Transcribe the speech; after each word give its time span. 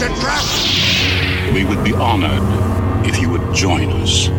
A 0.00 0.08
trap! 0.18 0.42
We 1.52 1.62
would 1.64 1.84
be 1.84 1.92
honored 1.92 2.40
if 3.06 3.20
you 3.20 3.28
would 3.28 3.42
join 3.54 3.92
us. 4.00 4.30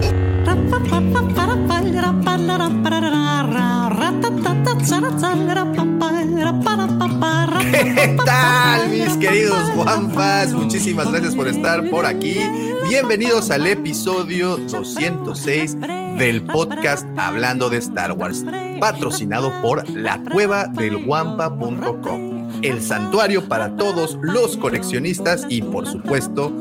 ¿Qué 7.96 8.18
tal, 8.26 8.90
mis 8.90 9.18
queridos 9.18 9.76
guampas? 9.76 10.52
Muchísimas 10.54 11.12
gracias 11.12 11.36
por 11.36 11.48
estar 11.48 11.88
por 11.92 12.08
aquí. 12.08 12.40
Bienvenidos 12.90 13.52
al 13.52 13.68
episodio 13.68 14.58
206 14.58 15.78
del 16.18 16.42
podcast 16.42 17.06
Hablando 17.18 17.70
de 17.70 17.78
Star 17.78 18.14
Wars, 18.14 18.44
patrocinado 18.80 19.52
por 19.62 19.88
la 19.92 20.20
cueva 20.24 20.66
del 20.66 21.06
guampa.com, 21.06 22.31
el 22.62 22.82
santuario 22.82 23.48
para 23.48 23.76
todos 23.76 24.18
los 24.22 24.58
coleccionistas 24.58 25.46
y, 25.50 25.62
por 25.62 25.88
supuesto, 25.88 26.54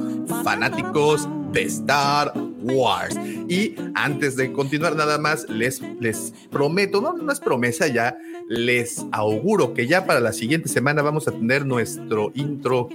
fanáticos 0.44 1.28
de 1.52 1.62
Star 1.64 2.32
Wars. 2.62 3.16
Y 3.48 3.74
antes 3.94 4.36
de 4.36 4.52
continuar, 4.52 4.96
nada 4.96 5.18
más 5.18 5.48
les, 5.48 5.82
les 5.98 6.32
prometo, 6.50 7.00
no, 7.00 7.12
no 7.14 7.32
es 7.32 7.40
promesa 7.40 7.86
ya, 7.86 8.16
les 8.48 9.04
auguro 9.12 9.74
que 9.74 9.86
ya 9.86 10.06
para 10.06 10.20
la 10.20 10.32
siguiente 10.32 10.68
semana 10.68 11.02
vamos 11.02 11.28
a 11.28 11.32
tener 11.32 11.66
nuestro 11.66 12.32
intro, 12.34 12.88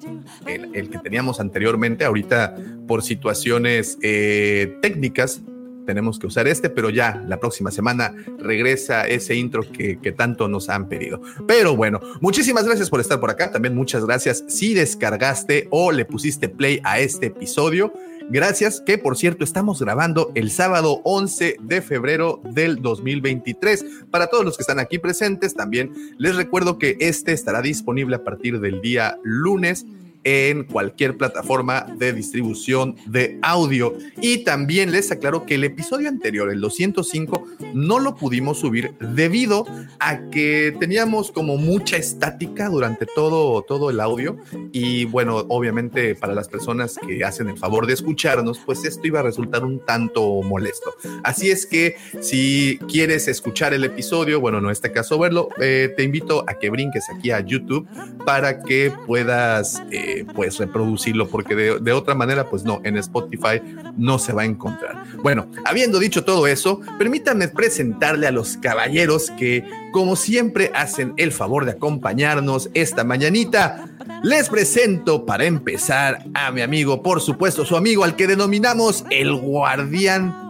el, 0.47 0.75
el 0.75 0.89
que 0.89 0.97
teníamos 0.99 1.39
anteriormente, 1.39 2.05
ahorita 2.05 2.55
por 2.87 3.03
situaciones 3.03 3.97
eh, 4.01 4.77
técnicas. 4.81 5.41
Tenemos 5.85 6.19
que 6.19 6.27
usar 6.27 6.47
este, 6.47 6.69
pero 6.69 6.89
ya 6.89 7.23
la 7.27 7.39
próxima 7.39 7.71
semana 7.71 8.13
regresa 8.39 9.07
ese 9.07 9.35
intro 9.35 9.63
que, 9.71 9.95
tanto 10.15 10.47
nos 10.47 10.69
han 10.69 10.87
pedido. 10.87 11.21
Pero 11.47 11.75
bueno, 11.75 11.99
muchísimas 12.21 12.65
gracias 12.65 12.89
por 12.89 12.99
estar 12.99 13.19
por 13.19 13.29
acá. 13.29 13.51
También 13.51 13.75
muchas 13.75 14.05
gracias 14.05 14.43
si 14.47 14.73
descargaste 14.73 15.67
o 15.71 15.91
le 15.91 16.05
pusiste 16.05 16.49
play 16.49 16.79
a 16.83 16.99
este 16.99 17.27
episodio. 17.27 17.93
Gracias, 18.29 18.81
que 18.81 18.97
por 18.97 19.17
cierto 19.17 19.43
estamos 19.43 19.79
grabando 19.79 20.31
el 20.33 20.49
sábado 20.49 21.01
11 21.03 21.57
de 21.61 21.81
febrero 21.81 22.41
del 22.43 22.81
2023. 22.81 23.85
Para 24.09 24.27
todos 24.27 24.43
los 24.43 24.57
que 24.57 24.63
están 24.63 24.79
aquí 24.79 24.97
presentes, 24.97 25.53
también 25.53 25.91
les 26.17 26.35
recuerdo 26.35 26.79
que 26.79 26.97
este 26.99 27.33
estará 27.33 27.61
disponible 27.61 28.15
a 28.15 28.23
partir 28.23 28.59
del 28.59 28.81
día 28.81 29.19
lunes 29.23 29.85
en 30.25 30.63
cualquier 30.63 31.15
plataforma 31.15 31.85
de 31.97 32.11
distribución 32.11 32.95
de 33.05 33.39
audio. 33.43 33.93
Y 34.19 34.39
también 34.39 34.91
les 34.91 35.11
aclaro 35.11 35.45
que 35.45 35.55
el 35.55 35.63
episodio 35.63 36.09
anterior, 36.09 36.49
el 36.49 36.59
205, 36.59 37.45
no 37.73 37.99
lo 37.99 38.15
pudimos 38.15 38.59
subir 38.59 38.95
debido 38.99 39.65
a 39.99 40.29
que 40.31 40.75
teníamos 40.79 41.31
como 41.31 41.57
mucha 41.57 41.97
estática 41.97 42.67
durante 42.69 43.05
todo, 43.05 43.61
todo 43.61 43.91
el 43.91 43.99
audio. 43.99 44.37
Y 44.71 45.05
bueno, 45.05 45.45
obviamente 45.47 46.15
para 46.15 46.33
las 46.33 46.49
personas 46.49 46.97
que 47.07 47.23
hacen 47.23 47.47
el 47.47 47.57
favor 47.57 47.85
de 47.85 47.93
escucharnos, 47.93 48.59
pues 48.65 48.83
esto 48.83 49.05
iba 49.05 49.19
a 49.19 49.23
resultar 49.23 49.63
un 49.63 49.85
tanto 49.85 50.41
molesto. 50.41 50.95
Así 51.23 51.51
es 51.51 51.67
que 51.67 51.97
si 52.19 52.79
quieres 52.87 53.27
escuchar 53.27 53.75
el 53.75 53.83
episodio, 53.83 54.41
bueno, 54.41 54.59
no 54.59 54.69
en 54.69 54.73
este 54.73 54.91
caso 54.91 55.19
verlo, 55.19 55.49
eh, 55.61 55.93
te 55.95 56.01
invito 56.01 56.43
a 56.47 56.57
que 56.57 56.71
brinques 56.71 57.05
aquí 57.15 57.29
a 57.29 57.41
YouTube 57.41 57.87
para 58.25 58.63
que 58.63 58.91
puedas... 59.05 59.83
Eh, 59.91 60.14
pues 60.23 60.57
reproducirlo, 60.57 61.27
porque 61.27 61.55
de, 61.55 61.79
de, 61.79 61.91
otra 61.91 62.15
manera, 62.15 62.49
pues 62.49 62.63
no, 62.63 62.81
en 62.83 62.97
Spotify 62.97 63.61
no 63.97 64.19
se 64.19 64.33
va 64.33 64.43
a 64.43 64.45
encontrar. 64.45 65.03
Bueno, 65.21 65.47
habiendo 65.65 65.99
dicho 65.99 66.23
todo 66.23 66.47
eso, 66.47 66.79
permítanme 66.97 67.47
presentarle 67.47 68.27
a 68.27 68.31
los 68.31 68.57
caballeros 68.57 69.31
que, 69.37 69.63
como 69.91 70.15
siempre, 70.15 70.71
hacen 70.73 71.13
el 71.17 71.31
favor 71.31 71.65
de 71.65 71.71
acompañarnos 71.71 72.69
esta 72.73 73.03
mañanita. 73.03 73.89
Les 74.23 74.49
presento 74.49 75.25
para 75.25 75.45
empezar 75.45 76.25
a 76.33 76.51
mi 76.51 76.61
amigo, 76.61 77.03
por 77.03 77.21
supuesto, 77.21 77.65
su 77.65 77.75
amigo 77.75 78.03
al 78.03 78.15
que 78.15 78.27
denominamos 78.27 79.05
el 79.09 79.35
guardián 79.35 80.45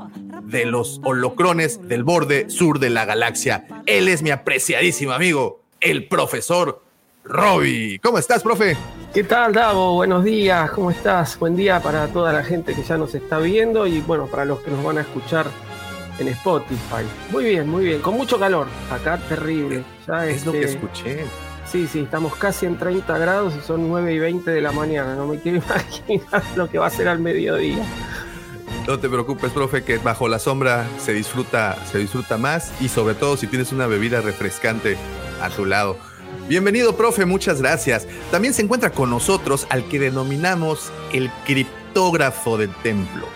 de 0.47 0.65
los 0.65 1.01
holocrones 1.03 1.87
del 1.87 2.03
borde 2.03 2.49
sur 2.49 2.79
de 2.79 2.89
la 2.89 3.05
galaxia. 3.05 3.65
Él 3.85 4.07
es 4.07 4.21
mi 4.21 4.29
apreciadísimo 4.29 5.11
amigo, 5.11 5.63
el 5.81 6.07
profesor 6.07 6.84
Robbie. 7.25 7.99
¿Cómo 8.03 8.19
estás, 8.19 8.43
profe? 8.43 8.77
¿Qué 9.13 9.23
tal, 9.23 9.53
Davo? 9.53 9.95
Buenos 9.95 10.23
días, 10.23 10.69
¿cómo 10.71 10.91
estás? 10.91 11.39
Buen 11.39 11.55
día 11.55 11.81
para 11.81 12.07
toda 12.07 12.31
la 12.31 12.43
gente 12.43 12.75
que 12.75 12.83
ya 12.83 12.97
nos 12.97 13.15
está 13.15 13.39
viendo 13.39 13.87
y 13.87 13.99
bueno, 14.01 14.27
para 14.27 14.45
los 14.45 14.59
que 14.59 14.69
nos 14.69 14.83
van 14.83 14.99
a 14.99 15.01
escuchar 15.01 15.47
en 16.19 16.27
Spotify. 16.27 17.03
Muy 17.31 17.45
bien, 17.45 17.67
muy 17.67 17.85
bien, 17.85 18.01
con 18.01 18.15
mucho 18.15 18.39
calor, 18.39 18.67
acá 18.91 19.17
terrible. 19.17 19.83
Ya 20.07 20.27
es 20.27 20.37
este... 20.37 20.45
lo 20.45 20.51
que 20.51 20.63
escuché. 20.65 21.25
Sí, 21.65 21.87
sí, 21.87 22.01
estamos 22.01 22.35
casi 22.35 22.67
en 22.67 22.77
30 22.77 23.17
grados 23.17 23.55
y 23.55 23.61
son 23.61 23.87
9 23.89 24.13
y 24.13 24.19
20 24.19 24.51
de 24.51 24.61
la 24.61 24.71
mañana. 24.71 25.15
No 25.15 25.25
me 25.25 25.39
quiero 25.39 25.57
imaginar 25.65 26.43
lo 26.55 26.69
que 26.69 26.77
va 26.77 26.87
a 26.87 26.91
ser 26.91 27.07
al 27.07 27.19
mediodía. 27.19 27.83
No 28.87 28.99
te 28.99 29.09
preocupes, 29.09 29.51
profe, 29.51 29.83
que 29.83 29.97
bajo 29.97 30.27
la 30.27 30.37
sombra 30.37 30.85
se 30.99 31.13
disfruta, 31.13 31.75
se 31.91 31.97
disfruta 31.97 32.37
más 32.37 32.71
y 32.79 32.89
sobre 32.89 33.15
todo 33.15 33.35
si 33.35 33.47
tienes 33.47 33.71
una 33.71 33.87
bebida 33.87 34.21
refrescante 34.21 34.95
a 35.41 35.49
tu 35.49 35.65
lado. 35.65 35.97
Bienvenido, 36.47 36.95
profe, 36.95 37.25
muchas 37.25 37.59
gracias. 37.59 38.05
También 38.29 38.53
se 38.53 38.61
encuentra 38.61 38.91
con 38.91 39.09
nosotros 39.09 39.65
al 39.69 39.83
que 39.87 39.99
denominamos 39.99 40.91
el 41.11 41.31
criptógrafo 41.45 42.57
del 42.57 42.73
templo. 42.83 43.27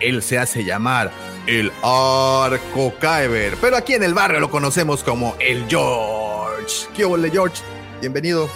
Él 0.00 0.20
se 0.20 0.38
hace 0.38 0.64
llamar 0.64 1.12
el 1.46 1.70
Arco 1.82 2.92
Kyber, 3.00 3.56
pero 3.60 3.76
aquí 3.76 3.94
en 3.94 4.02
el 4.02 4.14
barrio 4.14 4.40
lo 4.40 4.50
conocemos 4.50 5.04
como 5.04 5.36
el 5.38 5.64
George. 5.68 6.88
¿Qué 6.96 7.04
ole, 7.04 7.30
George? 7.30 7.62
Bienvenido. 8.00 8.48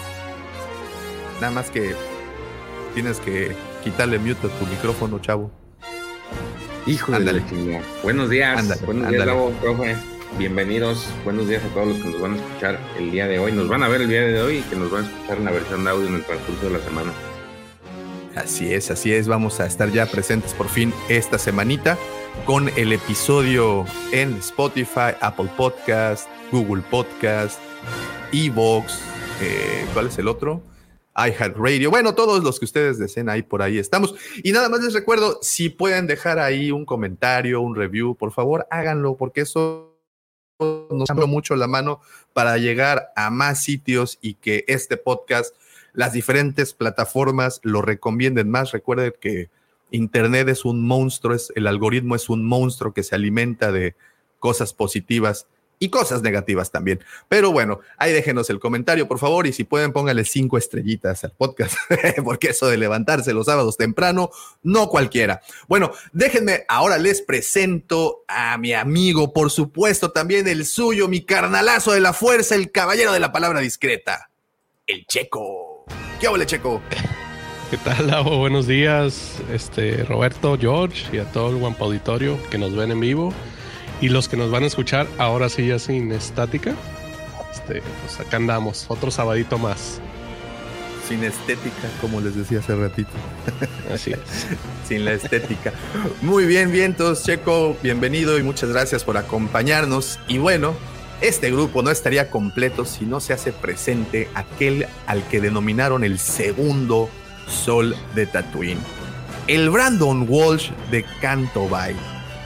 Nada 1.40 1.52
más 1.52 1.70
que 1.70 1.94
tienes 2.94 3.20
que 3.20 3.54
quitarle 3.84 4.18
mute 4.18 4.48
a 4.48 4.50
tu 4.50 4.66
micrófono, 4.66 5.20
chavo. 5.20 5.52
Hijo 6.86 7.12
de 7.12 7.32
la 7.32 7.46
chingada. 7.48 7.84
Buenos 8.02 8.28
días. 8.28 8.58
Ándale, 8.58 8.80
Buenos 8.84 9.06
ándale. 9.06 9.24
días, 9.24 9.26
Gabo, 9.28 9.50
profe. 9.52 9.96
Bienvenidos, 10.38 11.06
buenos 11.24 11.48
días 11.48 11.62
a 11.64 11.68
todos 11.74 11.88
los 11.88 11.98
que 11.98 12.10
nos 12.10 12.20
van 12.20 12.32
a 12.32 12.36
escuchar 12.36 12.80
el 12.96 13.10
día 13.10 13.26
de 13.26 13.38
hoy, 13.38 13.52
nos 13.52 13.68
van 13.68 13.82
a 13.82 13.88
ver 13.88 14.00
el 14.00 14.08
día 14.08 14.22
de 14.22 14.40
hoy 14.40 14.58
y 14.58 14.62
que 14.62 14.76
nos 14.76 14.90
van 14.90 15.04
a 15.04 15.08
escuchar 15.08 15.38
en 15.38 15.44
la 15.44 15.50
versión 15.50 15.84
de 15.84 15.90
audio 15.90 16.06
en 16.06 16.14
el 16.14 16.24
transcurso 16.24 16.66
de 16.66 16.70
la 16.70 16.78
semana. 16.78 17.12
Así 18.36 18.72
es, 18.72 18.90
así 18.90 19.12
es, 19.12 19.28
vamos 19.28 19.60
a 19.60 19.66
estar 19.66 19.90
ya 19.90 20.06
presentes 20.06 20.54
por 20.54 20.68
fin 20.68 20.94
esta 21.08 21.36
semanita 21.36 21.98
con 22.46 22.70
el 22.76 22.92
episodio 22.92 23.84
en 24.12 24.34
Spotify, 24.36 25.14
Apple 25.20 25.50
Podcast, 25.56 26.28
Google 26.52 26.82
Podcast, 26.88 27.58
Evox, 28.32 29.00
eh, 29.42 29.84
¿cuál 29.92 30.06
es 30.06 30.18
el 30.18 30.28
otro? 30.28 30.62
iHeartRadio, 31.16 31.90
bueno, 31.90 32.14
todos 32.14 32.42
los 32.42 32.58
que 32.58 32.64
ustedes 32.64 32.98
deseen 32.98 33.28
ahí 33.28 33.42
por 33.42 33.62
ahí 33.62 33.78
estamos. 33.78 34.14
Y 34.42 34.52
nada 34.52 34.68
más 34.68 34.80
les 34.80 34.94
recuerdo, 34.94 35.38
si 35.42 35.68
pueden 35.68 36.06
dejar 36.06 36.38
ahí 36.38 36.70
un 36.70 36.86
comentario, 36.86 37.60
un 37.60 37.74
review, 37.74 38.14
por 38.14 38.32
favor 38.32 38.66
háganlo, 38.70 39.16
porque 39.16 39.42
eso 39.42 39.89
nos 40.60 41.10
abre 41.10 41.26
mucho 41.26 41.56
la 41.56 41.66
mano 41.66 42.00
para 42.32 42.56
llegar 42.58 43.12
a 43.16 43.30
más 43.30 43.62
sitios 43.62 44.18
y 44.20 44.34
que 44.34 44.64
este 44.68 44.96
podcast, 44.96 45.54
las 45.92 46.12
diferentes 46.12 46.74
plataformas 46.74 47.60
lo 47.62 47.82
recomienden 47.82 48.50
más. 48.50 48.72
Recuerden 48.72 49.14
que 49.20 49.50
Internet 49.90 50.48
es 50.48 50.64
un 50.64 50.86
monstruo, 50.86 51.34
es, 51.34 51.52
el 51.56 51.66
algoritmo 51.66 52.14
es 52.14 52.28
un 52.28 52.46
monstruo 52.46 52.92
que 52.92 53.02
se 53.02 53.14
alimenta 53.14 53.72
de 53.72 53.96
cosas 54.38 54.72
positivas 54.72 55.46
y 55.82 55.88
cosas 55.88 56.22
negativas 56.22 56.70
también. 56.70 57.02
Pero 57.28 57.50
bueno, 57.50 57.80
ahí 57.96 58.12
déjenos 58.12 58.50
el 58.50 58.60
comentario, 58.60 59.08
por 59.08 59.18
favor, 59.18 59.46
y 59.46 59.52
si 59.52 59.64
pueden, 59.64 59.92
pónganle 59.92 60.24
cinco 60.24 60.58
estrellitas 60.58 61.24
al 61.24 61.32
podcast, 61.32 61.74
porque 62.24 62.50
eso 62.50 62.68
de 62.68 62.76
levantarse 62.76 63.32
los 63.32 63.46
sábados 63.46 63.78
temprano, 63.78 64.30
no 64.62 64.88
cualquiera. 64.88 65.40
Bueno, 65.66 65.90
déjenme, 66.12 66.64
ahora 66.68 66.98
les 66.98 67.22
presento 67.22 68.24
a 68.28 68.58
mi 68.58 68.74
amigo, 68.74 69.32
por 69.32 69.50
supuesto, 69.50 70.12
también 70.12 70.46
el 70.46 70.66
suyo, 70.66 71.08
mi 71.08 71.22
carnalazo 71.22 71.92
de 71.92 72.00
la 72.00 72.12
fuerza, 72.12 72.54
el 72.54 72.70
caballero 72.70 73.12
de 73.12 73.20
la 73.20 73.32
palabra 73.32 73.60
discreta, 73.60 74.30
el 74.86 75.06
Checo. 75.06 75.86
¿Qué 76.20 76.28
hola, 76.28 76.44
Checo? 76.44 76.82
¿Qué 77.70 77.78
tal, 77.78 78.08
Lavo? 78.08 78.36
Buenos 78.36 78.66
días, 78.66 79.36
este, 79.50 80.04
Roberto, 80.04 80.58
George 80.60 81.16
y 81.16 81.20
a 81.20 81.24
todo 81.32 81.50
el 81.50 81.56
Guampa 81.56 81.86
Auditorio 81.86 82.38
que 82.50 82.58
nos 82.58 82.76
ven 82.76 82.90
en 82.90 83.00
vivo. 83.00 83.32
Y 84.00 84.08
los 84.08 84.28
que 84.28 84.36
nos 84.36 84.50
van 84.50 84.64
a 84.64 84.66
escuchar 84.66 85.06
ahora 85.18 85.48
sí 85.48 85.66
ya 85.66 85.78
sin 85.78 86.10
estática. 86.12 86.74
Este, 87.52 87.82
pues 88.02 88.18
acá 88.20 88.36
andamos, 88.36 88.86
otro 88.88 89.10
sabadito 89.10 89.58
más. 89.58 90.00
sin 91.06 91.24
estética, 91.24 91.88
como 92.00 92.20
les 92.20 92.36
decía 92.36 92.60
hace 92.60 92.76
ratito. 92.76 93.10
Así 93.92 94.12
es. 94.12 94.20
sin 94.88 95.04
la 95.04 95.12
estética. 95.12 95.72
Muy 96.22 96.46
bien, 96.46 96.70
vientos, 96.70 97.24
Checo, 97.24 97.76
bienvenido 97.82 98.38
y 98.38 98.42
muchas 98.42 98.70
gracias 98.70 99.04
por 99.04 99.16
acompañarnos. 99.16 100.18
Y 100.28 100.38
bueno, 100.38 100.74
este 101.20 101.50
grupo 101.50 101.82
no 101.82 101.90
estaría 101.90 102.30
completo 102.30 102.84
si 102.84 103.04
no 103.04 103.20
se 103.20 103.32
hace 103.32 103.52
presente 103.52 104.28
aquel 104.34 104.86
al 105.06 105.26
que 105.28 105.40
denominaron 105.40 106.04
el 106.04 106.18
segundo 106.18 107.10
sol 107.48 107.96
de 108.14 108.26
Tatooine. 108.26 108.80
El 109.48 109.68
Brandon 109.68 110.26
Walsh 110.28 110.70
de 110.90 111.04
Canto 111.20 111.68
Bay. 111.68 111.96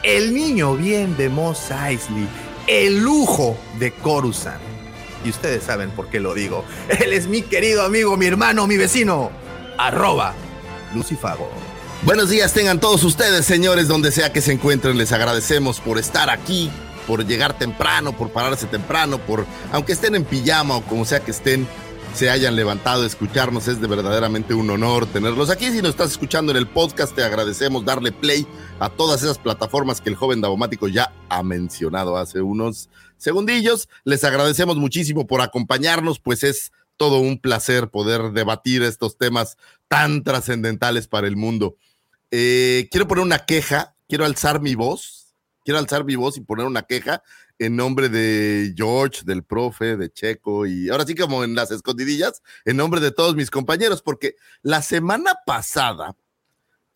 El 0.04 0.34
niño 0.34 0.76
bien 0.76 1.16
de 1.16 1.30
Moss 1.30 1.70
Eisley. 1.70 2.28
El 2.66 3.02
lujo 3.02 3.56
de 3.78 3.90
Coruscant. 3.90 4.60
Y 5.24 5.30
ustedes 5.30 5.64
saben 5.64 5.90
por 5.92 6.10
qué 6.10 6.20
lo 6.20 6.34
digo. 6.34 6.62
Él 7.00 7.14
es 7.14 7.26
mi 7.26 7.40
querido 7.40 7.82
amigo, 7.82 8.14
mi 8.18 8.26
hermano, 8.26 8.66
mi 8.66 8.76
vecino. 8.76 9.30
Arroba 9.78 10.34
Lucifago. 10.94 11.48
Buenos 12.02 12.28
días 12.28 12.52
tengan 12.52 12.80
todos 12.80 13.02
ustedes, 13.02 13.46
señores, 13.46 13.88
donde 13.88 14.12
sea 14.12 14.30
que 14.30 14.42
se 14.42 14.52
encuentren. 14.52 14.98
Les 14.98 15.10
agradecemos 15.12 15.80
por 15.80 15.98
estar 15.98 16.28
aquí, 16.28 16.70
por 17.06 17.26
llegar 17.26 17.56
temprano, 17.56 18.14
por 18.14 18.30
pararse 18.30 18.66
temprano, 18.66 19.16
por, 19.16 19.46
aunque 19.72 19.94
estén 19.94 20.14
en 20.14 20.24
pijama 20.24 20.76
o 20.76 20.82
como 20.82 21.06
sea 21.06 21.20
que 21.20 21.30
estén, 21.30 21.66
se 22.14 22.30
hayan 22.30 22.54
levantado 22.54 23.02
a 23.02 23.06
escucharnos. 23.06 23.66
Es 23.66 23.80
de 23.80 23.88
verdaderamente 23.88 24.54
un 24.54 24.70
honor 24.70 25.06
tenerlos 25.06 25.50
aquí. 25.50 25.66
Si 25.72 25.82
nos 25.82 25.90
estás 25.90 26.12
escuchando 26.12 26.52
en 26.52 26.58
el 26.58 26.68
podcast, 26.68 27.14
te 27.14 27.24
agradecemos 27.24 27.84
darle 27.84 28.12
play 28.12 28.46
a 28.78 28.88
todas 28.88 29.22
esas 29.22 29.38
plataformas 29.38 30.00
que 30.00 30.10
el 30.10 30.14
joven 30.14 30.40
Davomático 30.40 30.86
ya 30.86 31.12
ha 31.28 31.42
mencionado 31.42 32.16
hace 32.16 32.40
unos 32.40 32.88
segundillos. 33.16 33.88
Les 34.04 34.22
agradecemos 34.22 34.76
muchísimo 34.76 35.26
por 35.26 35.40
acompañarnos, 35.40 36.20
pues 36.20 36.44
es 36.44 36.72
todo 36.96 37.18
un 37.18 37.40
placer 37.40 37.88
poder 37.88 38.30
debatir 38.30 38.84
estos 38.84 39.18
temas 39.18 39.56
tan 39.88 40.22
trascendentales 40.22 41.08
para 41.08 41.26
el 41.26 41.36
mundo. 41.36 41.76
Eh, 42.30 42.88
quiero 42.92 43.08
poner 43.08 43.24
una 43.24 43.40
queja, 43.40 43.96
quiero 44.08 44.24
alzar 44.24 44.60
mi 44.60 44.76
voz, 44.76 45.34
quiero 45.64 45.78
alzar 45.78 46.04
mi 46.04 46.14
voz 46.14 46.36
y 46.36 46.42
poner 46.42 46.66
una 46.66 46.82
queja 46.82 47.24
en 47.58 47.76
nombre 47.76 48.08
de 48.08 48.74
George, 48.76 49.22
del 49.24 49.44
profe, 49.44 49.96
de 49.96 50.12
Checo 50.12 50.66
y 50.66 50.88
ahora 50.88 51.06
sí 51.06 51.14
como 51.14 51.44
en 51.44 51.54
las 51.54 51.70
escondidillas, 51.70 52.42
en 52.64 52.76
nombre 52.76 53.00
de 53.00 53.12
todos 53.12 53.36
mis 53.36 53.50
compañeros, 53.50 54.02
porque 54.02 54.36
la 54.62 54.82
semana 54.82 55.32
pasada 55.46 56.16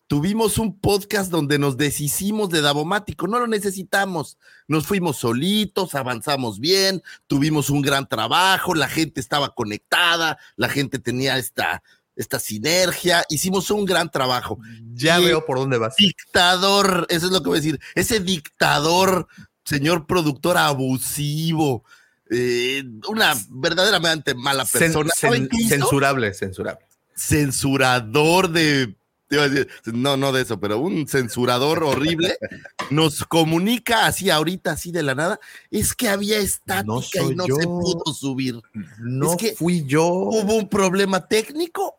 tuvimos 0.07 0.57
un 0.57 0.79
podcast 0.79 1.29
donde 1.29 1.59
nos 1.59 1.77
deshicimos 1.77 2.49
de 2.49 2.61
Davomático, 2.61 3.27
no 3.27 3.39
lo 3.39 3.45
necesitamos, 3.45 4.39
nos 4.67 4.87
fuimos 4.87 5.17
solitos, 5.17 5.93
avanzamos 5.93 6.59
bien, 6.59 7.03
tuvimos 7.27 7.69
un 7.69 7.81
gran 7.83 8.09
trabajo, 8.09 8.73
la 8.73 8.89
gente 8.89 9.21
estaba 9.21 9.53
conectada, 9.53 10.39
la 10.55 10.67
gente 10.67 10.97
tenía 10.97 11.37
esta, 11.37 11.83
esta 12.15 12.39
sinergia, 12.39 13.23
hicimos 13.29 13.69
un 13.69 13.85
gran 13.85 14.09
trabajo. 14.09 14.59
Ya 14.93 15.21
Y 15.21 15.25
veo 15.25 15.45
por 15.45 15.57
dónde 15.57 15.77
vas. 15.77 15.95
Dictador, 15.95 17.05
eso 17.09 17.27
es 17.27 17.31
lo 17.31 17.43
que 17.43 17.49
voy 17.49 17.59
a 17.59 17.61
decir, 17.61 17.79
ese 17.93 18.19
dictador, 18.19 19.27
señor 19.69 20.05
productor 20.07 20.57
abusivo, 20.57 21.83
eh, 22.29 22.83
una 23.07 23.35
verdaderamente 23.49 24.33
mala 24.35 24.65
persona. 24.65 25.09
Censurable, 25.15 26.33
censurable. 26.33 26.85
censurador 27.15 28.49
de. 28.51 28.95
te 29.27 29.35
iba 29.35 29.43
a 29.43 29.49
decir, 29.49 29.67
No, 29.85 30.17
no 30.17 30.31
de 30.31 30.41
eso, 30.41 30.59
pero 30.59 30.79
un 30.79 31.07
censurador 31.07 31.83
horrible 31.83 32.37
nos 32.89 33.23
comunica 33.25 34.05
así 34.05 34.29
ahorita, 34.29 34.71
así 34.71 34.91
de 34.91 35.03
la 35.03 35.15
nada. 35.15 35.39
Es 35.71 35.93
que 35.93 36.09
había 36.09 36.37
estática 36.39 36.85
No 37.23 37.31
y 37.31 37.35
no 37.35 37.47
yo. 37.47 37.55
se 37.55 37.63
pudo 37.63 38.13
subir. 38.13 38.61
No 38.99 39.31
Es 39.31 39.37
que 39.37 39.53
fui 39.55 39.85
yo. 39.85 40.05
Hubo 40.07 40.55
un 40.55 40.67
problema 40.69 41.27
técnico 41.27 41.95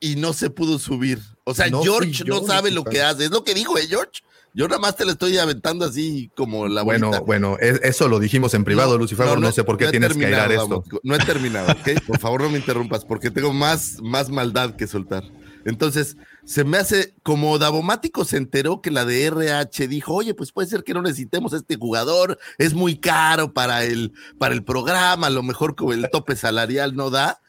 y 0.00 0.16
no 0.16 0.32
se 0.32 0.50
pudo 0.50 0.78
subir. 0.78 1.20
O 1.44 1.54
sea, 1.54 1.68
No 1.68 1.82
George 1.82 2.24
yo, 2.24 2.40
no 2.40 2.46
sabe 2.46 2.70
lo 2.70 2.84
que 2.84 3.02
hace. 3.02 3.24
Es 3.26 3.30
lo 3.30 3.44
que 3.44 3.54
dijo, 3.54 3.76
¿eh, 3.78 3.86
George? 3.88 4.22
Yo 4.52 4.66
nada 4.66 4.80
más 4.80 4.96
te 4.96 5.04
lo 5.04 5.12
estoy 5.12 5.38
aventando 5.38 5.84
así 5.84 6.30
como 6.36 6.66
la 6.66 6.82
Bueno, 6.82 7.08
bolita. 7.08 7.24
bueno, 7.24 7.56
es- 7.60 7.80
eso 7.84 8.08
lo 8.08 8.18
dijimos 8.18 8.52
en 8.54 8.64
privado, 8.64 8.98
Lucifer. 8.98 9.38
No, 9.38 9.52
sé 9.52 9.62
por 9.64 9.76
qué 9.78 9.88
tienes 9.88 10.16
que 10.16 10.26
airar 10.26 10.50
esto. 10.50 10.82
No 11.04 11.14
he 11.14 11.18
terminado, 11.18 11.70
¿ok? 11.72 11.78
Por 12.06 12.18
favor, 12.18 12.42
no 12.42 12.50
me 12.50 12.58
interrumpas, 12.58 13.04
porque 13.04 13.30
tengo 13.30 13.52
más, 13.52 13.98
más 14.02 14.28
maldad 14.28 14.74
que 14.74 14.86
soltar. 14.88 15.22
Entonces, 15.64 16.16
se 16.44 16.64
me 16.64 16.78
hace, 16.78 17.14
como 17.22 17.58
Davomático 17.58 18.24
se 18.24 18.38
enteró 18.38 18.80
que 18.80 18.90
la 18.90 19.04
de 19.04 19.24
RH 19.26 19.86
dijo, 19.88 20.14
oye, 20.14 20.34
pues 20.34 20.50
puede 20.52 20.66
ser 20.68 20.82
que 20.84 20.94
no 20.94 21.02
necesitemos 21.02 21.52
a 21.52 21.56
este 21.58 21.76
jugador, 21.76 22.38
es 22.58 22.72
muy 22.74 22.96
caro 22.98 23.52
para 23.52 23.84
el, 23.84 24.12
para 24.38 24.54
el 24.54 24.64
programa, 24.64 25.26
a 25.28 25.30
lo 25.30 25.42
mejor 25.42 25.76
con 25.76 25.92
el 25.92 26.08
tope 26.10 26.34
salarial 26.34 26.96
no 26.96 27.10
da. 27.10 27.40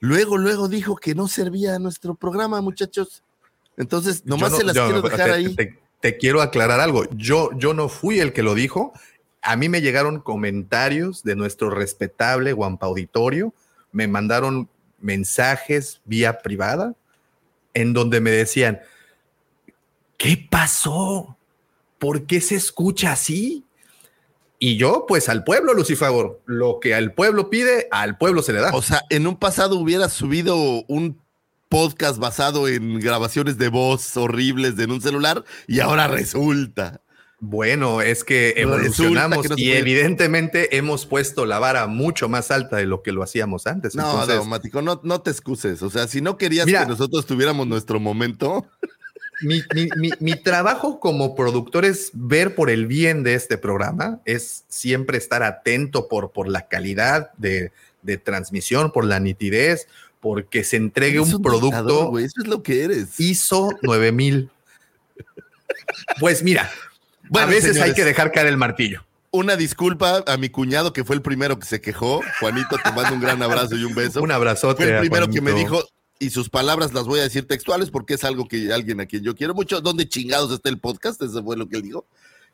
Luego, 0.00 0.36
luego 0.36 0.68
dijo 0.68 0.96
que 0.96 1.14
no 1.14 1.26
servía 1.28 1.74
a 1.74 1.78
nuestro 1.78 2.14
programa, 2.14 2.60
muchachos. 2.60 3.22
Entonces, 3.78 4.24
nomás 4.26 4.52
no- 4.52 4.58
se 4.58 4.64
las 4.64 4.76
yo- 4.76 4.84
quiero 4.84 5.02
dejar 5.02 5.26
te, 5.28 5.32
ahí. 5.32 5.54
Te, 5.54 5.78
te 6.06 6.18
quiero 6.18 6.40
aclarar 6.40 6.78
algo. 6.78 7.02
Yo, 7.16 7.50
yo 7.58 7.74
no 7.74 7.88
fui 7.88 8.20
el 8.20 8.32
que 8.32 8.44
lo 8.44 8.54
dijo. 8.54 8.92
A 9.42 9.56
mí 9.56 9.68
me 9.68 9.80
llegaron 9.80 10.20
comentarios 10.20 11.24
de 11.24 11.34
nuestro 11.34 11.68
respetable 11.68 12.52
Guampa 12.52 12.86
Auditorio. 12.86 13.52
Me 13.90 14.06
mandaron 14.06 14.68
mensajes 15.00 16.00
vía 16.04 16.38
privada 16.38 16.94
en 17.74 17.92
donde 17.92 18.20
me 18.20 18.30
decían, 18.30 18.78
¿qué 20.16 20.46
pasó? 20.48 21.36
¿Por 21.98 22.24
qué 22.26 22.40
se 22.40 22.54
escucha 22.54 23.10
así? 23.10 23.64
Y 24.60 24.76
yo, 24.76 25.06
pues 25.08 25.28
al 25.28 25.42
pueblo, 25.42 25.74
Lucifer, 25.74 26.12
lo 26.44 26.78
que 26.78 26.94
al 26.94 27.14
pueblo 27.14 27.50
pide, 27.50 27.88
al 27.90 28.16
pueblo 28.16 28.42
se 28.42 28.52
le 28.52 28.60
da. 28.60 28.70
O 28.74 28.80
sea, 28.80 29.02
en 29.10 29.26
un 29.26 29.36
pasado 29.36 29.76
hubiera 29.76 30.08
subido 30.08 30.54
un 30.86 31.20
podcast 31.68 32.18
basado 32.18 32.68
en 32.68 33.00
grabaciones 33.00 33.58
de 33.58 33.68
voz 33.68 34.16
horribles 34.16 34.76
de 34.76 34.84
en 34.84 34.92
un 34.92 35.00
celular 35.00 35.44
y 35.66 35.80
ahora 35.80 36.06
resulta. 36.08 37.00
Bueno, 37.38 38.00
es 38.00 38.24
que 38.24 38.54
evolucionamos 38.56 39.42
que 39.42 39.48
no 39.50 39.54
se 39.56 39.60
y 39.60 39.72
evidentemente 39.72 40.76
hemos 40.78 41.04
puesto 41.04 41.44
la 41.44 41.58
vara 41.58 41.86
mucho 41.86 42.30
más 42.30 42.50
alta 42.50 42.76
de 42.76 42.86
lo 42.86 43.02
que 43.02 43.12
lo 43.12 43.22
hacíamos 43.22 43.66
antes. 43.66 43.94
No, 43.94 44.22
Entonces, 44.22 44.72
no, 44.82 45.00
no 45.04 45.20
te 45.20 45.30
excuses. 45.30 45.82
O 45.82 45.90
sea, 45.90 46.08
si 46.08 46.22
no 46.22 46.38
querías 46.38 46.64
Mira. 46.66 46.84
que 46.84 46.90
nosotros 46.90 47.26
tuviéramos 47.26 47.66
nuestro 47.66 48.00
momento, 48.00 48.66
mi, 49.42 49.60
mi- 49.74 49.88
mi- 49.96 50.12
mi 50.18 50.34
trabajo 50.42 50.98
como 50.98 51.34
productor 51.34 51.84
es 51.84 52.10
ver 52.14 52.54
por 52.54 52.70
el 52.70 52.86
bien 52.86 53.22
de 53.22 53.34
este 53.34 53.58
programa, 53.58 54.20
es 54.24 54.64
siempre 54.68 55.18
estar 55.18 55.42
atento 55.42 56.08
por, 56.08 56.32
por 56.32 56.48
la 56.48 56.68
calidad 56.68 57.32
de, 57.36 57.70
de 58.00 58.16
transmisión, 58.16 58.92
por 58.92 59.04
la 59.04 59.20
nitidez, 59.20 59.88
porque 60.26 60.64
se 60.64 60.76
entregue 60.76 61.18
eres 61.20 61.32
un 61.34 61.40
producto 61.40 62.08
güey, 62.08 62.24
eso 62.24 62.40
es 62.42 62.48
lo 62.48 62.60
que 62.64 62.82
eres. 62.82 63.20
ISO 63.20 63.70
9000. 63.82 64.50
Pues 66.18 66.42
mira, 66.42 66.68
Bueno, 67.28 67.46
a 67.46 67.50
veces 67.50 67.74
señores. 67.74 67.90
hay 67.90 67.94
que 67.94 68.04
dejar 68.04 68.32
caer 68.32 68.48
el 68.48 68.56
martillo. 68.56 69.04
Una 69.30 69.54
disculpa 69.54 70.24
a 70.26 70.36
mi 70.36 70.48
cuñado 70.48 70.92
que 70.92 71.04
fue 71.04 71.14
el 71.14 71.22
primero 71.22 71.60
que 71.60 71.66
se 71.66 71.80
quejó. 71.80 72.22
Juanito, 72.40 72.76
te 72.82 72.90
mando 72.90 73.14
un 73.14 73.20
gran 73.20 73.40
abrazo 73.40 73.76
y 73.76 73.84
un 73.84 73.94
beso. 73.94 74.20
Un 74.20 74.32
abrazote. 74.32 74.82
Fue 74.84 74.94
el 74.94 75.00
primero 75.00 75.28
que 75.28 75.40
me 75.40 75.52
dijo, 75.52 75.84
y 76.18 76.30
sus 76.30 76.48
palabras 76.50 76.92
las 76.92 77.04
voy 77.04 77.20
a 77.20 77.24
decir 77.24 77.46
textuales 77.46 77.90
porque 77.90 78.14
es 78.14 78.24
algo 78.24 78.48
que 78.48 78.72
alguien 78.72 79.00
a 79.00 79.06
quien 79.06 79.22
yo 79.22 79.36
quiero 79.36 79.54
mucho. 79.54 79.80
¿Dónde 79.80 80.08
chingados 80.08 80.50
está 80.52 80.70
el 80.70 80.78
podcast? 80.80 81.22
Eso 81.22 81.44
fue 81.44 81.56
lo 81.56 81.68
que 81.68 81.76
él 81.76 81.82
dijo. 81.82 82.04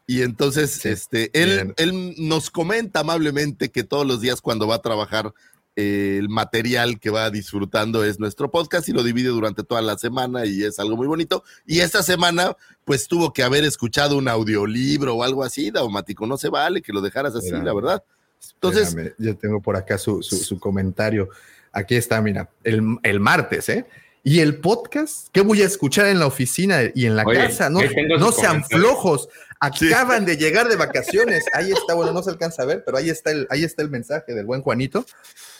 Y 0.07 0.21
entonces, 0.21 0.73
Sí, 0.73 0.89
este, 0.91 1.31
él, 1.41 1.55
bien. 1.55 1.75
él 1.79 2.15
nos 2.19 2.51
comenta 2.51 3.01
amablemente 3.01 3.71
que 3.71 3.83
todos 3.85 4.07
los 4.07 4.21
días 4.21 4.43
cuando 4.43 4.67
va 4.67 4.75
a 4.77 4.83
trabajar 4.83 5.33
eh, 5.77 6.17
el 6.19 6.29
material 6.29 7.01
que 7.01 7.11
va 7.11 7.31
disfrutando 7.31 8.05
es 8.05 8.19
nuestro 8.21 8.51
podcast 8.51 8.89
y 8.89 8.93
lo 8.93 9.03
divide 9.03 9.29
durante 9.29 9.63
toda 9.63 9.81
la 9.83 9.97
semana 9.97 10.45
y 10.47 10.63
es 10.65 10.79
algo 10.79 10.97
muy 10.97 11.07
bonito. 11.07 11.45
Y 11.67 11.81
esta 11.81 12.03
semana, 12.03 12.57
pues 12.85 13.09
tuvo 13.09 13.33
que 13.33 13.43
haber 13.43 13.65
escuchado 13.65 14.17
un 14.19 14.29
audiolibro 14.29 15.15
o 15.17 15.23
algo 15.23 15.43
así, 15.45 15.71
Daumático. 15.71 16.27
No 16.27 16.37
se 16.37 16.49
vale 16.51 16.83
que 16.83 16.93
lo 16.93 17.01
dejaras 17.01 17.35
así, 17.35 17.47
Espérame. 17.47 17.65
la 17.67 17.75
verdad. 17.75 18.05
Entonces, 18.55 18.89
Espérame, 18.89 19.15
yo 19.19 19.37
tengo 19.37 19.61
por 19.63 19.77
acá 19.77 19.97
su, 19.99 20.23
su- 20.23 20.37
su 20.37 20.59
comentario. 20.59 21.29
Aquí 21.73 21.95
está, 21.95 22.21
mira, 22.21 22.51
el, 22.65 22.99
el 23.03 23.21
martes, 23.21 23.69
¿eh? 23.71 23.87
Y 24.25 24.39
el 24.39 24.57
podcast, 24.61 25.29
¿qué 25.33 25.41
voy 25.41 25.63
a 25.63 25.67
escuchar 25.67 26.07
en 26.07 26.21
la 26.21 26.27
oficina 26.27 26.79
y 26.95 27.07
en 27.07 27.17
la 27.17 27.25
Oye, 27.25 27.39
casa? 27.39 27.71
No, 27.71 27.81
no 28.19 28.31
sean 28.31 28.63
flojos. 28.65 29.29
Acaban 29.63 30.25
de 30.25 30.37
llegar 30.37 30.69
de 30.69 30.77
vacaciones. 30.77 31.45
Ahí 31.55 31.71
está, 31.71 31.95
bueno, 31.95 32.13
no 32.13 32.23
se 32.23 32.31
alcanza 32.31 32.63
a 32.63 32.67
ver, 32.67 32.83
pero 32.85 32.99
ahí 32.99 33.11
está 33.11 33.31
el, 33.31 33.47
ahí 33.51 33.63
está 33.65 33.83
el 33.83 33.91
mensaje 33.91 34.35
del 34.35 34.45
buen 34.45 34.61
Juanito. 34.63 35.07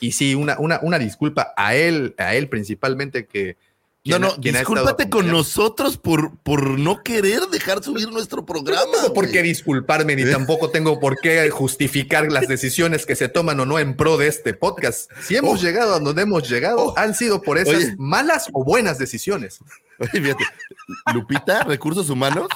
Y 0.01 0.13
sí, 0.13 0.35
una, 0.35 0.59
una, 0.59 0.81
una 0.83 0.99
disculpa 0.99 1.55
a 1.57 1.75
él, 1.77 2.15
a 2.19 2.35
él 2.35 2.49
principalmente 2.49 3.27
que. 3.27 3.57
no, 4.05 4.19
no, 4.19 4.35
discúlpate 4.37 5.09
con 5.09 5.29
nosotros 5.31 5.97
por, 5.99 6.37
por 6.39 6.69
no 6.81 7.05
querer 7.05 7.43
dejar 7.53 7.85
subir 7.85 8.11
nuestro 8.11 8.45
programa. 8.45 8.83
No 8.87 8.93
tengo 9.03 9.15
por 9.15 9.31
qué 9.31 9.41
disculparme, 9.43 10.17
ni 10.17 10.29
tampoco 10.29 10.71
tengo 10.71 10.99
por 10.99 11.19
qué 11.21 11.49
justificar 11.53 12.33
las 12.33 12.49
decisiones 12.49 13.07
que 13.07 13.15
se 13.15 13.29
toman 13.29 13.61
o 13.61 13.67
no 13.67 13.79
en 13.79 13.97
pro 13.97 14.17
de 14.17 14.27
este 14.27 14.53
podcast. 14.55 15.09
Si 15.23 15.37
hemos 15.37 15.61
Oh. 15.61 15.63
llegado 15.63 15.95
a 15.95 16.01
donde 16.01 16.23
hemos 16.23 16.49
llegado, 16.51 16.87
Oh. 16.87 16.95
han 16.99 17.15
sido 17.15 17.41
por 17.41 17.57
esas 17.59 17.77
Oye. 17.77 17.95
malas 17.99 18.49
o 18.53 18.65
buenas 18.65 18.99
decisiones. 18.99 19.61
Oye, 20.01 20.11
fíjate, 20.21 20.45
Lupita, 21.15 21.63
recursos 21.63 22.11
humanos. 22.11 22.49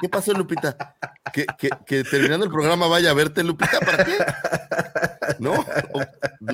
¿Qué 0.00 0.08
pasó, 0.08 0.32
Lupita? 0.32 0.94
Que, 1.32 1.46
que- 1.58 1.70
que 1.86 2.04
terminando 2.04 2.44
el 2.46 2.52
programa 2.52 2.86
vaya 2.86 3.10
a 3.10 3.14
verte, 3.14 3.42
Lupita, 3.42 3.80
¿para 3.80 4.04
qué? 4.04 4.16
No, 5.38 5.64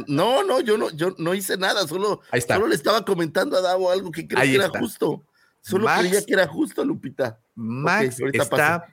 no, 0.06 0.42
no, 0.44 0.60
yo 0.60 0.76
no, 0.78 0.90
yo 0.90 1.14
no 1.18 1.34
hice 1.34 1.56
nada, 1.56 1.86
solo, 1.86 2.20
Ahí 2.30 2.38
está. 2.38 2.54
solo 2.54 2.68
le 2.68 2.74
estaba 2.74 3.04
comentando 3.04 3.56
a 3.56 3.60
Davo 3.60 3.90
algo 3.90 4.10
que 4.10 4.26
creo 4.26 4.40
Ahí 4.40 4.50
que 4.50 4.56
era 4.56 4.66
está. 4.66 4.78
justo. 4.78 5.22
Solo 5.60 5.84
Max- 5.84 6.00
creía 6.00 6.24
que 6.24 6.32
era 6.32 6.46
justo, 6.48 6.84
Lupita. 6.84 7.38
Max 7.54 8.16
está 8.32 8.80
paso. 8.80 8.92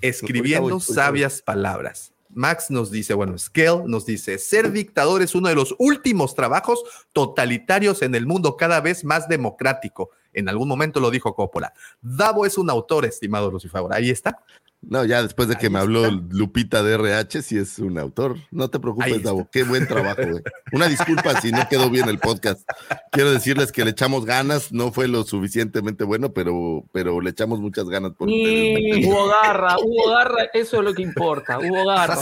escribiendo 0.00 0.70
voy, 0.70 0.80
sabias 0.80 1.42
palabras. 1.42 2.12
Max 2.32 2.70
nos 2.70 2.90
dice, 2.90 3.12
bueno, 3.14 3.36
Scale 3.38 3.82
nos 3.86 4.06
dice, 4.06 4.38
ser 4.38 4.70
dictador 4.72 5.20
es 5.22 5.34
uno 5.34 5.48
de 5.48 5.54
los 5.56 5.74
últimos 5.78 6.34
trabajos 6.34 6.82
totalitarios 7.12 8.02
en 8.02 8.14
el 8.14 8.26
mundo, 8.26 8.56
cada 8.56 8.80
vez 8.80 9.04
más 9.04 9.28
democrático. 9.28 10.10
En 10.32 10.48
algún 10.48 10.68
momento 10.68 11.00
lo 11.00 11.10
dijo 11.10 11.34
Coppola. 11.34 11.72
Davo 12.00 12.46
es 12.46 12.58
un 12.58 12.70
autor, 12.70 13.04
estimado 13.04 13.50
Lucifer. 13.50 13.82
Ahí 13.90 14.10
está. 14.10 14.42
No, 14.82 15.04
ya 15.04 15.22
después 15.22 15.48
de 15.48 15.56
que 15.56 15.66
Ahí 15.66 15.72
me 15.72 15.78
habló 15.78 16.06
está. 16.06 16.20
Lupita 16.30 16.82
de 16.82 16.94
RH, 16.94 17.42
sí 17.42 17.58
es 17.58 17.78
un 17.78 17.98
autor. 17.98 18.36
No 18.50 18.70
te 18.70 18.80
preocupes. 18.80 19.22
Davo. 19.22 19.48
Qué 19.52 19.62
buen 19.62 19.86
trabajo, 19.86 20.22
güey. 20.22 20.42
Una 20.72 20.88
disculpa 20.88 21.40
si 21.40 21.52
no 21.52 21.68
quedó 21.68 21.90
bien 21.90 22.08
el 22.08 22.18
podcast. 22.18 22.66
Quiero 23.12 23.30
decirles 23.30 23.72
que 23.72 23.84
le 23.84 23.90
echamos 23.90 24.24
ganas, 24.24 24.72
no 24.72 24.90
fue 24.92 25.06
lo 25.08 25.24
suficientemente 25.24 26.04
bueno, 26.04 26.32
pero, 26.32 26.84
pero 26.92 27.20
le 27.20 27.30
echamos 27.30 27.60
muchas 27.60 27.88
ganas 27.88 28.12
por 28.12 28.28
hubo 28.28 29.28
garra, 29.28 29.76
hubo 29.78 30.10
garra, 30.10 30.44
eso 30.54 30.78
es 30.78 30.84
lo 30.84 30.94
que 30.94 31.02
importa, 31.02 31.58
hubo 31.58 31.86
garra. 31.86 32.16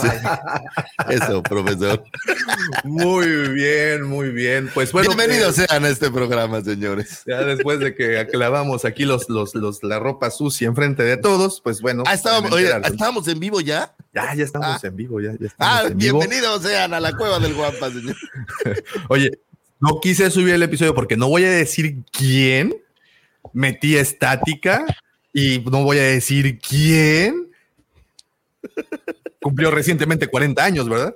Eso, 1.09 1.41
profesor. 1.43 2.03
Muy 2.83 3.27
bien, 3.49 4.03
muy 4.03 4.31
bien. 4.31 4.69
Pues 4.73 4.91
bueno, 4.91 5.09
Bienvenidos 5.15 5.57
eh, 5.59 5.65
sean 5.67 5.85
a 5.85 5.89
este 5.89 6.11
programa, 6.11 6.61
señores. 6.61 7.23
ya 7.25 7.43
después 7.43 7.79
de 7.79 7.95
que 7.95 8.27
clavamos 8.31 8.83
aquí 8.83 9.05
los, 9.05 9.29
los, 9.29 9.55
los, 9.55 9.83
la 9.83 9.99
ropa 9.99 10.29
sucia 10.29 10.67
enfrente 10.67 11.03
de 11.03 11.17
todos, 11.17 11.61
pues 11.61 11.81
bueno. 11.81 12.03
Ah, 12.05 12.13
estábamos, 12.13 12.48
oye, 12.51 12.69
estábamos 12.85 13.27
en 13.27 13.39
vivo 13.39 13.61
ya. 13.61 13.93
Ya, 14.13 14.33
ya 14.33 14.43
estamos 14.43 14.67
Ah. 14.83 14.87
en 14.87 14.95
vivo, 14.95 15.21
ya, 15.21 15.31
ya 15.39 15.47
estamos 15.47 15.55
Ah, 15.59 15.87
en 15.87 15.97
vivo. 15.97 16.19
bienvenidos 16.19 16.63
sean 16.63 16.93
a 16.93 16.99
la 16.99 17.13
cueva 17.15 17.39
del 17.39 17.53
Guampa, 17.53 17.89
señor. 17.91 18.15
Oye, 19.09 19.39
no 19.79 19.99
quise 20.01 20.29
subir 20.31 20.53
el 20.55 20.63
episodio 20.63 20.93
porque 20.95 21.15
no 21.15 21.27
voy 21.29 21.43
a 21.45 21.51
decir 21.51 21.97
quién 22.11 22.75
metí 23.53 23.95
estática 23.97 24.85
y 25.33 25.59
no 25.59 25.83
voy 25.83 25.99
a 25.99 26.03
decir 26.03 26.59
quién 26.59 27.51
cumplió 29.41 29.71
recientemente 29.71 30.27
40 30.27 30.63
años, 30.63 30.89
¿verdad? 30.89 31.13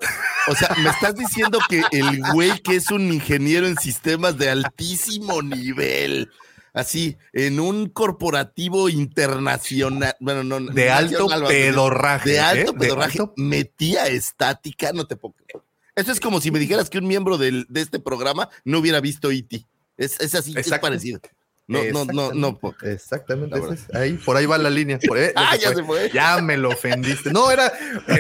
O 0.48 0.56
sea, 0.56 0.76
me 0.82 0.90
estás 0.90 1.16
diciendo 1.16 1.60
que 1.70 1.84
el 1.92 2.22
güey 2.34 2.60
que 2.60 2.76
es 2.76 2.90
un 2.92 3.12
ingeniero 3.12 3.68
en 3.68 3.78
sistemas 3.78 4.38
de 4.38 4.50
altísimo 4.50 5.42
nivel, 5.42 6.32
así, 6.74 7.18
en 7.34 7.60
un 7.60 7.88
corporativo 7.90 8.90
internacional, 8.90 10.16
bueno, 10.20 10.44
no, 10.44 10.60
De 10.60 10.90
alto 10.90 11.28
pedorraje. 11.48 12.30
de 12.32 12.36
¿eh? 12.36 12.40
alto 12.40 12.72
De 12.74 12.80
pedorraje, 12.80 13.20
alto- 13.20 13.34
metía 13.38 14.08
estática, 14.08 14.92
no 14.94 15.06
te 15.06 15.16
puedo 15.16 15.36
creer. 15.36 15.64
Eso 15.96 16.12
es 16.12 16.20
como 16.20 16.42
si 16.42 16.50
me 16.52 16.60
dijeras 16.60 16.90
que 16.90 16.98
un 16.98 17.08
miembro 17.08 17.38
del- 17.38 17.66
de 17.70 17.82
este 17.82 18.00
programa 18.00 18.50
no 18.66 18.80
hubiera 18.80 19.00
visto 19.00 19.32
E.T. 19.32 19.66
Es, 19.98 20.20
es 20.20 20.34
así, 20.34 20.54
es 20.58 20.70
parecido. 20.80 21.20
No, 21.66 21.80
no, 21.94 22.06
no, 22.06 22.34
no. 22.34 22.60
Exactamente. 22.84 23.58
Es- 23.74 23.96
ahí, 23.96 24.14
por 24.14 24.36
ahí 24.36 24.46
va 24.46 24.58
la 24.58 24.70
línea. 24.70 25.00
Por 25.00 25.18
ahí- 25.18 25.32
Ah, 25.36 25.56
ya 25.56 25.74
se 25.74 25.82
fue. 25.84 26.10
Ya 26.14 26.42
me 26.42 26.58
lo 26.58 26.70
ofendiste. 26.70 27.32
No, 27.32 27.50
era. 27.52 27.72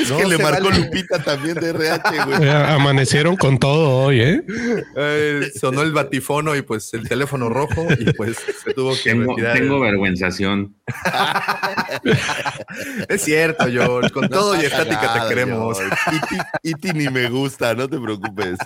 Es 0.00 0.08
no 0.10 0.18
que 0.18 0.26
le 0.26 0.38
marcó 0.38 0.64
vale. 0.68 0.78
Lupita 0.84 1.22
también 1.22 1.54
de 1.56 1.70
RH, 1.70 2.24
güey. 2.26 2.42
Eh, 2.44 2.50
amanecieron 2.50 3.36
con 3.36 3.58
todo 3.58 4.04
hoy, 4.04 4.20
¿eh? 4.20 4.42
Eh, 4.96 5.50
sonó 5.60 5.82
el 5.82 5.92
batifono 5.92 6.54
y 6.56 6.62
pues 6.62 6.92
el 6.94 7.08
teléfono 7.08 7.48
rojo 7.48 7.86
y 7.98 8.12
pues 8.12 8.36
se 8.64 8.72
tuvo 8.74 8.94
que 8.94 9.10
Tengo, 9.10 9.32
retirar. 9.34 9.54
tengo 9.56 9.80
vergüenzación. 9.80 10.74
Es 13.08 13.22
cierto, 13.22 13.66
George. 13.66 14.10
Con 14.10 14.28
todo 14.28 14.60
y 14.60 14.64
estática 14.64 15.22
te 15.22 15.28
queremos. 15.28 15.78
E.T. 15.80 16.36
E.T. 16.70 16.92
ni 16.94 17.08
me 17.08 17.28
gusta, 17.28 17.74
no 17.74 17.88
te 17.88 17.98
preocupes. 17.98 18.58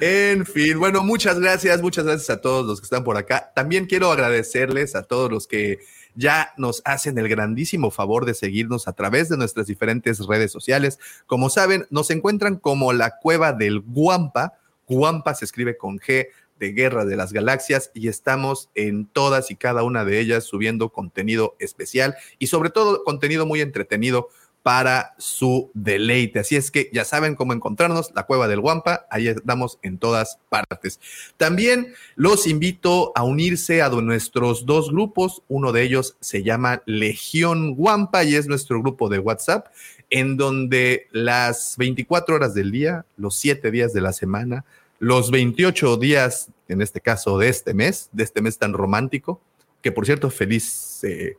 En 0.00 0.46
fin, 0.46 0.78
bueno, 0.78 1.02
muchas 1.02 1.38
gracias, 1.38 1.82
muchas 1.82 2.04
gracias 2.04 2.30
a 2.30 2.40
todos 2.40 2.66
los 2.66 2.80
que 2.80 2.84
están 2.84 3.04
por 3.04 3.16
acá. 3.16 3.52
También 3.54 3.86
quiero 3.86 4.10
agradecerles 4.10 4.94
a 4.94 5.02
todos 5.02 5.30
los 5.30 5.46
que 5.46 5.80
ya 6.14 6.52
nos 6.56 6.80
hacen 6.84 7.18
el 7.18 7.28
grandísimo 7.28 7.90
favor 7.90 8.24
de 8.24 8.34
seguirnos 8.34 8.88
a 8.88 8.92
través 8.92 9.28
de 9.28 9.36
nuestras 9.36 9.66
diferentes 9.66 10.24
redes 10.26 10.52
sociales. 10.52 10.98
Como 11.26 11.50
saben, 11.50 11.86
nos 11.90 12.10
encuentran 12.10 12.56
como 12.56 12.92
la 12.92 13.18
cueva 13.18 13.52
del 13.52 13.80
Guampa. 13.80 14.54
Guampa 14.86 15.34
se 15.34 15.44
escribe 15.44 15.76
con 15.76 15.98
G 15.98 16.28
de 16.58 16.72
Guerra 16.72 17.04
de 17.04 17.16
las 17.16 17.32
Galaxias 17.32 17.90
y 17.94 18.08
estamos 18.08 18.70
en 18.74 19.06
todas 19.06 19.50
y 19.50 19.56
cada 19.56 19.82
una 19.82 20.04
de 20.04 20.20
ellas 20.20 20.44
subiendo 20.44 20.90
contenido 20.90 21.56
especial 21.58 22.14
y 22.38 22.46
sobre 22.46 22.70
todo 22.70 23.02
contenido 23.02 23.44
muy 23.44 23.60
entretenido 23.60 24.28
para 24.64 25.14
su 25.18 25.70
deleite. 25.74 26.38
Así 26.38 26.56
es 26.56 26.70
que 26.70 26.88
ya 26.90 27.04
saben 27.04 27.34
cómo 27.34 27.52
encontrarnos, 27.52 28.12
la 28.14 28.22
cueva 28.22 28.48
del 28.48 28.60
Guampa, 28.60 29.06
ahí 29.10 29.28
estamos 29.28 29.78
en 29.82 29.98
todas 29.98 30.38
partes. 30.48 31.00
También 31.36 31.92
los 32.16 32.46
invito 32.46 33.12
a 33.14 33.24
unirse 33.24 33.82
a 33.82 33.90
nuestros 33.90 34.64
dos 34.64 34.90
grupos, 34.90 35.42
uno 35.48 35.70
de 35.70 35.82
ellos 35.82 36.16
se 36.20 36.42
llama 36.42 36.82
Legión 36.86 37.74
Guampa 37.74 38.24
y 38.24 38.36
es 38.36 38.48
nuestro 38.48 38.80
grupo 38.80 39.10
de 39.10 39.18
WhatsApp, 39.18 39.66
en 40.08 40.38
donde 40.38 41.08
las 41.12 41.76
24 41.76 42.34
horas 42.34 42.54
del 42.54 42.70
día, 42.70 43.04
los 43.18 43.36
7 43.36 43.70
días 43.70 43.92
de 43.92 44.00
la 44.00 44.14
semana, 44.14 44.64
los 44.98 45.30
28 45.30 45.98
días, 45.98 46.48
en 46.68 46.80
este 46.80 47.02
caso 47.02 47.36
de 47.36 47.50
este 47.50 47.74
mes, 47.74 48.08
de 48.12 48.24
este 48.24 48.40
mes 48.40 48.56
tan 48.56 48.72
romántico, 48.72 49.42
que 49.82 49.92
por 49.92 50.06
cierto, 50.06 50.30
feliz 50.30 51.04
eh, 51.04 51.36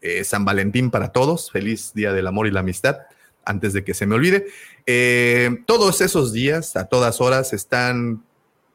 eh, 0.00 0.24
San 0.24 0.44
Valentín 0.44 0.90
para 0.90 1.12
todos, 1.12 1.50
feliz 1.50 1.92
Día 1.94 2.12
del 2.12 2.26
Amor 2.26 2.46
y 2.46 2.50
la 2.50 2.60
Amistad, 2.60 2.98
antes 3.44 3.72
de 3.72 3.84
que 3.84 3.94
se 3.94 4.06
me 4.06 4.14
olvide. 4.14 4.46
Eh, 4.86 5.62
todos 5.66 6.00
esos 6.00 6.32
días, 6.32 6.76
a 6.76 6.86
todas 6.86 7.20
horas, 7.20 7.52
están 7.52 8.22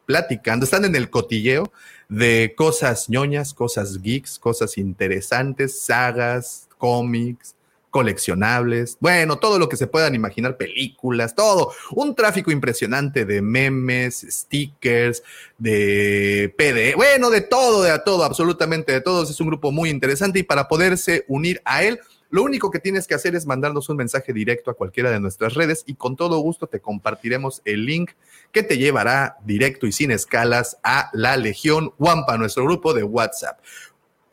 platicando, 0.06 0.64
están 0.64 0.84
en 0.84 0.96
el 0.96 1.10
cotilleo 1.10 1.72
de 2.08 2.54
cosas 2.56 3.08
ñoñas, 3.08 3.54
cosas 3.54 4.02
geeks, 4.02 4.38
cosas 4.38 4.76
interesantes, 4.78 5.80
sagas, 5.80 6.68
cómics, 6.76 7.54
coleccionables, 7.94 8.96
bueno, 8.98 9.38
todo 9.38 9.56
lo 9.56 9.68
que 9.68 9.76
se 9.76 9.86
puedan 9.86 10.16
imaginar, 10.16 10.56
películas, 10.56 11.36
todo, 11.36 11.70
un 11.92 12.16
tráfico 12.16 12.50
impresionante 12.50 13.24
de 13.24 13.40
memes, 13.40 14.26
stickers, 14.28 15.22
de 15.58 16.52
PD, 16.58 16.96
bueno, 16.96 17.30
de 17.30 17.42
todo, 17.42 17.84
de 17.84 17.96
todo, 18.00 18.24
absolutamente 18.24 18.90
de 18.90 19.00
todos, 19.00 19.30
es 19.30 19.40
un 19.40 19.46
grupo 19.46 19.70
muy 19.70 19.90
interesante 19.90 20.40
y 20.40 20.42
para 20.42 20.66
poderse 20.66 21.24
unir 21.28 21.62
a 21.64 21.84
él, 21.84 22.00
lo 22.30 22.42
único 22.42 22.72
que 22.72 22.80
tienes 22.80 23.06
que 23.06 23.14
hacer 23.14 23.36
es 23.36 23.46
mandarnos 23.46 23.88
un 23.88 23.96
mensaje 23.96 24.32
directo 24.32 24.72
a 24.72 24.74
cualquiera 24.74 25.12
de 25.12 25.20
nuestras 25.20 25.54
redes 25.54 25.84
y 25.86 25.94
con 25.94 26.16
todo 26.16 26.38
gusto 26.38 26.66
te 26.66 26.80
compartiremos 26.80 27.62
el 27.64 27.86
link 27.86 28.10
que 28.50 28.64
te 28.64 28.76
llevará 28.76 29.36
directo 29.44 29.86
y 29.86 29.92
sin 29.92 30.10
escalas 30.10 30.78
a 30.82 31.10
la 31.12 31.36
Legión 31.36 31.94
Wampa, 31.96 32.36
nuestro 32.38 32.64
grupo 32.64 32.92
de 32.92 33.04
WhatsApp. 33.04 33.60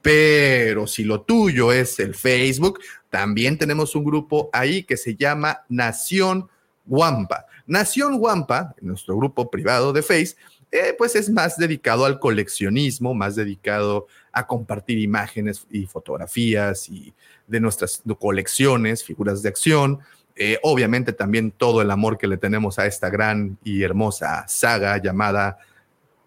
Pero 0.01 0.87
si 0.87 1.03
lo 1.03 1.21
tuyo 1.21 1.71
es 1.71 1.99
el 1.99 2.15
Facebook, 2.15 2.79
también 3.09 3.57
tenemos 3.57 3.95
un 3.95 4.03
grupo 4.03 4.49
ahí 4.53 4.83
que 4.83 4.97
se 4.97 5.15
llama 5.15 5.61
Nación 5.69 6.49
Wampa. 6.87 7.45
Nación 7.67 8.15
Wampa, 8.19 8.75
nuestro 8.81 9.15
grupo 9.15 9.49
privado 9.49 9.93
de 9.93 10.01
Face, 10.01 10.35
eh, 10.71 10.95
pues 10.97 11.15
es 11.15 11.29
más 11.29 11.57
dedicado 11.57 12.05
al 12.05 12.19
coleccionismo, 12.19 13.13
más 13.13 13.35
dedicado 13.35 14.07
a 14.31 14.47
compartir 14.47 14.99
imágenes 14.99 15.67
y 15.69 15.85
fotografías 15.85 16.89
y 16.89 17.13
de 17.47 17.59
nuestras 17.59 18.01
colecciones, 18.17 19.03
figuras 19.03 19.41
de 19.41 19.49
acción. 19.49 19.99
Eh, 20.35 20.57
obviamente 20.63 21.11
también 21.11 21.51
todo 21.51 21.81
el 21.81 21.91
amor 21.91 22.17
que 22.17 22.27
le 22.27 22.37
tenemos 22.37 22.79
a 22.79 22.85
esta 22.85 23.09
gran 23.09 23.57
y 23.65 23.83
hermosa 23.83 24.45
saga 24.47 24.97
llamada 24.97 25.57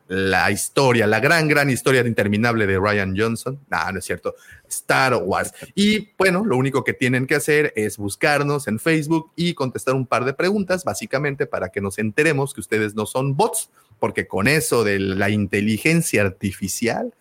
la 0.09 0.51
historia, 0.51 1.07
la 1.07 1.21
gran, 1.21 1.49
gran 1.49 1.71
historia 1.71 2.07
interminable 2.07 2.67
de 2.67 2.79
Ryan 2.79 3.15
Johnson. 3.17 3.59
No, 3.71 3.93
no 3.93 3.99
es 3.99 4.05
cierto. 4.05 4.35
Star 4.69 5.15
Wars. 5.17 5.53
Y 5.75 6.11
bueno, 6.19 6.45
lo 6.45 6.57
único 6.57 6.85
que 6.85 6.93
tienen 6.93 7.27
que 7.27 7.37
hacer 7.37 7.73
es 7.77 7.97
buscarnos 7.97 8.69
en 8.69 8.79
Facebook 8.79 9.31
y 9.37 9.55
contestar 9.55 9.95
un 9.95 10.07
par 10.07 10.25
de 10.25 10.35
preguntas, 10.35 10.85
básicamente 10.85 11.47
para 11.47 11.71
que 11.71 11.81
nos 11.81 11.99
enteremos 11.99 12.53
que 12.53 12.61
ustedes 12.61 12.95
no 12.95 13.07
son 13.07 13.37
bots, 13.37 13.71
porque 13.99 14.27
con 14.27 14.49
eso 14.49 14.85
de 14.85 14.99
la 14.99 15.31
inteligencia 15.31 16.23
artificial 16.23 17.15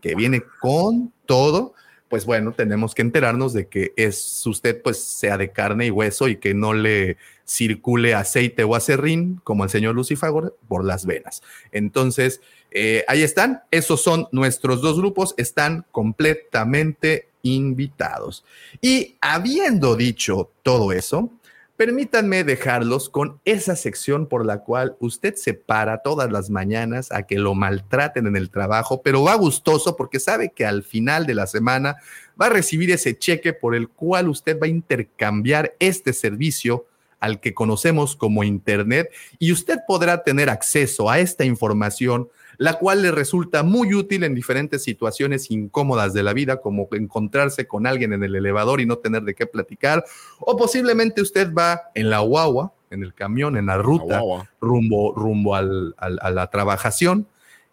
que 0.00 0.14
viene 0.14 0.42
con 0.60 1.12
todo, 1.26 1.74
pues 2.08 2.24
bueno, 2.24 2.52
tenemos 2.52 2.94
que 2.94 3.02
enterarnos 3.02 3.52
de 3.52 3.68
que 3.68 3.92
es 3.96 4.46
usted 4.46 4.80
pues 4.82 5.02
sea 5.02 5.36
de 5.36 5.50
carne 5.50 5.86
y 5.86 5.90
hueso 5.90 6.28
y 6.28 6.36
que 6.36 6.54
no 6.54 6.72
le 6.72 7.16
circule 7.44 8.14
aceite 8.14 8.64
o 8.64 8.74
acerrín 8.74 9.40
como 9.44 9.64
el 9.64 9.70
señor 9.70 9.94
Lucifagor 9.94 10.56
por 10.68 10.84
las 10.84 11.06
venas. 11.06 11.42
Entonces, 11.72 12.40
eh, 12.70 13.04
ahí 13.08 13.22
están, 13.22 13.62
esos 13.70 14.02
son 14.02 14.28
nuestros 14.32 14.82
dos 14.82 14.98
grupos, 14.98 15.34
están 15.36 15.84
completamente 15.90 17.28
invitados. 17.42 18.44
Y 18.80 19.16
habiendo 19.20 19.96
dicho 19.96 20.50
todo 20.62 20.92
eso, 20.92 21.30
permítanme 21.76 22.42
dejarlos 22.42 23.10
con 23.10 23.40
esa 23.44 23.76
sección 23.76 24.26
por 24.26 24.46
la 24.46 24.60
cual 24.60 24.96
usted 24.98 25.34
se 25.34 25.54
para 25.54 26.02
todas 26.02 26.32
las 26.32 26.48
mañanas 26.50 27.12
a 27.12 27.24
que 27.24 27.38
lo 27.38 27.54
maltraten 27.54 28.26
en 28.26 28.36
el 28.36 28.50
trabajo, 28.50 29.02
pero 29.02 29.22
va 29.22 29.34
gustoso 29.34 29.96
porque 29.96 30.18
sabe 30.18 30.52
que 30.54 30.64
al 30.64 30.82
final 30.82 31.26
de 31.26 31.34
la 31.34 31.46
semana 31.46 31.96
va 32.40 32.46
a 32.46 32.50
recibir 32.50 32.90
ese 32.90 33.18
cheque 33.18 33.52
por 33.52 33.74
el 33.74 33.88
cual 33.88 34.28
usted 34.28 34.58
va 34.60 34.66
a 34.66 34.70
intercambiar 34.70 35.74
este 35.78 36.12
servicio 36.12 36.86
al 37.20 37.40
que 37.40 37.54
conocemos 37.54 38.16
como 38.16 38.44
Internet 38.44 39.10
y 39.38 39.52
usted 39.52 39.78
podrá 39.86 40.22
tener 40.22 40.50
acceso 40.50 41.10
a 41.10 41.18
esta 41.18 41.44
información 41.44 42.28
la 42.58 42.74
cual 42.74 43.02
le 43.02 43.10
resulta 43.10 43.62
muy 43.62 43.94
útil 43.94 44.24
en 44.24 44.34
diferentes 44.34 44.82
situaciones 44.82 45.50
incómodas 45.50 46.12
de 46.12 46.22
la 46.22 46.32
vida, 46.32 46.60
como 46.60 46.88
encontrarse 46.92 47.66
con 47.66 47.86
alguien 47.86 48.12
en 48.12 48.22
el 48.22 48.34
elevador 48.34 48.80
y 48.80 48.86
no 48.86 48.98
tener 48.98 49.22
de 49.22 49.34
qué 49.34 49.46
platicar, 49.46 50.04
o 50.40 50.56
posiblemente 50.56 51.22
usted 51.22 51.52
va 51.52 51.90
en 51.94 52.10
la 52.10 52.20
guagua, 52.20 52.72
en 52.90 53.02
el 53.02 53.14
camión, 53.14 53.56
en 53.56 53.66
la 53.66 53.78
ruta, 53.78 54.20
rumbo, 54.60 55.12
rumbo 55.14 55.54
al, 55.54 55.94
a 55.98 56.30
la 56.30 56.46
trabajación, 56.48 57.26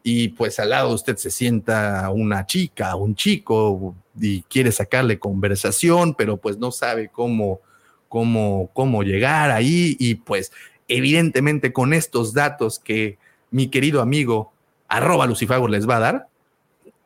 y 0.04 0.30
pues 0.30 0.60
al 0.60 0.72
lado 0.72 0.94
usted 0.94 1.16
se 1.18 1.32
sienta 1.32 2.10
una 2.10 2.46
chica, 2.46 2.96
un 2.96 3.16
chico, 3.16 3.96
y 4.20 4.44
quiere 4.44 4.72
sacarle 4.72 5.18
conversación, 5.18 6.14
pero 6.14 6.38
pues 6.38 6.58
no 6.58 6.72
sabe 6.72 7.10
cómo, 7.10 7.62
cómo, 8.10 8.70
cómo 8.74 9.04
llegar 9.04 9.50
ahí, 9.50 9.96
y 10.00 10.16
pues 10.16 10.52
evidentemente 10.88 11.72
con 11.72 11.94
estos 11.94 12.34
datos 12.34 12.80
que 12.80 13.18
mi 13.50 13.68
querido 13.68 14.02
amigo 14.02 14.53
arroba 14.94 15.26
Lucifago 15.26 15.68
les 15.68 15.88
va 15.90 15.98
a 15.98 16.00
dar, 16.00 16.28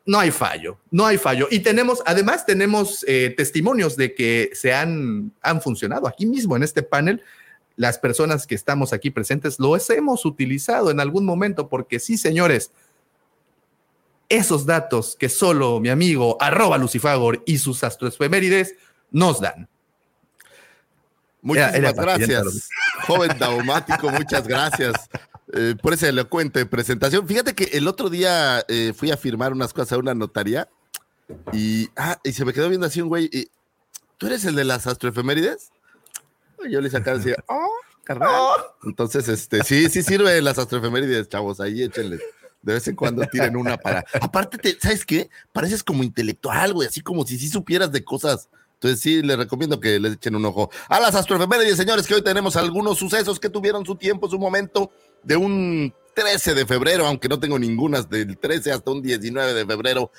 no 0.04 0.18
hay 0.18 0.30
fallo, 0.30 0.78
no 0.90 1.04
hay 1.06 1.18
fallo. 1.18 1.48
Y 1.50 1.60
tenemos, 1.60 2.02
además 2.06 2.46
tenemos 2.46 3.04
eh, 3.06 3.34
testimonios 3.36 3.96
de 3.96 4.14
que 4.14 4.50
se 4.54 4.72
han, 4.72 5.32
han 5.42 5.60
funcionado 5.60 6.06
aquí 6.06 6.24
mismo 6.24 6.56
en 6.56 6.62
este 6.62 6.82
panel. 6.82 7.22
Las 7.76 7.98
personas 7.98 8.46
que 8.46 8.54
estamos 8.54 8.92
aquí 8.92 9.10
presentes 9.10 9.58
lo 9.58 9.76
hemos 9.76 10.24
utilizado 10.24 10.90
en 10.90 11.00
algún 11.00 11.24
momento 11.24 11.68
porque 11.68 12.00
sí, 12.00 12.16
señores, 12.16 12.72
esos 14.28 14.66
datos 14.66 15.16
que 15.18 15.28
solo 15.28 15.78
mi 15.80 15.88
amigo 15.88 16.36
arroba 16.40 16.78
Lucifagor 16.78 17.42
y 17.46 17.58
sus 17.58 17.84
astroefemérides 17.84 18.74
nos 19.10 19.40
dan. 19.40 19.68
Muchas 21.40 21.72
gracias, 21.94 22.68
joven 23.06 23.30
daumático, 23.38 24.10
muchas 24.10 24.46
gracias. 24.46 24.94
Eh, 25.54 25.74
por 25.80 25.94
esa 25.94 26.08
elocuente 26.08 26.66
presentación. 26.66 27.26
Fíjate 27.26 27.54
que 27.54 27.64
el 27.76 27.88
otro 27.88 28.10
día 28.10 28.64
eh, 28.68 28.92
fui 28.94 29.10
a 29.10 29.16
firmar 29.16 29.52
unas 29.52 29.72
cosas 29.72 29.92
a 29.92 29.98
una 29.98 30.14
notaría 30.14 30.68
y, 31.52 31.88
ah, 31.96 32.18
y 32.22 32.32
se 32.32 32.44
me 32.44 32.52
quedó 32.52 32.68
viendo 32.68 32.86
así 32.86 33.00
un 33.00 33.08
güey. 33.08 33.30
Y, 33.32 33.48
¿Tú 34.18 34.26
eres 34.26 34.44
el 34.44 34.54
de 34.54 34.64
las 34.64 34.86
astroefemérides? 34.86 35.70
yo 36.68 36.80
le 36.80 36.90
sacaba 36.90 37.16
y 37.16 37.20
decía, 37.20 37.36
oh, 37.46 37.70
carnal. 38.04 38.28
Oh. 38.30 38.56
Entonces, 38.84 39.28
este, 39.28 39.62
sí, 39.62 39.88
sí 39.88 40.02
sirve 40.02 40.42
las 40.42 40.58
astroefemérides, 40.58 41.28
chavos. 41.28 41.60
Ahí 41.60 41.82
échenle. 41.82 42.18
De 42.60 42.74
vez 42.74 42.88
en 42.88 42.96
cuando 42.96 43.24
tiren 43.26 43.56
una 43.56 43.78
para. 43.78 44.04
Aparte, 44.20 44.58
te, 44.58 44.78
¿sabes 44.80 45.06
qué? 45.06 45.30
Pareces 45.52 45.84
como 45.84 46.02
intelectual, 46.02 46.74
güey, 46.74 46.88
así 46.88 47.00
como 47.00 47.24
si 47.24 47.38
sí 47.38 47.48
supieras 47.48 47.92
de 47.92 48.04
cosas. 48.04 48.48
Entonces 48.74 49.00
sí, 49.00 49.22
les 49.22 49.36
recomiendo 49.36 49.80
que 49.80 49.98
les 49.98 50.14
echen 50.14 50.36
un 50.36 50.44
ojo 50.44 50.70
a 50.88 51.00
las 51.00 51.14
astroefemérides, 51.14 51.76
señores, 51.76 52.06
que 52.06 52.14
hoy 52.14 52.22
tenemos 52.22 52.56
algunos 52.56 52.98
sucesos 52.98 53.40
que 53.40 53.48
tuvieron 53.48 53.84
su 53.84 53.96
tiempo, 53.96 54.28
su 54.28 54.38
momento 54.38 54.92
de 55.28 55.36
un 55.36 55.94
13 56.14 56.54
de 56.54 56.64
febrero, 56.64 57.06
aunque 57.06 57.28
no 57.28 57.38
tengo 57.38 57.58
ninguna, 57.58 58.00
del 58.00 58.38
13 58.38 58.72
hasta 58.72 58.90
un 58.90 59.02
19 59.02 59.52
de 59.52 59.66
febrero 59.66 60.10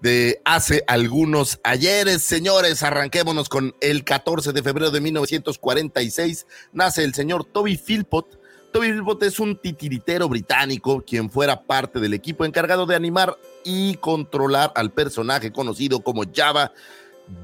de 0.00 0.40
hace 0.46 0.82
algunos 0.86 1.60
ayeres. 1.62 2.22
Señores, 2.22 2.82
arranquémonos 2.82 3.50
con 3.50 3.76
el 3.82 4.04
14 4.04 4.54
de 4.54 4.62
febrero 4.62 4.90
de 4.90 5.02
1946. 5.02 6.46
Nace 6.72 7.04
el 7.04 7.12
señor 7.12 7.44
Toby 7.44 7.76
Philpott. 7.76 8.40
Toby 8.72 8.92
Philpott 8.92 9.22
es 9.24 9.38
un 9.38 9.60
titiritero 9.60 10.30
británico, 10.30 11.04
quien 11.06 11.30
fuera 11.30 11.62
parte 11.62 12.00
del 12.00 12.14
equipo 12.14 12.46
encargado 12.46 12.86
de 12.86 12.96
animar 12.96 13.36
y 13.64 13.96
controlar 13.96 14.72
al 14.76 14.92
personaje 14.92 15.52
conocido 15.52 16.00
como 16.00 16.22
Java 16.34 16.72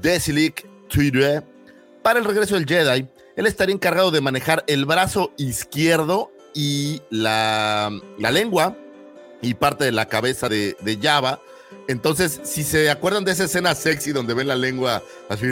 Desilic 0.01 0.67
Tudor. 0.89 1.43
Para 2.01 2.17
el 2.17 2.25
regreso 2.25 2.55
del 2.55 2.65
Jedi, 2.65 3.07
él 3.35 3.45
estaría 3.45 3.75
encargado 3.75 4.09
de 4.09 4.21
manejar 4.21 4.63
el 4.65 4.85
brazo 4.85 5.33
izquierdo 5.37 6.31
y 6.53 7.01
la, 7.09 7.91
lengua 8.17 8.75
y 9.41 9.53
parte 9.53 9.85
de 9.85 9.91
la 9.91 10.07
cabeza 10.07 10.49
de, 10.49 10.75
de, 10.81 10.97
Java. 11.01 11.41
Entonces, 11.87 12.41
si 12.43 12.63
se 12.63 12.89
acuerdan 12.89 13.23
de 13.23 13.31
esa 13.31 13.45
escena 13.45 13.75
sexy 13.75 14.11
donde 14.11 14.33
ven 14.33 14.47
la 14.47 14.55
lengua 14.55 15.01
así, 15.29 15.47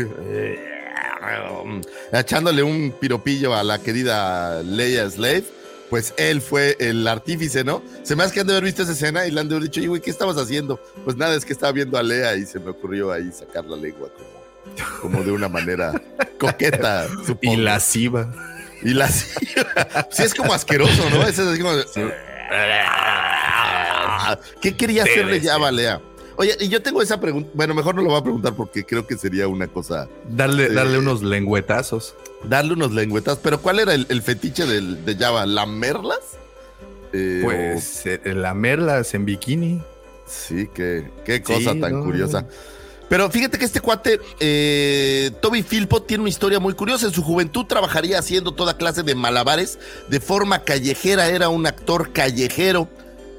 echándole 2.11 2.63
un 2.63 2.93
piropillo 2.99 3.55
a 3.55 3.63
la 3.63 3.79
querida 3.79 4.61
Leia 4.63 5.09
Slave, 5.09 5.43
pues 5.89 6.13
él 6.17 6.41
fue 6.41 6.75
el 6.79 7.07
artífice, 7.07 7.63
¿no? 7.63 7.81
Se 8.03 8.15
me 8.15 8.23
hace 8.23 8.33
que 8.33 8.39
han 8.41 8.47
de 8.47 8.53
haber 8.53 8.65
visto 8.65 8.83
esa 8.83 8.91
escena 8.91 9.25
y 9.25 9.31
le 9.31 9.41
han 9.41 9.49
de 9.49 9.55
haber 9.55 9.69
dicho, 9.69 9.87
güey, 9.87 10.01
¿qué 10.01 10.11
estabas 10.11 10.37
haciendo? 10.37 10.79
Pues 11.03 11.17
nada, 11.17 11.35
es 11.35 11.45
que 11.45 11.53
estaba 11.53 11.71
viendo 11.71 11.97
a 11.97 12.03
Lea 12.03 12.35
y 12.35 12.45
se 12.45 12.59
me 12.59 12.69
ocurrió 12.69 13.11
ahí 13.11 13.31
sacar 13.31 13.65
la 13.65 13.75
lengua 13.75 14.09
como, 14.13 15.01
como 15.01 15.23
de 15.23 15.31
una 15.31 15.49
manera 15.49 15.99
coqueta. 16.39 17.07
Y 17.41 17.55
lasciva. 17.55 18.31
Y 18.81 18.93
la 18.93 19.07
sí 20.11 20.23
es 20.23 20.33
como 20.33 20.53
asqueroso, 20.53 21.09
¿no? 21.09 21.27
Es 21.27 21.37
así 21.39 21.59
como. 21.59 21.73
¿Qué 24.61 24.75
quería 24.75 25.03
hacerle 25.03 25.39
ya 25.39 25.57
Balea? 25.57 26.01
Oye, 26.35 26.55
y 26.59 26.69
yo 26.69 26.81
tengo 26.81 27.01
esa 27.01 27.19
pregunta. 27.19 27.49
Bueno, 27.53 27.73
mejor 27.73 27.95
no 27.95 28.01
lo 28.01 28.09
voy 28.11 28.19
a 28.19 28.23
preguntar 28.23 28.53
porque 28.53 28.85
creo 28.85 29.05
que 29.05 29.17
sería 29.17 29.49
una 29.49 29.67
cosa. 29.67 30.07
Darle, 30.29 30.65
eh, 30.65 30.69
darle 30.69 30.97
unos 30.97 31.21
lengüetazos. 31.21 32.15
Darle 32.45 32.73
unos 32.73 32.93
lengüetazos. 32.93 33.39
Pero 33.43 33.61
¿cuál 33.61 33.79
era 33.79 33.93
el, 33.93 34.21
fetiche 34.21 34.65
de 34.65 35.15
Java? 35.17 35.45
¿Lamerlas? 35.45 36.37
Eh, 37.11 37.41
pues 37.43 38.05
eh, 38.05 38.21
lamerlas 38.33 39.13
en 39.13 39.25
bikini. 39.25 39.81
Sí, 40.25 40.69
qué, 40.73 41.11
qué 41.25 41.41
cosa 41.41 41.75
tan 41.79 42.03
curiosa. 42.03 42.45
Pero 43.09 43.29
fíjate 43.31 43.57
que 43.57 43.65
este 43.65 43.81
cuate, 43.81 44.19
eh, 44.39 45.31
Toby 45.41 45.63
Philpott, 45.63 46.05
tiene 46.05 46.21
una 46.21 46.29
historia 46.29 46.59
muy 46.59 46.75
curiosa. 46.75 47.07
En 47.07 47.11
su 47.11 47.23
juventud 47.23 47.65
trabajaría 47.65 48.19
haciendo 48.19 48.53
toda 48.53 48.77
clase 48.77 49.01
de 49.01 49.15
malabares 49.15 49.79
de 50.09 50.19
forma 50.19 50.63
callejera. 50.63 51.27
Era 51.27 51.49
un 51.49 51.65
actor 51.65 52.13
callejero. 52.13 52.87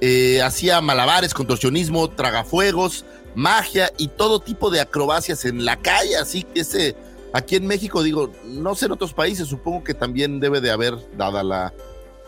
Eh, 0.01 0.43
hacía 0.43 0.81
malabares, 0.81 1.35
contorsionismo, 1.35 2.11
tragafuegos, 2.11 3.05
magia 3.37 3.93
y 3.97 4.09
todo 4.09 4.41
tipo 4.41 4.71
de 4.71 4.81
acrobacias 4.81 5.45
en 5.45 5.65
la 5.65 5.77
calle. 5.77 6.17
Así 6.17 6.43
que 6.43 6.61
ese, 6.61 6.97
aquí 7.33 7.55
en 7.55 7.69
México, 7.69 8.03
digo, 8.03 8.33
no 8.45 8.75
sé 8.75 8.87
en 8.87 8.93
otros 8.93 9.13
países, 9.13 9.47
supongo 9.47 9.85
que 9.85 9.95
también 9.95 10.41
debe 10.41 10.61
de 10.61 10.73
haber, 10.73 10.97
dada 11.17 11.45
la, 11.45 11.73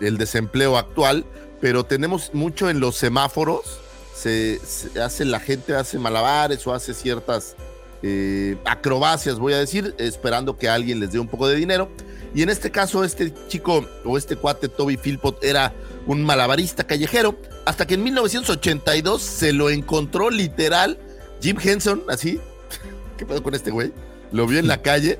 el 0.00 0.16
desempleo 0.16 0.76
actual, 0.76 1.24
pero 1.60 1.84
tenemos 1.84 2.34
mucho 2.34 2.70
en 2.70 2.78
los 2.78 2.94
semáforos 2.96 3.81
se, 4.22 4.60
hace 5.00 5.24
la 5.24 5.40
gente 5.40 5.74
hace 5.74 5.98
malabares 5.98 6.66
o 6.66 6.72
hace 6.72 6.94
ciertas 6.94 7.56
eh, 8.02 8.56
acrobacias, 8.64 9.38
voy 9.38 9.52
a 9.52 9.58
decir, 9.58 9.94
esperando 9.98 10.56
que 10.56 10.68
alguien 10.68 11.00
les 11.00 11.12
dé 11.12 11.18
un 11.18 11.28
poco 11.28 11.48
de 11.48 11.56
dinero. 11.56 11.90
Y 12.34 12.42
en 12.42 12.48
este 12.48 12.70
caso, 12.70 13.04
este 13.04 13.32
chico 13.48 13.86
o 14.04 14.16
este 14.16 14.36
cuate 14.36 14.68
Toby 14.68 14.96
Philpott 14.96 15.42
era 15.44 15.74
un 16.06 16.24
malabarista 16.24 16.84
callejero, 16.84 17.36
hasta 17.66 17.86
que 17.86 17.94
en 17.94 18.04
1982 18.04 19.22
se 19.22 19.52
lo 19.52 19.70
encontró 19.70 20.30
literal 20.30 20.98
Jim 21.40 21.58
Henson, 21.62 22.02
así. 22.08 22.40
¿Qué 23.18 23.26
pedo 23.26 23.42
con 23.42 23.54
este 23.54 23.70
güey? 23.70 23.92
Lo 24.30 24.46
vio 24.46 24.58
en 24.58 24.66
la 24.66 24.82
calle 24.82 25.18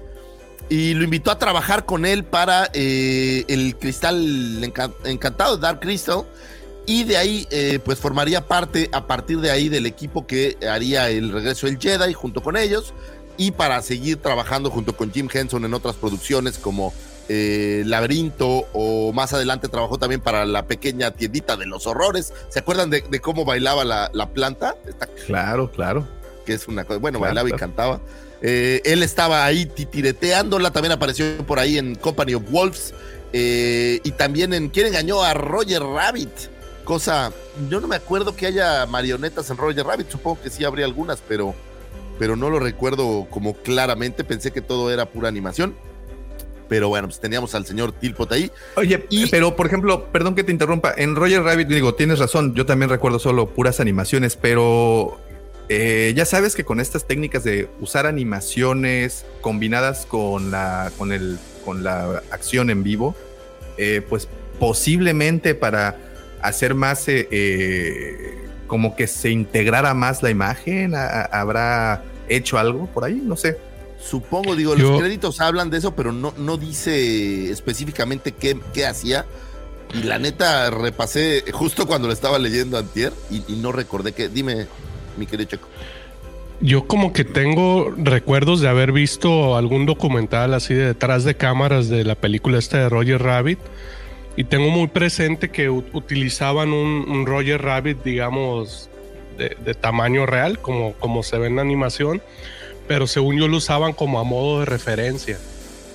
y 0.69 0.95
lo 0.95 1.05
invitó 1.05 1.31
a 1.31 1.39
trabajar 1.39 1.85
con 1.85 2.07
él 2.07 2.25
para 2.25 2.71
eh, 2.73 3.45
el 3.49 3.77
cristal 3.77 4.63
encantado, 5.05 5.59
Dark 5.59 5.81
Crystal, 5.81 6.25
y 6.87 7.05
de 7.05 7.17
ahí 7.17 7.47
eh, 7.51 7.79
pues 7.85 7.99
formaría 7.99 8.47
parte 8.47 8.89
a 8.93 9.07
partir 9.07 9.41
de 9.41 9.51
ahí 9.51 9.69
del 9.69 9.87
equipo 9.87 10.27
que 10.27 10.57
haría 10.69 11.09
el 11.11 11.33
regreso 11.33 11.67
del 11.67 11.79
Jedi 11.79 12.13
junto 12.13 12.43
con 12.43 12.57
ellos 12.57 12.93
y 13.37 13.53
para 13.53 13.81
seguir 13.83 14.19
trabajando 14.19 14.71
junto 14.71 14.97
con 14.97 15.13
Jim 15.13 15.29
Henson 15.33 15.65
en 15.65 15.75
otras 15.75 15.97
producciones 15.97 16.59
como 16.59 16.93
eh, 17.29 17.85
Laberinto 17.87 18.67
o 18.73 19.13
más 19.13 19.33
adelante 19.33 19.69
trabajó 19.69 19.97
también 19.99 20.21
para 20.21 20.45
la 20.45 20.67
pequeña 20.67 21.13
tiendita 21.13 21.57
de 21.57 21.67
los 21.67 21.87
horrores. 21.87 22.33
¿Se 22.49 22.59
acuerdan 22.59 22.91
de, 22.91 23.03
cómo 23.21 23.45
bailaba 23.45 23.85
la, 23.85 24.29
planta? 24.35 24.77
claro, 25.27 25.71
claro. 25.71 26.07
Que 26.45 26.55
es 26.55 26.67
una 26.67 26.85
cosa, 26.85 26.99
bueno, 26.99 27.21
bailaba 27.21 27.49
y 27.49 27.53
cantaba. 27.53 28.01
Eh, 28.43 28.83
él 28.85 29.05
estaba 29.05 29.45
ahí 29.45 29.67
titireteándola, 29.67 30.73
también 30.73 30.93
apareció 30.93 31.25
por 31.47 31.61
ahí 31.61 31.79
en 31.79 31.95
Company 31.95 32.35
of 32.35 32.43
Wolves 32.51 32.93
y 33.33 34.11
también 34.19 34.53
en 34.53 34.69
¿Quién 34.69 34.89
engañó 34.89 35.23
a 35.23 35.33
Roger 35.33 35.83
Rabbit? 35.83 36.52
Cosa, 36.85 37.33
yo 37.69 37.81
no 37.81 37.89
me 37.89 37.97
acuerdo 37.97 38.35
que 38.37 38.47
haya 38.47 38.87
marionetas 38.87 39.51
en 39.51 39.57
Roger 39.57 39.87
Rabbit, 39.87 40.11
supongo 40.11 40.41
que 40.43 40.51
sí 40.51 40.65
habría 40.65 40.85
algunas, 40.85 41.23
pero, 41.27 41.55
pero 42.19 42.37
no 42.37 42.51
lo 42.51 42.59
recuerdo 42.59 43.27
como 43.31 43.55
claramente, 43.55 44.25
pensé 44.25 44.51
que 44.51 44.61
todo 44.61 44.91
era 44.91 45.07
pura 45.07 45.29
animación. 45.29 45.75
Pero 46.69 46.89
bueno, 46.89 47.09
pues 47.09 47.21
teníamos 47.21 47.55
al 47.55 47.67
señor 47.67 47.93
Tilpot 47.93 48.33
ahí. 48.33 48.51
Oye, 48.77 49.07
y, 49.11 49.27
pero 49.27 49.55
por 49.57 49.67
ejemplo, 49.67 50.07
perdón 50.07 50.35
que 50.35 50.43
te 50.43 50.53
interrumpa, 50.53 50.95
en 50.97 51.17
Roger 51.17 51.43
Rabbit 51.43 51.69
digo, 51.69 51.95
tienes 51.95 52.19
razón, 52.19 52.55
yo 52.55 52.65
también 52.65 52.89
recuerdo 52.89 53.19
solo 53.19 53.51
puras 53.51 53.79
animaciones, 53.79 54.37
pero 54.37 55.19
eh, 55.69 56.13
ya 56.17 56.25
sabes 56.25 56.55
que 56.55 56.65
con 56.65 56.81
estas 56.81 57.07
técnicas 57.07 57.45
de 57.45 57.69
usar 57.81 58.07
animaciones 58.07 59.27
combinadas 59.41 60.07
con 60.07 60.51
la 60.51 60.91
con 60.97 61.13
el 61.13 61.39
con 61.65 61.85
la 61.85 62.23
acción 62.31 62.71
en 62.71 62.83
vivo, 62.83 63.15
eh, 63.77 64.03
pues 64.09 64.29
posiblemente 64.59 65.55
para 65.55 65.97
hacer 66.43 66.75
más, 66.75 67.09
eh, 67.09 67.29
eh, 67.31 68.49
como 68.67 68.97
que 68.97 69.07
se 69.07 69.31
integrara 69.31 69.95
más 69.95 70.23
la 70.23 70.31
imagen, 70.31 70.95
habrá 70.95 72.03
hecho 72.29 72.59
algo 72.59 72.87
por 72.87 73.05
ahí, 73.05 73.21
no 73.25 73.37
sé. 73.37 73.59
Supongo, 74.01 74.57
digo, 74.57 74.75
los 74.75 75.01
créditos 75.01 75.41
hablan 75.41 75.71
de 75.71 75.79
eso, 75.79 75.95
pero 75.95 76.13
no, 76.13 76.35
no 76.37 76.57
dice 76.57 77.51
específicamente 77.51 78.33
qué, 78.33 78.59
qué 78.75 78.87
hacía. 78.87 79.27
Y 79.95 80.05
la 80.05 80.19
neta, 80.19 80.71
repasé 80.71 81.45
justo 81.53 81.87
cuando 81.87 82.09
lo 82.09 82.15
estaba 82.15 82.39
leyendo 82.39 82.79
antier 82.79 83.13
y, 83.31 83.45
y 83.47 83.57
no 83.57 83.71
recordé 83.73 84.13
que. 84.13 84.29
Dime, 84.29 84.67
mi 85.17 85.27
querido 85.27 85.51
Checo. 85.51 85.69
Yo 86.61 86.87
como 86.87 87.13
que 87.13 87.25
tengo 87.25 87.93
recuerdos 87.97 88.61
de 88.61 88.69
haber 88.69 88.93
visto 88.93 89.57
algún 89.57 89.85
documental 89.85 90.55
así 90.55 90.75
de 90.75 90.87
detrás 90.87 91.25
de 91.25 91.37
cámaras 91.37 91.89
de 91.89 92.05
la 92.05 92.15
película 92.15 92.59
esta 92.59 92.79
de 92.79 92.89
Roger 92.89 93.21
Rabbit 93.21 93.59
y 94.37 94.45
tengo 94.45 94.71
muy 94.71 94.89
presente 94.89 95.51
que 95.51 95.69
utilizaban 95.69 96.73
un, 96.73 97.27
Roger 97.27 97.61
Rabbit, 97.61 98.03
digamos, 98.03 98.89
de, 99.37 99.75
tamaño 99.75 100.27
real, 100.27 100.59
como, 100.59 100.95
como 100.95 101.23
se 101.23 101.39
ve 101.39 101.49
en 101.49 101.57
la 101.57 101.63
animación, 101.63 102.23
pero 102.89 103.07
según 103.07 103.39
yo 103.39 103.49
lo 103.49 103.59
usaban 103.59 103.93
como 103.93 104.19
a 104.21 104.25
modo 104.25 104.61
de 104.61 104.67
referencia. 104.67 105.39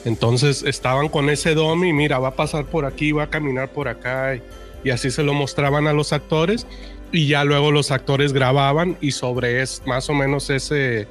Entonces 0.06 0.64
estaban 0.64 1.10
con 1.10 1.30
ese 1.30 1.54
dummy, 1.54 1.94
mira, 1.94 2.20
va 2.20 2.30
a 2.30 2.36
pasar 2.36 2.66
por 2.66 2.86
aquí, 2.86 3.12
va 3.12 3.24
a 3.24 3.30
caminar 3.30 3.70
por 3.70 3.88
acá, 3.88 4.36
y, 4.36 4.42
y 4.84 4.90
así 4.92 5.12
se 5.12 5.24
lo 5.24 5.34
mostraban 5.34 5.88
a 5.88 5.94
los 5.94 6.14
actores 6.14 6.68
y 7.12 7.28
ya 7.28 7.44
luego 7.44 7.72
los 7.72 7.92
actores 7.92 8.34
grababan 8.34 8.98
y 9.02 9.12
sobre 9.12 9.62
es 9.62 9.82
más 9.86 10.10
o 10.10 10.14
menos 10.14 10.50
ese, 10.50 11.08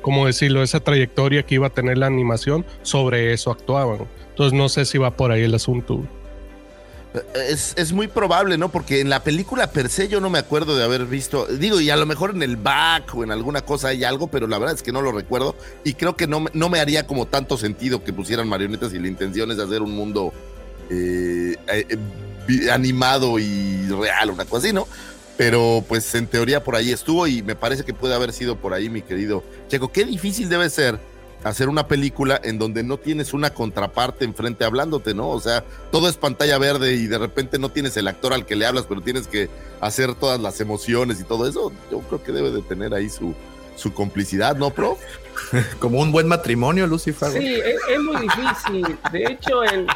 como 0.00 0.26
decirlo, 0.26 0.62
esa 0.62 0.80
trayectoria 0.80 1.42
que 1.42 1.56
iba 1.56 1.66
a 1.66 1.70
tener 1.70 1.98
la 1.98 2.06
animación, 2.06 2.64
sobre 2.82 3.32
eso 3.32 3.50
actuaban. 3.50 4.06
Entonces 4.30 4.56
no 4.56 4.68
sé 4.68 4.84
si 4.84 4.98
va 4.98 5.16
por 5.16 5.32
ahí 5.32 5.42
el 5.42 5.54
asunto. 5.54 6.02
Es, 7.34 7.74
es, 7.76 7.92
muy 7.92 8.08
probable, 8.08 8.56
¿no? 8.56 8.70
Porque 8.70 9.00
en 9.00 9.10
la 9.10 9.22
película 9.22 9.70
per 9.70 9.90
se 9.90 10.08
yo 10.08 10.18
no 10.20 10.30
me 10.30 10.38
acuerdo 10.38 10.76
de 10.76 10.84
haber 10.84 11.04
visto, 11.04 11.46
digo, 11.46 11.78
y 11.78 11.90
a 11.90 11.96
lo 11.96 12.06
mejor 12.06 12.30
en 12.30 12.42
el 12.42 12.56
back 12.56 13.14
o 13.14 13.22
en 13.22 13.30
alguna 13.30 13.60
cosa 13.60 13.88
hay 13.88 14.02
algo, 14.02 14.28
pero 14.28 14.46
la 14.46 14.58
verdad 14.58 14.76
es 14.76 14.82
que 14.82 14.92
no 14.92 15.02
lo 15.02 15.12
recuerdo 15.12 15.54
y 15.84 15.92
creo 15.92 16.16
que 16.16 16.26
no, 16.26 16.46
no 16.54 16.68
me 16.70 16.80
haría 16.80 17.06
como 17.06 17.26
tanto 17.26 17.58
sentido 17.58 18.02
que 18.02 18.14
pusieran 18.14 18.48
marionetas 18.48 18.94
y 18.94 18.98
la 18.98 19.08
intención 19.08 19.50
es 19.50 19.58
hacer 19.58 19.82
un 19.82 19.94
mundo 19.94 20.32
eh, 20.88 21.56
eh, 21.68 21.98
animado 22.70 23.38
y 23.38 23.86
real, 23.88 24.30
una 24.30 24.46
cosa 24.46 24.66
así, 24.66 24.74
¿no? 24.74 24.88
Pero 25.36 25.84
pues 25.86 26.14
en 26.14 26.26
teoría 26.26 26.64
por 26.64 26.76
ahí 26.76 26.92
estuvo 26.92 27.26
y 27.26 27.42
me 27.42 27.56
parece 27.56 27.84
que 27.84 27.92
puede 27.92 28.14
haber 28.14 28.32
sido 28.32 28.56
por 28.56 28.72
ahí, 28.72 28.88
mi 28.88 29.02
querido 29.02 29.44
Checo. 29.68 29.92
Qué 29.92 30.04
difícil 30.04 30.48
debe 30.48 30.70
ser 30.70 30.98
hacer 31.44 31.68
una 31.68 31.88
película 31.88 32.40
en 32.42 32.58
donde 32.58 32.82
no 32.82 32.98
tienes 32.98 33.34
una 33.34 33.50
contraparte 33.50 34.24
enfrente 34.24 34.64
hablándote, 34.64 35.14
¿no? 35.14 35.28
O 35.28 35.40
sea, 35.40 35.64
todo 35.90 36.08
es 36.08 36.16
pantalla 36.16 36.58
verde 36.58 36.94
y 36.94 37.06
de 37.06 37.18
repente 37.18 37.58
no 37.58 37.70
tienes 37.70 37.96
el 37.96 38.08
actor 38.08 38.32
al 38.32 38.46
que 38.46 38.56
le 38.56 38.66
hablas, 38.66 38.86
pero 38.88 39.00
tienes 39.00 39.26
que 39.26 39.48
hacer 39.80 40.14
todas 40.14 40.40
las 40.40 40.60
emociones 40.60 41.20
y 41.20 41.24
todo 41.24 41.48
eso. 41.48 41.72
Yo 41.90 42.00
creo 42.00 42.22
que 42.22 42.32
debe 42.32 42.50
de 42.50 42.62
tener 42.62 42.94
ahí 42.94 43.08
su, 43.08 43.34
su 43.76 43.92
complicidad, 43.92 44.56
¿no, 44.56 44.70
prof? 44.70 45.00
Como 45.80 46.00
un 46.00 46.12
buen 46.12 46.28
matrimonio, 46.28 46.86
Lucifer. 46.86 47.30
Sí, 47.30 47.54
es, 47.56 48.00
muy 48.00 48.20
difícil. 48.20 48.98
De 49.10 49.24
hecho, 49.24 49.64
en, 49.64 49.86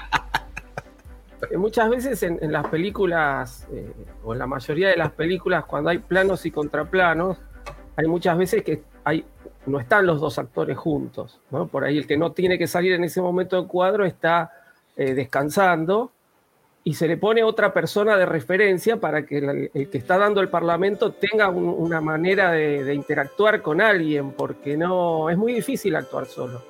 muchas 1.56 1.88
veces 1.90 2.22
en, 2.22 2.52
las 2.52 2.66
películas, 2.68 3.66
eh, 3.72 3.92
o 4.24 4.32
en 4.32 4.38
la 4.38 4.46
mayoría 4.46 4.88
de 4.88 4.96
las 4.96 5.12
películas, 5.12 5.64
cuando 5.64 5.90
hay 5.90 5.98
planos 5.98 6.44
y 6.46 6.50
contraplanos, 6.50 7.38
hay 7.96 8.06
muchas 8.06 8.36
veces 8.36 8.62
que 8.62 8.82
hay, 9.04 9.24
no 9.66 9.80
están 9.80 10.06
los 10.06 10.20
dos 10.20 10.38
actores 10.38 10.76
juntos. 10.76 11.40
Por 11.70 11.84
ahí 11.84 11.98
el 11.98 12.06
que 12.06 12.16
no 12.16 12.32
tiene 12.32 12.58
que 12.58 12.66
salir 12.66 12.92
en 12.92 13.04
ese 13.04 13.20
momento 13.20 13.56
del 13.56 13.66
cuadro 13.66 14.04
está 14.04 14.52
eh, 14.96 15.14
descansando 15.14 16.12
y 16.84 16.94
se 16.94 17.08
le 17.08 17.16
pone 17.16 17.42
otra 17.42 17.72
persona 17.72 18.16
de 18.16 18.26
referencia 18.26 18.98
para 18.98 19.26
que 19.26 19.38
el, 19.38 19.88
que 19.90 19.98
está 19.98 20.18
dando 20.18 20.40
el 20.40 20.48
parlamento 20.48 21.12
tenga 21.12 21.48
una 21.48 22.00
manera 22.00 22.52
de, 22.52 22.94
interactuar 22.94 23.60
con 23.60 23.80
alguien, 23.80 24.30
porque 24.32 24.76
no 24.76 25.28
es 25.28 25.36
muy 25.36 25.52
difícil 25.52 25.96
actuar 25.96 26.26
solo. 26.26 26.62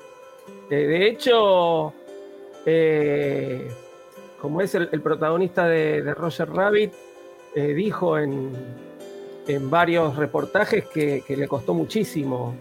de 0.71 1.07
hecho, 1.07 1.93
eh, 2.65 3.69
como 4.41 4.61
es 4.61 4.75
el, 4.75 5.01
protagonista 5.01 5.67
de, 5.67 6.15
Roger 6.15 6.51
Rabbit, 6.51 6.93
eh, 7.55 7.75
dijo 7.75 8.19
en, 8.19 8.53
varios 9.71 10.17
reportajes 10.17 10.87
que, 10.87 11.23
le 11.29 11.47
costó 11.47 11.75
muchísimo, 11.75 12.55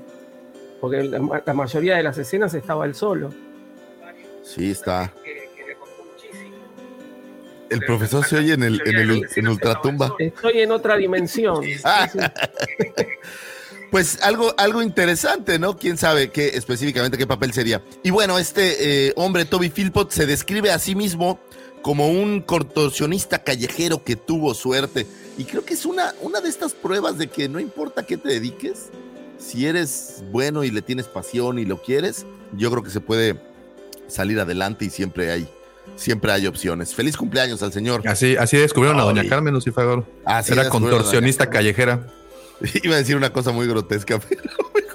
porque 0.85 1.03
la, 1.03 1.53
mayoría 1.55 1.95
de 1.95 2.03
las 2.03 2.15
escenas 2.19 2.53
estaba 2.53 2.85
él 2.85 2.93
solo. 2.93 3.33
Sí, 4.43 4.69
está. 4.69 5.11
El 7.71 7.79
profesor 7.79 8.23
se 8.23 8.37
oye 8.37 8.53
en 8.53 8.61
el, 8.61 8.79
en 9.35 9.47
ultratumba. 9.47 10.13
Estoy 10.19 10.59
en 10.59 10.71
otra 10.71 10.95
dimensión. 10.95 11.63
Pues 13.91 14.21
algo, 14.23 14.53
algo 14.57 14.81
interesante, 14.81 15.57
¿no? 15.57 15.77
Quién 15.77 15.95
sabe 15.95 16.29
qué 16.29 16.47
específicamente 16.47 17.17
qué 17.17 17.27
papel 17.27 17.53
sería. 17.53 17.81
Y 18.03 18.09
bueno, 18.09 18.37
este 18.37 19.07
eh, 19.07 19.13
hombre, 19.15 19.45
Toby 19.45 19.69
Philpott, 19.69 20.11
se 20.11 20.25
describe 20.25 20.69
a 20.71 20.79
sí 20.79 20.95
mismo 20.95 21.39
como 21.81 22.09
un 22.09 22.41
contorsionista 22.41 23.43
callejero 23.43 24.03
que 24.03 24.17
tuvo 24.17 24.53
suerte. 24.53 25.07
Y 25.37 25.45
creo 25.45 25.63
que 25.63 25.75
es 25.75 25.85
una, 25.85 26.13
una 26.19 26.41
de 26.41 26.49
estas 26.49 26.73
pruebas 26.73 27.17
de 27.17 27.27
que 27.27 27.47
no 27.47 27.57
importa 27.57 28.05
qué 28.05 28.17
te 28.17 28.27
dediques, 28.27 28.89
si 29.45 29.67
eres 29.67 30.23
bueno 30.31 30.63
y 30.63 30.71
le 30.71 30.81
tienes 30.81 31.07
pasión 31.07 31.59
y 31.59 31.65
lo 31.65 31.81
quieres, 31.81 32.25
yo 32.53 32.71
creo 32.71 32.83
que 32.83 32.89
se 32.89 32.99
puede 32.99 33.39
salir 34.07 34.39
adelante 34.39 34.85
y 34.85 34.89
siempre 34.89 35.31
hay, 35.31 35.47
siempre 35.95 36.31
hay 36.31 36.47
opciones. 36.47 36.95
Feliz 36.95 37.15
cumpleaños 37.15 37.61
al 37.61 37.71
señor. 37.71 38.07
Así, 38.07 38.35
así 38.37 38.57
descubrieron 38.57 38.99
a 38.99 39.03
doña 39.03 39.27
Carmen 39.27 39.53
Lucifer. 39.53 40.03
Era 40.47 40.69
contorsionista 40.69 41.49
callejera. 41.49 42.07
Iba 42.83 42.95
a 42.95 42.97
decir 42.97 43.15
una 43.15 43.31
cosa 43.31 43.51
muy 43.51 43.67
grotesca, 43.67 44.19
pero 44.19 44.41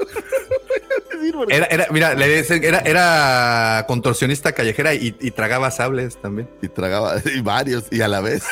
era, 1.48 1.66
era, 1.66 1.86
mira, 1.90 2.12
era, 2.12 2.78
era 2.80 3.84
contorsionista 3.86 4.52
callejera 4.52 4.94
y, 4.94 5.12
tragaba 5.30 5.70
sables 5.70 6.16
también. 6.16 6.48
Y 6.62 6.68
tragaba, 6.68 7.16
y 7.24 7.40
varios, 7.40 7.84
y 7.90 8.00
a 8.00 8.08
la 8.08 8.20
vez. 8.20 8.44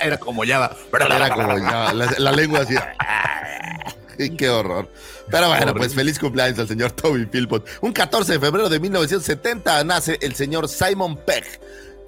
era 0.00 0.18
como 0.18 0.44
ya 0.44 0.70
Era 0.92 1.30
como 1.30 1.58
ya 1.58 1.92
la, 1.92 2.32
lengua 2.32 2.60
así. 2.60 2.74
Qué 4.38 4.48
horror. 4.48 4.88
Pero 5.30 5.48
bueno, 5.48 5.74
pues 5.74 5.94
feliz 5.94 6.18
cumpleaños 6.18 6.58
al 6.58 6.68
señor 6.68 6.92
Toby 6.92 7.26
Philpott. 7.26 7.66
Un 7.80 7.92
14 7.92 8.34
de 8.34 8.40
febrero 8.40 8.68
de 8.68 8.80
1970 8.80 9.84
nace 9.84 10.18
el 10.22 10.34
señor 10.34 10.68
Simon 10.68 11.16
Pegg. 11.16 11.44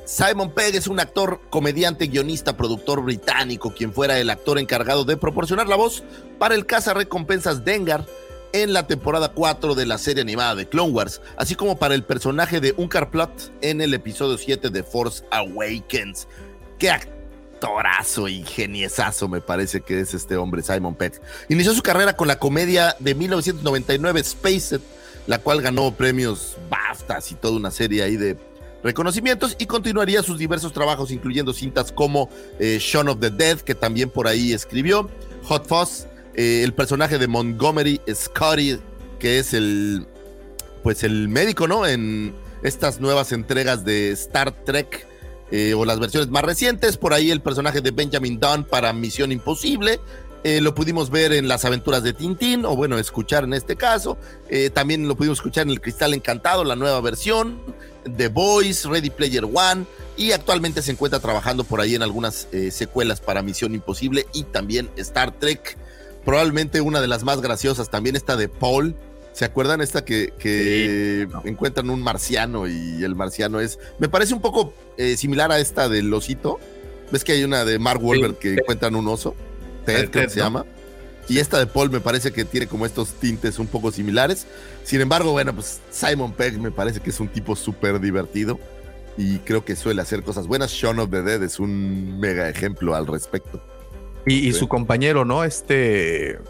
Simon 0.05 0.53
Pegg 0.53 0.75
es 0.75 0.87
un 0.87 1.01
actor, 1.01 1.41
comediante, 1.51 2.07
guionista, 2.07 2.57
productor 2.57 3.03
británico, 3.03 3.75
quien 3.75 3.93
fuera 3.93 4.19
el 4.19 4.31
actor 4.31 4.59
encargado 4.59 5.05
de 5.05 5.19
proporcionar 5.19 5.69
la 5.69 5.77
voz 5.77 6.03
para 6.39 6.55
el 6.55 6.65
caza 6.65 6.95
recompensas 6.95 7.65
Dengar 7.65 8.07
en 8.55 8.73
la 8.73 8.87
temporada 8.87 9.33
4 9.33 9.75
de 9.75 9.85
la 9.85 9.99
serie 9.99 10.23
animada 10.23 10.55
de 10.55 10.67
Clone 10.67 10.93
Wars, 10.93 11.21
así 11.37 11.55
como 11.55 11.79
para 11.79 11.95
el 11.95 12.05
personaje 12.05 12.61
de 12.61 12.73
Unkar 12.79 13.11
Plot 13.11 13.53
en 13.61 13.83
el 13.83 13.93
episodio 13.93 14.39
7 14.39 14.71
de 14.71 14.83
Force 14.83 15.25
Awakens. 15.31 16.27
Qué 16.79 16.91
actorazo 17.59 18.29
y 18.29 18.45
geniesazo 18.45 19.29
me 19.29 19.41
parece 19.41 19.81
que 19.81 20.01
es 20.01 20.15
este 20.15 20.37
hombre, 20.37 20.63
Simon 20.63 20.95
Pegg. 20.95 21.21
Inició 21.49 21.75
su 21.75 21.83
carrera 21.83 22.15
con 22.15 22.29
la 22.29 22.39
comedia 22.39 22.95
de 23.01 23.15
1999 23.15 24.23
Spaced, 24.23 24.81
la 25.27 25.39
cual 25.39 25.61
ganó 25.61 25.93
premios 25.93 26.57
BAFTAs 26.71 27.33
y 27.33 27.35
toda 27.35 27.57
una 27.57 27.71
serie 27.71 28.03
ahí 28.03 28.17
de 28.17 28.37
reconocimientos 28.85 29.57
y 29.59 29.67
continuaría 29.67 30.23
sus 30.23 30.39
diversos 30.39 30.73
trabajos, 30.73 31.11
incluyendo 31.11 31.53
cintas 31.53 31.91
como 31.91 32.31
eh, 32.61 32.79
Shaun 32.81 33.09
of 33.09 33.19
the 33.19 33.31
Dead, 33.31 33.59
que 33.59 33.75
también 33.75 34.09
por 34.09 34.29
ahí 34.29 34.53
escribió, 34.53 35.11
Hot 35.45 35.67
Fuzz, 35.67 36.07
eh, 36.35 36.63
el 36.63 36.73
personaje 36.73 37.19
de 37.19 37.27
Montgomery 37.27 38.01
Scotty, 38.09 38.79
que 39.19 39.41
es 39.41 39.53
el, 39.53 40.07
pues 40.85 41.03
el 41.03 41.29
médico, 41.29 41.67
¿no? 41.67 41.85
En 41.87 42.35
estas 42.63 43.01
nuevas 43.01 43.33
entregas 43.33 43.85
de 43.85 44.13
Star 44.13 44.53
Trek 44.65 45.08
eh, 45.51 45.75
o 45.75 45.85
las 45.85 45.99
versiones 45.99 46.29
más 46.31 46.43
recientes. 46.43 46.97
Por 46.97 47.13
ahí 47.13 47.31
el 47.31 47.41
personaje 47.41 47.81
de 47.81 47.91
Benjamin 47.91 48.39
Dunn 48.39 48.65
para 48.65 48.93
Misión 48.93 49.33
Imposible. 49.33 50.01
Eh, 50.45 50.61
lo 50.61 50.75
pudimos 50.75 51.11
ver 51.11 51.33
en 51.33 51.49
las 51.49 51.65
aventuras 51.65 52.03
de 52.05 52.13
Tintín, 52.13 52.65
o 52.65 52.77
bueno, 52.77 52.97
escuchar 52.97 53.45
en 53.45 53.55
este 53.55 53.77
caso. 53.77 54.19
también 54.73 55.09
lo 55.09 55.17
pudimos 55.17 55.39
escuchar 55.39 55.65
en 55.65 55.71
El 55.71 55.81
Cristal 55.81 56.15
Encantado, 56.15 56.63
la 56.65 56.77
nueva 56.77 57.01
versión. 57.01 57.61
The 58.17 58.29
Voice, 58.29 58.89
Ready 58.89 59.11
Player 59.11 59.45
One. 59.45 59.85
Y 60.17 60.33
actualmente 60.33 60.81
se 60.83 60.93
encuentra 60.93 61.21
trabajando 61.21 61.65
por 61.65 61.81
ahí 61.81 61.95
en 61.95 62.03
algunas 62.03 62.49
secuelas 62.71 63.21
para 63.21 63.43
Misión 63.43 63.75
Imposible 63.75 64.27
y 64.33 64.45
también 64.45 64.89
Star 64.97 65.33
Trek 65.33 65.77
probablemente 66.29 66.83
una 66.83 67.01
de 67.01 67.09
las 67.09 67.25
más 67.25 67.41
graciosas, 67.41 67.89
también 67.89 68.15
esta 68.15 68.37
de 68.37 68.51
Paul. 68.51 68.95
¿Se 69.39 69.45
acuerdan 69.45 69.81
esta 69.81 70.05
que, 70.05 71.29
encuentran 71.45 71.91
un 71.91 72.03
marciano 72.03 72.67
y 72.67 73.05
el 73.05 73.15
marciano 73.15 73.61
es... 73.61 73.79
Me 74.01 74.09
parece 74.09 74.35
un 74.35 74.41
poco 74.41 74.75
eh, 74.97 75.17
similar 75.17 75.53
a 75.53 75.61
esta 75.61 75.89
del 75.89 76.13
osito. 76.13 76.59
¿Ves 77.13 77.23
que 77.23 77.31
hay 77.31 77.45
una 77.45 77.65
de 77.65 77.79
Mark 77.79 78.03
Wahlberg 78.03 78.37
que 78.41 78.55
encuentran 78.55 78.97
un 78.97 79.07
oso? 79.07 79.37
Ted, 79.87 80.11
se 80.29 80.41
llama. 80.41 80.67
Y 81.29 81.39
esta 81.39 81.61
de 81.61 81.69
Paul 81.69 81.89
me 81.89 82.01
parece 82.01 82.33
que 82.33 82.45
tiene 82.45 82.67
como 82.67 82.85
estos 82.85 83.13
tintes 83.13 83.61
un 83.61 83.69
poco 83.69 83.93
similares. 83.93 84.49
Sin 84.83 85.01
embargo, 85.01 85.31
bueno, 85.31 85.55
pues 85.55 85.83
Simon 85.93 86.33
Pegg 86.33 86.59
me 86.59 86.73
parece 86.73 86.99
que 86.99 87.11
es 87.11 87.21
un 87.21 87.29
tipo 87.29 87.55
súper 87.55 88.01
divertido 88.01 88.59
y 89.17 89.39
creo 89.39 89.65
que 89.65 89.77
suele 89.77 90.03
hacer 90.03 90.25
cosas 90.25 90.49
buenas. 90.49 90.73
Shaun 90.73 90.99
of 90.99 91.11
the 91.11 91.23
Dead 91.23 91.41
es 91.45 91.61
un 91.61 92.19
mega 92.19 92.49
ejemplo 92.49 92.97
al 92.97 93.07
respecto. 93.07 93.63
Y, 94.27 94.49
y 94.49 94.53
su 94.53 94.67
compañero, 94.67 95.25
¿no? 95.25 95.45
Este. 95.45 96.41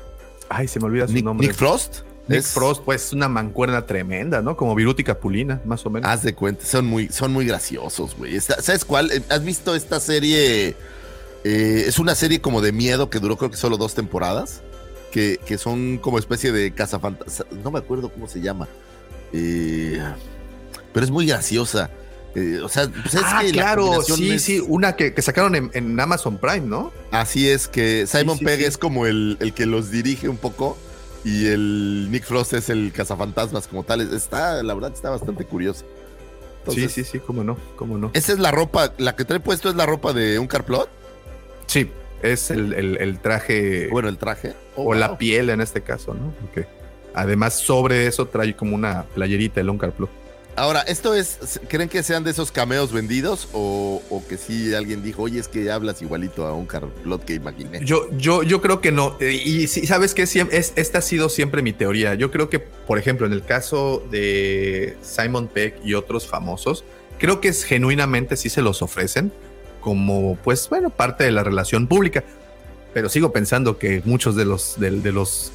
Ay, 0.49 0.69
se 0.69 0.81
me 0.81 0.87
olvida 0.87 1.07
su 1.07 1.13
Nick, 1.13 1.25
nombre. 1.27 1.49
Nick 1.49 1.55
Frost. 1.55 2.08
Nick 2.29 2.39
es- 2.41 2.49
Frost, 2.49 2.83
pues 2.85 3.13
una 3.13 3.29
mancuerna 3.29 3.87
tremenda, 3.87 4.43
¿no? 4.43 4.57
Como 4.57 4.75
Viruti 4.75 5.03
Capulina, 5.05 5.61
más 5.65 5.85
o 5.87 5.91
menos. 5.91 6.09
Haz 6.11 6.23
de 6.23 6.35
cuenta, 6.35 6.65
son 6.65 6.87
muy, 6.87 7.09
son 7.09 7.33
muy 7.33 7.47
graciosos, 7.47 8.15
güey. 8.17 8.39
¿Sabes 8.41 8.85
cuál? 8.85 9.11
Eh, 9.11 9.23
¿Has 9.31 9.45
visto 9.45 9.75
esta 9.75 9.99
serie? 10.01 10.77
Eh, 11.45 11.85
es 11.87 11.99
una 11.99 12.15
serie 12.15 12.41
como 12.41 12.61
de 12.61 12.73
miedo 12.73 13.11
que 13.11 13.21
duró 13.21 13.37
creo 13.37 13.51
que 13.51 13.57
solo 13.57 13.77
dos 13.77 13.95
temporadas. 13.95 14.63
Que, 15.13 15.41
que 15.47 15.57
son 15.57 15.97
como 15.97 16.19
especie 16.19 16.53
de 16.53 16.73
cazafantasmas. 16.75 17.47
No 17.65 17.71
me 17.71 17.79
acuerdo 17.79 18.11
cómo 18.11 18.29
se 18.29 18.43
llama. 18.43 18.69
Eh, 19.33 19.99
pero 20.93 21.05
es 21.05 21.11
muy 21.11 21.27
graciosa. 21.27 21.91
Eh, 22.35 22.61
o 22.63 22.69
sea, 22.69 22.89
pues 22.89 23.15
es 23.15 23.23
ah, 23.25 23.41
que 23.43 23.53
claro, 23.53 24.03
sí, 24.03 24.31
es- 24.33 24.43
sí, 24.43 24.63
una 24.67 24.97
que, 24.97 25.15
que 25.15 25.23
sacaron 25.23 25.55
en, 25.55 25.71
en 25.73 25.99
Amazon 25.99 26.37
Prime, 26.39 26.61
¿no? 26.67 26.93
Así 27.11 27.49
es 27.49 27.69
que 27.69 28.07
Simon 28.07 28.39
sí, 28.39 28.45
Pegg 28.45 28.59
sí. 28.61 28.65
es 28.67 28.77
como 28.79 29.07
el, 29.07 29.39
el 29.41 29.55
que 29.55 29.65
los 29.65 29.91
dirige 29.91 30.29
un 30.29 30.37
poco. 30.37 30.77
Y 31.29 31.47
el 31.49 32.09
Nick 32.11 32.25
Frost 32.25 32.55
es 32.55 32.71
el 32.71 32.93
cazafantasmas 32.93 33.67
como 33.69 33.85
tal. 33.85 34.01
Está, 34.01 34.63
la 34.63 34.75
verdad, 34.75 34.93
está 34.95 35.11
bastante 35.11 35.45
curioso. 35.45 35.85
Entonces, 36.61 36.93
sí, 36.93 37.05
sí, 37.05 37.11
sí, 37.13 37.19
cómo 37.19 37.45
no, 37.45 37.57
cómo 37.77 37.99
no. 37.99 38.11
Esa 38.15 38.33
es 38.33 38.39
la 38.39 38.51
ropa, 38.51 38.93
la 38.99 39.15
que 39.17 39.25
trae 39.25 39.41
puesto 39.41 39.69
es 39.69 39.75
la 39.77 39.87
ropa 39.87 40.13
de 40.13 40.39
un 40.39 40.47
Carplot. 40.47 40.89
Sí, 41.67 41.91
es 42.23 42.51
el, 42.51 42.73
el- 42.73 42.97
el 42.99 43.19
traje 43.21 43.89
Bueno, 43.91 44.09
el 44.09 44.17
traje. 44.19 44.55
Oh, 44.77 44.91
o 44.91 44.95
la 44.95 45.19
piel 45.19 45.51
en 45.51 45.61
este 45.61 45.83
caso, 45.83 46.15
¿no? 46.15 46.29
Ok. 46.51 46.67
Además, 47.15 47.55
sobre 47.55 48.07
eso 48.07 48.27
trae 48.27 48.55
como 48.55 48.75
una 48.75 49.03
playerita 49.15 49.61
el 49.61 49.69
Oncar 49.69 49.93
Plot. 49.93 50.11
Ahora, 50.59 50.81
¿esto 50.83 51.15
es, 51.15 51.61
creen 51.69 51.89
que 51.89 52.03
sean 52.03 52.25
de 52.25 52.33
esos 52.33 52.51
cameos 52.51 52.93
vendidos 52.93 53.49
o, 53.53 54.03
que 54.29 54.37
sí 54.37 54.75
alguien 54.75 55.03
dijo, 55.03 55.23
oye, 55.23 55.39
es 55.39 55.47
que 55.47 55.71
hablas 55.71 56.03
igualito 56.03 56.47
a 56.47 56.53
un 56.53 56.67
Carplot 56.67 57.25
que 57.25 57.35
imaginé? 57.35 57.81
Yo, 57.85 58.09
yo, 58.17 58.43
yo 58.43 58.61
creo 58.61 58.81
que 58.81 58.91
no. 58.91 59.17
Eh, 59.21 59.41
Y 59.45 59.69
sí, 59.69 59.87
sabes 59.87 60.15
que 60.15 60.23
es, 60.23 60.37
esta 60.75 60.99
ha 60.99 61.03
sido 61.03 61.29
siempre 61.29 61.63
mi 61.63 61.73
teoría. 61.73 62.15
Yo 62.15 62.33
creo 62.33 62.51
que, 62.51 62.59
por 62.59 62.99
ejemplo, 62.99 63.27
en 63.27 63.33
el 63.33 63.45
caso 63.45 64.03
de 64.11 64.97
Simon 65.01 65.47
Peck 65.47 65.77
y 65.85 65.95
otros 65.95 66.27
famosos, 66.27 66.85
creo 67.19 67.41
que 67.41 67.49
es 67.49 67.65
genuinamente 67.65 68.37
sí 68.37 68.51
se 68.51 68.61
los 68.61 68.83
ofrecen 68.83 69.33
como, 69.81 70.37
pues, 70.43 70.69
bueno, 70.69 70.91
parte 70.91 71.23
de 71.23 71.31
la 71.31 71.45
relación 71.45 71.87
pública. 71.87 72.25
Pero 72.93 73.09
sigo 73.09 73.33
pensando 73.33 73.79
que 73.79 74.03
muchos 74.05 74.35
de 74.35 74.45
los, 74.45 74.75
de, 74.81 74.91
de 74.91 75.13
los, 75.13 75.53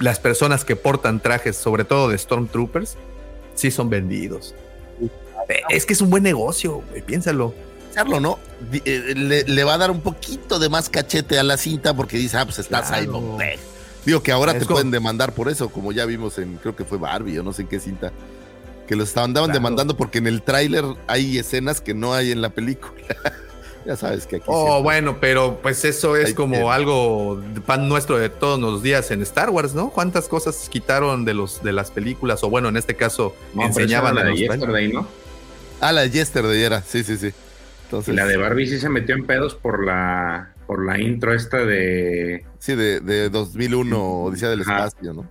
las 0.00 0.18
personas 0.18 0.64
que 0.64 0.74
portan 0.74 1.20
trajes, 1.20 1.56
sobre 1.56 1.84
todo 1.84 2.08
de 2.08 2.18
Stormtroopers, 2.18 2.96
sí 3.54 3.70
son 3.70 3.90
vendidos. 3.90 4.54
Eh, 5.48 5.60
Es 5.70 5.86
que 5.86 5.92
es 5.92 6.00
un 6.00 6.10
buen 6.10 6.22
negocio, 6.22 6.82
güey, 6.90 7.02
piénsalo. 7.02 7.54
Hacerlo, 7.90 8.20
¿no? 8.20 8.38
Di- 8.70 8.82
eh, 8.84 9.12
Le, 9.16 9.44
le 9.44 9.64
va 9.64 9.74
a 9.74 9.78
dar 9.78 9.90
un 9.90 10.00
poquito 10.00 10.58
de 10.58 10.68
más 10.68 10.88
cachete 10.88 11.38
a 11.38 11.42
la 11.42 11.56
cinta 11.56 11.94
porque 11.94 12.16
dice, 12.16 12.38
ah, 12.38 12.44
pues 12.46 12.58
está 12.58 12.82
Claro. 12.82 13.02
Simon 13.02 13.36
Pegg. 13.38 13.58
Digo 14.06 14.22
que 14.22 14.32
ahora 14.32 14.52
Es 14.52 14.60
te 14.60 14.64
como- 14.64 14.76
pueden 14.76 14.90
demandar 14.90 15.34
por 15.34 15.48
eso, 15.50 15.68
como 15.68 15.92
ya 15.92 16.06
vimos 16.06 16.38
en, 16.38 16.56
creo 16.56 16.74
que 16.74 16.84
fue 16.84 16.96
Barbie 16.98 17.38
o 17.38 17.42
no 17.42 17.52
sé 17.52 17.62
en 17.62 17.68
qué 17.68 17.78
cinta, 17.80 18.10
que 18.88 18.96
los 18.96 19.08
estaban 19.08 19.30
andaban 19.30 19.48
Claro. 19.50 19.60
demandando 19.60 19.96
porque 19.96 20.18
en 20.18 20.26
el 20.26 20.42
tráiler 20.42 20.84
hay 21.06 21.38
escenas 21.38 21.80
que 21.80 21.92
no 21.94 22.14
hay 22.14 22.32
en 22.32 22.40
la 22.40 22.48
película. 22.50 22.92
Ya 23.86 23.96
sabes 23.96 24.26
que 24.26 24.36
aquí 24.36 24.44
Oh, 24.48 24.62
siempre- 24.64 24.82
bueno, 24.82 25.16
pero 25.20 25.58
pues 25.62 25.84
eso 25.84 26.16
es 26.16 26.28
Ahí 26.28 26.34
como 26.34 26.54
tiene. 26.54 26.70
algo 26.70 27.40
de 27.54 27.60
pan 27.60 27.88
nuestro 27.88 28.18
de 28.18 28.28
todos 28.28 28.58
los 28.60 28.82
días 28.82 29.10
en 29.10 29.22
Star 29.22 29.50
Wars, 29.50 29.74
¿no? 29.74 29.90
¿Cuántas 29.90 30.28
cosas 30.28 30.68
quitaron 30.70 31.24
de 31.24 31.34
los 31.34 31.62
de 31.62 31.72
las 31.72 31.90
películas? 31.90 32.42
O 32.44 32.50
bueno, 32.50 32.68
en 32.68 32.76
este 32.76 32.94
caso, 32.96 33.34
No, 33.54 33.64
enseñaban 33.64 34.14
la 34.14 34.24
de. 34.24 34.36
Yesterday, 34.36 34.92
¿no? 34.92 35.06
Ah, 35.80 35.92
la 35.92 36.02
de 36.02 36.10
Yesterday 36.10 36.62
era, 36.62 36.82
sí, 36.82 37.02
sí, 37.04 37.16
sí. 37.16 37.32
Y 38.06 38.12
la 38.12 38.24
de 38.26 38.36
Barbie 38.38 38.66
sí 38.66 38.78
se 38.78 38.88
metió 38.88 39.14
en 39.14 39.26
pedos 39.26 39.54
por 39.54 39.84
la 39.84 40.48
por 40.66 40.86
la 40.86 40.98
intro 40.98 41.34
esta 41.34 41.58
de 41.58 42.44
sí, 42.58 42.74
de, 42.74 43.00
de 43.00 43.28
2001, 43.28 44.22
Odisea 44.24 44.48
del 44.48 44.62
Ajá. 44.62 44.86
Espacio, 44.86 45.12
¿no? 45.12 45.26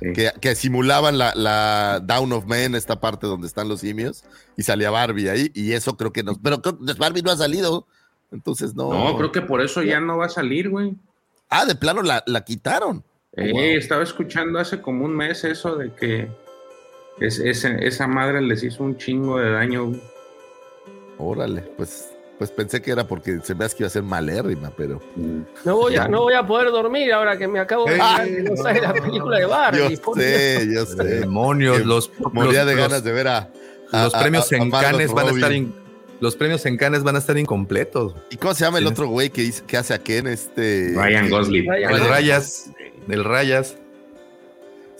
Sí. 0.00 0.12
Que, 0.12 0.32
que 0.40 0.54
simulaban 0.54 1.18
la, 1.18 1.32
la 1.36 2.00
Down 2.02 2.32
of 2.32 2.46
Men, 2.46 2.74
esta 2.74 3.00
parte 3.00 3.26
donde 3.26 3.46
están 3.46 3.68
los 3.68 3.80
simios, 3.80 4.24
y 4.56 4.62
salía 4.62 4.90
Barbie 4.90 5.28
ahí, 5.28 5.50
y 5.54 5.72
eso 5.72 5.96
creo 5.96 6.12
que 6.12 6.22
nos. 6.22 6.38
Pero 6.38 6.60
creo 6.62 6.76
Barbie 6.98 7.22
no 7.22 7.30
ha 7.30 7.36
salido, 7.36 7.86
entonces 8.32 8.74
no. 8.74 8.92
No, 8.92 9.16
creo 9.16 9.30
que 9.30 9.42
por 9.42 9.60
eso 9.60 9.82
ya 9.82 10.00
no 10.00 10.16
va 10.18 10.26
a 10.26 10.30
salir, 10.30 10.68
güey. 10.70 10.94
Ah, 11.48 11.64
de 11.66 11.74
plano 11.74 12.02
la, 12.02 12.22
la 12.26 12.44
quitaron. 12.44 13.04
Eh, 13.36 13.52
Wow. 13.52 13.60
Estaba 13.60 14.02
escuchando 14.02 14.58
hace 14.58 14.80
como 14.80 15.04
un 15.04 15.14
mes 15.14 15.44
eso 15.44 15.76
de 15.76 15.92
que 15.94 16.28
es, 17.20 17.38
ese- 17.38 17.86
esa 17.86 18.06
madre 18.08 18.40
les 18.42 18.62
hizo 18.64 18.82
un 18.82 18.96
chingo 18.96 19.38
de 19.38 19.50
daño. 19.52 19.92
Órale, 21.18 21.62
pues, 21.76 22.08
pues 22.40 22.50
pensé 22.50 22.80
que 22.80 22.90
era 22.90 23.06
porque 23.06 23.38
se 23.44 23.54
me 23.54 23.66
hace 23.66 23.76
que 23.76 23.82
iba 23.82 23.88
a 23.88 23.90
ser 23.90 24.02
malérrima, 24.02 24.72
pero. 24.74 24.98
No 25.62 25.76
voy, 25.76 25.94
a, 25.96 26.08
no 26.08 26.22
voy 26.22 26.32
a 26.32 26.46
poder 26.46 26.70
dormir 26.70 27.12
ahora 27.12 27.36
que 27.36 27.46
me 27.46 27.58
acabo 27.58 27.84
de 27.84 27.96
que 27.96 28.42
no 28.44 28.62
la 28.80 28.94
película 28.94 29.36
de 29.38 29.44
Barbie. 29.44 29.78
Yo 29.96 30.00
por 30.00 30.18
sé, 30.18 30.66
yo 30.74 30.86
sé. 30.86 31.04
Demonios, 31.04 31.84
los, 31.84 32.10
Moría 32.32 32.64
de 32.64 32.76
los- 32.76 32.82
ganas 32.88 33.04
de 33.04 33.12
ver 33.12 33.28
a. 33.28 33.50
a- 33.92 34.04
los 34.04 34.14
premios 34.14 34.50
a- 34.50 34.56
a 34.56 34.58
en 34.58 34.70
Cannes 34.70 35.12
van 35.12 35.28
a 35.28 35.30
estar 35.32 35.52
in- 35.52 35.74
los 36.20 36.34
premios 36.34 36.64
en 36.64 36.78
Cannes 36.78 37.02
van 37.02 37.16
a 37.16 37.18
estar 37.18 37.36
incompletos. 37.36 38.14
¿Y 38.30 38.38
cómo 38.38 38.54
se 38.54 38.64
llama 38.64 38.78
el 38.78 38.86
otro 38.86 39.06
güey 39.08 39.28
que, 39.28 39.52
que 39.66 39.76
hace 39.76 39.92
a 39.92 39.98
Ken? 39.98 40.26
Este. 40.26 40.94
Ryan 40.96 41.28
Gosling. 41.28 41.70
El. 41.70 42.08
Rayas, 42.08 42.70
del 43.06 43.22
Rayas. 43.22 43.76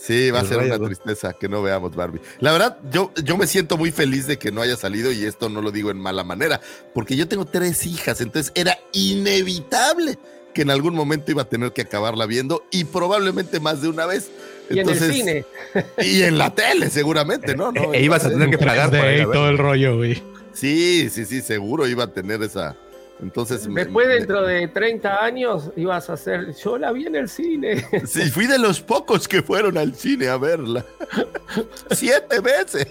Sí, 0.00 0.30
va 0.30 0.40
a 0.40 0.44
ser 0.44 0.58
una 0.58 0.78
tristeza 0.78 1.34
que 1.34 1.48
no 1.48 1.62
veamos 1.62 1.94
Barbie. 1.94 2.20
La 2.38 2.52
verdad, 2.52 2.78
yo, 2.90 3.12
yo 3.22 3.36
me 3.36 3.46
siento 3.46 3.76
muy 3.76 3.90
feliz 3.90 4.26
de 4.26 4.38
que 4.38 4.50
no 4.50 4.62
haya 4.62 4.76
salido 4.76 5.12
y 5.12 5.24
esto 5.24 5.50
no 5.50 5.60
lo 5.60 5.70
digo 5.70 5.90
en 5.90 5.98
mala 5.98 6.24
manera, 6.24 6.60
porque 6.94 7.16
yo 7.16 7.28
tengo 7.28 7.44
tres 7.44 7.84
hijas, 7.84 8.20
entonces 8.22 8.50
era 8.54 8.78
inevitable 8.92 10.18
que 10.54 10.62
en 10.62 10.70
algún 10.70 10.94
momento 10.94 11.30
iba 11.30 11.42
a 11.42 11.48
tener 11.48 11.72
que 11.72 11.82
acabarla 11.82 12.26
viendo 12.26 12.64
y 12.70 12.84
probablemente 12.84 13.60
más 13.60 13.82
de 13.82 13.88
una 13.88 14.06
vez. 14.06 14.30
Y 14.68 14.74
en 14.74 14.78
el 14.78 14.94
Entonces, 14.94 15.14
cine. 15.14 15.44
Y 16.02 16.22
en 16.22 16.38
la 16.38 16.54
tele, 16.54 16.88
seguramente, 16.90 17.54
¿no? 17.54 17.70
no 17.70 17.92
E 17.92 18.02
ibas 18.02 18.24
a 18.24 18.30
tener 18.30 18.50
que 18.50 18.58
pagar 18.58 18.90
por 18.90 19.00
3D 19.00 19.14
ir 19.14 19.20
a 19.20 19.22
y 19.22 19.32
todo 19.32 19.48
el 19.48 19.58
rollo, 19.58 19.96
güey. 19.98 20.22
Sí, 20.52 21.08
sí, 21.10 21.26
sí, 21.26 21.42
seguro 21.42 21.86
iba 21.86 22.04
a 22.04 22.12
tener 22.12 22.42
esa. 22.42 22.76
Entonces. 23.22 23.66
me- 23.68 23.84
Después, 23.84 24.06
me- 24.08 24.14
dentro 24.14 24.42
de 24.42 24.66
30 24.68 25.22
años, 25.22 25.70
ibas 25.76 26.08
a 26.08 26.14
hacer. 26.14 26.54
Yo 26.54 26.78
la 26.78 26.90
vi 26.92 27.06
en 27.06 27.16
el 27.16 27.28
cine. 27.28 27.86
Sí, 28.06 28.30
fui 28.30 28.46
de 28.46 28.58
los 28.58 28.80
pocos 28.80 29.28
que 29.28 29.42
fueron 29.42 29.76
al 29.78 29.94
cine 29.94 30.28
a 30.28 30.36
verla. 30.38 30.84
Siete 31.90 32.40
veces. 32.40 32.86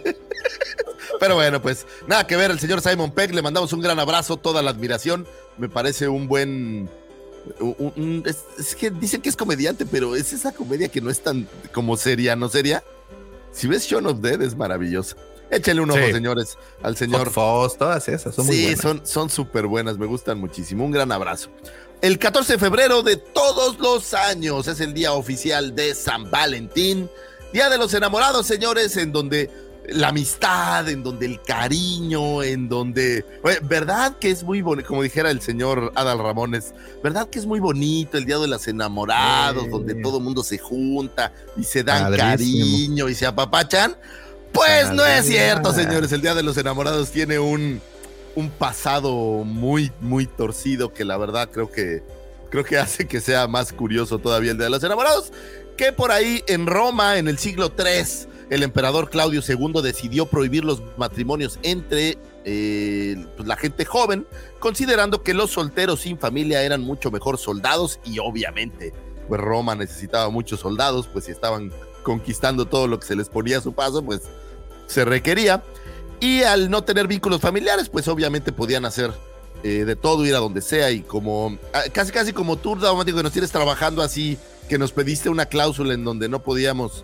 Pero 1.19 1.35
bueno, 1.35 1.61
pues 1.61 1.85
nada 2.07 2.25
que 2.27 2.35
ver, 2.35 2.51
el 2.51 2.59
señor 2.59 2.81
Simon 2.81 3.11
Peck, 3.11 3.33
le 3.33 3.41
mandamos 3.41 3.73
un 3.73 3.81
gran 3.81 3.99
abrazo, 3.99 4.37
toda 4.37 4.61
la 4.61 4.69
admiración. 4.71 5.25
Me 5.57 5.67
parece 5.69 6.07
un 6.07 6.27
buen. 6.27 6.89
un- 7.59 7.93
un- 7.95 8.23
es, 8.25 8.43
es 8.57 8.75
que 8.75 8.91
dicen 8.91 9.21
que 9.21 9.29
es 9.29 9.35
comediante, 9.35 9.85
pero 9.85 10.15
es 10.15 10.31
esa 10.33 10.51
comedia 10.51 10.87
que 10.89 11.01
no 11.01 11.09
es 11.09 11.21
tan 11.21 11.47
como 11.73 11.97
seria, 11.97 12.35
¿no 12.35 12.49
seria? 12.49 12.83
Si 13.51 13.67
ves 13.67 13.87
Shaun 13.87 14.05
of 14.05 14.19
Dead, 14.19 14.41
es 14.43 14.55
maravillosa. 14.55 15.15
Échenle 15.51 15.81
un 15.81 15.91
ojo, 15.91 15.99
Sí. 16.05 16.13
señores, 16.13 16.57
al 16.83 16.95
señor 16.95 17.29
Fuzz, 17.31 17.77
todas 17.77 18.07
esas 18.07 18.35
son 18.35 18.45
muy 18.45 18.55
sí, 18.55 18.61
buenas. 18.65 18.81
son 18.81 19.01
son 19.05 19.29
súper 19.29 19.65
buenas, 19.67 19.97
me 19.97 20.05
gustan 20.05 20.39
muchísimo. 20.39 20.85
Un 20.85 20.91
gran 20.91 21.11
abrazo. 21.11 21.49
El 22.01 22.17
14 22.19 22.53
de 22.53 22.59
febrero 22.59 23.01
de 23.03 23.17
todos 23.17 23.77
los 23.79 24.13
años 24.13 24.67
es 24.67 24.79
el 24.79 24.93
día 24.93 25.13
oficial 25.13 25.75
de 25.75 25.93
San 25.95 26.29
Valentín, 26.31 27.09
Día 27.51 27.67
de 27.69 27.77
los 27.79 27.93
Enamorados, 27.95 28.45
señores, 28.45 28.95
en 28.95 29.11
donde 29.11 29.49
la 29.91 30.09
amistad, 30.09 30.87
en 30.87 31.01
donde 31.01 31.25
el 31.25 31.41
cariño, 31.41 32.43
en 32.43 32.69
donde, 32.69 33.25
¿verdad 33.63 34.17
que 34.19 34.29
es 34.29 34.43
muy 34.43 34.61
bonito? 34.61 34.87
Como 34.87 35.01
dijera 35.01 35.31
el 35.31 35.41
señor 35.41 35.91
Adal 35.95 36.19
Ramones, 36.19 36.75
¿verdad 37.03 37.27
que 37.27 37.39
es 37.39 37.47
muy 37.47 37.59
bonito 37.59 38.17
el 38.19 38.25
Día 38.25 38.37
de 38.37 38.47
los 38.47 38.67
Enamorados, 38.67 39.67
donde 39.71 39.95
todo 39.95 40.19
el 40.19 40.23
mundo 40.23 40.43
se 40.43 40.59
junta 40.59 41.33
y 41.57 41.63
se 41.63 41.83
dan 41.83 42.15
cariño 42.15 43.09
y 43.09 43.15
se 43.15 43.25
apapachan? 43.25 43.95
Pues 44.51 44.91
no 44.91 45.05
es 45.05 45.25
cierto, 45.25 45.73
señores. 45.73 46.11
El 46.11 46.21
Día 46.21 46.35
de 46.35 46.43
los 46.43 46.57
Enamorados 46.57 47.11
tiene 47.11 47.39
un, 47.39 47.81
un 48.35 48.49
pasado 48.49 49.43
muy, 49.43 49.91
muy 50.01 50.25
torcido 50.25 50.93
que 50.93 51.05
la 51.05 51.17
verdad 51.17 51.49
creo 51.51 51.71
que, 51.71 52.03
creo 52.49 52.63
que 52.63 52.77
hace 52.77 53.07
que 53.07 53.21
sea 53.21 53.47
más 53.47 53.73
curioso 53.73 54.19
todavía 54.19 54.51
el 54.51 54.57
Día 54.57 54.65
de 54.65 54.71
los 54.71 54.83
Enamorados. 54.83 55.31
Que 55.77 55.93
por 55.93 56.11
ahí 56.11 56.43
en 56.47 56.67
Roma, 56.67 57.17
en 57.17 57.27
el 57.27 57.37
siglo 57.37 57.71
III, 57.77 58.29
el 58.49 58.63
emperador 58.63 59.09
Claudio 59.09 59.41
II 59.47 59.81
decidió 59.81 60.25
prohibir 60.25 60.65
los 60.65 60.81
matrimonios 60.97 61.59
entre 61.63 62.17
eh, 62.45 63.25
pues, 63.35 63.47
la 63.47 63.55
gente 63.55 63.85
joven, 63.85 64.25
considerando 64.59 65.23
que 65.23 65.33
los 65.33 65.51
solteros 65.51 66.01
sin 66.01 66.17
familia 66.17 66.63
eran 66.63 66.81
mucho 66.81 67.11
mejor 67.11 67.37
soldados 67.37 67.99
y 68.03 68.19
obviamente, 68.19 68.91
pues 69.27 69.39
Roma 69.39 69.75
necesitaba 69.75 70.29
muchos 70.29 70.59
soldados, 70.61 71.07
pues 71.07 71.25
si 71.25 71.31
estaban 71.31 71.71
conquistando 72.09 72.65
todo 72.65 72.87
lo 72.87 72.99
que 72.99 73.05
se 73.05 73.15
les 73.15 73.29
ponía 73.29 73.59
a 73.59 73.61
su 73.61 73.73
paso, 73.73 74.01
pues 74.03 74.21
se 74.87 75.05
requería. 75.05 75.63
Y 76.19 76.41
al 76.41 76.71
no 76.71 76.83
tener 76.83 77.07
vínculos 77.07 77.39
familiares, 77.39 77.87
pues 77.87 78.07
obviamente 78.07 78.51
podían 78.51 78.83
hacer 78.85 79.11
eh, 79.61 79.85
de 79.85 79.95
todo, 79.95 80.25
ir 80.25 80.33
a 80.33 80.39
donde 80.39 80.61
sea 80.61 80.89
y 80.89 81.01
como 81.01 81.55
ah, 81.71 81.83
casi 81.93 82.11
casi 82.11 82.33
como 82.33 82.55
tour 82.57 82.79
dramático 82.79 83.17
que 83.17 83.23
nos 83.23 83.31
tienes 83.31 83.51
trabajando 83.51 84.01
así 84.01 84.39
que 84.67 84.79
nos 84.79 84.91
pediste 84.91 85.29
una 85.29 85.45
cláusula 85.45 85.93
en 85.93 86.03
donde 86.03 86.29
no 86.29 86.41
podíamos 86.41 87.03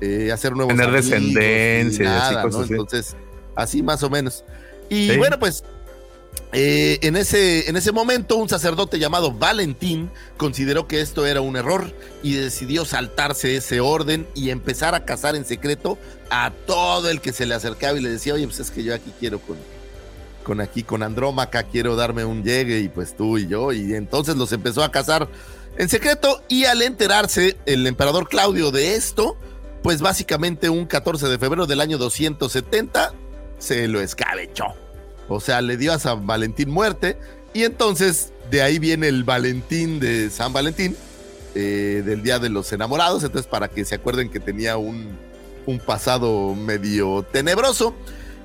eh, 0.00 0.30
hacer 0.32 0.52
nuevos 0.52 0.74
Tener 0.74 0.90
descendencia 0.90 2.04
y 2.04 2.08
así, 2.08 2.34
nada, 2.34 2.42
cosas 2.42 2.58
¿no? 2.58 2.64
así. 2.64 2.72
Entonces, 2.72 3.16
así 3.56 3.82
más 3.82 4.02
o 4.02 4.08
menos. 4.08 4.42
Y 4.88 5.10
Sí. 5.10 5.18
bueno, 5.18 5.38
pues 5.38 5.64
eh, 6.52 6.98
en, 7.02 7.16
ese, 7.16 7.68
en 7.68 7.76
ese 7.76 7.92
momento 7.92 8.36
un 8.36 8.48
sacerdote 8.48 8.98
llamado 8.98 9.32
Valentín 9.32 10.10
consideró 10.36 10.86
que 10.86 11.00
esto 11.00 11.26
era 11.26 11.40
un 11.40 11.56
error 11.56 11.92
y 12.22 12.34
decidió 12.34 12.84
saltarse 12.84 13.56
ese 13.56 13.80
orden 13.80 14.26
y 14.34 14.50
empezar 14.50 14.94
a 14.94 15.04
casar 15.04 15.34
en 15.34 15.44
secreto 15.44 15.98
a 16.30 16.52
todo 16.66 17.10
el 17.10 17.20
que 17.20 17.32
se 17.32 17.46
le 17.46 17.54
acercaba 17.54 17.98
y 17.98 18.02
le 18.02 18.10
decía, 18.10 18.34
oye, 18.34 18.46
pues 18.46 18.60
es 18.60 18.70
que 18.70 18.84
yo 18.84 18.94
aquí 18.94 19.12
quiero 19.18 19.40
con, 19.40 19.58
con 20.44 20.60
aquí, 20.60 20.82
con 20.82 21.02
Andrómaca, 21.02 21.64
quiero 21.64 21.96
darme 21.96 22.24
un 22.24 22.44
llegue 22.44 22.78
y 22.78 22.88
pues 22.88 23.16
tú 23.16 23.38
y 23.38 23.48
yo. 23.48 23.72
Y 23.72 23.94
entonces 23.94 24.36
los 24.36 24.52
empezó 24.52 24.84
a 24.84 24.92
casar 24.92 25.28
en 25.76 25.88
secreto 25.88 26.42
y 26.48 26.64
al 26.64 26.80
enterarse 26.80 27.56
el 27.66 27.86
emperador 27.86 28.28
Claudio 28.28 28.70
de 28.70 28.94
esto, 28.94 29.36
pues 29.82 30.00
básicamente 30.00 30.70
un 30.70 30.86
14 30.86 31.28
de 31.28 31.38
febrero 31.38 31.66
del 31.66 31.80
año 31.80 31.98
270 31.98 33.12
se 33.58 33.88
lo 33.88 34.00
escabechó. 34.00 34.85
O 35.28 35.40
sea, 35.40 35.60
le 35.60 35.76
dio 35.76 35.92
a 35.92 35.98
San 35.98 36.26
Valentín 36.26 36.70
muerte 36.70 37.18
y 37.52 37.64
entonces 37.64 38.32
de 38.50 38.62
ahí 38.62 38.78
viene 38.78 39.08
el 39.08 39.24
Valentín 39.24 39.98
de 39.98 40.30
San 40.30 40.52
Valentín, 40.52 40.96
eh, 41.54 42.02
del 42.04 42.22
Día 42.22 42.38
de 42.38 42.48
los 42.48 42.72
Enamorados. 42.72 43.24
Entonces, 43.24 43.48
para 43.48 43.68
que 43.68 43.84
se 43.84 43.96
acuerden 43.96 44.30
que 44.30 44.40
tenía 44.40 44.76
un, 44.76 45.18
un 45.66 45.78
pasado 45.78 46.54
medio 46.54 47.24
tenebroso, 47.32 47.94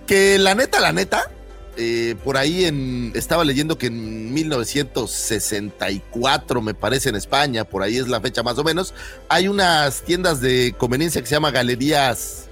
que 0.07 0.39
la 0.39 0.55
neta, 0.55 0.79
la 0.79 0.91
neta, 0.91 1.29
eh, 1.77 2.15
por 2.23 2.37
ahí 2.37 2.65
en, 2.65 3.11
estaba 3.15 3.45
leyendo 3.45 3.77
que 3.77 3.85
en 3.87 4.33
1964, 4.33 6.61
me 6.61 6.73
parece, 6.73 7.09
en 7.09 7.15
España, 7.15 7.63
por 7.63 7.83
ahí 7.83 7.97
es 7.97 8.07
la 8.07 8.19
fecha 8.19 8.41
más 8.43 8.57
o 8.57 8.63
menos, 8.63 8.95
hay 9.29 9.47
unas 9.47 10.01
tiendas 10.01 10.41
de 10.41 10.73
conveniencia 10.77 11.21
que 11.21 11.27
se 11.27 11.35
llama 11.35 11.51
Galerías 11.51 12.47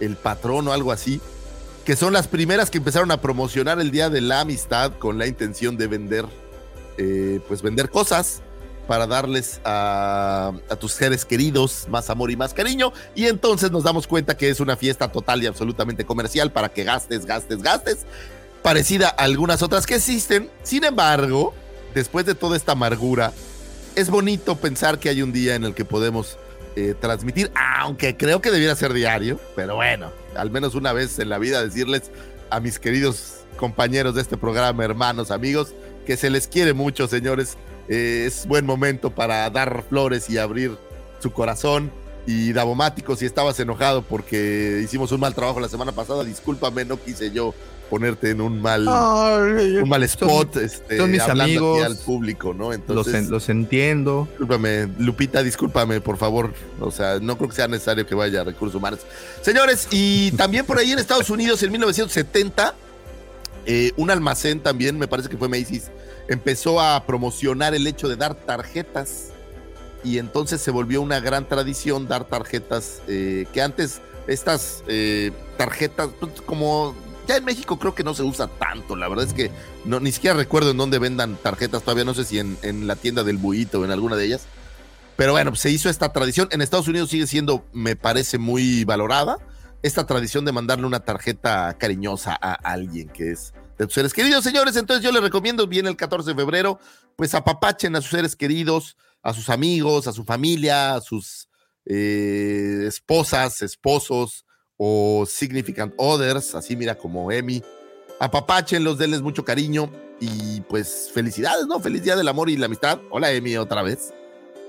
El 0.00 0.16
Patrón 0.16 0.68
o 0.68 0.72
algo 0.72 0.90
así, 0.90 1.20
que 1.84 1.96
son 1.96 2.12
las 2.12 2.28
primeras 2.28 2.70
que 2.70 2.78
empezaron 2.78 3.10
a 3.10 3.20
promocionar 3.20 3.78
el 3.80 3.90
Día 3.90 4.08
de 4.08 4.20
la 4.20 4.40
Amistad 4.40 4.92
con 4.98 5.18
la 5.18 5.26
intención 5.26 5.76
de 5.76 5.86
vender, 5.86 6.24
eh, 6.96 7.40
pues 7.46 7.60
vender 7.62 7.90
cosas 7.90 8.42
para 8.86 9.06
darles 9.06 9.60
a, 9.64 10.52
tus 10.80 10.92
seres 10.92 11.24
queridos 11.24 11.86
más 11.88 12.10
amor 12.10 12.30
y 12.30 12.36
más 12.36 12.54
cariño. 12.54 12.92
Y 13.14 13.26
entonces 13.26 13.70
nos 13.70 13.84
damos 13.84 14.06
cuenta 14.06 14.36
que 14.36 14.48
es 14.48 14.60
una 14.60 14.76
fiesta 14.76 15.10
total 15.10 15.42
y 15.42 15.46
absolutamente 15.46 16.04
comercial 16.04 16.52
para 16.52 16.70
que 16.70 16.84
gastes, 16.84 17.26
gastes, 17.26 17.62
gastes, 17.62 18.06
parecida 18.62 19.08
a 19.08 19.24
algunas 19.24 19.62
otras 19.62 19.86
que 19.86 19.96
existen. 19.96 20.50
Sin 20.62 20.84
embargo, 20.84 21.54
después 21.94 22.24
de 22.24 22.34
toda 22.34 22.56
esta 22.56 22.72
amargura, 22.72 23.32
es 23.94 24.10
bonito 24.10 24.56
pensar 24.56 24.98
que 24.98 25.08
hay 25.08 25.22
un 25.22 25.32
día 25.32 25.54
en 25.54 25.64
el 25.64 25.74
que 25.74 25.84
podemos 25.84 26.38
eh, 26.76 26.94
transmitir, 26.98 27.52
aunque 27.54 28.16
creo 28.16 28.40
que 28.40 28.50
debiera 28.50 28.74
ser 28.74 28.92
diario, 28.92 29.38
pero 29.54 29.76
bueno, 29.76 30.10
al 30.36 30.50
menos 30.50 30.74
una 30.74 30.92
vez 30.92 31.18
en 31.18 31.28
la 31.28 31.38
vida 31.38 31.62
decirles 31.62 32.10
a 32.50 32.60
mis 32.60 32.78
queridos 32.78 33.40
compañeros 33.56 34.14
de 34.14 34.22
este 34.22 34.36
programa, 34.36 34.84
hermanos, 34.84 35.30
amigos, 35.30 35.74
que 36.06 36.16
se 36.16 36.30
les 36.30 36.46
quiere 36.46 36.72
mucho, 36.72 37.08
señores. 37.08 37.56
Eh, 37.88 38.24
es 38.26 38.46
buen 38.46 38.66
momento 38.66 39.10
para 39.10 39.48
dar 39.50 39.84
flores 39.88 40.28
y 40.30 40.38
abrir 40.38 40.76
su 41.20 41.32
corazón. 41.32 41.90
Y 42.26 42.52
Davomático, 42.52 43.16
si 43.16 43.26
estabas 43.26 43.60
enojado 43.60 44.02
porque 44.02 44.80
hicimos 44.82 45.12
un 45.12 45.20
mal 45.20 45.34
trabajo 45.34 45.60
la 45.60 45.68
semana 45.68 45.92
pasada, 45.92 46.24
discúlpame, 46.24 46.84
no 46.84 46.98
quise 46.98 47.30
yo 47.30 47.54
ponerte 47.94 48.30
en 48.30 48.40
un 48.40 48.60
mal, 48.60 48.88
un 48.88 49.88
mal 49.88 50.02
spot, 50.02 50.56
este, 50.56 50.96
son 50.96 51.12
mis 51.12 51.20
amigos. 51.20 51.84
al 51.84 51.96
público, 51.96 52.52
¿no? 52.52 52.64
Los, 52.70 52.74
Entonces, 52.74 53.14
en- 53.14 53.30
los 53.30 53.48
entiendo. 53.48 54.26
Discúlpame, 54.30 54.88
Lupita, 54.98 55.44
discúlpame, 55.44 56.00
por 56.00 56.16
favor. 56.16 56.52
O 56.80 56.90
sea, 56.90 57.20
no 57.20 57.36
creo 57.38 57.50
que 57.50 57.54
sea 57.54 57.68
necesario 57.68 58.04
que 58.04 58.16
vaya 58.16 58.40
a 58.40 58.44
recursos 58.44 58.74
humanos. 58.74 58.98
Señores, 59.42 59.86
y 59.92 60.32
también 60.32 60.66
por 60.66 60.78
ahí 60.78 60.90
en 60.90 60.98
Estados 60.98 61.30
Unidos, 61.30 61.62
en 61.62 61.70
1970, 61.70 62.74
eh, 63.64 63.92
un 63.96 64.10
almacén 64.10 64.58
también, 64.58 64.98
me 64.98 65.06
parece 65.06 65.28
que 65.28 65.36
fue 65.36 65.48
Macy's, 65.48 65.84
empezó 66.26 66.80
a 66.80 67.06
promocionar 67.06 67.76
el 67.76 67.86
hecho 67.86 68.08
de 68.08 68.16
dar 68.16 68.34
tarjetas. 68.34 69.26
Y 70.02 70.18
entonces 70.18 70.60
se 70.60 70.72
volvió 70.72 71.00
una 71.00 71.20
gran 71.20 71.48
tradición 71.48 72.08
dar 72.08 72.24
tarjetas 72.24 73.02
eh, 73.06 73.46
que 73.52 73.62
antes 73.62 74.00
estas 74.26 74.82
eh, 74.88 75.30
tarjetas, 75.56 76.08
pues, 76.18 76.40
como 76.44 76.96
ya 77.26 77.36
en 77.36 77.44
México 77.44 77.78
creo 77.78 77.94
que 77.94 78.04
no 78.04 78.14
se 78.14 78.22
usa 78.22 78.46
tanto, 78.46 78.96
la 78.96 79.08
verdad 79.08 79.26
es 79.26 79.34
que 79.34 79.50
no, 79.84 80.00
ni 80.00 80.12
siquiera 80.12 80.36
recuerdo 80.36 80.70
en 80.70 80.76
dónde 80.76 80.98
vendan 80.98 81.36
tarjetas 81.36 81.82
todavía, 81.82 82.04
no 82.04 82.14
sé 82.14 82.24
si 82.24 82.38
en, 82.38 82.58
en 82.62 82.86
la 82.86 82.96
tienda 82.96 83.24
del 83.24 83.38
Buito 83.38 83.80
o 83.80 83.84
en 83.84 83.90
alguna 83.90 84.16
de 84.16 84.26
ellas. 84.26 84.46
Pero 85.16 85.32
bueno, 85.32 85.52
pues 85.52 85.60
se 85.60 85.70
hizo 85.70 85.88
esta 85.88 86.12
tradición. 86.12 86.48
En 86.50 86.60
Estados 86.60 86.88
Unidos 86.88 87.10
sigue 87.10 87.26
siendo, 87.26 87.64
me 87.72 87.94
parece, 87.94 88.38
muy 88.38 88.84
valorada. 88.84 89.38
Esta 89.82 90.06
tradición 90.06 90.44
de 90.44 90.52
mandarle 90.52 90.86
una 90.86 91.00
tarjeta 91.00 91.76
cariñosa 91.78 92.36
a 92.40 92.54
alguien 92.54 93.08
que 93.08 93.30
es 93.30 93.52
de 93.78 93.84
tus 93.84 93.94
seres 93.94 94.12
queridos. 94.12 94.42
Señores, 94.42 94.76
entonces 94.76 95.04
yo 95.04 95.12
les 95.12 95.22
recomiendo, 95.22 95.66
viene 95.66 95.88
el 95.88 95.96
14 95.96 96.30
de 96.30 96.36
febrero, 96.36 96.78
pues 97.16 97.34
apapachen 97.34 97.94
a 97.94 98.00
sus 98.00 98.10
seres 98.10 98.34
queridos, 98.34 98.96
a 99.22 99.32
sus 99.32 99.50
amigos, 99.50 100.08
a 100.08 100.12
su 100.12 100.24
familia, 100.24 100.94
a 100.94 101.00
sus 101.00 101.48
eh, 101.84 102.84
esposas, 102.86 103.62
esposos 103.62 104.44
o 104.86 105.24
significant 105.24 105.94
others, 105.96 106.54
así 106.54 106.76
mira 106.76 106.94
como 106.94 107.32
Emi. 107.32 107.62
Apapáchenlos, 108.20 108.98
denles 108.98 109.22
mucho 109.22 109.42
cariño 109.42 109.90
y 110.20 110.60
pues 110.60 111.10
felicidades, 111.14 111.66
¿no? 111.66 111.80
Feliz 111.80 112.02
Día 112.02 112.16
del 112.16 112.28
Amor 112.28 112.50
y 112.50 112.58
la 112.58 112.66
Amistad. 112.66 113.00
Hola 113.08 113.32
Emi 113.32 113.56
otra 113.56 113.82
vez. 113.82 114.12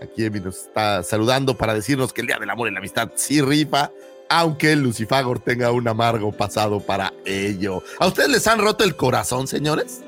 Aquí 0.02 0.24
Emi 0.24 0.40
nos 0.40 0.68
está 0.68 1.04
saludando 1.04 1.58
para 1.58 1.74
decirnos 1.74 2.14
que 2.14 2.22
el 2.22 2.28
Día 2.28 2.40
del 2.40 2.50
Amor 2.50 2.70
y 2.70 2.72
la 2.72 2.80
Amistad 2.80 3.12
sí 3.16 3.42
rifa, 3.42 3.92
aunque 4.30 4.78
Lucifagor 4.78 5.40
tenga 5.40 5.74
un 5.74 5.86
amargo 5.86 6.32
pasado 6.32 6.80
para 6.80 7.12
ello. 7.26 7.84
¿A 8.00 8.08
ustedes 8.08 8.30
les 8.30 8.48
han 8.48 8.60
roto 8.60 8.86
el 8.86 8.96
corazón, 8.96 9.48
señores? 9.48 10.00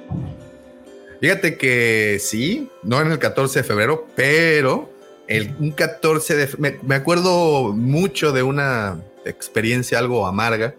Fíjate 1.20 1.58
que 1.58 2.18
sí, 2.22 2.70
no 2.82 3.02
en 3.02 3.12
el 3.12 3.20
14 3.20 3.60
de 3.60 3.64
febrero, 3.66 4.08
pero 4.16 4.90
el, 5.28 5.54
un 5.60 5.72
14 5.72 6.36
de 6.38 6.50
me, 6.60 6.80
me 6.82 6.96
acuerdo 6.96 7.74
mucho 7.74 8.32
de 8.32 8.44
una 8.44 9.02
experiencia 9.30 10.00
algo 10.00 10.26
amarga. 10.28 10.76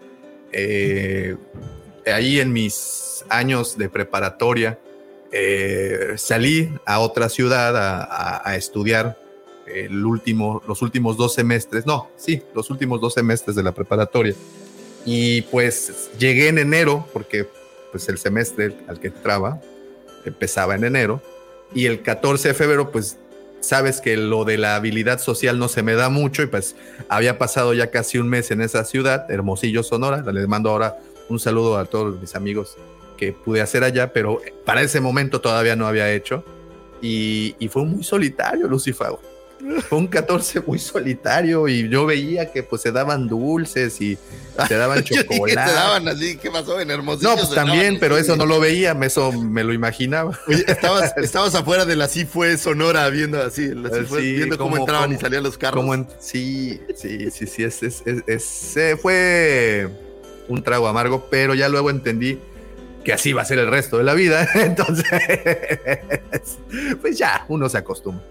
Eh, 0.51 1.35
ahí 2.05 2.39
en 2.39 2.51
mis 2.53 3.23
años 3.29 3.77
de 3.77 3.89
preparatoria, 3.89 4.79
eh, 5.31 6.13
salí 6.17 6.73
a 6.85 6.99
otra 6.99 7.29
ciudad 7.29 7.77
a, 7.77 8.41
a- 8.49 8.55
estudiar 8.55 9.19
el 9.67 10.03
último, 10.03 10.63
los 10.67 10.81
últimos 10.81 11.17
dos 11.17 11.35
semestres, 11.35 11.85
no, 11.85 12.09
sí, 12.17 12.41
los 12.55 12.71
últimos 12.71 12.99
dos 12.99 13.13
semestres 13.13 13.55
de 13.55 13.61
la 13.61 13.71
preparatoria. 13.71 14.33
Y 15.05 15.43
pues 15.43 16.09
llegué 16.17 16.47
en 16.47 16.57
enero, 16.57 17.07
porque 17.13 17.47
pues 17.91 18.09
el 18.09 18.17
semestre 18.17 18.75
al 18.87 18.99
que 18.99 19.07
entraba 19.07 19.61
empezaba 20.25 20.73
en 20.75 20.83
enero, 20.85 21.21
y 21.75 21.85
el 21.85 22.01
14 22.01 22.47
de 22.49 22.53
febrero, 22.55 22.91
pues 22.91 23.17
sabes 23.61 24.01
que 24.01 24.17
lo 24.17 24.45
de 24.45 24.57
la 24.57 24.75
habilidad 24.75 25.19
social 25.19 25.59
no 25.59 25.67
se 25.67 25.83
me 25.83 25.95
da 25.95 26.09
mucho, 26.09 26.43
y 26.43 26.47
pues 26.47 26.75
había 27.07 27.37
pasado 27.37 27.73
ya 27.73 27.91
casi 27.91 28.17
un 28.17 28.29
mes 28.29 28.51
en 28.51 28.61
esa 28.61 28.83
ciudad, 28.85 29.29
Hermosillo, 29.29 29.83
Sonora, 29.83 30.23
les 30.31 30.47
mando 30.47 30.69
ahora 30.69 30.97
un 31.29 31.39
saludo 31.39 31.77
a 31.77 31.85
todos 31.85 32.19
mis 32.19 32.35
amigos 32.35 32.77
que 33.17 33.33
pude 33.33 33.61
hacer 33.61 33.83
allá, 33.83 34.13
pero 34.13 34.41
para 34.65 34.81
ese 34.81 35.01
momento 35.01 35.41
todavía 35.41 35.75
no 35.75 35.87
había 35.87 36.11
hecho, 36.11 36.43
y, 37.01 37.55
fue 37.69 37.85
muy 37.85 38.03
solitario, 38.03 38.67
Lucifer. 38.67 39.07
Fue 39.89 39.97
un 39.97 40.07
14 40.07 40.61
muy 40.61 40.79
solitario 40.79 41.67
y 41.67 41.89
yo 41.89 42.05
veía 42.05 42.51
que 42.51 42.63
pues 42.63 42.81
se 42.81 42.91
daban 42.93 43.27
dulces 43.27 43.99
y 44.01 44.17
se 44.67 44.75
daban 44.75 45.03
chocolate. 45.03 45.69
te 45.69 45.73
daban 45.73 46.07
así, 46.07 46.37
¿qué 46.37 46.49
pasó 46.49 46.79
en 46.79 46.89
Hermosillo? 46.91 47.29
No, 47.31 47.35
pues 47.35 47.49
Se 47.49 47.55
también, 47.55 47.97
pero 47.99 48.17
eso 48.17 48.35
no 48.37 48.45
lo 48.45 48.59
veía, 48.61 48.93
me- 48.93 49.07
eso 49.07 49.31
me 49.33 49.63
lo 49.65 49.73
imaginaba. 49.73 50.39
Oye, 50.47 50.63
estabas, 50.65 51.13
estabas 51.17 51.55
afuera 51.55 51.83
de 51.85 51.95
la 51.97 52.07
sí 52.07 52.25
fue 52.25 52.57
Sonora 52.57 53.09
viendo 53.09 53.41
así, 53.43 53.67
la 53.75 53.89
sí 53.89 54.05
fue, 54.05 54.21
Sí, 54.21 54.33
viendo 54.37 54.57
cómo 54.57 54.77
entraban 54.77 55.11
y 55.11 55.17
salían 55.17 55.43
los 55.43 55.57
carros. 55.57 55.83
En- 55.93 56.07
sí, 56.19 56.79
sí, 56.95 57.29
sí, 57.29 57.45
sí, 57.45 57.63
es, 57.63 57.83
es- 57.83 58.03
es- 58.05 58.23
es- 58.27 58.77
eh, 58.77 58.97
fue 59.01 59.89
un 60.47 60.63
trago 60.63 60.87
amargo, 60.87 61.27
pero 61.29 61.53
ya 61.53 61.67
luego 61.67 61.89
entendí 61.89 62.39
que 63.03 63.11
así 63.13 63.33
va 63.33 63.41
a 63.41 63.45
ser 63.45 63.59
el 63.59 63.67
resto 63.69 63.97
de 63.97 64.03
la 64.05 64.13
vida. 64.13 64.47
Entonces, 64.55 65.05
pues 67.01 67.17
ya, 67.17 67.45
uno 67.49 67.67
se 67.69 67.77
acostumbra. 67.77 68.23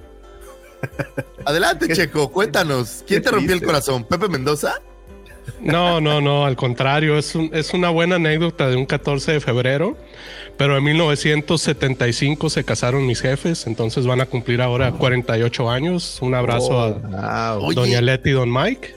Adelante, 1.45 1.89
Checo, 1.95 2.31
cuéntanos. 2.31 3.05
¿Quién 3.07 3.23
te 3.23 3.31
rompió 3.31 3.55
el 3.55 3.63
corazón? 3.63 4.05
¿Pepe 4.05 4.29
Mendoza? 4.29 4.81
No, 5.61 6.01
no, 6.01 6.21
no, 6.21 6.45
al 6.45 6.57
contrario, 6.57 7.17
es, 7.19 7.35
un- 7.35 7.51
es 7.55 7.73
una 7.73 7.89
buena 7.91 8.17
anécdota 8.17 8.69
de 8.69 8.77
un 8.77 8.85
14 8.87 9.33
de 9.33 9.41
febrero, 9.41 9.97
pero 10.59 10.77
en 10.77 10.85
1975 10.85 12.51
se 12.51 12.65
casaron 12.65 13.07
mis 13.07 13.21
jefes, 13.23 13.67
entonces 13.67 14.07
van 14.07 14.21
a 14.21 14.27
cumplir 14.27 14.61
ahora 14.61 14.93
48 14.93 15.71
años. 15.71 16.19
Un 16.21 16.35
abrazo 16.35 16.81
a 16.81 17.55
Wow. 17.57 17.65
Oye, 17.69 17.75
Doña 17.75 18.01
Leti 18.03 18.31
y 18.31 18.33
Don 18.33 18.53
Mike, 18.53 18.95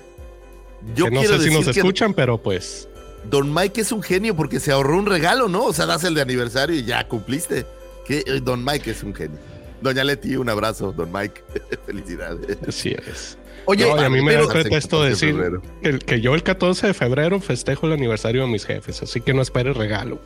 yo 0.96 1.06
que 1.06 1.12
no 1.12 1.22
sé 1.24 1.40
si 1.40 1.50
nos 1.54 1.68
escuchan, 1.68 2.14
pero 2.14 2.38
pues 2.38 2.88
Don 3.30 3.52
Mike 3.54 3.82
es 3.82 3.92
un 3.92 4.04
genio 4.04 4.36
porque 4.36 4.60
se 4.60 4.72
ahorró 4.72 4.98
un 4.98 5.06
regalo, 5.06 5.48
¿no? 5.48 5.64
O 5.66 5.74
sea, 5.74 5.86
das 5.86 6.04
el 6.04 6.16
de 6.16 6.22
aniversario 6.22 6.76
y 6.76 6.84
ya 6.84 7.08
cumpliste. 7.08 7.66
Que 8.06 8.24
eh, 8.26 8.40
Don 8.42 8.66
Mike 8.66 8.92
es 8.92 9.04
un 9.04 9.14
genio. 9.16 9.38
Doña 9.82 10.04
Leti, 10.04 10.36
un 10.36 10.50
abrazo. 10.50 10.92
Don 10.92 11.12
Mike, 11.12 11.44
felicidades. 11.86 12.58
Así 12.68 12.92
es. 12.92 13.38
Oye, 13.66 13.88
No, 13.88 14.02
y 14.02 14.06
a 14.06 14.10
mí 14.10 14.22
me 14.22 14.34
da 14.34 14.48
pretexto 14.48 15.02
14 15.02 15.04
de 15.04 15.10
decir 15.10 15.62
que, 15.82 16.00
que 16.00 16.22
yo 16.22 16.34
el 16.34 16.44
14 16.44 16.88
de 16.88 16.94
febrero 16.94 17.40
festejo 17.40 17.88
el 17.88 17.94
aniversario 17.94 18.42
de 18.42 18.48
mis 18.48 18.66
jefes, 18.66 19.04
así 19.04 19.22
que 19.22 19.34
no 19.34 19.42
esperes 19.42 19.78
regalo. 19.78 20.20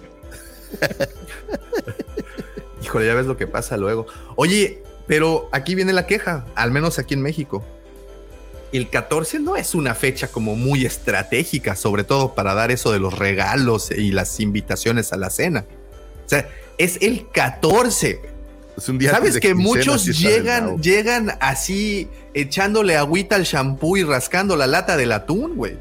Híjole, 2.83 3.05
ya 3.05 3.13
ves 3.13 3.25
lo 3.25 3.37
que 3.37 3.47
pasa 3.47 3.77
luego. 3.77 4.07
Oye, 4.35 4.83
pero 5.07 5.49
aquí 5.51 5.75
viene 5.75 5.93
la 5.93 6.05
queja, 6.05 6.45
al 6.55 6.71
menos 6.71 6.99
aquí 6.99 7.13
en 7.13 7.21
México. 7.21 7.63
El 8.71 8.89
14 8.89 9.39
no 9.39 9.55
es 9.55 9.75
una 9.75 9.95
fecha 9.95 10.27
como 10.27 10.55
muy 10.55 10.85
estratégica, 10.85 11.75
sobre 11.75 12.03
todo 12.03 12.35
para 12.35 12.53
dar 12.53 12.71
eso 12.71 12.91
de 12.91 12.99
los 12.99 13.17
regalos 13.17 13.91
y 13.91 14.11
las 14.11 14.39
invitaciones 14.39 15.13
a 15.13 15.17
la 15.17 15.29
cena. 15.29 15.65
O 16.25 16.29
sea, 16.29 16.49
es 16.77 16.97
el 17.01 17.29
14. 17.29 18.21
Es 18.77 18.89
un 18.89 18.97
día 18.97 19.11
¿Sabes 19.11 19.39
que 19.39 19.53
muchos 19.53 20.05
llegan, 20.05 20.81
llegan 20.81 21.37
así 21.39 22.09
echándole 22.33 22.97
agüita 22.97 23.35
al 23.35 23.43
shampoo 23.43 23.95
y 23.97 24.03
rascando 24.03 24.57
la 24.57 24.67
lata 24.67 24.97
del 24.97 25.11
atún, 25.13 25.55
güey? 25.55 25.77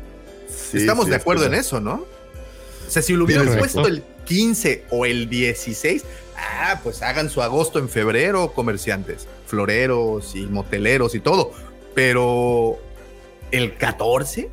Sí, 0.48 0.78
Estamos 0.78 1.06
sí, 1.06 1.10
de 1.10 1.16
es 1.16 1.22
acuerdo 1.22 1.46
en 1.46 1.54
eso, 1.54 1.80
¿no? 1.80 2.04
O 2.86 2.90
sea, 2.90 3.02
si 3.02 3.14
lo 3.14 3.24
hubieran 3.24 3.46
puesto 3.58 3.86
el 3.88 4.02
15 4.24 4.84
o 4.90 5.06
el 5.06 5.28
16, 5.28 6.04
ah, 6.36 6.80
pues 6.82 7.02
hagan 7.02 7.30
su 7.30 7.42
agosto 7.42 7.78
en 7.80 7.88
febrero, 7.88 8.52
comerciantes, 8.52 9.26
floreros 9.46 10.36
y 10.36 10.42
moteleros 10.42 11.14
y 11.16 11.20
todo. 11.20 11.52
Pero 11.94 12.78
el 13.50 13.76
14 13.76 14.50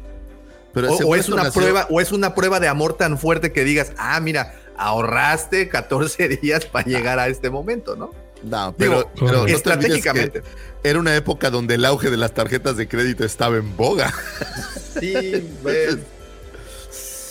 Pero 0.74 0.94
o, 0.94 1.16
es 1.16 1.30
una 1.30 1.44
nació- 1.44 1.62
prueba 1.62 1.88
o 1.90 2.02
es 2.02 2.12
una 2.12 2.34
prueba 2.34 2.60
de 2.60 2.68
amor 2.68 2.94
tan 2.94 3.18
fuerte 3.20 3.52
que 3.52 3.64
digas, 3.64 3.92
ah, 3.98 4.20
mira, 4.20 4.56
ahorraste 4.78 5.68
14 5.70 6.28
días 6.42 6.66
para 6.66 6.86
llegar 6.88 7.20
a 7.20 7.28
este 7.28 7.50
momento, 7.52 7.96
¿no? 7.96 8.12
No, 8.44 8.74
pero, 8.78 9.10
Digo, 9.16 9.46
estratégicamente. 9.48 10.42
Era 10.84 10.98
una 11.00 11.16
época 11.16 11.50
donde 11.52 11.76
el 11.76 11.86
auge 11.86 12.10
de 12.10 12.18
las 12.18 12.34
tarjetas 12.34 12.76
de 12.78 12.88
crédito 12.88 13.24
estaba 13.24 13.58
en 13.58 13.76
boga. 13.78 14.14
Sí, 15.00 15.50
pues, 15.64 15.98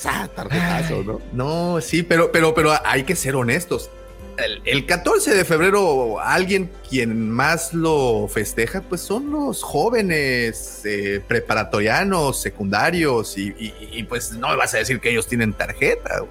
Ah, 0.05 0.27
tarjetazo, 0.35 1.03
¿no? 1.05 1.21
No, 1.33 1.81
sí, 1.83 2.03
pero, 2.03 2.33
pero, 2.33 2.55
pero 2.55 2.73
hay 2.85 3.03
que 3.05 3.15
ser 3.15 3.37
honestos. 3.37 3.91
El, 4.39 4.63
el 4.65 4.87
14 4.87 5.35
de 5.35 5.45
febrero, 5.45 6.19
alguien 6.21 6.71
quien 6.89 7.29
más 7.31 7.75
lo 7.75 8.27
festeja, 8.33 8.81
pues 8.81 9.03
son 9.03 9.31
los 9.31 9.63
jóvenes 9.63 10.81
eh, 10.85 11.21
preparatorianos, 11.29 12.41
secundarios, 12.41 13.37
y, 13.37 13.49
y- 13.59 13.75
y, 13.93 14.03
pues 14.05 14.33
no 14.33 14.49
me 14.49 14.57
vas 14.57 14.73
a 14.73 14.79
decir 14.79 14.99
que 15.01 15.11
ellos 15.11 15.27
tienen 15.27 15.53
tarjeta. 15.53 16.23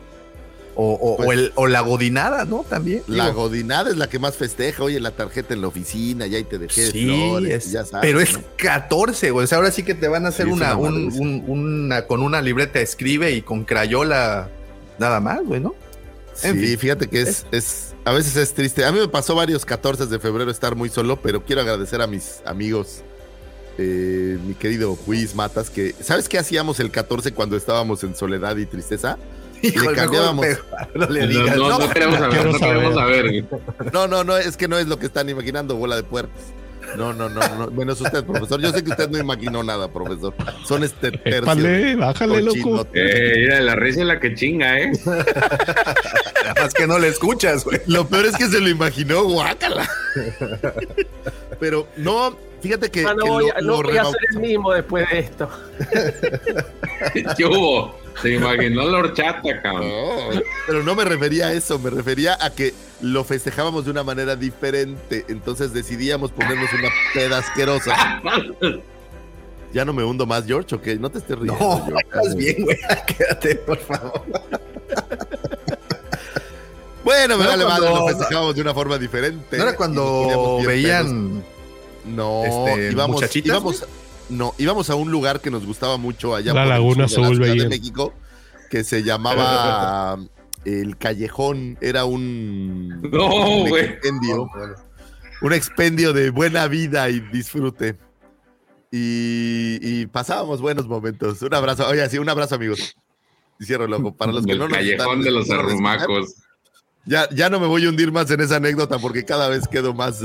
O, 0.76 0.94
o- 0.94 1.18
Pues- 1.18 1.28
o 1.28 1.32
el- 1.34 1.52
o 1.56 1.68
la 1.68 1.82
godinada, 1.82 2.46
¿no? 2.46 2.64
También. 2.70 3.02
La 3.08 3.26
Digo, 3.30 3.42
godinada 3.50 3.90
es 3.90 3.98
la 3.98 4.08
que 4.08 4.18
más 4.20 4.36
festeja. 4.38 4.84
Oye, 4.84 5.00
la 5.00 5.12
tarjeta 5.12 5.54
en 5.54 5.62
la 5.62 5.68
oficina, 5.68 6.26
ya 6.28 6.38
ahí 6.38 6.44
te 6.46 6.58
dejé 6.58 6.86
de 6.86 6.92
Sí, 6.92 7.06
flores, 7.06 7.66
es- 7.66 7.72
ya 7.72 7.84
sabes. 7.86 8.02
pero 8.08 8.22
es 8.22 8.34
¿no? 8.34 8.44
14, 8.58 9.32
güey. 9.32 9.44
O 9.44 9.48
sea, 9.48 9.58
ahora 9.58 9.72
sí 9.72 9.84
que 9.84 9.94
te 9.96 10.08
van 10.08 10.26
a 10.26 10.30
hacer 10.30 10.46
Sí, 10.46 10.52
una, 10.54 10.76
una 10.78 10.90
un- 10.98 11.20
un- 11.20 11.44
una, 11.48 12.06
con 12.08 12.22
una 12.22 12.42
libreta 12.42 12.80
escribe 12.80 13.32
y 13.34 13.42
con 13.42 13.66
crayola 13.66 14.50
nada 15.00 15.20
más, 15.20 15.44
güey, 15.44 15.60
¿no? 15.60 15.76
en 16.44 16.54
Sí, 16.58 16.68
fin. 16.68 16.78
fíjate 16.80 17.08
que 17.10 17.22
es, 17.24 17.46
es, 17.52 17.94
a 18.06 18.14
veces 18.14 18.38
es 18.38 18.54
triste. 18.54 18.86
A 18.86 18.92
mí 18.94 19.00
me 19.00 19.10
pasó 19.10 19.36
varios 19.36 19.66
14 19.66 20.06
de 20.06 20.20
febrero 20.20 20.50
estar 20.50 20.74
muy 20.76 20.88
solo, 20.88 21.20
pero 21.22 21.44
quiero 21.44 21.62
agradecer 21.62 22.02
a 22.02 22.08
mis 22.08 22.42
amigos, 22.46 23.02
eh, 23.78 24.38
mi 24.48 24.54
querido 24.54 24.96
Juiz 24.96 25.36
Matas, 25.36 25.70
que, 25.70 25.94
¿sabes 26.02 26.30
qué 26.30 26.38
hacíamos 26.38 26.80
el 26.80 26.92
14 26.92 27.34
cuando 27.34 27.58
estábamos 27.58 28.04
en 28.06 28.16
soledad 28.16 28.56
y 28.56 28.66
tristeza? 28.66 29.18
Híjole, 29.62 29.96
cambiábamos. 29.96 30.46
mejor, 30.46 30.66
mejor 30.72 30.90
no 30.96 31.08
le 31.10 31.22
No, 31.22 31.28
digas. 31.28 31.58
no, 31.58 31.70
no, 31.70 31.80
no 31.80 31.90
queremos 31.90 32.18
saber, 32.20 32.46
no 32.46 32.60
queremos 32.60 32.94
saber. 32.96 33.46
No, 33.94 34.08
no, 34.08 34.24
no, 34.24 34.38
es 34.38 34.58
que 34.58 34.68
no 34.68 34.78
es 34.80 34.88
lo 34.88 34.98
que 35.00 35.06
están 35.08 35.30
imaginando, 35.30 35.76
bola 35.76 35.96
de 35.96 36.04
puercos. 36.04 36.40
No, 36.98 37.14
no, 37.14 37.30
no, 37.30 37.40
no, 37.56 37.68
menos 37.70 38.02
usted, 38.02 38.24
profesor. 38.24 38.60
Yo 38.62 38.72
sé 38.72 38.84
que 38.84 38.90
usted 38.90 39.10
no 39.12 39.20
imaginó 39.20 39.62
nada, 39.64 39.92
profesor. 39.94 40.34
Son 40.66 40.84
este 40.84 41.12
tercio. 41.12 41.38
Épale, 41.44 41.96
bájale, 41.96 42.42
loco. 42.42 42.88
Eh, 42.96 43.34
mira, 43.38 43.60
la 43.62 43.76
risa 43.76 44.02
es 44.02 44.08
la 44.08 44.20
que 44.20 44.34
chinga, 44.34 44.80
¿eh? 44.80 44.92
Nada 45.06 46.56
más 46.60 46.74
que 46.74 46.88
no 46.88 46.98
le 46.98 47.10
escuchas, 47.10 47.64
güey. 47.64 47.80
Lo 47.86 48.08
peor 48.08 48.26
es 48.26 48.36
que 48.38 48.48
se 48.48 48.60
lo 48.60 48.70
imaginó, 48.70 49.24
guácala. 49.26 49.88
Pero 51.60 51.88
no, 51.98 52.36
fíjate 52.62 52.90
que, 52.90 53.02
Ah, 53.06 53.14
no 53.16 53.24
que 53.24 53.30
voy, 53.30 53.48
lo- 53.50 53.56
a, 53.58 53.62
no 53.62 53.82
lo 53.84 53.90
voy 53.90 53.98
a 53.98 54.06
ser 54.06 54.16
el 54.34 54.40
mismo 54.40 54.72
después 54.74 55.08
de 55.12 55.20
esto. 55.20 55.48
¿Qué 57.38 57.46
hubo? 57.46 57.96
Se 58.22 58.34
imaginó 58.34 58.84
la 58.90 58.98
horchata, 59.00 59.62
cabrón. 59.62 59.88
No, 59.90 60.42
pero 60.68 60.84
no 60.84 60.96
me 60.96 61.06
refería 61.06 61.48
a 61.48 61.54
eso, 61.54 61.80
me 61.80 61.90
refería 61.90 62.38
a 62.40 62.50
que 62.50 62.74
lo 63.02 63.24
festejábamos 63.24 63.86
de 63.86 63.92
una 63.92 64.04
manera 64.04 64.36
diferente. 64.36 65.26
Entonces 65.30 65.72
decidíamos 65.74 66.32
ponernos 66.32 66.70
una 66.74 66.90
peda 67.14 67.38
asquerosa. 67.40 68.22
Ya 69.72 69.86
no 69.86 69.94
me 69.94 70.04
hundo 70.04 70.26
más, 70.26 70.48
George, 70.48 70.74
¿ok? 70.74 70.88
No 71.00 71.12
te 71.12 71.20
estés 71.20 71.38
riendo. 71.38 71.54
No, 71.60 71.86
George. 71.86 72.02
estás 72.12 72.36
bien, 72.36 72.56
güey. 72.64 72.76
Quédate, 73.06 73.54
por 73.58 73.78
favor. 73.78 74.24
Bueno, 77.04 77.38
me 77.38 77.46
vale 77.46 77.66
madre, 77.66 77.86
cuando- 77.88 78.00
lo 78.00 78.08
festejábamos 78.08 78.56
de 78.56 78.62
una 78.62 78.74
forma 78.74 78.98
diferente. 78.98 79.58
¿No 79.58 79.64
era 79.64 79.76
cuando 79.76 80.60
veían 80.66 81.44
No, 82.04 82.44
este, 82.46 82.92
íbamos, 82.92 83.18
muchachitas, 83.22 83.48
íbamos, 83.48 83.86
no, 84.30 84.54
íbamos 84.58 84.90
a 84.90 84.96
un 84.96 85.12
lugar 85.12 85.42
que 85.42 85.52
nos 85.52 85.66
gustaba 85.66 85.98
mucho 85.98 86.36
allá 86.36 86.54
La 86.54 86.62
por 86.62 86.64
el 86.64 86.70
Laguna 86.70 87.08
sur 87.08 87.38
de 87.38 87.56
la. 87.56 87.70
México, 87.70 88.14
que 88.70 88.84
se 88.84 89.04
llamaba 89.04 90.18
El 90.66 90.98
Callejón, 90.98 91.78
era 91.82 92.06
un, 92.06 93.02
No, 93.12 93.62
un 93.64 93.78
expendio, 93.78 94.50
un 95.42 95.54
expendio 95.54 96.14
de 96.14 96.30
buena 96.30 96.68
vida 96.68 97.10
y 97.10 97.20
disfrute. 97.20 97.98
Y, 98.92 99.78
y 99.82 100.06
pasábamos 100.08 100.62
buenos 100.62 100.88
momentos. 100.88 101.42
Un 101.42 101.54
abrazo, 101.54 101.88
oye, 101.88 102.08
sí, 102.10 102.18
un 102.18 102.28
abrazo, 102.30 102.56
amigos. 102.56 102.96
Y 103.60 103.66
cierro 103.66 103.86
el 103.86 103.94
ojo. 103.94 104.16
Para 104.16 104.32
los 104.32 104.46
que 104.46 104.54
El 104.54 104.60
no 104.60 104.68
nos 104.68 104.78
callejón 104.78 105.00
están- 105.08 105.22
de 105.22 105.32
los 105.32 105.48
no 105.48 105.56
arrumacos. 105.60 106.34
ya, 107.06 107.30
ya 107.30 107.50
no 107.50 107.60
me 107.60 107.68
voy 107.68 107.86
a 107.86 107.90
hundir 107.90 108.12
más 108.12 108.30
en 108.32 108.42
esa 108.42 108.56
anécdota 108.56 108.98
porque 108.98 109.26
cada 109.26 109.48
vez 109.50 109.68
quedo 109.68 109.94
más, 109.94 110.22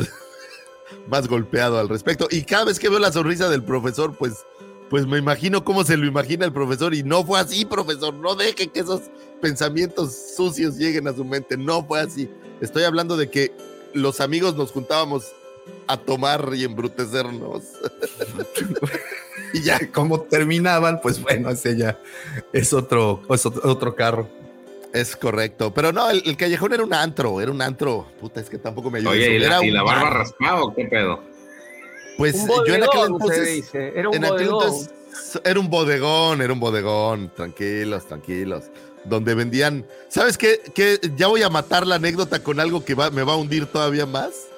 más 1.09 1.29
golpeado 1.29 1.79
al 1.79 1.89
respecto. 1.89 2.29
Y 2.31 2.43
cada 2.43 2.67
vez 2.67 2.79
que 2.79 2.89
veo 2.89 2.99
la 2.99 3.13
sonrisa 3.13 3.49
del 3.49 3.63
profesor, 3.63 4.15
pues, 4.17 4.45
pues 4.91 5.07
me 5.07 5.19
imagino 5.19 5.65
cómo 5.65 5.85
se 5.85 5.97
lo 5.97 6.07
imagina 6.07 6.45
el 6.45 6.53
profesor. 6.53 6.95
Y 6.95 7.03
no 7.03 7.25
fue 7.25 7.41
así, 7.41 7.65
profesor. 7.65 8.15
No 8.15 8.35
deje 8.35 8.69
que 8.69 8.81
esos 8.81 9.03
pensamientos 9.41 10.15
sucios 10.37 10.77
lleguen 10.77 11.09
a 11.09 11.15
su 11.15 11.25
mente. 11.25 11.57
No 11.57 11.85
fue 11.85 12.01
así. 12.01 12.31
Estoy 12.61 12.85
hablando 12.85 13.17
de 13.17 13.31
que 13.31 13.53
los 13.93 14.21
amigos 14.21 14.57
nos 14.57 14.73
juntábamos 14.73 15.33
a 15.87 15.97
tomar 15.97 16.51
y 16.55 16.65
embrutecernos. 16.65 17.63
y 19.53 19.63
ya 19.63 19.91
como 19.93 20.23
terminaban, 20.23 21.01
pues 21.01 21.21
bueno, 21.21 21.51
ese 21.51 21.77
ya 21.77 21.99
es 22.53 22.73
otro, 22.73 23.23
es 23.31 23.47
otro 23.47 23.95
carro. 23.95 24.29
Es 24.95 25.17
correcto. 25.17 25.75
Pero 25.75 25.93
no, 25.93 26.09
el, 26.09 26.23
el 26.25 26.37
callejón 26.37 26.73
era 26.73 26.85
un 26.85 26.95
antro. 26.95 27.41
Era 27.41 27.51
un 27.51 27.61
antro. 27.61 28.07
Puta, 28.21 28.41
es 28.41 28.49
que 28.49 28.59
tampoco 28.59 28.91
me 28.91 29.01
ayuda. 29.01 29.11
Oye, 29.11 29.35
¿y 29.35 29.39
la, 29.41 29.63
y 29.65 29.71
barba 29.73 29.93
bar. 29.93 30.13
raspada 30.15 30.63
o 30.63 30.75
qué 30.75 30.85
pedo? 30.87 31.21
Pues 32.17 32.37
Un 32.37 32.49
yo 32.67 32.75
en 32.75 32.85
aquel 32.85 33.01
entonces. 33.09 33.75
Era 33.75 34.09
un 34.09 34.15
en 34.15 34.25
aquel 34.25 34.49
bodegón. 34.49 34.63
entonces 34.63 34.91
era 35.45 35.61
un 35.61 35.69
bodegón, 35.71 36.43
era 36.43 36.53
un 36.53 36.61
bodegón, 36.61 37.33
tranquilos, 37.35 38.07
tranquilos, 38.07 38.65
donde 39.05 39.35
vendían, 39.35 39.87
¿sabes 40.09 40.39
qué? 40.39 40.61
Que 40.75 40.99
ya 41.17 41.29
voy 41.29 41.43
a 41.43 41.49
matar 41.51 41.87
la 41.87 41.97
anécdota 41.97 42.43
con 42.43 42.61
algo 42.61 42.85
que 42.85 42.95
va, 42.95 43.11
me 43.11 43.23
va 43.23 43.35
a 43.35 43.37
hundir 43.37 43.67
todavía 43.67 44.07
más. 44.07 44.49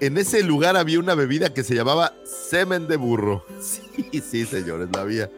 En 0.00 0.18
ese 0.18 0.42
lugar 0.42 0.76
había 0.76 0.98
una 0.98 1.14
bebida 1.14 1.52
que 1.54 1.64
se 1.64 1.74
llamaba 1.74 2.14
semen 2.24 2.88
de 2.88 2.96
burro. 2.96 3.44
Sí, 3.60 4.20
sí, 4.20 4.46
señores, 4.46 4.88
la 4.92 5.02
había. 5.02 5.30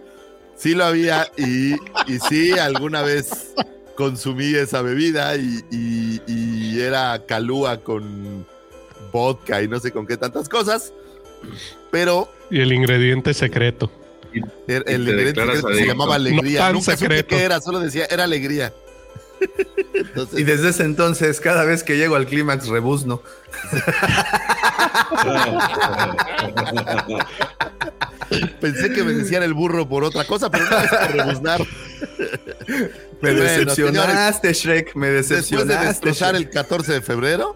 Sí 0.57 0.75
lo 0.75 0.85
había 0.85 1.31
y, 1.37 1.75
y 2.07 2.19
sí, 2.29 2.53
alguna 2.53 3.03
vez 3.03 3.53
consumí 3.97 4.55
esa 4.55 4.83
bebida 4.83 5.37
y, 5.37 5.65
y- 5.71 6.21
y 6.27 6.81
era 6.81 7.25
calúa 7.27 7.79
con 7.81 8.47
vodka 9.13 9.63
y 9.63 9.69
no 9.69 9.79
sé 9.81 9.93
con 9.93 10.07
qué 10.07 10.17
tantas 10.17 10.49
cosas, 10.49 10.93
pero 11.91 12.29
Y 12.51 12.61
el 12.61 12.73
ingrediente 12.73 13.35
secreto. 13.35 13.91
el, 14.33 14.43
ingrediente 15.01 15.41
secreto 15.41 15.69
se 15.75 15.87
llamaba 15.87 16.17
alegría. 16.17 16.61
No 16.61 16.65
tan 16.67 16.73
Nunca 16.75 16.85
supe 16.93 16.97
secreto. 16.99 17.29
qué 17.29 17.43
era, 17.45 17.61
solo 17.61 17.81
decía, 17.81 18.07
era 18.11 18.25
alegría. 18.25 18.73
Entonces, 19.95 20.39
Y 20.41 20.45
desde 20.45 20.71
ese 20.71 20.85
entonces, 20.85 21.41
cada 21.41 21.65
vez 21.65 21.83
que 21.85 21.97
llego 21.97 22.17
al 22.17 22.27
clímax, 22.27 22.67
rebuzno. 22.69 23.23
pensé 28.61 28.93
que 28.93 29.03
me 29.05 29.13
decían 29.13 29.43
el 29.43 29.55
burro 29.55 29.89
por 29.89 30.05
otra 30.05 30.25
cosa, 30.25 30.51
pero 30.51 30.65
no 30.69 30.79
es 30.79 30.91
por 30.91 31.13
rebuznar. 31.13 31.61
Me 32.69 33.33
Bueno, 33.33 33.41
decepcionaste, 33.41 34.53
Shrek, 34.53 34.95
me 34.95 35.09
Después 35.09 35.29
de 35.31 35.37
decepcionaste. 35.37 35.87
destrozar 35.87 36.35
Shrek. 36.35 36.47
el 36.49 36.51
14 36.53 36.93
de 36.95 37.01
febrero, 37.03 37.55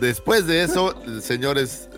después 0.00 0.46
de 0.46 0.62
eso, 0.64 0.94
señores, 1.22 1.88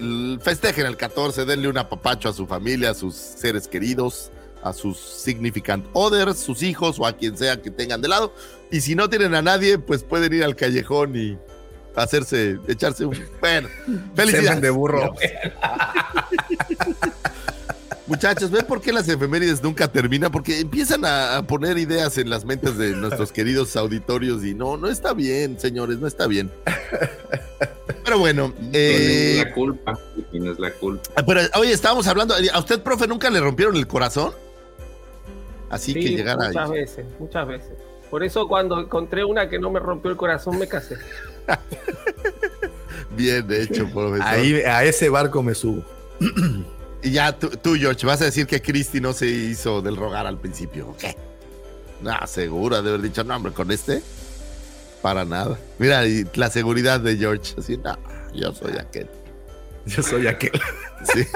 festejen 0.43 0.87
el 0.87 0.97
14, 0.97 1.45
denle 1.45 1.69
un 1.69 1.79
apapacho 1.79 2.29
a 2.29 2.33
su 2.33 2.47
familia, 2.47 2.91
a 2.91 2.95
sus 2.95 3.15
seres 3.17 3.67
queridos, 3.67 4.31
a 4.63 4.73
sus 4.73 4.99
significant 4.99 5.85
others, 5.95 6.39
sus 6.39 6.63
hijos 6.63 6.99
o 7.01 7.07
a 7.07 7.17
quien 7.17 7.37
sea 7.37 7.61
que 7.61 7.71
tengan 7.71 8.01
de 8.01 8.09
lado. 8.09 8.33
Y 8.71 8.81
si 8.83 8.95
no 8.95 9.09
tienen 9.11 9.35
a 9.35 9.43
nadie, 9.43 9.79
pues 9.79 10.05
pueden 10.05 10.33
ir 10.33 10.45
al 10.45 10.55
callejón 10.55 11.17
y, 11.17 11.37
hacerse, 11.97 12.59
echarse 12.69 13.05
un. 13.07 13.19
Bueno, 13.41 13.69
Semen 13.85 14.13
felicidades. 14.15 14.61
de 14.61 14.71
burro. 14.71 15.15
Muchachos, 18.07 18.53
¿ven 18.53 18.65
por 18.67 18.81
qué 18.81 18.93
las 18.93 19.09
efemérides 19.09 19.63
nunca 19.63 19.89
terminan? 19.89 20.31
Porque 20.31 20.61
empiezan 20.61 21.05
a, 21.05 21.39
a 21.39 21.43
poner 21.43 21.77
ideas 21.77 22.19
en 22.19 22.31
las 22.31 22.45
mentes 22.45 22.79
de 22.79 22.95
nuestros 22.95 23.33
queridos 23.33 23.77
auditorios 23.77 24.45
y 24.45 24.55
no, 24.55 24.77
no 24.77 24.89
está 24.89 25.13
bien, 25.13 25.59
señores, 25.59 25.99
no 25.99 26.07
está 26.07 26.29
bien. 26.29 26.51
Pero 28.05 28.21
bueno, 28.21 28.53
eh, 28.73 29.43
la 29.45 29.53
culpa. 29.53 29.99
Y 30.33 30.39
no 30.39 30.53
es 30.53 30.59
la 30.61 30.71
culpa. 30.71 31.11
pero 31.27 31.41
oye, 31.57 31.73
estábamos 31.73 32.07
hablando, 32.07 32.35
¿a 32.53 32.59
usted, 32.61 32.81
profe, 32.81 33.09
nunca 33.09 33.29
le 33.31 33.41
rompieron 33.41 33.75
el 33.75 33.89
corazón? 33.89 34.33
Así 35.69 35.93
que 35.93 36.03
Sí, 36.03 36.17
llegara 36.17 36.47
muchas 36.47 36.71
veces, 36.71 37.07
muchas 37.19 37.49
veces. 37.49 37.73
Por 38.09 38.23
eso 38.23 38.47
cuando 38.47 38.81
encontré 38.81 39.25
una 39.25 39.49
que 39.49 39.59
no 39.59 39.71
me 39.71 39.81
rompió 39.81 40.13
el 40.13 40.17
corazón 40.17 40.57
me 40.59 40.69
casé. 40.69 40.97
bien, 43.17 43.49
de 43.49 43.65
hecho, 43.65 43.89
profesor. 43.89 44.23
Ahí 44.23 44.55
a 44.61 44.85
ese 44.85 45.09
barco 45.09 45.43
me 45.43 45.57
subo. 45.57 45.83
Y 47.07 47.13
ya 47.13 47.39
tú, 47.39 47.51
tú, 47.51 47.77
George, 47.77 48.05
vas 48.05 48.21
a 48.21 48.25
decir 48.25 48.49
que 48.49 48.61
Christy 48.61 49.01
no 49.01 49.13
se 49.13 49.29
hizo 49.29 49.81
del 49.81 49.95
rogar 49.95 50.27
al 50.27 50.41
principio. 50.41 50.89
¿o 50.89 50.97
¿Qué? 50.97 51.17
No, 52.03 52.15
segura 52.27 52.83
de 52.83 52.89
haber 52.89 53.03
dicho, 53.03 53.23
no, 53.23 53.37
hombre, 53.37 53.53
con 53.53 53.71
este, 53.71 54.03
para 55.03 55.25
nada. 55.25 55.57
Mira, 55.79 56.05
y 56.05 56.29
la 56.35 56.51
seguridad 56.51 56.99
de 56.99 57.17
George, 57.17 57.55
así, 57.57 57.77
no, 57.77 57.97
yo 58.35 58.53
soy 58.53 58.73
aquel. 58.73 59.09
Yo 59.87 60.03
soy 60.03 60.27
aquel. 60.27 60.51
Sí. 61.15 61.27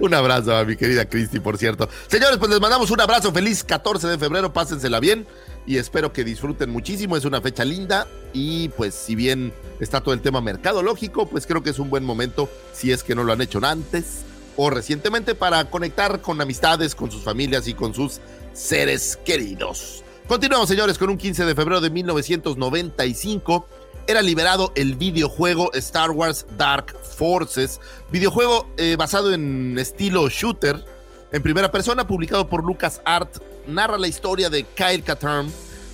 un 0.00 0.12
abrazo 0.12 0.54
a 0.54 0.64
mi 0.64 0.76
querida 0.76 1.06
Christy, 1.06 1.38
por 1.38 1.56
cierto. 1.56 1.88
Señores, 2.08 2.38
pues 2.38 2.50
les 2.50 2.60
mandamos 2.60 2.90
un 2.90 3.00
abrazo. 3.00 3.32
Feliz 3.32 3.62
14 3.62 4.08
de 4.08 4.18
febrero. 4.18 4.52
Pásensela 4.52 4.98
bien 4.98 5.26
y 5.64 5.76
espero 5.76 6.12
que 6.12 6.24
disfruten 6.24 6.68
muchísimo. 6.68 7.16
Es 7.16 7.24
una 7.24 7.40
fecha 7.40 7.64
linda 7.64 8.08
y 8.32 8.68
pues 8.70 8.96
si 8.96 9.14
bien 9.14 9.54
está 9.78 10.00
todo 10.00 10.12
el 10.12 10.20
tema 10.20 10.40
mercadológico, 10.40 11.26
pues 11.30 11.46
creo 11.46 11.62
que 11.62 11.70
es 11.70 11.78
un 11.78 11.88
buen 11.88 12.04
momento, 12.04 12.50
si 12.74 12.90
es 12.90 13.04
que 13.04 13.14
no 13.14 13.22
lo 13.22 13.32
han 13.32 13.40
hecho 13.40 13.60
antes 13.62 14.24
o 14.56 14.70
recientemente, 14.70 15.34
para 15.34 15.70
conectar 15.70 16.20
con 16.20 16.40
amistades, 16.40 16.94
con 16.94 17.10
sus 17.10 17.22
familias 17.22 17.68
y 17.68 17.74
con 17.74 17.94
sus 17.94 18.20
seres 18.52 19.18
queridos. 19.24 20.04
Continuamos, 20.26 20.68
señores, 20.68 20.98
con 20.98 21.10
un 21.10 21.18
15 21.18 21.44
de 21.44 21.54
febrero 21.54 21.80
de 21.80 21.90
1995 21.90 23.66
era 24.06 24.22
liberado 24.22 24.72
el 24.74 24.96
videojuego 24.96 25.72
Star 25.74 26.10
Wars 26.10 26.46
Dark 26.56 26.96
Forces, 27.16 27.80
videojuego 28.10 28.68
eh, 28.76 28.96
basado 28.96 29.32
en 29.32 29.78
estilo 29.78 30.28
shooter, 30.28 30.84
en 31.30 31.42
primera 31.42 31.70
persona, 31.70 32.06
publicado 32.06 32.48
por 32.48 32.64
LucasArts, 32.64 33.40
narra 33.66 33.98
la 33.98 34.08
historia 34.08 34.50
de 34.50 34.64
Kyle 34.64 35.02
Katarn, 35.02 35.50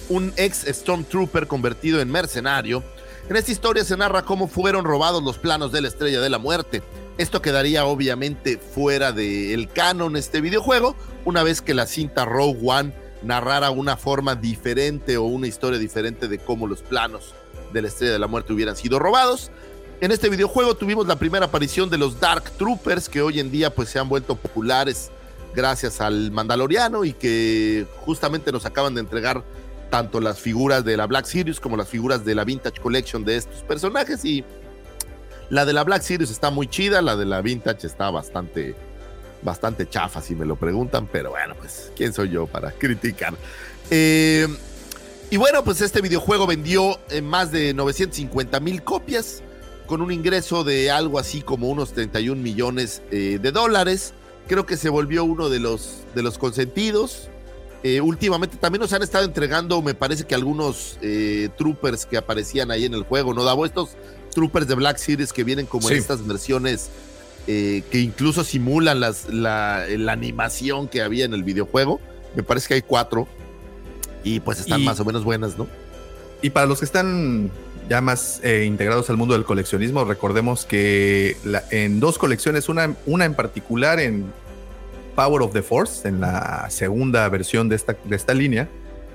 un 0.08 0.32
ex 0.36 0.64
Stormtrooper 0.66 1.46
convertido 1.46 2.00
en 2.00 2.10
mercenario. 2.10 2.82
En 3.28 3.36
esta 3.36 3.52
historia 3.52 3.84
se 3.84 3.96
narra 3.96 4.24
cómo 4.24 4.48
fueron 4.48 4.84
robados 4.84 5.22
los 5.22 5.38
planos 5.38 5.70
de 5.70 5.82
la 5.82 5.88
Estrella 5.88 6.20
de 6.20 6.30
la 6.30 6.38
Muerte. 6.38 6.82
Esto 7.18 7.42
quedaría 7.42 7.84
obviamente 7.84 8.58
fuera 8.58 9.10
del 9.10 9.68
canon 9.68 10.16
este 10.16 10.40
videojuego, 10.40 10.94
una 11.24 11.42
vez 11.42 11.60
que 11.60 11.74
la 11.74 11.86
cinta 11.86 12.24
Rogue 12.24 12.60
One 12.62 12.92
narrara 13.22 13.70
una 13.70 13.96
forma 13.96 14.36
diferente 14.36 15.16
o 15.16 15.24
una 15.24 15.48
historia 15.48 15.80
diferente 15.80 16.28
de 16.28 16.38
cómo 16.38 16.68
los 16.68 16.82
planos 16.82 17.34
de 17.72 17.82
la 17.82 17.88
Estrella 17.88 18.12
de 18.12 18.20
la 18.20 18.28
Muerte 18.28 18.52
hubieran 18.52 18.76
sido 18.76 19.00
robados. 19.00 19.50
En 20.00 20.12
este 20.12 20.28
videojuego 20.28 20.76
tuvimos 20.76 21.08
la 21.08 21.18
primera 21.18 21.46
aparición 21.46 21.90
de 21.90 21.98
los 21.98 22.20
Dark 22.20 22.52
Troopers, 22.52 23.08
que 23.08 23.20
hoy 23.20 23.40
en 23.40 23.50
día 23.50 23.74
pues 23.74 23.88
se 23.88 23.98
han 23.98 24.08
vuelto 24.08 24.36
populares 24.36 25.10
gracias 25.56 26.00
al 26.00 26.30
Mandaloriano 26.30 27.04
y 27.04 27.14
que 27.14 27.84
justamente 28.06 28.52
nos 28.52 28.64
acaban 28.64 28.94
de 28.94 29.00
entregar 29.00 29.42
tanto 29.90 30.20
las 30.20 30.38
figuras 30.38 30.84
de 30.84 30.96
la 30.96 31.06
Black 31.08 31.24
Series 31.24 31.58
como 31.58 31.76
las 31.76 31.88
figuras 31.88 32.24
de 32.24 32.36
la 32.36 32.44
Vintage 32.44 32.80
Collection 32.80 33.24
de 33.24 33.38
estos 33.38 33.64
personajes 33.64 34.24
y 34.24 34.44
la 35.50 35.64
de 35.64 35.72
la 35.72 35.84
Black 35.84 36.02
Series 36.02 36.30
está 36.30 36.50
muy 36.50 36.66
chida, 36.66 37.02
la 37.02 37.16
de 37.16 37.24
la 37.24 37.40
Vintage 37.40 37.86
está 37.86 38.10
bastante 38.10 38.74
bastante 39.40 39.88
chafa 39.88 40.20
si 40.20 40.34
me 40.34 40.44
lo 40.44 40.56
preguntan, 40.56 41.06
pero 41.06 41.30
bueno, 41.30 41.54
pues 41.56 41.92
quién 41.96 42.12
soy 42.12 42.30
yo 42.30 42.46
para 42.46 42.72
criticar. 42.78 43.34
Eh, 43.90 44.48
y 45.30 45.36
bueno, 45.36 45.62
pues 45.62 45.80
este 45.80 46.00
videojuego 46.00 46.46
vendió 46.46 46.98
en 47.10 47.26
más 47.26 47.52
de 47.52 47.74
950 47.74 48.60
mil 48.60 48.82
copias 48.82 49.42
con 49.86 50.02
un 50.02 50.12
ingreso 50.12 50.64
de 50.64 50.90
algo 50.90 51.18
así 51.18 51.42
como 51.42 51.68
unos 51.68 51.92
31 51.92 52.40
millones 52.40 53.02
eh, 53.10 53.38
de 53.40 53.52
dólares. 53.52 54.14
Creo 54.46 54.66
que 54.66 54.76
se 54.76 54.88
volvió 54.88 55.24
uno 55.24 55.48
de 55.48 55.60
los, 55.60 56.04
de 56.14 56.22
los 56.22 56.38
consentidos. 56.38 57.28
Eh, 57.82 58.00
últimamente 58.00 58.56
también 58.56 58.80
nos 58.80 58.92
han 58.92 59.02
estado 59.02 59.24
entregando, 59.24 59.82
me 59.82 59.94
parece 59.94 60.24
que 60.24 60.34
algunos 60.34 60.98
eh, 61.00 61.48
troopers 61.56 62.06
que 62.06 62.16
aparecían 62.16 62.70
ahí 62.70 62.84
en 62.84 62.94
el 62.94 63.04
juego, 63.04 63.34
¿no, 63.34 63.44
Davo? 63.44 63.64
Estos 63.64 63.90
troopers 64.38 64.66
de 64.68 64.74
Black 64.76 64.98
Series 64.98 65.32
que 65.32 65.42
vienen 65.44 65.66
como 65.66 65.88
Sí. 65.88 65.94
en 65.94 66.00
estas 66.00 66.26
versiones 66.26 66.90
eh, 67.46 67.82
que 67.90 67.98
incluso 68.00 68.44
simulan 68.44 69.00
las, 69.00 69.28
la, 69.32 69.84
la 69.88 70.12
animación 70.12 70.86
que 70.86 71.00
había 71.02 71.24
en 71.24 71.32
el 71.34 71.42
videojuego. 71.44 72.00
Me 72.36 72.42
parece 72.42 72.68
que 72.68 72.74
hay 72.74 72.82
cuatro. 72.82 73.26
Y 74.22 74.40
pues 74.40 74.60
están 74.60 74.80
Y- 74.80 74.84
más 74.84 75.00
o 75.00 75.04
menos 75.04 75.24
buenas, 75.24 75.56
¿no? 75.58 75.66
Y 76.42 76.50
para 76.50 76.66
los 76.66 76.78
que 76.80 76.84
están 76.84 77.50
ya 77.88 78.00
más 78.02 78.40
eh, 78.44 78.64
integrados 78.66 79.08
al 79.10 79.16
mundo 79.16 79.32
del 79.34 79.44
coleccionismo, 79.44 80.04
recordemos 80.04 80.66
que 80.66 81.36
la- 81.44 81.64
en 81.70 82.00
dos 82.00 82.18
colecciones, 82.18 82.68
una, 82.68 82.94
una 83.06 83.24
en 83.24 83.34
particular 83.34 83.98
en 83.98 84.26
Power 85.16 85.40
of 85.42 85.52
the 85.54 85.62
Force, 85.62 86.06
en 86.06 86.20
la 86.20 86.66
segunda 86.70 87.26
versión 87.30 87.68
de 87.70 87.76
esta, 87.76 87.96
de 88.04 88.14
esta 88.14 88.34
línea, 88.34 88.68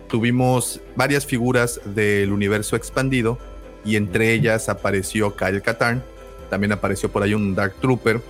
tuvimos 0.09 0.81
varias 0.95 1.25
figuras 1.25 1.79
del 1.85 2.31
universo 2.33 2.75
expandido 2.75 3.37
y 3.83 3.95
entre 3.95 4.33
ellas 4.33 4.69
apareció 4.69 5.35
Kyle 5.35 5.61
Katarn, 5.61 6.03
también 6.49 6.71
apareció 6.71 7.11
por 7.11 7.23
ahí 7.23 7.33
un 7.33 7.55
Dark 7.55 7.75
Trooper, 7.81 8.21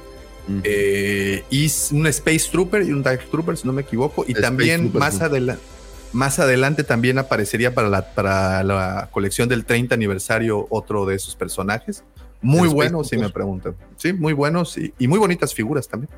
eh, 0.63 1.43
y 1.49 1.71
un 1.91 2.07
Space 2.07 2.49
Trooper 2.51 2.83
y 2.83 2.91
un 2.91 3.01
Dark 3.01 3.21
Trooper, 3.31 3.55
si 3.55 3.65
no 3.65 3.73
me 3.73 3.83
equivoco, 3.83 4.23
y 4.27 4.31
Space 4.31 4.41
también 4.41 4.81
Trooper, 4.81 4.99
más 4.99 5.15
sí. 5.15 5.23
adelante. 5.23 5.63
Más 6.11 6.37
adelante 6.37 6.83
también 6.83 7.17
aparecería 7.17 7.73
para 7.73 7.89
la, 7.89 8.13
para 8.13 8.63
la 8.63 9.09
colección 9.11 9.49
del 9.49 9.65
30 9.65 9.95
aniversario 9.95 10.67
otro 10.69 11.07
de 11.07 11.15
esos 11.15 11.35
personajes. 11.35 12.03
Muy 12.39 12.67
buenos, 12.67 13.07
si 13.09 13.17
me 13.17 13.29
preguntan. 13.29 13.75
Sí, 13.97 14.13
muy 14.13 14.33
buenos 14.33 14.77
y, 14.77 14.93
y 14.99 15.07
muy 15.07 15.17
bonitas 15.17 15.53
figuras 15.55 15.87
también. 15.87 16.11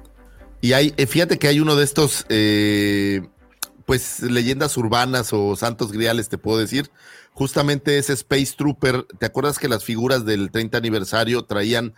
Y 0.59 0.73
hay, 0.73 0.93
eh, 0.97 1.05
fíjate 1.05 1.37
que 1.37 1.47
hay 1.47 1.59
uno 1.59 1.75
de 1.75 1.83
estos, 1.83 2.25
eh, 2.29 3.21
pues, 3.85 4.21
leyendas 4.21 4.75
urbanas 4.77 5.31
o 5.31 5.55
santos 5.55 5.91
griales, 5.91 6.27
te 6.27 6.37
puedo 6.37 6.57
decir. 6.57 6.89
Justamente 7.35 7.97
ese 7.97 8.13
Space 8.13 8.53
Trooper, 8.57 9.03
¿te 9.19 9.25
acuerdas 9.25 9.59
que 9.59 9.67
las 9.67 9.83
figuras 9.83 10.25
del 10.25 10.51
30 10.51 10.77
aniversario 10.77 11.43
traían 11.43 11.93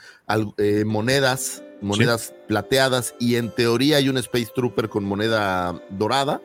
eh, 0.58 0.84
monedas, 0.84 1.62
monedas 1.80 2.34
plateadas? 2.48 3.14
Y 3.20 3.36
en 3.36 3.54
teoría 3.54 3.98
hay 3.98 4.10
un 4.10 4.18
Space 4.18 4.50
Trooper 4.56 4.90
con 4.90 5.04
moneda 5.04 5.80
dorada, 5.92 6.42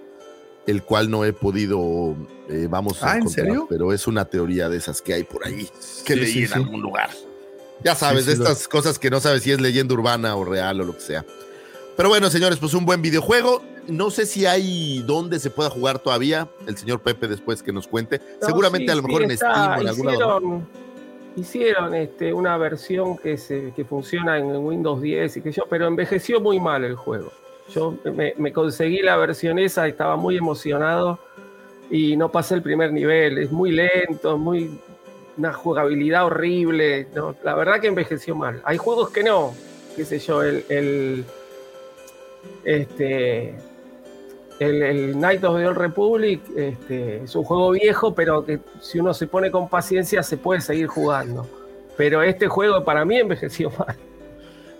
el 0.66 0.82
cual 0.82 1.10
no 1.10 1.24
he 1.24 1.32
podido, 1.32 2.14
eh, 2.50 2.66
vamos 2.68 3.02
a 3.02 3.06
Ah, 3.06 3.12
¿en 3.12 3.22
encontrar, 3.22 3.46
serio? 3.46 3.66
pero 3.66 3.94
es 3.94 4.06
una 4.06 4.26
teoría 4.26 4.68
de 4.68 4.76
esas 4.76 5.00
que 5.00 5.14
hay 5.14 5.24
por 5.24 5.46
ahí, 5.46 5.66
que 6.04 6.12
Sí, 6.12 6.20
leí 6.20 6.32
sí, 6.32 6.42
en 6.42 6.48
sí. 6.48 6.54
algún 6.54 6.82
lugar. 6.82 7.08
Ya 7.82 7.94
sabes, 7.94 8.26
de 8.26 8.36
lo- 8.36 8.44
estas 8.44 8.68
cosas 8.68 8.98
que 8.98 9.08
no 9.08 9.20
sabes 9.20 9.42
si 9.42 9.52
es 9.52 9.60
leyenda 9.60 9.94
urbana 9.94 10.36
o 10.36 10.44
real 10.44 10.82
o 10.82 10.84
lo 10.84 10.94
que 10.94 11.00
sea. 11.00 11.24
Pero 11.96 12.10
bueno, 12.10 12.28
señores, 12.30 12.58
pues 12.58 12.74
un 12.74 12.84
buen 12.84 13.00
videojuego. 13.00 13.62
No 13.88 14.10
sé 14.10 14.26
si 14.26 14.46
hay 14.46 15.02
dónde 15.06 15.38
se 15.38 15.50
pueda 15.50 15.70
jugar 15.70 15.98
todavía. 15.98 16.48
El 16.66 16.76
señor 16.76 17.00
Pepe 17.00 17.28
después 17.28 17.62
que 17.62 17.72
nos 17.72 17.86
cuente. 17.88 18.20
No, 18.40 18.46
Seguramente 18.46 18.86
sí, 18.86 18.92
a 18.92 18.94
lo 18.94 19.02
sí, 19.02 19.06
mejor 19.06 19.22
en 19.22 19.36
Steam 19.36 19.70
o 19.70 19.80
en 19.80 19.88
algún 19.88 20.06
lado. 20.06 20.18
hicieron, 20.18 20.68
hicieron 21.36 21.94
este, 21.94 22.32
una 22.32 22.56
versión 22.56 23.16
que, 23.18 23.36
se, 23.36 23.72
que 23.74 23.84
funciona 23.84 24.38
en 24.38 24.56
Windows 24.56 25.00
10 25.02 25.36
y 25.36 25.40
que 25.42 25.52
yo, 25.52 25.64
pero 25.68 25.86
envejeció 25.86 26.40
muy 26.40 26.60
mal 26.60 26.84
el 26.84 26.96
juego. 26.96 27.32
Yo 27.74 27.96
me, 28.04 28.34
me 28.36 28.52
conseguí 28.52 29.02
la 29.02 29.16
versión 29.16 29.58
esa, 29.58 29.86
estaba 29.88 30.16
muy 30.16 30.36
emocionado 30.36 31.18
y 31.90 32.16
no 32.16 32.30
pasé 32.30 32.54
el 32.54 32.62
primer 32.62 32.92
nivel. 32.92 33.38
Es 33.38 33.50
muy 33.50 33.72
lento, 33.72 34.38
muy 34.38 34.78
una 35.36 35.52
jugabilidad 35.52 36.26
horrible. 36.26 37.06
no, 37.14 37.34
la 37.42 37.54
verdad 37.54 37.80
que 37.80 37.88
envejeció 37.88 38.34
mal. 38.34 38.60
Hay 38.64 38.78
juegos 38.78 39.10
que 39.10 39.22
no, 39.22 39.54
qué 39.96 40.04
sé 40.04 40.18
yo, 40.18 40.42
el, 40.42 40.64
el 40.68 41.24
este 42.64 43.54
el, 44.62 44.82
el 44.82 45.12
Knight 45.14 45.42
of 45.44 45.56
the 45.58 45.66
Old 45.66 45.76
Republic 45.78 46.40
este, 46.56 47.24
es 47.24 47.34
un 47.34 47.44
juego 47.44 47.70
viejo, 47.70 48.14
pero 48.14 48.44
que 48.44 48.60
si 48.80 48.98
uno 49.00 49.12
se 49.14 49.26
pone 49.26 49.50
con 49.50 49.68
paciencia 49.68 50.22
se 50.22 50.36
puede 50.36 50.60
seguir 50.60 50.86
jugando. 50.86 51.46
Pero 51.96 52.22
este 52.22 52.48
juego 52.48 52.84
para 52.84 53.04
mí 53.04 53.18
envejeció 53.18 53.70
mal. 53.78 53.96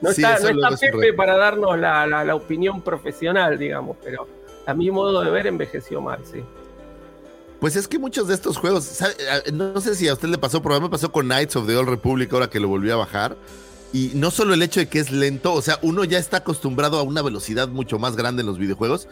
No 0.00 0.12
Sí, 0.12 0.22
está, 0.24 0.38
no 0.52 0.68
Pepe 0.80 1.12
para 1.12 1.36
darnos 1.36 1.78
la, 1.78 2.06
la- 2.06 2.24
la 2.24 2.34
opinión 2.34 2.82
profesional, 2.82 3.58
digamos, 3.58 3.96
pero 4.02 4.26
a 4.66 4.74
mi 4.74 4.90
modo 4.90 5.22
de 5.22 5.30
ver 5.30 5.46
envejeció 5.46 6.00
mal, 6.00 6.20
sí. 6.24 6.42
Pues 7.60 7.76
es 7.76 7.86
que 7.86 7.98
muchos 7.98 8.26
de 8.26 8.34
estos 8.34 8.56
juegos, 8.56 8.82
¿sabe? 8.84 9.14
No 9.52 9.80
sé 9.80 9.94
si 9.94 10.08
a 10.08 10.14
usted 10.14 10.28
le 10.28 10.38
pasó, 10.38 10.60
pero 10.60 10.74
a 10.74 10.78
mí 10.80 10.84
me 10.84 10.90
pasó 10.90 11.12
con 11.12 11.26
Knights 11.26 11.54
of 11.54 11.66
the 11.68 11.76
Old 11.76 11.88
Republic 11.88 12.32
ahora 12.32 12.50
que 12.50 12.58
lo 12.58 12.66
volví 12.66 12.90
a 12.90 12.96
bajar. 12.96 13.36
Y 13.92 14.10
no 14.14 14.30
solo 14.32 14.54
el 14.54 14.62
hecho 14.62 14.80
de 14.80 14.88
que 14.88 14.98
es 14.98 15.12
lento, 15.12 15.52
o 15.52 15.62
sea, 15.62 15.78
uno 15.82 16.02
ya 16.02 16.18
está 16.18 16.38
acostumbrado 16.38 16.98
a 16.98 17.02
una 17.02 17.22
velocidad 17.22 17.68
mucho 17.68 17.98
más 18.00 18.16
grande 18.16 18.40
en 18.40 18.46
los 18.46 18.58
videojuegos, 18.58 19.06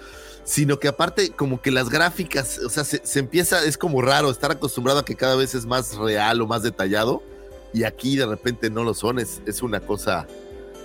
sino 0.45 0.79
que 0.79 0.89
aparte 0.89 1.31
como 1.31 1.61
que 1.63 1.71
las 1.71 1.91
gráficas, 1.91 2.59
o 2.59 2.69
sea, 2.71 2.85
se, 2.85 3.01
se 3.05 3.19
empieza, 3.21 3.65
es 3.65 3.77
como 3.79 4.03
raro 4.03 4.31
estar 4.31 4.51
acostumbrado 4.51 4.99
a 5.01 5.05
que 5.05 5.15
cada 5.15 5.37
vez 5.37 5.55
es 5.55 5.67
más 5.67 5.97
real 5.97 6.41
o 6.41 6.47
más 6.47 6.63
detallado. 6.63 7.23
y 7.73 7.85
aquí 7.85 8.17
de 8.17 8.27
repente 8.27 8.69
no 8.69 8.83
lo 8.83 8.95
son. 8.95 9.19
Es, 9.21 9.41
es 9.47 9.63
una 9.63 9.79
cosa, 9.81 10.27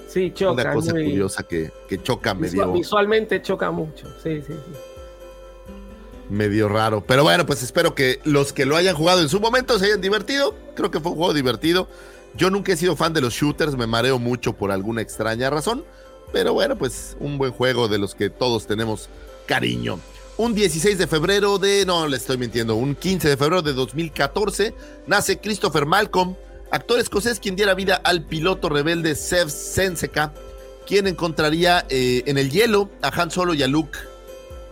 Sí, 0.08 0.32
choca. 0.32 0.62
una 0.62 0.74
cosa 0.74 0.93
muy- 0.93 1.06
curiosa 1.06 1.41
que, 1.43 1.72
que 1.89 2.01
choca 2.01 2.34
visual- 2.36 2.68
medio, 2.68 2.74
Visualmente 2.74 3.41
choca 3.41 3.72
mucho. 3.72 4.08
Sí, 4.24 4.41
sí, 4.45 4.53
sí. 4.53 5.74
medio 6.30 6.70
raro. 6.70 7.03
Pero 7.06 7.24
bueno, 7.24 7.45
pues 7.45 7.64
espero 7.64 7.95
que 7.95 8.20
los 8.24 8.53
que 8.53 8.66
lo 8.66 8.76
hayan 8.76 8.95
jugado 8.95 9.22
en 9.22 9.30
su 9.30 9.39
momento 9.39 9.78
se 9.80 9.86
hayan 9.86 10.01
divertido. 10.01 10.56
Creo 10.76 10.91
que 10.91 10.99
fue 10.99 11.12
un 11.12 11.18
juego 11.18 11.34
divertido. 11.34 11.88
Yo 12.36 12.49
nunca 12.49 12.74
he 12.74 12.78
sido 12.78 12.95
fan 12.95 13.14
de 13.14 13.22
los 13.22 13.34
shooters, 13.34 13.76
me 13.76 13.88
mareo 13.88 14.20
mucho 14.20 14.53
por 14.53 14.72
alguna 14.72 15.01
extraña 15.01 15.49
razón. 15.49 15.84
Pero 16.34 16.53
bueno, 16.53 16.78
pues 16.78 17.16
un 17.20 17.38
buen 17.38 17.51
juego 17.51 17.88
de 17.88 17.97
los 17.97 18.14
que 18.16 18.30
todos 18.30 18.68
tenemos 18.68 19.10
cariño. 19.46 20.00
Un 20.38 20.54
16 20.54 20.98
de 20.98 21.08
febrero 21.08 21.58
de, 21.58 21.86
no 21.86 22.08
le 22.08 22.18
estoy 22.18 22.38
mintiendo, 22.38 22.76
un 22.76 22.96
15 22.96 23.30
de 23.30 23.38
febrero 23.38 23.62
de 23.62 23.74
2014 23.74 24.74
nace 25.08 25.39
Christopher 25.39 25.86
Malcolm, 25.86 26.36
actor 26.72 27.00
escocés 27.00 27.39
quien 27.39 27.56
diera 27.56 27.74
vida 27.74 27.96
al 28.04 28.26
piloto 28.26 28.68
rebelde 28.68 29.16
Sev 29.16 29.50
Senseca, 29.50 30.34
quien 30.86 31.08
encontraría 31.08 31.86
eh, 31.89 32.24
en 32.26 32.38
el 32.38 32.52
hielo 32.52 32.89
a 33.02 33.08
Han 33.10 33.32
Solo 33.32 33.54
y 33.54 33.64
a 33.64 33.68
Luke 33.68 33.98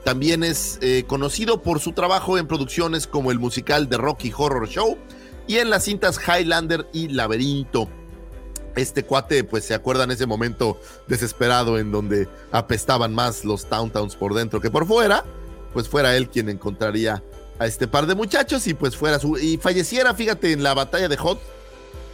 también 0.03 0.43
es 0.43 0.79
eh, 0.81 1.05
conocido 1.07 1.61
por 1.61 1.79
su 1.79 1.93
trabajo 1.93 2.37
en 2.37 2.47
producciones 2.47 3.07
como 3.07 3.31
el 3.31 3.39
musical 3.39 3.87
The 3.87 3.97
Rocky 3.97 4.33
Horror 4.35 4.67
Show 4.67 4.97
y 5.47 5.57
en 5.57 5.69
las 5.69 5.85
cintas 5.85 6.19
Highlander 6.19 6.87
y 6.91 7.07
Laberinto. 7.07 7.89
Este 8.75 9.03
cuate, 9.03 9.43
pues 9.43 9.65
se 9.65 9.73
acuerdan 9.73 10.11
ese 10.11 10.25
momento 10.25 10.79
desesperado 11.07 11.77
en 11.77 11.91
donde 11.91 12.27
apestaban 12.51 13.13
más 13.13 13.45
los 13.45 13.65
Towntowns 13.65 14.15
por 14.15 14.33
dentro 14.33 14.59
que 14.61 14.71
por 14.71 14.87
fuera, 14.87 15.23
pues 15.73 15.87
fuera 15.87 16.15
él 16.17 16.29
quien 16.29 16.49
encontraría 16.49 17.23
a 17.59 17.67
este 17.67 17.87
par 17.87 18.07
de 18.07 18.15
muchachos 18.15 18.65
y 18.67 18.73
pues 18.73 18.95
fuera 18.95 19.19
su. 19.19 19.37
y 19.37 19.57
falleciera, 19.57 20.13
fíjate, 20.13 20.51
en 20.51 20.63
la 20.63 20.73
batalla 20.73 21.07
de 21.07 21.17
Hot. 21.17 21.39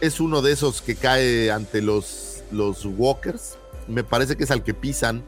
Es 0.00 0.20
uno 0.20 0.40
de 0.42 0.52
esos 0.52 0.80
que 0.80 0.94
cae 0.96 1.50
ante 1.50 1.82
los, 1.82 2.42
los 2.50 2.84
Walkers. 2.86 3.58
Me 3.86 4.04
parece 4.04 4.36
que 4.36 4.44
es 4.44 4.50
al 4.50 4.62
que 4.62 4.74
pisan. 4.74 5.22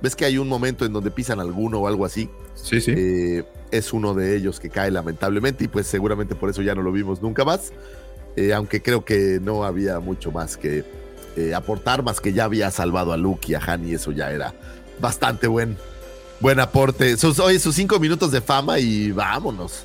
¿Ves 0.00 0.14
que 0.14 0.24
hay 0.24 0.38
un 0.38 0.48
momento 0.48 0.84
en 0.84 0.92
donde 0.92 1.10
pisan 1.10 1.40
alguno 1.40 1.80
o 1.80 1.88
algo 1.88 2.04
así? 2.04 2.30
Sí, 2.54 2.80
sí. 2.80 2.92
Eh, 2.96 3.44
es 3.70 3.92
uno 3.92 4.14
de 4.14 4.36
ellos 4.36 4.60
que 4.60 4.70
cae 4.70 4.90
lamentablemente 4.90 5.64
y 5.64 5.68
pues 5.68 5.86
seguramente 5.86 6.34
por 6.34 6.50
eso 6.50 6.62
ya 6.62 6.74
no 6.74 6.82
lo 6.82 6.92
vimos 6.92 7.22
nunca 7.22 7.44
más. 7.44 7.72
Eh, 8.38 8.54
aunque 8.54 8.80
creo 8.80 9.04
que 9.04 9.40
no 9.42 9.64
había 9.64 9.98
mucho 9.98 10.30
más 10.30 10.56
que 10.56 10.84
eh, 11.36 11.54
aportar, 11.54 12.04
más 12.04 12.20
que 12.20 12.32
ya 12.32 12.44
había 12.44 12.70
salvado 12.70 13.12
a 13.12 13.16
Luke 13.16 13.50
y 13.50 13.54
a 13.54 13.58
Han 13.58 13.88
y 13.88 13.94
eso 13.94 14.12
ya 14.12 14.30
era 14.30 14.54
bastante 15.00 15.48
buen, 15.48 15.76
buen 16.38 16.60
aporte. 16.60 17.16
Sus, 17.16 17.40
oye, 17.40 17.58
sus 17.58 17.74
cinco 17.74 17.98
minutos 17.98 18.30
de 18.30 18.40
fama 18.40 18.78
y 18.78 19.10
vámonos. 19.10 19.84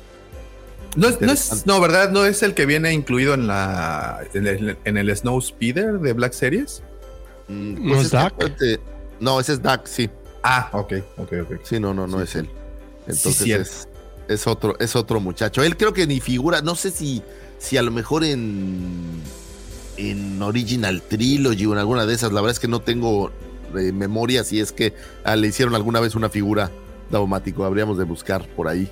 No, 0.94 1.08
es, 1.08 1.20
no, 1.20 1.32
es- 1.32 1.66
no, 1.66 1.80
¿verdad? 1.80 2.10
¿No 2.12 2.24
es 2.26 2.44
el 2.44 2.54
que 2.54 2.64
viene 2.64 2.92
incluido 2.92 3.34
en 3.34 3.48
la 3.48 4.20
en 4.34 4.46
el, 4.46 4.78
en 4.84 4.96
el 4.98 5.16
Snow 5.16 5.40
Speeder 5.40 5.98
de 5.98 6.12
Black 6.12 6.32
Series? 6.32 6.84
Mm, 7.48 7.88
¿No 7.90 8.00
es 8.00 8.10
Dak? 8.12 8.34
No, 9.18 9.40
ese 9.40 9.54
es 9.54 9.62
Dak, 9.62 9.84
sí. 9.86 10.08
Ah, 10.44 10.68
ok, 10.72 10.92
ok, 11.16 11.32
ok. 11.42 11.60
Sí, 11.64 11.80
no, 11.80 11.92
no, 11.92 12.06
no 12.06 12.22
es 12.22 12.36
él. 12.36 12.48
Entonces 13.08 13.48
es, 13.48 13.88
es 14.28 14.46
otro, 14.46 14.76
es 14.78 14.94
otro 14.94 15.18
muchacho. 15.18 15.64
Él 15.64 15.76
creo 15.76 15.92
que 15.92 16.06
ni 16.06 16.20
figura, 16.20 16.60
no 16.62 16.76
sé 16.76 16.92
si, 16.92 17.22
si 17.58 17.76
a 17.76 17.82
lo 17.82 17.90
mejor 17.90 18.24
en, 18.24 19.20
en 19.96 20.42
Original 20.42 21.02
Trilogy 21.02 21.66
o 21.66 21.72
en 21.72 21.78
alguna 21.78 22.06
de 22.06 22.14
esas, 22.14 22.32
la 22.32 22.40
verdad 22.40 22.52
es 22.52 22.60
que 22.60 22.68
no 22.68 22.80
tengo 22.80 23.30
eh, 23.76 23.92
memoria 23.92 24.44
si 24.44 24.60
es 24.60 24.72
que 24.72 24.94
ah, 25.24 25.36
le 25.36 25.48
hicieron 25.48 25.74
alguna 25.74 26.00
vez 26.00 26.14
una 26.14 26.28
figura 26.28 26.70
daumático. 27.10 27.64
Habríamos 27.64 27.98
de 27.98 28.04
buscar 28.04 28.46
por 28.48 28.68
ahí. 28.68 28.88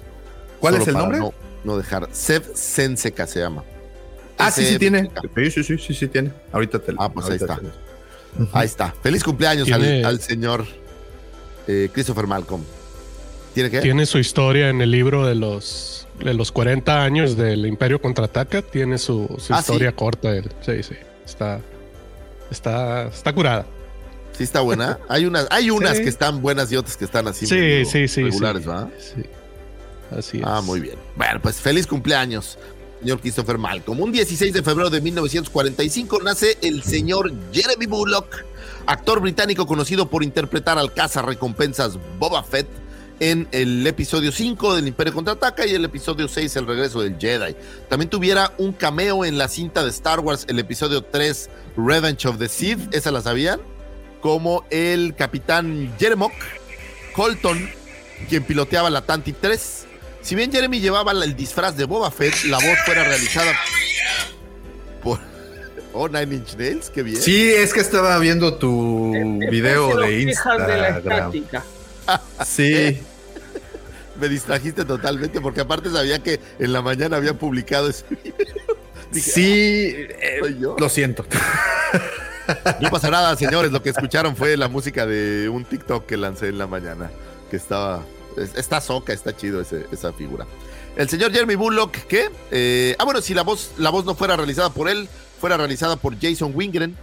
¿Cuál 0.61 0.75
Solo 0.75 0.83
es 0.83 0.89
el 0.89 0.95
nombre? 0.95 1.19
No, 1.19 1.33
no 1.65 1.77
dejar. 1.77 2.09
Sev 2.13 2.45
Senseca 2.55 3.27
se 3.27 3.41
llama. 3.41 3.65
Ah, 4.39 4.51
sí, 4.51 4.65
sí 4.65 4.79
tiene. 4.79 5.11
Sí, 5.37 5.51
sí, 5.51 5.65
sí, 5.65 5.79
sí, 5.79 5.95
sí 5.95 6.09
tiene. 6.09 6.33
Ahorita 6.53 6.79
te 6.79 6.95
Ah, 6.99 7.13
pues 7.13 7.27
ahí 7.27 7.37
está. 7.37 7.61
Ahí 8.53 8.67
está. 8.67 8.95
Feliz 9.03 9.23
cumpleaños 9.23 9.71
al, 9.71 10.05
al 10.05 10.21
señor 10.21 10.65
eh, 11.67 11.91
Christopher 11.93 12.27
Malcolm. 12.27 12.63
¿Tiene 13.55 13.71
que? 13.71 13.81
Tiene 13.81 14.07
su 14.07 14.19
historia 14.19 14.71
en 14.71 14.81
el 14.81 14.91
libro 14.91 15.27
de 15.27 15.35
los, 15.35 16.02
los 16.25 16.53
40 16.53 17.03
años 17.03 17.37
del 17.37 17.67
Imperio 17.67 18.01
Contraataca. 18.01 18.63
Tiene 18.63 18.99
su, 18.99 19.29
su 19.39 19.53
Ah, 19.55 19.61
historia 19.61 19.91
¿sí? 19.91 19.97
corta. 19.97 20.31
él. 20.37 20.51
Sí, 20.65 20.83
sí. 20.83 20.95
Está, 21.25 21.61
está, 22.51 23.09
está 23.09 23.33
curada. 23.33 23.67
Sí 24.37 24.45
está 24.45 24.61
buena. 24.61 24.99
Hay 25.09 25.27
unas, 25.27 25.47
hay 25.51 25.71
unas 25.71 25.97
Sí. 25.99 26.05
que 26.05 26.09
están 26.09 26.41
buenas 26.41 26.73
y 26.73 26.77
otras 26.77 26.97
que 26.97 27.05
están 27.05 27.29
así 27.29 27.47
Sí, 27.47 27.85
sí, 27.85 28.09
sí. 28.09 28.23
regulares, 28.23 28.63
sí. 28.63 28.69
¿verdad? 28.69 28.89
Sí. 28.99 29.23
Así 30.17 30.39
es. 30.39 30.45
Ah, 30.47 30.61
muy 30.63 30.81
bien. 30.81 30.97
Bueno, 31.17 31.41
pues 31.43 31.57
feliz 31.57 31.87
cumpleaños, 31.87 32.59
señor 33.01 33.21
Christopher 33.21 33.59
Malcolm. 33.59 34.01
Un 34.01 34.13
16 34.13 34.53
de 34.53 34.63
febrero 34.63 34.89
de 34.91 35.01
1945 35.01 36.21
nace 36.23 36.57
el 36.63 36.83
señor 36.83 37.33
Jeremy 37.53 37.87
Bullock, 37.87 38.45
actor 38.87 39.21
británico 39.21 39.67
conocido 39.67 40.09
por 40.09 40.23
interpretar 40.23 40.79
al 40.79 40.93
recompensas 41.23 41.99
Boba 42.19 42.43
Fett 42.43 42.67
en 43.23 43.47
el 43.53 43.87
episodio 43.87 44.33
5 44.33 44.75
del 44.75 44.89
Imperio 44.89 45.15
Contraataca 45.15 45.65
y 45.65 45.73
el 45.73 45.85
episodio 45.85 46.27
6 46.27 46.57
El 46.57 46.67
regreso 46.67 47.03
del 47.03 47.17
Jedi. 47.21 47.55
También 47.89 48.11
tuviera 48.11 48.53
un 48.59 48.73
cameo 48.73 49.25
en 49.25 49.39
la 49.39 49.47
cinta 49.47 49.85
de 49.85 49.91
Star 49.91 50.19
Wars, 50.19 50.45
el 50.49 50.59
episodio 50.59 51.05
3 51.05 51.49
Revenge 51.77 52.27
of 52.27 52.39
the 52.39 52.49
Sith, 52.49 52.93
¿esa 52.93 53.13
la 53.13 53.21
sabían? 53.21 53.61
Como 54.21 54.65
el 54.71 55.15
capitán 55.15 55.95
Jeremok 56.01 56.33
Colton, 57.15 57.71
quien 58.29 58.43
piloteaba 58.43 58.91
la 58.91 59.03
Tanti 59.03 59.33
3. 59.33 59.85
Si 60.21 60.35
bien 60.35 60.51
Jeremy 60.51 60.81
llevaba 60.81 61.13
el 61.13 61.37
disfraz 61.37 61.77
de 61.77 61.85
Boba 61.85 62.11
Fett, 62.11 62.35
la 62.47 62.57
voz 62.57 62.79
fuera 62.85 63.05
realizada 63.05 63.53
por... 65.01 65.21
Oh, 65.95 66.09
Nine 66.09 66.37
Inch 66.37 66.57
Nails, 66.57 66.89
qué 66.89 67.03
bien. 67.03 67.21
Sí, 67.21 67.51
es 67.51 67.75
que 67.75 67.81
estaba 67.81 68.19
viendo 68.19 68.55
tu 68.55 69.13
video 69.51 69.91
se 69.91 70.07
de 70.07 70.25
nos 70.25 70.35
quejan 70.39 70.67
de 70.67 70.77
la 70.79 70.89
Instagram. 70.89 71.33
estática. 71.37 71.65
Sí, 72.47 72.99
Me 74.21 74.29
distrajiste 74.29 74.85
totalmente 74.85 75.41
porque 75.41 75.61
aparte 75.63 75.91
sabía 75.91 76.23
que 76.23 76.39
en 76.59 76.73
la 76.73 76.83
mañana 76.83 77.17
había 77.17 77.35
publicado 77.35 77.89
ese 77.89 78.05
video. 78.11 78.35
Dije, 79.13 79.31
sí, 79.31 79.95
eh, 79.97 80.39
¿soy 80.41 80.59
yo? 80.59 80.77
lo 80.79 80.89
siento. 80.89 81.25
No 82.81 82.91
pasa 82.91 83.09
nada, 83.09 83.37
señores. 83.37 83.71
Lo 83.71 83.83
que 83.83 83.91
escucharon 83.91 84.35
fue 84.37 84.57
la 84.57 84.67
música 84.69 85.07
de 85.07 85.49
un 85.49 85.65
TikTok 85.65 86.07
que 86.07 86.17
lancé 86.17 86.49
en 86.49 86.59
la 86.59 86.67
mañana. 86.67 87.11
Que 87.51 87.57
estaba. 87.57 88.03
es- 88.37 88.57
Está 88.57 88.81
soca, 88.81 89.13
está 89.13 89.35
chido 89.37 89.61
ese- 89.61 89.87
esa 89.93 90.13
figura. 90.13 90.45
El 90.97 91.09
señor 91.09 91.31
Jeremy 91.33 91.55
Bullock, 91.55 91.93
¿qué? 92.09 92.31
Eh, 92.51 92.97
ah, 92.99 93.05
bueno, 93.05 93.21
si 93.23 93.33
la 93.33 93.43
voz, 93.43 93.71
la 93.79 93.91
voz 93.91 94.05
no 94.05 94.15
fuera 94.17 94.37
realizada 94.37 94.71
por 94.71 94.89
él, 94.91 95.09
fuera 95.41 95.57
realizada 95.57 95.97
por 95.97 96.21
Jason 96.21 96.51
Wingren. 96.55 96.97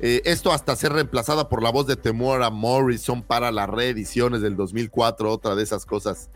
eh, 0.00 0.22
esto 0.24 0.52
hasta 0.52 0.74
ser 0.74 0.92
reemplazada 0.92 1.48
por 1.48 1.62
la 1.62 1.70
voz 1.70 1.86
de 1.86 1.96
Temora 1.96 2.50
Morrison 2.50 3.22
para 3.22 3.52
las 3.52 3.68
reediciones 3.68 4.40
del 4.40 4.56
2004. 4.56 5.30
Otra 5.30 5.54
de 5.54 5.62
esas 5.64 5.84
cosas 5.84 6.30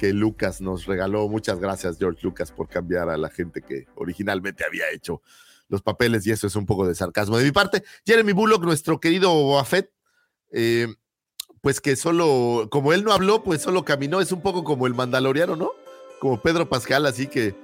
que 0.00 0.14
Lucas 0.14 0.62
nos 0.62 0.86
regaló. 0.86 1.28
Muchas 1.28 1.60
gracias, 1.60 1.98
George 1.98 2.20
Lucas, 2.22 2.50
por 2.52 2.68
cambiar 2.68 3.10
a 3.10 3.18
la 3.18 3.28
gente 3.28 3.60
que 3.60 3.86
originalmente 3.96 4.64
había 4.64 4.90
hecho 4.90 5.20
los 5.68 5.82
papeles 5.82 6.26
y 6.26 6.30
eso 6.30 6.46
es 6.46 6.56
un 6.56 6.64
poco 6.64 6.88
de 6.88 6.94
sarcasmo 6.94 7.36
de 7.36 7.44
mi 7.44 7.50
parte. 7.50 7.84
Jeremy 8.06 8.32
Bullock, 8.32 8.64
nuestro 8.64 8.98
querido 8.98 9.30
Boba 9.30 9.62
Fett, 9.66 9.92
eh, 10.52 10.88
pues 11.60 11.82
que 11.82 11.96
solo, 11.96 12.68
como 12.70 12.94
él 12.94 13.04
no 13.04 13.12
habló, 13.12 13.44
pues 13.44 13.60
solo 13.60 13.84
caminó, 13.84 14.22
es 14.22 14.32
un 14.32 14.40
poco 14.40 14.64
como 14.64 14.86
el 14.86 14.94
mandaloriano, 14.94 15.54
¿no? 15.54 15.72
Como 16.18 16.40
Pedro 16.40 16.66
Pascal, 16.70 17.04
así 17.04 17.26
que 17.26 17.54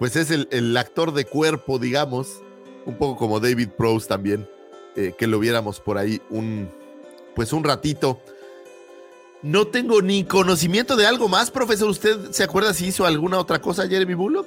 pues 0.00 0.16
es 0.16 0.32
el, 0.32 0.48
el 0.50 0.76
actor 0.76 1.14
de 1.14 1.26
cuerpo, 1.26 1.78
digamos, 1.78 2.42
un 2.86 2.98
poco 2.98 3.16
como 3.16 3.38
David 3.38 3.68
Prowse 3.68 4.08
también, 4.08 4.48
eh, 4.96 5.14
que 5.16 5.28
lo 5.28 5.38
viéramos 5.38 5.78
por 5.78 5.98
ahí 5.98 6.20
un, 6.28 6.68
pues 7.36 7.52
un 7.52 7.62
ratito. 7.62 8.20
No 9.44 9.66
tengo 9.66 10.00
ni 10.00 10.24
conocimiento 10.24 10.96
de 10.96 11.06
algo 11.06 11.28
más, 11.28 11.50
profesor. 11.50 11.90
¿Usted 11.90 12.30
se 12.30 12.42
acuerda 12.42 12.72
si 12.72 12.86
hizo 12.86 13.04
alguna 13.04 13.38
otra 13.38 13.58
cosa 13.58 13.86
Jeremy 13.86 14.14
Bullock? 14.14 14.46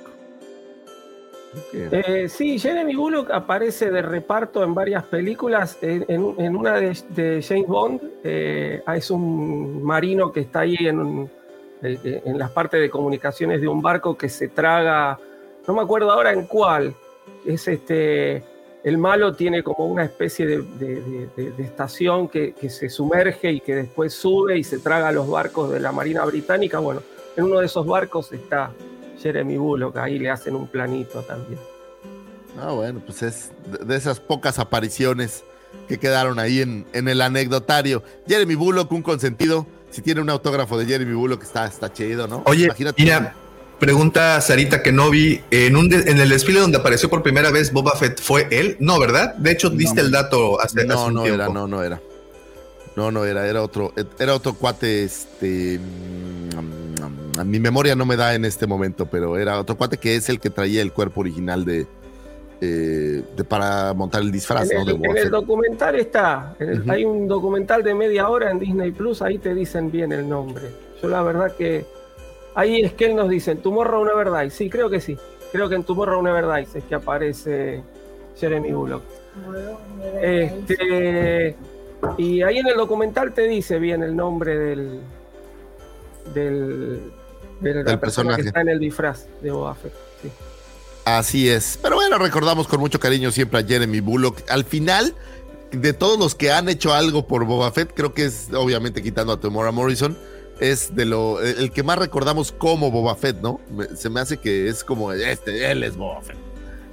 Eh, 1.71 2.25
sí, 2.27 2.57
Jeremy 2.57 2.95
Bullock 2.95 3.29
aparece 3.29 3.91
de 3.91 4.01
reparto 4.01 4.63
en 4.63 4.73
varias 4.73 5.03
películas. 5.03 5.77
En, 5.83 6.55
una 6.55 6.77
de, 6.77 6.97
de 7.09 7.43
James 7.47 7.67
Bond 7.67 8.01
eh, 8.23 8.81
es 8.95 9.11
un 9.11 9.83
marino 9.83 10.31
que 10.31 10.39
está 10.39 10.61
ahí 10.61 10.75
en, 10.79 11.29
eh, 11.83 12.23
en 12.25 12.39
las 12.39 12.49
partes 12.49 12.81
de 12.81 12.89
comunicaciones 12.89 13.61
de 13.61 13.67
un 13.67 13.83
barco 13.83 14.17
que 14.17 14.29
se 14.29 14.47
traga, 14.47 15.19
no 15.67 15.75
me 15.75 15.81
acuerdo 15.83 16.11
ahora 16.11 16.33
en 16.33 16.47
cuál. 16.47 16.95
Es 17.45 17.67
este, 17.67 18.43
el 18.88 18.97
malo 18.97 19.33
tiene 19.33 19.63
como 19.63 19.85
una 19.85 20.03
especie 20.05 20.45
de, 20.45 20.61
de- 20.61 21.01
de- 21.01 21.29
de- 21.35 21.51
de 21.51 21.63
estación 21.63 22.27
que, 22.29 22.53
que 22.53 22.69
se 22.69 22.89
sumerge 22.89 23.51
y 23.51 23.59
que 23.59 23.75
después 23.75 24.13
sube 24.13 24.57
y 24.57 24.63
se 24.63 24.79
traga 24.79 25.09
a 25.09 25.11
los 25.11 25.27
barcos 25.29 25.71
de 25.71 25.79
la 25.79 25.91
Marina 25.91 26.23
Británica. 26.25 26.79
Bueno, 26.79 27.01
en 27.35 27.43
uno 27.43 27.59
de 27.59 27.65
esos 27.65 27.85
barcos 27.85 28.31
está 28.31 28.71
Jeremy 29.21 29.57
Bullock, 29.57 29.97
ahí 29.97 30.19
le 30.19 30.29
hacen 30.29 30.55
un 30.55 30.67
planito 30.67 31.21
también. 31.23 31.59
Ah, 32.59 32.71
bueno, 32.71 33.01
pues 33.05 33.23
es 33.23 33.51
de- 33.65 33.83
de 33.85 33.95
esas 33.95 34.19
pocas 34.19 34.57
apariciones 34.57 35.43
que 35.88 35.97
quedaron 35.97 36.39
ahí 36.39 36.61
en, 36.61 36.85
en 36.93 37.07
el 37.07 37.21
anecdotario. 37.21 38.03
Jeremy 38.27 38.55
Bullock, 38.55 38.91
un 38.91 39.01
consentido. 39.01 39.67
Si 39.89 40.01
tiene 40.01 40.21
un 40.21 40.29
autógrafo 40.29 40.77
de 40.77 40.85
Jeremy 40.85 41.13
Bullock, 41.13 41.43
está, 41.43 41.65
está 41.65 41.91
chido, 41.91 42.27
¿no? 42.27 42.41
Oye, 42.45 42.65
Imagínate. 42.65 43.01
mira, 43.03 43.35
Pregunta 43.80 44.41
Sarita 44.41 44.82
Kenobi, 44.82 45.39
en, 45.51 45.75
un 45.75 45.88
de- 45.88 46.09
en 46.09 46.17
el 46.17 46.30
desfile 46.30 46.59
donde 46.59 46.80
apareció 46.80 47.09
por 47.09 47.21
primera 47.21 47.51
vez 47.51 47.71
Boba 47.71 47.95
Fett, 47.95 48.19
¿fue 48.19 48.47
él? 48.49 48.75
No, 48.80 48.99
¿verdad? 48.99 49.36
De 49.36 49.51
hecho, 49.51 49.69
diste 49.69 50.01
el 50.01 50.09
dato 50.11 50.59
hace, 50.59 50.80
hace 50.80 50.88
No, 50.88 51.05
un 51.05 51.13
no 51.13 51.23
tiempo. 51.23 51.43
era, 51.43 51.53
no, 51.53 51.67
no 51.67 51.84
era. 51.84 52.01
No, 52.95 53.11
no 53.11 53.23
era, 53.25 53.47
era 53.47 53.61
otro, 53.61 53.93
era 54.17 54.34
otro 54.34 54.55
cuate, 54.55 55.03
este, 55.03 55.78
mm, 55.80 57.45
mi 57.45 57.59
memoria 57.59 57.95
no 57.95 58.07
me 58.07 58.15
da 58.15 58.34
en 58.34 58.45
este 58.45 58.65
momento, 58.65 59.05
pero 59.05 59.38
era 59.38 59.59
otro 59.59 59.78
cuate 59.78 59.97
que 59.97 60.15
es 60.15 60.28
el 60.30 60.39
que 60.39 60.49
traía 60.49 60.82
el 60.82 60.91
cuerpo 60.91 61.19
original 61.21 61.63
de, 61.63 61.86
eh, 62.59 63.21
de 63.38 63.43
para 63.43 63.93
montar 63.93 64.23
el 64.23 64.32
disfraz, 64.32 64.71
En 64.71 64.78
¿no? 64.84 64.89
el, 64.91 64.99
De 64.99 65.07
en 65.09 65.17
el 65.17 65.30
documental 65.30 65.95
está, 65.97 66.55
en 66.57 66.69
el- 66.69 66.82
Ujú. 66.82 66.91
hay 66.91 67.05
un 67.05 67.28
documental 67.28 67.84
de 67.84 67.93
media 67.93 68.28
hora 68.28 68.49
en 68.49 68.57
Disney 68.57 68.89
Plus, 68.89 69.21
ahí 69.21 69.38
te 69.38 69.53
dicen 69.53 69.91
bien 69.91 70.11
el 70.11 70.28
nombre. 70.28 70.63
Yo 70.99 71.07
la 71.09 71.21
verdad 71.21 71.55
que 71.55 71.86
ahí 72.58 72.82
es 72.82 72.93
que 72.93 73.05
él 73.05 73.16
nos 73.16 73.30
dice, 73.30 73.51
en 73.51 73.62
Tomorrow 73.62 74.03
Never 74.03 74.32
Dies, 74.32 74.53
sí, 74.53 74.70
creo 74.70 74.89
que 74.89 74.99
sí. 74.99 75.18
Creo 75.51 75.70
que 75.70 75.76
en 75.76 75.84
Tomorrow 75.84 76.22
Never 76.22 76.45
Dies 76.53 76.76
es 76.76 76.84
que 76.84 76.95
aparece 76.95 77.82
Jeremy 78.38 78.72
Bullock. 78.74 79.03
Este, 80.22 81.55
y 82.18 82.41
ahí 82.41 82.58
en 82.58 82.68
el 82.68 82.76
documental 82.76 83.34
te 83.34 83.47
dice 83.47 83.80
bien 83.80 84.03
el 84.03 84.16
nombre 84.16 84.58
del 84.58 84.99
del, 86.34 87.12
Del 87.62 87.74
persona 87.74 87.99
personaje. 87.99 88.41
que 88.41 88.47
está 88.49 88.62
en 88.62 88.70
el 88.70 88.80
disfraz 88.80 89.28
de 89.41 89.51
Boba 89.51 89.76
Fett. 89.76 89.93
sí. 90.22 90.30
Así 91.05 91.47
es. 91.49 91.80
Pero 91.82 91.95
bueno, 91.95 92.18
recordamos 92.18 92.68
con 92.68 92.82
mucho 92.82 92.99
cariño 92.99 93.32
siempre 93.32 93.60
a 93.60 93.64
Jeremy 93.64 94.01
Bullock. 94.01 94.41
Al 94.49 94.66
final, 94.66 95.16
de 95.72 95.93
todos 95.93 96.20
los 96.20 96.36
que 96.36 96.51
han 96.51 96.68
hecho 96.68 96.93
algo 96.93 97.28
por 97.28 97.45
Boba 97.45 97.72
Fett, 97.72 97.93
creo 97.93 98.14
que 98.14 98.26
es, 98.26 98.49
obviamente 98.53 99.01
quitando 99.01 99.32
a 99.32 99.39
Tamora 99.39 99.72
Morrison, 99.72 100.18
es 100.60 100.95
de 100.95 101.05
lo 101.05 101.41
el 101.41 101.72
que 101.72 101.84
más 101.84 101.97
recordamos 101.99 102.51
como 102.51 102.91
Boba 102.91 103.16
Fett, 103.16 103.38
¿no? 103.41 103.60
Se 103.95 104.10
me 104.10 104.20
hace 104.20 104.38
que 104.38 104.68
es 104.68 104.84
como 104.84 105.12
este, 105.12 105.70
él 105.72 105.84
es 105.84 105.95
Boba 105.95 106.22
Fett. 106.22 106.38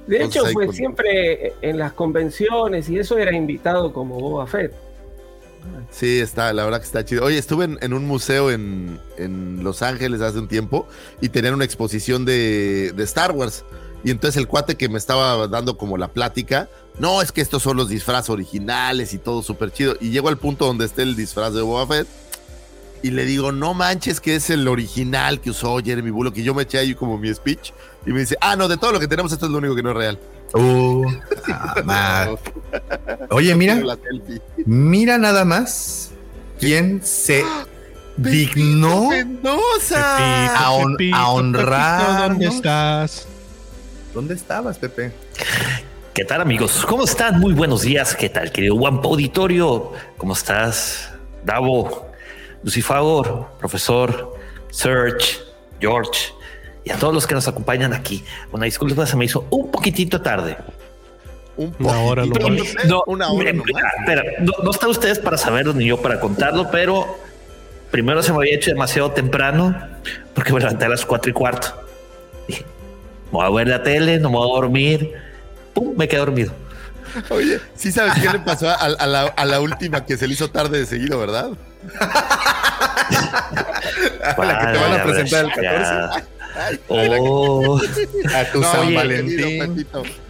De 0.07 0.17
Entonces, 0.17 0.41
hecho, 0.43 0.51
fue 0.53 0.65
con- 0.67 0.75
siempre 0.75 1.53
en 1.61 1.79
las 1.79 1.93
convenciones 1.93 2.89
y 2.89 2.99
eso 2.99 3.17
era 3.17 3.35
invitado 3.35 3.91
como 3.91 4.19
Boba 4.19 4.45
Fett. 4.45 4.73
Sí, 5.89 6.19
está, 6.19 6.53
la 6.53 6.63
verdad 6.63 6.79
que 6.79 6.85
está 6.85 7.03
chido. 7.03 7.23
Oye, 7.25 7.39
estuve 7.39 7.65
en, 7.65 7.79
en 7.81 7.93
un 7.93 8.05
museo 8.05 8.51
en, 8.51 8.99
en 9.17 9.63
Los 9.63 9.81
Ángeles 9.81 10.21
hace 10.21 10.37
un 10.37 10.47
tiempo 10.47 10.87
y 11.21 11.29
tenían 11.29 11.55
una 11.55 11.65
exposición 11.65 12.23
de, 12.23 12.91
de 12.95 13.03
Star 13.03 13.31
Wars. 13.31 13.65
Y 14.03 14.11
entonces 14.11 14.37
el 14.37 14.47
cuate 14.47 14.75
que 14.75 14.89
me 14.89 14.99
estaba 14.99 15.47
dando 15.47 15.75
como 15.77 15.97
la 15.97 16.09
plática, 16.09 16.69
no, 16.99 17.23
es 17.23 17.31
que 17.31 17.41
estos 17.41 17.63
son 17.63 17.77
los 17.77 17.89
disfraces 17.89 18.29
originales 18.29 19.13
y 19.15 19.17
todo 19.17 19.41
súper 19.41 19.71
chido. 19.71 19.95
Y 19.99 20.11
llego 20.11 20.29
al 20.29 20.37
punto 20.37 20.67
donde 20.67 20.85
esté 20.85 21.01
el 21.01 21.15
disfraz 21.15 21.55
de 21.55 21.61
Boba 21.63 21.87
Fett 21.87 22.07
y 23.05 23.11
le 23.11 23.23
digo, 23.23 23.51
no 23.51 23.75
manches 23.75 24.19
que 24.19 24.33
es 24.35 24.49
el 24.49 24.67
original 24.67 25.39
que 25.39 25.51
usó 25.51 25.77
Jeremy 25.77 26.09
Bullock. 26.09 26.37
Y 26.37 26.43
yo 26.43 26.55
me 26.55 26.63
eché 26.63 26.79
ahí 26.79 26.95
como 26.95 27.19
mi 27.19 27.31
speech 27.31 27.71
y 28.03 28.11
me 28.11 28.21
dice, 28.21 28.35
ah, 28.41 28.55
no, 28.55 28.67
de 28.67 28.77
todo 28.77 28.93
lo 28.93 28.99
que 28.99 29.07
tenemos 29.07 29.31
esto 29.31 29.45
es 29.45 29.51
lo 29.51 29.59
único 29.59 29.75
que 29.75 29.83
no 29.83 29.91
es 29.91 29.95
real. 29.95 30.19
Uh, 30.55 31.05
ah, 31.53 31.75
ma. 31.83 32.27
Oye, 33.29 33.53
mira, 33.53 33.79
mira 34.65 35.19
nada 35.19 35.45
más 35.45 36.09
quién 36.59 36.99
se 37.03 37.43
dignó 38.17 39.09
Mendoza. 39.09 40.55
a, 40.57 40.71
hon- 40.71 40.93
Pepito, 40.97 41.15
a 41.15 41.29
honrar. 41.29 41.99
Pepito, 41.99 42.27
¿Dónde 42.29 42.47
estás? 42.47 43.27
¿Dónde 44.15 44.33
estabas, 44.33 44.79
Pepe? 44.79 45.11
¿Qué 46.15 46.25
tal 46.25 46.41
amigos? 46.41 46.83
¿Cómo 46.89 47.03
están? 47.03 47.39
Muy 47.39 47.53
buenos 47.53 47.83
días. 47.83 48.15
¿Qué 48.15 48.29
tal, 48.29 48.51
querido 48.51 48.73
Wampa 48.73 49.09
Auditorio? 49.09 49.91
¿Cómo 50.17 50.33
estás? 50.33 51.11
Davo, 51.43 52.04
Lucifagor, 52.65 53.47
profesor, 53.59 54.35
Serge, 54.71 55.37
George 55.79 56.33
y 56.83 56.89
a 56.91 56.97
todos 56.97 57.13
los 57.13 57.27
que 57.27 57.35
nos 57.35 57.47
acompañan 57.47 57.93
aquí. 57.93 58.23
Una 58.51 58.65
disculpa, 58.65 59.05
se 59.05 59.15
me 59.15 59.25
hizo 59.25 59.45
un 59.51 59.69
poquitito 59.71 60.19
tarde. 60.21 60.57
Un 61.57 61.75
Una 61.79 61.99
hora. 62.01 62.23
¿eh? 62.23 62.29
No, 62.87 63.03
una 63.05 63.29
hora 63.31 63.53
me- 63.53 63.53
nomás. 63.53 63.83
espera, 63.99 64.23
no, 64.41 64.51
no 64.63 64.71
están 64.71 64.89
ustedes 64.89 65.19
para 65.19 65.37
saberlo 65.37 65.73
ni 65.73 65.85
yo 65.85 66.01
para 66.01 66.19
contarlo, 66.19 66.69
pero 66.71 67.17
primero 67.91 68.23
se 68.23 68.31
me 68.31 68.39
había 68.39 68.55
hecho 68.55 68.71
demasiado 68.71 69.11
temprano 69.11 69.79
porque 70.33 70.51
me 70.51 70.59
levanté 70.59 70.85
a 70.85 70.89
las 70.89 71.05
cuatro 71.05 71.29
y 71.29 71.33
cuarto. 71.33 71.67
Dije, 72.47 72.65
me 73.31 73.37
voy 73.37 73.45
a 73.45 73.49
ver 73.51 73.67
la 73.67 73.83
tele, 73.83 74.19
no 74.19 74.31
me 74.31 74.37
voy 74.37 74.49
a 74.49 74.53
dormir. 74.55 75.13
Pum, 75.75 75.93
me 75.95 76.07
quedé 76.07 76.19
dormido. 76.19 76.51
Oye, 77.29 77.59
sí 77.75 77.91
sabes 77.91 78.13
qué 78.15 78.27
le 78.29 78.39
pasó 78.45 78.67
a, 78.69 78.73
a 78.73 79.05
la, 79.07 79.21
a 79.27 79.45
la 79.45 79.61
última 79.61 80.03
que 80.05 80.17
se 80.17 80.27
le 80.27 80.33
hizo 80.33 80.49
tarde 80.49 80.79
de 80.79 80.85
seguido, 80.87 81.19
¿verdad? 81.19 81.51
la 84.37 84.59
que 84.59 84.65
te 84.73 84.77
van 84.79 84.93
a 84.99 85.03
presentar 85.03 85.45
el 85.45 85.51
14. 85.51 85.61
ya. 85.63 86.09
Ay, 86.57 86.79
Oh, 86.87 87.77
A 88.33 88.45
tu 88.45 88.61
no, 88.61 88.71
San 88.71 88.87
oye, 88.87 88.95
Valentín. 88.95 89.85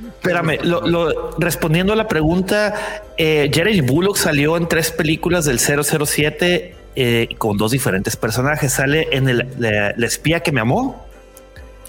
espérame, 0.07 0.57
lo- 0.63 0.81
lo- 0.81 1.31
respondiendo 1.37 1.93
a 1.93 1.95
la 1.95 2.07
pregunta, 2.07 2.73
eh, 3.17 3.51
Jeremy 3.53 3.81
Bullock 3.81 4.17
salió 4.17 4.57
en 4.57 4.67
tres 4.67 4.89
películas 4.91 5.45
del 5.45 5.59
007 5.59 6.75
eh, 6.95 7.27
con 7.37 7.57
dos 7.57 7.71
diferentes 7.71 8.15
personajes. 8.15 8.73
Sale 8.73 9.07
en 9.11 9.29
el, 9.29 9.47
la, 9.59 9.93
la 9.95 10.05
espía 10.07 10.39
que 10.39 10.51
me 10.51 10.61
amó 10.61 11.05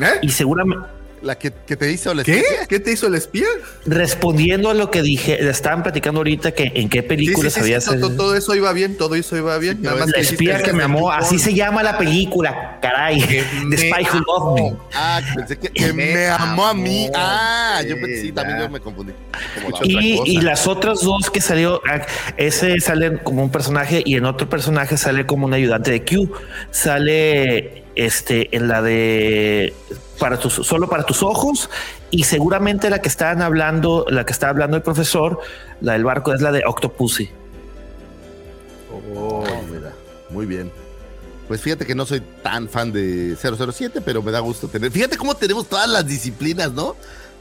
¿Eh? 0.01 0.05
y 0.21 0.29
seguramente 0.29 0.87
La 1.23 1.37
que, 1.39 1.51
que 1.67 1.77
te 1.77 1.91
hizo 1.91 2.13
la 2.15 2.23
¿Qué? 2.23 2.43
¿Qué 2.69 2.79
te 2.79 2.93
hizo 2.93 3.07
el 3.07 3.15
espía? 3.15 3.47
respondiendo 3.87 4.69
a 4.71 4.75
lo 4.75 4.91
que 4.91 5.01
dije, 5.03 5.39
le 5.43 5.51
estaban 5.51 5.83
platicando 5.83 6.21
ahorita 6.21 6.53
que 6.53 6.73
en 6.75 6.89
qué 6.89 6.99
Sí, 6.99 7.03
sí, 7.03 7.09
películas 7.09 7.53
sí, 7.55 7.61
sí, 7.61 7.65
había 7.65 7.79
todo, 7.79 7.87
salido. 7.91 8.09
todo- 8.09 8.17
todo 8.17 8.35
eso 8.37 8.55
iba 8.55 8.73
bien, 8.73 8.97
todo 8.97 9.15
eso 9.15 9.37
iba 9.37 9.57
bien. 9.59 9.77
Sí, 9.79 9.83
nada 9.83 9.95
pero 9.97 10.07
más 10.07 10.15
La 10.15 10.21
hiciste 10.21 10.35
espía 10.45 10.57
el 10.59 10.63
que 10.63 10.73
me 10.73 10.83
amó, 10.83 11.11
así 11.11 11.39
se 11.39 11.55
llama 11.55 11.83
la 11.83 11.97
película, 11.99 12.79
caray. 12.83 13.21
Que 13.23 13.43
The 13.71 13.77
Spy 13.79 14.07
Who 14.13 14.21
Loved 14.27 14.63
Me. 14.63 14.77
Ah, 14.95 15.21
pensé 15.35 15.57
que, 15.59 15.69
que 15.71 15.93
Me 15.93 16.15
me 16.15 16.27
amó 16.29 16.67
a 16.67 16.75
mí. 16.75 17.09
Ah, 17.15 17.81
yo 17.89 17.95
pensé, 17.97 18.21
sí, 18.21 18.33
también 18.33 18.59
yo 18.61 18.69
me 18.69 18.81
confundí. 18.81 19.13
Como 19.55 19.71
la 19.71 19.77
Otra 19.77 19.87
Y, 19.91 20.17
cosa. 20.19 20.31
y 20.31 20.41
las 20.43 20.67
otras 20.67 21.01
dos 21.01 21.31
que 21.31 21.41
salió, 21.41 21.81
ah, 21.89 22.03
ese 22.37 22.79
sale 22.81 23.19
como 23.23 23.43
un 23.43 23.51
personaje 23.51 24.03
y 24.05 24.17
en 24.17 24.27
otro 24.27 24.49
personaje 24.49 24.97
sale 24.97 25.25
como 25.27 25.47
un 25.47 25.55
ayudante 25.55 25.91
de 25.91 26.05
Q. 26.05 26.31
Sale 26.71 27.85
este 27.97 28.55
en 28.57 28.69
la 28.69 28.83
de 28.83 29.75
para 30.19 30.39
tus 30.39 30.53
solo 30.55 30.89
para 30.89 31.05
tus 31.05 31.23
ojos 31.23 31.69
y 32.11 32.25
seguramente 32.25 32.89
la 32.91 33.01
que 33.01 33.09
estaban 33.09 33.43
hablando, 33.43 34.05
la 34.09 34.25
que 34.25 34.33
está 34.33 34.49
hablando 34.49 34.77
el 34.77 34.83
profesor, 34.83 35.41
la 35.81 35.95
del 35.95 36.05
barco 36.05 36.33
es 36.33 36.41
la 36.41 36.53
de 36.53 36.63
Octopussy. 36.67 37.29
Oh, 39.15 39.45
mira, 39.71 39.93
muy 40.31 40.47
bien. 40.47 40.71
Pues 41.49 41.61
fíjate 41.61 41.87
que 41.87 41.95
no 41.95 42.07
soy 42.07 42.21
tan 42.43 42.69
fan 42.69 42.93
de 42.93 43.37
007, 43.37 44.01
pero 44.01 44.23
me 44.23 44.33
da 44.33 44.41
gusto 44.41 44.69
tener. 44.69 44.91
Fíjate 44.91 45.17
cómo 45.17 45.35
tenemos 45.35 45.67
todas 45.69 45.89
las 45.89 46.07
disciplinas, 46.07 46.73
¿no? 46.73 46.97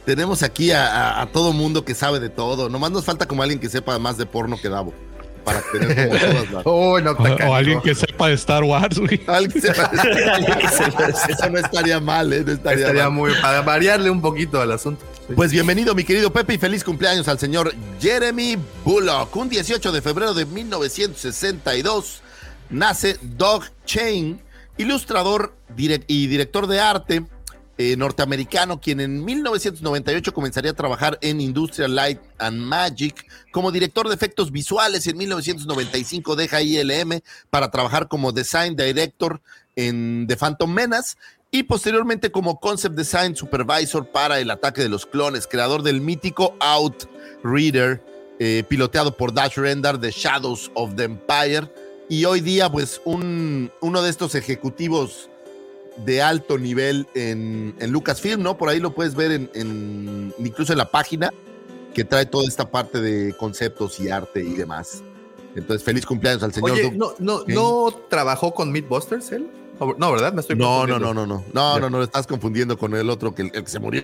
Tenemos 0.05 0.43
aquí 0.43 0.71
a, 0.71 0.85
a- 0.87 1.21
a 1.23 1.25
todo 1.31 1.53
mundo 1.53 1.83
que 1.83 1.95
sabe 1.95 2.19
de 2.19 2.29
todo. 2.29 2.69
Nomás 2.69 2.91
nos 2.91 3.03
falta 3.03 3.25
como 3.27 3.41
alguien 3.41 3.59
que 3.59 3.69
sepa 3.69 3.97
más 3.97 4.17
de 4.17 4.27
porno 4.27 4.57
que 4.61 4.69
Davo. 4.69 4.93
Para 5.45 5.61
tener 5.71 5.95
como 6.09 6.19
todas 6.19 6.51
las. 6.51 6.61
Oh, 6.65 6.99
no, 6.99 7.11
O, 7.11 7.53
alguien 7.55 7.79
que 7.81 7.95
sepa 7.95 8.27
de 8.29 8.33
Star 8.33 8.63
Wars, 8.63 8.97
güey. 8.99 9.21
Alguien 9.27 9.51
que 9.61 9.61
sepa- 9.61 9.91
Eso 11.29 11.49
no 11.49 11.59
estaría 11.59 11.99
mal, 11.99 12.33
¿eh? 12.33 12.43
No 12.45 12.51
estaría, 12.53 12.79
Estaría 12.81 13.03
mal. 13.03 13.11
muy 13.13 13.31
para 13.41 13.61
variarle 13.61 14.09
un 14.09 14.21
poquito 14.21 14.59
al 14.59 14.71
asunto. 14.71 15.05
Pues 15.35 15.51
bienvenido, 15.51 15.95
mi 15.95 16.03
querido 16.03 16.31
Pepe, 16.33 16.55
y 16.55 16.57
feliz 16.57 16.83
cumpleaños 16.83 17.27
al 17.27 17.39
señor 17.39 17.73
Jeremy 18.01 18.57
Bullock. 18.83 19.35
Un 19.35 19.47
18 19.49 19.91
de 19.91 20.01
febrero 20.01 20.33
de 20.33 20.45
1962 20.45 22.21
nace 22.69 23.17
Doug 23.21 23.63
Chain, 23.85 24.39
ilustrador 24.77 25.53
direc- 25.77 26.03
y 26.07 26.27
director 26.27 26.67
de 26.67 26.79
arte 26.79 27.23
eh, 27.77 27.97
norteamericano, 27.97 28.79
quien 28.79 29.01
en 29.01 29.25
1998 29.25 30.33
comenzaría 30.33 30.71
a 30.71 30.75
trabajar 30.75 31.17
en 31.21 31.41
Industrial 31.41 31.93
Light 31.93 32.19
and 32.37 32.59
Magic 32.59 33.25
como 33.51 33.71
director 33.71 34.07
de 34.07 34.15
efectos 34.15 34.51
visuales. 34.51 35.05
En 35.07 35.17
1995 35.17 36.37
deja 36.37 36.61
ILM 36.61 37.19
para 37.49 37.71
trabajar 37.71 38.07
como 38.07 38.31
design 38.31 38.75
director 38.75 39.41
en 39.75 40.25
The 40.27 40.37
Phantom 40.37 40.71
Menace 40.71 41.17
y 41.51 41.63
posteriormente 41.63 42.31
como 42.31 42.59
concept 42.59 42.95
design 42.95 43.35
supervisor 43.35 44.07
para 44.07 44.39
el 44.39 44.51
ataque 44.51 44.81
de 44.81 44.89
los 44.89 45.05
clones, 45.05 45.47
creador 45.47 45.83
del 45.83 46.01
mítico 46.01 46.55
Outrider, 46.59 48.03
eh, 48.39 48.63
piloteado 48.67 49.15
por 49.15 49.33
Dash 49.33 49.55
Rendar 49.55 49.99
de 49.99 50.11
Shadows 50.11 50.71
of 50.73 50.95
the 50.95 51.03
Empire. 51.03 51.71
Y 52.07 52.25
hoy 52.25 52.41
día, 52.41 52.69
pues, 52.69 53.01
un, 53.03 53.71
uno 53.81 54.01
de 54.01 54.09
estos 54.09 54.35
ejecutivos 54.35 55.29
de 55.97 56.21
alto 56.21 56.57
nivel 56.57 57.07
en, 57.15 57.75
en 57.79 57.91
Lucasfilm, 57.91 58.41
¿no? 58.41 58.57
Por 58.57 58.69
ahí 58.69 58.79
lo 58.79 58.93
puedes 58.93 59.15
ver 59.15 59.31
en, 59.31 59.49
en- 59.53 60.33
incluso 60.39 60.71
en 60.73 60.77
la 60.77 60.91
página 60.91 61.31
que 61.93 62.03
trae 62.03 62.25
toda 62.25 62.45
esta 62.47 62.69
parte 62.69 62.99
de 63.01 63.33
conceptos 63.37 63.99
y 63.99 64.09
arte 64.09 64.41
y 64.43 64.53
demás. 64.53 65.01
Entonces, 65.55 65.83
feliz 65.85 66.05
cumpleaños 66.05 66.43
al 66.43 66.53
señor 66.53 66.71
Oye. 66.71 66.91
¿no, 66.91 67.13
no. 67.19 67.43
¿no 67.47 68.01
trabajó 68.09 68.53
con 68.53 68.71
Meatbusters 68.71 69.31
él? 69.31 69.49
No, 69.97 70.11
¿verdad? 70.11 70.33
Me 70.33 70.41
estoy 70.41 70.55
No, 70.57 70.85
no, 70.85 70.99
no, 70.99 71.13
no, 71.13 71.25
no, 71.25 71.43
no, 71.53 71.79
no, 71.79 71.89
no, 71.89 71.97
lo 71.97 72.03
estás 72.03 72.27
confundiendo 72.27 72.77
con 72.77 72.93
el 72.95 73.09
otro 73.09 73.33
que 73.33 73.43
el, 73.43 73.51
que 73.51 73.65
se 73.67 73.79
murió. 73.79 74.03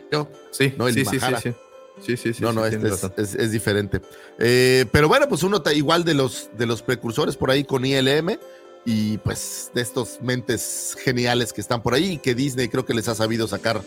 Sí, 0.52 0.74
No, 0.78 0.88
el 0.88 0.94
sí, 0.94 1.04
sí, 1.06 1.20
sí, 1.20 1.26
sí. 1.44 1.54
Sí, 2.02 2.18
sí, 2.18 2.34
sí. 2.34 2.42
no, 2.42 2.52
sí, 2.52 2.56
no, 2.56 2.66
este 2.66 2.88
es, 2.88 3.04
es- 3.18 3.36
es 3.36 3.52
diferente. 3.52 4.02
Eh, 4.40 4.86
pero 4.92 5.08
bueno, 5.10 5.28
pues 5.28 5.44
uno 5.44 5.62
igual 5.76 6.04
de 6.06 6.14
los, 6.14 6.50
de 6.58 6.66
los 6.66 6.82
precursores 6.82 7.36
por 7.38 7.52
ahí 7.52 7.64
con 7.66 7.86
ILM. 7.86 8.38
Y 8.86 9.18
pues 9.20 9.72
de 9.74 9.82
estos 9.82 10.20
mentes 10.22 10.96
geniales 11.04 11.54
que 11.54 11.62
están 11.62 11.82
por 11.82 11.94
ahí 11.94 12.14
y 12.14 12.18
que 12.18 12.34
Disney 12.34 12.68
creo 12.68 12.86
que 12.86 12.94
les 12.94 13.08
ha 13.08 13.16
sabido 13.16 13.48
sacar 13.48 13.82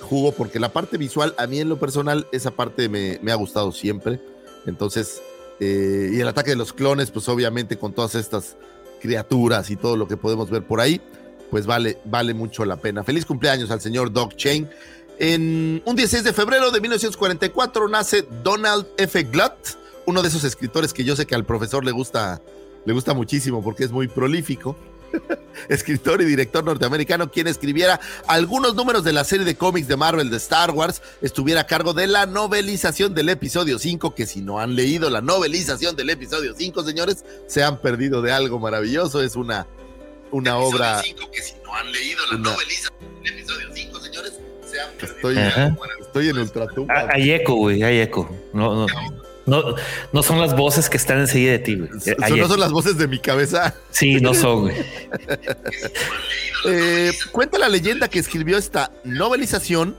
jugo 0.00 0.32
porque 0.32 0.58
la 0.58 0.72
parte 0.72 0.96
visual, 0.96 1.34
a 1.38 1.46
mí 1.46 1.60
en 1.60 1.68
lo 1.68 1.78
personal, 1.78 2.26
esa 2.32 2.50
parte 2.50 2.88
me, 2.88 3.18
ha 3.30 3.34
gustado 3.34 3.72
siempre. 3.72 4.20
Entonces, 4.66 5.20
eh, 5.60 6.10
y 6.12 6.20
el 6.20 6.28
ataque 6.28 6.50
de 6.50 6.56
los 6.56 6.72
clones, 6.72 7.10
pues 7.10 7.28
obviamente 7.28 7.76
con 7.76 7.92
todas 7.92 8.14
estas 8.14 8.56
criaturas 9.00 9.70
y 9.70 9.76
todo 9.76 9.96
lo 9.96 10.08
que 10.08 10.16
podemos 10.16 10.50
ver 10.50 10.62
por 10.62 10.80
ahí, 10.80 11.00
pues 11.50 11.66
vale, 11.66 11.98
vale 12.04 12.34
mucho 12.34 12.64
la 12.64 12.76
pena. 12.76 13.04
Feliz 13.04 13.26
cumpleaños 13.26 13.70
al 13.70 13.80
señor 13.80 14.12
Doc 14.12 14.34
Chain. 14.34 14.68
En 15.18 15.82
un 15.84 15.96
16 15.96 16.24
de 16.24 16.32
febrero 16.32 16.70
de 16.70 16.80
1944 16.80 17.88
nace 17.88 18.24
Donald 18.42 18.86
F. 18.96 19.22
Glutt, 19.24 19.76
uno 20.06 20.22
de 20.22 20.28
esos 20.28 20.44
escritores 20.44 20.92
que 20.92 21.04
yo 21.04 21.16
sé 21.16 21.26
que 21.26 21.34
al 21.34 21.44
profesor 21.44 21.84
le 21.84 21.90
gusta, 21.90 22.40
le 22.84 22.92
gusta 22.92 23.14
muchísimo 23.14 23.62
porque 23.62 23.84
es 23.84 23.90
muy 23.90 24.08
prolífico. 24.08 24.76
escritor 25.68 26.20
y 26.22 26.24
director 26.24 26.64
norteamericano, 26.64 27.30
quien 27.30 27.46
escribiera 27.46 28.00
algunos 28.26 28.74
números 28.74 29.04
de 29.04 29.12
la 29.12 29.24
serie 29.24 29.44
de 29.44 29.56
cómics 29.56 29.88
de 29.88 29.96
Marvel 29.96 30.30
de 30.30 30.36
Star 30.36 30.70
Wars, 30.70 31.02
estuviera 31.22 31.62
a 31.62 31.66
cargo 31.66 31.92
de 31.94 32.06
la 32.06 32.26
novelización 32.26 33.14
del 33.14 33.28
episodio 33.28 33.78
5, 33.78 34.14
que 34.14 34.26
si 34.26 34.40
no 34.40 34.60
han 34.60 34.74
leído 34.74 35.10
la 35.10 35.20
novelización 35.20 35.96
del 35.96 36.10
episodio 36.10 36.54
5, 36.56 36.84
señores, 36.84 37.24
se 37.46 37.62
han 37.62 37.80
perdido 37.80 38.22
de 38.22 38.32
algo 38.32 38.58
maravilloso, 38.58 39.22
es 39.22 39.36
una, 39.36 39.66
una 40.30 40.58
obra... 40.58 41.02
que 41.32 41.42
si 41.42 41.54
no 41.64 41.74
han 41.74 41.90
leído 41.90 42.20
la 42.32 42.38
novelización 42.38 43.22
del 43.22 43.32
episodio 43.34 43.68
5, 43.74 44.00
señores, 44.00 44.32
se 44.70 44.80
han 44.80 44.90
perdido 44.92 45.16
estoy, 45.16 45.38
estoy 46.00 46.28
en 46.28 46.38
ultratumba. 46.38 47.08
Hay 47.12 47.30
eco, 47.30 47.54
güey, 47.54 47.82
hay 47.82 48.00
eco. 48.00 48.30
No, 48.52 48.86
no. 48.86 49.27
No, 49.48 49.74
no 50.12 50.22
son 50.22 50.40
las 50.40 50.56
voces 50.56 50.88
que 50.88 50.96
están 50.96 51.18
enseguida 51.18 51.52
de 51.52 51.58
ti, 51.58 51.76
güey. 51.76 51.90
no 52.38 52.48
son 52.48 52.60
las 52.60 52.72
voces 52.72 52.98
de 52.98 53.08
mi 53.08 53.18
cabeza. 53.18 53.74
Sí, 53.90 54.20
no 54.20 54.34
son, 54.34 54.62
güey. 54.62 54.76
Eh, 56.64 57.12
cuenta 57.30 57.56
la 57.56 57.68
leyenda 57.68 58.08
que 58.08 58.18
escribió 58.18 58.58
esta 58.58 58.90
novelización 59.04 59.94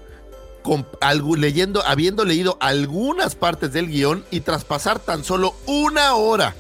con 0.62 0.86
algo, 1.00 1.38
leyendo, 1.38 1.82
habiendo 1.86 2.26
leído 2.26 2.58
algunas 2.60 3.36
partes 3.36 3.72
del 3.72 3.88
guion 3.88 4.26
y 4.30 4.42
tras 4.42 4.66
pasar 4.66 5.00
tan 5.00 5.24
solo 5.24 5.56
una 5.66 6.16
hora, 6.16 6.56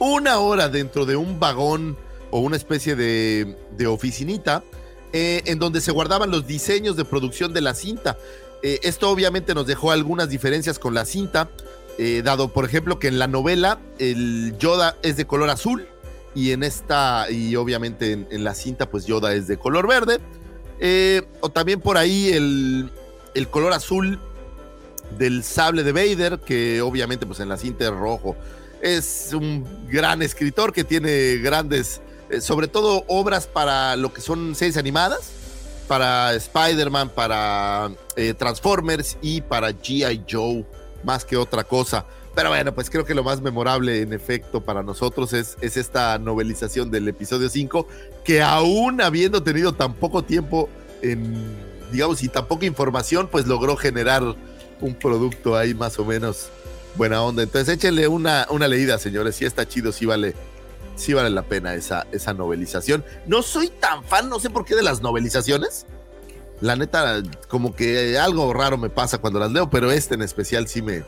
una 0.00 0.38
hora 0.40 0.68
dentro 0.68 1.06
de 1.06 1.14
un 1.14 1.38
vagón 1.38 1.96
o 2.30 2.40
una 2.40 2.56
especie 2.56 2.96
de, 2.96 3.56
de 3.76 3.86
oficinita, 3.86 4.64
eh, 5.12 5.42
en 5.46 5.58
donde 5.58 5.80
se 5.80 5.92
guardaban 5.92 6.30
los 6.30 6.46
diseños 6.46 6.96
de 6.96 7.04
producción 7.04 7.52
de 7.52 7.60
la 7.60 7.74
cinta. 7.74 8.18
Eh, 8.62 8.80
esto 8.82 9.10
obviamente 9.10 9.54
nos 9.54 9.66
dejó 9.66 9.92
algunas 9.92 10.28
diferencias 10.28 10.78
con 10.78 10.92
la 10.92 11.04
cinta, 11.04 11.48
eh, 11.98 12.20
dado 12.22 12.48
por 12.48 12.66
ejemplo 12.66 12.98
que 12.98 13.08
en 13.08 13.18
la 13.18 13.26
novela 13.26 13.78
el 13.98 14.54
Yoda 14.58 14.96
es 15.02 15.16
de 15.16 15.26
color 15.26 15.48
azul 15.48 15.88
y 16.34 16.52
en 16.52 16.62
esta, 16.62 17.30
y 17.30 17.56
obviamente 17.56 18.26
en, 18.28 18.44
la 18.44 18.54
cinta 18.54 18.90
pues 18.90 19.06
Yoda 19.06 19.32
es 19.32 19.46
de 19.46 19.56
color 19.56 19.88
verde, 19.88 20.18
eh, 20.78 21.22
o 21.40 21.48
también 21.48 21.80
por 21.80 21.96
ahí 21.96 22.28
el, 22.28 22.90
el, 23.34 23.48
color 23.48 23.72
azul 23.72 24.20
del 25.18 25.42
sable 25.42 25.82
de 25.82 25.92
Vader, 25.92 26.38
que 26.40 26.82
obviamente 26.82 27.24
pues 27.24 27.40
en 27.40 27.48
la 27.48 27.56
cinta 27.56 27.84
es 27.84 27.90
rojo. 27.90 28.36
Es 28.82 29.32
un 29.32 29.64
gran 29.88 30.20
escritor 30.20 30.74
que 30.74 30.84
tiene 30.84 31.36
grandes, 31.36 32.02
eh, 32.28 32.42
sobre 32.42 32.68
todo 32.68 33.04
obras 33.08 33.46
para 33.46 33.96
lo 33.96 34.12
que 34.12 34.20
son 34.20 34.54
series 34.54 34.76
animadas, 34.76 35.30
para 35.88 36.34
Spider-Man, 36.34 37.08
para 37.08 37.90
Transformers 38.36 39.16
y 39.22 39.40
para 39.40 39.72
GI 39.72 40.24
Joe 40.30 40.66
más 41.06 41.24
que 41.24 41.38
otra 41.38 41.64
cosa. 41.64 42.04
Pero 42.34 42.50
bueno, 42.50 42.74
pues 42.74 42.90
creo 42.90 43.06
que 43.06 43.14
lo 43.14 43.24
más 43.24 43.40
memorable 43.40 44.02
en 44.02 44.12
efecto 44.12 44.62
para 44.62 44.82
nosotros 44.82 45.32
es, 45.32 45.56
es 45.62 45.78
esta 45.78 46.18
novelización 46.18 46.90
del 46.90 47.08
episodio 47.08 47.48
5, 47.48 47.86
que 48.24 48.42
aún 48.42 49.00
habiendo 49.00 49.42
tenido 49.42 49.72
tan 49.72 49.94
poco 49.94 50.22
tiempo 50.22 50.68
en, 51.00 51.56
digamos, 51.92 52.22
y 52.22 52.28
tan 52.28 52.46
poca 52.46 52.66
información, 52.66 53.28
pues 53.30 53.46
logró 53.46 53.76
generar 53.76 54.22
un 54.80 54.94
producto 54.94 55.56
ahí 55.56 55.72
más 55.72 55.98
o 55.98 56.04
menos 56.04 56.50
buena 56.96 57.22
onda. 57.22 57.42
Entonces 57.42 57.74
échenle 57.74 58.08
una, 58.08 58.46
una 58.50 58.68
leída, 58.68 58.98
señores, 58.98 59.36
si 59.36 59.46
está 59.46 59.66
chido, 59.66 59.92
sí 59.92 60.04
vale, 60.04 60.34
sí 60.96 61.14
vale 61.14 61.30
la 61.30 61.42
pena 61.42 61.74
esa, 61.74 62.06
esa 62.12 62.34
novelización. 62.34 63.04
No 63.26 63.42
soy 63.42 63.68
tan 63.68 64.04
fan, 64.04 64.28
no 64.28 64.40
sé 64.40 64.50
por 64.50 64.66
qué 64.66 64.74
de 64.74 64.82
las 64.82 65.00
novelizaciones 65.00 65.86
la 66.60 66.76
neta, 66.76 67.22
como 67.48 67.74
que 67.74 68.18
algo 68.18 68.52
raro 68.52 68.78
me 68.78 68.88
pasa 68.88 69.18
cuando 69.18 69.38
las 69.38 69.52
leo, 69.52 69.68
pero 69.68 69.90
este 69.90 70.14
en 70.14 70.22
especial 70.22 70.68
sí 70.68 70.82
me, 70.82 71.04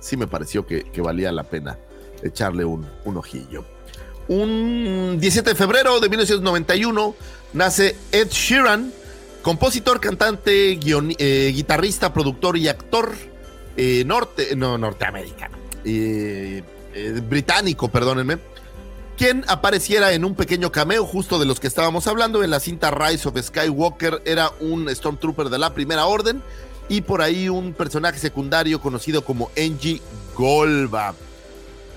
sí 0.00 0.16
me 0.16 0.26
pareció 0.26 0.66
que, 0.66 0.84
valía 1.00 1.30
la 1.32 1.44
pena 1.44 1.78
echarle 2.22 2.64
un, 2.64 2.86
un, 3.04 3.16
ojillo. 3.16 3.64
Un 4.28 5.18
17 5.20 5.50
de 5.50 5.56
febrero 5.56 6.00
de 6.00 6.08
1991 6.08 7.14
nace 7.52 7.96
Ed 8.10 8.28
Sheeran, 8.30 8.92
compositor, 9.42 10.00
cantante, 10.00 10.72
eh, 10.72 11.52
guitarrista, 11.54 12.12
productor 12.12 12.56
y 12.56 12.68
actor 12.68 13.12
eh, 13.76 14.02
norte, 14.06 14.56
no, 14.56 14.78
norteamericano, 14.78 15.58
eh, 15.84 16.62
británico, 17.28 17.88
perdónenme 17.88 18.38
quien 19.16 19.44
apareciera 19.48 20.12
en 20.12 20.24
un 20.24 20.34
pequeño 20.34 20.70
cameo 20.70 21.06
justo 21.06 21.38
de 21.38 21.46
los 21.46 21.58
que 21.58 21.66
estábamos 21.66 22.06
hablando 22.06 22.44
en 22.44 22.50
la 22.50 22.60
cinta 22.60 22.90
Rise 22.90 23.28
of 23.28 23.40
Skywalker 23.40 24.22
era 24.26 24.50
un 24.60 24.94
Stormtrooper 24.94 25.48
de 25.48 25.58
la 25.58 25.72
Primera 25.72 26.06
Orden 26.06 26.42
y 26.88 27.00
por 27.00 27.22
ahí 27.22 27.48
un 27.48 27.72
personaje 27.72 28.18
secundario 28.18 28.80
conocido 28.80 29.24
como 29.24 29.50
Engie 29.56 30.02
Golba. 30.34 31.14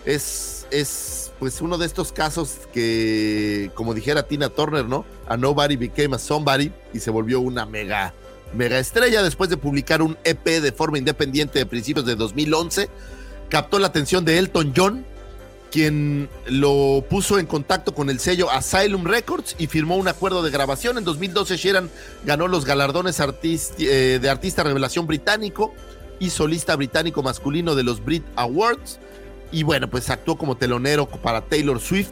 Es, 0.06 0.66
es 0.72 1.32
pues 1.40 1.62
uno 1.62 1.78
de 1.78 1.86
estos 1.86 2.14
casos 2.14 2.52
que, 2.74 3.70
como 3.76 3.94
dijera 3.94 4.24
Tina 4.24 4.50
Turner, 4.50 4.86
¿no? 4.86 5.06
A 5.28 5.36
nobody 5.36 5.76
became 5.76 6.16
a 6.16 6.20
somebody 6.20 6.72
y 6.94 7.00
se 7.00 7.12
volvió 7.12 7.42
una 7.42 7.66
mega, 7.66 8.14
mega 8.54 8.80
estrella 8.80 9.22
después 9.22 9.50
de 9.50 9.58
publicar 9.58 10.02
un 10.02 10.18
EP 10.24 10.46
de 10.46 10.72
forma 10.72 10.98
independiente 10.98 11.60
de 11.60 11.66
principios 11.66 12.06
de 12.06 12.16
2011. 12.16 12.90
Captó 13.50 13.78
la 13.78 13.88
atención 13.88 14.24
de 14.26 14.38
Elton 14.38 14.74
John 14.76 15.06
quien 15.72 16.30
lo 16.48 17.04
puso 17.10 17.40
en 17.40 17.46
contacto 17.46 17.94
con 17.94 18.10
el 18.10 18.20
sello 18.20 18.50
Asylum 18.50 19.06
Records 19.06 19.56
y 19.60 19.68
firmó 19.68 19.98
un 19.98 20.08
acuerdo 20.08 20.42
de 20.42 20.52
grabación. 20.52 20.98
En 20.98 21.04
2012 21.04 21.58
Sheeran 21.58 21.90
ganó 22.26 22.48
los 22.48 22.66
galardones 22.66 23.20
eh, 23.20 24.20
de 24.22 24.30
Artista 24.30 24.64
Revelación 24.64 25.08
Británico 25.08 25.74
y 26.20 26.32
Solista 26.32 26.76
Británico 26.76 27.24
Masculino 27.24 27.76
de 27.76 27.84
los 27.84 28.04
Brit 28.04 28.24
Awards. 28.36 29.00
Y 29.52 29.64
bueno, 29.64 29.90
pues 29.90 30.10
actuó 30.10 30.38
como 30.38 30.58
telonero 30.58 31.08
para 31.08 31.42
Taylor 31.42 31.80
Swift 31.80 32.12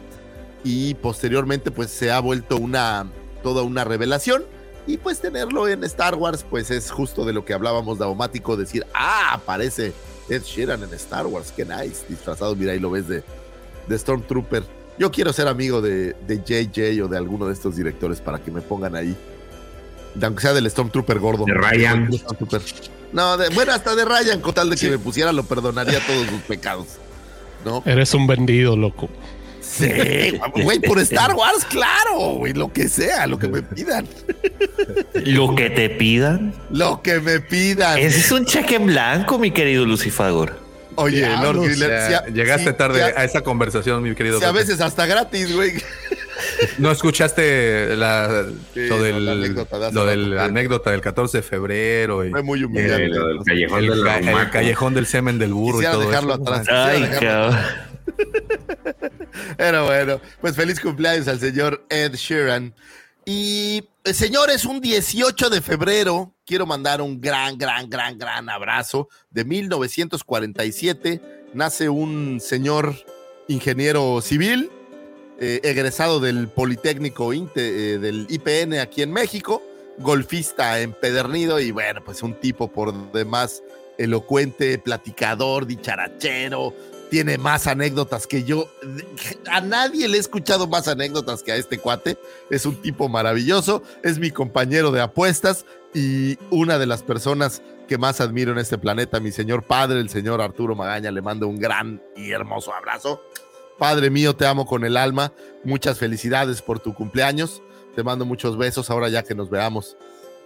y 0.64 0.94
posteriormente 0.94 1.70
pues 1.70 1.90
se 1.90 2.10
ha 2.10 2.20
vuelto 2.20 2.56
una 2.56 3.10
toda 3.42 3.62
una 3.62 3.84
revelación. 3.84 4.44
Y 4.86 4.96
pues 4.96 5.20
tenerlo 5.20 5.68
en 5.68 5.84
Star 5.84 6.14
Wars 6.14 6.46
pues 6.48 6.70
es 6.70 6.90
justo 6.90 7.24
de 7.24 7.32
lo 7.32 7.44
que 7.44 7.52
hablábamos 7.52 7.98
de 7.98 8.04
Automático, 8.04 8.56
decir, 8.56 8.86
ah, 8.94 9.34
aparece 9.34 9.92
Ed 10.30 10.42
Sheeran 10.42 10.82
en 10.82 10.94
Star 10.94 11.26
Wars, 11.26 11.52
qué 11.54 11.64
nice, 11.64 12.06
disfrazado, 12.08 12.56
mira, 12.56 12.72
ahí 12.72 12.78
lo 12.78 12.90
ves 12.90 13.06
de, 13.06 13.22
de 13.88 13.98
Stormtrooper. 13.98 14.64
Yo 14.98 15.10
quiero 15.10 15.32
ser 15.32 15.48
amigo 15.48 15.80
de, 15.80 16.14
de 16.26 16.42
JJ 16.44 17.02
o 17.02 17.08
de 17.08 17.16
alguno 17.16 17.46
de 17.46 17.52
estos 17.52 17.76
directores 17.76 18.20
para 18.20 18.38
que 18.38 18.50
me 18.50 18.60
pongan 18.60 18.96
ahí. 18.96 19.16
Aunque 20.20 20.42
sea 20.42 20.52
del 20.52 20.68
Stormtrooper 20.68 21.18
gordo. 21.18 21.44
De 21.44 21.54
Ryan. 21.54 22.10
No, 23.12 23.36
bueno, 23.54 23.72
hasta 23.72 23.94
de 23.94 24.04
Ryan, 24.04 24.40
con 24.40 24.54
tal 24.54 24.70
de 24.70 24.76
que 24.76 24.90
me 24.90 24.98
pusiera, 24.98 25.32
lo 25.32 25.44
perdonaría 25.44 26.00
todos 26.06 26.26
sus 26.26 26.40
pecados. 26.42 26.86
¿No? 27.64 27.82
Eres 27.86 28.12
un 28.14 28.26
vendido, 28.26 28.76
loco. 28.76 29.08
Sí, 29.60 30.38
güey, 30.62 30.80
por 30.80 30.98
Star 31.00 31.34
Wars, 31.34 31.64
claro, 31.64 32.36
güey, 32.36 32.54
lo 32.54 32.72
que 32.72 32.88
sea, 32.88 33.26
lo 33.26 33.38
que 33.38 33.48
me 33.48 33.62
pidan. 33.62 34.06
Lo 35.14 35.54
que 35.54 35.70
te 35.70 35.90
pidan. 35.90 36.54
Lo 36.70 37.02
que 37.02 37.20
me 37.20 37.40
pidan. 37.40 37.98
Ese 37.98 38.20
es 38.20 38.32
un 38.32 38.46
cheque 38.46 38.76
en 38.76 38.86
blanco, 38.86 39.38
mi 39.38 39.50
querido 39.50 39.84
Lucifagor. 39.84 40.67
Oye, 40.98 41.28
Lord 41.40 41.62
llegaste 42.32 42.72
tarde 42.72 43.02
a 43.02 43.24
esa 43.24 43.42
conversación, 43.42 44.02
mi 44.02 44.14
querido. 44.14 44.40
Si 44.40 44.44
a 44.44 44.52
veces 44.52 44.80
hasta 44.80 45.06
gratis, 45.06 45.54
güey. 45.54 45.74
¿No 46.78 46.90
escuchaste 46.90 47.96
la, 47.96 48.46
lo 48.74 49.02
del, 49.02 50.34
la 50.34 50.44
anécdota, 50.44 50.90
del 50.90 51.00
14 51.00 51.38
de 51.38 51.42
febrero? 51.42 52.24
Fue 52.30 52.42
muy 52.42 52.64
humillante. 52.64 53.04
El, 53.04 53.44
callejón, 53.44 53.84
el, 53.84 54.50
callejón 54.50 54.94
del 54.94 55.06
semen 55.06 55.38
del 55.38 55.52
burro 55.52 55.82
y 55.82 55.84
todo 55.84 56.00
dejarlo 56.00 56.34
atrás. 56.34 56.66
Ay, 56.68 57.08
Pero 59.56 59.86
bueno, 59.86 60.20
pues 60.40 60.56
feliz 60.56 60.80
cumpleaños 60.80 61.28
al 61.28 61.38
señor 61.38 61.84
Ed 61.90 62.14
Sheeran. 62.14 62.74
Y 63.30 63.84
eh, 64.04 64.14
señores, 64.14 64.64
un 64.64 64.80
18 64.80 65.50
de 65.50 65.60
febrero 65.60 66.32
quiero 66.46 66.64
mandar 66.64 67.02
un 67.02 67.20
gran, 67.20 67.58
gran, 67.58 67.90
gran, 67.90 68.16
gran 68.16 68.48
abrazo. 68.48 69.10
De 69.28 69.44
1947 69.44 71.20
nace 71.52 71.90
un 71.90 72.40
señor 72.40 72.96
ingeniero 73.46 74.22
civil, 74.22 74.70
eh, 75.38 75.60
egresado 75.62 76.20
del 76.20 76.48
Politécnico 76.48 77.34
eh, 77.34 77.98
del 78.00 78.26
IPN 78.30 78.78
aquí 78.78 79.02
en 79.02 79.12
México, 79.12 79.62
golfista 79.98 80.80
empedernido 80.80 81.60
y 81.60 81.70
bueno, 81.70 82.02
pues 82.02 82.22
un 82.22 82.32
tipo 82.32 82.72
por 82.72 83.12
demás 83.12 83.62
elocuente, 83.98 84.78
platicador, 84.78 85.66
dicharachero, 85.66 86.72
tiene 87.10 87.38
más 87.38 87.66
anécdotas 87.66 88.26
que 88.26 88.44
yo. 88.44 88.68
A 89.50 89.60
nadie 89.60 90.08
le 90.08 90.16
he 90.16 90.20
escuchado 90.20 90.66
más 90.66 90.88
anécdotas 90.88 91.42
que 91.42 91.52
a 91.52 91.56
este 91.56 91.78
cuate. 91.78 92.18
Es 92.50 92.66
un 92.66 92.76
tipo 92.76 93.08
maravilloso, 93.08 93.82
es 94.02 94.18
mi 94.18 94.30
compañero 94.30 94.90
de 94.90 95.00
apuestas 95.00 95.64
y 95.94 96.38
una 96.50 96.78
de 96.78 96.86
las 96.86 97.02
personas 97.02 97.62
que 97.88 97.98
más 97.98 98.20
admiro 98.20 98.52
en 98.52 98.58
este 98.58 98.76
planeta, 98.76 99.18
mi 99.18 99.32
señor 99.32 99.64
padre, 99.64 100.00
el 100.00 100.10
señor 100.10 100.40
Arturo 100.40 100.76
Magaña. 100.76 101.10
Le 101.10 101.22
mando 101.22 101.48
un 101.48 101.58
gran 101.58 102.02
y 102.16 102.30
hermoso 102.30 102.72
abrazo. 102.72 103.22
Padre 103.78 104.10
mío, 104.10 104.36
te 104.36 104.46
amo 104.46 104.66
con 104.66 104.84
el 104.84 104.96
alma. 104.96 105.32
Muchas 105.64 105.98
felicidades 105.98 106.62
por 106.62 106.80
tu 106.80 106.94
cumpleaños. 106.94 107.62
Te 107.96 108.02
mando 108.02 108.24
muchos 108.24 108.58
besos 108.58 108.90
ahora 108.90 109.08
ya 109.08 109.22
que 109.22 109.34
nos 109.34 109.50
veamos. 109.50 109.96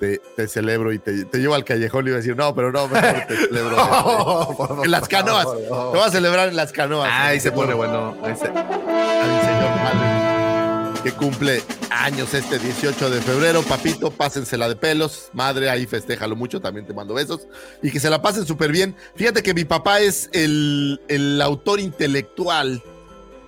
Te, 0.01 0.20
te 0.36 0.49
celebro 0.49 0.93
y 0.93 0.99
te, 0.99 1.24
te 1.26 1.38
llevo 1.38 1.55
al 1.55 1.64
callejón 1.64 2.07
y 2.07 2.09
iba 2.09 2.16
a 2.16 2.20
decir, 2.20 2.36
no, 2.36 2.55
pero 2.57 2.72
no, 2.72 2.88
mejor 2.88 3.22
te 3.28 3.36
celebro 3.47 4.80
en 4.84 4.90
las 4.90 5.07
canoas. 5.09 5.47
Te 5.57 5.68
voy 5.68 6.01
a 6.01 6.11
celebrar 6.11 6.49
en 6.49 6.57
las 6.57 6.72
canoas. 6.72 7.09
Ahí 7.12 7.38
se 7.38 7.53
pone 7.53 7.72
bueno. 7.74 8.16
Ahí 8.24 8.34
se- 8.36 8.49
A 8.49 8.53
mi 8.53 9.40
señor 9.47 9.70
padre, 9.82 11.01
que 11.05 11.12
cumple 11.12 11.62
años 11.90 12.34
este 12.34 12.59
18 12.59 13.11
de 13.11 13.20
febrero. 13.20 13.62
Papito, 13.62 14.11
pásensela 14.11 14.68
de 14.68 14.74
pelos. 14.74 15.28
Madre, 15.34 15.70
ahí 15.70 15.86
festéjalo 15.86 16.34
mucho, 16.34 16.61
también 16.61 16.84
te 16.84 16.93
mando 16.95 17.14
besos. 17.14 17.47
Y 17.80 17.93
que 17.93 18.01
se 18.01 18.11
la 18.11 18.20
pasen 18.20 18.45
súper 18.45 18.72
bien. 18.72 18.97
Fíjate 19.14 19.40
que 19.45 19.55
mi 19.55 19.64
papá 19.64 20.01
es 20.01 20.28
el, 20.32 21.01
el 21.07 21.40
autor 21.40 21.78
intelectual 21.78 22.82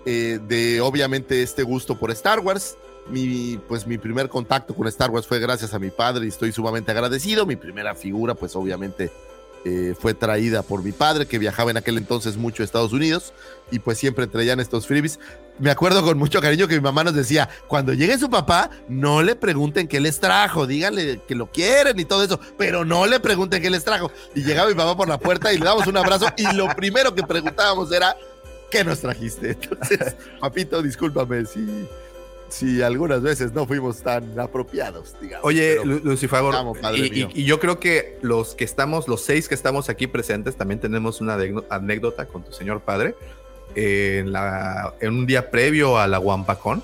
eh, 0.06 0.38
de, 0.46 0.80
obviamente, 0.80 1.42
este 1.42 1.64
gusto 1.64 1.98
por 1.98 2.12
Star 2.12 2.38
Wars. 2.40 2.76
Mi, 3.08 3.60
pues 3.68 3.86
mi 3.86 3.98
primer 3.98 4.28
contacto 4.28 4.74
con 4.74 4.86
Star 4.88 5.10
Wars 5.10 5.26
fue 5.26 5.38
gracias 5.38 5.74
a 5.74 5.78
mi 5.78 5.90
padre 5.90 6.24
y 6.24 6.28
estoy 6.28 6.52
sumamente 6.52 6.90
agradecido. 6.90 7.44
Mi 7.46 7.56
primera 7.56 7.94
figura, 7.94 8.34
pues 8.34 8.56
obviamente 8.56 9.10
eh, 9.66 9.94
fue 9.98 10.12
traída 10.12 10.62
por 10.62 10.82
mi 10.82 10.92
padre, 10.92 11.24
que 11.24 11.38
viajaba 11.38 11.70
en 11.70 11.78
aquel 11.78 11.96
entonces 11.96 12.36
mucho 12.36 12.62
a 12.62 12.66
Estados 12.66 12.92
Unidos 12.92 13.32
y 13.70 13.78
pues 13.78 13.96
siempre 13.96 14.26
traían 14.26 14.60
estos 14.60 14.86
freebies. 14.86 15.18
Me 15.58 15.70
acuerdo 15.70 16.04
con 16.04 16.18
mucho 16.18 16.42
cariño 16.42 16.68
que 16.68 16.74
mi 16.74 16.82
mamá 16.82 17.02
nos 17.02 17.14
decía, 17.14 17.48
cuando 17.66 17.94
llegue 17.94 18.18
su 18.18 18.28
papá, 18.28 18.68
no 18.88 19.22
le 19.22 19.36
pregunten 19.36 19.88
qué 19.88 20.00
les 20.00 20.20
trajo, 20.20 20.66
díganle 20.66 21.22
que 21.26 21.34
lo 21.34 21.50
quieren 21.50 21.98
y 21.98 22.04
todo 22.04 22.22
eso, 22.24 22.38
pero 22.58 22.84
no 22.84 23.06
le 23.06 23.20
pregunten 23.20 23.62
qué 23.62 23.70
les 23.70 23.84
trajo. 23.84 24.10
Y 24.34 24.42
llegaba 24.42 24.68
mi 24.68 24.74
papá 24.74 24.98
por 24.98 25.08
la 25.08 25.18
puerta 25.18 25.50
y 25.50 25.56
le 25.56 25.64
damos 25.64 25.86
un 25.86 25.96
abrazo 25.96 26.26
y 26.36 26.54
lo 26.54 26.68
primero 26.76 27.14
que 27.14 27.22
preguntábamos 27.22 27.90
era, 27.90 28.14
¿qué 28.70 28.84
nos 28.84 29.00
trajiste? 29.00 29.52
Entonces, 29.52 30.14
papito, 30.40 30.82
discúlpame 30.82 31.46
si, 31.46 31.86
si 32.48 32.82
algunas 32.82 33.20
veces 33.22 33.52
no 33.52 33.66
fuimos 33.66 34.02
tan 34.02 34.38
apropiados, 34.38 35.14
digamos. 35.20 35.44
Oye, 35.46 35.78
Lucifagor, 35.84 36.54
y, 36.98 37.00
y- 37.20 37.42
y 37.42 37.44
yo 37.44 37.58
creo 37.58 37.80
que 37.80 38.18
los 38.22 38.54
que 38.54 38.64
estamos, 38.64 39.08
los 39.08 39.22
seis 39.22 39.48
que 39.48 39.54
estamos 39.54 39.88
aquí 39.88 40.06
presentes, 40.06 40.54
también 40.56 40.78
tenemos 40.80 41.20
una 41.20 41.36
anécdota 41.70 42.26
con 42.26 42.42
tu 42.44 42.52
señor 42.52 42.80
padre. 42.80 43.14
En, 43.74 44.30
la, 44.32 44.94
en 45.00 45.14
un 45.14 45.26
día 45.26 45.50
previo 45.50 45.98
a 45.98 46.06
la 46.06 46.20
Wampacón, 46.20 46.82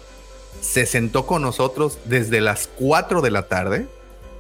se 0.60 0.86
sentó 0.86 1.24
con 1.26 1.40
nosotros 1.42 1.98
desde 2.06 2.40
las 2.40 2.68
4 2.78 3.20
de 3.22 3.30
la 3.30 3.42
tarde 3.46 3.86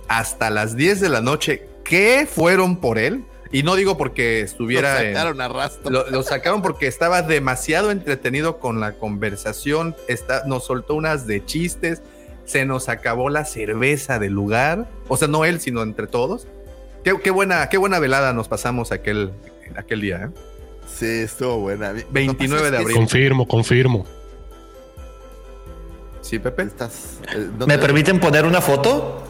hasta 0.08 0.50
las 0.50 0.74
10 0.76 1.00
de 1.00 1.08
la 1.08 1.20
noche, 1.20 1.68
que 1.84 2.26
fueron 2.28 2.76
por 2.78 2.98
él. 2.98 3.24
Y 3.52 3.62
no 3.64 3.74
digo 3.74 3.96
porque 3.98 4.40
estuviera 4.42 5.02
en- 5.02 5.14
sacaron 5.14 5.40
a 5.40 5.48
rastro. 5.48 5.90
lo, 5.90 6.08
lo 6.10 6.22
sacaron 6.22 6.62
porque 6.62 6.86
estaba 6.86 7.22
demasiado 7.22 7.90
entretenido 7.90 8.58
con 8.58 8.78
la 8.80 8.92
conversación. 8.92 9.96
Está, 10.08 10.44
nos 10.46 10.64
soltó 10.66 10.94
unas 10.94 11.26
de 11.26 11.44
chistes. 11.44 12.02
Se 12.44 12.64
nos 12.64 12.88
acabó 12.88 13.28
la 13.28 13.44
cerveza 13.44 14.18
del 14.20 14.32
lugar. 14.32 14.88
O 15.08 15.16
sea, 15.16 15.26
no 15.28 15.44
él, 15.44 15.60
sino 15.60 15.82
entre 15.82 16.06
todos. 16.06 16.46
Qué, 17.02 17.18
qué 17.22 17.30
buena, 17.30 17.68
qué 17.68 17.76
buena 17.78 17.98
velada 17.98 18.32
nos 18.32 18.46
pasamos 18.48 18.92
aquel, 18.92 19.32
aquel 19.76 20.00
día. 20.00 20.26
¿eh? 20.26 20.40
Sí, 20.86 21.06
estuvo 21.06 21.58
buena. 21.58 21.92
29 22.10 22.70
de 22.70 22.76
abril. 22.76 22.96
Confirmo, 22.96 23.48
confirmo. 23.48 24.06
Sí, 26.20 26.38
Pepe. 26.38 26.62
Estás, 26.64 27.18
eh, 27.34 27.48
¿Me 27.66 27.76
te- 27.76 27.78
permiten 27.78 28.20
poner 28.20 28.44
una 28.44 28.60
foto? 28.60 29.24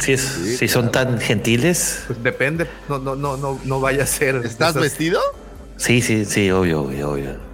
Si, 0.00 0.12
es- 0.12 0.56
si 0.58 0.68
son 0.68 0.90
tan 0.90 1.20
gentiles. 1.20 2.04
Pues 2.06 2.22
depende. 2.22 2.66
No, 2.88 2.98
no, 2.98 3.14
no, 3.16 3.36
no, 3.36 3.58
no 3.64 3.80
vaya 3.80 4.04
a 4.04 4.06
ser. 4.06 4.36
¿Estás 4.44 4.70
esas- 4.70 4.82
vestido? 4.82 5.20
Sí, 5.76 6.00
sí, 6.02 6.24
sí, 6.24 6.50
obvio, 6.50 6.82
obvio, 6.82 7.10
obvio. 7.12 7.36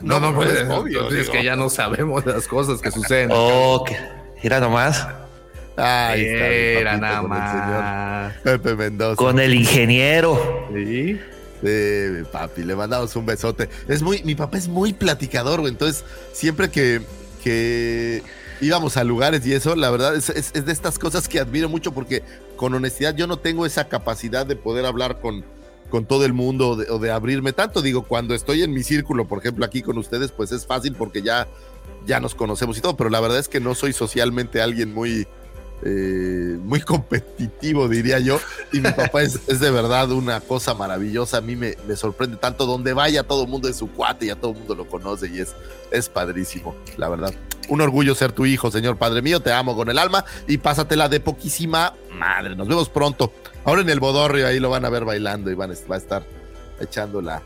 No, 0.00 0.20
no, 0.20 0.32
pues, 0.32 0.50
pues, 0.50 0.62
obvio, 0.70 0.98
entonces 0.98 1.18
es 1.22 1.26
digo. 1.26 1.32
que 1.38 1.44
ya 1.44 1.56
no 1.56 1.68
sabemos 1.68 2.24
las 2.24 2.46
cosas 2.46 2.80
que 2.80 2.90
suceden. 2.92 3.30
Oh, 3.32 3.82
que- 3.84 3.96
mira 4.44 4.60
nomás. 4.60 5.06
Ahí 5.76 6.24
está. 6.24 6.46
Era 6.46 6.96
nada 6.98 7.20
con 7.22 7.32
el 7.32 7.38
señor 7.48 7.82
más. 7.82 8.34
Pepe 8.44 8.74
Mendoza. 8.76 9.16
Con 9.16 9.38
el 9.40 9.54
ingeniero. 9.54 10.68
Sí. 10.72 11.20
Sí, 11.60 11.66
mi 12.12 12.22
papi, 12.24 12.62
le 12.62 12.76
mandamos 12.76 13.16
un 13.16 13.26
besote. 13.26 13.68
Es 13.88 14.00
muy, 14.02 14.22
mi 14.22 14.36
papá 14.36 14.58
es 14.58 14.68
muy 14.68 14.92
platicador, 14.92 15.60
güey. 15.60 15.72
Entonces, 15.72 16.04
siempre 16.32 16.70
que, 16.70 17.00
que 17.42 18.22
íbamos 18.60 18.96
a 18.96 19.04
lugares 19.04 19.46
y 19.46 19.52
eso, 19.52 19.74
la 19.76 19.90
verdad 19.90 20.14
es, 20.16 20.28
es- 20.30 20.52
de 20.52 20.72
estas 20.72 20.98
cosas 20.98 21.28
que 21.28 21.40
admiro 21.40 21.68
mucho 21.68 21.92
porque 21.92 22.22
con 22.56 22.74
honestidad 22.74 23.14
yo 23.14 23.26
no 23.26 23.38
tengo 23.38 23.66
esa 23.66 23.88
capacidad 23.88 24.44
de 24.46 24.56
poder 24.56 24.84
hablar 24.86 25.20
con, 25.20 25.44
con 25.90 26.04
todo 26.06 26.24
el 26.24 26.32
mundo 26.32 26.70
o 26.70 26.76
de, 26.76 26.90
o 26.90 26.98
de 26.98 27.10
abrirme 27.10 27.52
tanto. 27.52 27.82
Digo, 27.82 28.02
cuando 28.02 28.34
estoy 28.34 28.62
en 28.62 28.72
mi 28.72 28.82
círculo, 28.82 29.26
por 29.26 29.38
ejemplo, 29.38 29.64
aquí 29.64 29.82
con 29.82 29.96
ustedes, 29.98 30.32
pues 30.32 30.52
es 30.52 30.66
fácil 30.66 30.94
porque 30.94 31.22
ya, 31.22 31.46
ya 32.06 32.20
nos 32.20 32.34
conocemos 32.34 32.76
y 32.78 32.80
todo, 32.80 32.96
pero 32.96 33.10
la 33.10 33.20
verdad 33.20 33.38
es 33.38 33.48
que 33.48 33.60
no 33.60 33.74
soy 33.74 33.92
socialmente 33.92 34.60
alguien 34.60 34.92
muy, 34.92 35.26
eh, 35.82 36.58
muy 36.62 36.80
competitivo, 36.82 37.88
diría 37.88 38.18
yo. 38.18 38.40
Y 38.72 38.80
mi 38.80 38.90
papá 38.90 39.22
es, 39.22 39.46
de 39.46 39.70
verdad 39.70 40.10
una 40.12 40.40
cosa 40.40 40.74
maravillosa. 40.74 41.38
A 41.38 41.40
mí 41.40 41.56
me, 41.56 41.74
sorprende 41.96 42.36
tanto. 42.36 42.66
Donde 42.66 42.92
vaya, 42.92 43.22
todo 43.22 43.44
el 43.44 43.48
mundo 43.48 43.68
es 43.68 43.76
su 43.76 43.90
cuate 43.90 44.26
y 44.26 44.30
a 44.30 44.36
todo 44.36 44.52
el 44.52 44.58
mundo 44.58 44.74
lo 44.74 44.86
conoce 44.86 45.28
y 45.28 45.40
es, 45.40 45.54
es 45.90 46.08
padrísimo, 46.08 46.74
la 46.96 47.08
verdad. 47.08 47.32
Un 47.68 47.80
orgullo 47.80 48.14
ser 48.14 48.32
tu 48.32 48.46
hijo, 48.46 48.70
señor 48.70 48.96
Padre 48.96 49.22
mío. 49.22 49.40
Te 49.40 49.52
amo 49.52 49.76
con 49.76 49.90
el 49.90 49.98
alma 49.98 50.24
y 50.46 50.58
pásatela 50.58 51.08
de 51.08 51.20
poquísima 51.20 51.94
madre. 52.12 52.56
Nos 52.56 52.66
vemos 52.66 52.88
pronto. 52.88 53.32
Ahora 53.64 53.82
en 53.82 53.90
el 53.90 54.00
Bodorrio, 54.00 54.46
ahí 54.46 54.58
lo 54.58 54.70
van 54.70 54.84
a 54.84 54.88
ver 54.88 55.04
bailando 55.04 55.50
y 55.50 55.54
van 55.54 55.70
va 55.90 55.94
a 55.94 55.98
estar 55.98 56.24
echando 56.80 57.20
la. 57.20 57.42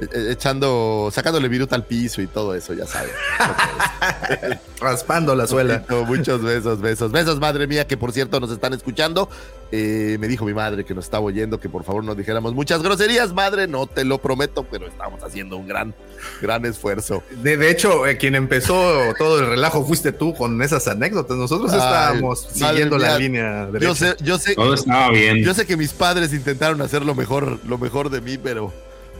E- 0.00 0.08
e- 0.18 0.32
Echando, 0.32 1.10
sacándole 1.12 1.48
viruta 1.48 1.74
al 1.76 1.84
piso 1.84 2.20
y 2.22 2.26
todo 2.26 2.54
eso, 2.54 2.74
ya 2.74 2.86
saben. 2.86 3.10
Raspando 4.80 5.34
la 5.34 5.46
suela. 5.46 5.84
Muchos 6.06 6.42
besos, 6.42 6.80
besos, 6.80 7.10
besos, 7.10 7.40
madre 7.40 7.66
mía, 7.66 7.86
que 7.86 7.96
por 7.96 8.12
cierto 8.12 8.38
nos 8.40 8.50
están 8.50 8.72
escuchando. 8.74 9.28
Eh, 9.70 10.16
me 10.18 10.28
dijo 10.28 10.46
mi 10.46 10.54
madre 10.54 10.84
que 10.84 10.94
nos 10.94 11.04
estaba 11.04 11.24
oyendo 11.24 11.60
que 11.60 11.68
por 11.68 11.84
favor 11.84 12.02
no 12.02 12.14
dijéramos 12.14 12.54
muchas 12.54 12.82
groserías, 12.82 13.34
madre, 13.34 13.66
no 13.66 13.86
te 13.86 14.02
lo 14.04 14.16
prometo, 14.16 14.64
pero 14.70 14.86
estamos 14.86 15.22
haciendo 15.22 15.58
un 15.58 15.66
gran, 15.68 15.94
gran 16.40 16.64
esfuerzo. 16.64 17.22
De, 17.42 17.56
de 17.58 17.70
hecho, 17.70 18.06
eh, 18.06 18.16
quien 18.16 18.34
empezó 18.34 19.12
todo 19.18 19.40
el 19.40 19.46
relajo 19.46 19.84
fuiste 19.84 20.12
tú 20.12 20.32
con 20.34 20.62
esas 20.62 20.88
anécdotas. 20.88 21.36
Nosotros 21.36 21.70
Ay, 21.72 21.78
estábamos 21.80 22.48
siguiendo 22.50 22.96
la 22.96 23.18
línea 23.18 23.66
Yo 23.66 23.72
derecha. 23.72 23.94
sé, 23.94 24.16
yo 24.22 24.38
sé, 24.38 24.54
Todo 24.54 24.72
estaba 24.74 25.10
bien. 25.10 25.38
yo 25.38 25.52
sé 25.52 25.66
que 25.66 25.76
mis 25.76 25.92
padres 25.92 26.32
intentaron 26.32 26.80
hacer 26.80 27.04
lo 27.04 27.14
mejor, 27.14 27.58
lo 27.66 27.76
mejor 27.76 28.08
de 28.10 28.20
mí, 28.22 28.38
pero, 28.38 28.72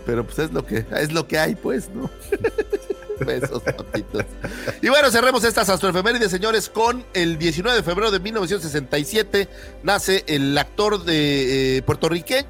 pero 0.08 0.24
pues 0.24 0.38
es 0.38 0.52
lo 0.54 0.64
que, 0.64 0.86
es 0.96 1.12
lo 1.12 1.28
que 1.28 1.38
hay, 1.38 1.54
pues, 1.54 1.90
¿no? 1.90 2.08
Besos, 3.26 3.62
papitos. 3.62 4.24
Y 4.80 4.88
bueno, 4.88 5.10
cerremos 5.10 5.44
estas 5.44 5.68
astroefemérides, 5.68 6.30
señores, 6.30 6.70
con 6.70 7.04
el 7.12 7.36
19 7.36 7.76
de 7.76 7.82
febrero 7.82 8.10
de 8.10 8.18
1967 8.18 9.48
nace 9.82 10.24
el 10.26 10.56
actor 10.56 11.04
de 11.04 11.76
eh, 11.76 11.82
puertorriqueño. 11.82 12.48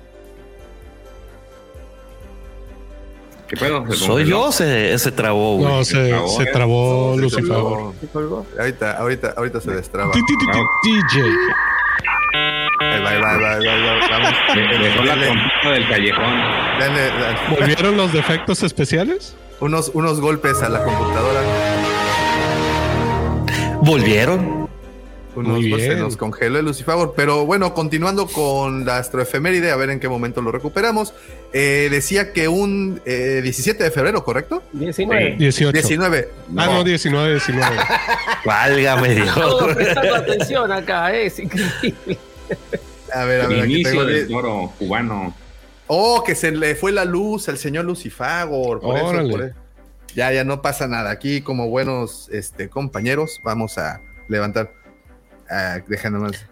¿Qué 3.48 3.56
pedo? 3.56 3.84
¿Se 3.90 3.96
Soy 3.96 4.24
yo, 4.26 4.52
se, 4.52 4.96
se 4.96 5.10
trabó, 5.10 5.56
güey. 5.56 5.68
No, 5.68 5.84
se, 5.84 6.10
trabó, 6.10 6.28
se 6.28 6.42
¿eh? 6.44 6.50
trabó 6.52 7.16
Lucifer. 7.18 7.56
Ahorita, 8.60 8.92
ahorita, 8.98 9.34
ahorita 9.36 9.60
se 9.60 9.72
destraba. 9.72 10.12
DJ. 10.14 11.22
Ahí 12.80 13.02
va, 13.02 13.10
ahí 13.10 13.20
va, 13.20 13.30
ahí 13.32 13.40
va, 13.40 13.50
ahí 13.52 13.64
va, 13.66 13.72
ahí 13.72 13.82
va, 13.82 14.08
vamos. 14.10 14.34
De- 14.54 14.78
Dejó 14.78 15.04
la 15.04 15.14
trompeta 15.14 15.70
del 15.70 15.88
callejón. 15.88 16.40
dale, 16.78 17.00
dale. 17.10 17.38
¿Volvieron 17.58 17.96
los 17.96 18.12
defectos 18.12 18.62
especiales? 18.62 19.36
Unos, 19.60 19.90
unos 19.94 20.20
golpes 20.20 20.62
a 20.62 20.68
la 20.68 20.82
computadora. 20.84 21.40
Volvieron. 23.82 24.67
Unos 25.38 25.58
Muy 25.58 25.70
golpes, 25.70 25.86
se 25.86 25.94
bien. 25.94 26.02
nos 26.04 26.16
congeló 26.16 26.58
el 26.58 26.64
Lucifagor. 26.64 27.14
Pero 27.16 27.46
bueno, 27.46 27.74
continuando 27.74 28.26
con 28.26 28.84
la 28.84 28.98
astroefeméride, 28.98 29.70
a 29.70 29.76
ver 29.76 29.90
en 29.90 30.00
qué 30.00 30.08
momento 30.08 30.42
lo 30.42 30.52
recuperamos. 30.52 31.14
Eh, 31.52 31.88
decía 31.90 32.32
que 32.32 32.48
un 32.48 33.00
eh, 33.06 33.40
17 33.42 33.82
de 33.82 33.90
febrero, 33.90 34.22
¿correcto? 34.24 34.62
19. 34.72 35.36
18. 35.38 35.72
19. 35.72 36.28
Ah, 36.56 36.66
no, 36.66 36.84
19, 36.84 37.30
19. 37.32 37.76
Válgame 38.44 39.14
Dios. 39.14 39.34
Todo 39.34 39.74
prestando 39.74 40.14
atención 40.14 40.72
acá, 40.72 41.14
eh, 41.14 41.26
es 41.26 41.38
increíble. 41.38 42.18
A 43.12 43.24
ver, 43.24 43.40
a 43.40 43.44
El 43.44 43.50
ver, 43.50 43.60
aquí 43.62 43.72
inicio 43.74 43.90
tengo 43.90 44.04
del 44.04 44.26
de- 44.28 44.32
toro 44.34 44.72
cubano. 44.78 45.34
Oh, 45.86 46.22
que 46.22 46.34
se 46.34 46.50
le 46.52 46.74
fue 46.74 46.92
la 46.92 47.04
luz 47.06 47.48
al 47.48 47.56
señor 47.58 47.86
Lucifagor. 47.86 48.80
Por 48.80 48.96
eso, 48.98 49.30
por 49.30 49.42
eso. 49.42 49.54
Ya, 50.14 50.32
ya 50.32 50.44
no 50.44 50.60
pasa 50.62 50.86
nada. 50.86 51.10
Aquí, 51.10 51.40
como 51.42 51.68
buenos 51.68 52.28
este, 52.32 52.68
compañeros, 52.68 53.40
vamos 53.44 53.78
a 53.78 54.00
levantar. 54.28 54.72
Ah, 55.50 55.80
deja 55.86 56.10
nomás. 56.10 56.44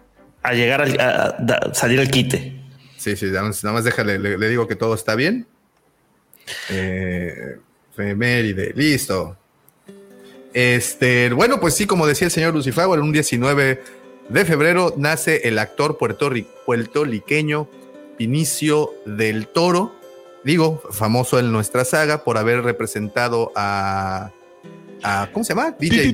A 0.43 0.53
llegar 0.53 0.81
al, 0.81 0.99
a, 1.01 1.75
salir 1.75 2.01
al 2.01 2.11
quite. 2.11 2.61
Sí, 2.97 3.17
sí, 3.17 3.27
nada 3.27 3.43
más, 3.45 3.63
nada 3.65 3.75
más 3.75 3.85
déjale, 3.85 4.19
le, 4.19 4.39
le 4.39 4.49
digo 4.49 4.67
que 4.67 4.77
todo 4.77 4.95
está 4.95 5.15
bien. 5.15 5.47
Eh, 6.71 7.57
listo. 8.75 9.37
Este, 10.55 11.31
bueno, 11.33 11.61
pues 11.61 11.75
sí, 11.75 11.87
como 11.87 12.07
decía 12.07 12.27
el 12.27 12.31
señor 12.33 12.55
Lucifer, 12.55 12.85
en 12.95 13.01
un 13.01 13.13
19 13.13 13.83
de 14.29 14.45
febrero 14.45 14.95
nace 14.97 15.47
el 15.49 15.59
actor 15.59 15.99
puertorri- 15.99 16.47
puertorriqueño 16.65 17.69
Vinicio 18.19 18.95
del 19.05 19.47
Toro, 19.49 19.95
digo, 20.45 20.83
famoso 20.91 21.39
en 21.39 21.53
nuestra 21.53 21.85
saga 21.85 22.25
por 22.25 22.39
haber 22.39 22.63
representado 22.63 23.53
a, 23.55 24.31
a 25.03 25.29
¿cómo 25.33 25.45
se 25.45 25.55
llama? 25.55 25.77
DJ. 25.79 26.13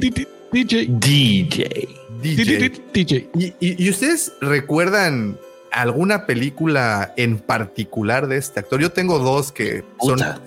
DJ. 0.51 0.87
DJ. 0.91 1.89
DJ. 2.23 2.73
DJ. 2.93 3.29
¿Y, 3.35 3.47
y- 3.61 3.85
y 3.85 3.91
ustedes 3.91 4.33
recuerdan 4.41 5.39
alguna 5.71 6.27
película 6.27 7.13
en 7.17 7.39
particular 7.39 8.27
de 8.29 8.37
este 8.39 8.61
actor? 8.61 8.81
Yo 8.81 8.91
tengo 8.93 9.19
dos 9.19 9.53
que 9.53 9.85
son 10.01 10.15
Puta. 10.17 10.41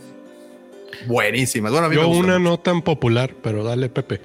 buenísimas. 1.08 1.72
Bueno, 1.72 1.88
a 1.88 1.90
mí 1.90 1.96
me 1.96 2.02
Yo 2.02 2.08
una 2.10 2.38
mucho. 2.38 2.40
no 2.40 2.60
tan 2.60 2.82
popular, 2.82 3.34
pero 3.42 3.64
dale, 3.64 3.90
Pepe. 3.90 4.22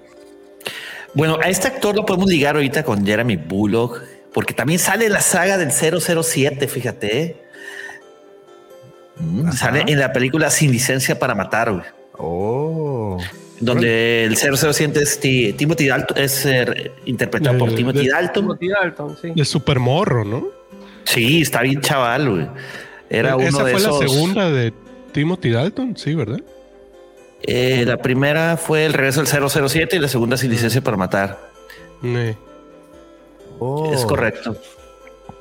Bueno, 1.15 1.39
a 1.43 1.49
este 1.49 1.67
actor 1.69 1.97
lo 1.97 2.07
podemos 2.07 2.29
ligar 2.29 2.55
ahorita 2.55 2.85
con 2.85 3.05
Jeremy 3.05 3.37
Bullock, 3.37 4.01
porque 4.33 4.55
también 4.55 4.79
sale 4.79 5.07
en 5.07 5.13
la 5.13 5.21
saga 5.21 5.59
del 5.59 5.73
007, 5.73 6.69
fíjate. 6.69 7.37
Mm, 9.17 9.49
Ajá. 9.49 9.57
sale 9.57 9.85
en 9.87 9.99
la 9.99 10.13
película 10.13 10.51
Sin 10.51 10.71
licencia 10.71 11.19
para 11.19 11.35
matar, 11.35 11.73
güey. 11.73 11.85
Donde 13.61 14.25
el 14.25 14.37
007 14.37 15.01
es 15.03 15.21
Ti- 15.21 15.53
Timothy 15.53 15.87
Dalton, 15.89 16.17
es 16.19 16.47
eh, 16.47 16.93
interpretado 17.05 17.59
por 17.59 17.75
Timothy 17.75 18.09
Dalton. 18.09 18.43
Timothy 18.45 18.69
Dalton, 18.69 19.17
sí. 19.21 19.33
De 19.37 19.45
super 19.45 19.79
morro, 19.79 20.25
¿no? 20.25 20.49
Sí, 21.05 21.43
está 21.43 21.63
bien 21.63 21.81
chaval, 21.81 22.29
güey. 22.31 22.47
Era 23.11 23.37
Esa 23.37 23.37
uno 23.37 23.65
de 23.67 23.73
fue 23.73 23.81
esos. 23.81 24.01
la 24.03 24.09
segunda 24.09 24.51
de 24.51 24.73
Timothy 25.13 25.51
Dalton, 25.51 25.97
sí, 25.97 26.15
¿verdad? 26.15 26.41
Eh, 27.43 27.85
la 27.87 27.97
primera 27.97 28.57
fue 28.57 28.87
el 28.87 28.93
regreso 28.93 29.23
del 29.23 29.51
007 29.69 29.97
y 29.97 29.99
la 29.99 30.09
segunda 30.09 30.37
sin 30.37 30.51
licencia 30.51 30.81
para 30.81 30.97
matar. 30.97 31.39
Eh, 32.03 32.35
Oh. 33.63 33.93
Es 33.93 34.07
correcto. 34.07 34.57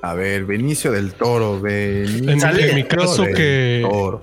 A 0.01 0.13
ver, 0.13 0.43
Benicio 0.43 0.91
del 0.91 1.13
Toro. 1.13 1.61
Benicio 1.61 2.29
En, 2.31 2.59
en 2.59 2.75
mi 2.75 2.83
caso 2.83 3.23
del 3.23 3.33
que, 3.33 3.87
Toro. 3.89 4.21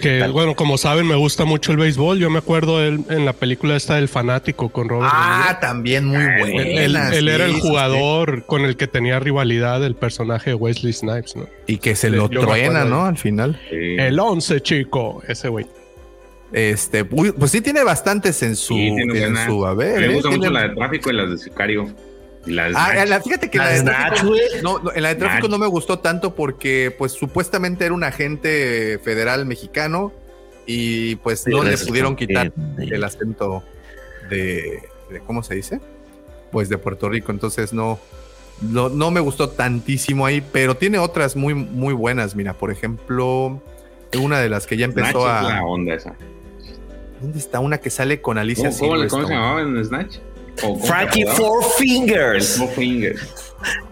Que, 0.00 0.28
bueno, 0.32 0.54
como 0.54 0.78
saben, 0.78 1.06
me 1.06 1.14
gusta 1.14 1.44
mucho 1.44 1.72
el 1.72 1.78
béisbol. 1.78 2.18
Yo 2.18 2.30
me 2.30 2.38
acuerdo 2.38 2.82
él 2.82 3.00
en 3.10 3.24
la 3.24 3.32
película 3.32 3.76
esta 3.76 3.96
del 3.96 4.08
fanático 4.08 4.68
con 4.70 4.88
Robert 4.88 5.10
Ah, 5.14 5.58
también 5.60 6.04
muy 6.06 6.16
Él, 6.22 6.30
buena. 6.38 6.62
él- 6.62 6.96
él 7.14 7.28
era 7.28 7.44
el 7.46 7.52
sí, 7.54 7.60
sí, 7.60 7.68
jugador 7.68 8.44
con 8.46 8.62
el 8.64 8.76
que 8.76 8.86
tenía 8.86 9.18
rivalidad 9.20 9.84
el 9.84 9.94
personaje 9.94 10.50
de 10.50 10.54
Wesley 10.54 10.92
Snipes, 10.92 11.36
¿no? 11.36 11.46
Y 11.66 11.78
que 11.78 11.94
se 11.96 12.10
Yo 12.10 12.16
lo 12.16 12.24
acuerdo 12.26 12.46
truena, 12.48 12.84
¿no? 12.84 13.04
Al 13.06 13.18
final. 13.18 13.60
Sí. 13.70 13.96
El 13.98 14.18
11, 14.18 14.60
chico, 14.62 15.22
ese 15.28 15.48
güey. 15.48 15.66
Este, 16.52 17.04
pues 17.04 17.50
sí 17.50 17.60
tiene 17.60 17.82
bastantes 17.82 18.40
en 18.44 18.54
su, 18.54 18.74
Sí, 18.74 18.92
tiene 18.94 19.24
en 19.24 19.36
su 19.46 19.66
haber. 19.66 19.98
Me 20.00 20.06
¿eh? 20.06 20.14
gusta 20.14 20.28
mucho 20.28 20.40
Tiene- 20.42 20.54
la 20.54 20.68
de 20.68 20.74
tráfico 20.76 21.10
y 21.10 21.12
las 21.14 21.30
de 21.30 21.38
Sicario. 21.38 21.88
Las 22.46 22.74
Ah, 22.76 23.04
la- 23.06 23.20
fíjate 23.22 23.48
que 23.50 23.58
la 23.58 23.70
de 23.70 23.82
tráfico, 23.82 24.34
no, 24.62 24.78
no, 24.78 24.92
en 24.94 25.02
la 25.02 25.08
de 25.10 25.14
tráfico 25.14 25.48
no 25.48 25.58
me 25.58 25.66
gustó 25.66 25.98
tanto 25.98 26.34
porque, 26.34 26.94
pues, 26.96 27.12
supuestamente 27.12 27.84
era 27.86 27.94
un 27.94 28.04
agente 28.04 28.98
federal 29.02 29.46
mexicano 29.46 30.12
y 30.66 31.16
pues 31.16 31.40
Sí, 31.40 31.50
no 31.50 31.62
le 31.62 31.76
pudieron 31.78 32.16
quitar 32.16 32.52
el 32.78 33.04
acento 33.04 33.62
de, 34.30 34.82
de- 35.10 35.20
¿cómo 35.26 35.42
se 35.42 35.54
dice? 35.54 35.80
Pues 36.50 36.68
de 36.68 36.78
Puerto 36.78 37.08
Rico. 37.08 37.32
Entonces 37.32 37.72
no, 37.72 37.98
no, 38.60 38.88
no 38.88 39.10
me 39.10 39.20
gustó 39.20 39.48
tantísimo 39.50 40.26
ahí, 40.26 40.42
pero 40.52 40.76
tiene 40.76 40.98
otras 40.98 41.36
muy, 41.36 41.54
muy 41.54 41.94
buenas. 41.94 42.34
Mira, 42.36 42.52
por 42.54 42.70
ejemplo, 42.70 43.60
una 44.20 44.38
de 44.40 44.48
las 44.48 44.66
que 44.66 44.76
ya 44.76 44.86
Snatch 44.86 44.98
empezó 45.06 45.26
es 45.26 45.32
a. 45.32 45.42
la 45.42 45.64
onda 45.64 45.94
esa. 45.94 46.14
¿Dónde 47.20 47.38
está 47.38 47.60
una 47.60 47.78
que 47.78 47.90
sale 47.90 48.20
con 48.20 48.36
Alicia 48.38 48.70
¿Cómo, 48.78 48.92
cómo, 49.08 49.26
se 49.26 49.32
llamaba 49.32 49.62
en 49.62 49.82
Snatch? 49.84 50.16
¿O 50.62 50.74
cómo 50.74 50.80
se 50.80 50.86
Frankie? 50.86 51.24
Four 51.26 51.64
Fingers. 51.78 52.56
Four 52.58 52.68
Fingers. 52.70 53.20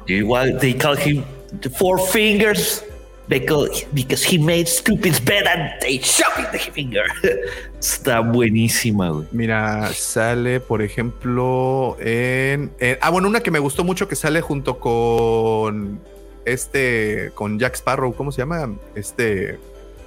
Igual, 0.06 0.58
they 0.58 0.74
call 0.74 0.96
him 0.96 1.24
the 1.60 1.70
Four 1.70 1.98
Fingers 1.98 2.82
because, 3.28 3.86
because 3.94 4.22
he 4.24 4.36
made 4.38 4.66
stupid 4.68 5.14
bed 5.24 5.46
and 5.46 5.70
they 5.80 5.98
shot 5.98 6.36
him 6.36 6.46
the 6.52 6.58
finger. 6.58 7.04
Está 7.80 8.20
buenísima, 8.20 9.10
güey. 9.10 9.26
Mira, 9.32 9.90
sale, 9.94 10.60
por 10.60 10.82
ejemplo, 10.82 11.96
en, 12.00 12.70
en- 12.78 12.98
Ah, 13.00 13.10
bueno, 13.10 13.28
una 13.28 13.40
que 13.40 13.50
me 13.50 13.58
gustó 13.58 13.84
mucho 13.84 14.06
que 14.08 14.16
sale 14.16 14.40
junto 14.40 14.78
con 14.78 16.00
este, 16.44 17.30
con 17.34 17.58
Jack 17.58 17.74
Sparrow, 17.76 18.14
¿cómo 18.14 18.30
se 18.32 18.42
llama? 18.42 18.72
Este, 18.94 19.58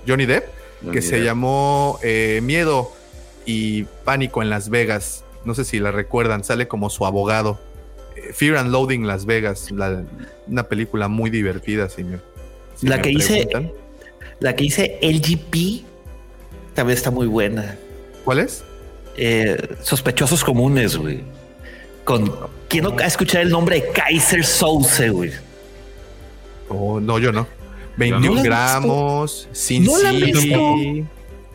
Johnny 0.07 0.25
Depp, 0.25 0.45
que 0.91 1.01
se 1.01 1.23
llamó 1.23 1.99
eh, 2.03 2.39
Miedo 2.43 2.91
y 3.45 3.83
Pánico 4.03 4.41
en 4.41 4.49
Las 4.49 4.69
Vegas. 4.69 5.23
No 5.45 5.53
sé 5.53 5.63
si 5.63 5.79
la 5.79 5.91
recuerdan, 5.91 6.43
sale 6.43 6.67
como 6.67 6.89
su 6.89 7.05
abogado. 7.05 7.59
Eh, 8.15 8.33
Fear 8.33 8.57
and 8.57 8.71
Loading 8.71 9.05
Las 9.07 9.25
Vegas, 9.25 9.71
la- 9.71 10.03
una 10.47 10.63
película 10.63 11.07
muy 11.07 11.29
divertida, 11.29 11.87
señor. 11.89 12.21
Si 12.75 12.87
La 12.87 12.97
me 12.97 13.01
que 13.03 13.09
hice-. 13.11 13.47
La 14.39 14.55
que 14.55 14.63
dice 14.63 14.99
LGP 15.01 15.85
también 16.73 16.97
está 16.97 17.09
muy 17.11 17.27
buena. 17.27 17.77
¿Cuál 18.25 18.39
es? 18.39 18.63
Eh, 19.17 19.75
sospechosos 19.81 20.43
comunes, 20.43 20.97
güey. 20.97 21.21
Con 22.03 22.33
¿Quién 22.67 22.83
no 22.83 22.95
ha 22.99 23.05
escuchado 23.05 23.43
el 23.43 23.49
nombre 23.49 23.79
de 23.81 23.91
Kaiser 23.91 24.43
Souse, 24.43 25.09
güey? 25.09 25.31
Oh, 26.67 26.99
no, 26.99 27.17
yo 27.19 27.31
no. 27.31 27.47
21 27.97 28.27
¿No 28.27 28.33
la 28.33 28.39
has 28.39 28.43
gramos, 28.45 29.47
Sin 29.53 29.85
¿No? 29.85 29.93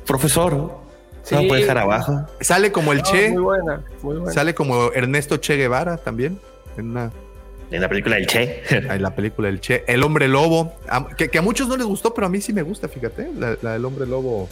Profesor, 0.07 0.79
Sí. 1.30 1.42
¿no 1.42 1.48
puede 1.48 1.62
dejar 1.62 1.78
abajo? 1.78 2.26
Sale 2.40 2.70
como 2.72 2.92
el 2.92 2.98
No, 2.98 3.04
Che, 3.04 3.30
Muy 3.30 3.42
buena, 3.42 3.82
muy 4.02 4.16
buena. 4.16 4.32
sale 4.32 4.54
como 4.54 4.92
Ernesto 4.92 5.38
Che 5.38 5.56
Guevara 5.56 5.96
también. 5.96 6.38
En, 6.76 6.90
una, 6.90 7.10
En 7.70 7.80
la 7.80 7.88
película 7.88 8.16
del 8.16 8.26
Che. 8.26 8.62
en 8.70 9.02
la 9.02 9.14
película 9.14 9.48
El 9.48 9.60
Che. 9.60 9.84
El 9.86 10.02
Hombre 10.02 10.28
Lobo, 10.28 10.74
a- 10.88 11.06
que, 11.16 11.28
que 11.28 11.38
a 11.38 11.42
muchos 11.42 11.68
no 11.68 11.76
les 11.76 11.86
gustó, 11.86 12.12
pero 12.14 12.26
a 12.26 12.30
mí 12.30 12.40
sí 12.40 12.52
me 12.52 12.62
gusta, 12.62 12.88
fíjate. 12.88 13.30
La, 13.38 13.56
la 13.62 13.72
del 13.74 13.84
Hombre 13.84 14.06
Lobo 14.06 14.48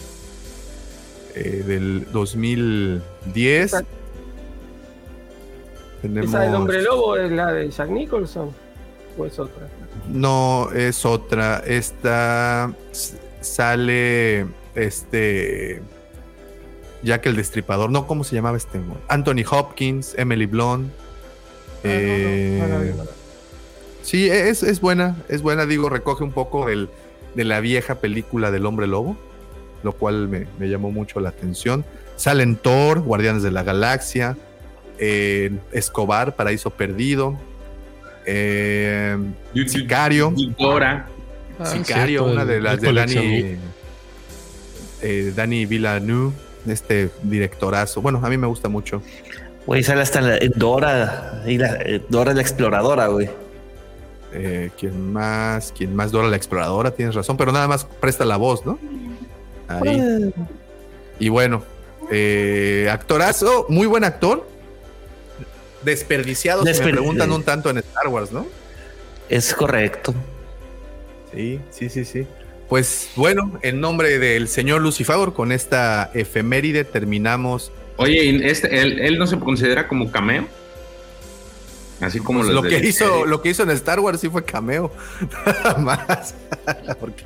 eh, 1.34 1.62
del 1.66 2.06
2010. 2.12 3.64
Esa- 3.64 3.84
Tenemos, 6.02 6.28
¿Esa 6.30 6.40
del 6.42 6.54
hombre 6.54 6.80
lobo 6.82 7.16
es 7.16 7.30
la 7.32 7.52
de 7.52 7.68
Jack 7.70 7.88
Nicholson? 7.90 8.50
¿O 9.16 9.26
es 9.26 9.36
otra? 9.38 9.66
No, 10.08 10.70
es 10.72 11.04
otra. 11.04 11.60
Esta 11.66 12.72
sale 13.40 14.46
este. 14.76 15.82
Jack 17.02 17.26
el 17.26 17.36
Destripador. 17.36 17.90
No, 17.90 18.06
¿cómo 18.06 18.24
se 18.24 18.34
llamaba 18.34 18.56
este? 18.56 18.80
Anthony 19.08 19.44
Hopkins, 19.50 20.14
Emily 20.18 20.46
Blunt. 20.46 20.90
Ah, 21.84 21.88
no, 21.88 22.66
no, 22.66 22.68
no 22.68 22.74
la 22.74 22.80
vi, 22.80 22.88
eh. 22.88 22.94
Sí, 24.02 24.28
es, 24.30 24.62
es 24.62 24.80
buena, 24.80 25.16
es 25.28 25.42
buena, 25.42 25.66
digo, 25.66 25.88
recoge 25.90 26.24
un 26.24 26.32
poco 26.32 26.66
del, 26.66 26.88
de 27.34 27.44
la 27.44 27.60
vieja 27.60 27.96
película 27.96 28.50
del 28.50 28.64
hombre 28.66 28.86
lobo, 28.86 29.16
lo 29.82 29.92
cual 29.92 30.28
me, 30.28 30.46
me 30.58 30.68
llamó 30.68 30.90
mucho 30.90 31.20
la 31.20 31.28
atención. 31.28 31.84
Salen 32.16 32.56
Thor, 32.56 33.00
Guardianes 33.00 33.42
de 33.42 33.50
la 33.50 33.62
Galaxia, 33.62 34.36
eh, 34.98 35.52
Escobar, 35.72 36.34
Paraíso 36.36 36.70
Perdido, 36.70 37.38
eh, 38.26 39.16
Sicario, 39.66 40.32
Dora. 40.58 41.06
Ah, 41.60 41.66
Sicario, 41.66 42.22
cierto, 42.24 42.32
una 42.32 42.42
el- 42.42 42.48
de 42.48 42.56
el 42.56 42.64
las 42.64 42.80
de 42.80 42.92
Dani, 42.92 43.56
eh, 45.02 45.32
Dani 45.36 45.66
Villeneuve, 45.66 46.32
este 46.66 47.10
directorazo. 47.22 48.00
Bueno, 48.02 48.20
a 48.22 48.28
mí 48.28 48.36
me 48.36 48.46
gusta 48.46 48.68
mucho. 48.68 49.02
Güey, 49.66 49.82
sale 49.82 50.02
hasta 50.02 50.20
la- 50.20 50.38
en 50.38 50.52
Dora, 50.56 51.42
y 51.46 51.58
la, 51.58 51.76
eh, 51.84 52.02
Dora 52.08 52.32
la 52.34 52.40
exploradora, 52.40 53.06
güey. 53.08 53.28
Eh, 54.32 54.70
¿Quién 54.78 55.12
más? 55.12 55.72
¿Quién 55.76 55.94
más? 55.96 56.10
Dora 56.12 56.28
la 56.28 56.36
Exploradora, 56.36 56.90
tienes 56.90 57.14
razón, 57.14 57.36
pero 57.36 57.50
nada 57.52 57.66
más 57.68 57.84
presta 57.84 58.24
la 58.26 58.36
voz, 58.36 58.64
¿no? 58.66 58.78
Ahí. 59.68 60.32
Y 61.18 61.28
bueno, 61.30 61.62
eh, 62.10 62.88
actorazo, 62.90 63.66
muy 63.68 63.86
buen 63.86 64.04
actor. 64.04 64.46
Desperdiciado, 65.82 66.62
si 66.62 66.66
me 66.66 66.72
Desper- 66.74 66.90
preguntan 66.92 67.30
eh. 67.30 67.34
un 67.34 67.42
tanto 67.42 67.70
en 67.70 67.78
Star 67.78 68.08
Wars, 68.08 68.32
¿no? 68.32 68.46
Es 69.28 69.54
correcto. 69.54 70.14
Sí, 71.34 71.60
sí, 71.70 71.88
sí, 71.88 72.04
sí. 72.04 72.26
Pues 72.68 73.10
bueno, 73.16 73.58
en 73.62 73.80
nombre 73.80 74.18
del 74.18 74.48
señor 74.48 74.82
Lucifer, 74.82 75.32
con 75.32 75.52
esta 75.52 76.10
efeméride 76.14 76.84
terminamos 76.84 77.72
Oye, 77.96 78.24
¿y 78.24 78.44
este, 78.44 78.80
él, 78.80 79.00
él 79.00 79.18
no 79.18 79.26
se 79.26 79.38
considera 79.38 79.88
como 79.88 80.10
cameo. 80.10 80.46
Así 82.00 82.20
como 82.20 82.44
los 82.44 82.52
lo 82.54 82.62
que 82.62 82.78
hizo, 82.78 83.26
lo 83.26 83.42
que 83.42 83.48
hizo 83.50 83.64
en 83.64 83.70
Star 83.70 83.98
Wars 83.98 84.20
sí 84.20 84.28
fue 84.28 84.44
cameo. 84.44 84.92
Nada 85.46 85.78
más. 85.78 86.34
Porque, 87.00 87.24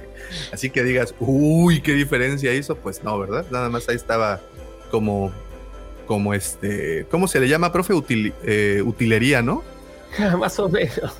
así 0.51 0.71
que 0.71 0.83
digas, 0.83 1.15
uy, 1.21 1.83
qué 1.83 1.93
diferencia 1.93 2.55
hizo, 2.55 2.75
pues 2.77 3.05
no, 3.05 3.19
¿verdad? 3.19 3.45
Nada 3.51 3.69
más 3.69 3.87
ahí 3.91 3.97
estaba 3.97 4.41
como, 4.91 5.31
como 6.07 6.33
este, 6.33 7.05
¿cómo 7.11 7.29
se 7.29 7.39
le 7.41 7.49
llama, 7.49 7.71
profe? 7.71 7.93
Util- 7.93 8.33
eh, 8.45 8.81
utilería, 8.83 9.43
¿no? 9.43 9.63
Más 10.39 10.59
o 10.59 10.71
menos. 10.71 11.15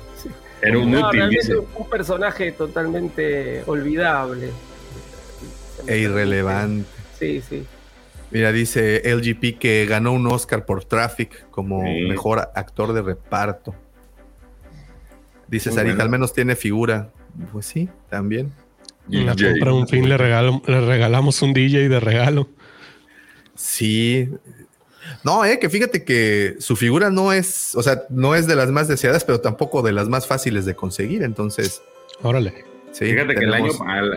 Era 0.65 0.77
un 0.79 0.91
No, 0.91 1.07
útil, 1.09 1.29
dice. 1.29 1.55
un 1.57 1.89
personaje 1.89 2.51
totalmente 2.53 3.63
olvidable. 3.65 4.49
e 5.87 5.97
irrelevante. 5.97 6.87
Sí, 7.19 7.41
sí. 7.47 7.65
Mira, 8.31 8.51
dice 8.53 9.01
LGP 9.05 9.57
que 9.59 9.85
ganó 9.85 10.13
un 10.13 10.25
Oscar 10.27 10.65
por 10.65 10.85
Traffic 10.85 11.49
como 11.51 11.83
Sí. 11.83 12.03
mejor 12.07 12.39
actor 12.55 12.93
de 12.93 13.01
reparto. 13.01 13.75
Dice 15.47 15.69
Muy 15.69 15.75
Sarita, 15.75 15.93
bueno. 15.95 16.03
al 16.05 16.09
menos 16.09 16.33
tiene 16.33 16.55
figura. 16.55 17.09
Pues 17.51 17.65
sí, 17.65 17.89
también. 18.09 18.51
Y 19.09 19.23
la 19.23 19.33
DJ. 19.33 19.51
compra 19.51 19.73
un 19.73 19.87
fin 19.87 20.07
le, 20.07 20.17
regalo- 20.17 20.61
le 20.65 20.81
regalamos 20.81 21.41
un 21.41 21.53
DJ 21.53 21.89
de 21.89 21.99
regalo. 21.99 22.47
Sí. 23.55 24.29
No, 25.23 25.43
eh, 25.45 25.59
que 25.59 25.69
fíjate 25.69 26.03
que 26.03 26.55
su 26.59 26.75
figura 26.75 27.09
no 27.09 27.33
es, 27.33 27.75
o 27.75 27.83
sea, 27.83 28.03
no 28.09 28.35
es 28.35 28.47
de 28.47 28.55
las 28.55 28.69
más 28.71 28.87
deseadas, 28.87 29.23
pero 29.23 29.39
tampoco 29.41 29.81
de 29.81 29.91
las 29.91 30.07
más 30.09 30.27
fáciles 30.27 30.65
de 30.65 30.75
conseguir. 30.75 31.23
Entonces, 31.23 31.81
Órale. 32.21 32.65
sí. 32.91 33.05
Fíjate 33.05 33.35
que 33.35 33.45
el 33.45 33.53
año, 33.53 33.71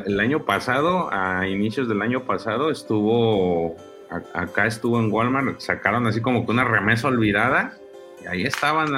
el 0.06 0.20
año 0.20 0.44
pasado, 0.44 1.08
a 1.12 1.46
inicios 1.48 1.88
del 1.88 2.02
año 2.02 2.24
pasado, 2.24 2.70
estuvo, 2.70 3.76
a- 4.10 4.42
acá 4.42 4.66
estuvo 4.66 4.98
en 5.00 5.10
Walmart, 5.12 5.60
sacaron 5.60 6.06
así 6.06 6.20
como 6.20 6.44
que 6.46 6.52
una 6.52 6.64
remesa 6.64 7.08
olvidada, 7.08 7.76
y 8.22 8.26
ahí 8.28 8.42
estaban 8.44 8.88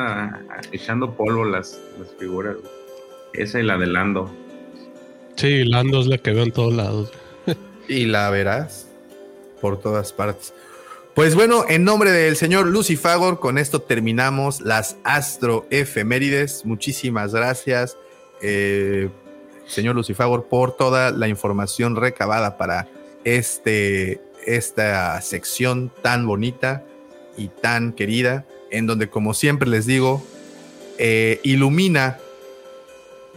echando 0.73 1.15
polvo 1.15 1.45
las, 1.45 1.79
las 1.99 2.09
figuras. 2.19 2.57
Esa 3.35 3.61
y 3.61 3.63
la 3.63 3.77
de 3.79 3.87
Lando. 3.87 4.31
Sí, 5.37 5.65
Lando 5.65 6.01
es 6.01 6.07
la 6.07 6.19
que 6.19 6.33
veo 6.33 6.45
en 6.45 6.53
todos 6.53 6.73
lados. 6.75 7.13
Y 7.89 8.07
la 8.07 8.29
verás 8.31 8.87
por 9.61 9.81
todas 9.81 10.13
partes. 10.13 10.53
Pues 11.19 11.35
bueno, 11.35 11.65
en 11.69 11.83
nombre 11.83 12.13
del 12.13 12.37
señor 12.37 12.69
Lucifagor, 12.69 13.41
con 13.41 13.59
esto 13.59 13.83
terminamos 13.83 14.61
las 14.61 14.99
Astro 15.03 15.67
Efemérides. 15.69 16.65
Muchísimas 16.65 17.35
gracias, 17.35 17.97
eh, 18.41 19.09
señor 19.67 19.97
Lucifagor, 19.97 20.45
por 20.45 20.77
toda 20.77 21.11
la 21.11 21.27
información 21.27 21.97
recabada 21.97 22.57
para 22.57 22.87
este, 23.25 24.21
esta 24.47 25.21
sección 25.21 25.91
tan 26.03 26.25
bonita 26.25 26.85
y 27.37 27.49
tan 27.49 27.95
querida, 27.95 28.47
en 28.71 28.87
donde, 28.87 29.11
como 29.11 29.35
siempre 29.35 29.69
les 29.69 29.87
digo, 29.87 30.23
eh, 30.99 31.41
ilumina 31.43 32.19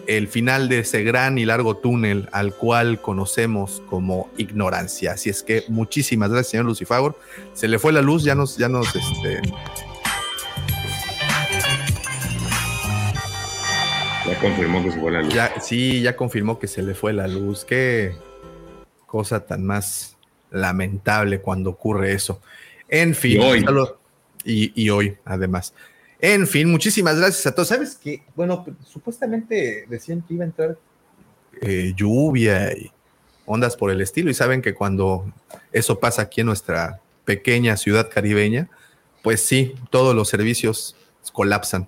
el 0.08 0.28
final 0.28 0.68
de 0.70 0.80
ese 0.80 1.04
gran 1.04 1.38
y 1.38 1.46
largo 1.46 1.78
túnel 1.78 2.28
al 2.32 2.54
cual 2.56 3.02
conocemos 3.02 3.82
como 3.90 4.30
ignorancia. 4.38 5.14
Así 5.14 5.30
es 5.30 5.44
que 5.44 5.64
muchísimas 5.68 6.30
gracias, 6.32 6.52
señor 6.52 6.66
Lucifagor. 6.66 7.18
Se 7.54 7.68
le 7.68 7.80
fue 7.80 7.94
la 7.94 8.02
luz, 8.02 8.24
ya 8.24 8.36
nos, 8.36 8.58
ya 8.58 8.68
nos, 8.70 8.88
este, 8.96 9.42
Ya 14.28 14.40
confirmó 14.40 14.84
que 14.84 14.92
se 14.92 15.00
fue 15.00 15.12
la 15.12 15.22
luz. 15.22 15.34
ya, 15.34 15.54
sí, 15.62 16.02
ya 16.02 16.16
confirmó 16.16 16.60
que 16.60 16.68
se 16.68 16.84
le 16.84 16.94
fue 16.94 17.12
la 17.14 17.28
luz. 17.28 17.66
Qué 17.66 18.16
cosa 19.08 19.46
tan 19.46 19.66
más 19.66 20.16
lamentable 20.52 21.42
cuando 21.42 21.72
ocurre 21.72 22.14
eso. 22.14 22.42
En 22.88 23.16
fin, 23.16 23.42
Y 23.42 23.44
hoy. 23.44 23.62
solo- 23.62 23.98
y, 24.44 24.72
y 24.82 24.90
hoy, 24.90 25.18
además. 25.26 25.74
En 26.22 26.46
fin, 26.46 26.70
muchísimas 26.70 27.18
gracias 27.18 27.48
a 27.48 27.56
todos. 27.56 27.70
¿Sabes 27.70 27.98
qué? 28.02 28.24
Bueno, 28.36 28.64
supuestamente 28.86 29.86
decían 29.90 30.22
que 30.22 30.36
iba 30.36 30.44
a 30.44 30.48
entrar 30.48 30.78
eh, 31.62 31.94
lluvia 31.96 32.72
y 32.78 32.92
ondas 33.46 33.76
por 33.76 33.90
el 33.90 34.02
estilo. 34.02 34.30
Y 34.30 34.36
saben 34.36 34.62
que 34.62 34.76
cuando 34.76 35.34
eso 35.72 36.00
pasa 36.00 36.22
aquí 36.22 36.42
en 36.42 36.48
nuestra 36.48 37.02
pequeña 37.26 37.76
ciudad 37.76 38.08
caribeña, 38.08 38.70
pues 39.24 39.42
sí, 39.42 39.74
todos 39.90 40.16
los 40.16 40.30
servicios 40.30 40.96
colapsan. 41.34 41.88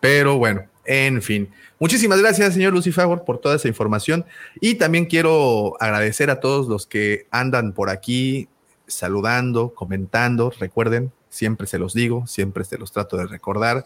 Pero 0.00 0.38
bueno, 0.38 0.64
en 0.86 1.20
fin. 1.20 1.50
Muchísimas 1.78 2.20
gracias, 2.20 2.54
señor 2.54 2.72
Lucifagor, 2.72 3.24
por 3.24 3.38
toda 3.38 3.56
esa 3.56 3.68
información. 3.68 4.24
Y 4.58 4.76
también 4.76 5.04
quiero 5.04 5.74
agradecer 5.80 6.30
a 6.30 6.40
todos 6.40 6.66
los 6.66 6.86
que 6.86 7.26
andan 7.30 7.74
por 7.74 7.90
aquí 7.90 8.48
saludando, 8.86 9.74
comentando. 9.74 10.50
Recuerden, 10.58 11.12
siempre 11.36 11.66
se 11.66 11.78
los 11.78 11.94
digo, 11.94 12.26
siempre 12.26 12.64
se 12.64 12.78
los 12.78 12.92
trato 12.92 13.16
de 13.16 13.26
recordar 13.26 13.84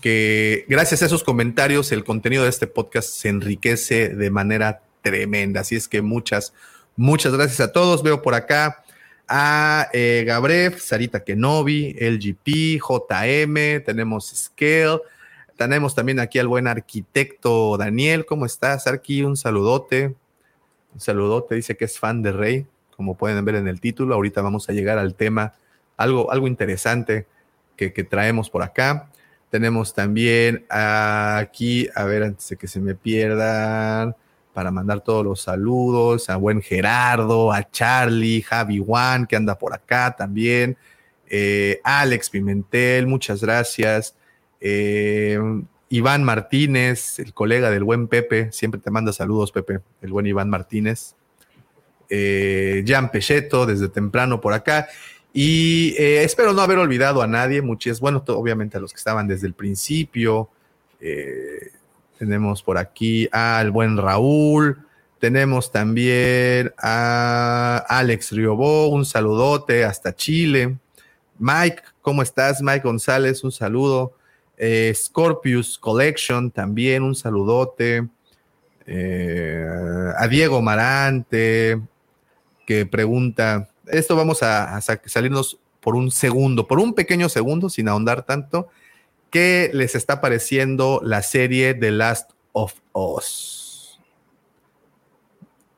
que 0.00 0.64
gracias 0.68 1.02
a 1.02 1.06
esos 1.06 1.24
comentarios 1.24 1.92
el 1.92 2.04
contenido 2.04 2.44
de 2.44 2.50
este 2.50 2.66
podcast 2.66 3.08
se 3.08 3.28
enriquece 3.28 4.10
de 4.10 4.30
manera 4.30 4.82
tremenda. 5.02 5.60
Así 5.60 5.76
es 5.76 5.88
que 5.88 6.02
muchas, 6.02 6.54
muchas 6.96 7.32
gracias 7.34 7.60
a 7.60 7.72
todos. 7.72 8.02
Veo 8.02 8.22
por 8.22 8.34
acá 8.34 8.82
a 9.28 9.88
eh, 9.92 10.24
Gabrev, 10.26 10.78
Sarita 10.78 11.22
Kenobi, 11.22 11.94
LGP, 12.00 12.80
JM, 12.80 13.84
tenemos 13.84 14.32
Scale, 14.34 15.00
tenemos 15.56 15.94
también 15.94 16.18
aquí 16.20 16.38
al 16.38 16.48
buen 16.48 16.66
arquitecto 16.66 17.76
Daniel. 17.76 18.24
¿Cómo 18.24 18.46
estás, 18.46 18.86
Arqui? 18.86 19.22
Un 19.22 19.36
saludote. 19.36 20.14
Un 20.94 21.00
saludote, 21.00 21.54
dice 21.54 21.76
que 21.76 21.84
es 21.84 21.98
fan 21.98 22.22
de 22.22 22.32
Rey, 22.32 22.66
como 22.96 23.16
pueden 23.16 23.44
ver 23.44 23.56
en 23.56 23.68
el 23.68 23.80
título. 23.80 24.14
Ahorita 24.14 24.42
vamos 24.42 24.68
a 24.68 24.72
llegar 24.72 24.98
al 24.98 25.14
tema, 25.14 25.54
algo, 26.00 26.32
algo 26.32 26.48
interesante 26.48 27.26
que, 27.76 27.92
que 27.92 28.04
traemos 28.04 28.50
por 28.50 28.62
acá. 28.62 29.10
Tenemos 29.50 29.94
también 29.94 30.64
aquí, 30.68 31.88
a 31.94 32.04
ver, 32.04 32.22
antes 32.22 32.48
de 32.48 32.56
que 32.56 32.68
se 32.68 32.80
me 32.80 32.94
pierdan, 32.94 34.14
para 34.52 34.70
mandar 34.70 35.00
todos 35.00 35.24
los 35.24 35.40
saludos, 35.42 36.30
a 36.30 36.36
buen 36.36 36.62
Gerardo, 36.62 37.52
a 37.52 37.68
Charlie, 37.70 38.42
Javi 38.42 38.78
Juan, 38.78 39.26
que 39.26 39.36
anda 39.36 39.58
por 39.58 39.74
acá 39.74 40.14
también, 40.16 40.76
eh, 41.26 41.80
Alex 41.84 42.30
Pimentel, 42.30 43.06
muchas 43.06 43.42
gracias. 43.42 44.16
Eh, 44.60 45.38
Iván 45.88 46.24
Martínez, 46.24 47.18
el 47.18 47.34
colega 47.34 47.70
del 47.70 47.84
buen 47.84 48.08
Pepe, 48.08 48.52
siempre 48.52 48.80
te 48.80 48.90
manda 48.90 49.12
saludos, 49.12 49.52
Pepe, 49.52 49.80
el 50.02 50.12
buen 50.12 50.26
Iván 50.26 50.48
Martínez. 50.48 51.14
Eh, 52.08 52.84
Jan 52.86 53.10
Pecheto, 53.10 53.66
desde 53.66 53.88
temprano 53.88 54.40
por 54.40 54.52
acá. 54.52 54.88
Y 55.32 55.94
eh, 55.96 56.24
espero 56.24 56.52
no 56.52 56.62
haber 56.62 56.78
olvidado 56.78 57.22
a 57.22 57.26
nadie, 57.26 57.62
muchas, 57.62 58.00
bueno, 58.00 58.22
obviamente 58.26 58.76
a 58.76 58.80
los 58.80 58.92
que 58.92 58.98
estaban 58.98 59.28
desde 59.28 59.46
el 59.46 59.54
principio. 59.54 60.48
Eh, 61.00 61.70
tenemos 62.18 62.62
por 62.62 62.76
aquí 62.78 63.28
al 63.32 63.70
buen 63.70 63.96
Raúl. 63.96 64.84
Tenemos 65.18 65.70
también 65.70 66.72
a 66.78 67.84
Alex 67.88 68.32
Riobó, 68.32 68.88
un 68.88 69.04
saludote 69.04 69.84
hasta 69.84 70.14
Chile. 70.14 70.76
Mike, 71.38 71.82
¿cómo 72.02 72.22
estás? 72.22 72.60
Mike 72.60 72.80
González, 72.80 73.42
un 73.44 73.52
saludo. 73.52 74.14
Eh, 74.58 74.92
Scorpius 74.94 75.78
Collection, 75.78 76.50
también 76.50 77.02
un 77.02 77.14
saludote. 77.14 78.06
Eh, 78.86 79.66
a 80.18 80.28
Diego 80.28 80.60
Marante, 80.60 81.80
que 82.66 82.84
pregunta, 82.84 83.69
esto 83.92 84.16
vamos 84.16 84.42
a, 84.42 84.76
a 84.76 84.80
sa- 84.80 85.00
salirnos 85.06 85.58
por 85.80 85.94
un 85.96 86.10
segundo, 86.10 86.66
por 86.66 86.78
un 86.78 86.94
pequeño 86.94 87.28
segundo, 87.28 87.68
sin 87.70 87.88
ahondar 87.88 88.24
tanto. 88.24 88.68
¿Qué 89.30 89.70
les 89.72 89.94
está 89.94 90.20
pareciendo 90.20 91.00
la 91.04 91.22
serie 91.22 91.74
The 91.74 91.90
Last 91.92 92.32
of 92.52 92.74
Us? 92.92 94.00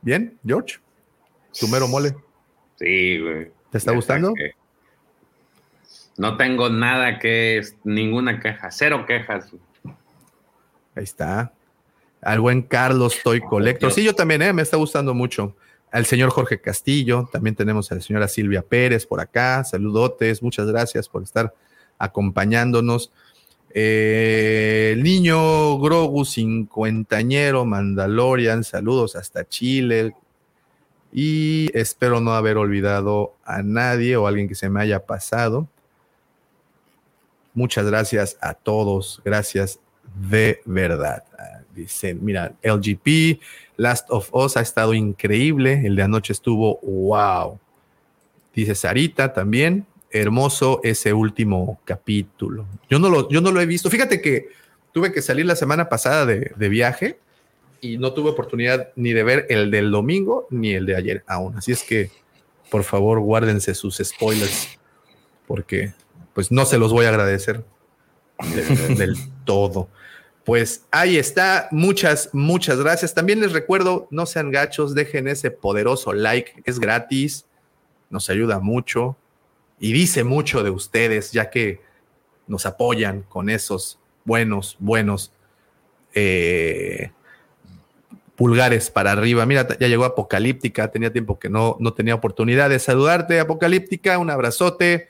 ¿Bien, 0.00 0.38
George? 0.44 0.78
¿Tu 1.58 1.68
mero 1.68 1.86
mole? 1.86 2.16
Sí, 2.76 3.18
güey. 3.20 3.52
¿Te 3.70 3.78
está 3.78 3.92
gustando? 3.92 4.32
que- 4.34 4.52
No 6.18 6.36
tengo 6.36 6.68
nada 6.68 7.18
que, 7.18 7.62
ninguna 7.84 8.40
queja, 8.40 8.70
cero 8.70 9.04
quejas. 9.06 9.52
Ahí 10.94 11.04
está. 11.04 11.52
Al 12.20 12.40
buen 12.40 12.62
Carlos 12.62 13.18
Toy 13.22 13.40
Collector. 13.40 13.92
Sí, 13.92 14.04
yo 14.04 14.14
también, 14.14 14.42
¿eh? 14.42 14.52
me 14.52 14.62
está 14.62 14.76
gustando 14.76 15.14
mucho. 15.14 15.56
Al 15.92 16.06
señor 16.06 16.30
Jorge 16.30 16.58
Castillo, 16.58 17.28
también 17.30 17.54
tenemos 17.54 17.92
a 17.92 17.96
la 17.96 18.00
señora 18.00 18.26
Silvia 18.26 18.62
Pérez 18.62 19.04
por 19.04 19.20
acá. 19.20 19.62
Saludotes, 19.62 20.42
muchas 20.42 20.66
gracias 20.66 21.06
por 21.06 21.22
estar 21.22 21.54
acompañándonos. 21.98 23.12
Eh, 23.74 24.92
el 24.94 25.02
niño 25.02 25.78
Grogu 25.78 26.24
cincuentañero 26.24 27.66
Mandalorian, 27.66 28.64
saludos 28.64 29.16
hasta 29.16 29.46
Chile. 29.46 30.16
Y 31.12 31.70
espero 31.78 32.22
no 32.22 32.32
haber 32.32 32.56
olvidado 32.56 33.34
a 33.44 33.62
nadie 33.62 34.16
o 34.16 34.26
alguien 34.26 34.48
que 34.48 34.54
se 34.54 34.70
me 34.70 34.80
haya 34.80 35.04
pasado. 35.04 35.68
Muchas 37.52 37.84
gracias 37.84 38.38
a 38.40 38.54
todos, 38.54 39.20
gracias 39.26 39.78
de 40.30 40.62
verdad. 40.64 41.24
Dicen, 41.74 42.18
mira, 42.22 42.54
LGP, 42.62 43.40
Last 43.76 44.08
of 44.10 44.28
Us 44.34 44.56
ha 44.56 44.60
estado 44.60 44.94
increíble, 44.94 45.86
el 45.86 45.96
de 45.96 46.02
anoche 46.02 46.32
estuvo 46.32 46.78
wow. 46.82 47.58
Dice 48.54 48.74
Sarita 48.74 49.32
también, 49.32 49.86
hermoso 50.10 50.80
ese 50.84 51.12
último 51.14 51.80
capítulo. 51.84 52.66
Yo 52.90 52.98
no 52.98 53.08
lo, 53.08 53.28
yo 53.30 53.40
no 53.40 53.50
lo 53.50 53.60
he 53.60 53.66
visto. 53.66 53.88
Fíjate 53.88 54.20
que 54.20 54.48
tuve 54.92 55.12
que 55.12 55.22
salir 55.22 55.46
la 55.46 55.56
semana 55.56 55.88
pasada 55.88 56.26
de, 56.26 56.68
viaje 56.68 57.18
y 57.80 57.96
no 57.96 58.12
tuve 58.12 58.30
oportunidad 58.30 58.90
ni 58.94 59.12
de 59.14 59.22
ver 59.24 59.46
el 59.48 59.70
del 59.70 59.90
domingo 59.90 60.46
ni 60.50 60.72
el 60.74 60.84
de 60.86 60.96
ayer 60.96 61.24
aún. 61.26 61.56
Así 61.56 61.72
es 61.72 61.82
que, 61.82 62.10
por 62.70 62.84
favor, 62.84 63.20
guárdense 63.20 63.74
sus 63.74 63.96
spoilers 63.96 64.78
porque 65.46 65.94
pues 66.34 66.52
no 66.52 66.66
se 66.66 66.78
los 66.78 66.92
voy 66.92 67.06
a 67.06 67.08
agradecer 67.08 67.64
de- 68.54 68.62
de- 68.64 68.94
del 68.94 69.16
todo. 69.44 69.88
Pues 70.44 70.84
ahí 70.90 71.18
está. 71.18 71.68
Muchas, 71.70 72.30
muchas 72.32 72.78
gracias. 72.78 73.14
También 73.14 73.40
les 73.40 73.52
recuerdo, 73.52 74.08
no 74.10 74.26
sean 74.26 74.50
gachos, 74.50 74.94
dejen 74.94 75.28
ese 75.28 75.50
poderoso 75.50 76.12
like. 76.12 76.62
Es 76.64 76.80
gratis, 76.80 77.46
nos 78.10 78.28
ayuda 78.28 78.58
mucho 78.58 79.16
y 79.78 79.92
dice 79.92 80.24
mucho 80.24 80.62
de 80.62 80.70
ustedes, 80.70 81.32
ya 81.32 81.50
que 81.50 81.80
nos 82.46 82.66
apoyan 82.66 83.22
con 83.22 83.50
esos 83.50 83.98
buenos, 84.24 84.76
buenos 84.78 85.32
eh, 86.14 87.10
pulgares 88.36 88.90
para 88.90 89.12
arriba. 89.12 89.46
Mira, 89.46 89.66
ya 89.78 89.88
llegó 89.88 90.04
Apocalíptica, 90.04 90.90
tenía 90.90 91.12
tiempo 91.12 91.38
que 91.38 91.48
no, 91.48 91.76
no 91.80 91.92
tenía 91.94 92.14
oportunidad 92.14 92.70
de 92.70 92.78
saludarte, 92.78 93.40
Apocalíptica, 93.40 94.18
un 94.18 94.30
abrazote. 94.30 95.08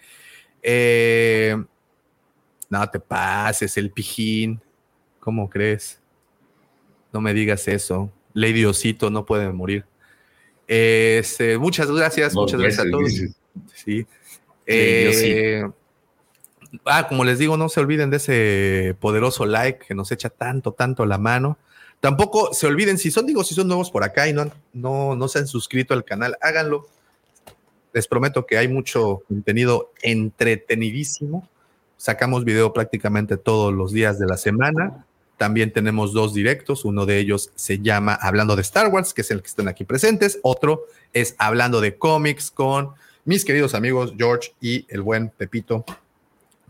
Eh, 0.63 1.57
no 2.69 2.91
te 2.91 3.01
pases, 3.01 3.77
el 3.77 3.91
pijín. 3.91 4.61
¿Cómo 5.23 5.49
crees? 5.49 6.01
No 7.12 7.20
me 7.20 7.32
digas 7.32 7.69
eso. 7.69 8.11
Lady 8.35 8.65
Osito 8.65 9.09
no 9.09 9.24
puede 9.24 9.53
morir. 9.53 9.85
Este, 10.66 11.59
muchas 11.59 11.89
gracias, 11.89 12.35
muchas 12.35 12.61
gracias 12.61 12.85
a 12.85 12.90
todos. 12.90 13.12
Sí. 13.73 14.05
Eh, 14.66 15.62
ah, 16.86 17.07
como 17.07 17.23
les 17.23 17.39
digo, 17.39 17.57
no 17.57 17.69
se 17.69 17.78
olviden 17.78 18.11
de 18.11 18.16
ese 18.16 18.97
poderoso 18.99 19.47
like 19.47 19.86
que 19.86 19.94
nos 19.94 20.11
echa 20.11 20.28
tanto, 20.28 20.73
tanto 20.73 21.07
la 21.07 21.19
mano. 21.19 21.57
Tampoco 22.01 22.53
se 22.53 22.66
olviden, 22.66 22.99
si 22.99 23.12
son, 23.12 23.24
digo, 23.24 23.44
si 23.44 23.55
son 23.55 23.69
nuevos 23.69 23.93
por 23.93 24.03
acá 24.03 24.27
y 24.27 24.32
no, 24.32 24.51
no, 24.73 25.15
no 25.15 25.28
se 25.28 25.39
han 25.39 25.47
suscrito 25.47 25.94
al 25.94 26.05
canal, 26.05 26.36
háganlo. 26.40 26.89
Les 27.93 28.09
prometo 28.09 28.44
que 28.44 28.59
hay 28.59 28.66
mucho 28.66 29.23
contenido 29.28 29.93
entretenidísimo. 30.03 31.49
Sacamos 31.97 32.44
video 32.44 32.73
prácticamente 32.73 33.36
todos 33.36 33.73
los 33.73 33.93
días 33.93 34.19
de 34.19 34.27
la 34.27 34.36
semana. 34.36 35.07
También 35.43 35.73
tenemos 35.73 36.12
dos 36.12 36.35
directos. 36.35 36.85
Uno 36.85 37.05
de 37.05 37.19
ellos 37.19 37.51
se 37.56 37.81
llama 37.81 38.14
Hablando 38.14 38.55
de 38.55 38.62
Star 38.62 38.86
Wars, 38.86 39.12
que 39.12 39.23
es 39.23 39.31
el 39.32 39.43
que 39.43 39.48
están 39.48 39.66
aquí 39.66 39.82
presentes. 39.82 40.39
Otro 40.44 40.85
es 41.12 41.35
Hablando 41.36 41.81
de 41.81 41.97
cómics 41.97 42.52
con 42.52 42.90
mis 43.24 43.44
queridos 43.44 43.74
amigos 43.74 44.14
George 44.16 44.55
y 44.60 44.86
el 44.89 45.02
buen 45.02 45.31
Pepito. 45.31 45.85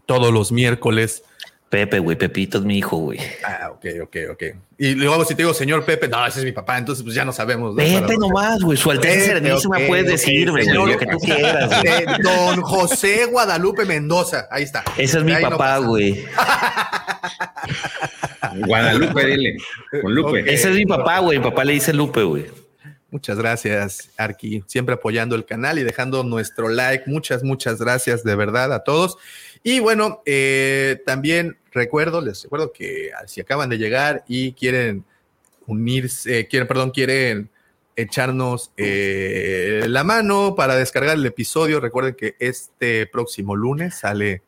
Todos 0.06 0.32
los 0.32 0.52
miércoles 0.52 1.22
Pepe, 1.68 1.98
güey, 1.98 2.16
Pepito 2.16 2.56
es 2.56 2.64
mi 2.64 2.78
hijo, 2.78 2.96
güey. 2.96 3.18
Ah, 3.44 3.70
ok, 3.72 3.84
ok, 4.04 4.16
ok. 4.30 4.42
Y 4.78 4.94
luego 4.94 5.22
si 5.26 5.34
te 5.34 5.42
digo 5.42 5.52
señor 5.52 5.84
Pepe, 5.84 6.08
no, 6.08 6.26
ese 6.26 6.38
es 6.38 6.44
mi 6.46 6.52
papá, 6.52 6.78
entonces 6.78 7.02
pues 7.02 7.14
ya 7.14 7.26
no 7.26 7.32
sabemos. 7.34 7.76
Pepe 7.76 8.16
nomás, 8.16 8.62
güey, 8.62 8.78
su 8.78 8.90
alteza 8.90 9.26
serenísima 9.26 9.76
okay, 9.76 9.88
puedes 9.88 10.06
decir, 10.06 10.50
güey, 10.50 10.66
lo 10.66 10.96
que 10.96 11.06
tú 11.06 11.18
quieras. 11.18 11.68
Güey. 11.82 12.22
Don 12.22 12.62
José 12.62 13.26
Guadalupe 13.26 13.84
Mendoza, 13.84 14.48
ahí 14.50 14.62
está. 14.62 14.82
Ese 14.96 15.18
es 15.18 15.24
mi 15.24 15.34
papá, 15.36 15.78
no 15.78 15.88
güey. 15.88 16.24
Guadalupe, 18.66 19.26
dile, 19.26 19.56
con 20.00 20.14
Lupe. 20.14 20.42
Okay. 20.42 20.54
Ese 20.54 20.70
es 20.70 20.76
mi 20.76 20.86
papá, 20.86 21.20
güey, 21.20 21.38
mi 21.38 21.44
papá 21.44 21.64
le 21.64 21.74
dice 21.74 21.92
Lupe, 21.92 22.22
güey. 22.22 22.46
Muchas 23.10 23.36
gracias, 23.36 24.10
Arki. 24.16 24.64
Siempre 24.66 24.94
apoyando 24.94 25.36
el 25.36 25.44
canal 25.44 25.78
y 25.78 25.82
dejando 25.82 26.24
nuestro 26.24 26.70
like. 26.70 27.04
Muchas, 27.06 27.44
muchas 27.44 27.78
gracias 27.78 28.24
de 28.24 28.34
verdad 28.36 28.72
a 28.72 28.84
todos. 28.84 29.18
Y 29.62 29.80
bueno, 29.80 30.22
eh, 30.24 31.02
también 31.04 31.58
recuerdo, 31.72 32.22
les 32.22 32.42
recuerdo 32.42 32.72
que 32.72 33.10
si 33.26 33.42
acaban 33.42 33.68
de 33.68 33.76
llegar 33.76 34.24
y 34.26 34.52
quieren 34.52 35.04
unirse, 35.66 36.48
quieren, 36.48 36.66
perdón, 36.66 36.90
quieren 36.90 37.50
echarnos 37.96 38.72
eh, 38.76 39.84
la 39.88 40.04
mano 40.04 40.54
para 40.56 40.74
descargar 40.74 41.16
el 41.16 41.26
episodio, 41.26 41.80
recuerden 41.80 42.14
que 42.14 42.34
este 42.38 43.06
próximo 43.06 43.54
lunes 43.54 43.98
sale 43.98 44.42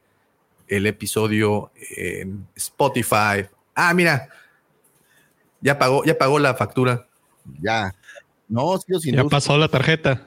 el 0.69 0.87
episodio 0.87 1.71
en 1.97 2.47
Spotify. 2.55 3.47
Ah, 3.75 3.93
mira, 3.95 4.29
ya 5.61 5.79
pagó, 5.79 6.05
ya 6.05 6.17
pagó 6.17 6.39
la 6.39 6.55
factura. 6.55 7.07
Ya. 7.61 7.95
No, 8.49 8.79
sigo 8.79 9.01
sin 9.01 9.15
ya 9.15 9.23
luz. 9.23 9.31
pasó 9.31 9.57
la 9.59 9.69
tarjeta. 9.69 10.27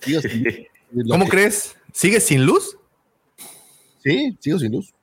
Sigo 0.00 0.20
sin 0.20 0.44
luz. 0.44 0.54
¿Cómo 1.10 1.26
crees? 1.28 1.76
¿Sigues 1.92 2.24
sin 2.24 2.44
luz? 2.44 2.76
Sí, 4.02 4.36
sigo 4.40 4.58
sin 4.58 4.72
luz. 4.72 4.94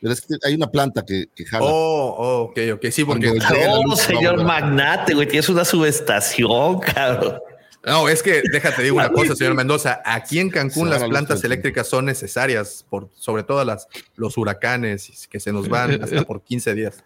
Pero 0.00 0.12
es 0.12 0.20
que 0.20 0.34
hay 0.44 0.54
una 0.54 0.70
planta 0.70 1.04
que, 1.04 1.26
que 1.34 1.44
jala. 1.44 1.66
Oh, 1.66 2.14
oh, 2.16 2.42
ok, 2.44 2.58
ok. 2.74 2.86
Sí, 2.90 3.04
porque. 3.04 3.32
No, 3.32 3.96
señor 3.96 4.44
magnate, 4.44 5.14
güey, 5.14 5.26
tienes 5.26 5.48
una 5.48 5.64
subestación, 5.64 6.78
cabrón. 6.80 7.40
No, 7.84 8.08
es 8.08 8.22
que 8.22 8.42
déjate 8.50 8.82
digo 8.82 8.96
una 8.98 9.10
cosa, 9.10 9.34
señor 9.34 9.54
Mendoza. 9.54 10.02
Aquí 10.04 10.38
en 10.38 10.50
Cancún 10.50 10.90
las 10.90 11.04
plantas 11.04 11.42
eléctricas 11.44 11.88
son 11.88 12.04
necesarias, 12.04 12.84
por, 12.88 13.08
sobre 13.14 13.42
todo 13.42 13.64
las, 13.64 13.88
los 14.16 14.36
huracanes 14.36 15.28
que 15.30 15.40
se 15.40 15.52
nos 15.52 15.68
van 15.68 16.02
hasta 16.02 16.22
por 16.24 16.42
15 16.42 16.74
días. 16.74 17.04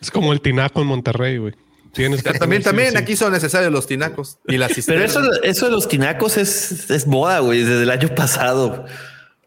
Es 0.00 0.10
como 0.10 0.32
el 0.32 0.40
tinaco 0.40 0.80
en 0.80 0.86
Monterrey, 0.86 1.38
güey. 1.38 1.54
Tienes 1.92 2.22
que 2.22 2.32
también, 2.34 2.62
también 2.62 2.96
aquí 2.96 3.16
son 3.16 3.32
necesarios 3.32 3.72
los 3.72 3.86
tinacos 3.86 4.38
y 4.46 4.56
las 4.58 4.72
Pero 4.86 5.02
eso, 5.02 5.20
eso 5.42 5.66
de 5.66 5.72
los 5.72 5.88
tinacos 5.88 6.36
es, 6.36 6.90
es 6.90 7.06
moda, 7.06 7.40
güey, 7.40 7.62
desde 7.62 7.82
el 7.82 7.90
año 7.90 8.14
pasado. 8.14 8.84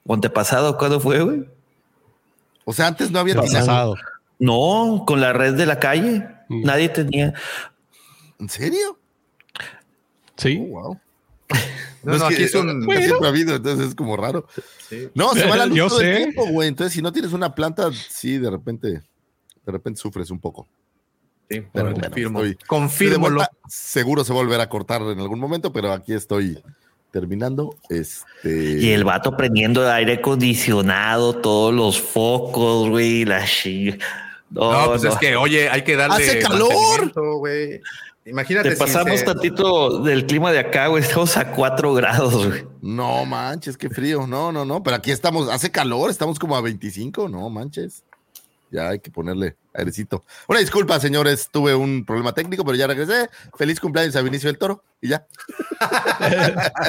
¿O 0.05 0.13
antepasado? 0.13 0.77
¿Cuándo 0.77 0.99
fue, 0.99 1.21
güey? 1.21 1.45
O 2.65 2.73
sea, 2.73 2.87
antes 2.87 3.11
no 3.11 3.19
había 3.19 3.35
Pasado. 3.35 3.95
No, 4.39 5.03
con 5.05 5.21
la 5.21 5.33
red 5.33 5.53
de 5.53 5.65
la 5.65 5.79
calle. 5.79 6.27
Mm. 6.49 6.63
Nadie 6.63 6.89
tenía. 6.89 7.33
¿En 8.39 8.49
serio? 8.49 8.97
Sí. 10.41 10.57
Oh, 10.61 10.67
wow. 10.81 10.99
No, 12.03 12.13
aquí 12.25 12.41
es 12.41 12.55
un- 12.55 12.79
no 12.79 12.91
siempre 12.93 13.27
ha 13.27 13.29
habido, 13.29 13.55
entonces 13.55 13.89
es 13.89 13.95
como 13.95 14.17
raro. 14.17 14.47
No, 15.13 15.33
se 15.33 15.45
va 15.45 15.55
la 15.55 15.65
luz 15.67 15.77
Yo 15.77 15.87
todo 15.87 16.01
el 16.01 16.17
tiempo, 16.17 16.47
güey. 16.47 16.67
Entonces, 16.67 16.93
si 16.93 17.01
no 17.03 17.13
tienes 17.13 17.31
una 17.31 17.53
planta, 17.53 17.91
sí, 18.09 18.39
de 18.39 18.49
repente, 18.49 18.87
de 18.87 19.71
repente 19.71 20.01
sufres 20.01 20.31
un 20.31 20.39
poco. 20.39 20.67
Sí, 21.47 21.61
Pero 21.71 21.91
bueno, 21.91 22.09
bueno, 22.31 22.55
confirmo. 22.65 23.27
estoy- 23.27 23.35
vuelta, 23.35 23.51
seguro 23.67 24.23
se 24.23 24.33
va 24.33 24.39
a 24.39 24.43
volver 24.43 24.61
a 24.61 24.67
cortar 24.69 25.03
en 25.03 25.19
algún 25.19 25.39
momento, 25.39 25.71
pero 25.71 25.91
aquí 25.93 26.13
estoy 26.13 26.59
terminando. 27.11 27.75
Este. 27.87 28.79
Y 28.79 28.89
el 28.93 29.03
vato 29.03 29.37
prendiendo 29.37 29.87
aire 29.91 30.13
acondicionado, 30.13 31.35
todos 31.35 31.71
los 31.71 32.01
focos, 32.01 32.89
güey, 32.89 33.25
la 33.25 33.45
No, 34.49 34.71
No, 34.73 34.85
pues 34.87 35.03
no. 35.03 35.09
es 35.11 35.17
que, 35.19 35.35
oye, 35.35 35.69
hay 35.69 35.83
que 35.83 35.95
darle. 35.95 36.15
¡Hace 36.15 36.39
calor! 36.39 37.11
güey. 37.37 37.79
Imagínate. 38.25 38.69
Te 38.69 38.75
si 38.75 38.79
pasamos 38.79 39.19
se- 39.19 39.25
tantito 39.25 39.99
del 40.03 40.25
clima 40.27 40.51
de 40.51 40.59
acá, 40.59 40.87
güey. 40.87 41.01
Estamos 41.03 41.35
a 41.37 41.51
cuatro 41.51 41.93
grados, 41.93 42.47
güey. 42.47 42.65
No 42.81 43.25
manches, 43.25 43.77
qué 43.77 43.89
frío. 43.89 44.27
No, 44.27 44.51
no, 44.51 44.63
no. 44.63 44.83
Pero 44.83 44.95
aquí 44.97 45.11
estamos, 45.11 45.49
hace 45.49 45.71
calor, 45.71 46.09
estamos 46.11 46.37
como 46.37 46.55
a 46.55 46.61
25. 46.61 47.27
No 47.29 47.49
manches. 47.49 48.03
Ya 48.69 48.87
hay 48.89 48.99
que 48.99 49.11
ponerle 49.11 49.57
airecito. 49.73 50.23
Una 50.47 50.59
disculpa, 50.59 50.97
señores. 50.99 51.49
Tuve 51.51 51.75
un 51.75 52.05
problema 52.05 52.31
técnico, 52.33 52.63
pero 52.63 52.77
ya 52.77 52.87
regresé. 52.87 53.29
Feliz 53.57 53.79
cumpleaños 53.81 54.15
a 54.15 54.21
Vinicio 54.21 54.47
del 54.47 54.57
Toro. 54.57 54.83
Y 55.01 55.09
ya. 55.09 55.25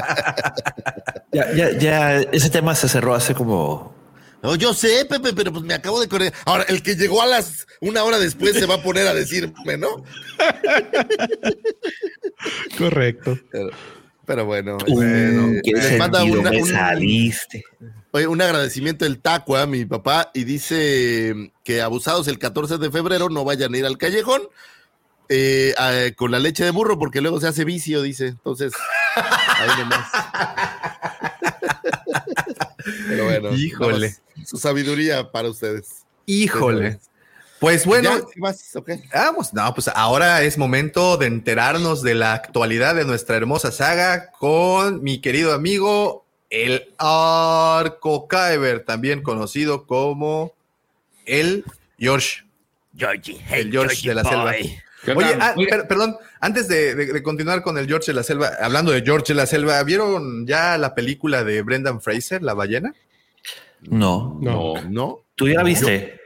Ya, 1.33 1.51
ya, 1.55 1.71
ya, 1.79 2.21
ese 2.21 2.51
tema 2.51 2.75
se 2.75 2.89
cerró 2.91 3.15
hace 3.15 3.35
como. 3.35 3.95
No, 4.43 4.57
yo 4.57 4.75
sé, 4.75 5.05
Pepe, 5.09 5.33
pero 5.35 5.53
pues 5.53 5.63
me 5.65 5.75
acabo 5.75 6.01
de 6.01 6.09
correr. 6.09 6.33
Ahora, 6.47 6.65
el 6.69 6.83
que 6.83 6.97
llegó 6.97 7.23
a 7.23 7.27
las 7.27 7.65
una 7.81 8.03
hora 8.03 8.19
después 8.19 8.57
se 8.59 8.67
va 8.67 8.75
a 8.75 8.83
poner 8.83 9.07
a 9.07 9.15
decirme, 9.15 9.77
¿no? 9.79 10.03
Correcto. 12.79 13.39
Pero, 13.51 13.71
pero 14.27 14.45
bueno, 14.47 14.79
Uh, 14.89 15.03
este, 15.03 15.61
qué 15.65 15.73
les 15.73 15.99
manda 15.99 16.21
sentido 16.21 16.41
una- 16.41 16.51
me 16.51 16.63
un, 16.63 16.69
saliste. 16.69 17.65
oye, 18.11 18.27
un 18.27 18.41
agradecimiento 18.43 19.05
del 19.05 19.21
taco 19.21 19.57
a 19.57 19.67
mi 19.67 19.85
papá 19.85 20.31
y 20.35 20.43
dice 20.45 21.53
que 21.65 21.81
abusados 21.83 22.27
el 22.29 22.39
14 22.39 22.79
de 22.79 22.91
febrero 22.91 23.29
no 23.29 23.45
vayan 23.45 23.75
a 23.75 23.79
ir 23.79 23.87
al 23.87 23.99
callejón 23.99 24.43
eh, 25.29 25.73
a- 25.79 26.11
con 26.17 26.31
la 26.33 26.39
leche 26.41 26.65
de 26.65 26.71
burro 26.71 26.99
porque 26.99 27.21
luego 27.21 27.41
se 27.41 27.47
hace 27.49 27.65
vicio, 27.65 28.03
dice. 28.03 28.29
Entonces, 28.29 28.73
ahí 29.15 29.69
nomás. 29.79 30.09
Pero 33.09 33.25
bueno, 33.25 33.55
Híjole. 33.55 34.17
Su 34.45 34.57
sabiduría 34.57 35.31
para 35.31 35.49
ustedes. 35.49 36.05
Híjole. 36.27 36.99
Pues 37.63 37.87
bueno. 37.87 38.27
Vamos, 39.15 39.55
no, 39.55 39.75
pues 39.75 39.89
ahora 39.89 40.43
es 40.43 40.59
momento 40.59 41.17
de 41.17 41.27
enterarnos 41.27 42.03
de 42.03 42.17
la 42.17 42.33
actualidad 42.33 42.97
de 42.97 43.05
nuestra 43.05 43.37
hermosa 43.37 43.71
saga 43.71 44.33
con 44.33 45.03
mi 45.03 45.21
querido 45.21 45.55
amigo, 45.55 46.27
el 46.51 46.93
Arco 46.99 48.27
Kyber, 48.27 48.85
también 48.85 49.23
conocido 49.23 49.87
como 49.87 50.53
el 51.25 51.65
George. 51.99 52.43
Georgie, 52.97 53.41
El 53.51 53.71
George 53.71 54.09
de 54.09 54.15
la 54.17 54.25
selva. 54.25 54.55
¿Qué 55.05 55.13
Oye, 55.13 55.37
ah, 55.41 55.55
per- 55.69 55.89
perdón, 55.89 56.17
antes 56.41 56.69
de, 56.69 56.95
de- 56.95 57.13
de 57.13 57.23
continuar 57.23 57.63
con 57.63 57.77
el 57.79 57.87
George 57.87 58.07
de 58.13 58.15
la 58.15 58.23
selva, 58.23 58.51
hablando 58.61 58.93
de 58.93 59.03
George 59.03 59.33
de 59.33 59.35
la 59.37 59.47
selva, 59.47 59.83
¿vieron 59.83 60.47
ya 60.47 60.79
la 60.79 60.95
película 60.95 61.43
de 61.45 61.63
Brendan 61.63 62.01
Fraser, 62.01 62.43
La 62.43 62.55
ballena? 62.55 62.95
No. 63.83 64.39
No. 64.41 64.75
¿No? 64.89 65.21
¿Tú 65.35 65.49
ya 65.49 65.55
la 65.57 65.63
viste? 65.65 66.21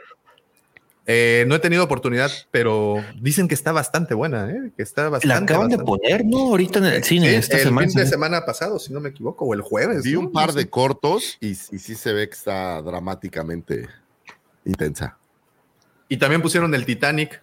Eh, 1.08 1.44
no 1.46 1.54
he 1.54 1.58
tenido 1.60 1.84
oportunidad, 1.84 2.32
pero 2.50 2.96
dicen 3.20 3.46
que 3.46 3.54
está 3.54 3.70
bastante 3.70 4.12
buena, 4.12 4.50
¿eh? 4.50 4.72
que 4.76 4.82
está 4.82 5.08
bastante. 5.08 5.28
La 5.28 5.36
acaban 5.36 5.68
de 5.70 5.78
poner, 5.78 6.24
¿no? 6.24 6.38
Ahorita 6.48 6.80
en 6.80 6.86
el 6.86 7.04
cine. 7.04 7.28
Sí, 7.30 7.34
esta 7.36 7.56
el 7.58 7.62
semana. 7.62 7.86
fin 7.86 7.96
de 7.96 8.06
semana 8.06 8.44
pasado, 8.44 8.80
si 8.80 8.92
no 8.92 8.98
me 8.98 9.10
equivoco, 9.10 9.44
o 9.44 9.54
el 9.54 9.60
jueves. 9.60 10.02
Vi 10.02 10.14
¿no? 10.14 10.20
un 10.20 10.32
par 10.32 10.52
de 10.52 10.68
cortos 10.68 11.38
y, 11.40 11.50
y 11.50 11.54
sí 11.54 11.94
se 11.94 12.12
ve 12.12 12.28
que 12.28 12.34
está 12.34 12.82
dramáticamente 12.82 13.88
intensa. 14.64 15.16
Y 16.08 16.16
también 16.16 16.42
pusieron 16.42 16.74
el 16.74 16.84
Titanic, 16.84 17.40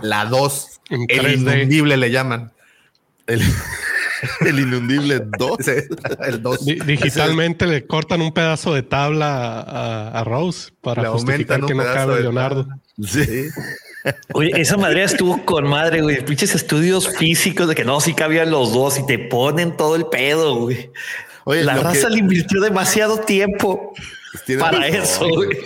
la 0.00 0.24
2, 0.26 0.80
En 0.90 1.02
el 1.08 1.38
3D. 1.38 1.56
inundible 1.58 1.96
le 1.96 2.10
llaman. 2.10 2.52
El, 3.26 3.40
el 4.46 4.58
inundible 4.60 5.20
2. 5.38 5.56
Sí, 5.60 5.70
el 6.26 6.42
2. 6.42 6.64
Di- 6.64 6.74
digitalmente 6.80 7.66
le 7.66 7.86
cortan 7.86 8.20
un 8.22 8.32
pedazo 8.32 8.72
de 8.74 8.82
tabla 8.82 9.60
a, 9.60 10.20
a 10.20 10.24
Rose 10.24 10.70
para 10.80 11.02
Le 11.02 11.08
justificar 11.08 11.64
que 11.66 11.74
no 11.74 11.84
cabe 11.84 12.16
de 12.16 12.22
Leonardo. 12.22 12.66
Sí. 13.04 13.24
Oye, 14.34 14.50
esa 14.60 14.76
madre 14.76 15.04
estuvo 15.04 15.44
con 15.44 15.68
madre, 15.68 16.02
güey. 16.02 16.24
Pinches 16.24 16.54
estudios 16.56 17.16
físicos 17.16 17.68
de 17.68 17.74
que 17.76 17.84
no, 17.84 18.00
sí 18.00 18.14
cabían 18.14 18.50
los 18.50 18.72
dos 18.72 18.98
y 18.98 19.06
te 19.06 19.18
ponen 19.18 19.76
todo 19.76 19.94
el 19.94 20.06
pedo, 20.06 20.56
güey. 20.56 20.90
Oye, 21.44 21.62
La 21.62 21.76
raza 21.76 22.08
que- 22.08 22.14
le 22.14 22.18
invirtió 22.20 22.60
demasiado 22.60 23.18
tiempo. 23.20 23.92
Tiene 24.46 24.60
Para 24.62 24.86
eso, 24.88 25.28
güey. 25.28 25.58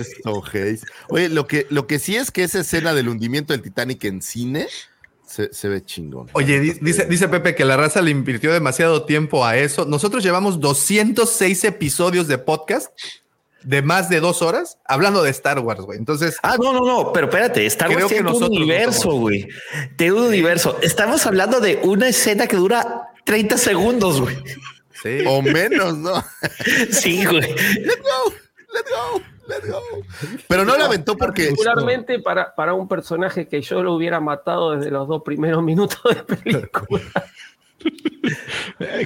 Hayes. 0.52 0.82
Oye, 1.08 1.28
lo 1.28 1.46
que, 1.46 1.66
lo 1.70 1.86
que 1.86 1.98
sí 1.98 2.16
es 2.16 2.30
que 2.30 2.42
esa 2.44 2.60
escena 2.60 2.94
del 2.94 3.08
hundimiento 3.08 3.52
del 3.52 3.62
Titanic 3.62 4.02
en 4.04 4.22
cine 4.22 4.66
se, 5.26 5.52
se 5.52 5.68
ve 5.68 5.84
chingón. 5.84 6.28
Oye, 6.32 6.58
di- 6.60 6.72
dice, 6.80 7.06
dice 7.06 7.28
Pepe 7.28 7.54
que 7.54 7.64
la 7.64 7.76
raza 7.76 8.00
le 8.02 8.10
invirtió 8.10 8.52
demasiado 8.52 9.04
tiempo 9.04 9.44
a 9.44 9.56
eso. 9.56 9.84
Nosotros 9.84 10.22
llevamos 10.24 10.60
206 10.60 11.64
episodios 11.64 12.28
de 12.28 12.38
podcast 12.38 12.88
de 13.62 13.82
más 13.82 14.08
de 14.08 14.20
dos 14.20 14.42
horas 14.42 14.78
hablando 14.84 15.22
de 15.24 15.30
Star 15.30 15.58
Wars, 15.58 15.80
güey. 15.80 15.98
Entonces, 15.98 16.36
Ah, 16.42 16.56
no, 16.60 16.72
no, 16.72 16.84
no, 16.84 17.12
pero 17.12 17.26
espérate, 17.26 17.66
Star 17.66 17.90
Wars 17.90 18.06
tiene 18.06 18.30
un 18.30 18.38
no 18.40 18.46
universo, 18.46 19.10
güey. 19.12 19.48
Tiene 19.96 20.12
un 20.12 20.22
universo. 20.24 20.78
Estamos 20.82 21.26
hablando 21.26 21.58
de 21.60 21.80
una 21.82 22.08
escena 22.08 22.46
que 22.46 22.56
dura 22.56 23.08
30 23.24 23.58
segundos, 23.58 24.20
güey. 24.20 24.36
sí. 25.02 25.18
O 25.26 25.42
menos, 25.42 25.98
¿no? 25.98 26.24
Sí, 26.90 27.24
güey. 27.24 27.52
Go, 27.52 28.34
let's 28.76 28.90
go, 28.90 29.22
let's 29.48 29.68
go. 29.68 29.80
Pero 30.48 30.64
no 30.64 30.76
la 30.76 30.84
aventó 30.86 31.16
porque. 31.16 31.44
Particularmente 31.48 32.18
para, 32.20 32.54
para 32.54 32.74
un 32.74 32.86
personaje 32.88 33.48
que 33.48 33.60
yo 33.62 33.82
lo 33.82 33.94
hubiera 33.94 34.20
matado 34.20 34.76
desde 34.76 34.90
los 34.90 35.08
dos 35.08 35.22
primeros 35.22 35.62
minutos 35.62 36.00
de 36.04 36.36
película. 36.36 37.02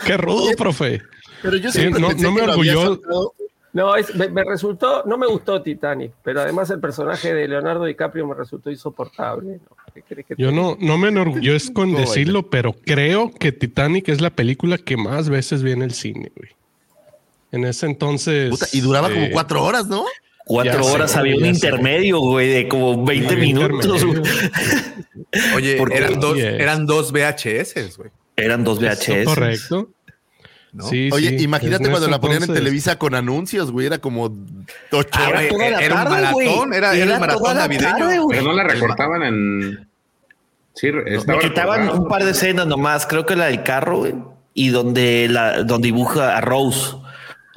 Qué 0.05 0.17
rudo, 0.17 0.51
profe. 0.57 1.03
Pero 1.43 1.57
yo 1.57 1.71
Sí, 1.71 1.81
siempre 1.81 2.01
no- 2.01 2.13
no 2.13 2.33
me 2.33 2.43
orgulló- 2.43 3.01
No, 3.73 3.95
es- 3.95 4.15
me, 4.17 4.29
me 4.29 4.43
resultó, 4.45 5.05
no 5.07 5.17
me 5.17 5.27
gustó 5.27 5.63
Titanic, 5.63 6.13
pero 6.25 6.41
además 6.41 6.69
el 6.71 6.81
personaje 6.81 7.33
de 7.33 7.47
Leonardo 7.47 7.85
DiCaprio 7.85 8.27
me 8.27 8.35
resultó 8.35 8.71
insoportable. 8.71 9.61
¿no? 9.69 9.77
¿Qué 9.95 10.03
querés 10.03 10.27
que 10.27 10.35
te 10.37 10.43
Yo 10.43 10.51
no, 10.51 10.77
no 10.81 10.99
me 10.99 11.09
enorgullezco 11.09 11.85
en 11.85 11.93
No, 11.93 11.99
decirlo, 12.01 12.51
pero 12.51 12.73
creo 12.73 13.31
que 13.33 13.53
Titanic 13.53 14.09
es 14.09 14.21
la 14.21 14.31
película 14.31 14.77
que 14.79 14.97
más 14.97 15.29
veces 15.29 15.63
vi 15.63 15.71
en 15.73 15.83
el 15.83 15.93
cine, 15.93 16.33
güey. 16.37 16.51
En 17.53 17.65
ese 17.65 17.87
entonces. 17.87 18.51
Puta, 18.51 18.67
y 18.73 18.81
duraba 18.81 19.09
como 19.11 19.25
eh, 19.27 19.31
cuatro 19.33 19.63
horas, 19.65 19.87
¿no? 19.87 20.05
Cuatro 20.45 20.73
Ya 20.81 20.83
sé, 20.83 20.91
horas 20.93 21.17
había 21.17 21.37
un 21.37 21.47
intermedio, 21.47 22.19
güey, 22.21 22.49
de 22.49 22.69
como 22.69 23.05
20 23.05 23.35
había 23.35 23.45
minutos. 23.47 24.05
Oye, 25.55 25.77
Porque- 25.77 25.97
eran 25.97 26.21
dos, 26.21 26.37
Yes. 26.37 26.45
eran 26.45 26.87
dos 26.87 27.13
VHS, 27.13 27.97
güey. 27.97 28.11
Eran 28.37 28.65
dos 28.65 28.79
eso, 28.83 28.87
VHS. 29.13 29.25
Correcto. 29.25 29.91
¿no? 30.73 30.85
Sí, 30.89 31.11
Oye, 31.13 31.37
sí, 31.37 31.45
imagínate 31.45 31.89
cuando 31.91 32.07
la 32.09 32.21
ponían 32.21 32.45
en 32.45 32.55
Televisa 32.55 32.97
con 32.97 33.15
anuncios, 33.17 33.73
güey. 33.73 33.87
Era 33.87 33.99
como 33.99 34.25
ocho 34.93 35.09
Era 35.19 35.29
horas. 35.29 35.43
la 35.53 35.81
era 35.81 35.95
un 36.05 36.11
maratón, 36.11 36.75
era- 36.75 36.95
era 36.95 37.15
el 37.15 37.21
maratón 37.21 37.57
navideño. 37.57 37.97
tarde, 37.97 38.19
güey. 38.21 38.39
Pero 38.39 38.51
no 38.51 38.57
la 38.57 38.65
recortaban 38.65 39.23
en. 39.25 39.89
Sí, 40.75 40.91
Me 40.93 41.39
quitaban 41.41 41.89
un 41.91 42.09
par 42.09 42.25
de 42.25 42.31
escenas 42.31 42.67
nomás, 42.69 43.05
creo 43.07 43.27
que 43.27 43.35
la 43.35 43.47
del 43.47 43.65
carro, 43.65 43.99
güey, 43.99 44.15
y 44.55 44.69
donde 44.69 45.27
la 45.29 45.65
donde 45.65 45.87
dibuja 45.87 46.37
a 46.37 46.41
Rose. 46.41 46.97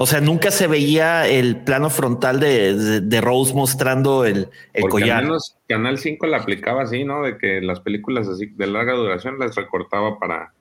O 0.03 0.05
sea, 0.05 0.19
nunca 0.19 0.51
se 0.51 0.67
veía 0.67 1.27
el 1.29 1.55
plano 1.63 1.89
frontal 1.89 2.39
de, 2.41 2.73
de- 2.75 3.01
de 3.01 3.21
Rose 3.21 3.53
mostrando 3.53 4.25
el, 4.25 4.49
el 4.73 4.81
Porque 4.81 4.83
al 4.83 4.89
collar. 4.89 5.23
menos 5.23 5.55
Canal 5.67 5.97
5 5.97 6.27
la 6.27 6.37
aplicaba 6.39 6.81
así, 6.83 7.05
¿no? 7.05 7.23
De 7.23 7.37
que 7.37 7.61
las 7.61 7.79
películas 7.79 8.27
así 8.27 8.47
de 8.47 8.67
larga 8.67 8.93
duración 8.93 9.39
las 9.39 9.55
recortaba 9.55 10.19
para, 10.19 10.53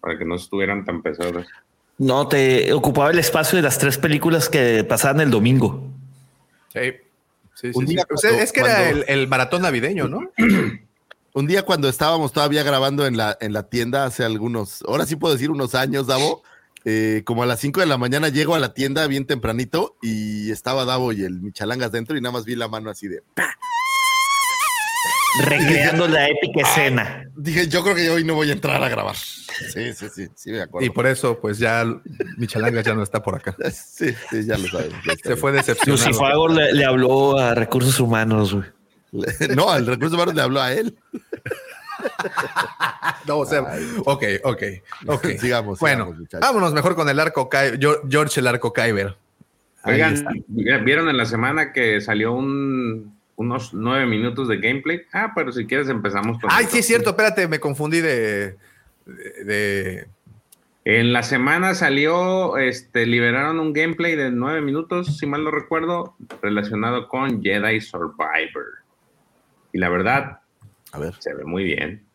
para 0.00 0.16
que 0.18 0.24
no 0.24 0.36
estuvieran 0.36 0.84
tan 0.86 1.02
pesadas. 1.02 1.46
No, 1.98 2.26
te 2.28 2.72
ocupaba 2.72 3.10
el 3.10 3.18
espacio 3.18 3.56
de 3.56 3.62
las 3.62 3.78
tres 3.78 3.98
películas 3.98 4.48
que 4.48 4.82
pasaban 4.84 5.20
el 5.20 5.30
domingo. 5.30 5.86
Sí. 6.72 6.80
Sí, 7.54 7.72
sí, 7.74 7.96
O 8.10 8.16
sea, 8.16 8.42
es 8.42 8.50
que 8.52 8.60
era 8.60 8.88
el, 8.88 9.04
el 9.06 9.28
maratón 9.28 9.62
navideño, 9.62 10.08
¿no? 10.08 10.20
Un 11.34 11.46
día 11.46 11.62
cuando 11.62 11.88
estábamos 11.88 12.32
todavía 12.32 12.62
grabando 12.62 13.06
en 13.06 13.16
la, 13.18 13.36
en 13.40 13.52
la 13.52 13.64
tienda 13.64 14.04
hace 14.06 14.24
algunos, 14.24 14.82
ahora 14.88 15.04
sí 15.06 15.16
puedo 15.16 15.34
decir 15.34 15.50
unos 15.50 15.74
años, 15.74 16.06
Davo, 16.06 16.42
eh, 16.84 17.22
como 17.24 17.42
a 17.42 17.46
las 17.46 17.60
5 17.60 17.80
de 17.80 17.86
la 17.86 17.98
mañana 17.98 18.28
llego 18.28 18.54
a 18.54 18.58
la 18.58 18.74
tienda 18.74 19.06
bien 19.06 19.26
tempranito 19.26 19.96
y 20.02 20.50
estaba 20.50 20.84
Davo 20.84 21.12
y 21.12 21.22
el 21.22 21.40
Michalangas 21.40 21.92
dentro 21.92 22.16
y 22.16 22.20
nada 22.20 22.32
más 22.32 22.44
vi 22.44 22.56
la 22.56 22.68
mano 22.68 22.90
así 22.90 23.08
de... 23.08 23.22
Recreando 25.44 26.06
la 26.08 26.28
épica 26.28 26.60
escena. 26.60 27.24
Dije, 27.34 27.66
yo 27.66 27.82
creo 27.82 27.94
que 27.94 28.10
hoy 28.10 28.22
no 28.22 28.34
voy 28.34 28.50
a 28.50 28.52
entrar 28.52 28.82
a 28.82 28.88
grabar. 28.88 29.16
Sí, 29.16 29.94
sí, 29.94 30.06
sí, 30.14 30.28
sí, 30.34 30.50
me 30.50 30.60
acuerdo. 30.60 30.86
Y 30.86 30.90
por 30.90 31.06
eso, 31.06 31.40
pues 31.40 31.58
ya 31.58 31.86
Michalanga 32.36 32.82
ya 32.82 32.94
no 32.94 33.02
está 33.02 33.22
por 33.22 33.36
acá. 33.36 33.56
Sí, 33.72 34.14
sí, 34.30 34.44
ya 34.44 34.58
lo 34.58 34.68
sabes. 34.68 34.92
ya 35.06 35.14
Se 35.22 35.36
fue 35.36 35.52
decepcionado. 35.52 36.06
Lucifago 36.06 36.48
le, 36.48 36.72
le 36.74 36.84
habló 36.84 37.38
a 37.38 37.54
recursos 37.54 37.98
humanos, 38.00 38.52
güey. 38.54 38.66
No, 39.56 39.70
al 39.70 39.86
recurso 39.86 40.16
humano 40.16 40.32
le 40.32 40.42
habló 40.42 40.60
a 40.60 40.72
él. 40.72 40.98
No, 43.26 43.38
o 43.38 43.46
sea, 43.46 43.62
ok, 44.04 44.24
ok, 44.44 44.62
ok. 45.06 45.26
Sigamos, 45.38 45.78
Bueno, 45.78 46.06
sigamos, 46.06 46.28
vámonos 46.40 46.72
mejor 46.72 46.94
con 46.96 47.08
el 47.08 47.20
arco 47.20 47.48
George 48.08 48.40
el 48.40 48.46
arco 48.46 48.72
Kyber. 48.72 49.16
Oigan. 49.84 50.24
¿vieron 50.48 51.08
en 51.08 51.16
la 51.16 51.26
semana 51.26 51.72
que 51.72 52.00
salió 52.00 52.32
un, 52.32 53.16
unos 53.36 53.74
nueve 53.74 54.06
minutos 54.06 54.48
de 54.48 54.58
gameplay? 54.58 55.02
Ah, 55.12 55.32
pero 55.34 55.50
si 55.52 55.66
quieres 55.66 55.88
empezamos 55.88 56.38
con... 56.40 56.50
Ay, 56.52 56.66
sí 56.68 56.78
es 56.78 56.86
cierto, 56.86 57.10
espérate, 57.10 57.48
me 57.48 57.58
confundí 57.58 58.00
de, 58.00 58.56
de, 59.06 59.44
de- 59.44 60.06
En 60.84 61.12
la 61.12 61.22
semana 61.24 61.74
salió, 61.74 62.58
este, 62.58 63.06
liberaron 63.06 63.58
un 63.58 63.72
gameplay 63.72 64.14
de 64.14 64.30
nueve 64.30 64.60
minutos, 64.60 65.16
si 65.18 65.26
mal 65.26 65.42
no 65.42 65.50
recuerdo, 65.50 66.14
relacionado 66.42 67.08
con 67.08 67.42
Jedi 67.42 67.80
Survivor. 67.80 68.66
Y 69.72 69.78
la 69.78 69.88
verdad, 69.88 70.40
A 70.92 70.98
ver. 70.98 71.14
se 71.18 71.34
ve 71.34 71.44
muy 71.44 71.64
bien. 71.64 72.06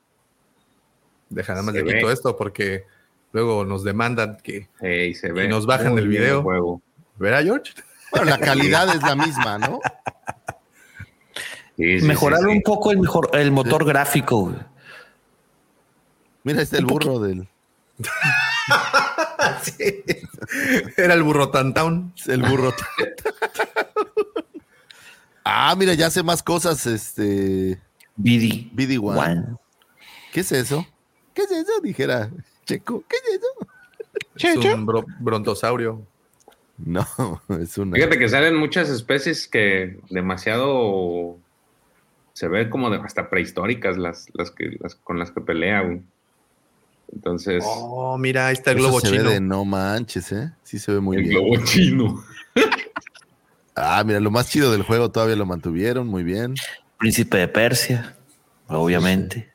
Deja 1.29 1.53
nada 1.53 1.63
más 1.63 1.75
Se 1.75 1.83
de 1.83 1.93
quito 1.95 2.11
esto 2.11 2.37
porque 2.37 2.85
luego 3.33 3.65
nos 3.65 3.83
demandan 3.83 4.37
que. 4.41 4.69
Eh, 4.81 5.07
y 5.11 5.13
se 5.15 5.31
ve 5.31 5.47
nos 5.47 5.65
bajan 5.65 5.93
muy 5.93 6.01
el 6.01 6.07
video. 6.07 6.41
juego. 6.43 6.81
¿Verá, 7.17 7.43
George? 7.43 7.73
Bueno, 8.11 8.27
la 8.27 8.37
calidad 8.39 8.95
es 8.95 9.01
la 9.01 9.15
misma, 9.25 9.57
¿no? 9.57 9.79
Sí, 11.75 11.99
sí, 11.99 12.05
Mejorar 12.07 12.39
sí, 12.39 12.45
sí. 12.45 12.51
un 12.51 12.61
poco 12.61 12.91
el 12.91 12.99
mejor 12.99 13.29
el 13.33 13.51
motor 13.51 13.85
gráfico, 13.85 14.41
güey. 14.45 14.55
Mira, 16.43 16.61
este 16.61 16.77
es 16.77 16.79
el 16.79 16.85
burro 16.85 17.19
del. 17.19 17.47
Sí. 19.61 20.03
Era 20.97 21.13
el 21.13 21.23
burro 21.23 21.49
Tantown. 21.49 22.13
El 22.27 22.41
burro. 22.43 22.73
ah, 25.45 25.73
mira, 25.77 25.93
ya 25.93 26.07
hace 26.07 26.21
más 26.21 26.43
cosas, 26.43 26.85
este. 26.85 27.79
BD. 28.17 28.69
BD 28.73 28.97
One. 28.99 29.19
One. 29.19 29.45
¿Qué 30.33 30.41
es 30.41 30.51
eso? 30.51 30.85
¿Qué 31.33 31.43
es 31.43 31.51
eso? 31.51 31.79
Dijera 31.81 32.29
Checo. 32.65 33.03
¿Qué 33.07 33.15
es 33.17 33.39
eso? 33.39 33.47
Es 34.35 34.57
un 34.75 34.85
bro- 34.85 35.05
brontosaurio. 35.19 36.05
No, 36.77 37.05
es 37.61 37.77
una. 37.77 37.95
Fíjate 37.95 38.19
que 38.19 38.27
salen 38.29 38.55
muchas 38.55 38.89
especies 38.89 39.47
que 39.47 39.99
demasiado 40.09 41.37
se 42.33 42.47
ve 42.47 42.69
como 42.69 42.89
de 42.91 42.97
hasta 42.97 43.29
prehistóricas 43.29 43.97
las, 43.97 44.27
las 44.33 44.51
que 44.51 44.77
las 44.79 44.95
con 44.95 45.17
las 45.17 45.31
que 45.31 45.41
pelea, 45.41 45.81
güey. 45.81 46.01
Entonces, 47.13 47.63
Oh, 47.65 48.17
mira, 48.17 48.47
ahí 48.47 48.53
está 48.53 48.71
el 48.71 48.77
globo 48.79 48.99
se 48.99 49.09
ve 49.09 49.17
chino. 49.17 49.29
de 49.29 49.39
no 49.39 49.63
manches, 49.65 50.31
¿eh? 50.33 50.51
Sí 50.63 50.77
se 50.77 50.91
ve 50.91 50.99
muy 50.99 51.17
el 51.17 51.23
bien. 51.23 51.35
globo 51.39 51.63
chino. 51.63 52.23
Ah, 53.75 54.03
mira, 54.05 54.19
lo 54.19 54.29
más 54.31 54.49
chido 54.49 54.71
del 54.71 54.83
juego 54.83 55.09
todavía 55.11 55.35
lo 55.35 55.45
mantuvieron, 55.45 56.07
muy 56.07 56.23
bien. 56.23 56.55
Príncipe 56.97 57.37
de 57.37 57.47
Persia, 57.47 58.15
obviamente. 58.67 59.51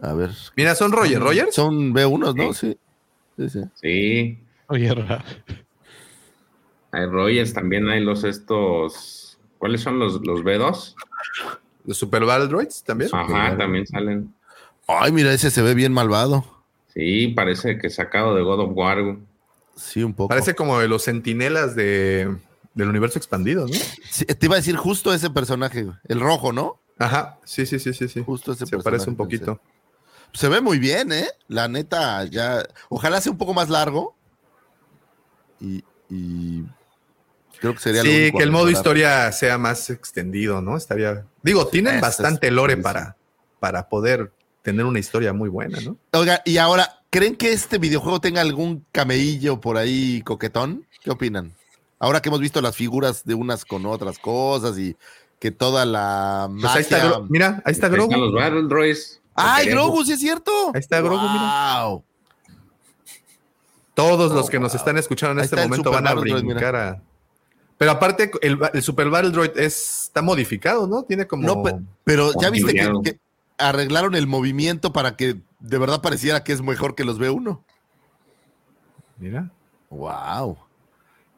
A 0.00 0.12
ver. 0.14 0.30
Mira, 0.56 0.74
son 0.74 0.92
Roger 0.92 1.20
Rogers. 1.20 1.54
Son 1.54 1.92
B1, 1.94 2.34
¿no? 2.34 2.52
Sí. 2.52 2.76
Sí, 3.36 3.48
sí. 3.48 3.60
Sí, 3.74 4.38
Oye, 4.68 4.94
ra- 4.94 5.24
hay 6.92 7.06
Rogers, 7.06 7.52
también 7.52 7.88
hay 7.88 8.00
los 8.02 8.24
estos. 8.24 9.38
¿Cuáles 9.58 9.80
son 9.80 9.98
los, 9.98 10.24
los 10.26 10.42
B2? 10.42 10.94
Los 11.86 11.96
Super 11.96 12.24
Battle 12.24 12.46
Droids 12.48 12.82
también. 12.84 13.10
Ajá, 13.12 13.56
también 13.56 13.86
salen. 13.86 14.32
Ay, 14.86 15.10
mira, 15.12 15.32
ese 15.32 15.50
se 15.50 15.62
ve 15.62 15.74
bien 15.74 15.92
malvado. 15.92 16.44
Sí, 16.92 17.28
parece 17.28 17.78
que 17.78 17.90
sacado 17.90 18.34
de 18.34 18.42
God 18.42 18.60
of 18.60 18.70
War. 18.74 19.16
Sí, 19.74 20.02
un 20.04 20.14
poco. 20.14 20.28
Parece 20.28 20.54
como 20.54 20.78
de 20.78 20.86
los 20.88 21.02
sentinelas 21.02 21.74
de, 21.74 22.36
del 22.74 22.88
universo 22.88 23.18
expandido, 23.18 23.66
¿no? 23.66 23.74
Sí, 24.10 24.24
te 24.24 24.46
iba 24.46 24.56
a 24.56 24.58
decir 24.58 24.76
justo 24.76 25.12
ese 25.14 25.30
personaje, 25.30 25.86
el 26.08 26.20
rojo, 26.20 26.52
¿no? 26.52 26.80
Ajá, 26.98 27.38
sí, 27.44 27.66
sí, 27.66 27.78
sí, 27.78 27.92
sí, 27.92 28.08
sí. 28.08 28.22
Justo 28.24 28.52
ese 28.52 28.66
Se 28.66 28.70
personaje, 28.76 28.84
parece 28.84 29.10
un 29.10 29.16
poquito. 29.16 29.60
Se 30.32 30.48
ve 30.48 30.60
muy 30.60 30.78
bien, 30.78 31.12
¿eh? 31.12 31.28
La 31.48 31.68
neta, 31.68 32.24
ya. 32.24 32.64
Ojalá 32.88 33.20
sea 33.20 33.32
un 33.32 33.38
poco 33.38 33.54
más 33.54 33.68
largo. 33.68 34.16
Y. 35.60 35.84
y 36.10 36.64
Creo 37.60 37.72
que 37.74 37.80
sería 37.80 38.02
lo 38.02 38.10
Sí, 38.10 38.16
único 38.22 38.38
que 38.38 38.44
el 38.44 38.50
modo 38.50 38.68
historia 38.70 39.30
sea 39.32 39.56
más 39.58 39.88
extendido, 39.88 40.60
¿no? 40.60 40.76
Estaría. 40.76 41.24
Digo, 41.42 41.68
tienen 41.68 42.00
bastante 42.00 42.50
lore 42.50 42.76
para, 42.76 43.16
para 43.60 43.88
poder 43.88 44.32
tener 44.62 44.84
una 44.84 44.98
historia 44.98 45.32
muy 45.32 45.48
buena, 45.48 45.78
¿no? 45.80 45.96
Oiga, 46.12 46.42
y 46.44 46.58
ahora, 46.58 47.02
¿creen 47.10 47.36
que 47.36 47.52
este 47.52 47.78
videojuego 47.78 48.20
tenga 48.20 48.40
algún 48.40 48.84
cameillo 48.92 49.60
por 49.60 49.76
ahí 49.76 50.20
coquetón? 50.22 50.86
¿Qué 51.02 51.10
opinan? 51.10 51.54
Ahora 52.04 52.20
que 52.20 52.28
hemos 52.28 52.40
visto 52.40 52.60
las 52.60 52.76
figuras 52.76 53.24
de 53.24 53.34
unas 53.34 53.64
con 53.64 53.86
otras 53.86 54.18
cosas 54.18 54.78
y 54.78 54.94
que 55.38 55.50
toda 55.50 55.86
la 55.86 56.48
Pues 56.60 56.64
ahí 56.74 56.82
está, 56.82 57.20
mira, 57.30 57.62
ahí 57.64 57.72
está 57.72 57.86
Ahí 57.86 57.92
están 57.92 57.92
Grogu. 57.92 58.16
los 58.16 58.34
Battle 58.34 58.62
Droids. 58.68 59.20
¡Ay, 59.34 59.68
Grogu, 59.68 60.04
sí 60.04 60.12
es 60.12 60.20
cierto! 60.20 60.50
Ahí 60.74 60.80
está 60.80 61.00
Grogu, 61.00 61.22
mira. 61.28 61.82
Wow. 61.86 62.04
Todos 63.94 64.32
los 64.32 64.50
que 64.50 64.58
nos 64.58 64.74
están 64.74 64.98
escuchando 64.98 65.32
en 65.32 65.38
Ahí 65.38 65.44
este 65.44 65.56
momento 65.56 65.90
van 65.90 66.06
a 66.06 66.14
Battle 66.14 66.30
Droid, 66.30 66.42
mira. 66.42 66.54
brincar 66.56 66.76
a. 66.76 67.02
Pero 67.78 67.90
aparte, 67.90 68.30
el, 68.42 68.58
el 68.72 68.82
Super 68.82 69.08
Battle 69.08 69.30
Droid 69.30 69.56
es, 69.56 70.04
está 70.04 70.20
modificado, 70.22 70.86
¿no? 70.86 71.04
Tiene 71.04 71.26
como. 71.26 71.42
No, 71.46 71.62
pe- 71.62 71.76
pero 72.04 72.32
ya 72.40 72.50
viste 72.50 72.72
que, 72.74 72.92
que 73.02 73.18
arreglaron 73.58 74.14
el 74.14 74.26
movimiento 74.26 74.92
para 74.92 75.16
que 75.16 75.40
de 75.60 75.78
verdad 75.78 76.02
pareciera 76.02 76.44
que 76.44 76.52
es 76.52 76.60
mejor 76.60 76.94
que 76.94 77.04
los 77.04 77.18
B1. 77.18 77.60
Mira. 79.18 79.50
Wow. 79.90 80.58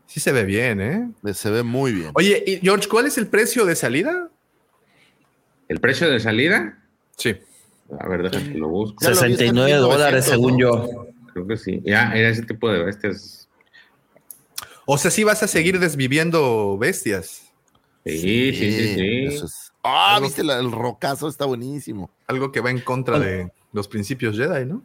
Sí 0.07 0.21
se 0.21 0.33
ve 0.33 0.45
bien, 0.45 0.81
¿eh? 0.81 1.09
Se 1.35 1.51
ve 1.51 1.63
muy 1.63 1.93
bien. 1.93 2.11
Oye, 2.15 2.43
y 2.47 2.57
George, 2.59 2.89
¿cuál 2.89 3.07
es 3.07 3.19
el 3.19 3.27
precio 3.27 3.65
de 3.67 3.75
salida? 3.77 4.29
¿El 5.69 5.81
precio 5.81 6.09
de 6.09 6.21
salida? 6.21 6.79
Sí. 7.17 7.37
A 8.01 8.09
ver, 8.09 8.23
déjame 8.31 8.53
que 8.53 8.59
lo 8.59 8.69
busco. 8.69 8.97
Ya 9.03 9.11
lo 9.11 9.17
69 9.17 9.73
dólares, 9.75 10.27
1900, 10.27 10.31
según 10.31 10.59
yo. 10.59 11.07
Creo 11.33 11.47
que 11.47 11.57
sí. 11.57 11.83
Ya, 11.85 12.13
era 12.15 12.29
ese 12.29 12.43
tipo 12.43 12.71
de 12.71 12.83
bestias. 12.85 13.49
O 14.87 14.97
sea, 14.99 15.11
sí 15.11 15.25
vas 15.25 15.43
a 15.43 15.49
seguir 15.49 15.79
desviviendo 15.81 16.79
bestias. 16.79 17.43
Sí, 18.05 18.53
sí, 18.55 18.73
sí, 18.73 18.95
sí. 18.95 19.25
eso 19.27 19.47
es- 19.47 19.73
Ah, 19.83 20.17
Algo- 20.17 20.27
viste 20.27 20.43
el 20.43 20.73
rocazo, 20.73 21.29
está 21.29 21.45
buenísimo. 21.45 22.11
Algo 22.27 22.51
que 22.51 22.61
va 22.61 22.71
en 22.71 22.81
contra 22.81 23.19
de 23.21 23.53
los 23.73 23.87
principios 23.89 24.37
Jedi, 24.37 24.65
¿no? 24.65 24.83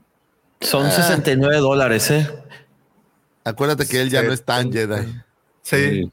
Son 0.60 0.86
Ah. 0.86 0.92
69 0.92 1.58
dólares, 1.58 2.10
¿eh? 2.12 2.28
Acuérdate 3.44 3.88
que 3.88 4.02
él 4.02 4.10
ya 4.10 4.22
Sí, 4.22 4.28
no 4.28 4.34
es 4.34 4.44
tan 4.46 4.72
Jedi. 4.72 4.96
Sí, 5.64 5.78
Sí. 5.78 6.12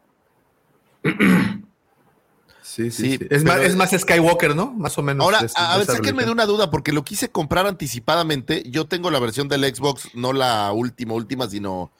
sí, 2.63 2.91
sí. 2.91 2.91
Sí, 2.91 2.91
sí. 2.91 3.27
Es, 3.31 3.45
más, 3.45 3.59
es 3.61 3.77
más 3.77 3.91
Skywalker, 3.91 4.55
¿no? 4.55 4.73
Más 4.73 4.97
o 4.99 5.03
menos. 5.03 5.25
Ahora, 5.25 5.41
de- 5.41 5.51
a, 5.57 5.73
a 5.73 5.77
ver, 5.79 5.87
sáquenme 5.87 6.25
de 6.25 6.31
una 6.31 6.45
duda, 6.47 6.71
porque 6.71 6.93
lo 6.93 7.03
quise 7.03 7.31
comprar 7.31 7.67
anticipadamente. 7.67 8.63
Yo 8.71 8.87
tengo 8.87 9.11
la 9.11 9.19
versión 9.19 9.49
del 9.49 9.65
Xbox, 9.65 10.11
no 10.15 10.33
la 10.33 10.71
última, 10.73 11.15
última, 11.15 11.49
sino. 11.49 11.91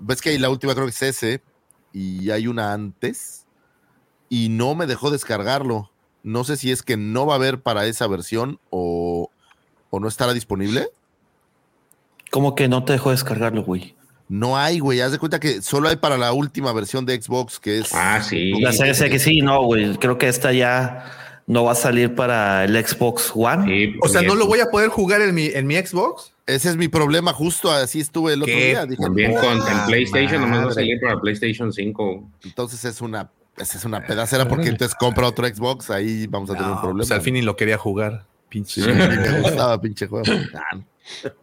Ves 0.00 0.20
que 0.20 0.30
hay 0.30 0.38
la 0.38 0.50
última, 0.50 0.74
creo 0.74 0.86
que 0.86 0.90
es 0.92 1.02
ese, 1.02 1.42
y 1.92 2.30
hay 2.30 2.46
una 2.46 2.72
antes, 2.72 3.46
y 4.28 4.48
no 4.48 4.74
me 4.74 4.86
dejó 4.86 5.10
descargarlo. 5.10 5.90
No 6.22 6.44
sé 6.44 6.56
si 6.56 6.70
es 6.72 6.82
que 6.82 6.96
no 6.96 7.26
va 7.26 7.34
a 7.34 7.36
haber 7.36 7.60
para 7.60 7.86
esa 7.86 8.06
versión 8.06 8.58
o, 8.70 9.30
o 9.90 10.00
no 10.00 10.08
estará 10.08 10.32
disponible. 10.34 10.88
¿Cómo 12.30 12.54
que 12.54 12.68
no 12.68 12.84
te 12.84 12.92
dejó 12.94 13.10
descargarlo, 13.10 13.62
güey? 13.62 13.94
No 14.28 14.58
hay, 14.58 14.78
güey. 14.78 15.00
Haz 15.00 15.12
de 15.12 15.18
cuenta 15.18 15.40
que 15.40 15.62
solo 15.62 15.88
hay 15.88 15.96
para 15.96 16.18
la 16.18 16.32
última 16.32 16.72
versión 16.72 17.06
de 17.06 17.20
Xbox, 17.20 17.58
que 17.58 17.78
es. 17.78 17.94
Ah, 17.94 18.20
sí. 18.22 18.52
La 18.60 18.72
Series 18.72 19.00
X 19.00 19.22
sí, 19.22 19.40
no, 19.40 19.62
güey. 19.64 19.96
Creo 19.96 20.18
que 20.18 20.28
esta 20.28 20.52
ya 20.52 21.06
no 21.46 21.64
va 21.64 21.72
a 21.72 21.74
salir 21.74 22.14
para 22.14 22.64
el 22.64 22.86
Xbox 22.86 23.32
One. 23.34 23.64
Sí, 23.64 23.94
O 24.02 24.08
sea, 24.08 24.20
¿no 24.22 24.34
lo 24.34 24.46
voy 24.46 24.60
a 24.60 24.66
poder 24.66 24.90
jugar 24.90 25.22
en 25.22 25.34
mi, 25.34 25.46
en 25.46 25.66
mi 25.66 25.76
Xbox? 25.76 26.32
Ese 26.46 26.68
es 26.70 26.76
mi 26.76 26.88
problema, 26.88 27.32
justo 27.32 27.70
así 27.70 28.00
estuve 28.00 28.32
el 28.34 28.42
otro 28.42 28.54
¿Qué? 28.54 28.66
día. 28.68 28.86
Dije, 28.86 29.02
También 29.02 29.34
con 29.34 29.60
Ah, 29.62 29.80
en 29.80 29.86
PlayStation, 29.86 30.40
nomás 30.42 30.66
va 30.66 30.70
a 30.70 30.74
salir 30.74 30.98
para 31.00 31.20
PlayStation 31.20 31.72
5. 31.72 32.30
Entonces 32.44 32.84
es 32.86 33.00
una, 33.02 33.30
esa 33.56 33.78
es 33.78 33.84
una 33.84 34.04
pedacera 34.06 34.46
porque 34.48 34.68
entonces 34.68 34.94
compra 34.98 35.26
otro 35.26 35.46
Xbox, 35.46 35.90
ahí 35.90 36.26
vamos 36.26 36.50
a 36.50 36.54
tener 36.54 36.70
un 36.70 36.80
problema. 36.80 36.98
pues 36.98 37.10
al 37.12 37.20
fin 37.22 37.34
ni 37.34 37.42
lo 37.42 37.56
quería 37.56 37.76
jugar. 37.78 38.24
Pinche. 38.48 38.80
Sí, 38.82 38.88
me 38.90 39.40
gustaba 39.40 39.78
pinche 39.80 40.06
juego. 40.06 40.24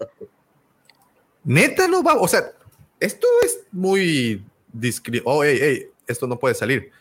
Neta 1.43 1.87
no 1.87 2.03
va. 2.03 2.15
O 2.15 2.27
sea, 2.27 2.43
esto 2.99 3.27
es 3.43 3.59
muy 3.72 4.43
discre- 4.73 5.22
Oh, 5.26 5.43
ey, 5.43 5.57
ey, 5.59 5.88
esto 6.07 6.27
no 6.27 6.38
puede 6.38 6.55
salir. 6.55 6.91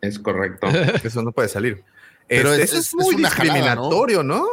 Es 0.00 0.18
correcto. 0.18 0.66
Eso 1.02 1.22
no 1.22 1.32
puede 1.32 1.48
salir. 1.48 1.82
Pero 2.28 2.50
Este, 2.52 2.62
es- 2.64 2.70
eso 2.72 2.78
es- 2.80 2.86
es, 2.88 2.94
muy 2.94 3.14
es 3.14 3.18
una 3.20 3.30
jalada, 3.30 3.54
discriminatorio, 3.54 4.22
¿no? 4.22 4.44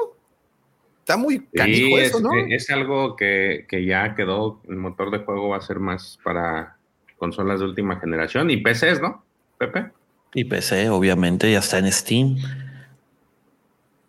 Está 0.99 1.18
muy 1.18 1.39
canijo 1.53 1.88
Sí, 1.88 1.93
eso, 1.95 2.18
es, 2.18 2.23
¿no? 2.23 2.30
es 2.49 2.69
algo 2.69 3.15
que, 3.15 3.65
que 3.68 3.84
ya 3.85 4.15
quedó. 4.15 4.61
El 4.69 4.76
motor 4.77 5.11
de 5.11 5.19
juego 5.19 5.49
va 5.49 5.57
a 5.57 5.61
ser 5.61 5.80
más 5.80 6.19
para 6.23 6.77
consolas 7.18 7.60
de 7.60 7.65
última 7.65 7.99
generación 7.99 8.49
y 8.49 8.57
PCs, 8.57 9.02
¿no? 9.02 9.23
Pepe. 9.57 9.91
Y 10.34 10.45
PC, 10.45 10.89
obviamente, 10.89 11.52
ya 11.52 11.60
está 11.60 11.80
en 11.80 11.91
Steam. 11.91 12.38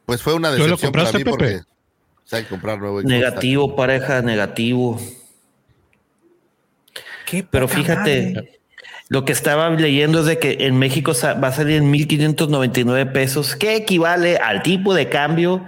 Pues 0.07 0.23
fue 0.23 0.35
una 0.35 0.51
¿Tú 0.53 0.59
lo 0.59 0.65
decepción 0.65 0.93
para 0.93 1.05
compraste, 1.05 1.19
mí 1.19 1.25
porque 1.31 1.45
Pepe? 1.47 1.59
o 1.61 2.27
sea, 2.27 2.39
hay 2.39 2.45
que 2.45 2.51
comprar 2.51 2.79
nuevo. 2.79 3.03
Negativo, 3.03 3.75
pareja, 3.75 4.23
negativo. 4.23 5.01
Qué 7.33 7.43
Pero 7.51 7.67
fíjate, 7.67 8.33
madre. 8.35 8.61
lo 9.09 9.25
que 9.25 9.33
estaba 9.33 9.69
leyendo 9.71 10.21
es 10.21 10.27
de 10.27 10.39
que 10.39 10.59
en 10.61 10.79
México 10.79 11.13
va 11.25 11.49
a 11.49 11.53
salir 11.53 11.79
en 11.79 11.91
1.599 11.93 13.11
pesos, 13.13 13.57
que 13.57 13.75
equivale 13.77 14.37
al 14.37 14.63
tipo 14.63 14.93
de 14.95 15.09
cambio 15.09 15.67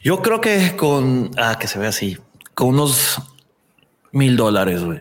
Yo 0.00 0.22
creo 0.22 0.40
que 0.40 0.76
con. 0.76 1.30
Ah, 1.36 1.58
que 1.58 1.66
se 1.66 1.78
ve 1.78 1.86
así. 1.86 2.18
Con 2.54 2.68
unos 2.68 3.20
mil 4.12 4.36
dólares, 4.36 4.82
güey. 4.82 5.00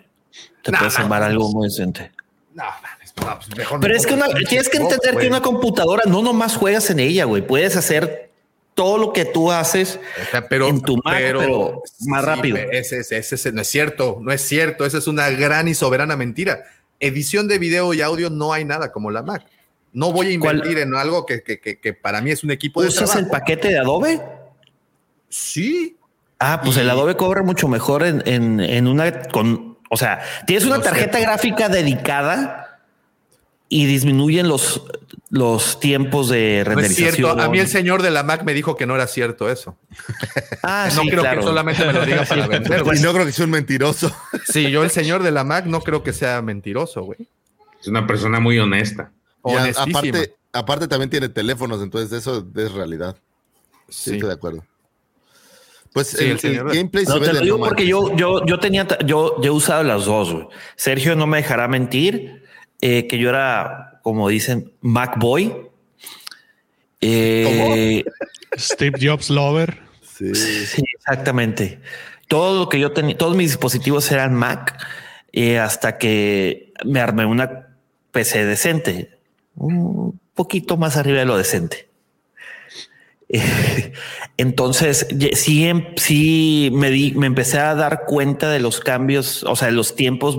Te 0.64 0.72
No, 0.72 0.80
puedes 0.80 0.98
armar 1.00 1.24
algo 1.24 1.50
muy 1.52 1.68
decente. 1.68 2.12
No, 2.54 2.64
mames, 2.64 3.14
no, 3.18 3.36
pues 3.38 3.58
mejor 3.58 3.80
Pero 3.80 3.96
es 3.96 4.06
que 4.08 4.14
una- 4.16 4.28
tienes 4.48 4.68
que 4.70 4.78
entender 4.78 5.18
que 5.18 5.28
una 5.28 5.42
computadora 5.42 6.04
no 6.08 6.22
nomás 6.22 6.56
juegas 6.58 6.90
en 6.90 7.00
ella, 7.00 7.26
güey. 7.26 7.46
Puedes 7.46 7.76
hacer 7.78 8.32
todo 8.76 8.98
lo 9.00 9.14
que 9.14 9.26
tú 9.26 9.52
haces 9.52 10.00
pero, 10.50 10.68
en 10.68 10.82
tu 10.82 10.98
Mac, 10.98 11.16
pero 11.18 11.82
más 12.08 12.22
sí, 12.22 12.28
rápido. 12.28 12.58
Ese, 12.58 13.00
ese- 13.00 13.18
ese- 13.18 13.36
ese 13.36 13.52
no 13.54 13.62
es 13.62 13.68
cierto, 13.68 14.20
no 14.22 14.32
es 14.32 14.42
cierto. 14.42 14.86
Esa 14.86 15.00
es 15.00 15.08
una 15.08 15.30
gran 15.32 15.68
y 15.68 15.74
soberana 15.74 16.16
mentira. 16.16 16.66
Edición 17.00 17.48
de 17.48 17.58
video 17.58 17.94
y 17.94 18.02
audio 18.02 18.30
no 18.30 18.54
hay 18.54 18.66
nada 18.66 18.92
como 18.92 19.10
la 19.12 19.24
Mac. 19.24 19.46
No 19.94 20.12
voy 20.12 20.36
a 20.36 20.40
¿Cuál? 20.40 20.58
invertir 20.58 20.78
en 20.80 20.94
algo 20.94 21.26
que, 21.26 21.42
que- 21.42 21.60
que- 21.60 21.80
que 21.80 21.94
para 21.94 22.20
mí 22.22 22.32
es 22.32 22.44
un 22.44 22.52
equipo 22.52 22.82
de 22.82 22.90
¿Usas 22.90 23.16
el 23.16 23.28
paquete 23.28 23.70
de 23.70 23.80
Adobe? 23.80 24.22
Sí. 25.30 25.96
Ah, 26.40 26.60
pues 26.64 26.78
el 26.78 26.90
Adobe 26.90 27.16
cobra 27.16 27.44
mucho 27.44 27.68
mejor 27.68 28.04
en, 28.04 28.22
en- 28.26 28.60
en 28.60 28.88
una 28.88 29.22
con, 29.30 29.78
o 29.90 29.98
sea, 29.98 30.20
tienes 30.46 30.66
una 30.66 30.78
No 30.78 30.84
sé. 30.84 30.90
tarjeta 30.90 31.20
gráfica 31.20 31.70
dedicada 31.70 32.65
y 33.68 33.86
disminuyen 33.88 34.48
los, 34.48 34.84
los 35.30 35.80
tiempos 35.80 36.30
de 36.30 36.62
No 36.66 36.72
es 36.72 36.76
renderización. 36.76 37.16
cierto. 37.16 37.42
A 37.42 37.50
mí 37.50 37.60
el 37.60 37.68
señor 37.68 38.02
de 38.04 38.12
la 38.12 38.24
Mac 38.24 38.44
me 38.44 38.54
dijo 38.54 38.76
que 38.78 38.86
no 38.86 38.96
era 38.96 39.08
cierto 39.08 39.50
eso. 39.50 39.78
Ah, 40.64 40.90
no 40.96 41.02
sí, 41.02 41.10
creo 41.10 41.22
claro. 41.22 41.42
que 41.42 41.48
solamente 41.48 41.86
me 41.86 41.94
lo 41.94 42.06
diga 42.06 42.24
para 42.26 42.48
vender. 42.48 42.84
Y 42.96 43.00
no 43.02 43.14
creo 43.14 43.26
que 43.26 43.32
sea 43.32 43.46
un 43.46 43.52
mentiroso. 43.52 44.16
Sí, 44.48 44.70
yo 44.70 44.84
el 44.84 44.92
señor 44.92 45.24
de 45.24 45.32
la 45.32 45.44
Mac 45.44 45.66
no 45.66 45.82
creo 45.82 46.04
que 46.04 46.14
sea 46.14 46.42
mentiroso, 46.42 47.02
güey. 47.04 47.28
Es 47.82 47.88
una 47.88 48.06
persona 48.08 48.40
muy 48.40 48.58
honesta. 48.60 49.12
Honestísima. 49.42 50.00
aparte, 50.00 50.36
aparte 50.54 50.88
también 50.88 51.10
tiene 51.10 51.30
teléfonos, 51.30 51.82
entonces 51.82 52.12
eso 52.12 52.46
es 52.56 52.72
realidad. 52.72 53.16
Sí, 53.90 54.12
Sí. 54.12 54.14
estoy 54.16 54.30
de 54.30 54.34
acuerdo. 54.36 54.64
Pues 55.94 56.08
Sí, 56.08 56.24
el, 56.26 56.32
el 56.32 56.40
señor- 56.40 56.70
el 56.72 56.76
gameplay 56.78 57.06
No, 57.06 57.14
se 57.14 57.20
ve 57.20 57.26
te 57.28 57.34
lo 57.34 57.40
digo 57.42 57.60
porque 57.60 57.88
yo, 57.88 58.16
yo, 58.16 58.46
yo 58.46 58.60
tenía, 58.60 58.88
yo, 59.06 59.40
yo 59.42 59.48
he 59.54 59.56
usado 59.56 59.84
las 59.84 60.06
dos, 60.06 60.32
güey. 60.34 60.48
Sergio 60.76 61.16
no 61.16 61.26
me 61.28 61.38
dejará 61.38 61.68
mentir. 61.68 62.44
Eh, 62.88 63.08
que 63.08 63.18
yo 63.18 63.30
era, 63.30 64.00
como 64.04 64.30
dicen, 64.30 64.72
Mac 64.82 65.18
Boy. 65.18 65.52
Eh, 67.02 68.04
Steve 68.56 69.00
Jobs 69.02 69.32
Lover. 69.32 69.80
Sí. 70.04 70.32
exactamente. 70.94 71.80
Todo 72.28 72.60
lo 72.60 72.70
que 72.70 72.80
yo 72.80 72.92
tenía, 72.92 73.18
todos 73.18 73.36
mis 73.36 73.50
dispositivos 73.50 74.12
eran 74.12 74.36
Mac 74.36 74.78
eh, 75.32 75.58
hasta 75.58 75.98
que 75.98 76.74
me 76.86 77.00
armé 77.00 77.26
una 77.26 77.76
PC 78.12 78.46
decente, 78.46 79.18
un 79.56 80.20
poquito 80.36 80.78
más 80.78 80.96
arriba 80.96 81.18
de 81.18 81.26
lo 81.26 81.38
decente. 81.38 81.90
Entonces, 84.38 85.08
sí, 85.34 85.66
em, 85.66 85.88
sí 85.96 86.70
me, 86.72 86.92
di, 86.92 87.14
me 87.14 87.26
empecé 87.26 87.58
a 87.58 87.74
dar 87.74 88.06
cuenta 88.06 88.50
de 88.52 88.60
los 88.60 88.80
cambios, 88.80 89.44
o 89.44 89.56
sea, 89.56 89.72
los 89.72 89.96
tiempos 89.96 90.38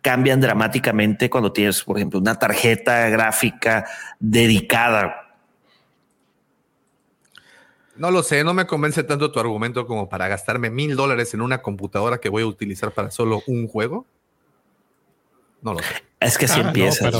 cambian 0.00 0.40
dramáticamente 0.40 1.28
cuando 1.28 1.52
tienes, 1.52 1.82
por 1.82 1.96
ejemplo, 1.96 2.20
una 2.20 2.38
tarjeta 2.38 3.08
gráfica 3.08 3.86
dedicada 4.18 5.28
no 7.98 8.12
lo 8.12 8.22
sé, 8.22 8.44
no 8.44 8.54
me 8.54 8.66
convence 8.66 9.02
tanto 9.02 9.32
tu 9.32 9.40
argumento 9.40 9.86
como 9.86 10.08
para 10.08 10.28
gastarme 10.28 10.70
mil 10.70 10.96
dólares 10.96 11.34
en 11.34 11.40
una 11.40 11.62
computadora 11.62 12.18
que 12.18 12.28
voy 12.28 12.44
a 12.44 12.46
utilizar 12.46 12.92
para 12.92 13.10
solo 13.10 13.42
un 13.46 13.66
juego. 13.66 14.06
No 15.60 15.74
lo 15.74 15.80
sé. 15.80 16.04
Es 16.20 16.38
que 16.38 16.46
si 16.46 16.60
ah, 16.60 16.68
empiezas, 16.68 17.12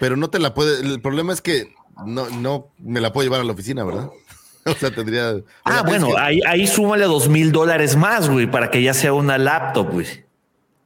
pero... 0.00 0.16
no 0.16 0.30
te 0.30 0.38
la 0.38 0.54
puede. 0.54 0.80
El 0.80 1.00
problema 1.02 1.34
es 1.34 1.42
que 1.42 1.74
no, 2.06 2.30
no 2.30 2.68
me 2.78 3.00
la 3.00 3.12
puedo 3.12 3.26
llevar 3.26 3.40
a 3.40 3.44
la 3.44 3.52
oficina, 3.52 3.84
¿verdad? 3.84 4.10
O 4.64 4.74
sea, 4.74 4.92
tendría. 4.92 5.34
Ah, 5.64 5.82
bueno, 5.84 6.16
ahí, 6.16 6.38
ahí 6.46 6.68
súmale 6.68 7.04
dos 7.06 7.28
mil 7.28 7.50
dólares 7.50 7.96
más, 7.96 8.30
güey, 8.30 8.48
para 8.48 8.70
que 8.70 8.80
ya 8.80 8.94
sea 8.94 9.12
una 9.12 9.36
laptop, 9.36 9.90
güey. 9.90 10.21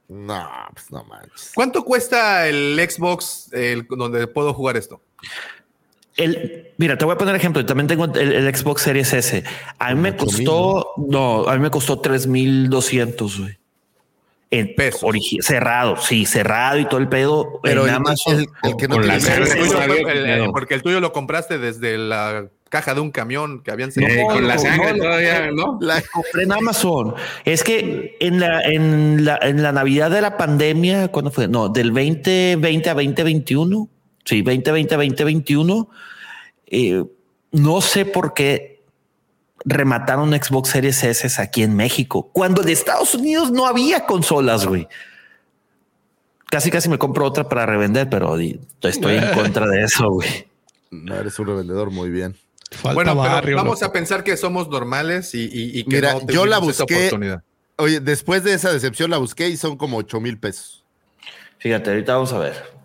No, 0.09 0.47
pues 0.73 0.91
no 0.91 1.03
manches. 1.03 1.51
¿Cuánto 1.53 1.83
cuesta 1.83 2.47
el 2.47 2.79
Xbox 2.89 3.51
el, 3.51 3.85
donde 3.89 4.27
puedo 4.27 4.53
jugar 4.53 4.77
esto? 4.77 5.01
El, 6.15 6.71
mira, 6.77 6.97
te 6.97 7.05
voy 7.05 7.15
a 7.15 7.17
poner 7.17 7.35
ejemplo. 7.35 7.65
También 7.65 7.87
tengo 7.87 8.05
el, 8.05 8.55
Xbox 8.55 8.81
Series 8.81 9.13
S. 9.13 9.43
A 9.77 9.93
mí 9.93 10.01
me 10.01 10.15
costó, 10.15 10.93
no, 10.97 11.47
a 11.47 11.53
mí 11.55 11.59
me 11.59 11.69
costó 11.69 11.99
3200, 11.99 13.39
güey. 13.39 13.57
En 14.49 14.75
peso. 14.75 15.09
Cerrado, 15.41 15.97
sí, 15.97 16.25
cerrado 16.25 16.79
y 16.79 16.85
todo 16.85 16.99
el 16.99 17.09
pedo. 17.09 17.59
Pero 17.63 17.85
en 17.87 17.95
Amazon. 17.95 18.47
El, 18.63 18.77
que 18.77 18.87
no 18.87 18.99
la 18.99 19.19
porque 20.51 20.73
el 20.73 20.81
tuyo 20.81 20.99
lo 21.01 21.11
compraste 21.11 21.57
desde 21.57 21.97
la 21.97 22.47
caja 22.69 22.93
de 22.93 23.01
un 23.01 23.11
camión 23.11 23.61
que 23.61 23.71
habían 23.71 23.91
eh, 23.95 24.23
con 24.29 24.47
la 24.47 24.57
sangre 24.57 24.97
todavía, 24.97 25.51
¿no? 25.51 25.77
La 25.81 26.01
compré 26.01 26.43
en 26.43 26.51
Amazon. 26.51 27.15
Es 27.45 27.63
que 27.63 28.17
en 28.19 28.39
la, 28.39 28.61
en 28.61 29.25
la, 29.25 29.37
en 29.41 29.63
la 29.63 29.71
Navidad 29.71 30.11
de 30.11 30.21
la 30.21 30.37
pandemia, 30.37 31.09
¿cuándo 31.09 31.31
fue? 31.31 31.47
No, 31.47 31.69
del 31.69 31.93
2020 31.93 32.89
a 32.89 32.93
2021 32.93 33.89
Sí, 34.27 34.41
2020, 34.41 34.95
2021. 34.95 35.89
Eh, 36.65 37.03
no 37.53 37.79
sé 37.79 38.05
por 38.05 38.33
qué 38.33 38.76
remataron 39.65 40.31
Xbox 40.31 40.69
Series 40.69 41.03
S 41.03 41.41
aquí 41.41 41.63
en 41.63 41.75
México, 41.75 42.29
cuando 42.33 42.61
en 42.61 42.69
Estados 42.69 43.13
Unidos 43.15 43.51
no 43.51 43.67
había 43.67 44.05
consolas, 44.05 44.65
güey. 44.65 44.87
Casi, 46.49 46.71
casi 46.71 46.87
me 46.87 46.97
compro 46.97 47.25
otra 47.25 47.49
para 47.49 47.65
revender, 47.65 48.09
pero 48.09 48.37
estoy 48.37 49.15
en 49.15 49.31
contra 49.33 49.67
de 49.67 49.83
eso, 49.83 50.09
güey. 50.09 50.47
No 50.91 51.15
eres 51.15 51.37
un 51.39 51.47
revendedor, 51.47 51.91
muy 51.91 52.09
bien. 52.09 52.35
bueno, 52.93 53.15
vamos 53.15 53.83
a 53.83 53.91
pensar 53.91 54.23
que 54.23 54.37
somos 54.37 54.69
normales 54.69 55.31
y, 55.33 55.83
que 55.83 55.95
Mira, 55.95 56.17
yo 56.27 56.45
la 56.45 56.59
busqué. 56.59 57.09
Oye, 57.79 57.99
después 57.99 58.43
de 58.43 58.53
esa 58.53 58.71
decepción 58.71 59.11
la 59.11 59.17
busqué 59.17 59.49
y 59.49 59.57
son 59.57 59.77
como 59.77 59.97
8 59.97 60.19
mil 60.19 60.39
pesos. 60.39 60.83
Fíjate, 61.59 61.91
ahorita 61.91 62.13
vamos 62.13 62.33
a 62.33 62.39
ver. 62.39 62.76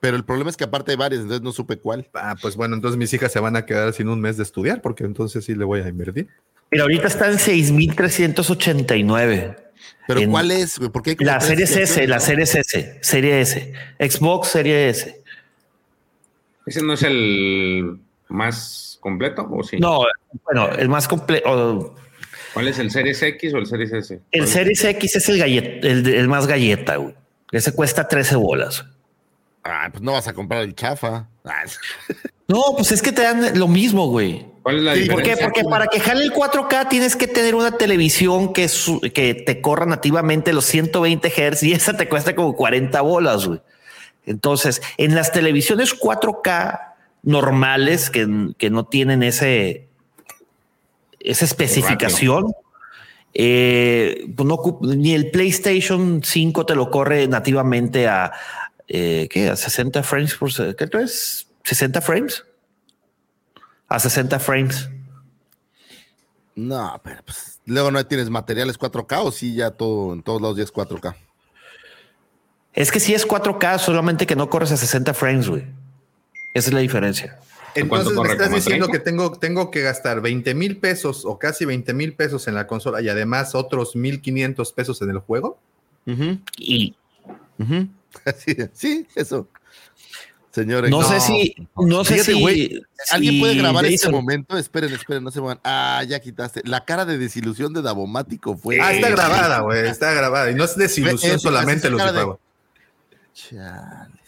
Pero 0.00 0.16
el 0.16 0.24
problema 0.24 0.50
es 0.50 0.56
que 0.56 0.64
aparte 0.64 0.90
hay 0.92 0.96
varias, 0.96 1.20
entonces 1.22 1.42
no 1.42 1.52
supe 1.52 1.78
cuál. 1.78 2.08
Ah, 2.14 2.34
pues 2.40 2.56
bueno, 2.56 2.74
entonces 2.74 2.96
mis 2.98 3.12
hijas 3.12 3.30
se 3.30 3.38
van 3.38 3.54
a 3.56 3.66
quedar 3.66 3.92
sin 3.92 4.08
un 4.08 4.18
mes 4.20 4.38
de 4.38 4.42
estudiar, 4.42 4.80
porque 4.80 5.04
entonces 5.04 5.44
sí 5.44 5.54
le 5.54 5.64
voy 5.64 5.80
a 5.80 5.88
invertir. 5.88 6.28
Pero 6.70 6.84
ahorita 6.84 7.08
están 7.08 7.38
6,389. 7.38 9.56
¿Pero 10.06 10.30
cuál 10.30 10.50
es? 10.50 10.78
¿Por 10.78 11.02
qué 11.02 11.14
la 11.20 11.38
serie 11.40 11.64
S, 11.64 12.06
la 12.06 12.20
serie 12.20 12.44
S, 12.44 12.98
serie 13.02 13.40
S. 13.40 13.72
Xbox 13.98 14.48
serie 14.48 14.88
S. 14.88 15.22
¿Ese 16.66 16.82
no 16.82 16.92
es 16.94 17.02
el 17.02 17.98
más 18.28 18.98
completo 19.00 19.46
o 19.50 19.62
sí? 19.62 19.78
No, 19.78 20.04
bueno, 20.44 20.70
el 20.72 20.88
más 20.88 21.06
completo. 21.08 21.94
¿Cuál 22.54 22.68
es 22.68 22.78
el 22.78 22.90
Series 22.90 23.22
X 23.22 23.52
o 23.54 23.58
el 23.58 23.66
Series 23.66 23.92
S? 23.92 24.20
El 24.32 24.46
Series 24.46 24.82
X 24.84 25.16
es 25.16 25.28
el, 25.28 25.42
el, 25.42 26.08
el 26.08 26.28
más 26.28 26.46
galleta, 26.46 26.96
güey. 26.96 27.14
Ese 27.52 27.72
cuesta 27.72 28.08
13 28.08 28.36
bolas. 28.36 28.86
Ah, 29.64 29.88
pues 29.90 30.02
no 30.02 30.12
vas 30.12 30.28
a 30.28 30.32
comprar 30.32 30.62
el 30.62 30.74
chafa. 30.74 31.28
No, 32.48 32.74
pues 32.76 32.90
es 32.90 33.00
que 33.00 33.12
te 33.12 33.22
dan 33.22 33.56
lo 33.56 33.68
mismo, 33.68 34.08
güey. 34.08 34.44
¿Cuál 34.64 34.78
es 34.78 34.82
la 34.82 34.94
diferencia? 34.94 35.14
¿Por 35.14 35.22
qué? 35.22 35.44
Porque 35.44 35.70
para 35.70 35.86
que 35.86 36.00
jale 36.00 36.24
el 36.24 36.32
4K 36.32 36.88
tienes 36.88 37.14
que 37.14 37.28
tener 37.28 37.54
una 37.54 37.78
televisión 37.78 38.52
que, 38.52 38.68
que 39.14 39.34
te 39.34 39.60
corra 39.60 39.86
nativamente 39.86 40.52
los 40.52 40.64
120 40.64 41.30
Hz 41.30 41.62
y 41.62 41.72
esa 41.74 41.96
te 41.96 42.08
cuesta 42.08 42.34
como 42.34 42.56
40 42.56 43.00
bolas, 43.02 43.46
güey. 43.46 43.60
Entonces, 44.26 44.82
en 44.96 45.14
las 45.14 45.30
televisiones 45.30 45.96
4K 45.96 46.80
normales 47.22 48.10
que, 48.10 48.26
no 48.26 48.84
tienen 48.84 49.22
ese, 49.22 49.86
esa 51.20 51.44
especificación, 51.44 52.52
eh, 53.32 54.26
pues 54.36 54.48
ni 54.80 55.14
el 55.14 55.30
PlayStation 55.30 56.20
5 56.24 56.66
te 56.66 56.74
lo 56.74 56.90
corre 56.90 57.28
nativamente 57.28 58.08
a, 58.08 58.32
eh, 58.92 59.28
¿qué? 59.30 59.48
A 59.48 59.54
60 59.54 60.02
frames 60.02 60.34
por 60.34 60.50
¿qué 60.52 60.88
es? 60.98 61.46
60 61.62 62.00
frames. 62.00 62.44
A 63.88 64.00
60 64.00 64.40
frames. 64.40 64.90
No, 66.56 67.00
pero 67.04 67.22
pues, 67.24 67.60
luego 67.66 67.92
no 67.92 68.04
tienes 68.04 68.28
materiales 68.30 68.76
4K 68.76 69.24
o 69.24 69.30
sí 69.30 69.54
ya 69.54 69.70
todo 69.70 70.12
en 70.12 70.24
todos 70.24 70.42
lados 70.42 70.56
ya 70.56 70.64
es 70.64 70.72
4K. 70.72 71.14
Es 72.72 72.90
que 72.90 72.98
sí 72.98 73.14
es 73.14 73.26
4K, 73.26 73.78
solamente 73.78 74.26
que 74.26 74.34
no 74.34 74.50
corres 74.50 74.72
a 74.72 74.76
60 74.76 75.14
frames, 75.14 75.48
güey. 75.48 75.66
Esa 76.52 76.70
es 76.70 76.74
la 76.74 76.80
diferencia. 76.80 77.38
Entonces 77.76 78.18
me 78.18 78.28
estás 78.28 78.52
diciendo 78.52 78.88
que 78.88 78.98
tengo, 78.98 79.38
tengo 79.38 79.70
que 79.70 79.82
gastar 79.82 80.20
20 80.20 80.52
mil 80.56 80.78
pesos 80.78 81.24
o 81.24 81.38
casi 81.38 81.64
20 81.64 81.94
mil 81.94 82.14
pesos 82.14 82.48
en 82.48 82.56
la 82.56 82.66
consola 82.66 83.00
y 83.00 83.08
además 83.08 83.54
otros 83.54 83.94
1500 83.94 84.72
pesos 84.72 85.00
en 85.02 85.10
el 85.10 85.18
juego. 85.18 85.60
Y 86.58 86.96
sí, 88.72 89.06
eso. 89.14 89.48
Señores, 90.52 90.90
no, 90.90 91.04
sé 91.04 91.20
si, 91.20 91.54
no 91.76 92.04
sé 92.04 92.24
si, 92.24 92.82
alguien 93.10 93.38
puede 93.38 93.54
grabar 93.54 93.86
este 93.86 94.10
momento. 94.10 94.58
Esperen, 94.58 94.92
esperen, 94.92 95.22
no 95.22 95.30
se 95.30 95.38
van. 95.38 95.60
Ah, 95.62 96.02
ya 96.06 96.18
quitaste. 96.18 96.62
La 96.64 96.84
cara 96.84 97.04
de 97.04 97.18
desilusión 97.18 97.72
de 97.72 97.82
Davomático 97.82 98.56
fue. 98.56 98.80
Ah, 98.80 98.92
está 98.92 99.10
grabada, 99.10 99.60
güey, 99.60 99.86
está 99.86 100.12
grabada. 100.12 100.50
Y 100.50 100.56
no 100.56 100.64
es 100.64 100.74
desilusión 100.74 101.38
solamente 101.38 101.88
los 101.88 102.02
de 102.02 102.34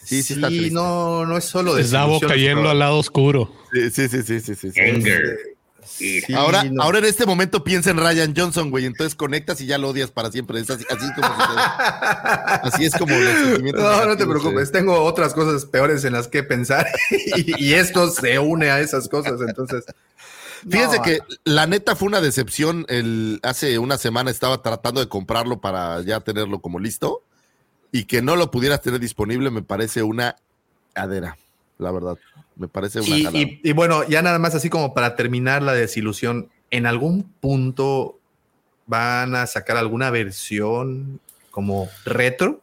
Sí, 0.04 0.22
sí, 0.22 0.34
está 0.34 0.48
no, 0.50 1.26
no 1.26 1.36
es 1.36 1.44
solo 1.44 1.74
de. 1.74 1.82
Davo 1.88 2.20
cayendo 2.20 2.70
al 2.70 2.78
lado 2.78 2.98
oscuro. 2.98 3.52
Sí, 3.72 3.90
sí, 3.90 4.08
sí, 4.08 4.22
sí, 4.22 4.40
sí. 4.40 4.70
sí, 4.70 4.72
ahora, 6.36 6.64
ahora 6.78 6.98
en 6.98 7.04
este 7.04 7.26
momento 7.26 7.64
piensa 7.64 7.90
en 7.90 7.96
Ryan 7.96 8.34
Johnson, 8.36 8.70
güey. 8.70 8.86
Entonces 8.86 9.14
conectas 9.14 9.60
y 9.60 9.66
ya 9.66 9.78
lo 9.78 9.88
odias 9.88 10.10
para 10.10 10.30
siempre. 10.30 10.60
Es 10.60 10.70
así, 10.70 10.84
así, 10.88 11.06
como 11.14 11.28
así 12.62 12.84
es 12.84 12.94
como 12.94 13.16
los 13.16 13.32
sentimientos. 13.32 13.82
No, 13.82 14.06
no 14.06 14.16
te 14.16 14.26
preocupes. 14.26 14.72
Tengo 14.72 15.02
otras 15.02 15.34
cosas 15.34 15.64
peores 15.64 16.04
en 16.04 16.12
las 16.12 16.28
que 16.28 16.42
pensar 16.42 16.86
y, 17.36 17.72
esto 17.74 18.10
se 18.10 18.38
une 18.38 18.70
a 18.70 18.80
esas 18.80 19.08
cosas. 19.08 19.40
Entonces. 19.46 19.84
Fíjense 20.68 21.00
que 21.02 21.18
la 21.44 21.66
neta 21.66 21.96
fue 21.96 22.08
una 22.08 22.20
decepción. 22.20 22.86
El, 22.88 23.40
hace 23.42 23.78
una 23.78 23.98
semana 23.98 24.30
estaba 24.30 24.62
tratando 24.62 25.00
de 25.00 25.08
comprarlo 25.08 25.60
para 25.60 26.02
ya 26.02 26.20
tenerlo 26.20 26.60
como 26.60 26.78
listo 26.78 27.22
y 27.90 28.04
que 28.04 28.22
no 28.22 28.36
lo 28.36 28.50
pudieras 28.50 28.80
tener 28.80 29.00
disponible 29.00 29.50
me 29.50 29.62
parece 29.62 30.02
una 30.02 30.36
cadera, 30.94 31.36
la 31.78 31.90
verdad. 31.90 32.16
Me 32.56 32.68
parece 32.68 33.00
una 33.00 33.30
y, 33.32 33.72
bueno, 33.72 34.06
ya 34.08 34.22
nada 34.22 34.38
más 34.38 34.54
así 34.54 34.68
como 34.68 34.94
para 34.94 35.16
terminar 35.16 35.62
la 35.62 35.72
desilusión, 35.72 36.48
¿en 36.70 36.86
algún 36.86 37.22
punto 37.22 38.18
van 38.86 39.34
a 39.34 39.46
sacar 39.46 39.76
alguna 39.76 40.10
versión 40.10 41.20
como 41.50 41.88
retro? 42.04 42.60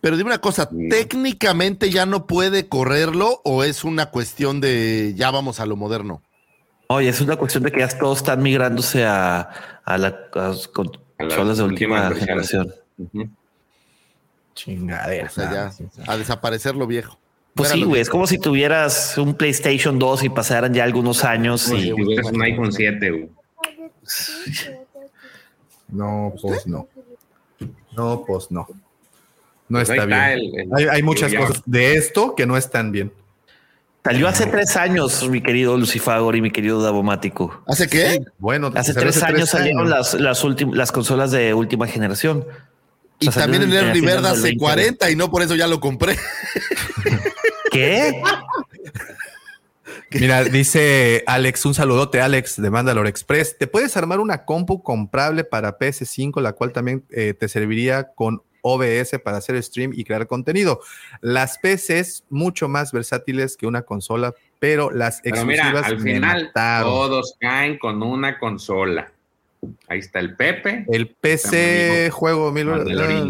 Pero 0.00 0.16
dime 0.16 0.30
una 0.30 0.40
cosa, 0.40 0.70
¿técnicamente 0.88 1.90
ya 1.90 2.06
no 2.06 2.26
puede 2.26 2.68
correrlo 2.68 3.40
o 3.44 3.64
es 3.64 3.84
una 3.84 4.06
cuestión 4.10 4.60
de 4.60 5.14
ya 5.16 5.30
vamos 5.30 5.60
a 5.60 5.66
lo 5.66 5.76
moderno? 5.76 6.22
Oye, 6.88 7.08
es 7.08 7.20
una 7.20 7.36
cuestión 7.36 7.64
de 7.64 7.72
que 7.72 7.80
ya 7.80 7.88
todos 7.88 8.18
están 8.18 8.42
migrándose 8.42 9.04
a, 9.04 9.80
a, 9.84 9.98
la, 9.98 10.30
consolas 10.72 11.58
de 11.58 11.64
última 11.64 12.10
generación. 12.14 12.72
Chingadera. 14.54 15.26
O 15.26 15.30
sea, 15.30 15.72
ya, 15.96 16.12
a 16.12 16.16
desaparecer 16.16 16.76
lo 16.76 16.86
viejo. 16.86 17.18
Pues 17.56 17.70
sí, 17.70 17.82
güey, 17.82 18.00
es 18.02 18.10
como 18.10 18.26
si 18.26 18.38
tuvieras 18.38 19.16
un 19.18 19.34
PlayStation 19.34 19.98
2 19.98 20.24
y 20.24 20.28
pasaran 20.28 20.74
ya 20.74 20.84
algunos 20.84 21.24
años 21.24 21.72
y... 21.72 21.90
Es 21.90 22.26
un 22.30 22.42
iPhone 22.42 22.72
7, 22.72 23.10
güey. 23.10 23.28
No, 25.88 26.34
pues 26.42 26.66
no. 26.66 26.88
No, 27.96 28.24
pues 28.26 28.50
no. 28.50 28.66
No 29.68 29.78
Pues 29.78 29.88
está 29.90 30.04
bien. 30.04 30.18
está 30.18 30.32
el- 30.32 30.60
el- 30.60 30.68
hay, 30.74 30.84
hay 30.96 31.02
muchas 31.02 31.32
cosas 31.34 31.62
de 31.64 31.94
esto 31.96 32.34
que 32.34 32.46
no 32.46 32.56
están 32.56 32.92
bien. 32.92 33.12
Salió 34.04 34.28
hace 34.28 34.46
tres 34.46 34.76
años, 34.76 35.28
mi 35.28 35.40
querido 35.42 35.76
Lucifagor 35.76 36.36
y 36.36 36.40
mi 36.40 36.52
querido 36.52 36.80
Davomático. 36.80 37.62
¿Hace 37.66 37.88
qué? 37.88 38.20
Bueno, 38.38 38.70
Hace 38.74 38.92
salió 38.92 39.10
tres 39.10 39.22
años 39.24 39.48
salieron 39.50 39.90
las, 39.90 40.14
las, 40.14 40.44
las 40.72 40.92
consolas 40.92 41.32
de 41.32 41.54
última 41.54 41.88
generación. 41.88 42.44
Y 43.18 43.28
O 43.28 43.32
sea, 43.32 43.42
también 43.42 43.62
el 43.62 43.68
salieron 43.68 43.88
Early 43.88 43.98
a 43.98 44.02
finales 44.02 44.22
Bird 44.22 44.24
del 44.24 44.32
hace 44.32 44.42
20. 44.42 44.58
40 44.58 45.10
y 45.10 45.16
no 45.16 45.30
por 45.30 45.42
eso 45.42 45.54
ya 45.54 45.66
lo 45.66 45.80
compré. 45.80 46.16
¿Qué? 47.70 48.22
Mira, 50.10 50.44
dice 50.44 51.24
Alex, 51.26 51.66
un 51.66 51.74
saludote, 51.74 52.20
Alex, 52.20 52.60
de 52.60 52.70
Mandalore 52.70 53.08
Express. 53.08 53.58
¿Te 53.58 53.66
puedes 53.66 53.96
armar 53.96 54.20
una 54.20 54.44
compu 54.44 54.82
comprable 54.82 55.44
para 55.44 55.78
PS5, 55.78 56.40
la 56.40 56.52
cual 56.52 56.72
también 56.72 57.04
eh, 57.10 57.34
te 57.34 57.48
serviría 57.48 58.12
con 58.14 58.42
OBS 58.62 59.18
para 59.22 59.38
hacer 59.38 59.60
stream 59.62 59.92
y 59.94 60.04
crear 60.04 60.26
contenido? 60.26 60.80
Las 61.20 61.58
PCs 61.58 62.24
mucho 62.30 62.68
más 62.68 62.92
versátiles 62.92 63.56
que 63.56 63.66
una 63.66 63.82
consola, 63.82 64.32
pero 64.58 64.90
las 64.90 65.20
Pero 65.22 65.44
mira, 65.44 65.64
exclusivas 65.64 65.86
al 65.92 66.00
final 66.00 66.44
mataron. 66.46 66.90
todos 66.90 67.36
caen 67.40 67.78
con 67.78 68.02
una 68.02 68.38
consola. 68.38 69.12
Ahí 69.88 69.98
está 69.98 70.20
el 70.20 70.36
Pepe. 70.36 70.84
El 70.88 71.08
PC 71.08 72.10
juego 72.10 72.52
mil- 72.52 72.66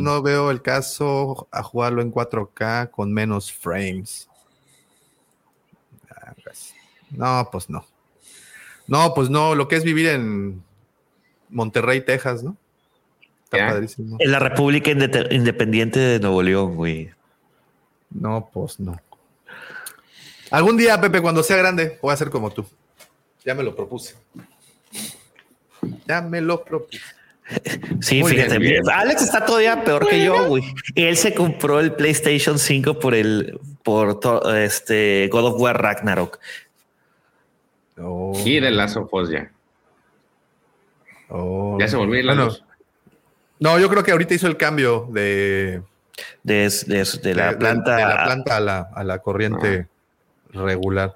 no 0.03 0.23
veo 0.23 0.51
el 0.51 0.63
caso 0.63 1.49
a 1.51 1.63
jugarlo 1.63 2.03
en 2.03 2.11
4K 2.13 2.91
con 2.91 3.13
menos 3.13 3.53
frames. 3.53 4.29
Ah, 6.11 6.35
pues, 6.43 6.75
No, 7.11 7.49
pues 7.51 7.71
no. 7.71 7.87
No, 8.87 9.15
pues 9.15 9.31
no, 9.31 9.55
lo 9.55 9.67
que 9.69 9.77
es 9.77 9.85
vivir 9.85 10.09
en 10.09 10.63
Monterrey, 11.49 12.01
Texas, 12.03 12.43
¿no? 12.43 12.57
Está 13.45 13.59
padrísimo. 13.69 14.17
En 14.21 14.33
la 14.33 14.39
República 14.39 14.91
Independiente 14.91 15.99
de 16.01 16.19
Nuevo 16.21 16.43
León, 16.43 16.75
güey. 16.77 17.11
No, 18.11 18.49
pues 18.53 18.79
no. 18.81 19.01
Algún 20.51 20.77
día, 20.77 21.01
Pepe, 21.01 21.21
cuando 21.21 21.43
sea 21.43 21.57
grande, 21.57 21.99
voy 22.01 22.13
a 22.13 22.17
ser 22.17 22.31
como 22.31 22.51
tú. 22.51 22.65
Ya 23.45 23.55
me 23.55 23.63
lo 23.63 23.75
propuse. 23.75 24.15
Ya 26.07 26.23
me 26.23 26.41
lo 26.41 26.65
propuse. 26.65 27.01
Sí, 28.01 28.21
Muy 28.23 28.33
fíjate. 28.33 28.59
bien, 28.59 28.83
bien. 28.85 28.91
Alex 28.93 29.23
está 29.23 29.45
todavía 29.45 29.85
peor 29.85 30.09
que 30.09 30.25
yo, 30.25 30.47
güey. 30.49 30.65
Él 30.97 31.17
se 31.17 31.33
compró 31.33 31.79
el 31.81 31.93
PlayStation 31.93 32.59
5 32.59 32.99
por 32.99 33.15
el 33.15 33.61
por 33.85 34.19
to- 34.19 34.53
este 34.57 35.29
God 35.31 35.45
of 35.55 35.61
War 35.61 35.81
Ragnarok. 35.81 36.41
Oh, 37.99 38.33
Y 38.45 38.59
de 38.61 38.71
Last 38.73 38.97
of 38.97 39.09
Us 39.15 39.31
ya. 39.31 39.51
oh. 41.29 41.77
Ya 41.81 41.89
se 41.89 41.97
volvió 41.97 42.23
la 42.23 42.35
Bueno. 42.35 42.57
No, 43.59 43.79
yo 43.79 43.89
creo 43.89 44.03
que 44.03 44.11
ahorita 44.13 44.35
hizo 44.35 44.49
el 44.49 44.57
cambio 44.57 45.07
de, 45.11 45.83
De, 46.43 46.69
de- 46.87 47.05
de 47.23 47.35
la 47.35 47.51
de- 47.53 47.57
planta. 47.57 47.97
de 47.97 48.03
la 48.05 48.25
planta 48.25 48.57
a 48.57 48.61
la, 48.61 48.79
a 48.95 49.05
la 49.05 49.19
corriente 49.21 49.87
regular. 50.53 51.15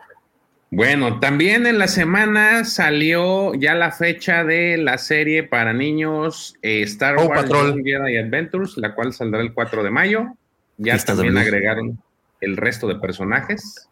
Bueno, 0.73 1.19
también 1.19 1.67
en 1.67 1.79
la 1.79 1.89
semana 1.89 2.65
salió 2.65 3.55
ya 3.55 3.75
la 3.75 3.91
fecha 3.91 4.45
de 4.45 4.77
la 4.77 4.99
serie 4.99 5.43
para 5.43 5.73
niños 5.73 6.55
eh, 6.63 6.83
Star 6.83 7.17
Paw 7.17 7.27
Wars 7.29 7.43
Patrol. 7.43 7.83
Jedi 7.85 8.17
Adventures, 8.19 8.77
la 8.77 8.95
cual 8.95 9.13
saldrá 9.13 9.41
el 9.41 9.53
4 9.53 9.83
de 9.83 9.91
mayo. 9.91 10.27
Ya 10.79 10.95
también 11.17 11.35
agregaron 11.49 11.99
el 12.41 12.57
resto 12.57 12.87
de 12.87 12.95
personajes. 12.97 13.89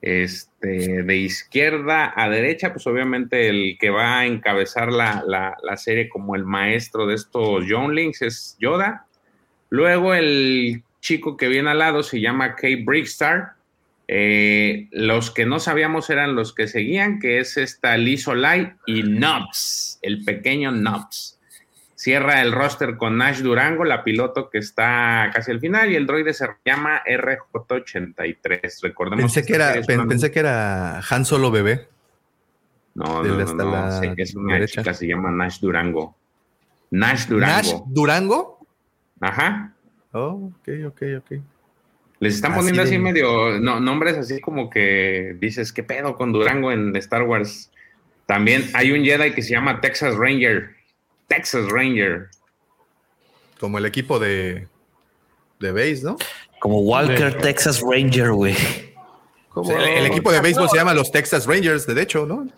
Este, 0.00 1.02
de 1.02 1.16
izquierda 1.16 2.12
a 2.14 2.28
derecha, 2.28 2.72
pues 2.72 2.86
obviamente 2.86 3.48
el 3.48 3.76
que 3.80 3.90
va 3.90 4.20
a 4.20 4.26
encabezar 4.26 4.92
la, 4.92 5.24
la- 5.26 5.56
la 5.62 5.76
serie 5.76 6.08
como 6.08 6.34
el 6.36 6.44
maestro 6.44 7.06
de 7.06 7.14
estos 7.14 7.64
Younglings 7.66 8.22
es 8.22 8.56
Yoda. 8.60 9.06
Luego 9.70 10.14
el 10.14 10.82
chico 11.00 11.36
que 11.36 11.48
viene 11.48 11.70
al 11.70 11.78
lado 11.78 12.02
se 12.02 12.20
llama 12.20 12.54
Kate 12.56 12.82
Brickstar. 12.84 13.54
Eh, 14.10 14.88
los 14.90 15.30
que 15.30 15.44
no 15.44 15.60
sabíamos 15.60 16.08
eran 16.08 16.34
los 16.34 16.54
que 16.54 16.66
seguían, 16.66 17.18
que 17.18 17.40
es 17.40 17.58
esta 17.58 17.96
Liz 17.98 18.26
Olay 18.26 18.72
y 18.86 19.02
Nobs, 19.02 19.98
el 20.02 20.24
pequeño 20.24 20.72
Nobs. 20.72 21.38
Cierra 21.94 22.40
el 22.42 22.52
roster 22.52 22.96
con 22.96 23.18
Nash 23.18 23.40
Durango, 23.40 23.84
la 23.84 24.04
piloto 24.04 24.48
que 24.50 24.58
está 24.58 25.30
casi 25.34 25.50
al 25.50 25.60
final, 25.60 25.90
y 25.90 25.96
el 25.96 26.06
droide 26.06 26.32
se 26.32 26.46
llama 26.64 27.02
RJ83. 27.04 28.80
Recordemos 28.82 29.34
Pensé 29.34 29.44
que, 29.46 29.54
era, 29.54 29.64
esta 29.64 29.72
serie 29.74 29.80
es 29.82 29.86
pen- 29.86 30.00
una- 30.00 30.08
pensé 30.08 30.30
que 30.30 30.38
era 30.38 31.00
Han 31.10 31.24
Solo 31.24 31.50
bebé. 31.50 31.88
No, 32.94 33.22
no, 33.22 33.36
no, 33.44 33.54
no, 33.54 34.00
sí, 34.00 34.08
es 34.16 34.34
una 34.34 34.54
derecha. 34.54 34.82
chica, 34.82 34.94
se 34.94 35.06
llama 35.06 35.30
Nash 35.30 35.60
Durango. 35.60 36.16
Nash 36.90 37.28
Nash 37.28 37.28
Durango. 37.28 37.84
Durango. 37.88 38.66
Ajá. 39.20 39.74
Oh, 40.12 40.50
ok, 40.60 40.68
ok, 40.86 41.02
ok. 41.18 41.32
Les 42.20 42.34
están 42.34 42.52
Así 42.52 42.58
poniendo 42.60 42.82
de- 42.82 42.88
así 42.88 42.98
medio 42.98 43.60
no, 43.60 43.78
nombres 43.80 44.16
así 44.16 44.40
como 44.40 44.68
que 44.70 45.36
dices, 45.38 45.72
¿qué 45.72 45.82
pedo 45.84 46.16
con 46.16 46.32
Durango 46.32 46.72
en 46.72 46.94
Star 46.96 47.22
Wars? 47.22 47.70
También 48.26 48.68
hay 48.74 48.90
un 48.92 49.04
Jedi 49.04 49.32
que 49.32 49.42
se 49.42 49.50
llama 49.52 49.80
Texas 49.80 50.14
Ranger. 50.16 50.70
Texas 51.28 51.66
Ranger. 51.70 52.28
Como 53.60 53.78
el 53.78 53.86
equipo 53.86 54.18
de, 54.18 54.66
de 55.60 55.72
base, 55.72 56.00
¿no? 56.02 56.16
Como 56.60 56.80
Walker 56.80 57.38
Texas 57.38 57.80
Ranger, 57.82 58.32
güey. 58.32 58.54
O 59.54 59.64
sea, 59.64 59.76
el, 59.78 59.98
el 60.04 60.06
equipo 60.06 60.30
de 60.32 60.40
béisbol 60.40 60.68
se 60.68 60.76
llama 60.76 60.94
los 60.94 61.10
Texas 61.12 61.46
Rangers, 61.46 61.86
de 61.86 62.00
hecho, 62.02 62.26
¿no? 62.26 62.48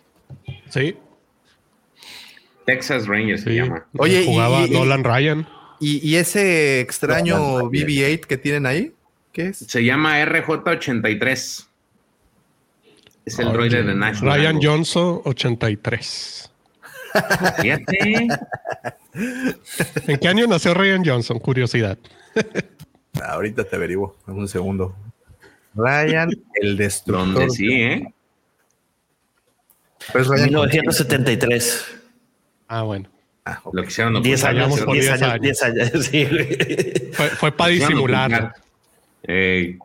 Sí, 0.69 0.95
Texas 2.65 3.07
Ranger 3.07 3.39
se 3.39 3.51
llama. 3.55 3.85
Oye, 3.97 4.21
y- 4.21 4.25
jugaba 4.25 4.61
y- 4.61 4.65
y- 4.65 4.69
Nolan 4.71 5.03
Ryan. 5.03 5.47
Y, 5.79 6.07
y 6.07 6.15
ese 6.17 6.79
extraño 6.79 7.37
No, 7.37 7.59
no, 7.63 7.71
BB-8 7.71 8.21
que 8.27 8.37
tienen 8.37 8.67
ahí, 8.67 8.93
¿qué 9.31 9.47
es? 9.47 9.57
Se 9.57 9.83
llama 9.83 10.21
RJ83. 10.23 11.65
Es 13.23 13.39
el 13.39 13.51
droide 13.53 13.83
de 13.83 13.93
Nash. 13.95 14.19
Ryan 14.21 14.55
Durango. 14.55 14.61
Johnson, 14.63 15.21
83. 15.25 16.51
Fíjate. 17.61 18.27
¿En 20.07 20.17
qué 20.19 20.27
año 20.27 20.47
nació 20.47 20.73
Ryan 20.73 21.03
Johnson? 21.05 21.39
Curiosidad. 21.39 21.97
Ah, 23.21 23.33
Ahorita 23.33 23.63
te 23.63 23.75
averiguo, 23.75 24.15
en 24.27 24.33
un 24.35 24.47
segundo. 24.47 24.95
Ryan, 25.75 26.29
el 26.55 26.77
destructor. 26.77 27.33
Donde 27.33 27.49
sí, 27.49 27.71
¿eh? 27.71 28.13
Pues 30.11 30.27
Ryan 30.27 30.45
1973. 30.45 31.85
Ah, 32.67 32.83
bueno. 32.83 33.09
Ah, 33.45 33.59
ok. 33.63 33.73
Lo 33.75 33.83
quisieron 33.83 34.21
10 34.21 34.43
ocultar. 34.43 34.49
años, 34.49 34.69
Vayamos 34.69 34.81
por 34.85 34.93
10 34.93 35.05
10 35.05 35.21
años, 35.21 35.31
años. 35.33 35.41
10 35.41 35.63
años. 35.63 36.05
Sí, 36.11 36.25
güey. 36.25 37.11
Fue, 37.13 37.29
fue 37.29 37.51
para 37.51 37.69
disimular. 37.71 38.55
Eh, 39.23 39.77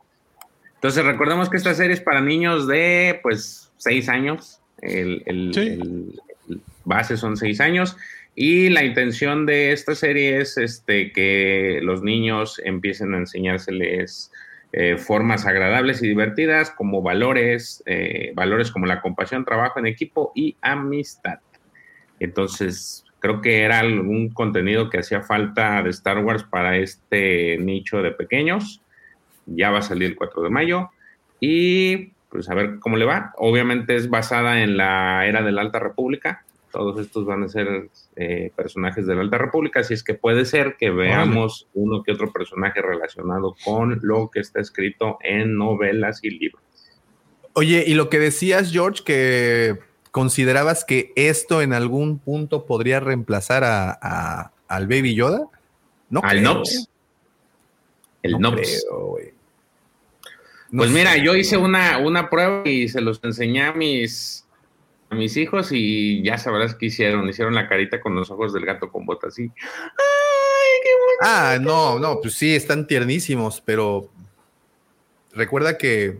entonces 0.74 1.04
recordemos 1.04 1.48
que 1.50 1.56
esta 1.56 1.74
serie 1.74 1.94
es 1.94 2.00
para 2.00 2.20
niños 2.20 2.66
de 2.68 3.18
pues 3.22 3.72
6 3.78 4.08
años. 4.08 4.60
El, 4.82 5.22
el- 5.26 5.54
Sí. 5.54 5.60
el- 5.60 6.20
el 6.48 6.60
base 6.84 7.16
son 7.16 7.36
6 7.36 7.60
años. 7.60 7.96
Y 8.34 8.68
la 8.68 8.84
intención 8.84 9.46
de 9.46 9.72
esta 9.72 9.94
serie 9.94 10.40
es 10.40 10.58
este, 10.58 11.10
que 11.12 11.80
los 11.82 12.02
niños 12.02 12.60
empiecen 12.64 13.14
a 13.14 13.18
enseñárseles 13.18 14.30
eh, 14.72 14.98
formas 14.98 15.46
agradables 15.46 16.02
y 16.02 16.08
divertidas 16.08 16.70
como 16.70 17.00
valores, 17.00 17.82
eh, 17.86 18.32
valores 18.34 18.70
como 18.70 18.84
la 18.84 19.00
compasión, 19.00 19.44
trabajo 19.46 19.78
en 19.78 19.86
equipo 19.86 20.32
y 20.34 20.56
amistad. 20.60 21.38
Entonces, 22.20 23.04
creo 23.20 23.40
que 23.40 23.62
era 23.62 23.78
algún 23.78 24.28
contenido 24.30 24.90
que 24.90 24.98
hacía 24.98 25.22
falta 25.22 25.82
de 25.82 25.90
Star 25.90 26.18
Wars 26.18 26.44
para 26.44 26.76
este 26.76 27.56
nicho 27.58 28.02
de 28.02 28.10
pequeños. 28.10 28.82
Ya 29.46 29.70
va 29.70 29.78
a 29.78 29.82
salir 29.82 30.10
el 30.10 30.16
4 30.16 30.42
de 30.42 30.50
mayo. 30.50 30.90
Y 31.40 32.12
pues 32.30 32.48
a 32.50 32.54
ver 32.54 32.78
cómo 32.80 32.96
le 32.96 33.04
va. 33.04 33.32
Obviamente 33.38 33.96
es 33.96 34.10
basada 34.10 34.62
en 34.62 34.76
la 34.76 35.26
era 35.26 35.42
de 35.42 35.52
la 35.52 35.62
Alta 35.62 35.78
República. 35.78 36.44
Todos 36.72 37.00
estos 37.00 37.24
van 37.24 37.44
a 37.44 37.48
ser 37.48 37.88
eh, 38.16 38.50
personajes 38.54 39.06
de 39.06 39.14
la 39.14 39.22
Alta 39.22 39.38
República, 39.38 39.80
así 39.80 39.94
es 39.94 40.02
que 40.02 40.12
puede 40.12 40.44
ser 40.44 40.76
que 40.78 40.90
veamos 40.90 41.68
uno 41.72 42.02
que 42.02 42.12
otro 42.12 42.30
personaje 42.32 42.82
relacionado 42.82 43.54
con 43.64 43.98
lo 44.02 44.28
que 44.30 44.40
está 44.40 44.60
escrito 44.60 45.16
en 45.22 45.56
novelas 45.56 46.22
y 46.22 46.30
libros. 46.30 46.60
Oye, 47.54 47.84
y 47.86 47.94
lo 47.94 48.10
que 48.10 48.18
decías, 48.18 48.70
George, 48.72 49.02
que 49.04 49.78
considerabas 50.10 50.84
que 50.84 51.12
esto 51.16 51.62
en 51.62 51.72
algún 51.72 52.18
punto 52.18 52.66
podría 52.66 53.00
reemplazar 53.00 53.64
a, 53.64 53.98
a- 54.02 54.52
al 54.68 54.86
Baby 54.86 55.14
Yoda. 55.14 55.46
No 56.10 56.20
Al 56.22 56.38
creo, 56.40 56.54
Nops. 56.54 56.90
El 58.22 58.32
No 58.32 58.38
Nops. 58.50 58.84
creo, 58.86 59.06
güey. 59.06 59.32
No 60.70 60.78
Pues 60.82 60.90
mira, 60.90 61.16
yo 61.16 61.34
hice 61.36 61.56
una, 61.56 61.98
una 61.98 62.28
prueba 62.28 62.62
y 62.68 62.88
se 62.88 63.00
los 63.00 63.20
enseñé 63.22 63.62
a 63.64 63.72
mis, 63.72 64.46
a 65.10 65.14
mis 65.14 65.36
hijos 65.36 65.68
y 65.72 66.22
ya 66.22 66.38
sabrás 66.38 66.74
qué 66.74 66.86
hicieron. 66.86 67.28
Hicieron 67.28 67.54
la 67.54 67.68
carita 67.68 68.00
con 68.00 68.14
los 68.14 68.30
ojos 68.30 68.52
del 68.52 68.64
gato 68.66 68.90
con 68.90 69.06
botas 69.06 69.32
así. 69.34 69.42
¡Ay, 69.44 70.80
qué 70.82 70.90
bueno! 70.90 71.20
Ah, 71.22 71.58
no, 71.60 71.98
no, 71.98 72.20
pues 72.20 72.34
sí, 72.34 72.54
están 72.54 72.86
tiernísimos, 72.86 73.60
pero 73.64 74.08
recuerda 75.34 75.78
que 75.78 76.18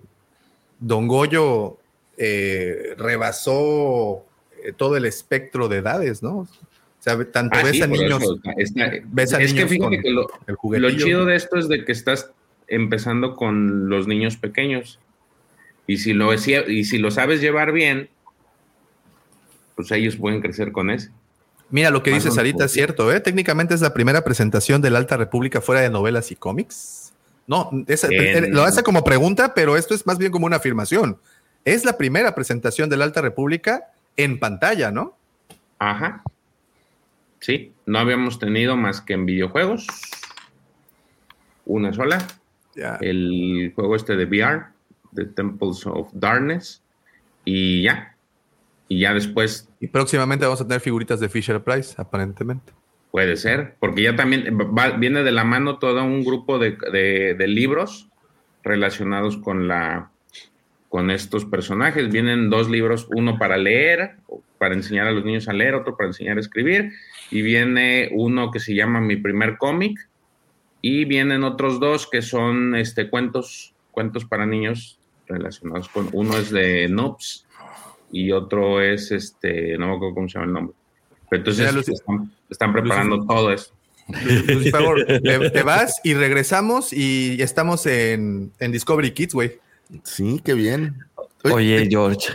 Don 0.78 1.08
Goyo 1.08 1.78
eh, 2.16 2.94
rebasó 2.96 4.24
eh, 4.62 4.72
todo 4.76 4.96
el 4.96 5.04
espectro 5.06 5.68
de 5.68 5.78
edades, 5.78 6.22
¿no? 6.22 6.38
O 6.38 6.48
sea, 7.00 7.16
tanto 7.30 7.56
Ah, 7.58 7.62
ves 7.62 7.72
sí, 7.76 7.82
a 7.82 7.86
niños. 7.86 8.22
eso, 8.22 8.38
está- 8.56 8.90
ves 9.06 9.32
a 9.32 9.40
es 9.40 9.52
que 9.52 9.64
niños 9.64 9.70
fíjate 9.70 9.94
con 9.96 10.02
que 10.02 10.10
lo, 10.10 10.28
el 10.74 10.82
lo 10.82 10.90
chido 10.92 11.24
de 11.24 11.36
esto 11.36 11.56
es 11.56 11.68
de 11.68 11.84
que 11.84 11.92
estás 11.92 12.30
empezando 12.68 13.36
con 13.36 13.88
los 13.88 14.06
niños 14.06 14.36
pequeños. 14.36 14.98
Y 15.86 15.98
si 15.98 16.12
lo, 16.14 16.32
y 16.34 16.84
si 16.84 16.98
lo 16.98 17.10
sabes 17.10 17.40
llevar 17.40 17.72
bien, 17.72 18.08
pues 19.74 19.90
ellos 19.92 20.16
pueden 20.16 20.40
crecer 20.40 20.72
con 20.72 20.90
ese. 20.90 21.10
Mira, 21.70 21.90
lo 21.90 22.02
que 22.02 22.10
Más 22.10 22.18
dice 22.22 22.28
o 22.28 22.30
menos 22.32 22.36
Sarita 22.36 22.56
por 22.58 22.64
es 22.66 22.72
cierto, 22.72 23.12
¿eh? 23.12 23.20
Técnicamente 23.20 23.74
es 23.74 23.80
la 23.80 23.92
primera 23.92 24.22
presentación 24.22 24.80
de 24.82 24.90
la 24.90 24.98
Alta 24.98 25.16
República 25.16 25.60
fuera 25.60 25.80
de 25.80 25.90
novelas 25.90 26.30
y 26.30 26.36
cómics. 26.36 27.12
No, 27.46 27.70
esa- 27.86 28.08
En- 28.10 28.52
lo 28.52 28.62
hace 28.64 28.82
como 28.82 29.04
pregunta, 29.04 29.54
pero 29.54 29.76
esto 29.76 29.94
es 29.94 30.06
más 30.06 30.18
bien 30.18 30.32
como 30.32 30.46
una 30.46 30.56
afirmación. 30.56 31.18
Es 31.64 31.84
la 31.84 31.96
primera 31.96 32.34
presentación 32.34 32.88
de 32.88 32.96
la 32.96 33.04
Alta 33.04 33.20
República 33.20 33.92
en 34.16 34.38
pantalla, 34.38 34.90
¿no? 34.90 35.16
Ajá. 35.78 36.22
Sí, 37.40 37.72
no 37.84 37.98
habíamos 37.98 38.38
tenido 38.38 38.76
más 38.76 39.00
que 39.00 39.12
en 39.14 39.26
videojuegos. 39.26 39.86
Una 41.64 41.92
sola. 41.92 42.26
El 43.00 43.72
juego 43.74 43.96
este 43.96 44.16
de 44.16 44.24
VR, 44.26 44.64
The 45.14 45.24
Temples 45.26 45.86
of 45.86 46.10
Darkness. 46.12 46.82
Y 47.44 47.82
ya. 47.82 48.14
Y 48.88 49.00
ya 49.00 49.14
después 49.14 49.68
Y 49.80 49.88
próximamente 49.88 50.44
vamos 50.44 50.60
a 50.60 50.66
tener 50.66 50.80
figuritas 50.80 51.18
de 51.20 51.28
Fisher 51.28 51.62
Price, 51.62 51.94
aparentemente. 51.98 52.72
puede 53.10 53.36
ser, 53.36 53.74
porque 53.80 54.02
ya 54.02 54.14
también 54.14 54.58
va- 54.58 54.90
viene 54.98 55.22
de 55.22 55.32
la 55.32 55.42
mano 55.44 55.78
todo 55.78 56.04
un 56.04 56.22
grupo 56.24 56.58
de, 56.58 56.76
de- 56.92 57.34
de 57.34 57.48
libros 57.48 58.08
relacionados 58.62 59.36
con 59.38 59.68
la 59.68 60.10
con 60.88 61.10
estos 61.10 61.44
personajes. 61.44 62.10
Vienen 62.10 62.48
dos 62.48 62.70
libros, 62.70 63.08
uno 63.14 63.38
para 63.38 63.56
leer, 63.58 64.16
para 64.58 64.74
enseñar 64.74 65.06
a 65.08 65.10
los 65.10 65.24
niños 65.24 65.48
a 65.48 65.52
leer, 65.52 65.74
otro 65.74 65.96
para 65.96 66.08
enseñar 66.08 66.36
a 66.36 66.40
escribir, 66.40 66.92
y 67.30 67.42
viene 67.42 68.08
uno 68.12 68.50
que 68.50 68.60
se 68.60 68.74
llama 68.74 69.00
Mi 69.00 69.16
primer 69.16 69.56
cómic, 69.58 69.98
y 70.88 71.04
vienen 71.04 71.42
otros 71.44 71.80
dos 71.80 72.06
que 72.10 72.22
son 72.22 72.74
este 72.76 73.08
cuentos, 73.10 73.74
cuentos 73.90 74.24
para 74.24 74.46
niños 74.46 74.98
relacionados 75.26 75.88
con 75.88 76.08
uno 76.12 76.36
es 76.38 76.50
de 76.50 76.88
Noobs 76.88 77.44
y 78.12 78.30
otro 78.30 78.80
es 78.80 79.10
este, 79.10 79.76
no 79.78 79.88
me 79.88 79.96
acuerdo 79.96 80.14
cómo 80.14 80.28
se 80.28 80.34
llama 80.34 80.46
el 80.46 80.52
nombre. 80.52 80.76
Pero 81.28 81.40
entonces 81.40 81.60
Mira, 81.66 81.72
Lucy- 81.72 81.92
están, 81.92 82.32
están 82.48 82.72
preparando 82.72 83.24
todo 83.26 83.52
eso. 83.52 83.72
Lucy, 84.08 84.70
por 84.70 84.80
favor, 84.80 85.04
te, 85.22 85.50
te 85.50 85.62
vas 85.64 86.00
y 86.04 86.14
regresamos 86.14 86.92
y 86.92 87.42
estamos 87.42 87.86
en, 87.86 88.52
en 88.60 88.70
Discovery 88.72 89.10
Kids, 89.12 89.34
güey. 89.34 89.58
Sí, 90.04 90.40
qué 90.44 90.54
bien. 90.54 90.98
Oye, 91.44 91.88
George. 91.90 92.32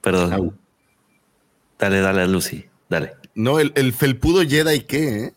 Perdón. 0.00 0.56
Dale, 1.78 2.00
dale 2.00 2.22
a 2.22 2.26
Lucy. 2.26 2.64
Dale. 2.88 3.14
No, 3.34 3.58
el, 3.58 3.72
el 3.74 3.92
felpudo 3.92 4.42
Jedi, 4.42 4.80
¿qué? 4.82 5.24
eh? 5.24 5.32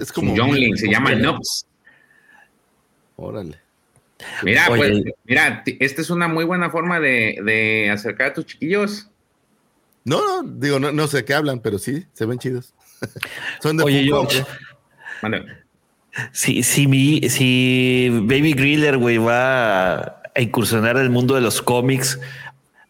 Es, 0.00 0.12
como. 0.12 0.34
Youngling, 0.34 0.76
se 0.76 0.88
llama 0.88 1.14
Noobs. 1.14 1.66
Órale. 3.16 3.58
Mira, 4.42 4.68
Oye. 4.70 4.78
pues, 4.78 5.14
mira, 5.24 5.62
esta 5.80 6.00
es 6.00 6.10
una 6.10 6.28
muy 6.28 6.44
buena 6.44 6.70
forma 6.70 7.00
de, 7.00 7.40
de 7.44 7.90
acercar 7.90 8.28
a 8.28 8.34
tus 8.34 8.46
chiquillos. 8.46 9.08
No, 10.04 10.42
no, 10.42 10.48
digo, 10.48 10.78
no, 10.78 10.92
no 10.92 11.06
sé 11.06 11.18
de 11.18 11.24
qué 11.24 11.34
hablan, 11.34 11.60
pero 11.60 11.78
sí, 11.78 12.06
se 12.12 12.26
ven 12.26 12.38
chidos. 12.38 12.74
Son 13.62 13.76
de 13.76 13.84
Oye. 13.84 14.10
Mande. 15.22 15.44
Si, 16.32 16.62
si, 16.62 16.86
mi, 16.86 17.28
si 17.28 18.08
Baby 18.10 18.52
Griller, 18.52 18.98
güey, 18.98 19.18
va 19.18 20.20
a 20.34 20.40
incursionar 20.40 20.96
en 20.96 21.02
el 21.02 21.10
mundo 21.10 21.34
de 21.34 21.40
los 21.40 21.62
cómics, 21.62 22.20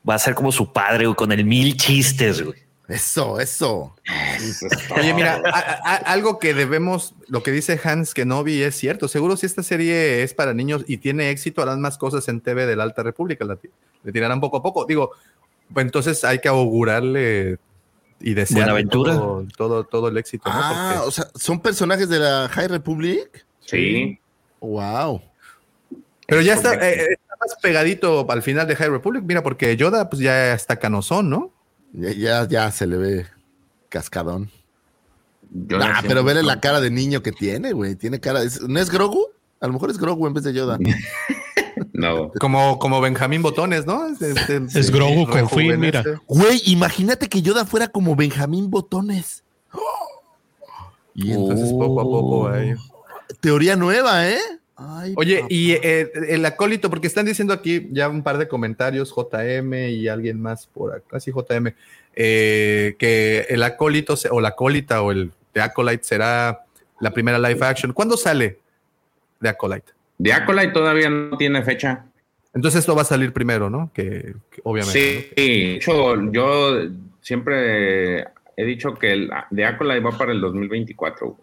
va 0.09 0.15
a 0.15 0.19
ser 0.19 0.35
como 0.35 0.51
su 0.51 0.73
padre, 0.73 1.07
güey, 1.07 1.15
con 1.15 1.31
el 1.33 1.45
mil 1.45 1.77
chistes, 1.77 2.43
güey. 2.43 2.62
Eso, 2.89 3.39
eso. 3.41 3.95
Oye, 4.97 5.15
mira, 5.15 5.41
a- 5.45 5.95
a- 5.95 5.97
algo 6.13 6.39
que 6.39 6.53
debemos, 6.53 7.15
lo 7.29 7.43
que 7.43 7.51
dice 7.53 7.81
Hans 7.83 8.13
Kenobi 8.13 8.61
es 8.63 8.75
cierto. 8.77 9.09
Seguro 9.09 9.37
si 9.37 9.47
esta 9.47 9.63
serie 9.63 10.23
es 10.23 10.35
para 10.35 10.53
niños 10.53 10.85
y 10.87 10.99
tiene 10.99 11.31
éxito, 11.31 11.63
harán 11.63 11.81
más 11.81 11.97
cosas 11.97 12.29
en 12.29 12.41
TV 12.41 12.67
de 12.67 12.77
la 12.77 12.83
Alta 12.85 13.03
República. 13.03 13.45
la 13.45 13.57
le 14.05 14.13
tirarán 14.13 14.41
poco 14.41 14.57
a 14.59 14.63
poco. 14.63 14.85
Digo, 14.85 15.13
pues 15.73 15.87
entonces 15.87 16.25
hay 16.25 16.41
que 16.41 16.49
augurarle 16.49 17.59
y 18.21 18.35
desear 18.35 18.63
Buenaventura. 18.65 19.15
todo, 19.15 19.47
todo, 19.57 19.85
todo 19.85 20.09
el 20.09 20.17
éxito. 20.19 20.51
¿no? 20.51 20.55
Ah, 20.57 20.93
Porque- 20.97 21.09
o 21.09 21.11
sea, 21.13 21.27
¿son 21.37 21.61
personajes 21.61 22.09
de 22.09 22.19
la 22.19 22.49
High 22.51 22.69
Republic? 22.69 23.47
Sí. 23.61 24.19
Wow. 24.61 25.23
pero 26.27 26.41
ya 26.41 26.55
está, 26.55 26.75
correcto. 26.75 26.87
eh, 27.03 27.09
está 27.13 27.37
más 27.41 27.57
pegadito 27.61 28.27
al 28.31 28.43
final 28.43 28.67
de 28.67 28.75
High 28.77 28.89
Republic. 28.91 29.23
Mira, 29.25 29.43
porque 29.43 29.77
Yoda 29.77 30.09
pues 30.11 30.21
ya 30.23 30.53
está 30.55 30.77
canosón, 30.77 31.31
¿no? 31.31 31.51
Ya, 31.93 32.11
ya, 32.13 32.49
ya 32.49 32.71
se 32.73 32.87
le 32.87 32.97
ve 32.97 33.27
cascadón. 33.89 34.51
Yo 35.51 35.79
Ah, 35.83 36.03
pero 36.07 36.25
vele 36.25 36.43
la 36.43 36.61
cara 36.61 36.81
de 36.81 36.91
niño 36.91 37.23
que 37.23 37.33
tiene, 37.33 37.73
güey. 37.73 37.95
Tiene 37.95 38.21
cara. 38.21 38.43
es- 38.43 38.63
¿No 38.63 38.81
es 38.81 38.89
Grogu? 38.91 39.27
A 39.61 39.67
lo 39.67 39.75
mejor 39.75 39.91
es 39.91 39.99
Grogu 39.99 40.27
en 40.27 40.33
vez 40.35 40.45
de 40.45 40.53
Yoda. 40.53 40.79
No. 41.95 42.31
Como, 42.41 42.79
como 42.79 43.01
Benjamín 43.01 43.43
Botones, 43.43 43.87
¿no? 43.87 44.07
Es, 44.09 44.21
Es 44.75 44.91
Grogu 44.91 45.27
con 45.27 45.49
fin, 45.49 45.79
mira. 45.79 46.03
Güey, 46.27 46.61
imagínate 46.67 47.29
que 47.29 47.43
Yoda 47.43 47.65
fuera 47.65 47.89
como 47.89 48.17
Benjamín 48.17 48.71
Botones. 48.71 49.43
Y 51.15 51.33
entonces 51.33 51.71
poco 51.73 52.01
a 52.01 52.05
poco 52.05 52.49
ahí. 52.49 52.75
Teoría 53.41 53.77
nueva, 53.77 54.29
¿eh? 54.29 54.39
Ay, 54.77 55.15
Oye, 55.17 55.37
papá. 55.37 55.47
y 55.51 55.73
eh, 55.73 56.11
el 56.29 56.45
acólito, 56.47 56.89
porque 56.91 57.07
están 57.07 57.27
diciendo 57.27 57.53
aquí 57.53 57.89
ya 57.93 58.09
un 58.09 58.23
par 58.23 58.39
de 58.39 58.49
comentarios, 58.49 59.15
JM 59.15 59.75
y 59.91 60.09
alguien 60.09 60.41
más 60.41 60.67
por 60.67 60.95
acá, 60.95 61.21
sí, 61.21 61.31
JM, 61.31 61.75
eh, 62.17 62.97
que 62.99 63.47
el 63.51 63.63
acólito 63.63 64.17
se- 64.17 64.29
o 64.31 64.41
la 64.41 64.49
acólita 64.49 65.03
o 65.03 65.13
el 65.13 65.31
The 65.53 65.61
Acolyte 65.61 66.05
será 66.05 66.65
la 67.01 67.11
primera 67.13 67.39
live 67.39 67.65
action. 67.67 67.93
¿Cuándo 67.93 68.17
sale 68.17 68.59
The 69.41 69.49
Acolyte? 69.51 69.93
De 70.19 70.33
Acolyte 70.33 70.73
todavía 70.73 71.11
no 71.11 71.37
tiene 71.37 71.63
fecha. 71.63 72.07
Entonces 72.55 72.81
esto 72.81 72.95
va 72.95 73.03
a 73.03 73.07
salir 73.07 73.33
primero, 73.33 73.69
¿no? 73.71 73.91
Que, 73.95 74.35
que 74.51 74.61
obviamente. 74.65 74.99
Sí, 74.99 75.31
de 75.37 75.75
hecho, 75.77 76.31
yo 76.33 76.81
siempre 77.21 78.21
he 78.57 78.65
dicho 78.65 78.95
que 78.95 79.13
el 79.13 79.31
de 79.51 79.65
Acolyte 79.65 80.01
va 80.01 80.17
para 80.17 80.33
el 80.33 80.41
2024. 80.41 81.37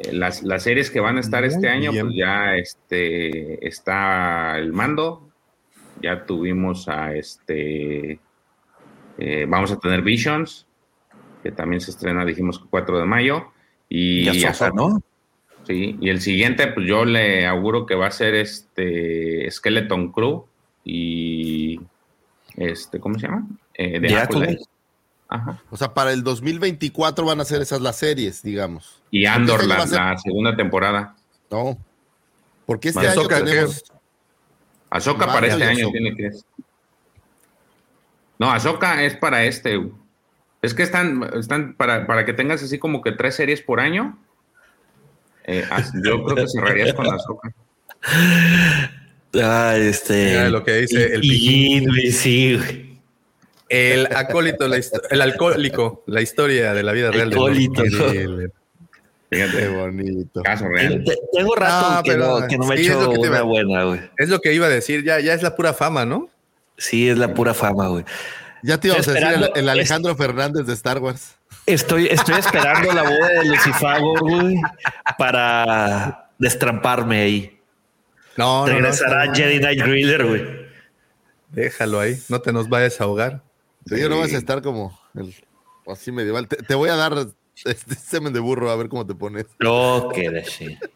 Eh, 0.00 0.12
Las, 0.12 0.42
las 0.42 0.62
series 0.62 0.90
que 0.90 1.00
van 1.00 1.16
a 1.16 1.20
estar 1.20 1.44
Muy 1.44 1.54
este 1.54 1.68
año, 1.68 1.92
bien. 1.92 2.06
pues 2.06 2.16
ya 2.18 2.56
este, 2.56 3.66
está 3.66 4.58
el 4.58 4.72
mando, 4.72 5.28
ya 6.02 6.24
tuvimos 6.24 6.88
a 6.88 7.14
este, 7.14 8.18
eh, 9.18 9.46
vamos 9.48 9.72
a 9.72 9.78
tener 9.78 10.02
Visions, 10.02 10.66
que 11.42 11.52
también 11.52 11.80
se 11.80 11.90
estrena, 11.90 12.24
dijimos, 12.24 12.58
que 12.58 12.66
4 12.68 12.98
de 12.98 13.04
mayo, 13.04 13.52
y. 13.88 14.28
¿no? 14.74 15.02
Sí, 15.64 15.96
y 16.00 16.08
el 16.08 16.20
siguiente, 16.20 16.66
pues 16.68 16.86
yo 16.86 17.04
le 17.04 17.46
auguro 17.46 17.86
que 17.86 17.94
va 17.94 18.08
a 18.08 18.10
ser 18.10 18.34
este 18.34 19.48
Skeleton 19.48 20.10
Crew 20.10 20.44
y 20.84 21.80
este, 22.56 22.98
¿cómo 22.98 23.18
se 23.18 23.28
llama? 23.28 23.46
Eh, 23.74 24.00
The 24.00 24.16
Acolyte. 24.16 24.64
Ajá. 25.34 25.62
O 25.70 25.76
sea, 25.78 25.94
para 25.94 26.12
el 26.12 26.22
2024 26.22 27.24
van 27.24 27.40
a 27.40 27.44
ser 27.46 27.62
esas 27.62 27.80
las 27.80 27.96
series, 27.96 28.42
digamos. 28.42 29.02
Y 29.10 29.24
Andor, 29.24 29.60
Este 29.62 29.72
año 29.72 29.80
la, 29.84 29.86
ser- 29.86 30.18
segunda 30.20 30.54
temporada. 30.56 31.16
No. 31.50 31.78
Porque 32.66 32.88
este 32.88 32.98
Vale, 32.98 33.08
año 33.10 33.20
Ahsoka, 33.20 33.44
tenemos. 33.44 33.84
Azoka 34.90 35.26
para 35.26 35.46
este 35.46 35.60
y 35.60 35.62
año 35.62 35.88
tiene 35.90 36.14
que 36.14 36.26
es. 36.26 36.44
No, 38.38 38.50
Azoka 38.52 39.02
es 39.04 39.16
para 39.16 39.44
este. 39.44 39.80
Es 40.60 40.74
que 40.74 40.82
están, 40.82 41.22
están 41.38 41.74
para, 41.74 42.06
para 42.06 42.24
que 42.26 42.34
tengas 42.34 42.62
así 42.62 42.78
como 42.78 43.00
que 43.02 43.12
tres 43.12 43.34
series 43.36 43.62
por 43.62 43.80
año. 43.80 44.18
eh, 45.44 45.64
yo 46.04 46.22
creo 46.24 46.36
que 46.36 46.48
cerrarías 46.48 46.92
con 46.94 47.06
Azoka. 47.12 47.52
Ah, 49.42 49.76
este. 49.78 50.26
Mira 50.26 50.50
lo 50.50 50.62
que 50.62 50.72
dice 50.72 51.14
el 51.14 51.24
y- 51.24 51.30
piquín. 51.30 51.88
güey, 51.88 52.12
sí, 52.12 52.54
güey. 52.58 52.91
El 53.72 54.06
acólito, 54.14 54.68
la 54.68 54.76
el 55.10 55.20
alcohólico, 55.22 56.02
la 56.06 56.20
historia 56.20 56.74
de 56.74 56.82
la 56.82 56.92
vida 56.92 57.10
real. 57.10 57.30
de 57.30 57.34
Alcohólico. 57.36 57.82
Norman. 57.84 58.52
Qué 59.30 59.38
Fíjate, 59.46 59.68
bonito. 59.68 60.42
caso 60.42 60.68
real. 60.68 61.02
Te- 61.04 61.16
Tengo 61.32 61.54
rato 61.54 61.90
No, 61.94 62.02
que, 62.02 62.10
pero 62.12 62.40
no, 62.40 62.46
que 62.48 62.58
no 62.58 62.66
me 62.66 62.76
sí, 62.76 62.82
he 62.82 62.86
hecho 62.88 63.10
una 63.10 63.26
iba- 63.28 63.42
buena, 63.42 63.84
güey. 63.84 64.00
Es 64.18 64.28
lo 64.28 64.40
que 64.40 64.52
iba 64.52 64.66
a 64.66 64.68
decir, 64.68 65.04
ya, 65.04 65.20
ya 65.20 65.32
es 65.32 65.42
la 65.42 65.56
pura 65.56 65.72
fama, 65.72 66.04
¿no? 66.04 66.28
Sí, 66.76 67.08
es 67.08 67.16
la 67.16 67.32
pura 67.32 67.54
fama, 67.54 67.88
güey. 67.88 68.04
Ya 68.62 68.78
te 68.78 68.88
íbamos 68.88 69.08
a 69.08 69.12
decir 69.12 69.26
el, 69.26 69.32
Esperando- 69.34 69.54
el 69.58 69.68
Alejandro 69.70 70.16
Fernández 70.16 70.66
de 70.66 70.74
Star 70.74 70.98
Wars. 70.98 71.36
Estoy, 71.64 72.08
estoy 72.08 72.34
esperando 72.34 72.92
la 72.92 73.04
boda 73.04 73.28
de 73.28 73.44
Lucifago, 73.46 74.14
güey, 74.20 74.56
para 75.16 76.28
destramparme 76.38 77.22
ahí. 77.22 77.58
No, 78.36 78.66
no, 78.66 78.72
no, 78.72 78.78
Regresará 78.80 79.24
está- 79.24 79.34
Jedi 79.36 79.58
Knight 79.60 79.80
Griller, 79.82 80.26
güey. 80.26 80.44
Déjalo 81.50 82.00
ahí, 82.00 82.18
no 82.28 82.40
te 82.40 82.52
nos 82.52 82.68
vayas 82.68 83.00
a 83.00 83.04
ahogar. 83.04 83.42
Sí, 83.86 84.00
yo 84.00 84.08
no 84.08 84.18
vas 84.18 84.32
a 84.32 84.38
estar 84.38 84.62
como 84.62 84.98
el, 85.14 85.34
así 85.86 86.12
medieval. 86.12 86.48
Te, 86.48 86.56
te 86.56 86.74
voy 86.74 86.88
a 86.90 86.96
dar 86.96 87.26
este 87.64 87.94
semen 87.94 88.32
de 88.32 88.40
burro 88.40 88.70
a 88.70 88.76
ver 88.76 88.88
cómo 88.88 89.06
te 89.06 89.14
pones. 89.14 89.46
No, 89.60 90.08
que 90.14 90.30
de. 90.30 90.78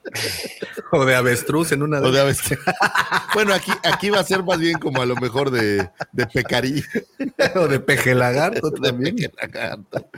O 0.93 1.05
de 1.05 1.17
avestruz 1.17 1.73
en 1.73 1.83
una 1.83 1.99
O 1.99 2.13
de 2.13 2.21
aves- 2.21 2.57
Bueno, 3.35 3.53
aquí, 3.53 3.73
aquí 3.83 4.09
va 4.09 4.21
a 4.21 4.25
ser 4.25 4.45
más 4.45 4.59
bien 4.61 4.79
como 4.79 5.03
a 5.03 5.07
lo 5.07 5.17
mejor 5.17 5.51
de, 5.51 5.91
de 6.13 6.27
pecarí. 6.29 6.83
o 7.57 7.67
de 7.67 7.81
peje 7.81 8.15
lagarto 8.15 8.71
De 8.71 8.81
también. 8.91 9.17
peje 9.17 9.33
lagarto. 9.37 10.09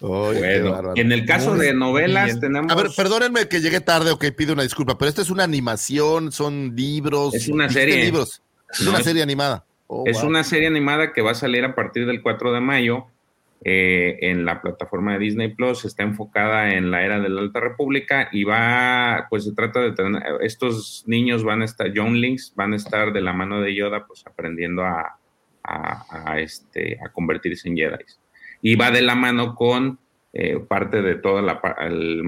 Oye, 0.00 0.40
qué 0.40 0.60
Bueno, 0.62 0.92
en 0.94 1.10
el 1.12 1.24
caso 1.24 1.54
Muy 1.54 1.66
de 1.66 1.74
novelas 1.74 2.26
bien. 2.26 2.40
tenemos... 2.40 2.70
A 2.70 2.74
ver, 2.74 2.90
perdónenme 2.94 3.48
que 3.48 3.60
llegué 3.62 3.80
tarde 3.80 4.10
o 4.10 4.18
que 4.18 4.30
pido 4.30 4.52
una 4.52 4.62
disculpa, 4.62 4.98
pero 4.98 5.08
esto 5.08 5.22
es 5.22 5.30
una 5.30 5.44
animación, 5.44 6.32
son 6.32 6.76
libros. 6.76 7.34
Es 7.34 7.48
una 7.48 7.64
¿Dijiste 7.64 7.80
serie. 7.90 8.04
libros. 8.04 8.42
Es 8.70 8.82
No, 8.82 8.90
una 8.90 8.98
es- 8.98 9.04
serie 9.04 9.22
animada. 9.22 9.64
Oh, 9.92 10.04
Es 10.06 10.20
wow. 10.20 10.30
una 10.30 10.44
serie 10.44 10.68
animada 10.68 11.12
que 11.12 11.20
va 11.20 11.32
a 11.32 11.34
salir 11.34 11.64
a 11.64 11.74
partir 11.74 12.06
del 12.06 12.22
4 12.22 12.52
de 12.52 12.60
mayo 12.60 13.06
eh, 13.64 14.18
en 14.22 14.44
la 14.44 14.62
plataforma 14.62 15.14
de 15.14 15.18
Disney 15.18 15.48
Plus. 15.54 15.84
Está 15.84 16.04
enfocada 16.04 16.74
en 16.74 16.92
la 16.92 17.02
era 17.04 17.18
de 17.18 17.28
la 17.28 17.40
Alta 17.40 17.58
República 17.58 18.28
y 18.30 18.44
va, 18.44 19.26
pues 19.28 19.44
se 19.44 19.52
trata 19.52 19.80
de 19.80 19.90
tener, 19.92 20.22
estos 20.42 21.02
niños 21.08 21.42
van 21.42 21.62
a 21.62 21.64
estar, 21.64 21.92
Younglings, 21.92 22.52
van 22.54 22.72
a 22.72 22.76
estar 22.76 23.12
de 23.12 23.20
la 23.20 23.32
mano 23.32 23.60
de 23.60 23.74
Yoda, 23.74 24.06
pues 24.06 24.24
aprendiendo 24.26 24.84
a, 24.84 25.18
a- 25.64 26.04
a, 26.32 26.38
este, 26.40 26.98
a 27.04 27.08
convertirse 27.10 27.68
en 27.68 27.76
Jedi. 27.76 28.04
Y 28.62 28.76
va 28.76 28.90
de 28.92 29.02
la 29.02 29.16
mano 29.16 29.54
con 29.56 29.98
eh, 30.32 30.60
parte 30.60 31.02
de 31.02 31.16
toda 31.16 31.42
la 31.42 31.60
pa- 31.60 31.76
el 31.80 32.22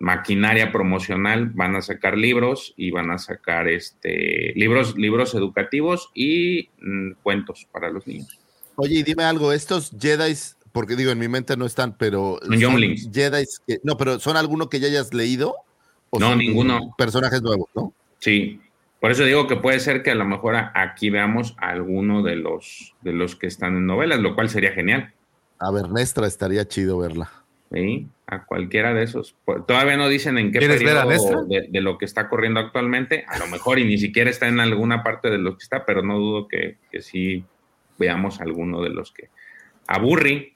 maquinaria 0.00 0.72
promocional, 0.72 1.50
van 1.50 1.76
a 1.76 1.82
sacar 1.82 2.16
libros 2.16 2.74
y 2.76 2.90
van 2.90 3.10
a 3.10 3.18
sacar 3.18 3.68
este 3.68 4.52
libros, 4.54 4.96
libros 4.96 5.34
educativos 5.34 6.10
y 6.14 6.68
mm, 6.80 7.12
cuentos 7.22 7.66
para 7.72 7.90
los 7.90 8.06
niños. 8.06 8.38
Oye, 8.76 9.00
y 9.00 9.02
dime 9.02 9.24
algo, 9.24 9.52
estos 9.52 9.92
Jedi, 9.98 10.34
porque 10.72 10.96
digo, 10.96 11.10
en 11.10 11.18
mi 11.18 11.28
mente 11.28 11.56
no 11.56 11.66
están, 11.66 11.96
pero. 11.96 12.38
Son. 12.42 12.80
Jedi 13.12 13.44
que. 13.66 13.78
No, 13.82 13.96
pero 13.96 14.18
¿son 14.18 14.36
alguno 14.36 14.68
que 14.68 14.80
ya 14.80 14.86
hayas 14.86 15.12
leído? 15.12 15.54
¿O 16.10 16.18
No, 16.18 16.30
son 16.30 16.38
ninguno. 16.38 16.94
Personajes 16.96 17.42
nuevos, 17.42 17.68
¿no? 17.74 17.92
Sí, 18.20 18.60
por 19.00 19.10
eso 19.10 19.24
digo 19.24 19.46
que 19.46 19.56
puede 19.56 19.80
ser 19.80 20.02
que 20.02 20.10
a 20.10 20.14
lo 20.14 20.24
mejor 20.24 20.56
aquí 20.74 21.10
veamos 21.10 21.54
a 21.58 21.70
alguno 21.70 22.22
de 22.22 22.36
los 22.36 22.94
de 23.02 23.12
los 23.12 23.36
que 23.36 23.46
están 23.46 23.76
en 23.76 23.86
novelas, 23.86 24.20
lo 24.20 24.34
cual 24.34 24.48
sería 24.48 24.72
genial. 24.72 25.12
A 25.58 25.70
ver, 25.70 25.88
Nestra, 25.90 26.26
estaría 26.26 26.66
chido 26.66 26.98
verla. 26.98 27.30
¿sí? 27.72 28.08
A 28.30 28.44
cualquiera 28.44 28.92
de 28.92 29.04
esos. 29.04 29.34
Todavía 29.66 29.96
no 29.96 30.06
dicen 30.06 30.36
en 30.36 30.52
qué 30.52 30.58
¿Quieres 30.58 30.82
ver 30.84 30.98
a 30.98 31.06
periodo 31.06 31.46
de, 31.46 31.66
de 31.70 31.80
lo 31.80 31.96
que 31.96 32.04
está 32.04 32.28
corriendo 32.28 32.60
actualmente. 32.60 33.24
A 33.26 33.38
lo 33.38 33.46
mejor 33.46 33.78
y 33.78 33.84
ni 33.86 33.96
siquiera 33.96 34.28
está 34.28 34.48
en 34.48 34.60
alguna 34.60 35.02
parte 35.02 35.30
de 35.30 35.38
lo 35.38 35.56
que 35.56 35.62
está, 35.62 35.86
pero 35.86 36.02
no 36.02 36.18
dudo 36.18 36.46
que, 36.46 36.76
que 36.92 37.00
sí 37.00 37.42
veamos 37.98 38.42
alguno 38.42 38.82
de 38.82 38.90
los 38.90 39.12
que. 39.12 39.30
A 39.86 39.98
Burri, 39.98 40.52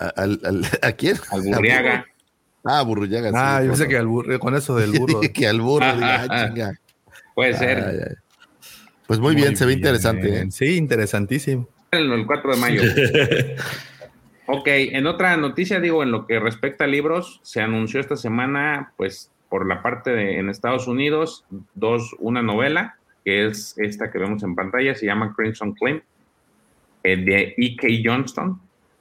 ¿A, 0.00 0.06
al- 0.20 0.40
al- 0.44 0.66
¿a 0.82 0.92
quién? 0.92 1.16
al 1.30 1.42
Burriaga. 1.42 2.06
Ah, 2.64 2.78
a 2.78 2.82
Burrullaga. 2.82 3.30
sí, 3.30 3.36
Ah, 3.36 3.60
yo 3.62 3.70
pensé 3.70 3.88
que 3.88 3.96
al 3.96 4.06
burro, 4.06 4.38
con 4.38 4.54
eso 4.54 4.76
del 4.76 4.92
burro. 4.92 5.20
Que 5.34 5.48
al 5.48 5.60
burro, 5.60 5.94
diga, 5.94 6.26
ah, 6.30 6.46
chinga. 6.48 6.72
Puede 7.34 7.54
ser. 7.54 7.78
Ay, 7.84 7.96
ay. 8.08 8.14
Pues 9.08 9.18
muy, 9.18 9.34
bien, 9.34 9.56
se 9.56 9.64
ve 9.66 9.72
interesante. 9.72 10.42
¿eh? 10.42 10.46
Sí, 10.52 10.76
interesantísimo. 10.76 11.68
El, 11.90 12.12
el 12.12 12.24
4 12.26 12.54
de 12.54 12.60
mayo. 12.60 12.82
Ok, 14.46 14.66
en 14.66 15.06
otra 15.06 15.36
noticia, 15.36 15.80
digo, 15.80 16.02
en 16.02 16.10
lo 16.10 16.26
que 16.26 16.40
respecta 16.40 16.84
a 16.84 16.88
libros, 16.88 17.40
se 17.42 17.60
anunció 17.60 18.00
esta 18.00 18.16
semana, 18.16 18.92
pues, 18.96 19.30
por 19.48 19.66
la 19.66 19.82
parte 19.82 20.10
de 20.10 20.38
en 20.38 20.48
Estados 20.48 20.86
Unidos, 20.88 21.44
dos, 21.74 22.16
una 22.18 22.42
novela, 22.42 22.96
que 23.24 23.46
es 23.46 23.74
esta 23.78 24.10
que 24.10 24.18
vemos 24.18 24.42
en 24.42 24.54
pantalla, 24.54 24.94
se 24.94 25.06
llama 25.06 25.34
Crimson 25.36 25.72
Claim, 25.72 26.00
eh, 27.02 27.16
de 27.16 27.54
E.K. 27.56 27.88
Johnston. 28.04 28.60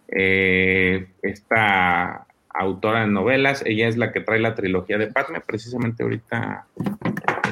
Eh, 0.10 1.08
esta 1.22 2.28
autora 2.50 3.02
de 3.02 3.08
novelas, 3.08 3.64
ella 3.66 3.88
es 3.88 3.98
la 3.98 4.12
que 4.12 4.20
trae 4.20 4.40
la 4.40 4.56
trilogía 4.56 4.98
de 4.98 5.08
Padme, 5.08 5.40
precisamente 5.40 6.04
ahorita 6.04 6.68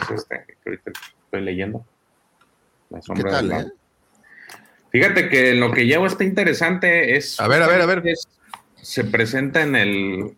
es 0.02 0.10
esta 0.11 0.44
que 0.44 0.57
ahorita 0.66 0.91
estoy 1.24 1.41
leyendo. 1.41 1.86
La 2.90 2.99
¿Qué 2.99 3.03
sombra 3.03 3.32
tal, 3.32 3.49
del 3.49 3.68
eh? 3.68 3.72
Fíjate 4.91 5.30
que 5.30 5.53
lo 5.53 5.72
que 5.72 5.86
llevo 5.86 6.07
está 6.07 6.24
interesante 6.24 7.16
es. 7.16 7.40
A 7.40 7.48
ver, 7.48 7.61
a 7.61 7.68
ver, 7.68 7.82
a 7.82 7.86
ver. 7.86 8.02
es- 8.07 8.28
se 8.82 9.03
presenta 9.03 9.61
en 9.61 9.76
el. 9.76 10.34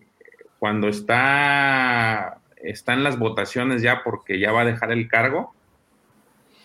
Cuando 0.59 0.87
está. 0.89 2.37
Están 2.63 3.03
las 3.03 3.17
votaciones 3.17 3.81
ya 3.81 4.03
porque 4.03 4.39
ya 4.39 4.51
va 4.51 4.61
a 4.61 4.65
dejar 4.65 4.91
el 4.91 5.07
cargo. 5.07 5.53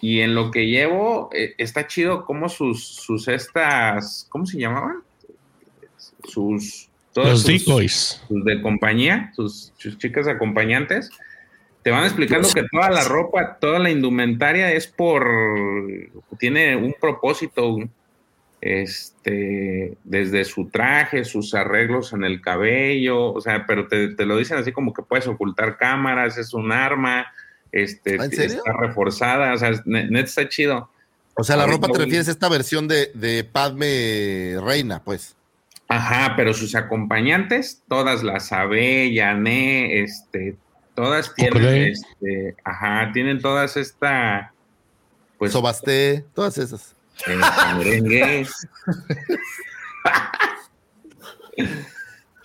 Y 0.02 0.20
en 0.20 0.34
lo 0.34 0.50
que 0.50 0.66
llevo, 0.66 1.30
eh, 1.32 1.54
está 1.56 1.86
chido 1.86 2.26
como 2.26 2.48
sus, 2.50 2.84
sus 2.86 3.28
estas. 3.28 4.26
¿Cómo 4.28 4.44
se 4.46 4.58
llamaban? 4.58 4.96
Sus. 6.24 6.88
todas 7.12 7.30
Los 7.30 7.42
sus- 7.42 7.66
decoys. 7.66 8.22
sus 8.28 8.44
de 8.44 8.60
compañía, 8.60 9.32
sus, 9.34 9.72
sus 9.78 9.96
chicas 9.96 10.26
acompañantes, 10.28 11.10
te 11.86 11.92
van 11.92 12.02
explicando 12.02 12.48
que 12.52 12.64
toda 12.68 12.90
la 12.90 13.04
ropa, 13.04 13.58
toda 13.60 13.78
la 13.78 13.90
indumentaria 13.90 14.72
es 14.72 14.88
por, 14.88 15.24
tiene 16.36 16.74
un 16.74 16.96
propósito, 17.00 17.78
este, 18.60 19.96
desde 20.02 20.44
su 20.44 20.68
traje, 20.68 21.24
sus 21.24 21.54
arreglos 21.54 22.12
en 22.12 22.24
el 22.24 22.40
cabello, 22.40 23.32
o 23.32 23.40
sea, 23.40 23.66
pero 23.68 23.86
te, 23.86 24.08
te 24.16 24.26
lo 24.26 24.36
dicen 24.36 24.58
así 24.58 24.72
como 24.72 24.92
que 24.92 25.02
puedes 25.04 25.28
ocultar 25.28 25.76
cámaras, 25.76 26.36
es 26.38 26.54
un 26.54 26.72
arma, 26.72 27.32
este, 27.70 28.16
¿Ah, 28.18 28.24
en 28.24 28.32
serio? 28.32 28.56
está 28.56 28.72
reforzada, 28.72 29.54
o 29.54 29.56
sea, 29.56 29.68
es- 29.68 29.86
ne- 29.86 30.10
neta 30.10 30.24
está 30.28 30.48
chido. 30.48 30.90
O 31.36 31.44
sea, 31.44 31.54
la 31.54 31.66
ropa 31.66 31.86
te 31.86 32.00
refieres 32.00 32.26
a 32.26 32.32
esta 32.32 32.48
versión 32.48 32.88
de, 32.88 33.12
de 33.14 33.44
Padme 33.44 34.56
Reina, 34.60 35.02
pues. 35.04 35.36
Ajá, 35.86 36.34
pero 36.36 36.52
sus 36.52 36.74
acompañantes, 36.74 37.80
todas 37.88 38.24
las 38.24 38.50
Abe, 38.50 39.12
Yané, 39.12 40.00
este, 40.00 40.56
todas 40.97 41.32
tienen, 41.35 41.93
este, 41.93 42.56
ajá, 42.64 43.10
tienen 43.12 43.40
todas 43.40 43.77
esta, 43.77 44.52
pues, 45.39 45.52
Sobasté, 45.52 46.24
todas 46.35 46.59
esas. 46.59 46.97
eh. 47.28 48.44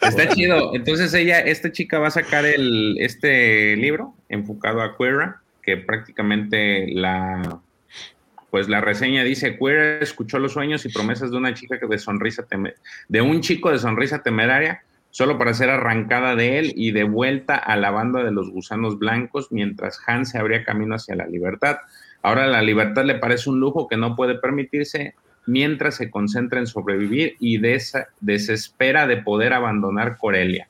Está 0.01 0.29
chido. 0.29 0.73
Entonces 0.75 1.13
ella, 1.13 1.39
esta 1.39 1.71
chica 1.71 1.99
va 1.99 2.07
a 2.07 2.11
sacar 2.11 2.45
el, 2.45 2.97
este 2.99 3.75
libro 3.75 4.15
enfocado 4.29 4.81
a 4.81 4.97
Queera, 4.97 5.41
que 5.61 5.77
prácticamente 5.77 6.87
la, 6.91 7.59
pues 8.49 8.67
la 8.67 8.81
reseña 8.81 9.23
dice, 9.23 9.57
Queera 9.57 9.99
escuchó 9.99 10.39
los 10.39 10.53
sueños 10.53 10.85
y 10.85 10.89
promesas 10.89 11.31
de 11.31 11.37
una 11.37 11.53
chica 11.53 11.79
que 11.79 11.87
de 11.87 11.99
sonrisa 11.99 12.47
teme- 12.47 12.73
de 13.07 13.21
un 13.21 13.41
chico 13.41 13.71
de 13.71 13.79
sonrisa 13.79 14.23
temeraria, 14.23 14.83
solo 15.11 15.37
para 15.37 15.53
ser 15.53 15.69
arrancada 15.69 16.35
de 16.35 16.57
él 16.57 16.73
y 16.75 16.91
de 16.91 17.03
vuelta 17.03 17.55
a 17.55 17.75
la 17.75 17.91
banda 17.91 18.23
de 18.23 18.31
los 18.31 18.49
gusanos 18.49 18.97
blancos, 18.97 19.51
mientras 19.51 20.01
Han 20.07 20.25
se 20.25 20.37
abría 20.37 20.63
camino 20.63 20.95
hacia 20.95 21.15
la 21.15 21.27
libertad. 21.27 21.77
Ahora 22.23 22.47
la 22.47 22.61
libertad 22.61 23.05
le 23.05 23.15
parece 23.15 23.49
un 23.49 23.59
lujo 23.59 23.87
que 23.87 23.97
no 23.97 24.15
puede 24.15 24.35
permitirse 24.35 25.15
mientras 25.45 25.95
se 25.95 26.09
concentra 26.09 26.59
en 26.59 26.67
sobrevivir 26.67 27.35
y 27.39 27.59
desespera 28.19 29.07
de 29.07 29.17
poder 29.17 29.53
abandonar 29.53 30.17
Corelia. 30.17 30.67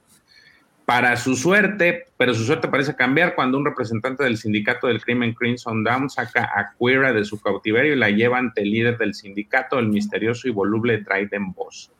Para 0.85 1.15
su 1.15 1.35
suerte, 1.35 2.05
pero 2.17 2.33
su 2.33 2.43
suerte 2.43 2.67
parece 2.67 2.95
cambiar 2.95 3.35
cuando 3.35 3.57
un 3.57 3.65
representante 3.65 4.23
del 4.23 4.37
sindicato 4.37 4.87
del 4.87 5.01
crimen 5.01 5.33
Crimson 5.33 5.83
Dawn 5.83 6.09
saca 6.09 6.43
a 6.43 6.73
Queera 6.77 7.13
de 7.13 7.23
su 7.23 7.39
cautiverio 7.39 7.93
y 7.93 7.97
la 7.97 8.09
lleva 8.09 8.39
ante 8.39 8.61
el 8.61 8.71
líder 8.71 8.97
del 8.97 9.13
sindicato, 9.13 9.79
el 9.79 9.87
misterioso 9.87 10.47
y 10.47 10.51
voluble 10.51 10.97
Dryden 10.97 11.53
Boss. 11.53 11.91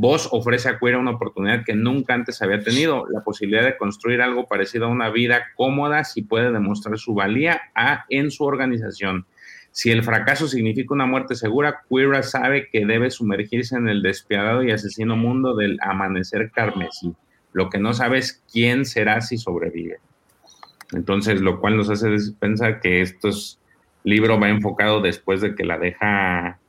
Boss 0.00 0.28
ofrece 0.30 0.68
a 0.68 0.78
Queera 0.78 0.98
una 0.98 1.12
oportunidad 1.12 1.64
que 1.64 1.74
nunca 1.74 2.14
antes 2.14 2.40
había 2.40 2.60
tenido, 2.60 3.06
la 3.10 3.24
posibilidad 3.24 3.64
de 3.64 3.76
construir 3.76 4.22
algo 4.22 4.46
parecido 4.46 4.86
a 4.86 4.90
una 4.90 5.10
vida 5.10 5.46
cómoda 5.56 6.04
si 6.04 6.22
puede 6.22 6.52
demostrar 6.52 6.98
su 6.98 7.14
valía 7.14 7.60
a- 7.74 8.04
en 8.08 8.30
su 8.30 8.44
organización. 8.44 9.26
Si 9.72 9.90
el 9.90 10.02
fracaso 10.02 10.46
significa 10.46 10.94
una 10.94 11.06
muerte 11.06 11.34
segura, 11.34 11.80
Queera 11.90 12.22
sabe 12.22 12.68
que 12.70 12.86
debe 12.86 13.10
sumergirse 13.10 13.76
en 13.76 13.88
el 13.88 14.02
despiadado 14.02 14.62
y 14.62 14.70
asesino 14.70 15.16
mundo 15.16 15.56
del 15.56 15.78
amanecer 15.80 16.50
carmesí. 16.52 17.12
Lo 17.52 17.68
que 17.68 17.78
no 17.78 17.92
sabe 17.92 18.18
es 18.18 18.42
quién 18.52 18.84
será 18.84 19.20
si 19.20 19.36
sobrevive. 19.36 19.98
Entonces, 20.92 21.40
lo 21.40 21.60
cual 21.60 21.76
nos 21.76 21.90
hace 21.90 22.08
pensar 22.38 22.80
que 22.80 23.00
estos 23.02 23.60
libro 24.04 24.38
va 24.38 24.48
enfocado 24.48 25.00
después 25.00 25.40
de 25.40 25.54
que 25.54 25.64
la 25.64 25.78
deja 25.78 26.60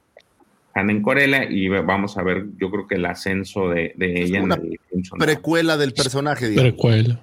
Han 0.74 0.90
en 0.90 1.02
Corelia 1.02 1.50
y 1.50 1.68
vamos 1.68 2.18
a 2.18 2.24
ver, 2.24 2.46
yo 2.58 2.70
creo 2.70 2.88
que 2.88 2.96
el 2.96 3.06
ascenso 3.06 3.70
de, 3.70 3.94
de 3.96 4.22
ella 4.22 4.38
en 4.38 4.44
una 4.44 4.56
el 4.56 4.80
Crimson 4.90 5.20
Dawn. 5.20 5.28
Precuela 5.28 5.78
del 5.78 5.94
personaje, 5.94 6.48
digamos. 6.48 6.72
Precuela. 6.72 7.20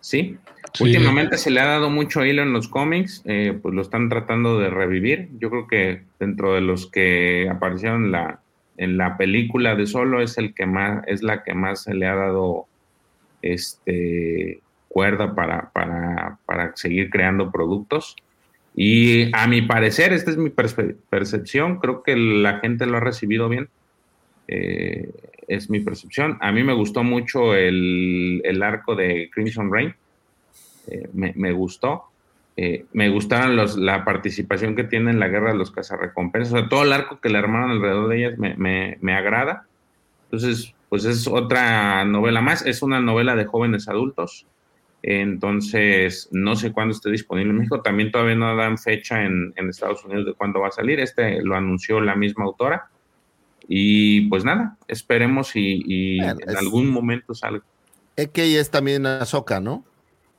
Sí. 0.00 0.36
Sí. 0.74 0.84
Últimamente 0.84 1.36
se 1.36 1.50
le 1.50 1.60
ha 1.60 1.66
dado 1.66 1.90
mucho 1.90 2.24
hilo 2.24 2.42
en 2.42 2.54
los 2.54 2.66
cómics, 2.66 3.22
eh, 3.26 3.58
pues 3.60 3.74
lo 3.74 3.82
están 3.82 4.08
tratando 4.08 4.58
de 4.58 4.70
revivir. 4.70 5.28
Yo 5.38 5.50
creo 5.50 5.66
que 5.66 6.02
dentro 6.18 6.54
de 6.54 6.62
los 6.62 6.90
que 6.90 7.48
aparecieron 7.50 8.06
en 8.06 8.12
la, 8.12 8.40
en 8.78 8.96
la 8.96 9.18
película 9.18 9.74
de 9.74 9.86
Solo 9.86 10.22
es 10.22 10.38
el 10.38 10.54
que 10.54 10.64
más, 10.64 11.04
es 11.06 11.22
la 11.22 11.44
que 11.44 11.52
más 11.52 11.82
se 11.82 11.94
le 11.94 12.06
ha 12.06 12.14
dado 12.14 12.66
este 13.42 14.62
cuerda 14.88 15.34
para, 15.34 15.70
para, 15.72 16.38
para 16.46 16.76
seguir 16.76 17.10
creando 17.10 17.50
productos. 17.50 18.16
Y 18.74 19.34
a 19.36 19.46
mi 19.46 19.62
parecer, 19.62 20.12
esta 20.12 20.30
es 20.30 20.36
mi 20.36 20.50
percepción, 20.50 21.78
creo 21.78 22.02
que 22.02 22.16
la 22.16 22.58
gente 22.60 22.86
lo 22.86 22.96
ha 22.96 23.00
recibido 23.00 23.48
bien. 23.48 23.68
Eh, 24.48 25.10
es 25.48 25.68
mi 25.68 25.80
percepción. 25.80 26.38
A 26.40 26.52
mí 26.52 26.62
me 26.62 26.72
gustó 26.72 27.02
mucho 27.02 27.54
el, 27.54 28.40
el 28.44 28.62
arco 28.62 28.94
de 28.94 29.30
Crimson 29.32 29.72
Rain. 29.72 29.94
Eh, 30.88 31.08
me, 31.12 31.32
me 31.36 31.52
gustó. 31.52 32.04
Eh, 32.56 32.84
me 32.92 33.08
gustaron 33.08 33.56
los, 33.56 33.76
la 33.76 34.04
participación 34.04 34.76
que 34.76 34.84
tiene 34.84 35.10
en 35.10 35.20
la 35.20 35.28
guerra 35.28 35.52
de 35.52 35.58
los 35.58 35.70
cazarrecompensas. 35.70 36.52
O 36.52 36.58
sea, 36.58 36.68
todo 36.68 36.84
el 36.84 36.92
arco 36.92 37.20
que 37.20 37.28
le 37.28 37.38
armaron 37.38 37.70
alrededor 37.70 38.08
de 38.08 38.18
ellas 38.18 38.38
me, 38.38 38.54
me, 38.56 38.98
me 39.00 39.14
agrada. 39.14 39.66
Entonces, 40.24 40.74
pues 40.88 41.04
es 41.04 41.26
otra 41.26 42.04
novela 42.04 42.40
más. 42.40 42.64
Es 42.64 42.82
una 42.82 43.00
novela 43.00 43.36
de 43.36 43.44
jóvenes 43.44 43.88
adultos. 43.88 44.46
Entonces, 45.02 46.28
no 46.32 46.54
sé 46.56 46.72
cuándo 46.72 46.94
esté 46.94 47.10
disponible 47.10 47.50
en 47.50 47.58
México. 47.58 47.82
También 47.82 48.10
todavía 48.12 48.34
no 48.36 48.54
dan 48.56 48.78
fecha 48.78 49.24
en, 49.24 49.52
en 49.56 49.68
Estados 49.68 50.04
Unidos 50.04 50.26
de 50.26 50.34
cuándo 50.34 50.60
va 50.60 50.68
a 50.68 50.72
salir. 50.72 51.00
Este 51.00 51.42
lo 51.42 51.56
anunció 51.56 52.00
la 52.00 52.14
misma 52.14 52.44
autora. 52.44 52.88
Y 53.68 54.28
pues 54.28 54.44
nada, 54.44 54.76
esperemos 54.88 55.52
y, 55.54 56.18
en 56.20 56.36
es- 56.46 56.56
algún 56.56 56.88
momento 56.90 57.34
salga. 57.34 57.62
Es 58.16 58.28
que 58.28 58.58
es 58.58 58.70
también 58.70 59.06
Azoka, 59.06 59.60
¿no? 59.60 59.84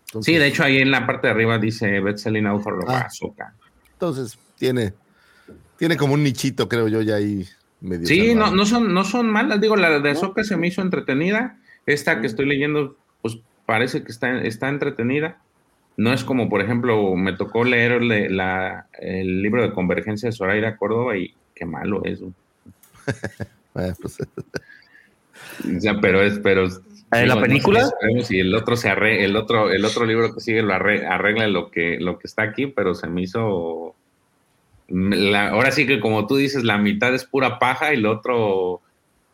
Entonces- 0.07 0.33
Sí, 0.33 0.39
de 0.39 0.47
hecho 0.47 0.63
ahí 0.63 0.77
en 0.77 0.91
la 0.91 1.07
parte 1.07 1.27
de 1.27 1.33
arriba 1.33 1.57
dice 1.57 1.99
Betselin 2.01 2.45
Author 2.45 2.75
of 2.79 2.85
Ah. 2.89 2.99
Ahsoka. 3.07 3.55
Entonces, 3.93 4.37
tiene, 4.59 4.93
tiene 5.77 5.97
como 5.97 6.13
un 6.13 6.23
nichito, 6.23 6.67
creo 6.69 6.87
yo, 6.87 7.01
ya 7.01 7.15
ahí 7.15 7.45
medio. 7.81 8.05
Sí, 8.05 8.35
no, 8.35 8.45
salvado. 8.45 8.55
no 8.55 8.65
son, 8.65 8.93
no 8.93 9.03
son 9.03 9.29
malas. 9.29 9.59
Digo, 9.59 9.75
la 9.75 9.99
de 9.99 10.09
Ahsoka 10.11 10.43
se 10.43 10.55
me 10.57 10.67
hizo 10.67 10.81
entretenida. 10.81 11.57
Esta 11.85 12.21
que 12.21 12.27
estoy 12.27 12.45
leyendo, 12.45 12.95
parece 13.65 14.03
que 14.03 14.11
está, 14.11 14.41
está 14.41 14.69
entretenida. 14.69 15.37
No 15.95 16.11
es 16.11 16.23
como, 16.23 16.49
por 16.49 16.61
ejemplo, 16.61 17.15
me 17.15 17.33
tocó 17.33 17.63
leer 17.63 18.01
le- 18.01 18.29
la- 18.29 18.87
el 18.99 19.41
libro 19.41 19.61
de 19.61 19.71
Convergencia 19.73 20.27
de 20.29 20.33
Zoraida 20.35 20.75
Córdoba 20.77 21.17
y 21.17 21.33
qué 21.55 21.65
malo 21.65 22.03
es. 22.05 22.19
güey. 22.21 22.33
Eh, 23.75 23.91
pues, 23.99 24.19
O 24.21 25.79
sea, 25.79 25.99
pero 25.99 26.21
es, 26.21 26.37
pero. 26.39 26.67
¿En 27.11 27.27
la 27.27 27.41
película? 27.41 27.81
no 27.81 27.89
sabemos 27.99 28.27
si 28.27 28.39
el 28.39 28.53
otro 28.53 28.75
se 28.75 28.87
arre, 28.89 29.23
el 29.25 29.35
otro, 29.35 29.71
el 29.71 29.83
otro 29.83 30.05
libro 30.05 30.31
que 30.33 30.41
sigue 30.41 30.61
lo 30.61 30.73
arre- 30.73 31.05
arregla 31.07 31.47
lo 31.47 31.71
que, 31.71 31.97
lo 31.99 32.19
que 32.19 32.27
está 32.27 32.43
aquí, 32.43 32.67
pero 32.67 32.93
se 32.95 33.07
me 33.07 33.21
hizo. 33.23 33.95
la- 34.89 35.49
ahora 35.49 35.71
sí 35.71 35.87
que 35.87 35.99
como 35.99 36.27
tú 36.27 36.35
dices, 36.35 36.63
la 36.63 36.77
mitad 36.77 37.13
es 37.15 37.25
pura 37.25 37.57
paja 37.57 37.93
y 37.93 37.97
el 37.97 38.05
otro 38.05 38.81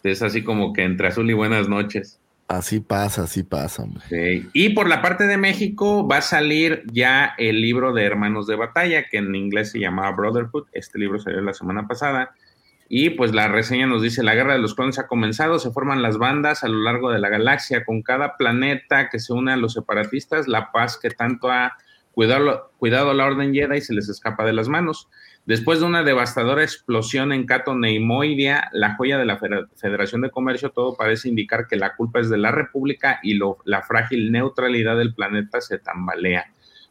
es 0.03 0.21
así 0.21 0.41
como 0.43 0.71
que 0.73 0.83
entre 0.83 1.07
azul 1.09 1.29
y 1.29 1.33
buenas 1.33 1.67
noches. 1.67 2.18
Así 2.49 2.81
pasa, 2.81 3.23
así 3.23 3.43
pasa, 3.43 3.83
hombre. 3.83 4.03
Y 4.53 4.69
por 4.69 4.89
la 4.89 5.01
parte 5.01 5.25
de 5.25 5.37
México 5.37 6.05
va 6.05 6.17
a 6.17 6.21
salir 6.21 6.83
ya 6.91 7.33
el 7.37 7.61
libro 7.61 7.93
de 7.93 8.03
Hermanos 8.03 8.47
de 8.47 8.55
Batalla, 8.55 9.07
que 9.07 9.17
en 9.17 9.33
inglés 9.35 9.71
se 9.71 9.79
llamaba 9.79 10.11
Brotherhood. 10.11 10.67
Este 10.73 10.99
libro 10.99 11.19
salió 11.19 11.39
la 11.41 11.53
semana 11.53 11.87
pasada. 11.87 12.31
Y 12.89 13.11
pues 13.11 13.33
la 13.33 13.47
reseña 13.47 13.85
nos 13.85 14.01
dice, 14.01 14.23
la 14.23 14.33
guerra 14.33 14.53
de 14.53 14.59
los 14.59 14.73
clones 14.73 14.97
ha 14.97 15.05
comenzado, 15.05 15.59
se 15.59 15.69
forman 15.69 16.01
las 16.01 16.17
bandas 16.17 16.63
a 16.63 16.67
lo 16.67 16.79
largo 16.79 17.11
de 17.11 17.19
la 17.19 17.29
galaxia, 17.29 17.85
con 17.85 18.01
cada 18.01 18.35
planeta 18.35 19.09
que 19.09 19.19
se 19.19 19.31
une 19.31 19.53
a 19.53 19.57
los 19.57 19.73
separatistas, 19.73 20.47
la 20.47 20.71
paz 20.71 20.97
que 20.97 21.11
tanto 21.11 21.51
ha 21.51 21.77
cuidado, 22.13 22.71
cuidado 22.79 23.13
la 23.13 23.25
Orden 23.25 23.53
Jedi 23.53 23.79
se 23.79 23.93
les 23.93 24.09
escapa 24.09 24.43
de 24.43 24.53
las 24.53 24.67
manos. 24.67 25.07
Después 25.49 25.79
de 25.79 25.87
una 25.87 26.03
devastadora 26.03 26.61
explosión 26.61 27.33
en 27.33 27.47
Cato 27.47 27.73
Neimoidia, 27.73 28.69
la 28.71 28.93
joya 28.93 29.17
de 29.17 29.25
la 29.25 29.39
Feder- 29.39 29.67
Federación 29.77 30.21
de 30.21 30.29
Comercio, 30.29 30.69
todo 30.69 30.95
parece 30.95 31.27
indicar 31.27 31.65
que 31.65 31.75
la 31.75 31.95
culpa 31.95 32.19
es 32.19 32.29
de 32.29 32.37
la 32.37 32.51
República 32.51 33.19
y 33.23 33.33
lo- 33.33 33.57
la 33.65 33.81
frágil 33.81 34.31
neutralidad 34.31 34.95
del 34.95 35.15
planeta 35.15 35.59
se 35.59 35.79
tambalea. 35.79 36.45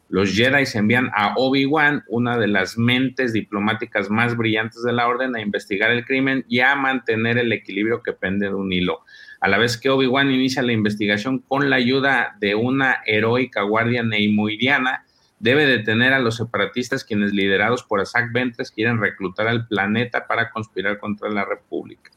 Los 0.09 0.35
Jedi 0.35 0.67
se 0.67 0.79
envían 0.79 1.09
a 1.15 1.35
Obi-Wan, 1.37 2.03
una 2.09 2.37
de 2.37 2.49
las 2.49 2.77
mentes 2.77 3.33
diplomáticas 3.33 4.11
más 4.11 4.37
brillantes 4.37 4.83
de 4.83 4.93
la 4.93 5.07
orden, 5.07 5.37
a 5.37 5.41
investigar 5.41 5.93
el 5.93 6.05
crimen 6.05 6.45
y 6.49 6.59
a 6.59 6.75
mantener 6.75 7.39
el 7.39 7.53
equilibrio 7.53 8.03
que 8.03 8.13
pende 8.13 8.49
de 8.49 8.55
un 8.55 8.73
hilo. 8.73 9.03
A 9.39 9.47
la 9.47 9.59
vez 9.59 9.79
que 9.79 9.89
Obi-Wan 9.89 10.33
inicia 10.33 10.63
la 10.63 10.73
investigación 10.73 11.39
con 11.39 11.71
la 11.71 11.77
ayuda 11.77 12.35
de 12.41 12.57
una 12.57 13.03
heroica 13.07 13.63
guardia 13.63 14.03
neimoidiana, 14.03 15.05
debe 15.41 15.67
detener 15.67 16.13
a 16.13 16.19
los 16.19 16.37
separatistas 16.37 17.05
quienes 17.05 17.33
liderados 17.33 17.83
por 17.83 18.01
Isaac 18.01 18.31
Ventres 18.33 18.71
quieren 18.71 19.01
reclutar 19.01 19.49
al 19.49 19.67
planeta 19.67 20.27
para 20.27 20.51
conspirar 20.51 20.99
contra 20.99 21.29
la 21.31 21.45
República. 21.45 22.11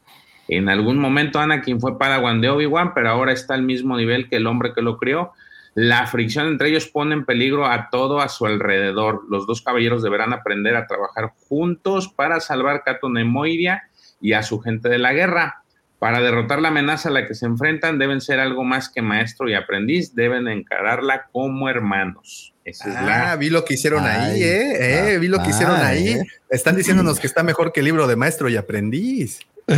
En 0.48 0.68
algún 0.68 0.98
momento 0.98 1.38
Anakin 1.38 1.80
fue 1.80 1.98
Padawan 1.98 2.40
de 2.40 2.50
Obi-Wan, 2.50 2.94
pero 2.94 3.10
ahora 3.10 3.32
está 3.32 3.54
al 3.54 3.62
mismo 3.62 3.96
nivel 3.96 4.28
que 4.28 4.36
el 4.36 4.46
hombre 4.46 4.72
que 4.74 4.82
lo 4.82 4.98
crió. 4.98 5.32
La 5.74 6.06
fricción 6.06 6.48
entre 6.48 6.68
ellos 6.68 6.88
pone 6.88 7.14
en 7.14 7.24
peligro 7.24 7.66
a 7.66 7.88
todo 7.90 8.20
a 8.20 8.28
su 8.28 8.44
alrededor. 8.44 9.22
Los 9.30 9.46
dos 9.46 9.62
caballeros 9.62 10.02
deberán 10.02 10.32
aprender 10.32 10.76
a 10.76 10.86
trabajar 10.86 11.32
juntos 11.48 12.08
para 12.08 12.40
salvar 12.40 12.82
Cato 12.84 13.08
Nemoidia 13.08 13.84
y 14.20 14.34
a 14.34 14.42
su 14.42 14.60
gente 14.60 14.88
de 14.88 14.98
la 14.98 15.12
guerra. 15.12 15.62
Para 15.98 16.20
derrotar 16.20 16.60
la 16.60 16.68
amenaza 16.68 17.08
a 17.08 17.12
la 17.12 17.26
que 17.26 17.34
se 17.34 17.46
enfrentan, 17.46 17.98
deben 17.98 18.20
ser 18.20 18.40
algo 18.40 18.64
más 18.64 18.90
que 18.90 19.00
maestro 19.00 19.48
y 19.48 19.54
aprendiz, 19.54 20.14
deben 20.14 20.48
encararla 20.48 21.28
como 21.32 21.68
hermanos. 21.68 22.51
Es 22.64 22.80
Ah, 22.82 23.02
la 23.02 23.36
vi 23.36 23.50
lo 23.50 23.64
que 23.64 23.74
hicieron 23.74 24.04
ahí, 24.04 24.42
¿eh? 24.42 25.14
Eh, 25.14 25.18
Vi 25.18 25.26
lo 25.28 25.42
que 25.42 25.50
hicieron 25.50 25.76
ah, 25.76 25.88
ahí. 25.88 26.08
eh. 26.10 26.26
Están 26.48 26.76
diciéndonos 26.76 27.18
que 27.18 27.26
está 27.26 27.42
mejor 27.42 27.72
que 27.72 27.80
el 27.80 27.86
libro 27.86 28.06
de 28.06 28.14
maestro 28.16 28.48
y 28.48 28.56
aprendiz. 28.56 29.40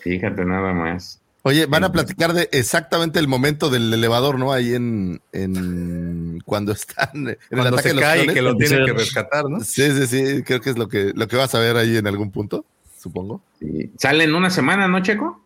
Fíjate 0.00 0.44
nada 0.44 0.72
más. 0.72 1.20
Oye, 1.44 1.66
van 1.66 1.82
a 1.82 1.90
platicar 1.90 2.34
de 2.34 2.48
exactamente 2.52 3.18
el 3.18 3.26
momento 3.26 3.68
del 3.68 3.92
elevador, 3.92 4.38
¿no? 4.38 4.52
Ahí 4.52 4.74
en, 4.74 5.20
en 5.32 6.40
cuando 6.44 6.70
están 6.72 7.08
en 7.14 7.28
el 7.30 7.38
Cuando 7.50 7.68
ataque 7.78 7.88
se 7.88 7.94
de 7.94 8.00
los 8.00 8.12
clones. 8.12 8.34
que 8.34 8.42
lo 8.42 8.56
tienen 8.56 8.78
Sí. 8.78 8.84
que 8.84 8.92
rescatar, 8.92 9.44
¿no? 9.48 9.60
Sí, 9.60 9.90
sí, 9.90 10.06
sí, 10.06 10.42
creo 10.44 10.60
que 10.60 10.70
es 10.70 10.78
lo 10.78 10.88
que, 10.88 11.12
lo 11.14 11.26
que 11.26 11.36
vas 11.36 11.54
a 11.54 11.58
ver 11.58 11.76
ahí 11.76 11.96
en 11.96 12.06
algún 12.06 12.30
punto, 12.30 12.64
supongo. 12.96 13.42
Sí. 13.58 13.90
Sale 13.98 14.24
en 14.24 14.34
una 14.34 14.50
semana, 14.50 14.86
¿no, 14.86 15.02
Checo? 15.02 15.42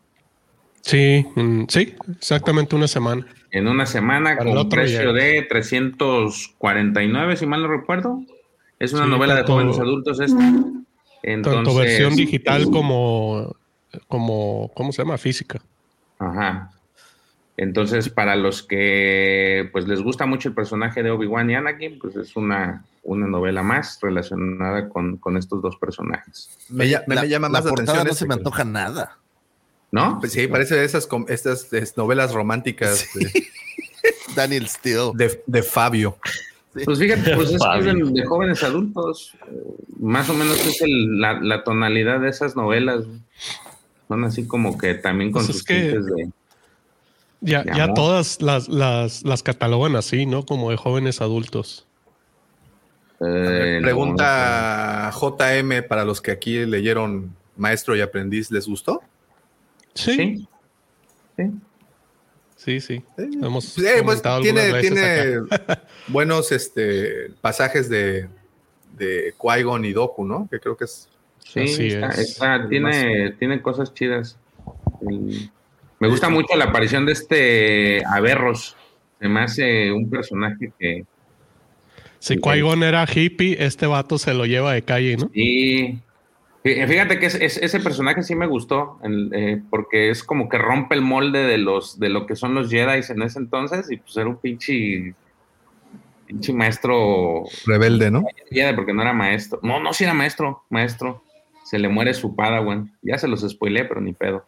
Sí, 0.82 1.27
sí, 1.68 1.94
exactamente 2.18 2.77
una 2.77 2.89
semana. 2.89 3.27
En 3.56 3.68
una 3.68 3.86
semana 3.86 4.36
Para 4.36 4.50
con 4.52 4.68
precio 4.68 5.12
llega. 5.12 5.24
de 5.24 5.42
349, 5.48 7.36
si 7.36 7.46
mal 7.46 7.62
no 7.62 7.68
recuerdo. 7.68 8.20
Es 8.78 8.92
una 8.92 9.04
Sí, 9.04 9.10
novela 9.10 9.34
de 9.34 9.40
tanto- 9.40 9.52
jóvenes 9.54 9.78
adultos 9.78 10.20
esta. 10.20 10.52
Entonces, 11.22 11.64
Tanto 11.64 11.74
versión 11.74 12.14
digital 12.16 12.70
como, 12.70 13.56
como, 14.08 14.70
¿cómo 14.74 14.92
se 14.92 15.02
llama? 15.02 15.16
Física. 15.16 15.60
Ajá. 16.18 16.70
Entonces, 17.56 18.10
para 18.10 18.36
los 18.36 18.62
que 18.62 19.70
pues 19.72 19.88
les 19.88 20.02
gusta 20.02 20.26
mucho 20.26 20.50
el 20.50 20.54
personaje 20.54 21.02
de 21.02 21.10
Obi-Wan 21.10 21.48
y 21.50 21.54
Anakin, 21.54 21.98
pues 21.98 22.14
es 22.16 22.36
una, 22.36 22.84
una 23.02 23.26
novela 23.26 23.62
más 23.62 23.98
relacionada 24.02 24.90
con, 24.90 25.16
con 25.16 25.38
estos 25.38 25.62
dos 25.62 25.76
personajes. 25.78 26.50
Me, 26.68 26.84
me- 27.06 27.14
la, 27.14 27.22
me 27.22 27.28
llama 27.28 27.48
más 27.48 27.64
la 27.64 27.70
atención. 27.70 28.06
no 28.06 28.12
se 28.12 28.26
me 28.26 28.34
antoja 28.34 28.64
nada. 28.64 29.16
¿No? 29.97 30.20
Pues 30.20 30.32
sí, 30.32 30.47
parece 30.47 30.74
de 30.77 30.85
esas 30.85 31.09
estas 31.28 31.73
es, 31.73 31.97
novelas 31.97 32.32
románticas 32.32 33.06
Daniel 34.36 34.68
Steele. 34.68 35.12
de, 35.14 35.28
de- 35.28 35.43
de 35.47 35.62
Fabio. 35.62 36.18
Pues 36.85 36.98
fíjate, 36.98 37.35
pues 37.35 37.52
es 37.52 37.62
que 37.62 37.82
de, 37.82 38.10
de 38.12 38.27
jóvenes 38.27 38.62
adultos. 38.62 39.32
Eh, 39.51 39.62
Más 39.98 40.28
o 40.28 40.35
menos 40.35 40.59
es 40.66 40.82
el- 40.82 41.18
la, 41.20 41.40
la 41.40 41.64
tonalidad 41.64 42.20
de 42.20 42.28
esas 42.28 42.55
novelas. 42.56 43.05
Son 44.09 44.23
así 44.24 44.47
como 44.47 44.77
que 44.77 44.94
también 44.94 45.32
con 45.32 45.40
Pues 45.47 45.51
es 45.51 45.56
sus 45.56 45.64
que- 45.64 45.81
tintes 45.81 46.06
de... 46.06 46.28
Ya, 47.40 47.62
De 47.62 47.74
ya 47.77 47.93
todas 47.94 48.40
las, 48.43 48.68
las, 48.68 49.23
las 49.24 49.43
catalogan 49.43 49.94
así, 49.97 50.27
¿no? 50.27 50.44
Como 50.47 50.70
de 50.70 50.77
jóvenes 50.77 51.20
adultos. 51.20 51.86
eh, 53.20 53.78
Pregunta 53.82 55.10
JM 55.18 55.86
para 55.89 56.05
los 56.05 56.20
que 56.20 56.31
aquí 56.31 56.64
leyeron 56.66 57.35
Maestro 57.56 57.94
y 57.97 58.01
Aprendiz, 58.01 58.51
¿les 58.51 58.66
gustó? 58.66 59.02
Sí, 59.97 60.47
Sí. 61.36 61.51
sí, 62.56 62.81
sí. 62.81 63.05
Hemos 63.18 63.77
Eh, 63.78 64.01
pues, 64.02 64.23
tiene 64.43 64.81
tiene 64.81 65.40
buenos 66.09 66.51
este, 66.52 67.31
pasajes 67.40 67.89
de, 67.89 68.28
de 68.97 69.35
Qui-Gon 69.39 69.85
y 69.85 69.93
Doku, 69.93 70.24
¿no? 70.24 70.48
Que 70.51 70.59
creo 70.60 70.77
que 70.77 70.85
es. 70.85 71.09
Sí, 71.40 71.60
está- 71.89 72.09
es. 72.10 72.18
está- 72.31 72.68
tiene, 72.68 73.32
tiene 73.39 73.60
cosas 73.62 73.93
chidas. 73.94 74.39
El- 75.09 75.51
me 75.98 76.09
gusta 76.09 76.28
mucho 76.28 76.55
la 76.56 76.66
aparición 76.66 77.06
de 77.06 77.12
este 77.12 78.02
Averros. 78.06 78.77
Se 79.20 79.28
me 79.28 79.40
hace 79.40 79.90
un 79.93 80.10
personaje 80.10 80.73
que... 80.78 81.05
Si 82.18 82.36
Qui-Gon 82.36 82.82
era 82.82 83.06
hippie, 83.10 83.56
este 83.64 83.86
vato 83.86 84.18
se 84.18 84.35
lo 84.35 84.44
lleva 84.47 84.73
de 84.74 84.82
calle, 84.82 85.16
¿no? 85.16 85.31
Sí. 85.32 86.01
Fí- 86.66 86.86
Fíjate 86.88 87.18
que 87.18 87.26
es- 87.26 87.34
es- 87.36 87.56
ese 87.59 87.80
personaje 87.80 88.22
sí 88.22 88.34
me 88.34 88.47
gustó, 88.47 88.98
eh, 89.32 89.62
porque 89.70 90.10
es 90.10 90.24
como 90.24 90.48
que 90.48 90.59
rompe 90.59 90.94
el 90.94 91.01
molde 91.02 91.44
de 91.44 91.59
los 91.59 91.98
de 92.01 92.09
lo 92.09 92.26
que 92.26 92.34
son 92.36 92.55
los 92.55 92.70
Jedi 92.70 93.01
en 93.09 93.22
ese 93.22 93.38
entonces, 93.38 93.90
y 93.90 93.98
pues 93.98 94.16
era 94.16 94.26
un 94.26 94.36
pinche, 94.36 95.14
pinche 96.26 96.52
maestro 96.52 97.44
Rebelde, 97.66 98.10
¿no? 98.10 98.24
Jedi, 98.51 98.74
porque 98.74 98.93
no 98.93 99.02
era 99.02 99.12
maestro. 99.12 99.60
No, 99.62 99.78
no, 99.80 99.93
sí 99.93 100.05
era 100.05 100.14
maestro, 100.14 100.64
maestro. 100.70 101.22
Se 101.64 101.78
le 101.78 101.88
muere 101.88 102.14
su 102.14 102.34
Padawan. 102.34 102.93
Ya 103.02 103.18
se 103.18 103.26
los 103.28 103.40
spoileé, 103.48 103.84
pero 103.84 104.01
ni 104.01 104.12
pedo. 104.12 104.47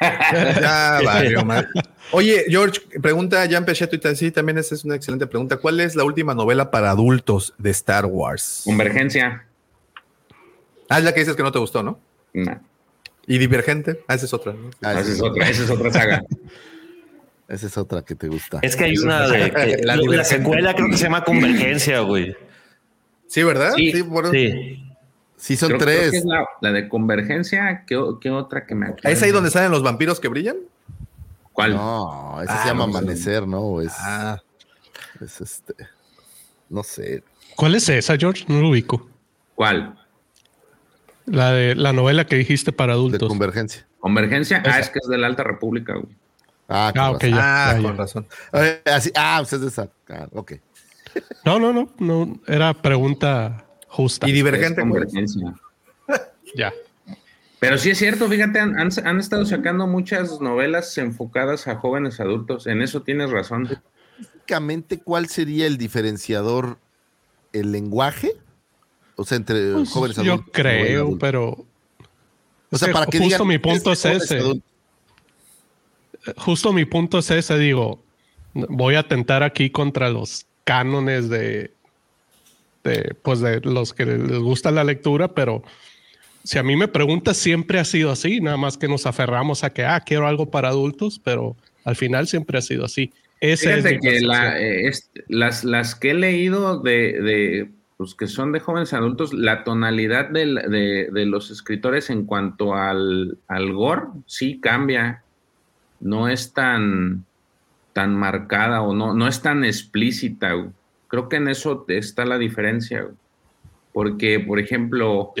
Ya 0.60 1.00
valió. 1.04 1.44
Oye, 2.12 2.44
George, 2.48 2.80
pregunta 3.00 3.44
Jan 3.50 3.64
Pecheto 3.64 3.96
y 3.96 4.16
sí, 4.16 4.30
también 4.30 4.58
esa 4.58 4.74
es 4.74 4.84
una 4.84 4.94
excelente 4.94 5.26
pregunta. 5.26 5.56
¿Cuál 5.56 5.80
es 5.80 5.96
la 5.96 6.04
última 6.04 6.34
novela 6.34 6.70
para 6.70 6.90
adultos 6.90 7.54
de 7.58 7.70
Star 7.70 8.06
Wars? 8.06 8.62
Convergencia. 8.64 9.44
Ah, 10.88 10.98
es 10.98 11.04
la 11.04 11.12
que 11.12 11.20
dices 11.20 11.36
que 11.36 11.42
no 11.42 11.52
te 11.52 11.58
gustó, 11.58 11.82
¿no? 11.82 11.98
No, 12.32 12.60
Y 13.26 13.38
Divergente. 13.38 14.04
Ah, 14.08 14.14
esa 14.14 14.26
es 14.26 14.32
otra. 14.34 14.52
¿no? 14.52 14.70
Ah, 14.82 14.92
esa 15.00 15.12
es 15.12 15.20
otra, 15.22 15.48
esa 15.48 15.62
es 15.64 15.70
otra 15.70 15.92
saga. 15.92 16.22
Esa 17.48 17.66
es 17.68 17.78
otra 17.78 18.02
que 18.02 18.16
te 18.16 18.26
gusta. 18.26 18.58
Es 18.60 18.74
que 18.74 18.82
hay 18.86 18.98
una 18.98 19.28
de 19.28 19.52
que- 19.52 19.80
La 19.84 20.24
secuela 20.24 20.74
creo 20.74 20.88
que 20.90 20.96
se 20.96 21.04
llama 21.04 21.22
Convergencia, 21.22 22.00
güey. 22.00 22.36
Sí, 23.28 23.44
¿verdad? 23.44 23.72
Sí. 23.76 24.02
bueno. 24.02 24.32
Sí. 24.32 24.82
Sí, 25.36 25.56
son 25.56 25.68
Creo- 25.68 25.78
creo 25.78 25.96
tres. 25.98 26.10
que 26.10 26.16
es 26.16 26.24
la, 26.24 26.44
la 26.60 26.72
de 26.72 26.88
Convergencia. 26.88 27.84
¿Qué, 27.86 27.96
otra 27.96 28.66
que 28.66 28.74
me 28.74 28.86
acuerdo? 28.86 29.08
¿Es 29.08 29.22
ahí 29.22 29.30
donde 29.30 29.50
salen 29.52 29.70
los 29.70 29.84
vampiros 29.84 30.18
que 30.18 30.26
brillan? 30.26 30.56
¿Cuál? 31.52 31.74
No, 31.76 32.42
ese 32.42 32.52
Ah, 32.52 32.62
se 32.62 32.68
llama 32.68 32.86
no 32.86 32.92
sé. 32.92 32.98
Amanecer, 32.98 33.46
¿no? 33.46 33.80
Es, 33.80 33.92
Ah, 33.96 34.42
es 35.24 35.40
este. 35.40 35.74
No 36.68 36.82
sé. 36.82 37.22
¿Cuál 37.54 37.76
es 37.76 37.88
esa, 37.88 38.16
George? 38.16 38.44
No 38.48 38.60
lo 38.60 38.70
ubico. 38.70 39.08
¿Cuál? 39.54 39.96
La 41.26 41.52
de 41.52 41.74
la 41.74 41.92
novela 41.92 42.26
que 42.26 42.36
dijiste 42.36 42.72
para 42.72 42.92
De 42.94 42.98
adultos. 42.98 43.28
Convergencia. 43.28 43.86
Convergencia. 44.00 44.62
Ah, 44.64 44.78
es 44.78 44.88
que 44.90 45.00
es 45.02 45.08
de 45.08 45.18
la 45.18 45.26
Alta 45.26 45.42
República, 45.44 45.94
güey. 45.94 46.14
Ah, 46.68 46.90
con 46.94 47.02
Ah, 47.02 47.10
ok, 47.10 47.22
razón. 47.22 47.30
ya. 47.36 47.68
ah, 47.68 47.72
ya, 47.76 47.82
con 47.82 47.90
ya. 47.92 47.92
razón. 47.92 48.26
Así, 48.84 49.12
ah, 49.16 49.36
pues 49.40 49.52
es 49.54 49.60
de 49.60 49.66
esa. 49.68 49.88
Ah, 50.08 50.28
ok. 50.32 50.52
No, 51.44 51.58
no, 51.58 51.72
no, 51.72 51.92
no. 51.98 52.40
Era 52.46 52.74
pregunta 52.74 53.64
justa. 53.88 54.28
Y 54.28 54.32
divergente. 54.32 54.82
¿cuál 54.82 55.02
es? 55.04 55.12
Convergencia. 55.12 55.54
Ya. 56.54 56.72
Pero 57.58 57.76
sí 57.78 57.90
es 57.90 57.98
cierto, 57.98 58.28
fíjate, 58.28 58.60
han, 58.60 58.78
han- 58.78 58.90
han 59.04 59.18
estado 59.18 59.44
sacando 59.46 59.86
muchas 59.86 60.40
novelas 60.40 60.96
enfocadas 60.98 61.66
a 61.68 61.76
jóvenes 61.76 62.20
adultos. 62.20 62.66
En 62.66 62.82
eso 62.82 63.02
tienes 63.02 63.30
razón. 63.30 63.68
Básicamente, 64.18 64.98
¿cuál 65.00 65.26
sería 65.28 65.66
el 65.66 65.76
diferenciador? 65.78 66.78
¿El 67.52 67.72
lenguaje? 67.72 68.32
O 69.16 69.24
sea, 69.24 69.36
entre 69.36 69.72
Pues, 69.72 69.90
jóvenes 69.90 70.16
yo 70.18 70.22
adultos. 70.34 70.48
y 70.48 70.50
creo, 70.52 71.00
adultos. 71.02 71.18
pero. 71.20 71.48
O 72.70 72.78
sea, 72.78 72.78
es 72.78 72.84
que 72.86 72.92
para 72.92 73.06
que 73.06 73.18
justo 73.18 73.34
digan, 73.34 73.48
mi 73.48 73.58
punto 73.58 73.92
este 73.92 74.12
es 74.12 74.22
ese. 74.24 74.38
adultos. 74.38 74.62
Justo 76.38 76.72
mi 76.72 76.84
punto 76.84 77.18
es 77.20 77.30
ese, 77.30 77.56
digo, 77.58 78.02
voy 78.54 78.96
a 78.96 79.00
atentar 79.00 79.42
aquí 79.44 79.70
contra 79.70 80.10
los 80.10 80.46
cánones 80.64 81.28
de, 81.28 81.70
de, 82.82 83.14
pues 83.22 83.40
de 83.40 83.60
los 83.60 83.92
que 83.94 84.04
les 84.06 84.38
gusta 84.40 84.72
la 84.72 84.82
lectura, 84.82 85.28
pero 85.34 85.62
si 86.42 86.58
a 86.58 86.64
mí 86.64 86.74
me 86.76 86.88
preguntas, 86.88 87.36
siempre 87.36 87.78
ha 87.78 87.84
sido 87.84 88.10
así, 88.10 88.40
nada 88.40 88.56
más 88.56 88.76
que 88.76 88.88
nos 88.88 89.06
aferramos 89.06 89.62
a 89.62 89.72
que, 89.72 89.84
ah, 89.84 90.00
quiero 90.00 90.26
algo 90.26 90.50
para 90.50 90.68
adultos, 90.70 91.20
pero 91.22 91.56
al 91.84 91.94
final 91.94 92.26
siempre 92.26 92.58
ha 92.58 92.62
sido 92.62 92.84
así. 92.84 93.12
Ese 93.40 93.70
es 93.70 93.84
Fíjate 93.84 93.94
mi 93.94 94.00
que 94.00 94.20
la, 94.22 94.58
eh, 94.60 94.88
es- 94.88 95.10
las, 95.28 95.62
las 95.62 95.94
que 95.94 96.10
he 96.10 96.14
leído 96.14 96.80
de, 96.80 97.20
de, 97.22 97.70
pues 97.96 98.14
que 98.14 98.26
son 98.26 98.52
de 98.52 98.60
jóvenes 98.60 98.92
adultos, 98.92 99.32
la 99.32 99.64
tonalidad 99.64 100.28
del- 100.28 100.56
de, 100.56 101.08
de 101.10 101.26
los 101.26 101.50
escritores 101.50 102.10
en 102.10 102.26
cuanto 102.26 102.74
al, 102.74 103.38
al 103.48 103.72
gore 103.72 104.02
sí 104.26 104.60
cambia. 104.60 105.22
No 105.98 106.28
es 106.28 106.52
tan, 106.52 107.24
tan 107.94 108.14
marcada 108.14 108.82
o 108.82 108.94
no, 108.94 109.14
no 109.14 109.26
es 109.26 109.40
tan 109.40 109.64
explícita. 109.64 110.52
güey. 110.52 110.70
Creo 111.08 111.28
que 111.30 111.36
en 111.36 111.48
eso 111.48 111.86
está 111.88 112.26
la 112.26 112.36
diferencia. 112.36 113.02
güey. 113.02 113.14
Porque, 113.94 114.40
por 114.40 114.58
ejemplo, 114.60 115.32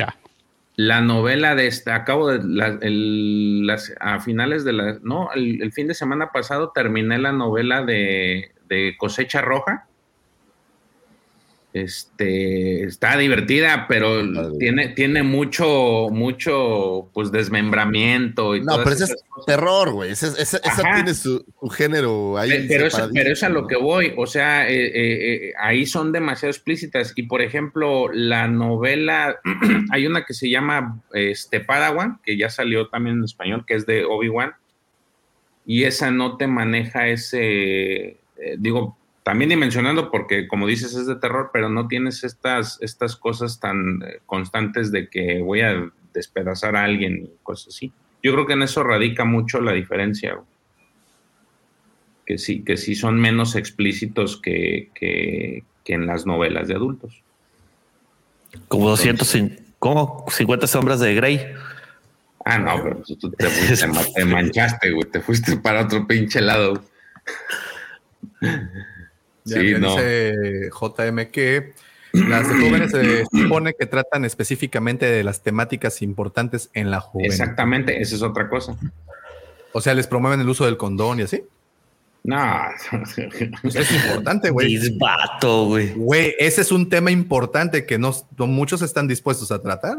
la 0.76 1.02
novela 1.02 1.54
de 1.54 1.66
esta, 1.66 1.94
acabo 1.94 2.28
de, 2.28 2.40
la- 2.42 2.78
el- 2.80 3.66
las, 3.66 3.92
a 4.00 4.18
finales 4.20 4.64
de 4.64 4.72
la, 4.72 4.98
no, 5.02 5.28
el, 5.34 5.60
el 5.62 5.72
fin 5.72 5.88
de 5.88 5.94
semana 5.94 6.30
pasado 6.32 6.70
terminé 6.74 7.18
la 7.18 7.32
novela 7.32 7.82
de, 7.84 8.52
de 8.66 8.94
Cosecha 8.98 9.42
Roja. 9.42 9.88
Este, 11.82 12.84
está 12.84 13.16
divertida, 13.18 13.86
pero 13.86 14.22
tiene, 14.58 14.88
tiene 14.88 15.22
mucho, 15.22 16.08
mucho, 16.10 17.10
pues, 17.12 17.30
desmembramiento 17.30 18.56
y 18.56 18.62
No, 18.62 18.78
pero 18.78 18.92
ese 18.92 19.04
es 19.04 19.16
cosas. 19.28 19.46
terror, 19.46 19.92
güey. 19.92 20.10
Esa 20.12 20.82
tiene 20.94 21.12
su, 21.14 21.44
su 21.60 21.68
género 21.68 22.38
ahí. 22.38 22.48
Pe- 22.48 22.64
Pero 22.68 22.88
pero 23.12 23.32
es 23.32 23.42
a 23.42 23.48
lo 23.50 23.66
que 23.66 23.76
voy, 23.76 24.14
o 24.16 24.26
sea, 24.26 24.68
eh, 24.70 24.86
eh, 24.86 24.92
eh, 25.48 25.52
ahí 25.58 25.84
son 25.84 26.12
demasiado 26.12 26.50
explícitas. 26.50 27.12
Y 27.14 27.24
por 27.24 27.42
ejemplo, 27.42 28.10
la 28.12 28.48
novela, 28.48 29.36
hay 29.90 30.06
una 30.06 30.24
que 30.24 30.32
se 30.34 30.48
llama 30.48 31.02
este, 31.12 31.60
Padawan, 31.60 32.20
que 32.24 32.36
ya 32.38 32.48
salió 32.48 32.88
también 32.88 33.16
en 33.18 33.24
español, 33.24 33.64
que 33.66 33.74
es 33.74 33.84
de 33.84 34.04
Obi-Wan, 34.04 34.52
y 35.66 35.84
esa 35.84 36.10
no 36.10 36.36
te 36.36 36.46
maneja 36.46 37.08
ese, 37.08 38.16
digo, 38.58 38.96
también 39.26 39.48
dimensionando, 39.50 40.08
porque 40.12 40.46
como 40.46 40.68
dices, 40.68 40.94
es 40.94 41.08
de 41.08 41.16
terror, 41.16 41.50
pero 41.52 41.68
no 41.68 41.88
tienes 41.88 42.22
estas, 42.22 42.78
estas 42.80 43.16
cosas 43.16 43.58
tan 43.58 44.00
eh, 44.06 44.20
constantes 44.24 44.92
de 44.92 45.08
que 45.08 45.42
voy 45.42 45.62
a 45.62 45.90
despedazar 46.14 46.76
a 46.76 46.84
alguien 46.84 47.24
y 47.24 47.30
cosas 47.42 47.74
así. 47.74 47.92
Yo 48.22 48.32
creo 48.34 48.46
que 48.46 48.52
en 48.52 48.62
eso 48.62 48.84
radica 48.84 49.24
mucho 49.24 49.60
la 49.60 49.72
diferencia. 49.72 50.38
que 52.24 52.38
sí, 52.38 52.62
que 52.62 52.76
sí 52.76 52.94
son 52.94 53.20
menos 53.20 53.56
explícitos 53.56 54.40
que, 54.40 54.90
que, 54.94 55.64
que 55.84 55.94
en 55.94 56.06
las 56.06 56.24
novelas 56.24 56.68
de 56.68 56.74
adultos. 56.74 57.20
Como 58.68 58.88
200, 58.90 59.34
cin- 59.34 59.58
como 59.80 60.24
50 60.30 60.68
sombras 60.68 61.00
de 61.00 61.14
Grey. 61.16 61.44
Ah, 62.44 62.58
no, 62.58 62.80
pero 62.80 63.02
tú- 63.18 63.30
te, 63.32 63.46
fuiste, 63.50 63.88
te 64.14 64.24
manchaste, 64.24 64.92
güey, 64.92 65.10
te 65.10 65.20
fuiste 65.20 65.56
para 65.56 65.82
otro 65.82 66.06
pinche 66.06 66.40
lado. 66.40 66.80
Ya, 69.46 69.60
Sí, 69.60 69.70
ya 69.70 69.78
no. 69.78 69.90
dice 69.92 70.70
JM 70.70 71.30
que 71.30 71.72
las 72.12 72.48
de 72.48 72.54
jóvenes 72.54 72.90
se 72.90 73.24
supone 73.42 73.72
que 73.78 73.86
tratan 73.86 74.24
específicamente 74.24 75.06
de 75.06 75.24
las 75.24 75.42
temáticas 75.42 76.02
importantes 76.02 76.68
en 76.74 76.90
la 76.90 77.00
juventud. 77.00 77.32
Exactamente, 77.32 78.00
esa 78.00 78.14
es 78.16 78.22
otra 78.22 78.48
cosa. 78.48 78.76
O 79.72 79.80
sea, 79.80 79.94
les 79.94 80.06
promueven 80.06 80.40
el 80.40 80.48
uso 80.48 80.64
del 80.66 80.76
condón 80.76 81.20
y 81.20 81.22
así. 81.22 81.42
No, 82.24 82.44
Pues 83.62 83.76
es 83.76 83.92
importante, 83.92 84.50
güey. 84.50 84.66
Disbato, 84.76 85.66
güey. 85.66 85.92
Güey, 85.94 86.34
ese 86.40 86.62
es 86.62 86.72
un 86.72 86.88
tema 86.88 87.10
importante 87.12 87.86
que 87.86 87.98
no, 87.98 88.12
no 88.36 88.46
muchos 88.48 88.82
están 88.82 89.06
dispuestos 89.06 89.52
a 89.52 89.62
tratar. 89.62 89.98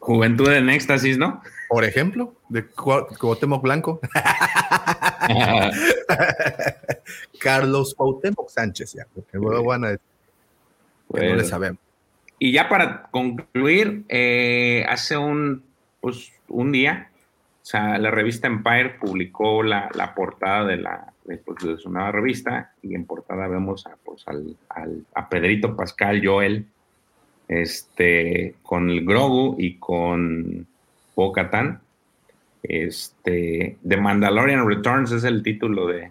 juventud 0.00 0.48
en 0.50 0.70
éxtasis, 0.70 1.16
¿no? 1.18 1.40
Por 1.68 1.84
ejemplo, 1.84 2.34
de 2.48 2.66
Cu- 2.66 3.06
Cuauhtémoc 3.20 3.62
Blanco, 3.62 4.00
Carlos 7.40 7.94
Cuauhtémoc 7.94 8.48
Sánchez, 8.48 8.94
ya, 8.94 9.06
porque 9.14 9.38
luego 9.38 9.64
van 9.64 9.84
a 9.84 9.88
decir 9.88 10.06
que 11.12 11.28
no 11.28 11.36
le 11.36 11.44
sabemos. 11.44 11.78
Y 12.38 12.52
ya 12.52 12.68
para 12.68 13.04
concluir, 13.10 14.04
eh, 14.08 14.84
hace 14.88 15.16
un, 15.16 15.62
pues, 16.00 16.32
un 16.48 16.72
día, 16.72 17.10
o 17.62 17.66
sea, 17.66 17.98
la 17.98 18.10
revista 18.10 18.46
Empire 18.48 18.96
publicó 19.00 19.62
la, 19.62 19.88
la 19.94 20.14
portada 20.14 20.64
de, 20.66 20.76
la, 20.76 21.12
de, 21.24 21.36
pues, 21.38 21.64
de 21.64 21.78
su 21.78 21.90
nueva 21.90 22.12
revista 22.12 22.72
y 22.82 22.94
en 22.94 23.06
portada 23.06 23.46
vemos 23.48 23.86
a, 23.86 23.96
pues, 24.04 24.22
al, 24.26 24.56
al- 24.68 25.04
a 25.14 25.28
Pedrito 25.28 25.76
Pascal 25.76 26.20
Joel 26.24 26.66
este, 27.48 28.56
con 28.62 28.90
el 28.90 29.04
Grogu 29.04 29.56
y 29.58 29.76
con 29.78 30.66
Bo-Katan. 31.14 31.80
Este, 32.64 33.76
The 33.86 33.96
Mandalorian 33.98 34.66
Returns 34.66 35.12
es 35.12 35.24
el 35.24 35.42
título 35.42 35.86
de, 35.86 36.10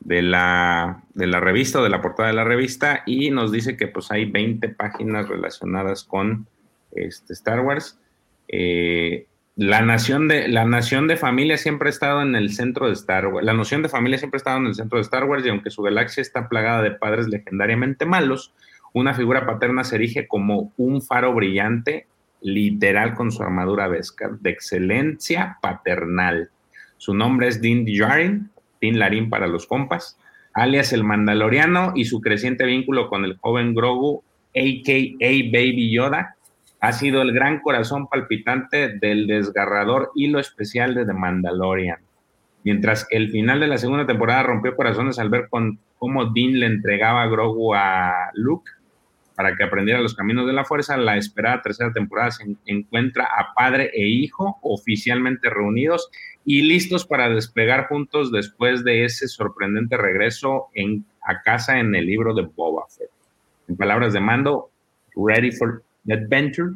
de 0.00 0.22
la, 0.22 1.02
de 1.12 1.26
la 1.26 1.40
revista 1.40 1.82
de 1.82 1.90
la 1.90 2.00
portada 2.00 2.28
de 2.30 2.34
la 2.34 2.44
revista 2.44 3.02
y 3.04 3.30
nos 3.30 3.52
dice 3.52 3.76
que 3.76 3.86
pues 3.86 4.10
hay 4.10 4.24
20 4.24 4.70
páginas 4.70 5.28
relacionadas 5.28 6.04
con 6.04 6.46
este, 6.92 7.34
Star 7.34 7.60
Wars. 7.60 8.00
Eh, 8.48 9.26
la 9.56 9.82
nación 9.82 10.28
de 10.28 10.48
la 10.48 10.64
nación 10.64 11.06
de 11.06 11.16
familia 11.16 11.58
siempre 11.58 11.88
ha 11.88 11.90
estado 11.90 12.22
en 12.22 12.34
el 12.34 12.52
centro 12.52 12.86
de 12.86 12.92
Star 12.94 13.26
Wars. 13.26 13.44
La 13.44 13.52
noción 13.52 13.82
de 13.82 13.90
familia 13.90 14.16
siempre 14.16 14.36
ha 14.36 14.38
estado 14.38 14.58
en 14.58 14.66
el 14.66 14.74
centro 14.74 14.96
de 14.96 15.02
Star 15.02 15.24
Wars 15.24 15.44
y 15.44 15.50
aunque 15.50 15.70
su 15.70 15.82
galaxia 15.82 16.22
está 16.22 16.48
plagada 16.48 16.80
de 16.80 16.92
padres 16.92 17.28
legendariamente 17.28 18.06
malos, 18.06 18.54
una 18.94 19.12
figura 19.12 19.44
paterna 19.44 19.84
se 19.84 19.96
erige 19.96 20.26
como 20.28 20.72
un 20.78 21.02
faro 21.02 21.34
brillante, 21.34 22.06
literal 22.40 23.14
con 23.14 23.30
su 23.30 23.42
armadura 23.42 23.88
Beskar, 23.88 24.38
de 24.38 24.50
excelencia 24.50 25.58
paternal. 25.60 26.50
Su 26.96 27.14
nombre 27.14 27.48
es 27.48 27.60
Din 27.60 27.84
Djarin, 27.84 28.50
Din 28.80 28.98
Larín 28.98 29.30
para 29.30 29.46
los 29.46 29.66
compas, 29.66 30.18
alias 30.52 30.92
el 30.92 31.04
Mandaloriano 31.04 31.92
y 31.94 32.04
su 32.04 32.20
creciente 32.20 32.64
vínculo 32.64 33.08
con 33.08 33.24
el 33.24 33.36
joven 33.38 33.74
Grogu, 33.74 34.22
a.k.a. 34.54 35.28
Baby 35.52 35.92
Yoda, 35.92 36.36
ha 36.80 36.92
sido 36.92 37.22
el 37.22 37.32
gran 37.32 37.60
corazón 37.60 38.06
palpitante 38.06 38.96
del 38.98 39.26
desgarrador 39.26 40.12
hilo 40.14 40.38
especial 40.38 40.94
de 40.94 41.06
The 41.06 41.12
Mandalorian. 41.12 41.98
Mientras 42.64 43.06
que 43.06 43.16
el 43.16 43.30
final 43.30 43.60
de 43.60 43.68
la 43.68 43.78
segunda 43.78 44.06
temporada 44.06 44.42
rompió 44.42 44.76
corazones 44.76 45.18
al 45.18 45.30
ver 45.30 45.48
con 45.48 45.78
cómo 45.96 46.26
Dean 46.26 46.60
le 46.60 46.66
entregaba 46.66 47.22
a 47.22 47.28
Grogu 47.28 47.74
a 47.74 48.30
Luke 48.34 48.70
para 49.38 49.54
que 49.54 49.62
aprendiera 49.62 50.00
los 50.00 50.16
caminos 50.16 50.48
de 50.48 50.52
la 50.52 50.64
fuerza, 50.64 50.96
la 50.96 51.16
esperada 51.16 51.62
tercera 51.62 51.92
temporada 51.92 52.32
se 52.32 52.42
en- 52.42 52.58
encuentra 52.66 53.24
a 53.24 53.54
padre 53.54 53.88
e 53.94 54.04
hijo 54.04 54.58
oficialmente 54.62 55.48
reunidos 55.48 56.10
y 56.44 56.62
listos 56.62 57.06
para 57.06 57.28
despegar 57.28 57.86
juntos 57.86 58.32
después 58.32 58.82
de 58.82 59.04
ese 59.04 59.28
sorprendente 59.28 59.96
regreso 59.96 60.66
a 61.22 61.40
casa 61.42 61.78
en 61.78 61.94
el 61.94 62.06
libro 62.06 62.34
de 62.34 62.42
Boba 62.42 62.86
Fett. 62.88 63.10
En 63.68 63.76
palabras 63.76 64.12
de 64.12 64.18
Mando, 64.18 64.70
ready 65.14 65.52
for 65.52 65.84
adventure. 66.10 66.72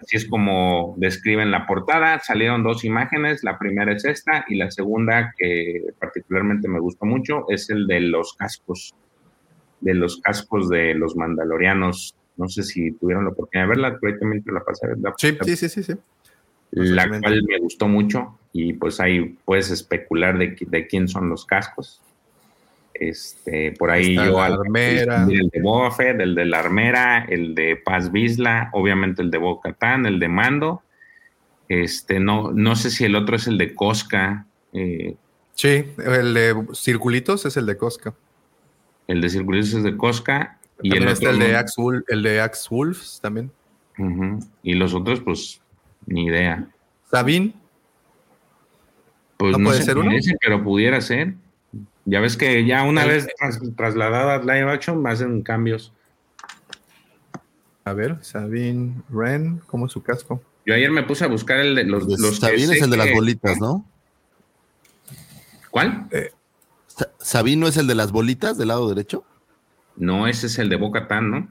Así 0.00 0.16
es 0.16 0.26
como 0.26 0.94
describen 0.96 1.50
la 1.50 1.66
portada. 1.66 2.20
Salieron 2.20 2.62
dos 2.62 2.86
imágenes, 2.86 3.44
la 3.44 3.58
primera 3.58 3.92
es 3.92 4.06
esta 4.06 4.46
y 4.48 4.54
la 4.54 4.70
segunda 4.70 5.34
que 5.36 5.82
particularmente 6.00 6.68
me 6.68 6.80
gustó 6.80 7.04
mucho 7.04 7.44
es 7.50 7.68
el 7.68 7.86
de 7.86 8.00
los 8.00 8.32
cascos, 8.32 8.94
de 9.84 9.94
los 9.94 10.16
cascos 10.20 10.68
de 10.68 10.94
los 10.94 11.14
mandalorianos. 11.14 12.14
No 12.36 12.48
sé 12.48 12.62
si 12.62 12.92
tuvieron 12.92 13.24
la 13.24 13.30
oportunidad 13.30 13.66
de 13.66 13.68
verla, 13.68 13.98
pero 14.00 14.12
ahí 14.12 14.18
también 14.18 14.42
te 14.42 14.50
la 14.50 14.60
pasé. 14.64 14.88
¿verdad? 14.88 15.12
Sí, 15.16 15.36
sí, 15.44 15.56
sí, 15.56 15.68
sí. 15.68 15.82
sí. 15.82 15.94
La 16.72 17.08
cual 17.20 17.44
me 17.44 17.58
gustó 17.58 17.86
mucho 17.86 18.38
y 18.52 18.72
pues 18.72 18.98
ahí 18.98 19.36
puedes 19.44 19.70
especular 19.70 20.36
de, 20.38 20.56
de 20.58 20.86
quién 20.88 21.06
son 21.06 21.28
los 21.28 21.44
cascos. 21.46 22.00
Este, 22.94 23.72
por 23.72 23.90
ahí 23.90 24.12
Está 24.12 24.26
yo 24.26 24.32
la 24.32 24.46
armera. 24.46 25.26
el 25.30 25.48
de 25.48 25.60
Boba 25.60 25.90
Fett, 25.92 26.20
el 26.20 26.34
de 26.34 26.44
la 26.46 26.60
armera, 26.60 27.24
el 27.28 27.54
de 27.54 27.76
Paz 27.76 28.10
Vizla, 28.10 28.70
obviamente 28.72 29.22
el 29.22 29.30
de 29.30 29.38
Bo 29.38 29.60
Katan, 29.60 30.06
el 30.06 30.18
de 30.18 30.28
Mando. 30.28 30.82
Este, 31.68 32.18
no, 32.20 32.50
no 32.52 32.74
sé 32.74 32.90
si 32.90 33.04
el 33.04 33.14
otro 33.16 33.36
es 33.36 33.46
el 33.46 33.58
de 33.58 33.74
Cosca, 33.74 34.46
eh, 34.72 35.16
Sí, 35.54 35.84
el 36.04 36.34
de 36.34 36.66
circulitos 36.74 37.46
es 37.46 37.56
el 37.56 37.66
de 37.66 37.76
Cosca. 37.76 38.12
El 39.08 39.20
de 39.20 39.28
Circulitos 39.30 39.74
es 39.74 39.82
de 39.82 39.96
Cosca 39.96 40.58
y 40.82 40.88
También 40.90 41.02
el 41.08 41.08
está 41.14 41.28
otro 41.30 41.42
el 41.42 41.48
de. 41.50 41.56
Axe 41.56 41.80
Wolf, 41.80 42.04
el 42.08 42.22
de 42.22 42.40
Axe 42.40 42.68
Wolves 42.70 43.18
también. 43.22 43.50
Y 44.62 44.74
los 44.74 44.92
otros, 44.94 45.20
pues, 45.20 45.60
ni 46.06 46.24
idea. 46.26 46.66
Sabine, 47.10 47.54
Pues 49.36 49.52
¿No 49.52 49.58
no, 49.58 49.64
puede 49.66 49.78
se 49.78 49.84
ser 49.86 49.98
uno? 49.98 50.06
parece, 50.10 50.34
pero 50.40 50.62
pudiera 50.64 51.00
ser. 51.00 51.34
Ya 52.04 52.20
ves 52.20 52.36
que 52.36 52.64
ya 52.66 52.82
una 52.82 53.04
vez 53.04 53.26
tras- 53.38 53.60
trasladada 53.76 54.34
a 54.34 54.38
live 54.40 54.70
action 54.70 55.06
hacen 55.06 55.42
cambios. 55.42 55.92
a 57.84 57.92
ver, 57.92 58.16
Sabine 58.22 58.94
Ren, 59.10 59.60
¿cómo 59.66 59.86
es 59.86 59.92
su 59.92 60.02
casco? 60.02 60.42
Yo 60.66 60.72
ayer 60.74 60.90
me 60.90 61.02
puse 61.02 61.24
a 61.24 61.28
buscar 61.28 61.58
el 61.58 61.74
de 61.74 61.84
los, 61.84 62.04
Pues, 62.06 62.18
los 62.20 62.38
Sabine 62.38 62.74
es 62.74 62.82
el 62.82 62.90
de 62.90 62.96
las 62.96 63.12
bolitas, 63.12 63.58
¿no? 63.60 63.84
¿Cuál? 65.70 66.08
Sa- 66.10 66.18
¿Sabino 67.24 67.66
es 67.66 67.78
el 67.78 67.86
de 67.86 67.94
las 67.94 68.12
bolitas 68.12 68.58
del 68.58 68.68
lado 68.68 68.86
derecho? 68.86 69.24
No, 69.96 70.26
ese 70.28 70.46
es 70.46 70.58
el 70.58 70.68
de 70.68 70.76
Boca 70.76 71.08
Tan, 71.08 71.30
¿no? 71.30 71.48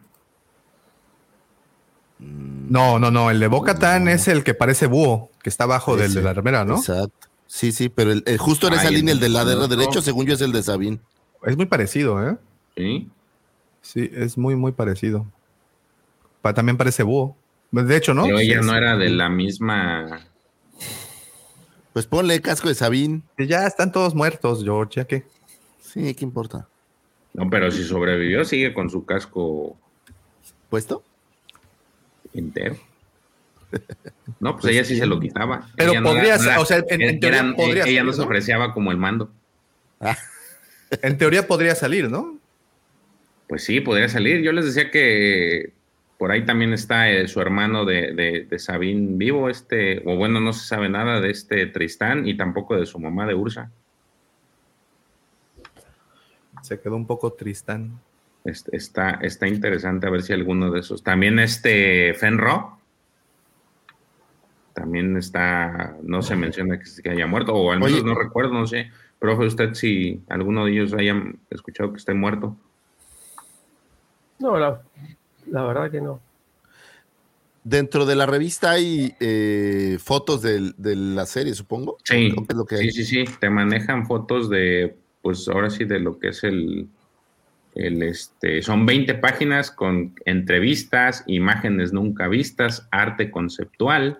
No, 2.19 2.99
no, 2.99 3.09
no, 3.11 3.31
el 3.31 3.39
de 3.39 3.47
Boca 3.47 3.75
Tan 3.75 4.07
es 4.07 4.27
el 4.27 4.43
que 4.43 4.53
parece 4.53 4.85
búho, 4.87 5.31
que 5.41 5.49
está 5.49 5.63
abajo 5.65 5.97
del 5.97 6.13
de 6.13 6.21
la 6.21 6.29
armera, 6.29 6.63
¿no? 6.63 6.75
Exacto. 6.77 7.27
Sí, 7.47 7.71
sí, 7.71 7.89
pero 7.89 8.11
el, 8.11 8.23
el- 8.25 8.37
justo 8.37 8.67
en 8.67 8.73
esa 8.73 8.87
Ay, 8.87 8.95
línea, 8.95 9.13
el 9.13 9.19
del 9.19 9.33
lado 9.33 9.51
el 9.51 9.57
otro. 9.57 9.75
derecho, 9.75 10.01
según 10.01 10.25
yo, 10.25 10.33
es 10.35 10.41
el 10.41 10.51
de 10.51 10.63
Sabine. 10.63 10.99
Es 11.43 11.57
muy 11.57 11.65
parecido, 11.65 12.23
¿eh? 12.27 12.37
Sí. 12.77 13.09
Sí, 13.81 14.09
es 14.13 14.37
muy, 14.37 14.55
muy 14.55 14.71
parecido. 14.71 15.25
Pa- 16.41 16.53
también 16.53 16.77
parece 16.77 17.03
búho. 17.03 17.35
De 17.71 17.97
hecho, 17.97 18.13
¿no? 18.13 18.23
Pero 18.23 18.39
ella 18.39 18.61
Sí, 18.61 18.67
no 18.67 18.75
era 18.75 18.95
de 18.95 19.09
la 19.09 19.27
misma. 19.29 20.21
Pues 21.91 22.05
ponle 22.07 22.41
casco 22.41 22.69
de. 22.69 23.21
Que 23.37 23.47
Ya 23.47 23.65
están 23.67 23.91
todos 23.91 24.15
muertos, 24.15 24.63
George, 24.63 24.93
¿ya 24.95 25.05
qué? 25.05 25.25
Sí, 25.93 26.13
¿qué 26.15 26.25
importa? 26.25 26.67
No, 27.33 27.49
pero 27.49 27.69
si 27.71 27.83
sobrevivió, 27.83 28.43
sigue 28.45 28.73
con 28.73 28.89
su 28.89 29.05
casco 29.05 29.77
¿Puesto? 30.69 31.03
entero. 32.33 32.75
No, 34.39 34.51
pues, 34.53 34.61
Pues 34.61 34.73
ella 34.73 34.83
sí 34.83 34.93
sí. 34.95 34.99
se 34.99 35.05
lo 35.07 35.19
quitaba. 35.19 35.67
Pero 35.77 35.91
Ella 35.91 36.01
no 36.01 36.09
podría 36.09 36.35
era- 36.35 36.37
no 36.37 36.43
ser- 36.43 36.51
era- 36.51 36.61
o 36.61 36.65
sea, 36.65 36.77
en- 36.89 37.01
en 37.01 37.19
teoría 37.19 37.39
eran- 37.39 37.55
podría 37.55 37.83
ella 37.85 37.99
ser, 38.01 38.05
no 38.05 38.13
se 38.13 38.17
¿no? 38.19 38.25
ofreciaba 38.25 38.73
como 38.73 38.91
el 38.91 38.97
mando. 38.97 39.31
En 41.01 41.17
teoría 41.17 41.47
podría 41.47 41.73
salir, 41.73 42.07
¿no? 42.11 42.37
Pues 43.47 43.63
sí, 43.63 43.79
podría 43.81 44.07
salir. 44.09 44.41
Yo 44.43 44.51
les 44.51 44.65
decía 44.65 44.91
que 44.91 45.73
por 46.19 46.31
ahí 46.31 46.45
también 46.45 46.71
está 46.71 47.09
eh, 47.09 47.27
su 47.27 47.41
hermano 47.41 47.83
de, 47.83 48.13
de, 48.13 48.45
de 48.47 48.59
Sabine 48.59 49.07
vivo, 49.17 49.49
este, 49.49 50.03
o 50.05 50.15
bueno, 50.17 50.39
no 50.39 50.53
se 50.53 50.67
sabe 50.67 50.89
nada 50.89 51.19
de 51.19 51.31
este 51.31 51.65
Tristán 51.65 52.27
y 52.27 52.37
tampoco 52.37 52.75
de 52.77 52.85
su 52.85 52.99
mamá 52.99 53.25
de 53.25 53.33
Ursa. 53.33 53.71
Se 56.63 56.79
quedó 56.79 56.95
un 56.95 57.05
poco 57.05 57.33
tristán. 57.33 57.99
Este, 58.45 58.75
está, 58.75 59.11
está 59.21 59.47
interesante 59.47 60.07
a 60.07 60.09
ver 60.09 60.21
si 60.23 60.33
alguno 60.33 60.71
de 60.71 60.79
esos. 60.79 61.03
También 61.03 61.39
este 61.39 62.13
Fenro. 62.13 62.77
También 64.73 65.15
está, 65.17 65.97
no 66.01 66.21
se 66.23 66.35
menciona 66.35 66.79
que, 66.79 66.85
que 67.03 67.09
haya 67.11 67.27
muerto, 67.27 67.53
o 67.53 67.71
al 67.71 67.79
menos 67.79 67.93
Oye. 67.99 68.03
no 68.03 68.15
recuerdo, 68.15 68.53
no 68.53 68.65
sé. 68.65 68.89
Profe, 69.19 69.45
usted 69.45 69.73
si 69.75 70.23
alguno 70.29 70.65
de 70.65 70.71
ellos 70.71 70.93
hayan 70.93 71.37
escuchado 71.51 71.91
que 71.91 71.97
esté 71.97 72.13
muerto. 72.13 72.57
No, 74.39 74.57
la, 74.57 74.81
la 75.47 75.63
verdad 75.63 75.91
que 75.91 76.01
no. 76.01 76.19
Dentro 77.63 78.05
de 78.05 78.15
la 78.15 78.25
revista 78.25 78.71
hay 78.71 79.15
eh, 79.19 79.97
fotos 80.03 80.41
del- 80.41 80.73
de 80.77 80.95
la 80.95 81.25
serie, 81.25 81.53
supongo. 81.53 81.97
Sí, 82.03 82.31
Creo 82.31 82.43
que 82.45 82.53
es 82.53 82.57
lo 82.57 82.65
que 82.65 82.75
hay. 82.75 82.91
sí, 82.91 83.03
sí, 83.05 83.25
sí. 83.25 83.31
Te 83.39 83.49
manejan 83.49 84.05
fotos 84.07 84.49
de, 84.49 84.97
pues 85.23 85.47
ahora 85.47 85.69
sí, 85.69 85.85
de 85.85 85.99
lo 85.99 86.19
que 86.19 86.27
es 86.27 86.43
el, 86.43 86.89
el 87.73 88.03
este, 88.03 88.61
son 88.61 88.85
20 88.85 89.15
páginas 89.15 89.71
con 89.71 90.13
entrevistas, 90.25 91.23
imágenes 91.25 91.93
nunca 91.93 92.27
vistas, 92.27 92.87
arte 92.91 93.31
conceptual, 93.31 94.19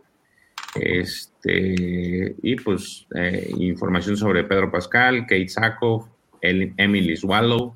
este, 0.76 2.36
y 2.42 2.56
pues 2.56 3.06
eh, 3.16 3.52
información 3.58 4.16
sobre 4.18 4.46
Pedro 4.46 4.72
Pascal, 4.72 5.28
Kate 5.28 5.50
Sackhoff, 5.50 6.08
Emily 6.42 7.16
Swallow, 7.18 7.76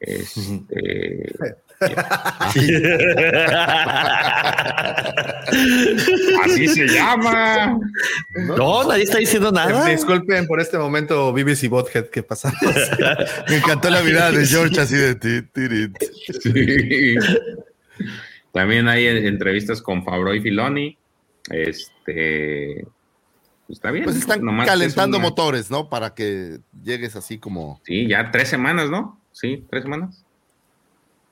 este, 0.00 1.34
así 6.44 6.68
se 6.68 6.86
llama. 6.88 7.78
No, 8.56 8.84
nadie 8.88 9.04
está 9.04 9.18
diciendo 9.18 9.52
nada. 9.52 9.88
Eh, 9.88 9.92
Disculpen 9.96 10.46
por 10.46 10.60
este 10.60 10.78
momento, 10.78 11.32
BBC 11.32 11.68
Bothead, 11.68 12.06
que 12.06 12.22
pasamos. 12.22 12.58
Me 13.48 13.56
encantó 13.56 13.90
la 13.90 14.02
mirada 14.02 14.30
de 14.32 14.46
George 14.46 14.80
así 14.80 14.96
de 14.96 15.14
ti, 15.14 15.42
tirit. 15.52 15.96
Sí. 16.42 17.16
También 18.52 18.88
hay 18.88 19.06
entrevistas 19.06 19.82
con 19.82 20.04
Fabro 20.04 20.34
y 20.34 20.40
Filoni. 20.40 20.96
Este 21.50 22.86
está 23.68 23.90
bien. 23.90 24.04
Pues 24.04 24.16
están 24.16 24.42
nomás 24.44 24.66
que 24.66 24.72
es 24.72 24.78
calentando 24.78 25.18
una- 25.18 25.28
motores, 25.28 25.70
¿no? 25.70 25.88
Para 25.88 26.14
que 26.14 26.58
llegues 26.82 27.16
así 27.16 27.38
como. 27.38 27.80
Sí, 27.84 28.06
ya 28.08 28.30
tres 28.30 28.48
semanas, 28.48 28.90
¿no? 28.90 29.20
Sí, 29.32 29.64
tres 29.70 29.82
semanas. 29.84 30.24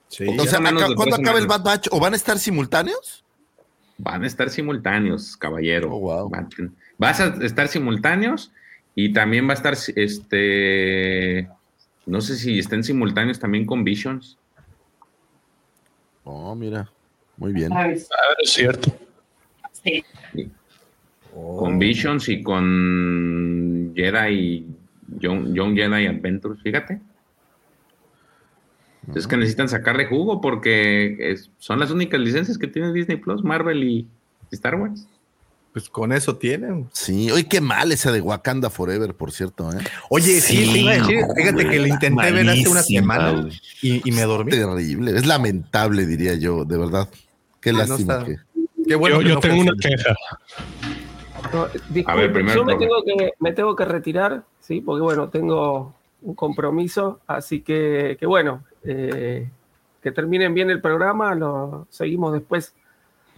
Sí, 0.08 0.26
O 0.28 0.44
sea, 0.44 0.60
acá- 0.60 0.94
¿cuándo 0.94 1.16
acaba 1.16 1.38
el. 1.38 1.46
Bad 1.46 1.62
Batch? 1.62 1.88
¿O 1.90 1.98
van 2.00 2.12
a 2.12 2.16
estar 2.16 2.38
simultáneos? 2.38 3.24
Van 3.98 4.22
a 4.24 4.26
estar 4.26 4.50
simultáneos, 4.50 5.36
caballero. 5.36 5.92
Oh, 5.94 6.00
wow. 6.00 6.30
Vas 6.98 7.20
a 7.20 7.26
estar 7.44 7.68
simultáneos 7.68 8.52
y 8.94 9.12
también 9.12 9.46
va 9.48 9.52
a 9.52 9.54
estar, 9.54 9.74
este, 9.96 11.48
no 12.06 12.20
sé 12.20 12.36
si 12.36 12.58
estén 12.58 12.84
simultáneos 12.84 13.38
también 13.38 13.66
con 13.66 13.84
Visions. 13.84 14.38
Oh, 16.24 16.54
mira. 16.54 16.90
Muy 17.36 17.52
bien. 17.52 17.72
Ah, 17.72 17.88
es 17.90 18.08
cierto. 18.44 18.94
Con 21.32 21.78
Visions 21.78 22.28
y 22.28 22.42
con 22.42 23.92
Jedi, 23.94 24.66
Young, 25.20 25.52
Young 25.54 25.74
Jedi 25.76 26.06
Adventures, 26.06 26.62
fíjate. 26.62 27.00
Es 29.14 29.26
que 29.26 29.36
necesitan 29.36 29.68
sacarle 29.68 30.06
jugo 30.06 30.40
porque 30.40 31.16
es- 31.20 31.50
son 31.58 31.78
las 31.78 31.90
únicas 31.90 32.20
licencias 32.20 32.58
que 32.58 32.66
tiene 32.66 32.92
Disney 32.92 33.16
Plus, 33.16 33.44
Marvel 33.44 33.84
y 33.84 34.06
Star 34.50 34.74
Wars. 34.74 35.06
Pues 35.72 35.90
con 35.90 36.10
eso 36.12 36.36
tienen. 36.36 36.88
Sí, 36.92 37.30
oye, 37.30 37.46
qué 37.46 37.60
mal 37.60 37.92
esa 37.92 38.10
de 38.10 38.22
Wakanda 38.22 38.70
Forever, 38.70 39.12
por 39.14 39.30
cierto, 39.30 39.70
¿eh? 39.72 39.76
Oye, 40.08 40.40
sí, 40.40 40.64
Sí, 40.64 40.84
decir, 40.86 41.24
fíjate 41.36 41.68
que 41.68 41.78
lo 41.78 41.86
intenté 41.86 42.32
ver 42.32 42.48
hace 42.48 42.68
una 42.68 42.82
semana 42.82 43.48
y, 43.82 44.08
y 44.08 44.12
me 44.12 44.22
dormí. 44.22 44.52
Terrible. 44.52 45.14
Es 45.16 45.26
lamentable, 45.26 46.06
diría 46.06 46.34
yo, 46.34 46.64
de 46.64 46.78
verdad. 46.78 47.08
Qué 47.60 47.72
lástima 47.74 48.24
que. 48.24 48.36
Qué 48.88 48.94
bueno 48.94 49.16
yo 49.16 49.22
que 49.22 49.28
yo 49.28 49.34
no 49.34 49.40
tengo 49.40 49.60
una 49.60 49.72
queja. 49.78 50.14
No, 51.52 51.66
disculpe, 51.90 52.10
A 52.10 52.14
ver, 52.14 52.32
primero, 52.32 52.56
yo 52.56 52.64
me 52.64 52.76
tengo, 52.76 53.04
que, 53.04 53.30
me 53.38 53.52
tengo 53.52 53.76
que 53.76 53.84
retirar, 53.84 54.44
¿sí? 54.60 54.80
Porque 54.80 55.02
bueno, 55.02 55.28
tengo 55.28 55.94
un 56.22 56.34
compromiso, 56.34 57.20
así 57.26 57.60
que, 57.60 58.16
que 58.18 58.26
bueno, 58.26 58.64
eh, 58.86 59.50
que 60.02 60.12
terminen 60.12 60.54
bien 60.54 60.70
el 60.70 60.80
programa, 60.80 61.34
lo 61.34 61.86
seguimos 61.90 62.32
después 62.32 62.74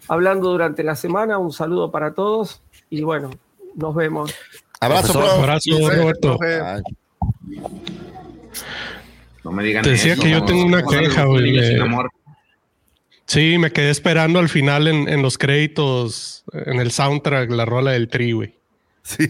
hablando 0.09 0.51
durante 0.51 0.83
la 0.83 0.97
semana, 0.97 1.39
un 1.39 1.53
saludo 1.53 1.91
para 1.91 2.15
todos 2.15 2.63
y 2.91 3.03
bueno, 3.03 3.31
nos 3.75 3.95
vemos. 3.95 4.35
Abrazo, 4.81 5.13
Profesor, 5.13 5.39
abrazo, 5.41 5.71
Roberto. 5.79 6.39
No 9.45 9.53
me 9.53 9.65
digan 9.65 9.83
Te 9.83 9.91
decía 9.91 10.13
eso, 10.13 10.23
que 10.23 10.31
yo 10.31 10.45
tengo 10.45 10.65
una 10.65 10.83
queja, 10.83 11.25
güey. 11.25 11.59
Sí, 13.27 13.59
me 13.59 13.73
quedé 13.73 13.91
esperando 13.91 14.39
al 14.39 14.49
final 14.49 14.89
en, 14.89 15.09
en 15.09 15.21
los 15.21 15.37
créditos, 15.37 16.45
en 16.53 16.81
el 16.81 16.91
soundtrack, 16.91 17.51
la 17.51 17.67
rola 17.67 17.93
del 17.93 18.09
tri, 18.09 18.33
güey. 18.33 18.55
sí. 19.03 19.29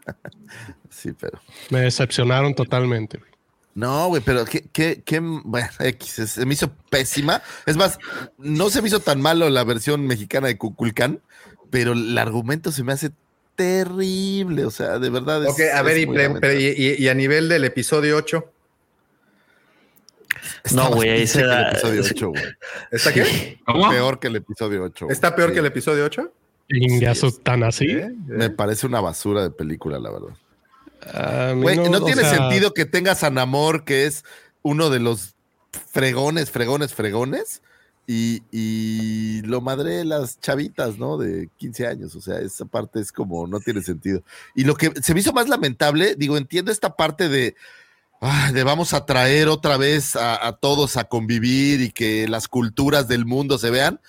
sí, 0.90 1.12
pero. 1.18 1.40
Me 1.70 1.80
decepcionaron 1.80 2.54
totalmente. 2.54 3.18
güey. 3.18 3.29
No, 3.80 4.08
güey, 4.08 4.22
pero 4.24 4.44
qué, 4.44 4.68
qué, 4.72 5.02
qué, 5.04 5.18
bueno, 5.20 5.68
X, 5.80 6.30
se 6.30 6.46
me 6.46 6.54
hizo 6.54 6.70
pésima. 6.90 7.42
Es 7.66 7.76
más, 7.76 7.98
no 8.38 8.70
se 8.70 8.82
me 8.82 8.88
hizo 8.88 9.00
tan 9.00 9.20
malo 9.20 9.48
la 9.50 9.64
versión 9.64 10.06
mexicana 10.06 10.48
de 10.48 10.56
Cuculcán, 10.58 11.20
pero 11.70 11.92
el 11.92 12.16
argumento 12.18 12.72
se 12.72 12.84
me 12.84 12.92
hace 12.92 13.10
terrible, 13.56 14.64
o 14.64 14.70
sea, 14.70 14.98
de 14.98 15.10
verdad. 15.10 15.42
es- 15.44 15.50
Ok, 15.50 15.60
a 15.74 15.82
ver, 15.82 15.96
es 15.96 16.02
y, 16.02 16.06
muy 16.06 16.14
pre- 16.16 16.24
lamentable. 16.24 16.54
pre- 16.56 16.74
y- 16.76 17.02
y 17.04 17.08
a 17.08 17.14
nivel 17.14 17.48
del 17.48 17.64
episodio 17.64 18.16
8, 18.16 18.52
Está 20.64 20.76
No, 20.88 20.90
güey, 20.94 21.08
ahí 21.10 21.26
se 21.26 21.38
que 21.38 21.44
el 21.44 21.50
da- 21.50 21.70
episodio 21.70 22.02
8, 22.04 22.28
güey. 22.28 22.42
¿está 22.90 23.12
qué? 23.12 23.58
¿Cómo? 23.66 23.90
Peor 23.90 24.18
que 24.20 24.28
el 24.28 24.36
episodio 24.36 24.82
8. 24.84 25.06
güey. 25.06 25.12
¿Está 25.12 25.34
peor 25.34 25.48
Sí. 25.50 25.54
que 25.54 25.60
el 25.60 25.66
episodio 25.66 26.04
8? 26.04 26.32
Ingazo 26.68 27.32
tan 27.32 27.64
así. 27.64 27.86
¿Eh? 27.86 28.10
Me 28.26 28.48
parece 28.50 28.86
una 28.86 29.00
basura 29.00 29.42
de 29.42 29.50
película, 29.50 29.98
la 29.98 30.10
verdad. 30.10 30.28
Güey, 31.56 31.76
no, 31.76 32.04
tiene 32.04 32.22
sea, 32.22 32.36
sentido 32.36 32.74
que 32.74 32.84
tengas 32.84 33.24
a 33.24 33.30
Namor, 33.30 33.84
que 33.84 34.06
es 34.06 34.24
uno 34.62 34.90
de 34.90 35.00
los 35.00 35.34
fregones, 35.90 36.50
fregones, 36.50 36.94
fregones, 36.94 37.62
y, 38.06 38.42
y 38.50 39.42
lo 39.42 39.60
madre 39.60 40.04
las 40.04 40.40
chavitas, 40.40 40.98
¿no? 40.98 41.16
De 41.16 41.48
15 41.58 41.86
años. 41.86 42.16
O 42.16 42.20
sea, 42.20 42.40
esa 42.40 42.64
parte 42.64 43.00
es 43.00 43.12
como, 43.12 43.46
no 43.46 43.60
tiene 43.60 43.82
sentido. 43.82 44.22
Y 44.54 44.64
lo 44.64 44.74
que 44.74 44.92
se 45.00 45.14
me 45.14 45.20
hizo 45.20 45.32
más 45.32 45.48
lamentable, 45.48 46.16
digo, 46.16 46.36
entiendo 46.36 46.72
esta 46.72 46.96
parte 46.96 47.28
de, 47.28 47.54
ah, 48.20 48.50
de 48.52 48.64
vamos 48.64 48.94
a 48.94 49.06
traer 49.06 49.48
otra 49.48 49.76
vez 49.76 50.16
a, 50.16 50.44
a 50.44 50.56
todos 50.56 50.96
a 50.96 51.04
convivir 51.04 51.80
y 51.82 51.90
que 51.90 52.26
las 52.26 52.48
culturas 52.48 53.06
del 53.06 53.26
mundo 53.26 53.58
se 53.58 53.70
vean. 53.70 54.00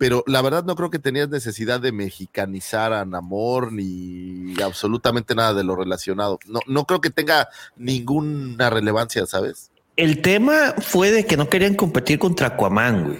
Pero 0.00 0.24
la 0.26 0.40
verdad 0.40 0.64
no 0.64 0.76
creo 0.76 0.88
que 0.88 0.98
tenías 0.98 1.28
necesidad 1.28 1.78
de 1.78 1.92
mexicanizar 1.92 2.94
a 2.94 3.04
Namor 3.04 3.70
ni 3.70 4.54
absolutamente 4.64 5.34
nada 5.34 5.52
de 5.52 5.62
lo 5.62 5.76
relacionado. 5.76 6.38
No, 6.46 6.60
no 6.66 6.86
creo 6.86 7.02
que 7.02 7.10
tenga 7.10 7.50
ninguna 7.76 8.70
relevancia, 8.70 9.26
¿sabes? 9.26 9.70
El 9.96 10.22
tema 10.22 10.74
fue 10.78 11.10
de 11.10 11.26
que 11.26 11.36
no 11.36 11.50
querían 11.50 11.74
competir 11.74 12.18
contra 12.18 12.46
Aquaman, 12.46 13.04
güey. 13.04 13.18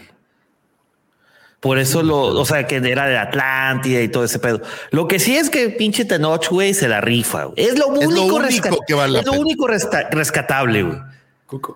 Por 1.60 1.78
eso 1.78 2.02
lo, 2.02 2.18
o 2.28 2.44
sea, 2.46 2.66
que 2.66 2.76
era 2.76 3.06
de 3.06 3.18
Atlántida 3.18 4.00
y 4.00 4.08
todo 4.08 4.24
ese 4.24 4.38
pedo. 4.38 4.62
Lo 4.90 5.06
que 5.06 5.18
sí 5.18 5.36
es 5.36 5.50
que 5.50 5.68
pinche 5.68 6.06
Tenoch, 6.06 6.48
güey, 6.48 6.72
se 6.72 6.88
la 6.88 7.02
rifa. 7.02 7.44
güey. 7.44 7.62
Es 7.62 7.78
lo 7.78 7.92
Es 7.94 8.06
único, 8.06 8.12
lo 8.12 8.24
único 8.24 8.38
resca- 8.40 8.76
que 8.86 8.94
vale 8.94 9.12
la 9.12 9.20
es 9.20 9.26
lo 9.26 9.32
único 9.34 9.66
rescatable, 9.68 10.82
güey. 10.84 10.98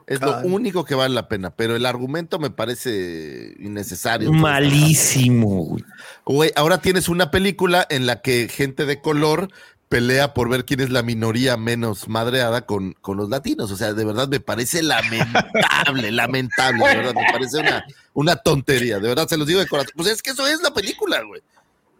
Es 0.06 0.20
lo 0.20 0.38
único 0.40 0.84
que 0.84 0.94
vale 0.94 1.14
la 1.14 1.28
pena, 1.28 1.50
pero 1.50 1.76
el 1.76 1.86
argumento 1.86 2.38
me 2.38 2.50
parece 2.50 3.54
innecesario. 3.58 4.32
Malísimo, 4.32 5.64
güey. 5.64 5.84
Güey, 6.24 6.52
ahora 6.56 6.78
tienes 6.78 7.08
una 7.08 7.30
película 7.30 7.86
en 7.90 8.06
la 8.06 8.20
que 8.20 8.48
gente 8.48 8.86
de 8.86 9.00
color 9.00 9.48
pelea 9.88 10.34
por 10.34 10.48
ver 10.48 10.64
quién 10.64 10.80
es 10.80 10.90
la 10.90 11.02
minoría 11.02 11.56
menos 11.56 12.08
madreada 12.08 12.66
con, 12.66 12.94
con 13.00 13.16
los 13.16 13.28
latinos. 13.28 13.70
O 13.70 13.76
sea, 13.76 13.92
de 13.92 14.04
verdad 14.04 14.28
me 14.28 14.40
parece 14.40 14.82
lamentable, 14.82 16.10
lamentable, 16.12 16.88
de 16.88 16.96
verdad, 16.96 17.14
me 17.14 17.32
parece 17.32 17.58
una, 17.58 17.84
una 18.12 18.36
tontería, 18.36 18.98
de 18.98 19.08
verdad, 19.08 19.28
se 19.28 19.36
los 19.36 19.46
digo 19.46 19.60
de 19.60 19.68
corazón. 19.68 19.92
Pues 19.96 20.08
es 20.08 20.22
que 20.22 20.30
eso 20.30 20.46
es 20.46 20.62
la 20.62 20.72
película, 20.72 21.22
güey. 21.22 21.42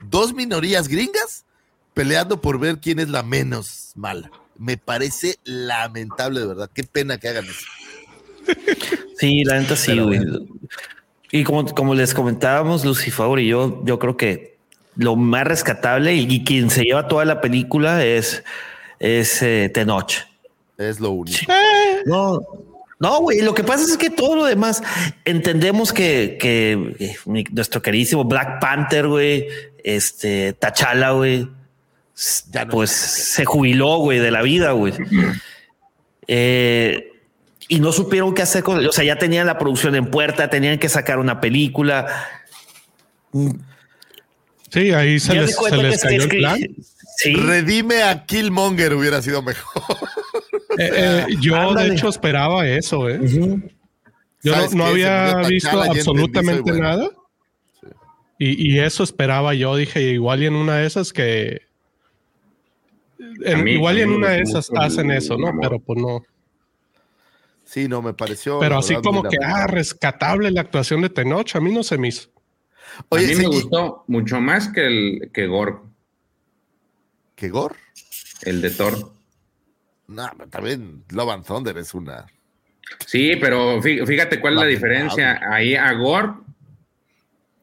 Dos 0.01 0.35
minorías 0.35 0.89
gringas 0.89 1.45
peleando 1.93 2.41
por 2.41 2.59
ver 2.59 2.81
quién 2.81 2.99
es 2.99 3.09
la 3.09 3.23
menos 3.23 3.93
mala. 3.95 4.31
Me 4.57 4.77
parece 4.77 5.37
lamentable, 5.45 6.41
de 6.41 6.47
verdad. 6.47 6.71
Qué 6.73 6.85
pena 6.85 7.19
que 7.19 7.29
hagan 7.29 7.45
eso. 7.45 7.67
Sí, 9.19 9.45
la 9.45 9.59
neta 9.59 9.77
sí, 9.77 9.99
güey. 9.99 10.21
Y 11.31 11.45
como, 11.45 11.65
como 11.75 11.95
les 11.95 12.15
comentábamos, 12.15 12.85
Lucifer 12.85 13.39
y 13.39 13.49
yo, 13.49 13.83
yo 13.85 13.99
creo 13.99 14.17
que 14.17 14.57
lo 14.97 15.17
más 15.17 15.45
rescatable 15.45 16.15
y, 16.15 16.33
y 16.33 16.45
quien 16.45 16.71
se 16.71 16.83
lleva 16.83 17.09
toda 17.09 17.25
la 17.25 17.41
película 17.41 18.05
es, 18.05 18.45
es 19.01 19.43
eh, 19.43 19.71
Tenoch. 19.73 20.13
Es 20.79 21.01
lo 21.01 21.11
único. 21.11 21.39
No, 22.07 22.41
no, 22.99 23.21
güey. 23.21 23.43
Lo 23.43 23.55
que 23.55 23.65
pasa 23.65 23.85
es 23.85 23.97
que 23.97 24.11
todo 24.11 24.37
lo 24.37 24.45
demás 24.45 24.83
entendemos 25.25 25.93
que, 25.93 26.37
que, 26.41 26.95
eh, 26.99 27.45
nuestro 27.51 27.83
queridísimo 27.83 28.25
Black 28.25 28.61
Panther, 28.61 29.09
güey, 29.09 29.47
este 29.83 30.53
T'Challa, 30.55 31.11
güey, 31.11 31.49
s- 32.17 32.45
pues 32.71 32.91
se 32.91 33.45
jubiló, 33.45 33.99
güey, 33.99 34.19
de 34.19 34.31
la 34.31 34.43
vida, 34.43 34.73
güey. 34.73 34.93
Eh, 36.27 37.11
y 37.69 37.81
no 37.81 37.93
supieron 37.93 38.35
qué 38.35 38.43
hacer 38.43 38.63
con, 38.63 38.85
o 38.87 38.93
sea, 38.93 39.05
ya 39.05 39.17
tenían 39.17 39.47
la 39.47 39.59
producción 39.59 39.95
en 39.95 40.07
puerta, 40.11 40.49
tenían 40.51 40.79
que 40.79 40.89
sacar 40.89 41.19
una 41.19 41.41
película. 41.41 42.07
Sí, 44.71 44.93
ahí 44.93 45.21
se 45.21 45.35
Ya 45.35 45.43
les, 45.43 45.57
se 45.57 45.71
que 45.71 45.77
les 45.77 45.95
es- 45.97 46.03
cayó 46.03 46.17
es 46.19 46.25
el 46.25 46.31
que- 46.31 46.39
plan. 46.39 46.59
Sí. 47.17 47.35
Redime 47.37 48.03
a 48.03 48.25
Killmonger 48.27 48.93
hubiera 48.95 49.23
sido 49.23 49.43
mejor. 49.43 49.83
Eh, 50.77 50.91
eh, 50.93 51.27
yo, 51.41 51.55
Ándale. 51.55 51.91
de 51.91 51.95
hecho, 51.95 52.09
esperaba 52.09 52.67
eso, 52.67 53.09
¿eh? 53.09 53.21
Yo 54.43 54.57
no, 54.75 54.87
había 54.87 55.37
visto 55.47 55.71
ya 55.85 55.89
absolutamente 55.93 56.63
bueno. 56.73 56.81
nada. 56.83 57.09
Y, 58.41 58.73
y 58.73 58.81
eso 58.81 59.05
esperaba 59.05 59.55
yo. 59.55 59.77
Dije, 59.77 60.03
igual 60.03 60.43
y 60.43 60.47
en 60.47 60.57
una 60.57 60.79
de 60.79 60.87
esas 60.87 61.13
que. 61.13 61.61
En- 63.45 63.65
mí- 63.65 63.73
igual 63.73 63.99
y 63.99 64.03
en 64.03 64.11
una 64.11 64.31
de 64.31 64.41
esas 64.43 64.71
hacen 64.77 65.11
el 65.11 65.19
eso, 65.19 65.37
¿no? 65.37 65.49
amor. 65.49 65.63
Pero 65.63 65.79
pues 65.81 66.01
no. 66.01 66.23
Sí, 67.65 67.89
no, 67.89 68.03
me 68.03 68.13
pareció. 68.15 68.59
Pero 68.61 68.75
la 68.75 68.79
así 68.81 68.91
verdad, 68.95 69.03
como 69.03 69.23
que, 69.23 69.37
ah, 69.43 69.67
rescatable 69.67 70.51
la 70.51 70.61
actuación 70.61 71.01
de 71.03 71.09
Tenoch, 71.11 71.57
a 71.57 71.61
mí 71.61 71.73
no 71.73 71.83
se 71.83 71.97
me 71.99 72.09
hizo. 72.09 72.29
Oye, 73.09 73.25
a 73.25 73.29
mí 73.29 73.35
sí, 73.35 73.41
me 73.43 73.49
gustó 73.49 74.05
mucho 74.07 74.41
más 74.41 74.69
que 74.69 74.87
el 74.87 75.31
que 75.33 75.47
Gorg, 75.47 75.81
¿Qué 77.35 77.49
Gore? 77.49 77.75
el 78.43 78.61
de 78.61 78.71
Thor. 78.71 79.13
No, 80.07 80.31
pero 80.37 80.51
también 80.51 81.03
Love 81.11 81.31
and 81.31 81.45
Thunder 81.47 81.77
es 81.79 81.95
una. 81.95 82.27
Sí, 83.07 83.33
pero 83.41 83.81
fí- 83.83 84.07
fíjate 84.07 84.39
cuál 84.41 84.55
es 84.55 84.61
la 84.61 84.67
diferencia. 84.67 85.41
Ahí 85.51 85.75
a 85.75 85.91
Gorg 85.95 86.44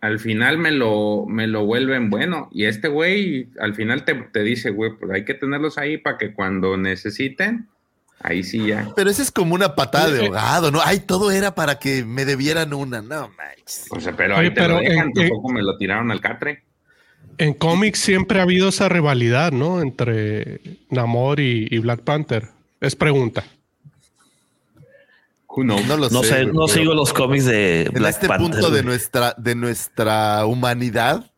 al 0.02 0.20
final 0.20 0.58
me 0.58 0.72
lo, 0.72 1.26
me 1.28 1.48
lo 1.48 1.66
vuelven 1.66 2.10
bueno. 2.10 2.50
Y 2.52 2.66
este 2.66 2.88
güey 2.88 3.50
al 3.60 3.76
final 3.76 4.04
te, 4.04 4.16
te 4.16 4.44
dice, 4.44 4.72
güey, 4.72 4.92
pues 5.00 5.12
hay 5.12 5.24
que 5.26 5.34
tenerlos 5.36 5.78
ahí 5.78 5.98
para 5.98 6.18
que 6.18 6.34
cuando 6.34 6.76
necesiten, 6.78 7.68
ahí 8.20 8.44
sí 8.44 8.68
ya. 8.68 8.90
Pero 8.96 9.10
esa 9.10 9.22
es 9.22 9.32
como 9.32 9.54
una 9.56 9.76
patada 9.76 10.10
de 10.12 10.26
ahogado, 10.26 10.72
¿no? 10.72 10.80
Ay, 10.84 11.00
todo 11.02 11.32
era 11.32 11.56
para 11.56 11.80
que 11.80 12.04
me 12.04 12.26
debieran 12.26 12.74
una. 12.74 13.02
No, 13.02 13.30
manches. 13.38 13.86
O 13.92 14.00
sea, 14.00 14.16
pero 14.16 14.36
Oye, 14.38 14.48
ahí 14.48 14.54
te 14.54 14.62
pero 14.62 14.74
lo 14.76 14.80
dejan, 14.82 14.98
en- 14.98 15.04
en- 15.22 15.30
tampoco 15.30 15.50
me 15.54 15.62
lo 15.62 15.78
tiraron 15.78 16.12
al 16.12 16.20
catre. 16.20 16.64
En 17.38 17.54
cómics 17.54 18.00
siempre 18.00 18.40
ha 18.40 18.44
habido 18.44 18.70
esa 18.70 18.90
rivalidad, 18.90 19.52
¿no? 19.52 19.82
Entre 19.82 20.60
Namor 20.90 21.40
y, 21.40 21.68
y 21.72 21.78
Black 21.80 22.02
Panther. 22.02 22.50
Es 22.82 22.96
pregunta. 22.96 23.44
No 25.58 25.98
lo 25.98 26.10
No 26.10 26.24
sé. 26.24 26.46
no 26.46 26.68
sigo 26.68 26.94
los 26.94 27.14
cómics 27.14 27.46
de 27.46 27.84
En 27.84 27.94
Black 27.94 28.14
este 28.16 28.28
Panther, 28.28 28.52
punto 28.52 28.70
de 28.72 28.84
nuestra, 28.84 29.36
de 29.38 29.56
nuestra 29.56 30.46
humanidad, 30.46 31.32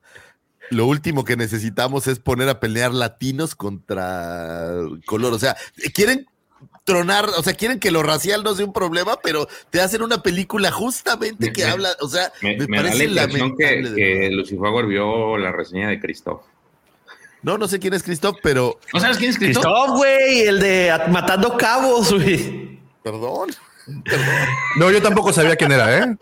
lo 0.70 0.86
último 0.86 1.24
que 1.26 1.36
necesitamos 1.36 2.08
es 2.08 2.20
poner 2.20 2.48
a 2.50 2.60
pelear 2.60 2.94
latinos 2.94 3.56
contra 3.56 4.76
color. 5.06 5.34
O 5.34 5.40
sea, 5.40 5.56
quieren 5.94 6.28
tronar, 6.84 7.28
o 7.38 7.44
sea, 7.44 7.54
quieren 7.54 7.80
que 7.80 7.92
lo 7.92 8.04
racial 8.04 8.44
no 8.44 8.54
sea 8.56 8.66
un 8.66 8.74
problema, 8.74 9.18
pero 9.24 9.48
te 9.70 9.82
hacen 9.82 10.02
una 10.02 10.22
película 10.22 10.72
justamente 10.72 11.52
que 11.54 11.64
Me- 11.64 11.70
habla, 11.72 11.90
o 12.02 12.08
sea, 12.08 12.32
Me, 12.42 12.58
me, 12.58 12.68
me 12.68 12.78
da 12.78 12.84
la 12.84 12.90
parece 12.90 13.08
que, 13.08 13.14
lamentable. 13.14 13.90
de 13.90 13.96
que 13.96 14.20
verdad. 14.20 14.38
Lucifer 14.38 14.86
vio 14.88 15.38
la 15.38 15.52
reseña 15.52 15.90
de 15.90 16.00
Christoph. 16.00 16.42
No, 17.42 17.58
no 17.58 17.68
sé 17.68 17.80
quién 17.80 17.94
es 17.94 18.04
Christoph, 18.04 18.38
pero 18.42 18.80
¿No 18.94 19.00
sabes 19.02 19.18
quién 19.18 19.30
es 19.32 19.38
Christoph? 19.38 19.64
Christoph, 19.66 19.98
güey, 19.98 20.42
el 20.44 20.60
de 20.60 20.92
At- 20.92 21.08
Matando 21.10 21.58
Cabos, 21.58 22.14
güey. 22.14 22.80
perdón. 23.04 23.50
No, 24.78 24.92
yo 24.92 25.02
tampoco 25.02 25.34
sabía 25.34 25.56
quién 25.56 25.72
era, 25.72 25.98
¿eh? 26.00 26.16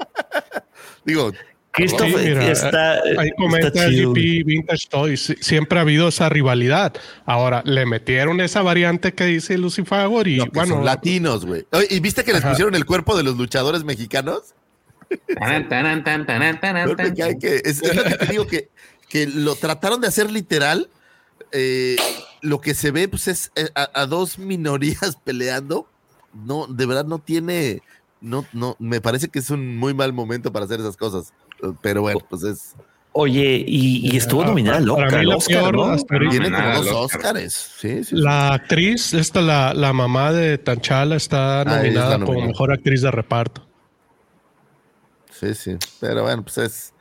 Digo, 1.06 1.32
Christoph 1.72 2.08
Sí, 2.08 2.16
mira, 2.18 2.52
está, 2.52 2.94
Ahí 2.94 3.30
está 3.30 3.36
comenta. 3.38 3.70
GP 3.70 4.44
Vintage 4.46 4.88
Toys. 4.90 5.36
Siempre 5.40 5.80
ha 5.80 5.82
habido 5.84 6.10
esa 6.10 6.28
rivalidad. 6.30 6.94
Ahora 7.26 7.62
le 7.66 7.86
metieron 7.86 8.42
esa 8.42 8.62
variante 8.62 9.14
que 9.14 9.26
dice 9.26 9.58
Lucifer 9.58 10.28
y 10.28 10.38
no, 10.38 10.48
bueno, 10.54 10.76
son 10.76 10.86
latinos, 10.86 11.46
güey. 11.46 11.66
¿Y 11.90 12.00
viste 12.00 12.24
que 12.24 12.34
les 12.34 12.42
Ajá. 12.42 12.52
pusieron 12.52 12.76
el 12.76 12.86
cuerpo 12.86 13.16
de 13.16 13.24
los 13.24 13.38
luchadores 13.38 13.84
mexicanos? 13.84 14.54
Es, 17.64 17.82
lo 17.96 18.04
que 18.04 18.16
te 18.16 18.26
digo 18.28 18.48
que, 18.48 18.70
que 19.10 19.28
lo 19.28 19.56
trataron 19.56 20.02
de 20.02 20.08
hacer 20.08 20.32
literal. 20.32 20.90
eh, 21.52 21.96
lo 22.42 22.60
que 22.60 22.74
se 22.74 22.92
ve 22.92 23.08
pues 23.08 23.28
es 23.28 23.52
eh, 23.56 23.70
a, 23.76 23.90
a 23.94 24.06
dos 24.08 24.40
minorías 24.40 25.18
peleando. 25.24 25.88
No, 26.34 26.68
de 26.68 26.86
verdad 26.86 27.06
no 27.06 27.20
tiene. 27.20 27.82
No, 28.22 28.46
no, 28.54 28.76
me 28.80 29.02
parece 29.02 29.30
que 29.30 29.40
es 29.40 29.50
un 29.50 29.78
muy 29.78 29.94
mal 29.94 30.14
momento 30.14 30.52
para 30.52 30.66
hacer 30.66 30.80
esas 30.80 30.96
cosas. 30.98 31.34
Eh, 31.64 31.72
Pero 31.82 32.02
bueno, 32.02 32.20
pues 32.30 32.44
es. 32.44 32.76
Oye, 33.14 33.64
y, 33.68 34.10
y 34.10 34.16
estuvo 34.16 34.44
Ah, 34.44 34.46
nominada 34.46 34.78
al 34.78 34.90
Oscar, 34.90 35.26
la 35.26 35.36
Oscar, 35.36 35.60
peor 35.60 35.76
¿no? 35.76 35.84
hasta 35.86 36.18
Tiene 36.18 36.50
dos 36.50 36.60
al 36.62 36.78
Oscar. 36.88 36.96
Óscares. 37.20 37.54
Sí, 37.78 37.98
sí, 37.98 38.04
sí. 38.06 38.16
la 38.16 38.54
actriz, 38.54 39.14
esta, 39.14 39.42
la, 39.42 39.74
la 39.74 39.92
mamá 39.92 40.32
de 40.32 40.58
Tanchala, 40.58 41.18
está 41.18 41.62
Ah, 41.62 41.66
nominada 41.66 42.20
como 42.24 42.40
mejor 42.46 42.72
actriz 42.72 43.02
de 43.02 43.12
reparto. 43.12 43.68
Sí, 45.32 45.54
sí. 45.56 45.78
Pero 46.00 46.24
bueno, 46.24 46.44
pues 46.44 46.58
es. 46.60 46.94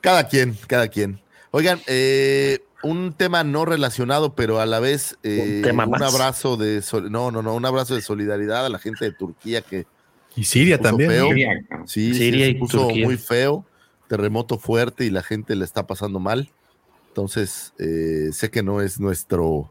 Cada 0.00 0.28
quien, 0.28 0.56
cada 0.66 0.86
quien. 0.88 1.20
Oigan, 1.50 1.80
eh, 1.86 2.60
un 2.82 3.12
tema 3.12 3.44
no 3.44 3.64
relacionado, 3.64 4.34
pero 4.34 4.60
a 4.60 4.66
la 4.66 4.80
vez 4.80 5.16
eh, 5.22 5.56
Un 5.58 5.62
tema 5.62 5.84
un 5.84 5.90
más. 5.92 6.02
abrazo 6.14 6.56
de 6.56 6.82
sol- 6.82 7.10
no, 7.10 7.30
no, 7.30 7.42
no, 7.42 7.54
un 7.54 7.64
abrazo 7.64 7.94
de 7.94 8.02
solidaridad 8.02 8.66
a 8.66 8.68
la 8.68 8.78
gente 8.78 9.04
de 9.04 9.12
Turquía 9.12 9.62
que 9.62 9.86
Y 10.34 10.44
Siria 10.44 10.78
también. 10.80 11.10
feo. 11.10 11.28
Siria, 11.28 11.64
cabrón. 11.68 11.88
sí, 11.88 12.12
sí, 12.12 12.18
Siria 12.18 12.44
se 12.46 12.50
y 12.52 12.54
puso 12.54 12.78
Turquía. 12.88 13.06
muy 13.06 13.16
feo, 13.16 13.64
terremoto 14.08 14.58
fuerte 14.58 15.04
y 15.04 15.10
la 15.10 15.22
gente 15.22 15.54
le 15.56 15.64
está 15.64 15.86
pasando 15.86 16.18
mal. 16.20 16.50
Entonces, 17.08 17.72
eh, 17.78 18.30
sé 18.32 18.50
que 18.50 18.62
no 18.62 18.80
es 18.80 18.98
nuestro, 18.98 19.70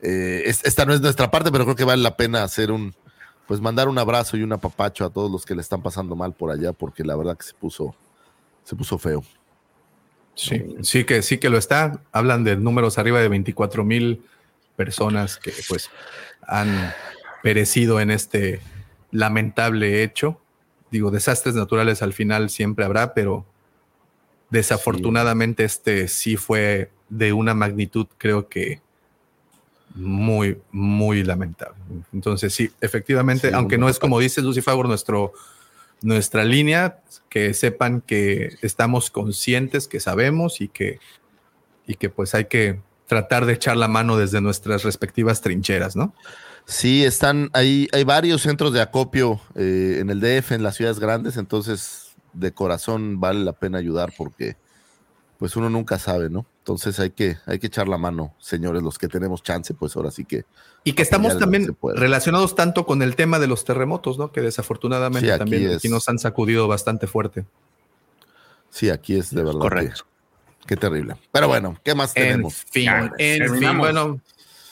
eh, 0.00 0.42
es- 0.46 0.64
esta 0.64 0.84
no 0.86 0.94
es 0.94 1.00
nuestra 1.00 1.30
parte, 1.30 1.50
pero 1.52 1.64
creo 1.64 1.76
que 1.76 1.84
vale 1.84 2.02
la 2.02 2.16
pena 2.16 2.42
hacer 2.44 2.70
un, 2.70 2.94
pues 3.46 3.60
mandar 3.60 3.88
un 3.88 3.98
abrazo 3.98 4.36
y 4.36 4.42
un 4.44 4.52
apapacho 4.52 5.04
a 5.04 5.10
todos 5.10 5.30
los 5.30 5.44
que 5.44 5.54
le 5.56 5.60
están 5.60 5.82
pasando 5.82 6.14
mal 6.16 6.32
por 6.32 6.50
allá, 6.52 6.72
porque 6.72 7.02
la 7.04 7.16
verdad 7.16 7.36
que 7.36 7.44
se 7.44 7.54
puso, 7.54 7.94
se 8.64 8.76
puso 8.76 8.96
feo. 8.98 9.24
Sí, 10.40 10.64
sí 10.82 11.04
que 11.04 11.20
sí 11.20 11.36
que 11.36 11.50
lo 11.50 11.58
está. 11.58 12.00
Hablan 12.12 12.44
de 12.44 12.56
números 12.56 12.96
arriba 12.96 13.20
de 13.20 13.28
24 13.28 13.84
mil 13.84 14.22
personas 14.74 15.36
que 15.36 15.52
pues 15.68 15.90
han 16.46 16.94
perecido 17.42 18.00
en 18.00 18.10
este 18.10 18.60
lamentable 19.10 20.02
hecho. 20.02 20.40
Digo, 20.90 21.10
desastres 21.10 21.54
naturales 21.54 22.00
al 22.00 22.14
final 22.14 22.48
siempre 22.48 22.86
habrá, 22.86 23.12
pero 23.12 23.44
desafortunadamente 24.48 25.64
este 25.64 26.08
sí 26.08 26.36
fue 26.36 26.90
de 27.10 27.34
una 27.34 27.52
magnitud, 27.52 28.06
creo 28.16 28.48
que 28.48 28.80
muy, 29.94 30.58
muy 30.72 31.22
lamentable. 31.22 31.76
Entonces, 32.14 32.54
sí, 32.54 32.70
efectivamente, 32.80 33.48
Sí, 33.48 33.54
aunque 33.54 33.74
un 33.74 33.82
no 33.82 33.88
es 33.90 33.98
como 33.98 34.18
dice 34.18 34.40
Lucy 34.40 34.62
Favor, 34.62 34.88
nuestro, 34.88 35.34
nuestra 36.02 36.44
línea, 36.44 37.00
que 37.28 37.54
sepan 37.54 38.00
que 38.00 38.56
estamos 38.62 39.10
conscientes, 39.10 39.86
que 39.86 40.00
sabemos 40.00 40.60
y 40.60 40.68
que, 40.68 40.98
y 41.86 41.94
que 41.94 42.10
pues 42.10 42.34
hay 42.34 42.46
que 42.46 42.80
tratar 43.06 43.46
de 43.46 43.54
echar 43.54 43.76
la 43.76 43.88
mano 43.88 44.16
desde 44.16 44.40
nuestras 44.40 44.82
respectivas 44.84 45.40
trincheras, 45.40 45.96
¿no? 45.96 46.14
Sí, 46.66 47.04
están 47.04 47.50
ahí, 47.52 47.88
hay 47.92 48.04
varios 48.04 48.42
centros 48.42 48.72
de 48.72 48.80
acopio 48.80 49.40
eh, 49.56 49.98
en 50.00 50.10
el 50.10 50.20
DF, 50.20 50.52
en 50.52 50.62
las 50.62 50.76
ciudades 50.76 51.00
grandes, 51.00 51.36
entonces 51.36 52.14
de 52.32 52.52
corazón 52.52 53.18
vale 53.18 53.40
la 53.40 53.52
pena 53.52 53.78
ayudar 53.78 54.12
porque 54.16 54.56
pues 55.40 55.56
uno 55.56 55.68
nunca 55.70 55.98
sabe, 55.98 56.28
¿no? 56.30 56.44
Entonces 56.58 57.00
hay 57.00 57.10
que, 57.10 57.38
hay 57.46 57.58
que 57.58 57.66
echar 57.68 57.88
la 57.88 57.96
mano, 57.98 58.34
señores, 58.38 58.82
los 58.82 58.98
que 58.98 59.08
tenemos 59.08 59.42
chance, 59.42 59.72
pues 59.74 59.96
ahora 59.96 60.10
sí 60.10 60.24
que 60.26 60.44
Y 60.84 60.92
que 60.92 61.02
estamos 61.02 61.36
también 61.38 61.74
relacionados 61.94 62.54
tanto 62.54 62.84
con 62.86 63.00
el 63.02 63.16
tema 63.16 63.38
de 63.38 63.46
los 63.48 63.64
terremotos, 63.64 64.18
¿no? 64.18 64.30
Que 64.32 64.42
desafortunadamente 64.42 65.26
Sí, 65.26 65.30
aquí 65.32 65.38
también 65.38 65.70
es- 65.70 65.76
aquí 65.78 65.88
nos 65.88 66.06
han 66.10 66.18
sacudido 66.18 66.68
bastante 66.68 67.06
fuerte. 67.06 67.46
sí, 68.68 68.90
aquí 68.90 69.16
es 69.16 69.30
de 69.30 69.38
verdad. 69.42 69.54
que- 69.54 69.58
Correcto. 69.60 70.04
Qué 70.66 70.76
terrible. 70.76 71.16
Pero 71.32 71.48
bueno, 71.48 71.76
¿qué 71.82 71.94
más 71.94 72.14
En 72.14 72.22
tenemos? 72.22 72.54
fin, 72.70 72.84
Ya, 72.84 73.10
en 73.18 73.58
fin, 73.58 73.78
bueno, 73.78 74.20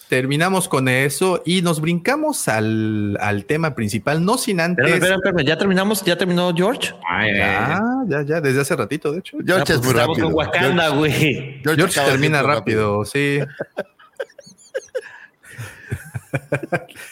terminamos 0.08 0.68
con 0.68 0.88
eso 0.88 1.42
y 1.44 1.62
nos 1.62 1.80
brincamos 1.80 2.48
al, 2.48 3.18
al 3.20 3.44
tema 3.44 3.74
principal, 3.74 4.24
no 4.24 4.38
sin 4.38 4.60
antes. 4.60 4.86
Espérame, 4.86 5.16
espérame. 5.16 5.44
¿Ya 5.46 5.58
terminamos? 5.58 6.04
¿Ya 6.04 6.16
terminó 6.16 6.52
George? 6.54 6.92
Ay, 7.08 7.30
ay. 7.32 7.38
Ya, 7.38 7.80
ya, 8.08 8.22
ya, 8.22 8.40
desde 8.40 8.60
hace 8.62 8.74
ratito, 8.76 9.12
de 9.12 9.18
hecho. 9.20 9.36
George 9.44 9.72
Ah, 9.72 9.74
es 9.74 9.80
pues 9.80 9.82
muy 9.82 9.88
estamos 9.90 10.08
rápido. 10.16 10.26
con 10.26 10.34
Wakanda, 10.34 10.88
güey. 10.88 11.60
George 11.62 12.00
termina 12.00 12.42
rápido, 12.42 13.04
sí. 13.04 13.38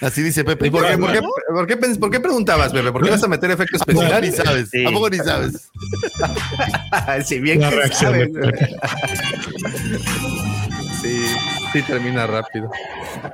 Así 0.02 0.22
dice 0.22 0.44
Pepe. 0.44 0.66
¿Y 0.66 0.70
por 0.70 0.86
qué, 0.86 0.98
por 0.98 1.10
qué- 1.12 1.20
por 1.20 1.66
qué 1.66 1.80
pens- 1.80 1.98
por 1.98 2.10
qué 2.10 2.20
preguntabas, 2.20 2.72
bebé? 2.72 2.92
¿Por 2.92 3.02
qué 3.02 3.10
vas 3.10 3.22
a 3.24 3.28
meter 3.28 3.50
efectos 3.50 3.80
¿A 3.80 3.84
poco 3.86 4.00
ni 4.02 4.06
especiales? 4.06 4.36
sabes? 4.36 4.68
Sí. 4.70 4.84
¿A 4.84 4.90
poco 4.90 5.08
ni 5.10 5.16
sabes? 5.18 5.70
sí, 7.26 7.40
bien 7.40 7.60
La 7.60 7.70
que 7.70 7.94
sabes. 7.94 8.28
Sí, 11.72 11.82
termina 11.82 12.26
rápido. 12.26 12.70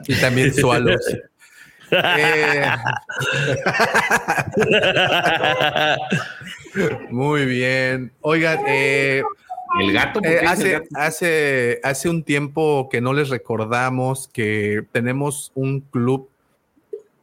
Y 0.06 0.14
también 0.20 0.52
Sualos. 0.54 1.00
Eh, 1.90 2.64
muy 7.10 7.44
bien. 7.46 8.12
Oigan, 8.20 8.60
eh, 8.66 9.22
El 9.80 9.92
gato. 9.92 10.20
¿por 10.20 10.28
Eh, 10.30 10.40
el 10.40 10.46
hace, 10.46 10.72
gato? 10.72 10.86
hace, 10.94 11.80
hace 11.82 12.08
un 12.08 12.22
tiempo 12.24 12.88
que 12.90 13.00
no 13.00 13.12
les 13.12 13.28
recordamos 13.28 14.28
que 14.28 14.84
tenemos 14.92 15.52
un 15.54 15.80
club 15.80 16.28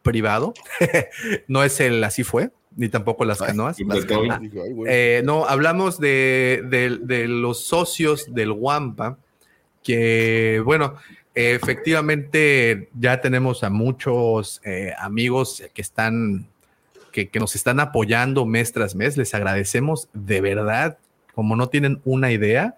privado. 0.01 0.53
no 1.47 1.63
es 1.63 1.79
el 1.79 2.03
así 2.03 2.23
fue, 2.23 2.51
ni 2.75 2.89
tampoco 2.89 3.25
las 3.25 3.39
canoas. 3.39 3.79
Las 3.79 4.05
ay. 4.09 4.39
Eh, 4.87 5.21
no, 5.25 5.45
hablamos 5.45 5.99
de, 5.99 6.61
de- 6.65 6.97
de 7.01 7.27
los 7.27 7.65
socios 7.65 8.33
del 8.33 8.51
Wampa, 8.51 9.17
que 9.83 10.61
bueno, 10.63 10.95
efectivamente 11.35 12.89
ya 12.99 13.21
tenemos 13.21 13.63
a 13.63 13.69
muchos 13.69 14.61
eh, 14.65 14.93
amigos 14.99 15.63
que 15.73 15.81
están, 15.81 16.47
que, 17.11 17.29
nos 17.35 17.55
están 17.55 17.79
apoyando 17.79 18.45
mes 18.45 18.71
tras 18.73 18.95
mes. 18.95 19.17
Les 19.17 19.33
agradecemos 19.33 20.09
de 20.13 20.41
verdad, 20.41 20.97
como 21.33 21.55
no 21.55 21.69
tienen 21.69 22.01
una 22.03 22.31
idea, 22.31 22.75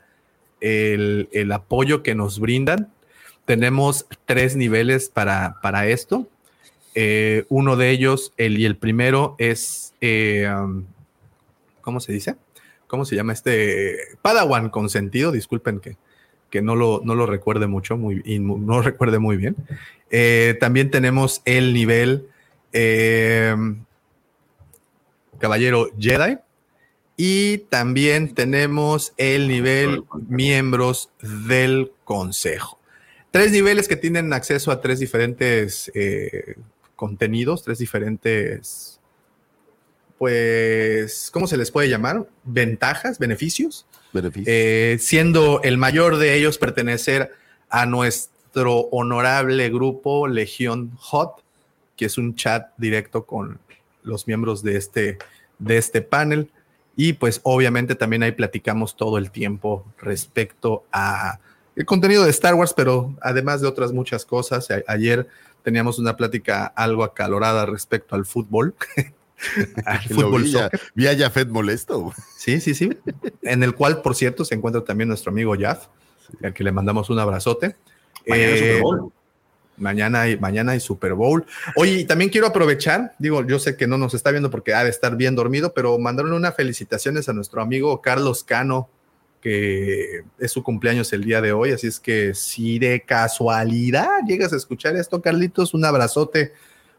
el, 0.60 1.30
el 1.32 1.52
apoyo 1.52 2.04
que 2.04 2.16
nos 2.16 2.40
brindan. 2.40 2.92
Tenemos 3.46 4.06
tres 4.26 4.56
niveles 4.56 5.10
para, 5.10 5.58
para 5.62 5.88
esto. 5.88 6.28
Eh, 6.94 7.46
uno 7.50 7.78
de 7.78 7.90
ellos, 7.90 8.34
el, 8.38 8.60
y 8.60 8.66
el 8.66 8.76
primero 8.76 9.36
es, 9.40 9.94
eh, 10.02 10.48
um, 10.54 10.86
¿cómo 11.82 12.00
se 12.00 12.12
dice? 12.12 12.36
¿Cómo 12.88 13.06
se 13.06 13.16
llama 13.16 13.34
este? 13.34 13.98
Padawan 14.22 14.70
consentido, 14.70 15.32
disculpen 15.32 15.80
que, 15.80 15.96
que 16.52 16.62
no, 16.62 16.76
lo, 16.76 17.02
no 17.04 17.16
lo 17.16 17.26
recuerde 17.26 17.66
mucho, 17.66 17.98
muy, 17.98 18.22
y 18.24 18.38
no 18.38 18.82
recuerde 18.84 19.18
muy 19.18 19.38
bien. 19.38 19.56
Eh, 20.12 20.56
también 20.60 20.92
tenemos 20.92 21.42
el 21.46 21.74
nivel 21.74 22.28
eh, 22.74 23.56
Caballero 25.40 25.90
Jedi. 25.98 26.38
Y 27.18 27.60
también 27.70 28.34
tenemos 28.34 29.14
el 29.18 29.48
nivel 29.48 30.04
miembros 30.28 31.12
del 31.22 31.92
consejo. 32.04 32.80
Tres 33.30 33.52
niveles 33.52 33.88
que 33.88 33.96
tienen 33.96 34.34
acceso 34.34 34.72
a 34.72 34.82
tres 34.82 35.00
diferentes 35.00 35.92
eh, 35.94 36.56
contenidos, 36.96 37.64
tres 37.64 37.78
diferentes, 37.78 39.00
pues, 40.18 41.30
¿cómo 41.32 41.46
se 41.46 41.58
les 41.58 41.70
puede 41.70 41.90
llamar? 41.90 42.28
Ventajas, 42.44 43.20
beneficios. 43.20 43.86
Eh, 44.46 44.98
siendo 45.00 45.62
el 45.64 45.78
mayor 45.78 46.18
de 46.18 46.36
ellos 46.36 46.58
pertenecer 46.58 47.32
a 47.70 47.86
nuestro 47.86 48.82
honorable 48.92 49.70
grupo 49.70 50.28
Legión 50.28 50.92
Hot, 50.98 51.44
que 51.96 52.06
es 52.06 52.18
un 52.18 52.36
chat 52.36 52.72
directo 52.78 53.26
con 53.26 53.60
los 54.04 54.28
miembros 54.28 54.64
de 54.64 54.78
este, 54.78 55.18
de 55.60 55.78
este 55.78 56.02
panel. 56.02 56.50
Y 56.96 57.14
pues 57.14 57.40
obviamente 57.44 57.96
también 57.96 58.24
ahí 58.24 58.34
platicamos 58.34 58.98
todo 58.98 59.18
el 59.18 59.32
tiempo 59.32 59.86
respecto 60.00 60.84
a 60.92 61.40
el 61.76 61.86
contenido 61.86 62.26
de 62.26 62.32
Star 62.32 62.54
Wars, 62.56 62.74
pero 62.76 63.16
además 63.22 63.62
de 63.62 63.68
otras 63.68 63.94
muchas 63.94 64.26
cosas. 64.26 64.68
Ayer 64.88 65.28
teníamos 65.64 66.00
una 66.00 66.18
plática 66.18 66.66
algo 66.66 67.04
acalorada 67.04 67.66
respecto 67.66 68.16
al 68.16 68.26
fútbol. 68.26 68.76
al 69.86 70.02
Lo 70.10 70.16
fútbol 70.16 70.44
vi, 70.44 70.52
soccer. 70.52 70.82
vi 70.94 71.08
a 71.08 71.18
Jafet 71.18 71.50
molesto. 71.50 72.14
Sí, 72.38 72.60
sí, 72.60 72.74
sí. 72.74 72.90
En 73.42 73.64
el 73.64 73.74
cual, 73.76 74.02
por 74.02 74.16
cierto, 74.16 74.46
se 74.46 74.56
encuentra 74.56 74.84
también 74.84 75.08
nuestro 75.08 75.32
amigo 75.32 75.56
Jaf, 75.60 75.88
al 76.44 76.54
que 76.54 76.64
le 76.64 76.72
mandamos 76.72 77.10
un 77.10 77.20
abrazote. 77.20 77.76
Mañana 78.28 78.52
Eh, 78.54 78.58
Super 78.58 78.82
Bowl. 78.82 79.12
Mañana 79.78 80.22
hay, 80.22 80.38
mañana 80.38 80.72
hay 80.74 80.80
Super 80.80 81.14
Bowl. 81.16 81.46
Oye, 81.76 81.94
y 81.94 82.06
también 82.06 82.30
quiero 82.30 82.46
aprovechar, 82.46 83.16
digo, 83.18 83.46
yo 83.48 83.58
sé 83.58 83.76
que 83.76 83.88
no 83.88 83.98
nos 83.98 84.14
está 84.14 84.30
viendo 84.30 84.52
porque 84.52 84.76
ha 84.76 84.84
de 84.84 84.92
estar 84.92 85.16
bien 85.16 85.34
dormido, 85.36 85.74
pero 85.74 85.98
mandarle 85.98 86.34
unas 86.36 86.56
felicitaciones 86.56 87.28
a 87.30 87.34
nuestro 87.34 87.62
amigo 87.62 88.00
Carlos 88.00 88.44
Cano, 88.44 88.90
que 89.42 90.24
es 90.38 90.52
su 90.52 90.62
cumpleaños 90.62 91.12
el 91.14 91.24
día 91.24 91.42
de 91.42 91.52
hoy. 91.52 91.72
Así 91.72 91.88
es 91.88 92.00
que 92.00 92.36
si 92.36 92.78
de 92.78 93.02
casualidad 93.02 94.08
llegas 94.28 94.54
a 94.54 94.58
escuchar 94.58 94.96
esto, 94.98 95.20
Carlitos, 95.20 95.74
un 95.74 95.84
abrazote, 95.84 96.54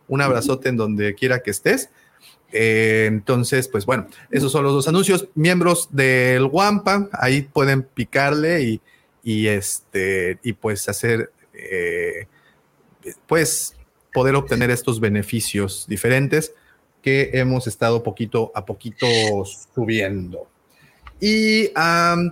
un 0.09 0.21
abrazote 0.21 0.69
en 0.69 0.77
donde 0.77 1.15
quiera 1.15 1.41
que 1.41 1.53
estés. 1.53 1.91
Eh, 2.53 3.07
entonces, 3.09 3.67
pues 3.67 3.87
bueno, 3.87 4.07
esos 4.31 4.53
son 4.53 4.65
los 4.65 4.73
dos 4.73 4.89
anuncios. 4.89 5.29
Miembros 5.35 5.89
del 5.91 6.45
Wampa, 6.45 7.09
ahí 7.13 7.43
pueden 7.43 7.83
picarle 7.83 8.63
y, 8.63 8.81
y 9.23 9.47
este, 9.49 10.39
y 10.43 10.53
pues 10.53 10.89
hacer, 10.89 11.33
eh, 11.55 12.27
pues 13.27 13.75
poder 14.13 14.35
obtener 14.35 14.71
estos 14.71 15.01
beneficios 15.01 15.87
diferentes 15.89 16.55
que 17.01 17.31
hemos 17.33 17.67
estado 17.67 18.03
poquito 18.03 18.53
a 18.55 18.65
poquito 18.65 19.07
subiendo. 19.75 20.47
Y 21.21 21.71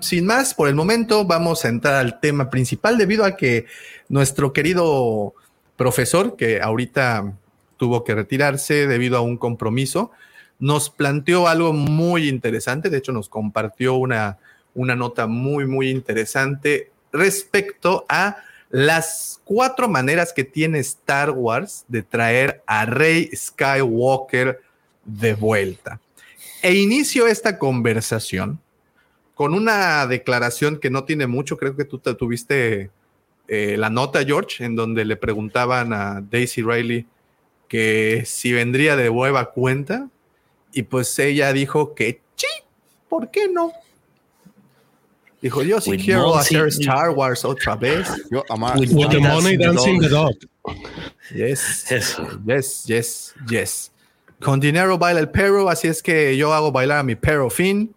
sin 0.01 0.27
más, 0.27 0.53
por 0.53 0.69
el 0.69 0.75
momento 0.75 1.25
vamos 1.25 1.65
a 1.65 1.69
entrar 1.69 1.95
al 1.95 2.19
tema 2.21 2.51
principal 2.51 2.99
debido 2.99 3.25
a 3.25 3.37
que 3.37 3.67
nuestro 4.09 4.53
querido 4.53 5.35
profesor, 5.77 6.37
que 6.37 6.61
ahorita 6.61 7.33
tuvo 7.81 8.05
que 8.05 8.15
retirarse 8.15 8.87
debido 8.87 9.17
a 9.17 9.23
un 9.23 9.39
compromiso, 9.39 10.11
nos 10.59 10.91
planteó 10.91 11.49
algo 11.49 11.73
muy 11.73 12.29
interesante. 12.29 12.91
De 12.91 12.99
hecho, 12.99 13.11
nos 13.11 13.31
compartió 13.31 13.95
una, 13.95 14.37
una 14.75 14.95
nota 14.95 15.27
muy, 15.27 15.67
muy 15.67 15.89
interesante 15.89 16.91
respecto 17.11 18.05
a 18.07 18.37
las 18.69 19.41
cuatro 19.45 19.89
maneras 19.89 20.35
que 20.35 20.45
tiene 20.45 20.79
Star 20.81 21.31
Wars 21.31 21.87
de 21.89 22.03
traer 22.03 22.63
a 22.67 22.85
Rey 22.85 23.31
Skywalker 23.35 24.61
de 25.07 25.35
vuelta. 25.35 26.01
E 26.61 26.75
inicio 26.75 27.27
esta 27.27 27.59
conversación 27.59 28.61
con 29.35 29.55
una 29.55 30.07
declaración 30.07 30.79
que 30.79 30.91
no 30.91 31.05
tiene 31.05 31.27
mucho, 31.27 31.57
creo 31.57 31.75
que 31.75 31.87
tú 31.87 31.99
te 31.99 32.13
tuviste 32.13 32.91
eh, 33.49 33.77
la 33.79 33.89
nota, 33.89 34.23
George, 34.23 34.63
en 34.67 34.77
donde 34.77 35.07
le 35.07 35.17
preguntaban 35.17 35.95
a 35.95 36.21
Daisy 36.21 36.61
Riley 36.61 37.07
que 37.71 38.25
si 38.27 38.53
vendría 38.53 38.97
de 38.97 39.09
nueva 39.11 39.53
cuenta, 39.53 40.09
y 40.73 40.83
pues 40.83 41.17
ella 41.21 41.53
dijo 41.53 41.95
que 41.95 42.21
sí, 42.35 42.47
¿por 43.09 43.31
qué 43.31 43.49
no? 43.49 43.73
Dijo, 45.41 45.63
yo 45.63 45.81
sí 45.81 45.91
With 45.93 46.05
quiero 46.05 46.23
no- 46.23 46.35
hacer 46.35 46.67
Star 46.69 47.11
Wars 47.11 47.45
otra 47.45 47.77
vez. 47.77 48.09
Yo, 48.31 48.45
ama- 48.51 48.75
With 48.77 48.91
With 48.93 49.09
the 49.11 49.21
money 49.21 49.57
dancing 49.57 50.01
the 50.01 50.09
dog. 50.09 50.35
Yes, 51.33 51.91
Eso. 51.91 52.27
yes, 52.45 52.85
yes, 52.87 53.35
yes. 53.49 53.93
Con 54.41 54.59
dinero 54.59 54.99
baila 54.99 55.21
el 55.21 55.29
perro, 55.31 55.69
así 55.71 55.87
es 55.87 56.03
que 56.03 56.37
yo 56.37 56.53
hago 56.53 56.73
bailar 56.73 56.99
a 56.99 57.03
mi 57.05 57.15
perro 57.15 57.49
Finn. 57.51 57.95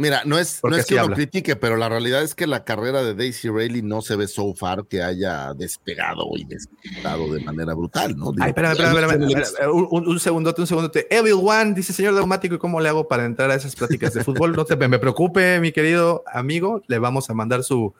Mira, 0.00 0.22
no 0.24 0.38
es, 0.38 0.58
Porque 0.60 0.76
no 0.76 0.80
es 0.80 0.86
que 0.86 0.98
habla. 0.98 1.14
critique, 1.14 1.54
pero 1.56 1.76
la 1.76 1.88
realidad 1.88 2.22
es 2.22 2.34
que 2.34 2.46
la 2.46 2.64
carrera 2.64 3.02
de 3.02 3.14
Daisy 3.14 3.48
Riley 3.50 3.82
no 3.82 4.00
se 4.02 4.16
ve 4.16 4.26
so 4.26 4.54
far 4.54 4.86
que 4.86 5.02
haya 5.02 5.52
despegado 5.54 6.24
y 6.36 6.44
despegado 6.44 7.32
de 7.32 7.40
manera 7.44 7.74
brutal, 7.74 8.16
¿no? 8.16 8.32
Digo, 8.32 8.42
Ay, 8.42 8.48
espérame, 8.50 8.72
espérame, 8.72 8.94
espérame, 8.96 9.22
espérame, 9.22 9.42
espérame, 9.42 9.72
un, 9.72 9.88
un, 9.90 10.08
un 10.08 10.20
segundote, 10.20 10.60
un 10.62 10.66
segundote. 10.66 11.06
Evil 11.10 11.34
One 11.34 11.74
dice, 11.74 11.92
señor 11.92 12.14
Daumático, 12.14 12.54
¿y 12.54 12.58
cómo 12.58 12.80
le 12.80 12.88
hago 12.88 13.06
para 13.06 13.24
entrar 13.24 13.50
a 13.50 13.54
esas 13.54 13.76
pláticas 13.76 14.14
de 14.14 14.24
fútbol? 14.24 14.52
No 14.56 14.64
te 14.64 14.76
me 14.76 14.98
preocupe, 14.98 15.60
mi 15.60 15.70
querido 15.72 16.24
amigo. 16.32 16.82
Le 16.88 16.98
vamos 16.98 17.28
a 17.30 17.34
mandar 17.34 17.62
su 17.62 17.94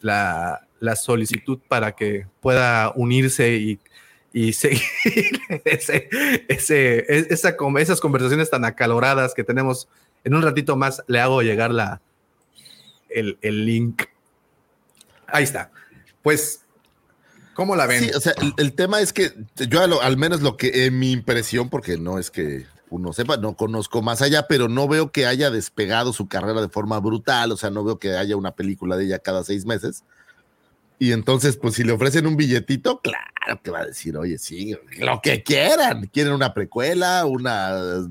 la, 0.00 0.66
la 0.78 0.96
solicitud 0.96 1.58
para 1.68 1.92
que 1.92 2.26
pueda 2.40 2.92
unirse 2.96 3.54
y, 3.56 3.78
y 4.32 4.52
seguir 4.54 4.80
ese, 5.64 6.08
ese, 6.48 7.32
esa, 7.32 7.56
com- 7.56 7.78
esas 7.78 8.00
conversaciones 8.00 8.50
tan 8.50 8.64
acaloradas 8.64 9.34
que 9.34 9.44
tenemos. 9.44 9.88
En 10.24 10.34
un 10.34 10.42
ratito 10.42 10.76
más 10.76 11.02
le 11.06 11.20
hago 11.20 11.42
llegar 11.42 11.72
la, 11.72 12.00
el, 13.08 13.38
el 13.42 13.64
link. 13.66 14.02
Ahí 15.26 15.44
está. 15.44 15.70
Pues, 16.22 16.64
¿cómo 17.54 17.76
la 17.76 17.86
ven? 17.86 18.04
Sí, 18.04 18.10
o 18.14 18.20
sea, 18.20 18.34
el, 18.58 18.74
tema 18.74 19.00
es 19.00 19.12
que 19.12 19.32
yo 19.68 19.80
a 19.82 19.86
lo- 19.86 20.02
al 20.02 20.16
menos 20.16 20.42
lo 20.42 20.56
que 20.56 20.86
en 20.86 20.98
mi 20.98 21.12
impresión, 21.12 21.70
porque 21.70 21.96
no 21.96 22.18
es 22.18 22.30
que 22.30 22.66
uno 22.90 23.12
sepa, 23.12 23.36
no 23.36 23.54
conozco 23.54 24.02
más 24.02 24.20
allá, 24.20 24.46
pero 24.48 24.68
no 24.68 24.88
veo 24.88 25.12
que 25.12 25.24
haya 25.26 25.50
despegado 25.50 26.12
su 26.12 26.26
carrera 26.28 26.60
de 26.60 26.68
forma 26.68 26.98
brutal, 26.98 27.52
o 27.52 27.56
sea, 27.56 27.70
no 27.70 27.84
veo 27.84 27.98
que 27.98 28.16
haya 28.16 28.36
una 28.36 28.50
película 28.50 28.96
de 28.96 29.04
ella 29.04 29.20
cada 29.20 29.44
seis 29.44 29.64
meses. 29.64 30.02
Y 31.02 31.12
entonces, 31.12 31.56
pues 31.56 31.76
si 31.76 31.82
le 31.82 31.92
ofrecen 31.92 32.26
un 32.26 32.36
billetito, 32.36 33.00
claro 33.00 33.58
que 33.62 33.70
va 33.70 33.80
a 33.80 33.86
decir, 33.86 34.18
oye, 34.18 34.36
sí, 34.36 34.76
lo 34.98 35.22
que 35.22 35.42
quieran. 35.42 36.10
Quieren 36.12 36.34
una 36.34 36.52
precuela, 36.52 37.24
una, 37.24 38.04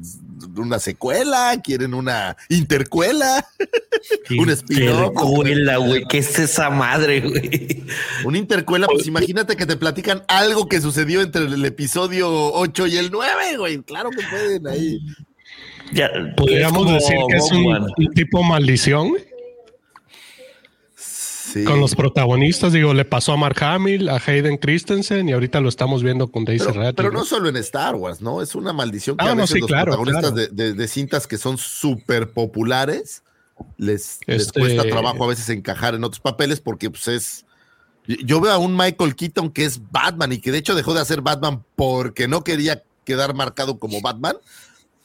una 0.57 0.80
secuela, 0.80 1.61
quieren 1.64 1.94
una 1.94 2.36
intercuela, 2.49 3.45
un 4.40 4.49
spin-off. 4.49 5.11
Intercuela, 5.11 5.78
güey. 5.78 6.03
¿Qué 6.10 6.18
es 6.18 6.40
esa 6.40 6.72
madre, 6.72 7.22
güey? 7.22 7.86
Una 8.26 8.40
intercuela, 8.40 8.88
pues 8.88 9.06
imagínate 9.06 9.56
que 9.56 9.68
te 9.68 9.78
platican 9.78 10.24
algo 10.28 10.68
que 10.68 10.82
sucedió 10.82 11.22
entre 11.22 11.44
el 11.44 11.64
episodio 11.64 12.28
8 12.53 12.88
y 12.88 12.98
el 12.98 13.11
9, 13.11 13.57
güey. 13.57 13.78
Claro 13.84 14.10
que 14.10 14.24
pueden 14.32 14.66
ahí. 14.66 14.99
Ya, 15.94 16.10
Podríamos 16.36 16.91
decir 16.91 17.18
que 17.30 17.38
es 17.38 17.52
un, 17.52 17.68
un 17.68 18.14
tipo 18.16 18.41
maldición 18.41 19.10
güey, 19.10 19.24
Sí. 21.51 21.63
con 21.63 21.80
los 21.80 21.95
protagonistas. 21.95 22.73
Digo, 22.73 22.93
le 22.93 23.05
pasó 23.05 23.34
a 23.34 23.38
Mark 23.38 23.63
Hamill, 23.63 24.07
a 24.09 24.17
Hayden 24.26 24.57
Christensen 24.57 25.30
y 25.30 25.31
ahorita 25.31 25.59
lo 25.61 25.69
estamos 25.69 26.03
viendo 26.03 26.27
con 26.31 26.45
Daisy 26.45 26.65
Pero, 26.65 26.80
Ridley. 26.80 26.93
pero 26.93 27.11
no 27.11 27.26
solo 27.26 27.49
en 27.49 27.57
Star 27.57 27.95
Wars, 27.95 28.21
¿no? 28.21 28.41
Es 28.41 28.53
una 28.55 28.71
maldición 28.73 29.17
que 29.17 29.26
Ah, 29.26 29.31
a 29.31 29.35
no, 29.35 29.41
veces 29.41 29.53
sí, 29.55 29.59
los 29.61 29.67
claro, 29.67 29.93
protagonistas 29.93 30.31
claro. 30.34 30.47
De, 30.51 30.63
de- 30.63 30.73
de 30.73 30.88
cintas 30.88 31.26
que 31.27 31.38
son 31.38 31.57
súper 31.57 32.31
populares 32.31 33.23
les, 33.77 34.19
les 34.27 34.43
Este- 34.43 34.59
cuesta 34.59 34.84
trabajo 34.84 35.23
a 35.23 35.27
veces 35.27 35.49
encajar 35.49 35.95
en 35.95 36.03
otros 36.03 36.19
papeles 36.19 36.61
porque 36.61 36.89
pues 36.89 37.07
es... 37.07 37.45
Yo 38.26 38.39
veo 38.41 38.51
a 38.53 38.57
un 38.57 38.76
Michael 38.77 39.15
Keaton 39.15 39.51
que 39.51 39.65
es 39.65 39.81
Batman 39.91 40.31
y 40.34 40.39
que 40.39 40.51
de 40.51 40.57
hecho 40.59 40.76
dejó 40.76 40.93
de 40.93 41.01
hacer 41.01 41.21
Batman 41.21 41.63
porque 41.76 42.27
no 42.27 42.43
quería 42.43 42.84
quedar 43.03 43.34
marcado 43.35 43.77
como 43.80 44.01
Batman, 44.01 44.35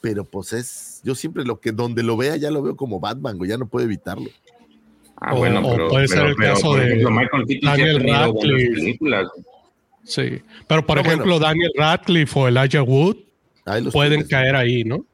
pero 0.01 0.23
pues 0.25 0.53
es... 0.53 1.01
Yo 1.03 1.15
siempre 1.15 1.43
lo 1.43 1.59
que 1.59 1.71
donde 1.71 2.01
lo 2.03 2.17
vea 2.17 2.35
ya 2.37 2.49
lo 2.51 2.61
veo 2.61 2.75
como 2.75 2.99
Batman, 2.99 3.37
güey, 3.37 3.49
ya 3.49 3.57
no 3.57 3.67
puedo 3.67 3.85
evitarlo. 3.85 4.29
Ah, 5.21 5.33
O- 5.33 5.37
bueno, 5.37 5.61
o 5.65 5.71
pero, 5.71 5.87
puede 5.89 6.07
ser 6.07 6.17
pero- 6.17 6.29
el 6.29 6.35
pero, 6.35 6.53
caso 6.53 6.75
de 6.75 6.85
ejemplo, 6.87 7.11
Michael 7.11 7.45
Keaton 7.47 7.69
ha 7.69 7.71
Daniel 7.77 8.09
Radcliffe. 8.09 8.73
películas. 8.73 9.27
Sí, 10.03 10.41
pero 10.67 10.85
por 10.85 10.97
No, 10.97 11.01
ejemplo, 11.03 11.25
bueno. 11.33 11.39
Daniel 11.39 11.71
Radcliffe 11.75 12.39
o 12.39 12.47
Elijah 12.47 12.83
Wood 12.83 13.17
pueden 13.91 14.11
tienes. 14.11 14.27
caer 14.27 14.55
ahí, 14.55 14.83
¿no? 14.83 15.05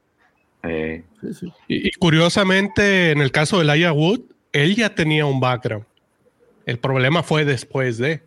Eh, 0.63 1.03
Sí, 1.21 1.27
sí. 1.35 1.53
Y, 1.67 1.87
y 1.87 1.91
curiosamente, 1.91 3.11
en 3.11 3.21
el 3.21 3.31
caso 3.31 3.57
de 3.59 3.63
Elijah 3.71 3.93
Wood, 3.93 4.21
él 4.53 4.75
ya 4.75 4.93
tenía 4.95 5.25
un 5.27 5.39
background. 5.39 5.85
El 6.65 6.79
problema 6.79 7.21
fue 7.21 7.45
después 7.45 7.99
de. 7.99 8.21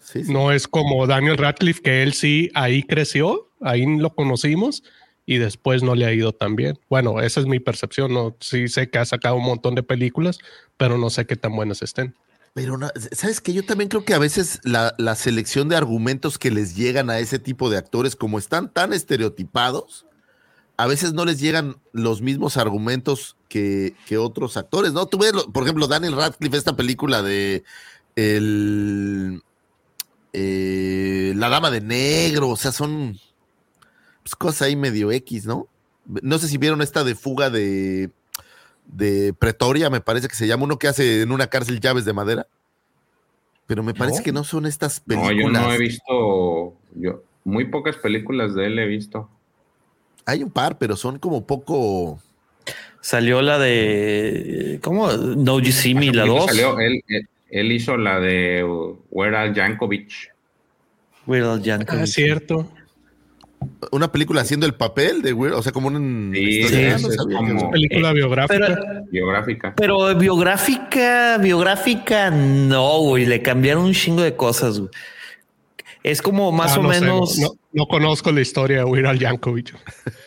Sí, 0.00 0.24
sí. 0.24 0.32
No 0.32 0.50
es 0.50 0.66
como 0.66 1.06
Daniel 1.06 1.36
Radcliffe, 1.36 1.82
que 1.82 2.02
él 2.02 2.14
sí 2.14 2.50
ahí 2.54 2.82
creció, 2.84 3.48
ahí 3.60 3.84
lo 3.98 4.10
conocimos 4.14 4.82
y 5.26 5.38
después 5.38 5.82
no 5.82 5.94
le 5.94 6.06
ha 6.06 6.12
ido 6.12 6.32
tan 6.32 6.56
bien. 6.56 6.78
Bueno, 6.88 7.20
esa 7.20 7.40
es 7.40 7.46
mi 7.46 7.60
percepción. 7.60 8.12
No, 8.12 8.36
sí 8.40 8.68
sé 8.68 8.90
que 8.90 8.98
ha 8.98 9.04
sacado 9.04 9.36
un 9.36 9.44
montón 9.44 9.74
de 9.74 9.82
películas, 9.82 10.38
pero 10.76 10.98
no 10.98 11.10
sé 11.10 11.26
qué 11.26 11.36
tan 11.36 11.54
buenas 11.54 11.82
estén. 11.82 12.14
Pero, 12.54 12.78
¿sabes 13.12 13.40
que 13.40 13.54
Yo 13.54 13.64
también 13.64 13.88
creo 13.88 14.04
que 14.04 14.14
a 14.14 14.18
veces 14.18 14.60
la, 14.62 14.94
la 14.98 15.14
selección 15.14 15.68
de 15.68 15.76
argumentos 15.76 16.38
que 16.38 16.50
les 16.50 16.76
llegan 16.76 17.08
a 17.08 17.18
ese 17.18 17.38
tipo 17.38 17.70
de 17.70 17.78
actores, 17.78 18.14
como 18.14 18.38
están 18.38 18.70
tan 18.70 18.92
estereotipados, 18.92 20.06
a 20.76 20.86
veces 20.86 21.12
no 21.12 21.24
les 21.24 21.38
llegan 21.40 21.76
los 21.92 22.20
mismos 22.20 22.56
argumentos 22.56 23.36
que, 23.48 23.94
que 24.06 24.18
otros 24.18 24.56
actores, 24.56 24.92
¿no? 24.92 25.06
Por 25.06 25.62
ejemplo, 25.62 25.86
Daniel 25.86 26.16
Radcliffe, 26.16 26.56
esta 26.56 26.76
película 26.76 27.22
de 27.22 27.62
el, 28.16 29.42
eh, 30.32 31.32
La 31.36 31.48
Dama 31.48 31.70
de 31.70 31.80
Negro, 31.80 32.48
o 32.48 32.56
sea, 32.56 32.72
son 32.72 33.18
pues, 34.22 34.34
cosas 34.36 34.62
ahí 34.62 34.76
medio 34.76 35.10
X, 35.12 35.46
¿no? 35.46 35.66
No 36.06 36.38
sé 36.38 36.48
si 36.48 36.58
vieron 36.58 36.82
esta 36.82 37.04
de 37.04 37.14
fuga 37.14 37.48
de, 37.50 38.10
de 38.86 39.32
Pretoria, 39.38 39.88
me 39.90 40.00
parece 40.00 40.28
que 40.28 40.34
se 40.34 40.46
llama 40.46 40.64
uno 40.64 40.78
que 40.78 40.88
hace 40.88 41.22
en 41.22 41.32
una 41.32 41.46
cárcel 41.46 41.80
llaves 41.80 42.04
de 42.04 42.12
madera. 42.12 42.46
Pero 43.66 43.82
me 43.82 43.94
parece 43.94 44.18
No. 44.18 44.24
que 44.24 44.32
no 44.32 44.44
son 44.44 44.66
estas 44.66 45.02
no, 45.06 45.22
películas. 45.22 45.62
yo 45.62 45.68
no 45.68 45.72
he 45.72 45.78
visto, 45.78 46.74
yo 46.96 47.22
muy 47.44 47.66
pocas 47.66 47.96
películas 47.96 48.54
de 48.54 48.66
él 48.66 48.78
he 48.78 48.86
visto. 48.86 49.28
Hay 50.26 50.42
un 50.42 50.50
par, 50.50 50.78
pero 50.78 50.96
son 50.96 51.18
como 51.18 51.46
poco. 51.46 52.20
Salió 53.00 53.42
la 53.42 53.58
de. 53.58 54.78
¿Cómo? 54.82 55.10
No 55.12 55.58
You 55.58 55.72
See 55.72 55.94
Me, 55.94 56.12
la 56.12 56.22
poquito 56.24 56.40
2. 56.42 56.46
salió, 56.46 56.78
él, 56.80 57.02
él, 57.08 57.28
él 57.50 57.72
hizo 57.72 57.96
la 57.96 58.20
de 58.20 58.64
Where 59.10 59.36
Al 59.36 59.54
Yankovic. 59.54 60.32
Weird 61.26 61.46
Al 61.46 61.62
Yankovic. 61.62 62.02
Ah, 62.02 62.06
cierto. 62.06 62.68
Una 63.90 64.10
película 64.12 64.40
haciendo 64.42 64.66
el 64.66 64.74
papel 64.74 65.22
de 65.22 65.32
Weird, 65.32 65.54
o 65.54 65.62
sea, 65.62 65.72
como 65.72 65.88
un. 65.88 66.32
Sí, 66.34 66.40
historia, 66.60 66.98
sí, 66.98 67.04
no 67.04 67.10
es 67.10 67.16
como- 67.16 67.70
Película 67.70 68.10
Eh, 68.10 68.14
biográfica. 68.14 68.66
Pero, 68.66 69.04
biográfica. 69.10 69.74
pero 69.76 70.14
biográfica, 70.16 71.38
biográfica, 71.38 72.30
no, 72.30 72.98
güey. 73.00 73.26
Le 73.26 73.42
cambiaron 73.42 73.84
un 73.84 73.92
chingo 73.94 74.22
de 74.22 74.34
cosas, 74.36 74.78
güey. 74.78 74.90
Es 76.02 76.20
como 76.22 76.50
más 76.52 76.76
Ah, 76.76 76.80
o 76.80 76.82
no 76.82 76.92
sé, 76.92 77.00
menos. 77.00 77.38
no, 77.38 77.48
no 77.72 77.86
conozco 77.86 78.32
la 78.32 78.40
historia 78.40 78.78
de 78.78 78.84
Weird 78.84 79.06
Al 79.06 79.18
Yankovic. 79.18 79.74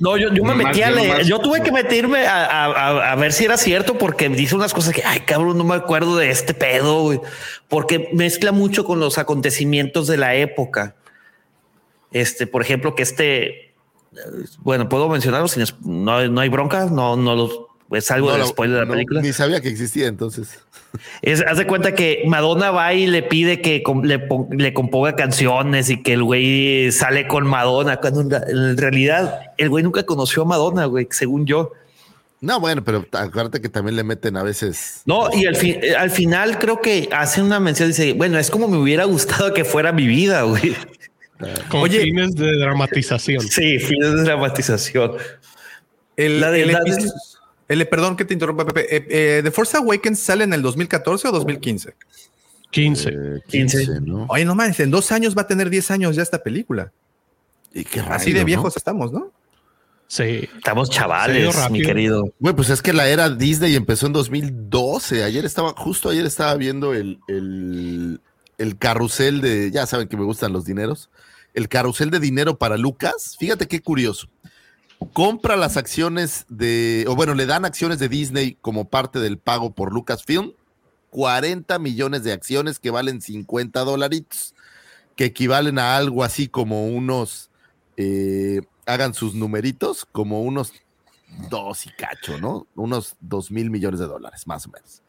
No, 0.00 0.16
yo, 0.16 0.32
yo 0.34 0.42
me 0.42 0.50
Nomás- 0.50 0.66
metí 0.66 0.82
a 0.82 0.90
yo 0.90 0.96
leer. 0.96 1.24
Yo 1.24 1.38
tuve 1.38 1.62
que 1.62 1.70
meterme 1.70 2.26
a, 2.26 2.44
a- 2.44 2.64
a- 2.66 3.12
a 3.12 3.14
ver 3.14 3.32
si 3.32 3.44
era 3.44 3.56
cierto 3.56 3.96
porque 3.96 4.28
dice 4.28 4.56
unas 4.56 4.74
cosas 4.74 4.92
que, 4.92 5.02
ay, 5.04 5.20
cabrón, 5.20 5.56
no 5.56 5.62
me 5.62 5.76
acuerdo 5.76 6.16
de 6.16 6.30
este 6.30 6.54
pedo, 6.54 7.02
güey. 7.02 7.20
Porque 7.68 8.08
mezcla 8.14 8.50
mucho 8.50 8.84
con 8.84 8.98
los 8.98 9.16
acontecimientos 9.16 10.08
de 10.08 10.16
la 10.16 10.34
época. 10.34 10.96
Este, 12.12 12.46
por 12.46 12.62
ejemplo, 12.62 12.94
que 12.94 13.02
este, 13.02 13.74
bueno, 14.60 14.88
puedo 14.88 15.08
mencionarlo 15.08 15.48
sin, 15.48 15.64
no, 15.84 16.26
no 16.28 16.40
hay 16.40 16.48
bronca, 16.48 16.86
no, 16.86 17.16
no 17.16 17.34
los, 17.36 17.60
es 17.92 18.10
algo 18.10 18.28
No, 18.28 18.32
de 18.34 18.38
la- 18.40 18.46
spoiler 18.46 18.74
de 18.76 18.80
la 18.82 18.86
no, 18.86 18.92
película. 18.94 19.20
Ni 19.22 19.32
sabía 19.32 19.60
que 19.60 19.68
existía 19.68 20.06
entonces. 20.06 20.58
Es, 21.20 21.42
haz 21.46 21.58
de 21.58 21.66
cuenta 21.66 21.94
que 21.94 22.22
Madonna 22.26 22.70
va 22.70 22.94
y 22.94 23.06
le 23.06 23.22
pide 23.22 23.60
que 23.60 23.82
com- 23.82 24.02
le, 24.02 24.26
le 24.50 24.72
componga 24.72 25.14
canciones 25.16 25.90
y 25.90 26.02
que 26.02 26.14
el 26.14 26.22
güey 26.22 26.90
sale 26.92 27.28
con 27.28 27.46
Madonna, 27.46 27.98
cuando 27.98 28.22
en, 28.22 28.76
realidad 28.78 29.40
el 29.58 29.68
güey 29.68 29.84
nunca 29.84 30.04
conoció 30.04 30.42
a 30.42 30.46
Madonna, 30.46 30.86
güey, 30.86 31.06
según 31.10 31.44
yo. 31.46 31.72
No, 32.40 32.58
bueno, 32.60 32.82
pero 32.84 33.04
acuérdate 33.12 33.60
que 33.60 33.68
también 33.68 33.96
le 33.96 34.04
meten 34.04 34.36
a 34.36 34.42
veces. 34.42 35.02
No, 35.04 35.28
y 35.34 35.44
al, 35.44 35.56
fin- 35.56 35.78
eh, 35.82 35.94
al 35.96 36.10
final 36.10 36.58
creo 36.58 36.80
que 36.80 37.08
hace 37.12 37.42
una 37.42 37.58
mención, 37.60 37.88
dice, 37.88 38.12
bueno, 38.14 38.38
es 38.38 38.50
como 38.50 38.68
me 38.68 38.78
hubiera 38.78 39.04
gustado 39.04 39.52
que 39.52 39.64
fuera 39.64 39.92
mi 39.92 40.06
vida, 40.06 40.42
güey. 40.42 40.74
Con 41.70 41.80
Oye. 41.82 42.00
fines 42.02 42.34
de 42.34 42.56
dramatización. 42.58 43.40
Sí, 43.42 43.78
fines 43.78 44.12
de 44.14 44.22
dramatización. 44.22 45.12
El, 46.16 46.40
La 46.40 46.50
de- 46.50 46.62
el 46.62 46.72
la 46.72 46.80
de- 46.80 47.10
El, 47.68 47.86
perdón 47.88 48.16
que 48.16 48.24
te 48.24 48.32
interrumpa, 48.34 48.64
Pepe. 48.66 48.96
Eh, 48.96 49.06
eh, 49.08 49.40
¿The 49.44 49.50
Force 49.50 49.76
Awakens 49.76 50.18
sale 50.18 50.44
en 50.44 50.52
el 50.52 50.62
2014 50.62 51.28
o 51.28 51.32
2015? 51.32 51.94
15. 52.70 53.08
Eh, 53.10 53.40
15. 53.46 53.78
15, 53.78 54.00
¿no? 54.00 54.26
Oye, 54.28 54.44
no 54.44 54.54
mames, 54.54 54.80
en 54.80 54.90
dos 54.90 55.12
años 55.12 55.36
va 55.36 55.42
a 55.42 55.46
tener 55.46 55.70
10 55.70 55.90
años 55.90 56.16
ya 56.16 56.22
esta 56.22 56.42
película. 56.42 56.92
Y 57.72 57.84
qué 57.84 58.00
Así 58.00 58.08
rápido, 58.08 58.34
de 58.34 58.40
¿no? 58.40 58.46
viejos 58.46 58.76
estamos, 58.76 59.12
¿no? 59.12 59.30
Sí. 60.06 60.48
Estamos 60.56 60.88
chavales, 60.88 61.54
mi 61.70 61.82
querido. 61.82 62.32
Güey, 62.40 62.54
pues 62.54 62.70
es 62.70 62.80
que 62.80 62.94
la 62.94 63.06
era 63.08 63.28
Disney 63.28 63.74
empezó 63.76 64.06
en 64.06 64.14
2012. 64.14 65.22
Ayer 65.22 65.44
estaba, 65.44 65.74
justo 65.76 66.08
ayer 66.08 66.24
estaba 66.24 66.54
viendo 66.54 66.94
el, 66.94 67.18
el, 67.28 68.18
el 68.56 68.78
carrusel 68.78 69.42
de, 69.42 69.70
ya 69.70 69.84
saben 69.86 70.08
que 70.08 70.16
me 70.16 70.24
gustan 70.24 70.52
los 70.54 70.64
dineros, 70.64 71.10
el 71.58 71.68
carrusel 71.68 72.10
de 72.10 72.20
dinero 72.20 72.56
para 72.56 72.76
Lucas. 72.76 73.36
Fíjate 73.38 73.66
qué 73.66 73.82
curioso. 73.82 74.28
Compra 75.12 75.56
las 75.56 75.76
acciones 75.76 76.46
de, 76.48 77.04
o 77.08 77.16
bueno, 77.16 77.34
le 77.34 77.46
dan 77.46 77.64
acciones 77.64 77.98
de 77.98 78.08
Disney 78.08 78.56
como 78.60 78.88
parte 78.88 79.18
del 79.18 79.38
pago 79.38 79.72
por 79.74 79.92
Lucasfilm. 79.92 80.52
40 81.10 81.78
millones 81.78 82.22
de 82.22 82.32
acciones 82.32 82.78
que 82.78 82.90
valen 82.90 83.20
50 83.20 83.80
dolaritos, 83.80 84.54
que 85.16 85.24
equivalen 85.24 85.78
a 85.78 85.96
algo 85.96 86.22
así 86.22 86.48
como 86.48 86.86
unos, 86.86 87.50
eh, 87.96 88.60
hagan 88.86 89.14
sus 89.14 89.34
numeritos, 89.34 90.06
como 90.12 90.42
unos 90.42 90.72
dos 91.50 91.86
y 91.86 91.90
cacho, 91.90 92.38
¿no? 92.38 92.66
Unos 92.76 93.16
dos 93.20 93.50
mil 93.50 93.70
millones 93.70 94.00
de 94.00 94.06
dólares, 94.06 94.46
más 94.46 94.66
o 94.66 94.70
menos. 94.70 95.02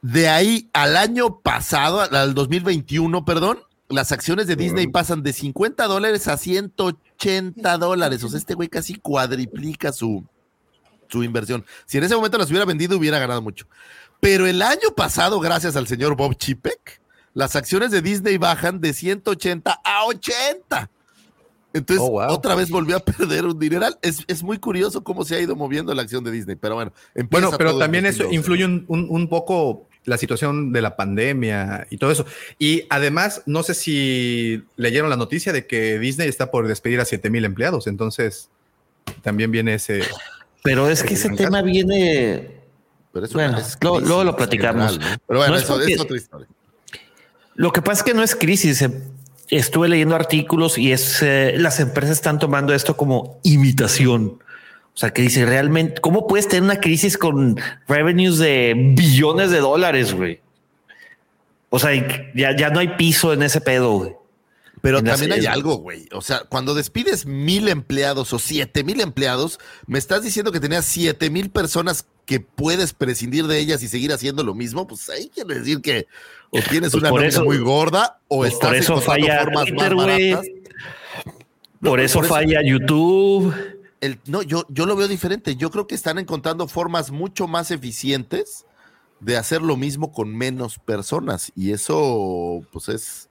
De 0.00 0.28
ahí 0.28 0.70
al 0.72 0.96
año 0.96 1.40
pasado, 1.40 2.00
al 2.00 2.34
2021, 2.34 3.24
perdón, 3.24 3.58
las 3.88 4.12
acciones 4.12 4.46
de 4.46 4.56
Disney 4.56 4.86
pasan 4.86 5.22
de 5.22 5.32
50 5.32 5.86
dólares 5.86 6.26
a 6.28 6.36
180 6.36 7.78
dólares. 7.78 8.24
O 8.24 8.28
sea, 8.28 8.38
este 8.38 8.54
güey 8.54 8.68
casi 8.68 8.94
cuadriplica 8.94 9.92
su, 9.92 10.24
su 11.08 11.22
inversión. 11.22 11.64
Si 11.86 11.98
en 11.98 12.04
ese 12.04 12.16
momento 12.16 12.38
las 12.38 12.48
hubiera 12.50 12.64
vendido, 12.64 12.96
hubiera 12.98 13.18
ganado 13.18 13.42
mucho. 13.42 13.66
Pero 14.20 14.46
el 14.46 14.62
año 14.62 14.90
pasado, 14.96 15.38
gracias 15.40 15.76
al 15.76 15.86
señor 15.86 16.16
Bob 16.16 16.34
Chipek, 16.36 17.00
las 17.34 17.56
acciones 17.56 17.90
de 17.90 18.00
Disney 18.00 18.38
bajan 18.38 18.80
de 18.80 18.92
180 18.94 19.80
a 19.84 20.04
80. 20.06 20.90
Entonces, 21.74 22.06
Oh, 22.06 22.10
wow. 22.12 22.28
otra 22.32 22.54
vez 22.54 22.70
volvió 22.70 22.96
a 22.96 23.00
perder 23.00 23.44
un 23.44 23.58
dineral. 23.58 23.98
Es, 24.00 24.20
es 24.28 24.42
muy 24.44 24.58
curioso 24.58 25.02
cómo 25.02 25.24
se 25.24 25.34
ha 25.34 25.40
ido 25.40 25.56
moviendo 25.56 25.92
la 25.92 26.02
acción 26.02 26.22
de 26.24 26.30
Disney, 26.30 26.54
pero 26.56 26.76
bueno. 26.76 26.92
empieza 27.14 27.46
Bueno, 27.48 27.58
pero 27.58 27.76
también 27.78 28.06
eso 28.06 28.22
2012. 28.24 28.34
influye 28.36 28.64
un, 28.64 28.84
un- 28.88 29.06
un 29.10 29.28
poco 29.28 29.88
la 30.04 30.18
situación 30.18 30.72
de 30.72 30.82
la 30.82 30.96
pandemia 30.96 31.86
y 31.90 31.96
todo 31.96 32.10
eso. 32.10 32.26
Y 32.58 32.84
además, 32.90 33.42
no 33.46 33.62
sé 33.62 33.74
si 33.74 34.62
leyeron 34.76 35.08
la 35.10 35.16
noticia 35.16 35.52
de 35.52 35.66
que 35.66 35.98
Disney 35.98 36.28
está 36.28 36.50
por 36.50 36.68
despedir 36.68 37.00
a 37.00 37.04
7 37.04 37.30
mil 37.30 37.44
empleados. 37.44 37.86
Entonces, 37.86 38.48
también 39.22 39.50
viene 39.50 39.74
ese. 39.74 40.02
Pero 40.62 40.88
es 40.88 41.02
que 41.02 41.14
ese 41.14 41.30
tema 41.30 41.62
viene. 41.62 42.50
Pero 43.12 43.26
es 43.26 43.32
Bueno, 43.32 43.58
es 43.58 43.78
luego- 43.80 44.00
luego 44.00 44.24
lo 44.24 44.36
platicamos. 44.36 44.92
general, 44.92 45.12
¿no? 45.12 45.22
Pero 45.26 45.38
bueno, 45.40 45.52
No 45.52 45.58
es 45.58 45.64
eso 45.64 45.74
porque- 45.74 45.92
es 45.92 46.00
otra 46.00 46.16
historia. 46.16 46.48
Lo 47.54 47.72
que 47.72 47.80
pasa 47.82 48.00
es 48.00 48.02
que 48.04 48.14
no 48.14 48.22
es 48.22 48.34
crisis. 48.34 48.82
eh, 48.82 48.90
Estuve 49.50 49.88
leyendo 49.88 50.16
artículos 50.16 50.78
y 50.78 50.90
es 50.90 51.22
eh, 51.22 51.54
las 51.58 51.78
empresas 51.78 52.12
están 52.16 52.38
tomando 52.38 52.74
esto 52.74 52.96
como 52.96 53.38
imitación. 53.42 54.38
O 54.94 54.96
sea, 54.96 55.10
que 55.10 55.22
dice 55.22 55.44
realmente, 55.44 56.00
¿cómo 56.00 56.26
puedes 56.28 56.46
tener 56.46 56.62
una 56.62 56.80
crisis 56.80 57.18
con 57.18 57.60
revenues 57.88 58.38
de 58.38 58.74
billones 58.96 59.50
de 59.50 59.58
dólares, 59.58 60.14
güey? 60.14 60.40
O 61.68 61.80
sea, 61.80 61.90
ya, 62.34 62.56
ya 62.56 62.70
no 62.70 62.78
hay 62.78 62.96
piso 62.96 63.32
en 63.32 63.42
ese 63.42 63.60
pedo, 63.60 63.92
güey. 63.98 64.12
Pero 64.80 65.02
también 65.02 65.32
hay 65.32 65.46
algo, 65.46 65.78
güey. 65.78 66.06
O 66.12 66.20
sea, 66.20 66.44
cuando 66.48 66.74
despides 66.74 67.26
mil 67.26 67.68
empleados 67.68 68.32
o 68.32 68.38
siete 68.38 68.84
mil 68.84 69.00
empleados, 69.00 69.58
me 69.86 69.98
estás 69.98 70.22
diciendo 70.22 70.52
que 70.52 70.60
tenías 70.60 70.84
siete 70.84 71.30
mil 71.30 71.50
personas 71.50 72.06
que 72.26 72.38
puedes 72.38 72.92
prescindir 72.92 73.46
de 73.46 73.58
ellas 73.58 73.82
y 73.82 73.88
seguir 73.88 74.12
haciendo 74.12 74.44
lo 74.44 74.54
mismo. 74.54 74.86
Pues 74.86 75.08
ahí 75.08 75.30
quiere 75.34 75.54
decir 75.54 75.80
que 75.80 76.06
o 76.50 76.60
tienes 76.60 76.92
Pues 76.92 77.02
una 77.02 77.10
nómina 77.10 77.42
muy 77.42 77.58
gorda 77.58 78.20
o 78.28 78.38
pues 78.38 78.52
estás 78.52 78.68
por 78.68 78.76
eso 78.76 79.00
falla 79.00 79.40
formas 79.40 79.64
Twitter, 79.64 79.94
más 79.94 80.06
baratas. 80.06 80.46
No, 81.80 81.90
Por 81.90 82.00
eso 82.00 82.22
falla 82.22 82.62
YouTube. 82.62 83.54
El- 84.04 84.20
no, 84.26 84.42
yo, 84.42 84.64
yo 84.68 84.86
lo 84.86 84.96
veo 84.96 85.08
diferente. 85.08 85.56
Yo 85.56 85.70
creo 85.70 85.86
que 85.86 85.94
están 85.94 86.18
encontrando 86.18 86.66
formas 86.68 87.10
mucho 87.10 87.46
más 87.48 87.70
eficientes 87.70 88.64
de 89.20 89.36
hacer 89.36 89.62
lo 89.62 89.76
mismo 89.76 90.12
con 90.12 90.36
menos 90.36 90.78
personas. 90.78 91.50
Y 91.56 91.72
eso, 91.72 92.60
pues, 92.72 92.88
es, 92.88 93.28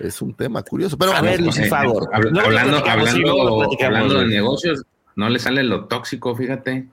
es 0.00 0.20
un 0.22 0.34
tema 0.34 0.62
curioso. 0.62 0.96
Pero 0.98 1.12
A 1.12 1.20
ver, 1.20 1.40
Eh, 1.40 1.42
Lucy 1.44 1.64
Favor. 1.64 2.08
hab- 2.12 2.22
Luego 2.22 2.50
lo 2.50 2.58
hablando 2.58 2.78
hablando, 2.78 3.68
hablando 3.84 4.18
de 4.20 4.26
negocios, 4.26 4.82
no 5.16 5.28
le 5.28 5.38
sale 5.38 5.62
lo 5.62 5.86
tóxico, 5.86 6.34
fíjate. 6.34 6.70
¿de 6.72 6.80
qué 6.82 6.88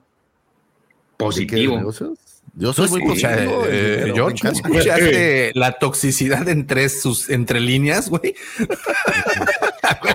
Positivo. 1.16 1.76
negocios? 1.76 2.18
Yo 2.54 2.72
soy 2.72 2.88
muy 2.88 3.02
Escucha, 3.02 3.28
positivo. 3.30 3.62
eh, 3.68 4.12
George. 4.14 4.48
¿escuchaste 4.48 5.52
la 5.54 5.72
toxicidad 5.78 6.48
entre 6.48 6.88
sus 6.88 7.30
entre 7.30 7.60
líneas, 7.60 8.08
güey? 8.10 8.34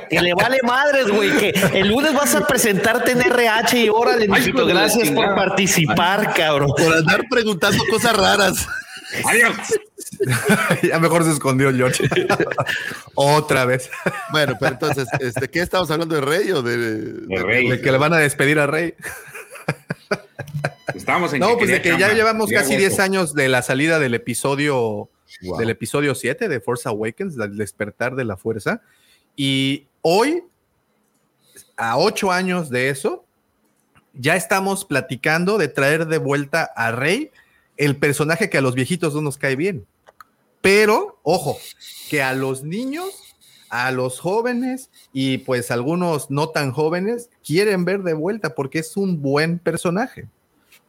Que 0.10 0.22
le 0.22 0.34
vale 0.34 0.60
madres, 0.64 1.08
güey. 1.08 1.32
Que 1.38 1.50
el 1.74 1.88
lunes 1.88 2.14
vas 2.14 2.36
a 2.36 2.46
presentarte 2.46 3.12
en 3.12 3.22
RH 3.22 3.78
y 3.78 3.90
órale, 3.90 4.28
mijito. 4.28 4.66
Gracias 4.66 5.10
por 5.12 5.36
participar, 5.36 6.34
cabrón. 6.34 6.72
Por 6.78 6.94
andar 6.94 7.24
preguntando 7.30 7.84
cosas 7.90 8.16
raras. 8.16 8.68
Adiós. 9.26 9.56
ya 10.84 11.00
mejor 11.00 11.24
se 11.24 11.32
escondió 11.32 11.74
George. 11.74 12.10
Otra 13.16 13.66
vez. 13.66 13.90
Bueno, 14.32 14.56
pero 14.60 14.74
entonces, 14.74 15.08
este, 15.20 15.50
¿qué 15.50 15.62
estamos 15.62 15.90
hablando 15.92 16.16
de 16.16 16.22
Rey 16.22 16.52
o 16.52 16.62
de, 16.62 16.78
De 16.78 17.44
Rey. 17.44 17.70
De 17.70 17.82
que 17.82 17.92
le 17.92 17.98
van 17.98 18.14
a 18.14 18.18
despedir 18.18 18.60
a 18.60 18.68
Rey. 18.68 18.94
Estábamos 20.94 21.34
en 21.34 21.40
No, 21.40 21.58
pues 21.58 21.70
de 21.70 21.82
que 21.82 21.98
ya 21.98 22.14
llevamos 22.14 22.48
quería 22.48 22.62
casi 22.62 22.74
hueso. 22.74 22.88
10 22.88 23.00
años 23.00 23.34
de 23.34 23.50
la 23.50 23.62
salida 23.62 24.00
del 24.00 24.14
episodio 24.14 25.10
Wow. 25.42 25.60
del 25.60 25.70
episodio 25.70 26.16
7 26.16 26.48
de 26.48 26.60
Force 26.62 26.88
Awakens, 26.88 27.36
del 27.36 27.58
despertar 27.58 28.16
de 28.16 28.26
la 28.26 28.38
fuerza. 28.38 28.82
Y 29.36 29.88
hoy, 30.02 30.44
a 31.78 31.98
8 31.98 32.32
años 32.32 32.70
de 32.70 32.90
eso, 32.90 33.26
ya 34.14 34.36
estamos 34.36 34.86
platicando 34.86 35.58
de 35.58 35.68
traer 35.68 36.08
de 36.08 36.18
vuelta 36.18 36.72
a 36.76 36.92
Rey, 36.92 37.32
el 37.78 37.98
personaje 37.98 38.50
que 38.50 38.58
a 38.58 38.62
los 38.62 38.76
viejitos 38.76 39.14
no 39.14 39.22
nos 39.22 39.38
cae 39.38 39.56
bien. 39.56 39.86
Pero, 40.62 41.20
ojo, 41.24 41.58
que 42.10 42.24
a 42.24 42.34
los 42.34 42.64
niños, 42.64 43.36
a 43.70 43.92
los 43.92 44.20
jóvenes 44.20 44.90
y 45.12 45.40
pues 45.40 45.70
algunos 45.70 46.32
no 46.32 46.50
tan 46.50 46.72
jóvenes 46.72 47.30
quieren 47.46 47.86
ver 47.86 48.04
de 48.04 48.14
vuelta 48.14 48.56
porque 48.56 48.80
es 48.80 48.96
un 48.96 49.22
buen 49.22 49.60
personaje. 49.60 50.28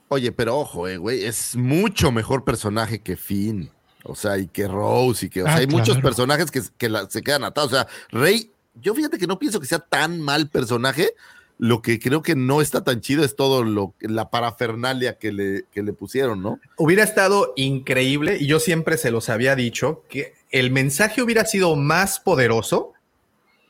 Oye, 0.09 0.31
pero 0.31 0.57
ojo, 0.57 0.87
eh, 0.87 0.99
güey, 0.99 1.25
es 1.25 1.57
mucho 1.57 2.13
mejor 2.13 2.45
personaje 2.45 3.01
que 3.01 3.17
Finn. 3.17 3.71
O 4.09 4.15
sea, 4.15 4.39
y 4.39 4.47
que 4.49 4.67
Rose, 4.69 5.27
y 5.27 5.29
que, 5.29 5.43
o 5.43 5.47
sea, 5.47 5.55
Ah, 5.55 5.59
hay 5.59 5.67
muchos 5.67 5.95
claro. 5.97 6.03
personajes 6.03 6.51
que, 6.51 6.63
que 6.79 6.89
la- 6.89 7.09
se 7.11 7.23
quedan 7.23 7.45
atados. 7.45 7.73
O 7.73 7.77
sea, 7.77 7.87
Rey, 8.11 8.51
yo 8.75 8.95
fíjate 8.95 9.19
que 9.19 9.27
no 9.27 9.39
pienso 9.39 9.61
que 9.61 9.67
sea 9.67 9.79
tan 9.81 10.21
mal 10.21 10.49
personaje. 10.49 11.11
Lo 11.59 11.81
que 11.81 11.99
creo 11.99 12.21
que 12.21 12.35
no 12.37 12.61
está 12.61 12.85
tan 12.85 13.01
chido 13.01 13.25
es 13.25 13.35
todo 13.35 13.65
lo 13.65 13.95
la 14.01 14.29
parafernalia 14.29 15.17
que 15.19 15.33
le, 15.33 15.65
que 15.73 15.83
le 15.83 15.95
pusieron, 15.95 16.43
¿no? 16.43 16.61
Hubiera 16.77 17.03
estado 17.03 17.55
increíble, 17.57 18.37
y 18.39 18.47
yo 18.47 18.61
siempre 18.61 18.99
se 18.99 19.11
los 19.11 19.31
había 19.31 19.57
dicho, 19.57 20.05
que 20.11 20.35
el 20.51 20.71
mensaje 20.71 21.23
hubiera 21.23 21.47
sido 21.47 21.75
más 21.75 22.21
poderoso 22.21 22.93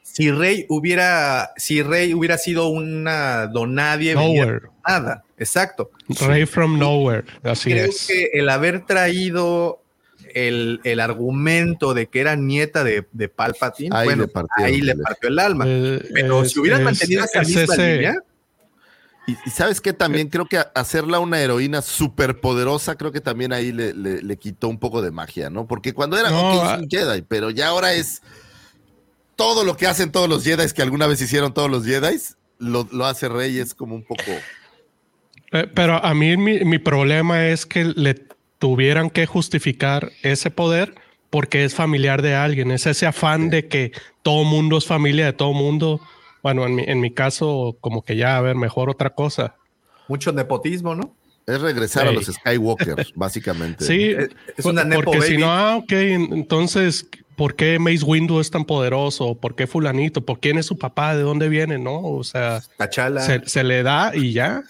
si 0.02 0.30
Rey 0.32 0.66
hubiera, 0.68 1.52
si 1.56 1.82
Rey 1.82 2.12
hubiera 2.14 2.38
sido 2.38 2.68
una 2.68 3.46
donadie 3.46 4.14
Nowhere. 4.14 4.68
nada. 4.88 5.22
Exacto. 5.38 5.90
Ray 6.20 6.46
from 6.46 6.78
nowhere. 6.78 7.24
Así 7.44 7.70
Creo 7.70 7.86
es. 7.90 8.06
que 8.08 8.30
el 8.32 8.48
haber 8.48 8.84
traído 8.86 9.80
el, 10.36 10.80
el 10.84 11.00
argumento 11.00 11.94
de 11.94 12.08
que 12.08 12.20
era 12.20 12.36
nieta 12.36 12.84
de, 12.84 13.06
de 13.12 13.28
Palpatine, 13.28 13.96
Ahí 13.96 14.04
bueno, 14.04 14.22
le 14.24 14.28
partió, 14.28 14.64
ahí 14.66 14.80
le 14.82 14.94
partió 14.94 15.28
el 15.30 15.38
alma. 15.38 15.64
Eh, 15.66 16.06
Pero 16.12 16.42
es- 16.42 16.52
si 16.52 16.60
hubieran 16.60 16.80
es- 16.80 16.84
mantenido 16.84 17.24
esa 17.24 17.40
es 17.40 17.48
misma 17.48 17.74
ese- 17.74 17.94
línea, 17.94 18.14
Y, 19.28 19.32
y 19.44 19.50
sabes 19.50 19.80
que 19.80 19.92
también 19.92 20.28
creo 20.28 20.46
que 20.46 20.56
hacerla 20.74 21.18
una 21.18 21.40
heroína 21.40 21.82
súper 21.82 22.38
poderosa, 22.40 22.94
creo 22.96 23.10
que 23.10 23.20
también 23.20 23.52
ahí 23.52 23.72
le, 23.72 23.92
le- 23.92 24.22
le 24.22 24.36
quitó 24.36 24.68
un 24.68 24.78
poco 24.78 25.02
de 25.02 25.10
magia, 25.10 25.50
¿no? 25.50 25.66
Porque 25.66 25.92
cuando 25.94 26.16
era, 26.16 26.30
No, 26.30 26.52
ok, 26.52 26.60
ah- 26.64 26.78
un 26.80 26.88
Jedi, 26.88 27.22
pero 27.22 27.50
ya 27.50 27.68
ahora 27.68 27.92
es 27.94 28.22
todo 29.34 29.64
lo 29.64 29.76
que 29.76 29.86
hacen 29.88 30.12
todos 30.12 30.28
los 30.28 30.44
Jedi 30.44 30.70
que 30.72 30.82
alguna 30.82 31.06
vez 31.08 31.20
hicieron 31.20 31.52
todos 31.52 31.68
los 31.70 31.84
Jedi, 31.84 32.16
lo, 32.58 32.86
lo 32.92 33.04
hace 33.06 33.28
Rey, 33.28 33.58
es 33.58 33.74
como 33.74 33.94
un 33.96 34.04
poco... 34.04 34.22
Pe- 35.50 35.66
Pero 35.68 35.94
a 36.04 36.14
mí 36.14 36.36
mi, 36.36 36.60
mi 36.64 36.78
problema 36.78 37.46
es 37.48 37.66
que 37.66 37.84
le 37.84 38.26
tuvieran 38.66 39.10
que 39.10 39.26
justificar 39.26 40.10
ese 40.24 40.50
poder 40.50 40.96
porque 41.30 41.64
es 41.64 41.72
familiar 41.72 42.20
de 42.20 42.34
alguien. 42.34 42.72
Es 42.72 42.84
ese 42.86 43.06
afán 43.06 43.48
de 43.48 43.68
que 43.68 43.92
todo 44.22 44.42
mundo 44.42 44.76
es 44.76 44.86
familia 44.86 45.24
de 45.26 45.32
todo 45.32 45.52
mundo. 45.52 46.00
Bueno, 46.42 46.66
en 46.66 46.74
mi, 46.74 46.82
en 46.84 47.00
mi 47.00 47.12
caso, 47.12 47.76
como 47.80 48.02
que 48.02 48.16
ya, 48.16 48.36
a 48.36 48.40
ver, 48.40 48.56
mejor 48.56 48.90
otra 48.90 49.10
cosa. 49.10 49.54
mucho 50.08 50.32
nepotismo, 50.32 50.96
¿no? 50.96 51.14
Es 51.46 51.60
regresar 51.60 52.08
a 52.08 52.10
los 52.10 52.26
Skywalker, 52.26 53.06
básicamente. 53.14 53.84
Sí, 53.84 54.06
Es- 54.18 54.30
es 54.56 54.64
una 54.64 54.82
nepo 54.82 55.02
porque 55.04 55.22
si 55.22 55.34
baby. 55.34 55.42
no, 55.44 55.52
ah, 55.52 55.76
ok, 55.76 55.92
en- 55.92 56.32
entonces, 56.32 57.06
¿por 57.36 57.54
qué 57.54 57.78
Mace 57.78 58.02
Windu 58.04 58.40
es 58.40 58.50
tan 58.50 58.64
poderoso? 58.64 59.36
¿Por 59.36 59.54
qué 59.54 59.68
fulanito? 59.68 60.22
¿Por 60.24 60.40
quién 60.40 60.58
es 60.58 60.66
su 60.66 60.76
papá? 60.76 61.14
¿De 61.14 61.22
dónde 61.22 61.48
viene? 61.48 61.78
No, 61.78 62.00
o 62.00 62.24
sea, 62.24 62.62
Tachala. 62.78 63.20
se, 63.20 63.48
se 63.48 63.62
le 63.62 63.84
da 63.84 64.10
y 64.12 64.32
ya. 64.32 64.64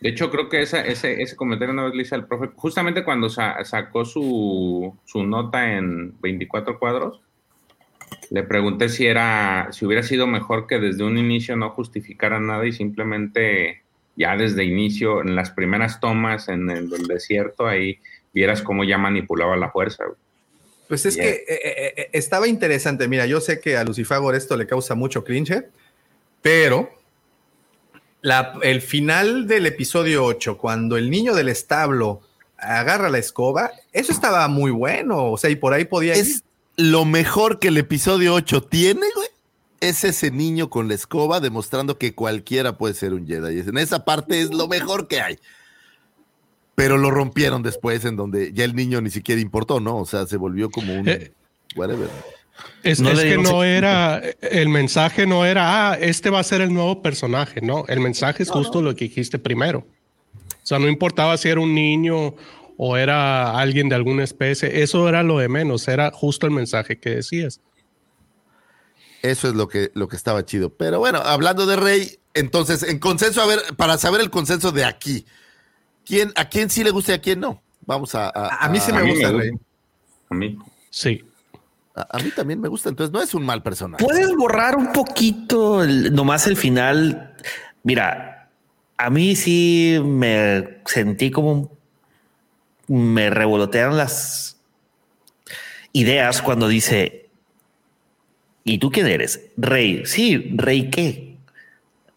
De 0.00 0.08
hecho, 0.08 0.30
creo 0.30 0.48
que 0.48 0.62
esa, 0.62 0.80
ese, 0.84 1.22
ese 1.22 1.36
comentario 1.36 1.72
una 1.72 1.84
vez 1.84 1.94
le 1.94 2.02
hice 2.02 2.14
al 2.14 2.26
profe, 2.26 2.50
justamente 2.56 3.04
cuando 3.04 3.28
sa- 3.28 3.64
sacó 3.64 4.04
su, 4.04 4.96
su 5.04 5.22
nota 5.24 5.74
en 5.76 6.20
24 6.20 6.78
cuadros, 6.78 7.20
le 8.30 8.42
pregunté 8.42 8.88
si 8.88 9.06
era, 9.06 9.68
si 9.70 9.84
hubiera 9.86 10.02
sido 10.02 10.26
mejor 10.26 10.66
que 10.66 10.78
desde 10.78 11.04
un 11.04 11.16
inicio 11.18 11.56
no 11.56 11.70
justificara 11.70 12.40
nada 12.40 12.66
y 12.66 12.72
simplemente 12.72 13.82
ya 14.16 14.36
desde 14.36 14.64
inicio, 14.64 15.20
en 15.20 15.36
las 15.36 15.50
primeras 15.50 16.00
tomas 16.00 16.48
en 16.48 16.68
el, 16.70 16.88
desierto, 17.06 17.66
ahí 17.66 17.98
vieras 18.32 18.62
cómo 18.62 18.82
ya 18.82 18.98
manipulaba 18.98 19.56
la 19.56 19.70
fuerza. 19.70 20.04
güey. 20.04 20.16
Pues 20.88 21.04
es 21.06 21.16
Yeah. 21.16 21.24
que 21.24 21.30
eh, 21.30 21.44
eh, 21.48 21.94
eh, 21.96 22.08
estaba 22.12 22.48
interesante. 22.48 23.06
Mira, 23.08 23.26
yo 23.26 23.40
sé 23.40 23.60
que 23.60 23.76
a 23.76 23.84
Lucifagor 23.84 24.34
esto 24.34 24.56
le 24.56 24.66
causa 24.66 24.94
mucho 24.94 25.22
cringe, 25.24 25.64
pero 26.42 26.90
la- 28.26 28.58
el 28.62 28.82
final 28.82 29.46
del 29.46 29.66
episodio 29.66 30.24
8, 30.24 30.58
cuando 30.58 30.96
el 30.96 31.10
niño 31.10 31.32
del 31.32 31.48
establo 31.48 32.22
agarra 32.58 33.08
la 33.08 33.18
escoba, 33.18 33.70
eso 33.92 34.10
estaba 34.10 34.48
muy 34.48 34.72
bueno. 34.72 35.30
O 35.30 35.38
sea, 35.38 35.48
y 35.48 35.54
por 35.54 35.72
ahí 35.72 35.84
podía 35.84 36.16
ir. 36.16 36.22
Es 36.22 36.42
lo 36.76 37.04
mejor 37.04 37.60
que 37.60 37.68
el 37.68 37.76
episodio 37.76 38.34
8 38.34 38.62
tiene, 38.64 39.06
güey. 39.14 39.28
Es 39.78 40.02
ese 40.02 40.32
niño 40.32 40.70
con 40.70 40.88
la 40.88 40.94
escoba 40.94 41.38
demostrando 41.38 41.98
que 41.98 42.14
cualquiera 42.14 42.76
puede 42.76 42.94
ser 42.94 43.14
un 43.14 43.28
Jedi. 43.28 43.60
En 43.60 43.78
esa 43.78 44.04
parte 44.04 44.40
es 44.40 44.52
lo 44.52 44.66
mejor 44.66 45.06
que 45.06 45.20
hay. 45.20 45.38
Pero 46.74 46.98
lo 46.98 47.12
rompieron 47.12 47.62
después 47.62 48.04
en 48.04 48.16
donde 48.16 48.52
ya 48.52 48.64
el 48.64 48.74
niño 48.74 49.00
ni 49.00 49.10
siquiera 49.10 49.40
importó, 49.40 49.78
¿no? 49.78 49.98
O 49.98 50.04
sea, 50.06 50.26
se 50.26 50.36
volvió 50.36 50.68
como 50.70 50.94
un... 50.98 51.08
Eh, 51.08 51.32
whatever. 51.76 52.08
Es, 52.82 53.00
No 53.00 53.10
es 53.10 53.18
le 53.18 53.30
que 53.30 53.38
no 53.38 53.64
era, 53.64 54.22
el 54.40 54.68
mensaje 54.68 55.26
no 55.26 55.44
era, 55.44 55.90
ah, 55.90 55.94
este 55.94 56.30
va 56.30 56.38
a 56.40 56.44
ser 56.44 56.60
el 56.60 56.72
nuevo 56.72 57.02
personaje, 57.02 57.60
no, 57.60 57.84
el 57.88 58.00
mensaje 58.00 58.42
es 58.42 58.50
justo 58.50 58.80
lo 58.80 58.94
que 58.94 59.06
dijiste 59.06 59.38
primero. 59.38 59.86
O 60.62 60.66
sea, 60.66 60.78
no 60.78 60.88
importaba 60.88 61.36
si 61.36 61.48
era 61.48 61.60
un 61.60 61.74
niño 61.74 62.34
o 62.76 62.96
era 62.96 63.58
alguien 63.58 63.88
de 63.88 63.96
alguna 63.96 64.24
especie, 64.24 64.82
eso 64.82 65.08
era 65.08 65.22
lo 65.22 65.38
de 65.38 65.48
menos, 65.48 65.88
era 65.88 66.10
justo 66.12 66.46
el 66.46 66.52
mensaje 66.52 66.98
que 66.98 67.10
decías. 67.10 67.60
Eso 69.22 69.48
es 69.48 69.54
lo 69.54 69.66
que, 69.66 69.90
lo 69.94 70.06
que 70.08 70.16
estaba 70.16 70.44
chido. 70.44 70.70
Pero 70.70 70.98
bueno, 71.00 71.18
hablando 71.18 71.66
de 71.66 71.76
Rey, 71.76 72.18
entonces, 72.34 72.82
en 72.84 72.98
consenso, 73.00 73.42
a 73.42 73.46
ver, 73.46 73.60
para 73.76 73.98
saber 73.98 74.20
el 74.20 74.30
consenso 74.30 74.70
de 74.70 74.84
aquí, 74.84 75.26
¿quién, 76.04 76.32
¿a 76.36 76.48
quién 76.48 76.70
sí 76.70 76.84
le 76.84 76.90
gusta 76.90 77.12
y 77.12 77.14
a 77.16 77.20
quién 77.20 77.40
no? 77.40 77.60
Vamos 77.84 78.14
a... 78.14 78.28
A, 78.28 78.64
a 78.64 78.68
mí 78.68 78.78
sí 78.78 78.92
a 78.92 78.94
me 78.94 79.02
mí 79.02 79.10
gusta, 79.10 79.32
me 79.32 79.38
Rey. 79.38 79.50
A 80.30 80.34
mí. 80.34 80.58
Sí. 80.90 81.24
A, 81.96 82.18
mí 82.18 82.30
también 82.30 82.60
me 82.60 82.68
gusta, 82.68 82.90
entonces 82.90 83.10
no 83.10 83.22
es 83.22 83.32
un 83.32 83.44
mal 83.44 83.62
personaje. 83.62 84.04
Puedes 84.04 84.30
borrar 84.36 84.76
un 84.76 84.92
poquito 84.92 85.82
nomás 85.86 86.46
el 86.46 86.58
final. 86.58 87.34
Mira, 87.82 88.50
a 88.98 89.08
mí 89.08 89.34
sí 89.34 89.98
me 90.04 90.80
sentí 90.84 91.30
como 91.30 91.72
me 92.86 93.30
revolotearon 93.30 93.96
las 93.96 94.58
ideas 95.92 96.42
cuando 96.42 96.68
dice, 96.68 97.30
¿y 98.62 98.76
tú 98.78 98.90
quién 98.90 99.06
eres? 99.06 99.40
Rey. 99.56 100.02
Sí, 100.04 100.52
Rey 100.54 100.90
qué? 100.90 101.38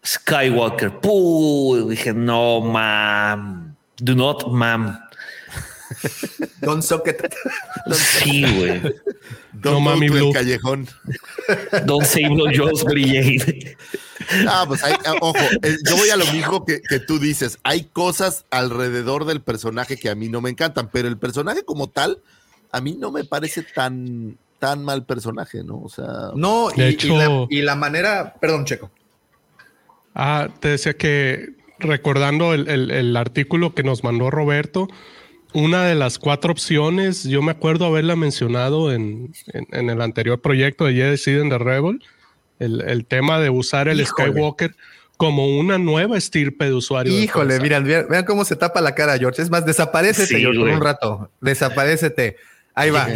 Skywalker. 0.06 1.00
Puh, 1.00 1.88
dije, 1.90 2.14
no, 2.14 2.60
mam. 2.62 3.76
Do 3.98 4.16
not, 4.16 4.48
mam. 4.52 5.00
Don 6.62 6.82
Socket. 6.84 7.34
Sí, 7.92 8.42
güey. 8.58 8.82
Don't 9.54 9.76
No, 9.76 9.80
mami 9.82 10.06
el 10.08 10.12
Blue. 10.14 10.34
callejón. 10.34 10.88
Don't 11.86 12.06
save 12.06 12.30
no 12.30 12.46
Jones 12.56 12.84
Brillade. 12.86 13.78
Ah, 14.48 14.66
pues 14.68 14.84
hay- 14.84 14.94
ah, 15.06 15.16
ojo, 15.22 15.38
eh, 15.64 15.76
yo 15.88 15.98
voy 15.98 16.10
a 16.10 16.18
lo 16.18 16.26
mismo 16.28 16.64
que, 16.66 16.82
que 16.82 17.00
tú 17.00 17.20
dices. 17.20 17.58
Hay 17.64 17.86
cosas 17.86 18.46
alrededor 18.52 19.26
del 19.26 19.42
personaje 19.42 19.98
que 19.98 20.10
a 20.10 20.16
mí 20.16 20.30
no 20.30 20.42
me 20.42 20.50
encantan, 20.50 20.90
pero 20.92 21.08
el 21.08 21.18
personaje 21.18 21.64
como 21.64 21.88
tal, 21.90 22.22
a 22.72 22.80
mí 22.82 22.96
no 23.00 23.12
me 23.12 23.24
parece 23.24 23.64
tan, 23.64 24.38
tan 24.60 24.84
mal 24.84 25.06
personaje, 25.06 25.64
¿no? 25.64 25.80
O 25.82 25.90
sea, 25.90 26.32
No, 26.36 26.70
y, 26.76 26.92
la, 27.08 27.48
y 27.50 27.62
la 27.62 27.76
manera, 27.76 28.36
perdón, 28.40 28.66
Checo. 28.66 28.92
Ah, 30.16 30.50
te 30.60 30.70
decía 30.70 30.94
que 30.96 31.54
recordando 31.80 32.54
el, 32.54 32.68
el- 32.68 32.92
el 32.92 33.16
artículo 33.18 33.74
que 33.74 33.84
nos 33.84 34.04
mandó 34.04 34.30
Roberto, 34.30 34.88
una 35.54 35.86
de 35.86 35.96
las 35.96 36.20
cuatro 36.20 36.52
opciones, 36.52 37.24
yo 37.24 37.42
me 37.42 37.52
acuerdo 37.52 37.86
haberla 37.86 38.16
mencionado 38.16 38.92
en, 38.94 39.34
en- 39.54 39.68
en 39.72 39.90
el 39.90 40.02
anterior 40.02 40.42
proyecto 40.42 40.86
de 40.86 40.94
Jedi 40.94 41.18
Seed 41.18 41.50
the 41.50 41.58
Rebel, 41.58 42.04
el, 42.60 42.82
el 42.82 43.06
tema 43.06 43.40
de 43.40 43.50
usar 43.50 43.88
el 43.88 44.02
Híjole. 44.02 44.30
Skywalker 44.32 44.76
como 45.18 45.48
una 45.60 45.78
nueva 45.78 46.18
estirpe 46.18 46.66
de 46.66 46.74
usuario. 46.74 47.14
de 47.14 47.20
Híjole, 47.22 47.46
fuerza. 47.58 47.64
miren, 47.64 47.84
vean, 47.84 48.06
vean 48.10 48.26
cómo 48.26 48.46
se 48.46 48.56
tapa 48.56 48.80
la 48.80 48.96
cara, 48.96 49.18
George. 49.18 49.42
Es 49.42 49.50
más, 49.50 49.66
desaparecete, 49.66 50.36
Sí, 50.36 50.40
George, 50.40 50.60
por 50.60 50.70
un 50.70 50.82
rato. 50.82 51.32
Desaparecete. 51.42 52.38
Ahí 52.74 52.90
va. 52.92 53.08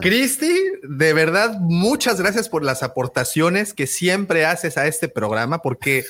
Cristi, 0.00 0.50
de 0.82 1.12
verdad, 1.12 1.58
muchas 1.60 2.18
gracias 2.18 2.48
por 2.48 2.64
las 2.64 2.82
aportaciones 2.82 3.74
que 3.74 3.86
siempre 3.86 4.46
haces 4.46 4.78
a 4.78 4.86
este 4.86 5.08
programa, 5.08 5.60
porque, 5.60 6.04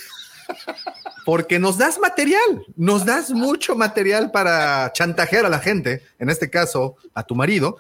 porque 1.24 1.58
nos 1.58 1.78
das 1.78 1.99
material, 1.99 2.65
nos 2.76 3.05
das 3.05 3.31
mucho 3.31 3.74
material 3.74 4.31
para 4.31 4.92
chantajear 4.92 5.47
a 5.47 5.49
la 5.49 5.58
gente, 5.58 6.02
en 6.18 6.31
este 6.31 6.50
caso, 6.50 6.97
a 7.15 7.23
tu 7.23 7.34
marido, 7.34 7.76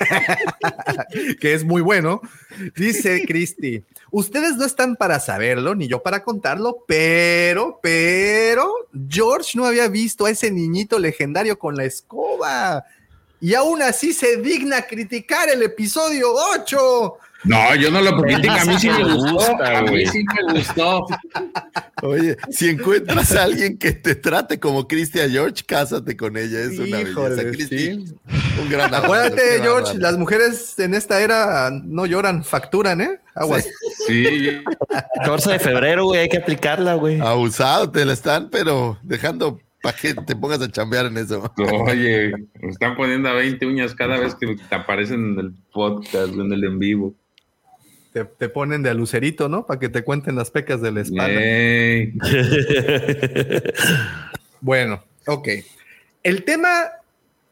que 1.40 1.54
es 1.54 1.64
muy 1.64 1.82
bueno. 1.82 2.20
Dice 2.76 3.24
Cristi, 3.26 3.84
ustedes 4.10 4.56
no 4.56 4.64
están 4.64 4.96
para 4.96 5.20
saberlo, 5.20 5.74
ni 5.74 5.88
yo 5.88 6.02
para 6.02 6.22
contarlo, 6.22 6.84
pero, 6.86 7.78
pero, 7.82 8.72
George 9.08 9.56
no 9.56 9.66
había 9.66 9.88
visto 9.88 10.26
a 10.26 10.30
ese 10.30 10.50
niñito 10.50 10.98
legendario 10.98 11.58
con 11.58 11.76
la 11.76 11.84
escoba. 11.84 12.84
Y 13.40 13.54
aún 13.54 13.82
así 13.82 14.12
se 14.12 14.38
digna 14.38 14.82
criticar 14.82 15.48
el 15.48 15.62
episodio 15.62 16.32
8. 16.54 17.18
No, 17.44 17.74
yo 17.76 17.90
no 17.90 18.00
lo 18.00 18.16
critico, 18.22 18.52
a 18.52 18.64
mí 18.64 18.78
sí 18.78 18.88
me 18.90 19.04
gustó. 19.04 19.32
gusta, 19.32 19.78
A 19.78 19.82
mí 19.82 20.06
sí 20.06 20.24
me 20.24 20.52
gustó. 20.54 21.06
oye, 22.02 22.36
si 22.50 22.68
encuentras 22.68 23.32
a 23.36 23.44
alguien 23.44 23.78
que 23.78 23.92
te 23.92 24.14
trate 24.16 24.58
como 24.58 24.88
Christian 24.88 25.30
George, 25.30 25.62
cásate 25.66 26.16
con 26.16 26.36
ella. 26.36 26.60
Es 26.60 26.78
una 26.78 27.00
Híjole, 27.00 27.36
belleza. 27.36 27.50
Cristi, 27.50 27.78
sí. 27.78 28.14
un 28.60 28.68
gran 28.68 28.92
Acuérdate, 28.94 29.60
George, 29.62 29.96
las 29.98 30.18
mujeres 30.18 30.78
en 30.78 30.94
esta 30.94 31.20
era 31.20 31.70
no 31.70 32.06
lloran, 32.06 32.42
facturan, 32.44 33.00
¿eh? 33.00 33.20
Aguas. 33.34 33.68
Sí, 34.06 34.60
14 35.22 35.52
de 35.52 35.58
febrero, 35.60 36.06
güey, 36.06 36.22
hay 36.22 36.28
que 36.28 36.38
aplicarla, 36.38 36.94
güey. 36.94 37.20
Abusado, 37.20 37.88
te 37.90 38.04
la 38.04 38.14
están, 38.14 38.50
pero 38.50 38.98
dejando 39.02 39.60
para 39.80 39.96
que 39.96 40.12
te 40.12 40.34
pongas 40.34 40.60
a 40.60 40.68
chambear 40.68 41.06
en 41.06 41.18
eso. 41.18 41.52
oye, 41.86 42.32
me 42.60 42.68
están 42.70 42.96
poniendo 42.96 43.28
a 43.28 43.34
20 43.34 43.64
uñas 43.64 43.94
cada 43.94 44.18
vez 44.18 44.34
que 44.34 44.56
te 44.56 44.74
aparecen 44.74 45.34
en 45.34 45.38
el 45.38 45.52
podcast, 45.72 46.32
en 46.34 46.52
el 46.52 46.64
en 46.64 46.80
vivo. 46.80 47.14
Te, 48.18 48.24
te 48.24 48.48
ponen 48.48 48.82
de 48.82 48.90
a 48.90 48.94
lucerito, 48.94 49.48
¿no? 49.48 49.66
Para 49.66 49.78
que 49.80 49.88
te 49.88 50.02
cuenten 50.02 50.34
las 50.36 50.50
pecas 50.50 50.80
de 50.80 50.90
la 50.92 51.00
espalda. 51.02 51.38
Bueno, 54.60 55.04
ok. 55.26 55.48
El 56.22 56.44
tema 56.44 56.84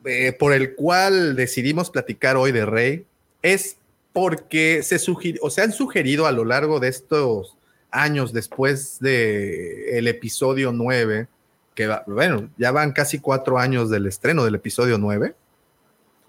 eh, 0.05 0.33
por 0.33 0.53
el 0.53 0.75
cual 0.75 1.37
decidimos 1.37 1.91
platicar 1.91 2.37
hoy 2.37 2.53
de 2.53 2.67
Rey 2.67 3.07
es 3.43 3.77
porque 4.13 4.83
se, 4.83 4.99
sugirió, 4.99 5.41
o 5.45 5.51
se 5.51 5.63
han 5.63 5.73
sugerido 5.73 6.27
a 6.27 6.33
lo 6.33 6.45
largo 6.45 6.81
de 6.81 6.89
estos 6.89 7.57
años 7.91 8.33
después 8.33 8.99
de 9.01 9.99
el 9.99 10.09
episodio 10.09 10.73
9, 10.73 11.29
que 11.75 11.87
va- 11.87 12.03
bueno, 12.07 12.51
ya 12.57 12.73
van 12.73 12.93
casi 12.93 13.19
cuatro 13.21 13.59
años 13.59 13.89
del 13.91 14.07
estreno 14.07 14.45
del 14.45 14.57
episodio 14.57 14.99
9. 14.99 15.35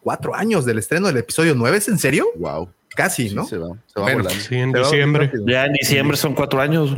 Cuatro 0.03 0.35
años 0.35 0.63
del 0.65 0.77
estreno 0.77 1.07
del 1.07 1.17
episodio 1.17 1.55
9, 1.55 1.77
¿es 1.77 1.87
en 1.87 1.97
serio? 1.97 2.27
Wow. 2.35 2.69
Casi, 2.97 3.29
¿no? 3.33 3.45
se 3.45 3.57
va, 3.57 3.67
se 3.85 3.99
va 3.99 4.03
Bueno, 4.03 4.23
volando. 4.23 4.43
Sí, 4.43 4.55
en 4.55 4.71
Se 4.73 4.79
va 4.79 4.83
muy 4.83 4.89
diciembre. 4.89 5.31
Ya 5.45 5.65
en 5.65 5.73
diciembre 5.73 6.17
son 6.17 6.33
cuatro 6.33 6.59
años. 6.59 6.95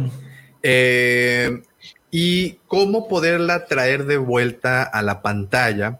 Eh, 0.64 1.61
y 2.10 2.53
cómo 2.68 3.08
poderla 3.08 3.66
traer 3.66 4.06
de 4.06 4.18
vuelta 4.18 4.82
a 4.84 5.02
la 5.03 5.22
pantalla, 5.22 6.00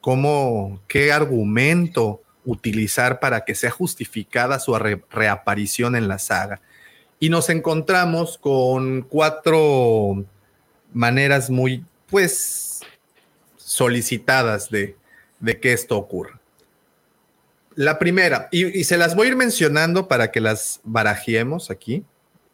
cómo, 0.00 0.80
qué 0.88 1.12
argumento 1.12 2.22
utilizar 2.44 3.18
para 3.20 3.44
que 3.44 3.54
sea 3.56 3.70
justificada 3.70 4.60
su 4.60 4.74
re- 4.78 5.02
reaparición 5.10 5.96
en 5.96 6.06
la 6.08 6.18
saga. 6.20 6.60
Y 7.18 7.28
nos 7.28 7.50
encontramos 7.50 8.38
con 8.38 9.02
cuatro 9.02 10.24
maneras 10.92 11.50
muy, 11.50 11.84
pues, 12.08 12.80
solicitadas 13.56 14.70
de, 14.70 14.96
de 15.40 15.58
que 15.60 15.72
esto 15.72 15.96
ocurra. 15.98 16.38
La 17.76 17.98
primera, 17.98 18.48
y, 18.50 18.80
y 18.80 18.84
se 18.84 18.96
las 18.96 19.14
voy 19.14 19.26
a 19.26 19.30
ir 19.30 19.36
mencionando 19.36 20.08
para 20.08 20.30
que 20.32 20.40
las 20.40 20.80
barajemos 20.82 21.70
aquí 21.70 22.02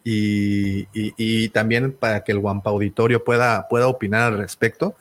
y, 0.05 0.81
y- 0.93 1.15
y 1.17 1.49
también 1.51 1.93
para 1.93 2.25
que 2.25 2.33
el 2.33 2.41
Guampa 2.41 2.71
Auditorio 2.71 3.23
pueda, 3.25 3.67
pueda 3.69 3.87
opinar 3.87 4.33
al 4.33 4.39
respecto, 4.39 4.95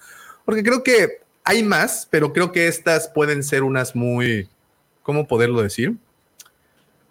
porque 0.45 0.63
creo 0.63 0.83
que 0.83 1.21
hay 1.43 1.63
más, 1.63 2.07
pero 2.11 2.31
creo 2.33 2.51
que 2.51 2.67
estas 2.67 3.07
pueden 3.09 3.43
ser 3.43 3.63
unas 3.63 3.95
muy, 3.95 4.47
¿cómo 5.01 5.27
poderlo 5.27 5.63
decir? 5.63 5.95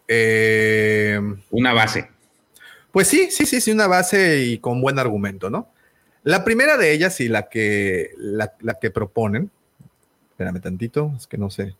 Eh, 0.08 1.20
Una 1.50 1.72
base. 1.72 2.08
pues 2.92 3.08
sí, 3.08 3.28
sí, 3.30 3.46
sí, 3.46 3.60
sí, 3.60 3.70
una 3.72 3.86
base 3.86 4.38
y 4.44 4.58
con 4.58 4.80
buen 4.80 4.98
argumento, 4.98 5.50
¿no? 5.50 5.68
La 6.22 6.44
primera 6.44 6.76
de 6.76 6.92
ellas 6.92 7.20
y 7.20 7.28
la 7.28 7.48
que, 7.48 8.10
la, 8.18 8.52
la 8.60 8.74
que 8.74 8.90
proponen, 8.90 9.50
espérame 10.32 10.60
tantito, 10.60 11.12
es 11.16 11.26
que 11.26 11.38
no 11.38 11.50
sé, 11.50 11.74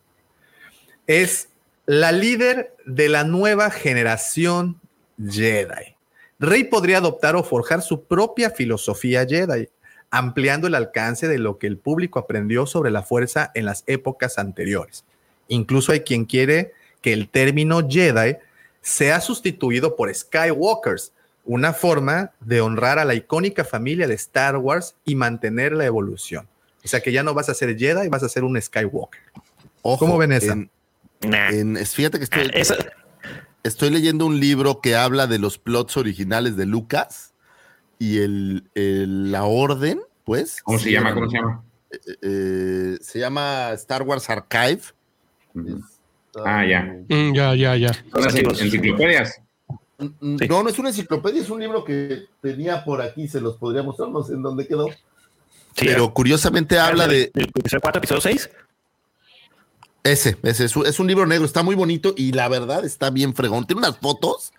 es 1.07 1.49
la 1.85 2.11
líder 2.11 2.75
de 2.85 3.09
la 3.09 3.23
nueva 3.23 3.69
generación 3.71 4.79
Jedi. 5.23 5.95
Rey 6.39 6.63
podría 6.63 6.97
adoptar 6.97 7.35
o 7.35 7.43
forjar 7.43 7.81
su 7.81 8.03
propia 8.05 8.49
filosofía 8.49 9.25
Jedi, 9.27 9.69
ampliando 10.09 10.67
el 10.67 10.75
alcance 10.75 11.27
de 11.27 11.37
lo 11.37 11.57
que 11.57 11.67
el 11.67 11.77
público 11.77 12.19
aprendió 12.19 12.65
sobre 12.65 12.91
la 12.91 13.03
fuerza 13.03 13.51
en 13.53 13.65
las 13.65 13.83
épocas 13.87 14.37
anteriores. 14.37 15.05
Incluso 15.47 15.91
hay 15.91 16.01
quien 16.01 16.25
quiere 16.25 16.73
que 17.01 17.13
el 17.13 17.29
término 17.29 17.87
Jedi 17.87 18.37
sea 18.81 19.21
sustituido 19.21 19.95
por 19.95 20.13
Skywalkers, 20.13 21.13
una 21.45 21.73
forma 21.73 22.31
de 22.39 22.61
honrar 22.61 22.99
a 22.99 23.05
la 23.05 23.15
icónica 23.15 23.63
familia 23.63 24.07
de 24.07 24.13
Star 24.15 24.57
Wars 24.57 24.95
y 25.05 25.15
mantener 25.15 25.73
la 25.73 25.85
evolución. 25.85 26.47
O 26.83 26.87
sea 26.87 26.99
que 27.01 27.11
ya 27.11 27.23
no 27.23 27.33
vas 27.33 27.49
a 27.49 27.53
ser 27.53 27.77
Jedi, 27.77 28.07
vas 28.09 28.23
a 28.23 28.29
ser 28.29 28.43
un 28.43 28.59
Skywalker. 28.61 29.21
Ojo, 29.81 29.99
¿Cómo 30.05 30.17
ven 30.17 30.31
esa? 30.31 30.53
en- 30.53 30.69
en- 31.21 31.77
es- 31.77 31.93
fíjate 31.95 32.17
que 32.17 32.23
estoy, 32.25 32.49
Esa- 32.53 32.75
estoy 33.63 33.89
leyendo 33.89 34.25
un 34.25 34.39
libro 34.39 34.81
que 34.81 34.95
habla 34.95 35.27
de 35.27 35.39
los 35.39 35.57
plots 35.57 35.97
originales 35.97 36.55
de 36.57 36.65
Lucas 36.65 37.33
y 37.99 38.19
el, 38.19 38.63
el- 38.75 39.31
la 39.31 39.43
orden, 39.43 40.01
pues. 40.23 40.61
¿Cómo 40.63 40.79
se 40.79 40.91
llama? 40.91 41.09
eran- 41.09 41.19
¿Cómo 41.19 41.31
se 41.31 41.37
llama? 41.37 41.63
eh, 41.91 41.97
eh, 42.21 42.97
se 43.01 43.19
llama 43.19 43.71
Star 43.73 44.03
Wars 44.03 44.29
Archive. 44.29 44.81
Ah, 46.45 46.65
ya. 46.65 46.83
Mm, 47.09 47.33
ya, 47.35 47.53
ya, 47.55 47.75
ya. 47.75 47.93
Son 47.93 48.23
las 48.23 48.35
enciclopedias. 48.35 49.41
Mm, 49.97 50.37
Sí. 50.39 50.47
No, 50.47 50.63
no 50.63 50.69
es 50.69 50.79
una 50.79 50.89
enciclopedia, 50.89 51.41
es 51.41 51.49
un 51.49 51.59
libro 51.59 51.83
que 51.83 52.25
tenía 52.41 52.83
por 52.83 53.01
aquí, 53.01 53.27
se 53.27 53.39
los 53.39 53.57
podría 53.57 53.83
mostrar, 53.83 54.09
no 54.09 54.23
sé 54.23 54.33
en 54.33 54.41
dónde 54.41 54.65
quedó. 54.65 54.87
sí, 55.75 55.85
Pero 55.85 56.11
curiosamente 56.13 56.79
habla 56.79 57.07
de, 57.07 57.29
¿El 57.35 57.43
episodio 57.55 57.81
4, 57.81 57.99
episodio 57.99 58.21
6? 58.21 58.49
Ese, 60.03 60.37
ese 60.43 60.65
es 60.65 60.75
un, 60.75 60.85
es 60.87 60.99
un 60.99 61.07
libro 61.07 61.25
negro, 61.27 61.45
está 61.45 61.61
muy 61.63 61.75
bonito 61.75 62.13
y 62.17 62.31
la 62.31 62.47
verdad 62.49 62.83
está 62.85 63.09
bien 63.11 63.35
fregón. 63.35 63.65
Tiene 63.67 63.79
unas 63.81 63.97
fotos 63.97 64.51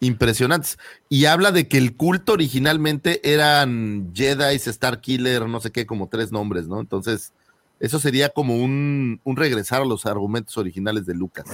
impresionantes 0.00 0.78
y 1.08 1.24
habla 1.26 1.52
de 1.52 1.68
que 1.68 1.78
el 1.78 1.94
culto 1.96 2.32
originalmente 2.32 3.20
eran 3.32 4.12
Jedi, 4.14 4.56
Star 4.56 5.00
Killer, 5.00 5.46
no 5.46 5.60
sé 5.60 5.70
qué, 5.70 5.86
como 5.86 6.08
tres 6.08 6.32
nombres, 6.32 6.66
¿no? 6.68 6.80
Entonces, 6.80 7.32
eso 7.80 7.98
sería 7.98 8.28
como 8.28 8.56
un, 8.56 9.20
un 9.24 9.36
regresar 9.36 9.82
a 9.82 9.84
los 9.86 10.04
argumentos 10.06 10.56
originales 10.58 11.06
de 11.06 11.14
Lucas. 11.14 11.46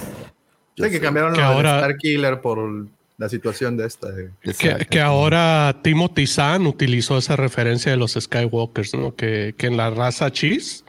Yo 0.75 0.83
Sé 0.85 0.91
que 0.91 0.99
cambiaron 0.99 1.33
Que 1.33 1.41
lo 1.41 1.47
de 1.47 1.53
ahora- 1.53 1.75
Star 1.79 1.97
Killer 1.97 2.41
por 2.41 2.87
la 3.17 3.29
situación 3.29 3.77
de 3.77 3.85
esta. 3.87 4.11
de- 4.11 4.31
Que, 4.57 4.85
que 4.89 5.01
ahora 5.01 5.79
Timothy 5.83 6.27
Zahn 6.27 6.67
utilizó 6.67 7.17
esa 7.17 7.35
referencia 7.35 7.91
de 7.91 7.97
los 7.97 8.13
Skywalkers, 8.13 8.93
¿no? 8.93 9.15
Que, 9.15 9.55
que 9.57 9.67
en 9.67 9.77
la 9.77 9.89
raza 9.89 10.31
Cheese 10.31 10.83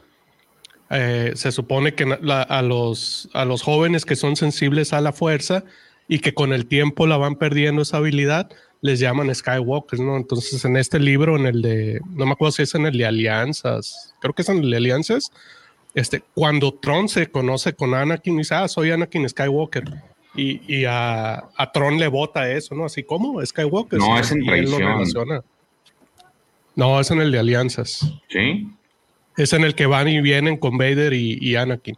eh, 0.89 1.33
se 1.35 1.51
supone 1.51 1.93
que 1.93 2.05
la- 2.21 2.41
a, 2.41 2.61
los, 2.61 3.29
a 3.33 3.45
los 3.45 3.61
jóvenes 3.61 4.05
que 4.05 4.15
son 4.15 4.35
sensibles 4.35 4.93
a 4.93 5.01
la 5.01 5.11
fuerza 5.13 5.63
y 6.07 6.19
que 6.19 6.33
con 6.33 6.53
el 6.53 6.65
tiempo 6.65 7.05
la 7.07 7.17
van 7.17 7.35
perdiendo 7.35 7.83
esa 7.83 7.97
habilidad, 7.97 8.49
les 8.81 8.99
llaman 8.99 9.33
Skywalkers, 9.33 10.01
¿no? 10.01 10.15
Entonces 10.17 10.63
en 10.65 10.77
este 10.77 10.99
libro, 10.99 11.35
en 11.37 11.45
el 11.45 11.61
de, 11.61 11.99
no 12.15 12.25
me 12.25 12.31
acuerdo 12.31 12.53
si 12.53 12.63
es 12.63 12.73
en 12.75 12.85
el 12.85 12.97
de 12.97 13.05
Alianzas, 13.05 14.15
creo 14.21 14.33
que 14.33 14.41
es 14.41 14.49
en 14.49 14.59
el 14.63 14.69
de 14.71 14.77
Alianzas, 14.77 15.31
este, 15.95 16.23
cuando 16.33 16.73
Tron 16.73 17.09
se 17.09 17.27
conoce 17.29 17.73
con 17.73 17.93
Anakin, 17.93 18.37
dice, 18.37 18.55
ah, 18.55 18.67
soy 18.67 18.91
Anakin 18.91 19.27
Skywalker. 19.27 19.83
Y, 20.35 20.61
y 20.73 20.85
a, 20.85 21.35
a 21.57 21.71
Tron 21.73 21.99
le 21.99 22.07
bota 22.07 22.49
eso, 22.51 22.73
¿no? 22.75 22.85
Así 22.85 23.03
como 23.03 23.43
Skywalker. 23.45 23.99
No, 23.99 24.17
es 24.19 24.31
en 24.31 24.45
traición. 24.45 24.79
relaciona. 24.81 25.41
No, 26.75 26.99
es 26.99 27.11
en 27.11 27.19
el 27.21 27.31
de 27.31 27.39
Alianzas. 27.39 27.99
¿Sí? 28.29 28.69
Es 29.39 29.53
en 29.53 29.63
el 29.63 29.73
que 29.75 29.85
van 29.85 30.07
y 30.07 30.21
vienen 30.21 30.57
con 30.57 30.77
Vader 30.77 31.13
y, 31.13 31.37
y 31.41 31.55
Anakin. 31.55 31.95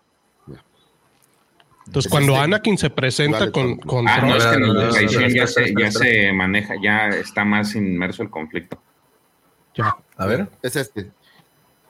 Entonces, 1.87 2.05
Es 2.05 2.11
cuando 2.11 2.33
este- 2.33 2.43
Anakin 2.43 2.77
se 2.77 2.89
presenta 2.89 3.39
Vale, 3.39 3.51
con, 3.51 3.77
con- 3.77 4.07
Ah, 4.07 4.17
Tron, 4.17 4.29
no, 4.29 4.37
es 4.37 4.45
que 4.45 5.25
en 5.25 5.33
ya, 5.33 5.47
se, 5.47 5.73
ya 5.77 5.91
se 5.91 6.31
maneja, 6.31 6.75
ya 6.81 7.07
está 7.09 7.43
más 7.43 7.75
inmerso 7.75 8.23
el 8.23 8.29
conflicto. 8.29 8.79
ya. 9.75 9.95
A 10.17 10.25
ver. 10.27 10.47
Es 10.61 10.75
este. 10.75 11.09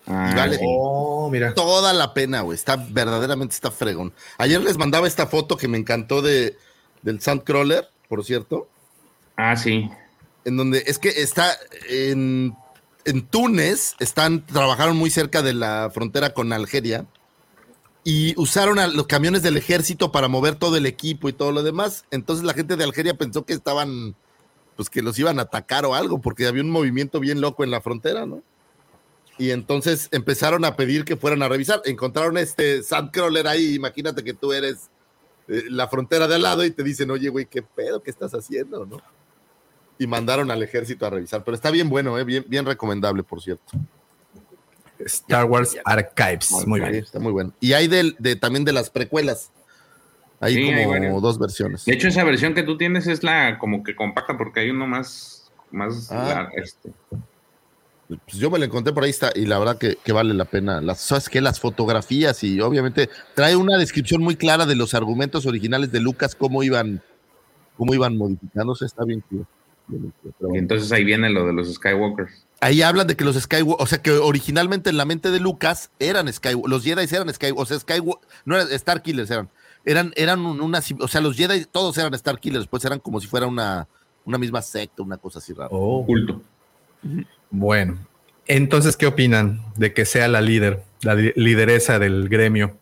Ah, 0.08 0.34
Vale. 0.36 0.58
sí. 0.58 0.64
Oh, 0.66 1.30
mira. 1.30 1.54
Toda 1.54 1.92
la 1.94 2.14
pena, 2.14 2.42
güey. 2.42 2.56
Está 2.56 2.78
verdaderamente 2.78 3.54
está 3.54 3.70
fregón. 3.70 4.14
Ayer 4.38 4.62
les 4.62 4.78
mandaba 4.78 5.06
esta 5.08 5.28
foto 5.28 5.58
que 5.58 5.68
me 5.68 5.78
encantó 5.78 6.22
de 6.22 6.58
del 7.02 7.20
Sandcrawler, 7.20 7.90
por 8.08 8.24
cierto. 8.24 8.70
Ah, 9.36 9.56
sí. 9.58 9.90
en 10.46 10.58
donde 10.58 10.84
es 10.88 10.98
que 10.98 11.10
está 11.10 11.56
en, 11.90 12.56
en 13.06 13.26
Túnez, 13.26 13.96
están, 14.00 14.46
trabajaron 14.46 14.98
muy 14.98 15.10
cerca 15.10 15.42
de 15.42 15.54
la 15.54 15.90
frontera 15.94 16.34
con 16.34 16.54
Algeria 16.54 17.06
y 18.04 18.34
usaron 18.40 18.80
a 18.80 18.88
los 18.88 19.08
camiones 19.08 19.44
del 19.44 19.58
ejército 19.58 20.12
para 20.12 20.28
mover 20.28 20.56
todo 20.56 20.76
el 20.78 20.86
equipo 20.86 21.30
y 21.30 21.34
todo 21.34 21.52
lo 21.52 21.64
demás. 21.64 22.06
Entonces 22.12 22.46
la 22.46 22.54
gente 22.54 22.76
de 22.76 22.84
Algeria 22.84 23.16
pensó 23.16 23.46
que 23.46 23.54
estaban, 23.54 24.16
pues 24.76 24.90
que 24.90 25.02
los 25.02 25.18
iban 25.20 25.40
a 25.40 25.44
atacar 25.44 25.86
o 25.86 25.94
algo, 25.94 26.20
porque 26.20 26.48
había 26.48 26.64
un 26.64 26.72
movimiento 26.72 27.20
bien 27.20 27.42
loco 27.42 27.64
en 27.64 27.72
la 27.72 27.82
frontera, 27.82 28.26
¿no? 28.26 28.42
Y 29.38 29.52
entonces 29.52 30.08
empezaron 30.12 30.66
a 30.66 30.76
pedir 30.76 31.06
que 31.06 31.18
fueran 31.18 31.42
a 31.42 31.50
revisar. 31.50 31.82
Encontraron 31.86 32.38
este 32.38 32.84
Sandcrawler 32.84 33.48
ahí, 33.48 33.76
imagínate 33.76 34.24
que 34.24 34.34
tú 34.34 34.54
eres 34.54 34.90
eh, 35.48 35.64
la 35.70 35.88
frontera 35.88 36.28
de 36.28 36.36
al 36.36 36.44
lado 36.44 36.64
y 36.64 36.72
te 36.72 36.84
dicen, 36.84 37.10
oye, 37.12 37.30
güey, 37.30 37.46
¿qué 37.46 37.62
pedo? 37.62 38.02
¿Qué 38.04 38.12
estás 38.12 38.34
haciendo? 38.34 38.86
¿No? 38.86 39.02
Y 40.02 40.08
mandaron 40.08 40.50
al 40.50 40.64
ejército 40.64 41.06
a 41.06 41.12
revisar. 41.12 41.44
Pero 41.44 41.54
está 41.54 41.70
bien 41.70 41.88
bueno, 41.90 42.18
eh, 42.18 42.24
bien, 42.24 42.44
bien 42.48 42.66
recomendable, 42.66 43.22
por 43.22 43.40
cierto. 43.42 43.72
Star 45.00 45.46
Wars 45.46 45.78
Archives. 45.86 46.52
Muy 46.66 46.80
Sí, 46.80 46.86
bien. 46.90 47.04
está 47.04 47.20
muy 47.20 47.32
bueno. 47.32 47.54
Y 47.60 47.74
hay 47.74 47.88
del- 47.88 48.16
de, 48.20 48.36
también 48.36 48.66
de 48.66 48.72
las 48.74 48.90
precuelas. 48.90 49.52
Hay 50.40 50.56
Sí, 50.56 50.72
como 50.84 51.22
dos 51.22 51.38
versiones. 51.38 51.86
De 51.86 51.94
hecho, 51.94 52.08
esa 52.08 52.24
versión 52.24 52.56
que 52.56 52.64
tú 52.64 52.78
tienes 52.78 53.06
es 53.06 53.22
la 53.24 53.60
como 53.60 53.84
que 53.84 53.96
compacta 53.96 54.38
porque 54.40 54.62
hay 54.62 54.72
uno 54.72 54.88
más, 54.88 55.52
más 55.70 56.12
Ah. 56.12 56.50
la- 56.56 56.62
este. 56.64 56.92
Pues 58.08 58.38
yo 58.38 58.50
me 58.50 58.58
lo 58.60 58.66
encontré 58.66 58.92
por 58.92 59.04
ahí 59.04 59.10
está, 59.12 59.32
y 59.36 59.46
la 59.46 59.58
verdad 59.60 59.78
que, 59.78 59.98
que 60.04 60.12
vale 60.12 60.34
la 60.34 60.46
pena. 60.46 60.82
Las, 60.82 61.00
¿Sabes 61.00 61.30
qué? 61.30 61.40
Las 61.42 61.60
fotografías 61.60 62.44
y 62.44 62.60
obviamente 62.60 63.08
trae 63.36 63.56
una 63.56 63.78
descripción 63.78 64.22
muy 64.22 64.36
clara 64.36 64.66
de 64.66 64.76
los 64.76 64.94
argumentos 64.96 65.46
originales 65.46 65.92
de 65.92 66.00
Lucas, 66.02 66.36
cómo 66.36 66.62
iban, 66.64 67.02
cómo 67.78 67.94
iban 67.94 68.18
modificándose. 68.18 68.86
Está 68.86 69.06
bien 69.06 69.24
chido. 69.30 69.46
Y 69.90 70.58
entonces 70.58 70.92
ahí 70.92 71.04
viene 71.04 71.30
lo 71.30 71.46
de 71.46 71.54
los 71.54 71.74
Skywalkers. 71.74 72.46
Ahí 72.60 72.82
hablan 72.82 73.08
de 73.08 73.16
que 73.16 73.24
los 73.26 73.36
Skywalker, 73.36 73.84
o 73.84 73.88
sea 73.88 74.02
que 74.02 74.12
originalmente 74.12 74.90
en 74.92 74.98
la 74.98 75.06
mente 75.06 75.32
de 75.32 75.40
Lucas 75.40 75.90
eran 76.00 76.32
Skywalker, 76.32 76.70
los 76.70 76.84
Jedi 76.84 77.04
eran 77.16 77.34
Skywalker, 77.34 77.62
o 77.62 77.66
sea, 77.66 77.80
Skywalker, 77.80 78.28
no 78.46 78.56
eran 78.56 78.72
Star 78.72 79.02
Killers, 79.02 79.32
eran, 79.32 79.50
eran, 79.84 80.14
eran 80.16 80.40
un- 80.46 80.62
una, 80.62 80.80
o 81.00 81.08
sea, 81.08 81.22
los 81.22 81.36
Jedi 81.36 81.66
todos 81.66 81.98
eran 81.98 82.14
Star 82.14 82.40
Killers, 82.40 82.68
pues 82.68 82.86
eran 82.86 83.00
como 83.00 83.20
si 83.20 83.28
fuera 83.28 83.48
una, 83.48 83.88
una 84.26 84.38
misma 84.38 84.62
secta, 84.62 85.02
una 85.02 85.18
cosa 85.18 85.40
así 85.40 85.54
rara. 85.54 85.70
Oh, 85.72 86.06
Culto. 86.06 86.42
bueno. 87.50 87.98
Entonces, 88.48 88.98
¿qué 88.98 89.08
opinan 89.08 89.62
de 89.78 89.94
que 89.94 90.06
sea 90.06 90.28
la 90.28 90.42
líder, 90.42 90.84
la 91.04 91.16
li- 91.16 91.34
lideresa 91.36 92.00
del 92.00 92.28
gremio? 92.30 92.78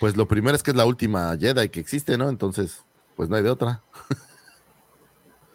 Pues 0.00 0.16
lo 0.16 0.26
primero 0.26 0.56
es 0.56 0.62
que 0.62 0.70
es 0.72 0.76
la 0.76 0.86
última 0.86 1.36
Jedi 1.38 1.68
que 1.68 1.80
existe, 1.80 2.16
¿no? 2.18 2.28
Entonces, 2.28 2.82
pues 3.16 3.28
no 3.28 3.36
hay 3.36 3.42
de 3.42 3.50
otra. 3.50 3.80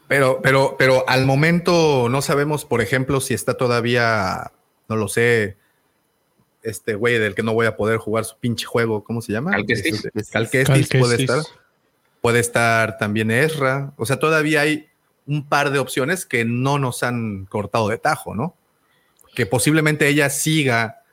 Pero, 0.07 0.39
pero, 0.41 0.75
pero 0.77 1.03
al 1.07 1.25
momento 1.25 2.07
no 2.09 2.21
sabemos, 2.21 2.65
por 2.65 2.81
ejemplo, 2.81 3.19
si 3.19 3.33
está 3.33 3.55
todavía, 3.55 4.51
no 4.87 4.95
lo 4.95 5.07
sé, 5.07 5.57
este 6.63 6.95
güey 6.95 7.17
del 7.19 7.35
que 7.35 7.43
no 7.43 7.53
voy 7.53 7.65
a 7.65 7.75
poder 7.75 7.97
jugar 7.97 8.25
su 8.25 8.37
pinche 8.37 8.65
juego, 8.65 9.03
¿cómo 9.03 9.21
se 9.21 9.31
llama? 9.33 9.51
Cal 9.51 9.65
Kestis. 9.65 10.05
Este, 10.13 10.31
Cal 10.31 10.49
Kestis 10.49 10.89
Cal 10.89 11.01
puede 11.01 11.15
estar. 11.21 11.39
Puede 12.21 12.39
estar 12.39 12.97
también 12.97 13.31
Ezra. 13.31 13.93
O 13.97 14.05
sea, 14.05 14.17
todavía 14.17 14.61
hay 14.61 14.87
un 15.27 15.47
par 15.47 15.71
de 15.71 15.79
opciones 15.79 16.25
que 16.25 16.45
no 16.45 16.79
nos 16.79 17.03
han 17.03 17.45
cortado 17.45 17.89
de 17.89 17.97
tajo, 17.97 18.33
¿no? 18.33 18.55
Que 19.35 19.45
posiblemente 19.45 20.07
ella 20.07 20.29
siga, 20.29 21.03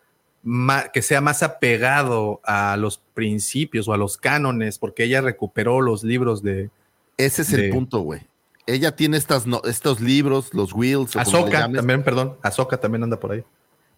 que 0.92 1.02
sea 1.02 1.20
más 1.20 1.42
apegado 1.42 2.40
a 2.44 2.76
los 2.76 2.98
principios 3.12 3.86
o 3.88 3.92
a 3.92 3.96
los 3.98 4.16
cánones, 4.16 4.78
porque 4.78 5.04
ella 5.04 5.20
recuperó 5.20 5.80
los 5.80 6.04
libros 6.04 6.42
de 6.42 6.70
Ese 7.16 7.42
es 7.42 7.50
De- 7.50 7.66
el 7.66 7.70
punto, 7.72 8.00
güey. 8.00 8.22
Ella 8.66 8.96
tiene 8.96 9.16
estas, 9.16 9.46
no- 9.46 9.60
estos 9.64 10.00
libros, 10.00 10.54
los 10.54 10.72
Wheels, 10.72 11.16
llames, 11.60 11.76
también, 11.78 12.02
perdón, 12.02 12.36
Ahsoka 12.42 12.78
también 12.78 13.02
anda 13.04 13.18
por 13.20 13.32
ahí. 13.32 13.44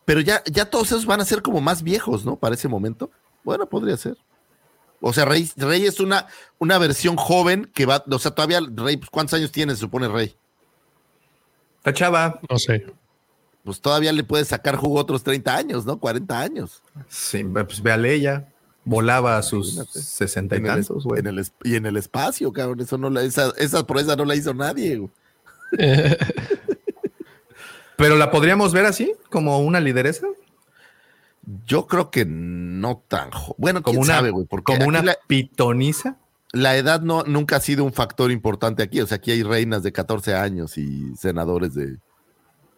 pero 0.04 0.20
ya, 0.20 0.42
ya 0.46 0.64
todos 0.66 0.88
esos 0.88 1.06
van 1.06 1.20
a 1.20 1.24
ser 1.24 1.42
como 1.42 1.60
más 1.60 1.82
viejos, 1.82 2.24
¿no? 2.24 2.36
Para 2.36 2.54
ese 2.54 2.68
momento. 2.68 3.10
Bueno, 3.44 3.66
podría 3.68 3.96
ser. 3.96 4.16
O 5.00 5.12
sea, 5.12 5.24
Rey, 5.24 5.48
Rey 5.56 5.84
es 5.86 6.00
una, 6.00 6.26
una 6.58 6.78
versión 6.78 7.16
joven 7.16 7.70
que 7.74 7.86
va, 7.86 8.02
o 8.10 8.18
sea, 8.18 8.32
todavía 8.32 8.60
Rey, 8.74 8.96
pues, 8.96 9.10
¿cuántos 9.10 9.34
años 9.34 9.52
tiene, 9.52 9.74
se 9.74 9.80
supone 9.80 10.08
Rey? 10.08 10.36
Está 11.78 11.92
chava. 11.92 12.40
No 12.50 12.58
sé. 12.58 12.86
Pues 13.64 13.80
todavía 13.80 14.12
le 14.12 14.24
puede 14.24 14.44
sacar 14.44 14.76
jugo 14.76 14.98
otros 14.98 15.22
30 15.22 15.56
años, 15.56 15.84
¿no? 15.86 15.98
40 15.98 16.40
años. 16.40 16.82
Sí, 17.08 17.44
pues 17.44 17.82
ve 17.82 17.92
a 17.92 17.96
Leia. 17.96 18.52
Volaba 18.86 19.36
a 19.36 19.42
sus 19.42 19.74
sesenta 19.90 20.54
y 20.54 20.58
En 20.58 20.64
tantos, 20.66 21.02
güey. 21.04 21.20
y 21.64 21.74
en 21.74 21.86
el 21.86 21.96
espacio, 21.96 22.52
cabrón. 22.52 22.80
Eso 22.80 22.96
no 22.96 23.10
la, 23.10 23.22
esa, 23.22 23.52
esa 23.58 23.84
proeza 23.84 24.14
no 24.14 24.24
la 24.24 24.36
hizo 24.36 24.54
nadie, 24.54 24.96
güey. 24.96 25.10
Pero 27.96 28.16
la 28.16 28.30
podríamos 28.30 28.72
ver 28.72 28.86
así, 28.86 29.12
como 29.28 29.58
una 29.58 29.80
lideresa. 29.80 30.28
Yo 31.66 31.88
creo 31.88 32.12
que 32.12 32.24
no 32.24 33.02
tan. 33.08 33.30
Bueno, 33.58 33.82
Como 33.82 34.00
una, 34.00 34.14
sabe, 34.14 34.30
güey. 34.30 34.46
Porque 34.46 34.74
como 34.76 34.86
una 34.86 35.02
la, 35.02 35.16
pitoniza. 35.26 36.16
la 36.52 36.76
edad 36.76 37.00
no, 37.00 37.24
nunca 37.24 37.56
ha 37.56 37.60
sido 37.60 37.82
un 37.82 37.92
factor 37.92 38.30
importante 38.30 38.84
aquí. 38.84 39.00
O 39.00 39.06
sea, 39.06 39.16
aquí 39.16 39.32
hay 39.32 39.42
reinas 39.42 39.82
de 39.82 39.92
14 39.92 40.34
años 40.34 40.78
y 40.78 41.12
senadores 41.16 41.74
de, 41.74 41.96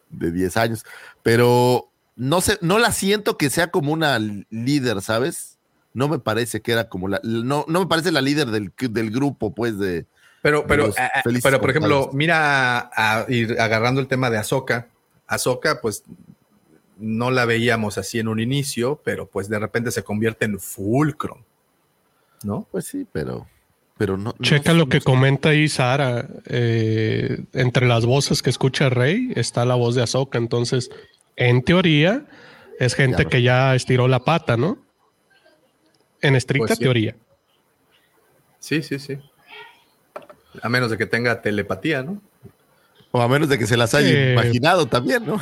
de 0.08 0.32
10 0.32 0.56
años. 0.56 0.84
Pero 1.22 1.90
no 2.16 2.40
sé, 2.40 2.58
no 2.62 2.78
la 2.78 2.92
siento 2.92 3.36
que 3.36 3.50
sea 3.50 3.70
como 3.70 3.92
una 3.92 4.18
líder, 4.18 5.02
¿sabes? 5.02 5.57
No 5.98 6.08
me 6.08 6.20
parece 6.20 6.62
que 6.62 6.70
era 6.70 6.88
como 6.88 7.08
la. 7.08 7.20
No, 7.24 7.64
no 7.66 7.80
me 7.80 7.86
parece 7.86 8.12
la 8.12 8.20
líder 8.20 8.46
del, 8.46 8.72
del 8.78 9.10
grupo, 9.10 9.52
pues, 9.52 9.78
de. 9.78 10.06
Pero, 10.42 10.64
pero, 10.68 10.92
pero 11.42 11.60
por 11.60 11.70
ejemplo, 11.70 12.10
mira, 12.12 12.88
a, 12.94 13.26
ir 13.28 13.60
agarrando 13.60 14.00
el 14.00 14.06
tema 14.06 14.30
de 14.30 14.38
Ahsoka. 14.38 14.86
Ahsoka, 15.26 15.80
pues 15.80 16.04
no 16.96 17.32
la 17.32 17.44
veíamos 17.44 17.98
así 17.98 18.20
en 18.20 18.28
un 18.28 18.38
inicio, 18.38 19.00
pero 19.04 19.26
pues 19.28 19.48
de 19.48 19.58
repente 19.58 19.90
se 19.90 20.04
convierte 20.04 20.44
en 20.44 20.60
Fulcrum, 20.60 21.42
¿no? 22.44 22.68
Pues 22.70 22.84
sí, 22.86 23.04
pero. 23.10 23.48
Pero 23.96 24.16
no. 24.16 24.32
Checa 24.40 24.72
lo 24.74 24.84
no 24.84 24.88
que 24.88 25.00
comenta 25.00 25.48
ahí 25.48 25.68
Sara. 25.68 26.28
eh, 26.46 27.42
entre 27.52 27.88
las 27.88 28.06
voces 28.06 28.42
que 28.42 28.50
escucha 28.50 28.88
Rey 28.88 29.32
está 29.34 29.64
la 29.64 29.74
voz 29.74 29.96
de 29.96 30.02
Ahsoka. 30.02 30.38
Entonces, 30.38 30.88
en 31.34 31.64
teoría, 31.64 32.24
es 32.78 32.94
gente 32.94 33.24
Ya. 33.24 33.28
que 33.28 33.42
ya 33.42 33.74
estiró 33.74 34.06
la 34.06 34.20
pata, 34.20 34.56
¿no? 34.56 34.78
En 36.20 36.34
estricta 36.36 36.66
Pues 36.68 36.78
sí. 36.78 36.84
teoría. 36.84 37.16
Sí, 38.58 38.82
sí, 38.82 38.98
sí. 38.98 39.18
A 40.62 40.68
menos 40.68 40.90
de 40.90 40.98
que 40.98 41.06
tenga 41.06 41.40
telepatía, 41.40 42.02
¿no? 42.02 42.20
O 43.12 43.22
a 43.22 43.28
menos 43.28 43.48
de 43.48 43.58
que 43.58 43.66
se 43.66 43.76
las 43.76 43.94
haya 43.94 44.08
Eh, 44.10 44.32
imaginado 44.32 44.86
también, 44.86 45.24
¿no? 45.24 45.40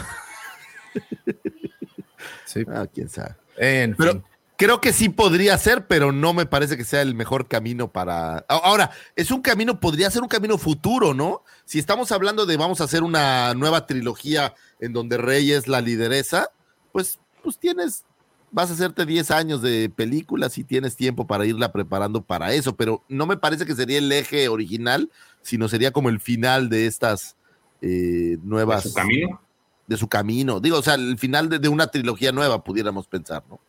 Sí. 2.44 2.64
Ah, 2.68 2.86
quién 2.92 3.08
sabe. 3.08 3.34
En 3.56 3.94
Pero 3.96 4.12
fin. 4.12 4.24
creo 4.56 4.80
que 4.80 4.92
sí 4.92 5.08
podría 5.08 5.56
ser, 5.58 5.86
pero 5.86 6.12
no 6.12 6.32
me 6.32 6.46
parece 6.46 6.76
que 6.76 6.84
sea 6.84 7.02
el 7.02 7.14
mejor 7.14 7.48
camino 7.48 7.88
para. 7.90 8.38
A- 8.38 8.44
Ahora, 8.48 8.90
es 9.14 9.30
un 9.30 9.42
camino, 9.42 9.80
podría 9.80 10.10
ser 10.10 10.22
un 10.22 10.28
camino 10.28 10.58
futuro, 10.58 11.14
¿no? 11.14 11.42
Si 11.64 11.78
estamos 11.78 12.12
hablando 12.12 12.46
de 12.46 12.56
vamos 12.56 12.80
a 12.80 12.84
hacer 12.84 13.02
una 13.02 13.54
nueva 13.54 13.86
trilogía 13.86 14.54
en 14.80 14.92
donde 14.92 15.16
Rey 15.18 15.52
es 15.52 15.68
la 15.68 15.80
lideresa, 15.80 16.50
pues, 16.92 17.18
pues 17.42 17.58
tienes, 17.58 18.04
vas 18.50 18.70
a 18.70 18.74
hacerte 18.74 19.06
10 19.06 19.30
años 19.30 19.62
de 19.62 19.90
películas 19.94 20.58
y 20.58 20.64
tienes 20.64 20.96
tiempo 20.96 21.26
para 21.26 21.46
irla 21.46 21.72
preparando 21.72 22.22
para 22.22 22.52
eso, 22.52 22.76
pero 22.76 23.02
no 23.08 23.26
me 23.26 23.36
parece 23.36 23.66
que 23.66 23.74
sería 23.74 23.98
el 23.98 24.10
eje 24.10 24.48
original, 24.48 25.10
sino 25.42 25.68
sería 25.68 25.90
como 25.90 26.08
el 26.08 26.20
final 26.20 26.68
de 26.68 26.86
estas 26.86 27.36
eh, 27.82 28.38
nuevas. 28.42 28.84
¿Su 28.84 28.94
camino? 28.94 29.40
de 29.86 29.96
su 29.96 30.08
camino. 30.08 30.60
Digo, 30.60 30.78
o 30.78 30.82
sea, 30.82 30.94
el 30.94 31.18
final 31.18 31.48
de, 31.48 31.58
de 31.58 31.68
una 31.68 31.86
trilogía 31.88 32.32
nueva, 32.32 32.62
pudiéramos 32.62 33.06
pensar, 33.06 33.42
¿no? 33.48 33.60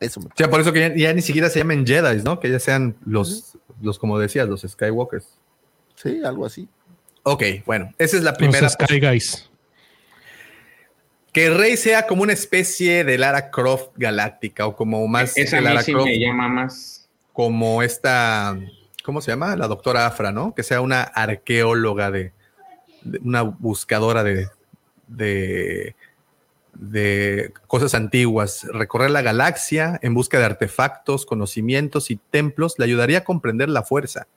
Eso 0.00 0.20
me 0.20 0.26
O 0.26 0.30
sea, 0.36 0.50
por 0.50 0.60
eso 0.60 0.72
que 0.72 0.80
ya, 0.80 0.94
ya 0.94 1.12
ni 1.12 1.22
siquiera 1.22 1.48
se 1.48 1.60
llamen 1.60 1.86
Jedi, 1.86 2.22
¿no? 2.22 2.40
Que 2.40 2.50
ya 2.50 2.58
sean 2.58 2.96
los, 3.06 3.56
los 3.80 3.98
como 3.98 4.18
decías, 4.18 4.48
los 4.48 4.62
Skywalkers. 4.62 5.26
Sí, 5.94 6.20
algo 6.24 6.44
así. 6.44 6.68
Ok, 7.22 7.42
bueno, 7.64 7.90
esa 7.98 8.16
es 8.16 8.22
la 8.22 8.32
Los 8.32 8.38
primera. 8.38 8.68
Sky 8.68 9.00
Guys. 9.00 9.50
Que 11.34 11.50
Rey 11.50 11.76
sea 11.76 12.06
como 12.06 12.22
una 12.22 12.32
especie 12.32 13.04
de 13.04 13.18
Lara 13.18 13.50
Croft 13.50 13.90
galáctica 13.96 14.66
o 14.66 14.74
como 14.76 15.06
más 15.08 15.36
Esa 15.36 15.50
que 15.50 15.56
a 15.56 15.60
mí 15.60 15.66
Lara 15.66 15.82
sí 15.82 15.92
Croft, 15.92 16.06
me 16.06 16.18
llama 16.18 16.48
más. 16.48 17.08
como 17.32 17.82
esta, 17.82 18.56
¿cómo 19.02 19.20
se 19.20 19.32
llama? 19.32 19.56
La 19.56 19.66
doctora 19.66 20.06
Afra, 20.06 20.30
¿no? 20.32 20.54
Que 20.54 20.62
sea 20.62 20.80
una 20.80 21.02
arqueóloga 21.02 22.10
de, 22.12 22.32
de- 23.02 23.18
una 23.18 23.42
buscadora 23.42 24.22
de, 24.22 24.48
de, 25.08 25.96
de 26.74 27.52
cosas 27.66 27.94
antiguas. 27.96 28.64
Recorrer 28.72 29.10
la 29.10 29.22
galaxia 29.22 29.98
en 30.02 30.14
busca 30.14 30.38
de 30.38 30.44
artefactos, 30.44 31.26
conocimientos 31.26 32.10
y 32.12 32.16
templos 32.30 32.76
le 32.78 32.84
ayudaría 32.84 33.18
a 33.18 33.24
comprender 33.24 33.68
la 33.68 33.82
fuerza 33.82 34.28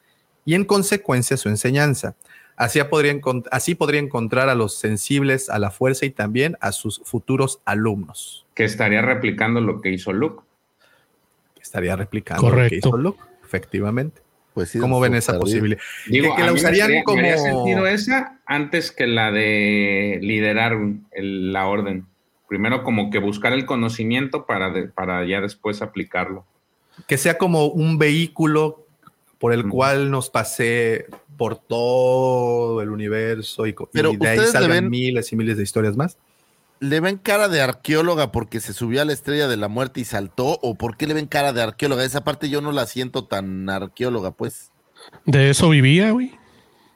y 0.45 0.56
en 0.56 0.66
consecuencia 0.66 1.38
su 1.38 1.48
enseñanza. 1.50 2.16
Así 2.58 2.84
podría, 2.84 3.14
así 3.52 3.76
podría 3.76 4.00
encontrar 4.02 4.50
a 4.50 4.56
los 4.56 4.76
sensibles 4.77 5.50
a 5.50 5.60
la 5.60 5.69
fuerza 5.72 6.06
y 6.06 6.10
también 6.10 6.58
a 6.60 6.72
sus 6.72 7.00
futuros 7.06 7.61
alumnos. 7.66 8.45
Que 8.56 8.64
estaría 8.66 9.02
replicando 9.03 9.61
lo 9.61 9.80
que 9.80 9.92
hizo 9.92 10.11
Luke. 10.11 10.42
Estaría 11.61 11.95
replicando 11.95 12.42
lo 12.44 12.50
que 12.50 12.56
Correcto. 12.56 12.76
hizo 12.90 12.98
Luke, 12.98 13.19
efectivamente. 13.44 14.22
Pues 14.56 14.69
sí, 14.69 14.80
¿Cómo 14.80 15.00
ven 15.00 15.14
esa 15.14 15.38
posibilidad? 15.40 15.80
Digo, 16.08 16.36
Que- 16.36 16.44
la 16.44 16.52
usarían 16.52 16.90
me 16.90 17.03
como- 17.03 17.22
sentido 17.22 17.86
esa 17.86 18.40
antes 18.48 18.92
que 18.92 19.06
la 19.06 19.32
de 19.32 20.18
liderar 20.24 20.77
el- 21.11 21.53
la 21.53 21.68
orden. 21.68 22.08
Primero 22.50 22.84
como 22.84 23.11
que 23.11 23.19
buscar 23.19 23.53
el 23.53 23.66
conocimiento 23.68 24.48
para, 24.48 24.72
de- 24.72 24.88
para 24.88 25.24
ya 25.27 25.42
después 25.42 25.82
aplicarlo. 25.84 26.45
que 27.06 27.18
sea 27.19 27.38
como 27.38 27.68
un 27.68 28.00
vehículo 28.00 28.84
por 29.38 29.53
el 29.53 29.69
cual 29.69 30.10
nos 30.10 30.32
pasé 30.32 31.06
por 31.38 31.58
todo 31.58 32.82
el 32.82 32.90
universo 32.90 33.66
y, 33.68 33.74
co- 33.74 33.86
y 33.86 33.90
Pero 33.94 34.12
de 34.12 34.28
ahí 34.28 34.38
ustedes 34.40 34.54
le 34.54 34.60
salgan 34.60 34.70
ven- 34.84 34.90
miles 34.90 35.32
y 35.32 35.36
miles 35.36 35.58
de 35.58 35.64
historias 35.64 35.96
más. 35.96 36.18
¿Le 36.80 37.00
ven 37.00 37.18
cara 37.18 37.48
de 37.48 37.62
arqueóloga 37.62 38.32
porque 38.32 38.60
se 38.60 38.72
subió 38.74 39.02
a 39.02 39.06
la 39.06 39.14
estrella 39.14 39.48
de 39.48 39.58
la 39.58 39.68
muerte 39.68 40.00
y 40.00 40.06
saltó? 40.06 40.60
¿O 40.62 40.76
por 40.76 40.96
qué 40.98 41.08
le 41.08 41.14
ven 41.16 41.26
cara 41.28 41.52
de 41.54 41.62
arqueóloga? 41.64 42.04
Esa 42.04 42.24
parte 42.24 42.50
yo 42.50 42.62
no 42.62 42.72
la 42.72 42.86
siento 42.86 43.26
tan 43.26 43.70
arqueóloga, 43.70 44.32
pues. 44.32 44.72
De 45.26 45.50
eso 45.50 45.70
vivía, 45.70 46.12
güey. 46.12 46.38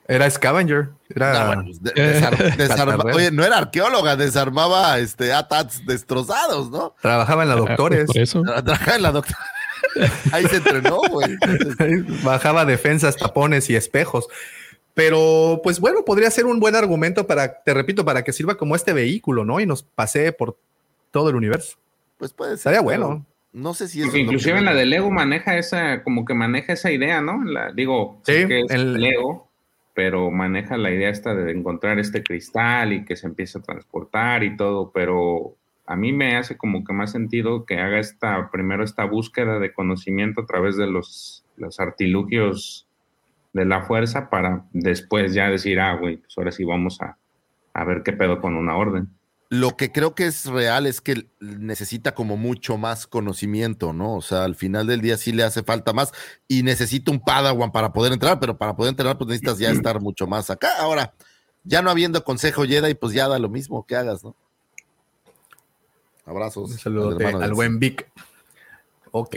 Era 0.08 0.30
Scavenger. 0.30 0.90
Era, 1.10 1.34
No, 1.40 1.48
bueno, 1.48 1.64
pues, 1.66 1.82
de- 1.82 1.92
desar- 1.96 2.58
desarma- 2.58 2.92
Catarrero. 2.98 3.16
Oye, 3.18 3.32
no 3.32 3.44
era 3.44 3.58
arqueóloga, 3.58 4.16
desarmaba 4.16 5.00
este, 5.00 5.34
ATATs 5.34 5.86
destrozados, 5.86 6.70
¿no? 6.70 6.94
Trabajaba 7.02 7.44
en 7.44 7.50
la 7.50 7.56
doctores. 7.56 8.06
Por 8.06 8.18
eso. 8.18 8.42
Trabajaba 8.44 8.98
en 8.98 9.02
la 9.04 9.12
doctora. 9.12 9.40
Ahí 10.32 10.46
se 10.46 10.58
entrenó, 10.58 11.00
güey. 11.10 11.38
Bajaba 12.24 12.66
defensas, 12.66 13.16
tapones 13.18 13.70
y 13.70 13.76
espejos. 13.76 14.28
Pero, 14.94 15.62
pues 15.64 15.80
bueno, 15.80 16.04
podría 16.04 16.30
ser 16.32 16.46
un 16.46 16.60
buen 16.60 16.76
argumento 16.76 17.26
para, 17.26 17.62
te 17.64 17.74
repito, 17.74 18.04
para 18.04 18.24
que 18.24 18.34
sirva 18.34 18.56
como 18.56 18.76
este 18.76 18.94
vehículo, 18.94 19.46
¿no? 19.46 19.60
Y 19.60 19.66
nos 19.66 19.84
pasee 19.84 20.32
por 20.34 20.58
todo 21.12 21.30
el 21.30 21.36
universo. 21.36 21.78
Pues 22.18 22.34
puede 22.34 22.52
ser. 22.52 22.58
Estaría 22.58 22.82
bueno. 22.82 23.26
No 23.54 23.74
sé 23.74 23.88
si 23.88 24.00
es. 24.00 24.06
Porque 24.06 24.20
inclusive 24.20 24.58
en 24.58 24.66
la 24.66 24.74
de 24.74 24.86
Lego 24.86 25.10
maneja 25.12 25.58
esa, 25.58 26.04
como 26.04 26.26
que 26.26 26.34
maneja 26.34 26.74
esa 26.74 26.92
idea, 26.92 27.22
¿no? 27.22 27.44
La, 27.44 27.72
digo, 27.72 28.22
Sí, 28.26 28.34
sé 28.34 28.48
que 28.48 28.62
es 28.62 28.72
el- 28.72 28.94
Lego, 29.02 29.50
pero 29.94 30.30
maneja 30.32 30.78
la 30.78 30.92
idea 30.92 31.10
esta 31.10 31.34
de 31.36 31.52
encontrar 31.52 32.00
este 32.00 32.24
cristal 32.24 32.94
y 32.94 33.04
que 33.06 33.16
se 33.16 33.28
empiece 33.28 33.58
a 33.58 33.62
transportar 33.62 34.44
y 34.44 34.56
todo, 34.56 34.92
pero 34.92 35.56
a 35.92 35.96
mí 35.98 36.14
me 36.14 36.38
hace 36.38 36.58
como 36.58 36.86
que 36.86 36.94
más 36.94 37.12
sentido 37.12 37.66
que 37.66 37.78
haga 37.80 38.00
esta, 38.00 38.50
primero 38.50 38.84
esta 38.84 39.04
búsqueda 39.04 39.60
de 39.60 39.74
conocimiento 39.74 40.42
a 40.42 40.46
través 40.46 40.78
de 40.78 40.88
los, 40.88 41.44
los 41.58 41.82
artilugios 41.82 42.88
de 43.52 43.66
la 43.66 43.82
fuerza 43.84 44.30
para 44.30 44.66
después 44.72 45.34
ya 45.34 45.50
decir, 45.50 45.82
ah, 45.82 45.98
güey, 45.98 46.18
pues 46.18 46.34
ahora 46.38 46.54
sí 46.54 46.64
vamos 46.64 47.02
a, 47.02 47.18
a 47.74 47.84
ver 47.84 48.04
qué 48.04 48.14
pedo 48.14 48.40
con 48.40 48.56
una 48.56 48.78
orden. 48.78 49.10
Lo 49.50 49.76
que 49.76 49.92
creo 49.92 50.16
que 50.16 50.28
es 50.28 50.46
real 50.46 50.88
es 50.88 51.02
que 51.02 51.28
necesita 51.42 52.16
como 52.16 52.38
mucho 52.38 52.78
más 52.78 53.06
conocimiento, 53.06 53.92
¿no? 53.92 54.16
O 54.16 54.22
sea, 54.22 54.46
al 54.46 54.56
final 54.56 54.88
del 54.88 55.02
día 55.02 55.18
sí 55.18 55.34
le 55.34 55.44
hace 55.44 55.62
falta 55.62 55.92
más 55.92 56.14
y 56.48 56.64
necesita 56.64 57.12
un 57.12 57.20
Padawan 57.20 57.74
para 57.74 57.92
poder 57.92 58.14
entrar, 58.14 58.40
pero 58.40 58.58
para 58.58 58.78
poder 58.78 58.92
entrar 58.92 59.18
pues 59.18 59.28
necesitas 59.28 59.60
ya 59.60 59.72
estar 59.72 60.00
mucho 60.00 60.26
más 60.26 60.50
acá. 60.50 60.70
Ahora, 60.80 61.14
ya 61.66 61.82
no 61.82 61.90
habiendo 61.90 62.24
consejo 62.24 62.64
Jedi, 62.64 62.94
pues 62.94 63.12
ya 63.12 63.28
da 63.28 63.40
lo 63.40 63.50
mismo 63.50 63.86
que 63.86 63.98
hagas, 63.98 64.24
¿no? 64.24 64.38
Abrazos. 66.26 66.72
Un 66.72 66.78
saludo 66.78 67.18
al 67.20 67.54
buen 67.54 67.80
Vic. 67.80 68.10
Ok, 69.12 69.36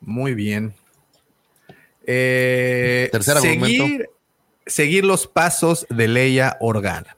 muy 0.00 0.34
bien. 0.34 0.74
Eh, 2.06 3.08
Tercer 3.10 3.38
argumento. 3.38 3.84
seguir, 3.84 4.10
seguir 4.66 5.04
los 5.04 5.26
pasos 5.26 5.86
de 5.88 6.08
Leia 6.08 6.58
Organa. 6.60 7.16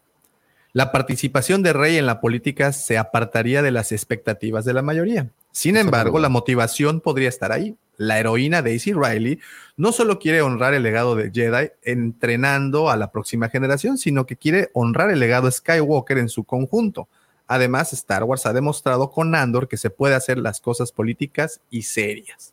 La 0.72 0.92
participación 0.92 1.62
de 1.62 1.72
Rey 1.72 1.96
en 1.96 2.06
la 2.06 2.20
política 2.20 2.70
se 2.72 2.98
apartaría 2.98 3.62
de 3.62 3.70
las 3.70 3.92
expectativas 3.92 4.64
de 4.64 4.74
la 4.74 4.82
mayoría. 4.82 5.30
Sin 5.50 5.78
embargo, 5.78 6.18
la 6.18 6.28
motivación 6.28 7.00
podría 7.00 7.30
estar 7.30 7.50
ahí. 7.50 7.76
La 7.96 8.20
heroína 8.20 8.60
Daisy 8.60 8.92
Riley 8.92 9.40
no 9.78 9.90
solo 9.90 10.18
quiere 10.18 10.42
honrar 10.42 10.74
el 10.74 10.82
legado 10.82 11.16
de 11.16 11.30
Jedi 11.32 11.70
entrenando 11.82 12.90
a 12.90 12.96
la 12.98 13.10
próxima 13.10 13.48
generación, 13.48 13.96
sino 13.96 14.26
que 14.26 14.36
quiere 14.36 14.68
honrar 14.74 15.10
el 15.10 15.18
legado 15.18 15.50
Skywalker 15.50 16.18
en 16.18 16.28
su 16.28 16.44
conjunto. 16.44 17.08
Además, 17.48 17.92
Star 17.92 18.24
Wars 18.24 18.46
ha 18.46 18.52
demostrado 18.52 19.10
con 19.10 19.34
Andor 19.34 19.68
que 19.68 19.76
se 19.76 19.90
puede 19.90 20.14
hacer 20.14 20.38
las 20.38 20.60
cosas 20.60 20.90
políticas 20.92 21.60
y 21.70 21.82
serias. 21.82 22.52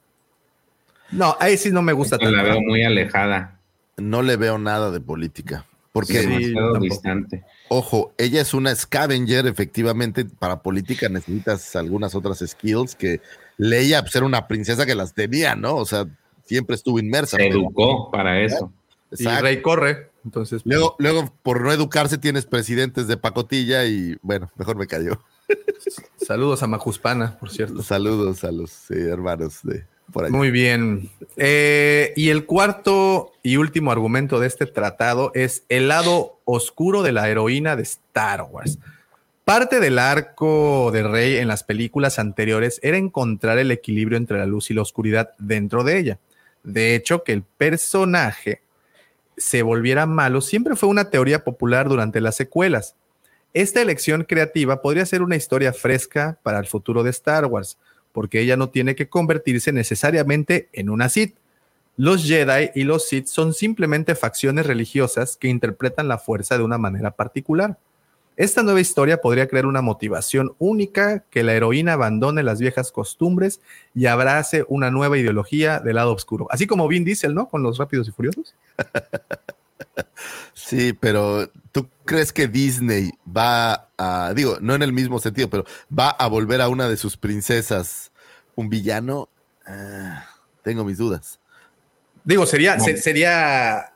No, 1.11 1.35
ahí 1.39 1.57
sí 1.57 1.71
no 1.71 1.81
me 1.81 1.93
gusta 1.93 2.15
Esta 2.15 2.29
la 2.29 2.37
tanto. 2.43 2.51
veo 2.53 2.61
muy 2.61 2.83
alejada, 2.83 3.59
No 3.97 4.21
le 4.21 4.35
veo 4.37 4.57
nada 4.57 4.91
de 4.91 4.99
política. 4.99 5.65
Porque, 5.91 6.23
Sí, 6.23 6.55
distante. 6.79 7.43
ojo, 7.69 8.13
ella 8.17 8.41
es 8.41 8.55
una 8.55 8.73
scavenger, 8.75 9.45
efectivamente, 9.45 10.25
para 10.25 10.63
política 10.63 11.07
necesitas 11.07 11.75
algunas 11.75 12.15
otras 12.15 12.39
skills 12.39 12.95
que 12.95 13.21
Leia, 13.57 14.01
pues 14.01 14.15
era 14.15 14.25
una 14.25 14.47
princesa 14.47 14.87
que 14.87 14.95
las 14.95 15.13
tenía, 15.13 15.55
¿no? 15.55 15.75
O 15.75 15.85
sea, 15.85 16.07
siempre 16.45 16.75
estuvo 16.75 16.97
inmersa. 16.97 17.37
Se 17.37 17.47
educó 17.47 18.09
para 18.09 18.41
eso. 18.41 18.73
Y. 19.19 19.27
Rey 19.27 19.61
corre. 19.61 20.09
Entonces, 20.25 20.61
Luego, 20.65 20.95
luego, 20.99 21.33
por 21.43 21.61
no 21.61 21.71
educarse, 21.71 22.17
tienes 22.17 22.45
presidentes 22.45 23.07
de 23.07 23.17
pacotilla 23.17 23.85
y 23.85 24.17
bueno, 24.21 24.49
mejor 24.55 24.77
me 24.77 24.87
cayó. 24.87 25.19
saludos 26.17 26.63
a 26.63 26.67
Majuspana, 26.67 27.37
por 27.39 27.49
cierto. 27.49 27.83
Saludos 27.83 28.43
a 28.43 28.51
los 28.51 28.71
sí, 28.71 28.95
hermanos 28.95 29.59
de 29.63 29.85
por 30.11 30.25
allá. 30.25 30.35
Muy 30.35 30.51
bien. 30.51 31.09
Eh, 31.37 32.13
y 32.15 32.29
el 32.29 32.45
cuarto 32.45 33.33
y 33.41 33.57
último 33.57 33.91
argumento 33.91 34.39
de 34.39 34.47
este 34.47 34.65
tratado 34.65 35.31
es 35.33 35.63
el 35.69 35.87
lado 35.87 36.39
oscuro 36.45 37.03
de 37.03 37.11
la 37.11 37.29
heroína 37.29 37.75
de 37.75 37.83
Star 37.83 38.43
Wars. 38.43 38.79
Parte 39.45 39.81
del 39.81 39.99
arco 39.99 40.91
de 40.93 41.03
Rey 41.03 41.35
en 41.35 41.49
las 41.49 41.63
películas 41.63 42.17
anteriores 42.17 42.79
era 42.81 42.97
encontrar 42.97 43.57
el 43.57 43.71
equilibrio 43.71 44.17
entre 44.17 44.37
la 44.37 44.45
luz 44.45 44.71
y 44.71 44.73
la 44.73 44.81
oscuridad 44.81 45.31
dentro 45.37 45.83
de 45.83 45.99
ella. 45.99 46.19
De 46.63 46.95
hecho, 46.95 47.23
que 47.23 47.33
el 47.33 47.43
personaje 47.43 48.61
se 49.37 49.61
volviera 49.61 50.05
malo 50.05 50.41
siempre 50.41 50.75
fue 50.75 50.89
una 50.89 51.09
teoría 51.09 51.43
popular 51.43 51.89
durante 51.89 52.21
las 52.21 52.35
secuelas. 52.35 52.95
Esta 53.53 53.81
elección 53.81 54.23
creativa 54.23 54.81
podría 54.81 55.05
ser 55.05 55.21
una 55.21 55.35
historia 55.35 55.73
fresca 55.73 56.39
para 56.43 56.59
el 56.59 56.65
futuro 56.65 57.03
de 57.03 57.11
Star 57.11 57.45
Wars, 57.45 57.77
porque 58.11 58.39
ella 58.39 58.57
no 58.57 58.69
tiene 58.69 58.95
que 58.95 59.09
convertirse 59.09 59.71
necesariamente 59.71 60.69
en 60.73 60.89
una 60.89 61.09
Sith. 61.09 61.35
Los 61.95 62.25
Jedi 62.25 62.71
y 62.73 62.83
los 62.83 63.07
Sith 63.07 63.27
son 63.27 63.53
simplemente 63.53 64.15
facciones 64.15 64.65
religiosas 64.65 65.37
que 65.37 65.49
interpretan 65.49 66.07
la 66.07 66.17
fuerza 66.17 66.57
de 66.57 66.63
una 66.63 66.79
manera 66.79 67.11
particular. 67.11 67.77
Esta 68.35 68.63
nueva 68.63 68.81
historia 68.81 69.21
podría 69.21 69.47
crear 69.47 69.65
una 69.65 69.81
motivación 69.81 70.55
única 70.57 71.19
que 71.29 71.43
la 71.43 71.53
heroína 71.53 71.93
abandone 71.93 72.41
las 72.43 72.59
viejas 72.59 72.91
costumbres 72.91 73.61
y 73.93 74.07
abrace 74.07 74.65
una 74.69 74.89
nueva 74.91 75.17
ideología 75.17 75.79
del 75.79 75.95
lado 75.95 76.13
oscuro. 76.13 76.47
Así 76.49 76.65
como 76.67 76.87
Vin 76.87 77.03
Diesel, 77.05 77.35
¿no? 77.35 77.47
Con 77.47 77.61
los 77.63 77.77
Rápidos 77.77 78.07
y 78.07 78.11
Furiosos. 78.11 78.55
Sí, 80.53 80.93
pero 80.93 81.49
¿tú 81.71 81.87
crees 82.05 82.31
que 82.31 82.47
Disney 82.47 83.11
va 83.25 83.89
a, 83.97 84.33
digo, 84.35 84.57
no 84.61 84.75
en 84.75 84.81
el 84.81 84.93
mismo 84.93 85.19
sentido, 85.19 85.49
pero 85.49 85.65
va 85.97 86.09
a 86.09 86.27
volver 86.27 86.61
a 86.61 86.69
una 86.69 86.87
de 86.87 86.97
sus 86.97 87.17
princesas 87.17 88.11
un 88.55 88.69
villano? 88.69 89.29
Ah, 89.65 90.25
tengo 90.63 90.83
mis 90.85 90.97
dudas. 90.97 91.39
Digo, 92.23 92.45
sería, 92.45 92.79
se- 92.79 92.97
sería 92.97 93.91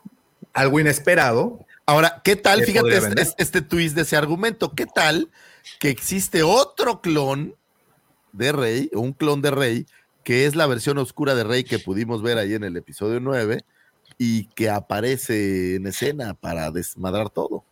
algo 0.54 0.80
inesperado. 0.80 1.66
Ahora, 1.90 2.22
¿qué 2.22 2.36
tal? 2.36 2.60
¿Qué 2.60 2.66
Fíjate 2.66 2.98
este, 2.98 3.34
este 3.38 3.62
twist 3.62 3.96
de 3.96 4.02
ese 4.02 4.18
argumento. 4.18 4.74
¿Qué 4.76 4.86
tal 4.86 5.30
que 5.80 5.90
existe 5.90 6.44
otro 6.44 7.00
clon 7.00 7.56
de 8.34 8.52
Rey, 8.52 8.90
un 8.94 9.14
clon 9.14 9.42
de 9.42 9.52
Rey, 9.52 9.86
que 10.26 10.46
es 10.46 10.58
la 10.58 10.68
versión 10.68 10.98
oscura 10.98 11.34
de 11.34 11.46
Rey 11.46 11.64
que 11.64 11.80
pudimos 11.80 12.22
ver 12.22 12.40
ahí 12.40 12.56
en 12.56 12.66
el 12.66 12.76
episodio 12.76 13.22
9 13.22 13.64
y 14.18 14.48
que 14.48 14.70
aparece 14.70 15.76
en 15.76 15.88
escena 15.88 16.34
para 16.34 16.72
desmadrar 16.72 17.30
todo? 17.30 17.64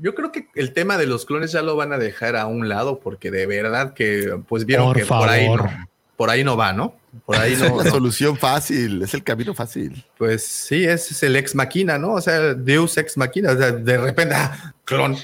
Yo 0.00 0.14
creo 0.14 0.30
que 0.30 0.48
el 0.54 0.72
tema 0.72 0.96
de 0.96 1.06
los 1.06 1.26
clones 1.26 1.50
ya 1.50 1.62
lo 1.62 1.74
van 1.74 1.92
a 1.92 1.98
dejar 1.98 2.36
a 2.36 2.46
un 2.46 2.68
lado 2.68 3.00
porque 3.00 3.32
de 3.32 3.46
verdad 3.46 3.94
que 3.94 4.40
pues 4.48 4.64
vieron 4.64 4.86
Por 4.86 4.96
que 4.96 5.06
por 5.06 5.28
ahí, 5.28 5.48
no, 5.48 5.56
favor. 5.56 5.70
Por 6.16 6.30
ahí 6.30 6.44
no 6.44 6.56
va, 6.56 6.72
¿no? 6.72 6.94
Por 7.26 7.36
ahí 7.36 7.52
es 7.52 7.60
no, 7.60 7.76
la 7.78 7.84
no. 7.84 7.90
solución 7.90 8.36
fácil, 8.36 9.02
es 9.02 9.14
el 9.14 9.22
camino 9.22 9.54
fácil. 9.54 10.04
Pues 10.18 10.44
sí, 10.46 10.84
ese 10.84 11.14
es 11.14 11.22
el 11.22 11.36
ex 11.36 11.54
máquina, 11.54 11.98
¿no? 11.98 12.12
O 12.12 12.20
sea, 12.20 12.54
Deus 12.54 12.96
ex 12.98 13.16
máquina. 13.16 13.52
O 13.52 13.56
sea, 13.56 13.72
de 13.72 13.98
repente, 13.98 14.34
ah, 14.36 14.74
clon. 14.84 15.16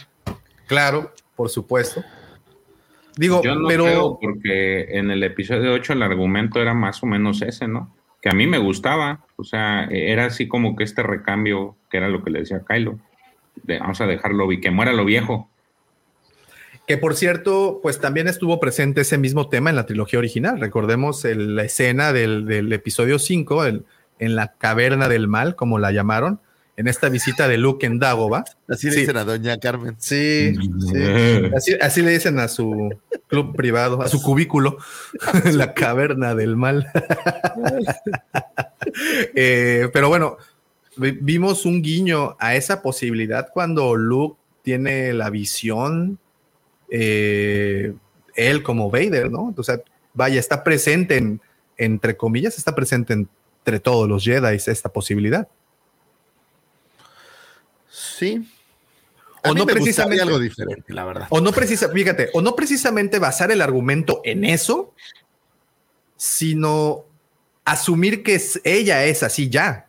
Claro, 0.66 1.12
por 1.36 1.50
supuesto. 1.50 2.04
Digo, 3.16 3.42
Yo 3.42 3.54
no 3.54 3.68
pero 3.68 3.84
creo 3.84 4.18
porque 4.20 4.98
en 4.98 5.10
el 5.10 5.22
episodio 5.22 5.74
8 5.74 5.94
el 5.94 6.02
argumento 6.02 6.60
era 6.60 6.74
más 6.74 7.02
o 7.02 7.06
menos 7.06 7.42
ese, 7.42 7.68
¿no? 7.68 7.94
Que 8.22 8.30
a 8.30 8.32
mí 8.32 8.46
me 8.46 8.58
gustaba. 8.58 9.26
O 9.36 9.44
sea, 9.44 9.84
era 9.90 10.26
así 10.26 10.48
como 10.48 10.76
que 10.76 10.84
este 10.84 11.02
recambio, 11.02 11.76
que 11.90 11.96
era 11.96 12.08
lo 12.08 12.22
que 12.22 12.30
le 12.30 12.40
decía 12.40 12.62
Kylo. 12.66 12.98
De, 13.62 13.78
vamos 13.78 14.00
a 14.00 14.06
dejarlo 14.06 14.50
y 14.52 14.60
que 14.60 14.70
muera 14.70 14.92
lo 14.92 15.04
viejo. 15.04 15.49
Que 16.90 16.98
por 16.98 17.14
cierto, 17.14 17.78
pues 17.84 18.00
también 18.00 18.26
estuvo 18.26 18.58
presente 18.58 19.02
ese 19.02 19.16
mismo 19.16 19.48
tema 19.48 19.70
en 19.70 19.76
la 19.76 19.86
trilogía 19.86 20.18
original. 20.18 20.58
Recordemos 20.58 21.24
el- 21.24 21.54
la 21.54 21.62
escena 21.62 22.12
del, 22.12 22.46
del 22.46 22.72
episodio 22.72 23.20
5, 23.20 23.64
el- 23.64 23.84
en 24.18 24.34
la 24.34 24.54
caverna 24.54 25.08
del 25.08 25.28
mal, 25.28 25.54
como 25.54 25.78
la 25.78 25.92
llamaron, 25.92 26.40
en 26.76 26.88
esta 26.88 27.08
visita 27.08 27.46
de 27.46 27.58
Luke 27.58 27.86
en 27.86 28.00
Dagobah. 28.00 28.42
Así 28.68 28.88
le 28.88 28.92
Sí. 28.94 29.00
dicen 29.02 29.18
a 29.18 29.24
Doña 29.24 29.56
Carmen. 29.58 29.94
Sí, 29.98 30.52
sí. 30.56 30.98
Así, 31.56 31.74
así 31.80 32.02
le 32.02 32.10
dicen 32.10 32.40
a 32.40 32.48
su 32.48 32.90
club 33.28 33.54
privado, 33.54 34.02
a 34.02 34.08
su 34.08 34.18
cubículo, 34.22 34.78
la 35.52 35.72
caverna 35.74 36.34
del 36.34 36.56
mal. 36.56 36.88
Eh, 39.36 39.88
pero 39.92 40.08
bueno, 40.08 40.38
vi- 40.96 41.18
vimos 41.20 41.66
un 41.66 41.82
guiño 41.82 42.34
a 42.40 42.56
esa 42.56 42.82
posibilidad 42.82 43.48
cuando 43.52 43.94
Luke 43.94 44.40
tiene 44.62 45.12
la 45.12 45.30
visión, 45.30 46.18
eh, 46.90 47.94
él 48.34 48.62
como 48.62 48.90
Vader, 48.90 49.30
¿no? 49.30 49.54
O 49.56 49.62
sea, 49.62 49.80
vaya, 50.14 50.40
está 50.40 50.64
presente 50.64 51.16
en, 51.16 51.40
entre 51.76 52.16
comillas, 52.16 52.58
está 52.58 52.74
presente 52.74 53.12
entre 53.12 53.80
todos 53.80 54.08
los 54.08 54.24
Jedi 54.24 54.56
esta 54.56 54.88
posibilidad. 54.90 55.48
Sí. 57.90 58.48
O 59.44 59.54
mí 59.54 59.60
no 59.60 59.66
me 59.66 59.72
precisamente- 59.72 60.22
algo 60.22 60.38
diferente, 60.38 60.92
la 60.92 61.04
verdad. 61.04 61.26
O 61.30 61.40
no 61.40 61.52
precisa, 61.52 61.88
fíjate, 61.88 62.28
o 62.34 62.42
no 62.42 62.54
precisamente 62.54 63.18
basar 63.18 63.50
el 63.50 63.62
argumento 63.62 64.20
en 64.24 64.44
eso, 64.44 64.92
sino 66.16 67.04
asumir 67.64 68.22
que 68.22 68.34
es- 68.34 68.60
ella 68.64 69.04
es 69.04 69.22
así 69.22 69.48
ya. 69.48 69.88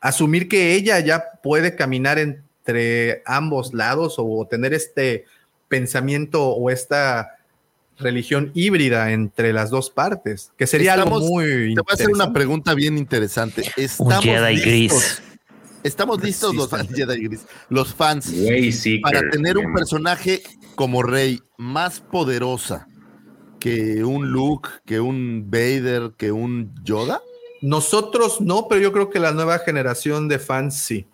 Asumir 0.00 0.48
que 0.48 0.74
ella 0.74 1.00
ya 1.00 1.32
puede 1.42 1.74
caminar 1.74 2.18
entre 2.18 3.22
ambos 3.26 3.74
lados 3.74 4.14
o 4.18 4.46
tener 4.48 4.72
este 4.72 5.24
pensamiento 5.70 6.48
o 6.48 6.68
esta 6.68 7.36
religión 7.96 8.50
híbrida 8.54 9.12
entre 9.12 9.52
las 9.52 9.70
dos 9.70 9.88
partes, 9.88 10.52
que 10.58 10.66
sería 10.66 10.94
algo 10.94 11.04
Estamos- 11.04 11.22
muy 11.30 11.74
Te 11.74 11.80
voy 11.80 11.90
a 11.90 11.94
hacer 11.94 12.10
una 12.10 12.32
pregunta 12.32 12.74
bien 12.74 12.98
interesante. 12.98 13.62
Un 13.62 13.82
Estamos 13.84 14.24
Jedi 14.24 14.56
listos, 14.56 14.66
gris. 14.66 15.22
Estamos 15.84 16.22
listos 16.22 16.54
los 16.54 16.68
fans, 16.68 16.88
Jedi 16.94 17.22
gris, 17.28 17.46
los 17.70 17.94
fans 17.94 18.34
para 19.02 19.30
tener 19.30 19.56
un 19.56 19.72
personaje 19.72 20.42
como 20.74 21.02
Rey 21.02 21.40
más 21.56 22.00
poderosa 22.00 22.86
que 23.60 24.02
un 24.04 24.32
Luke, 24.32 24.68
que 24.84 24.98
un 25.00 25.50
Vader, 25.50 26.12
que 26.16 26.32
un 26.32 26.74
Yoda. 26.82 27.22
Nosotros 27.62 28.40
no, 28.40 28.66
pero 28.68 28.80
yo 28.80 28.92
creo 28.92 29.10
que 29.10 29.20
la 29.20 29.32
nueva 29.32 29.58
generación 29.60 30.26
de 30.28 30.38
fans 30.38 30.78
sí. 30.78 31.06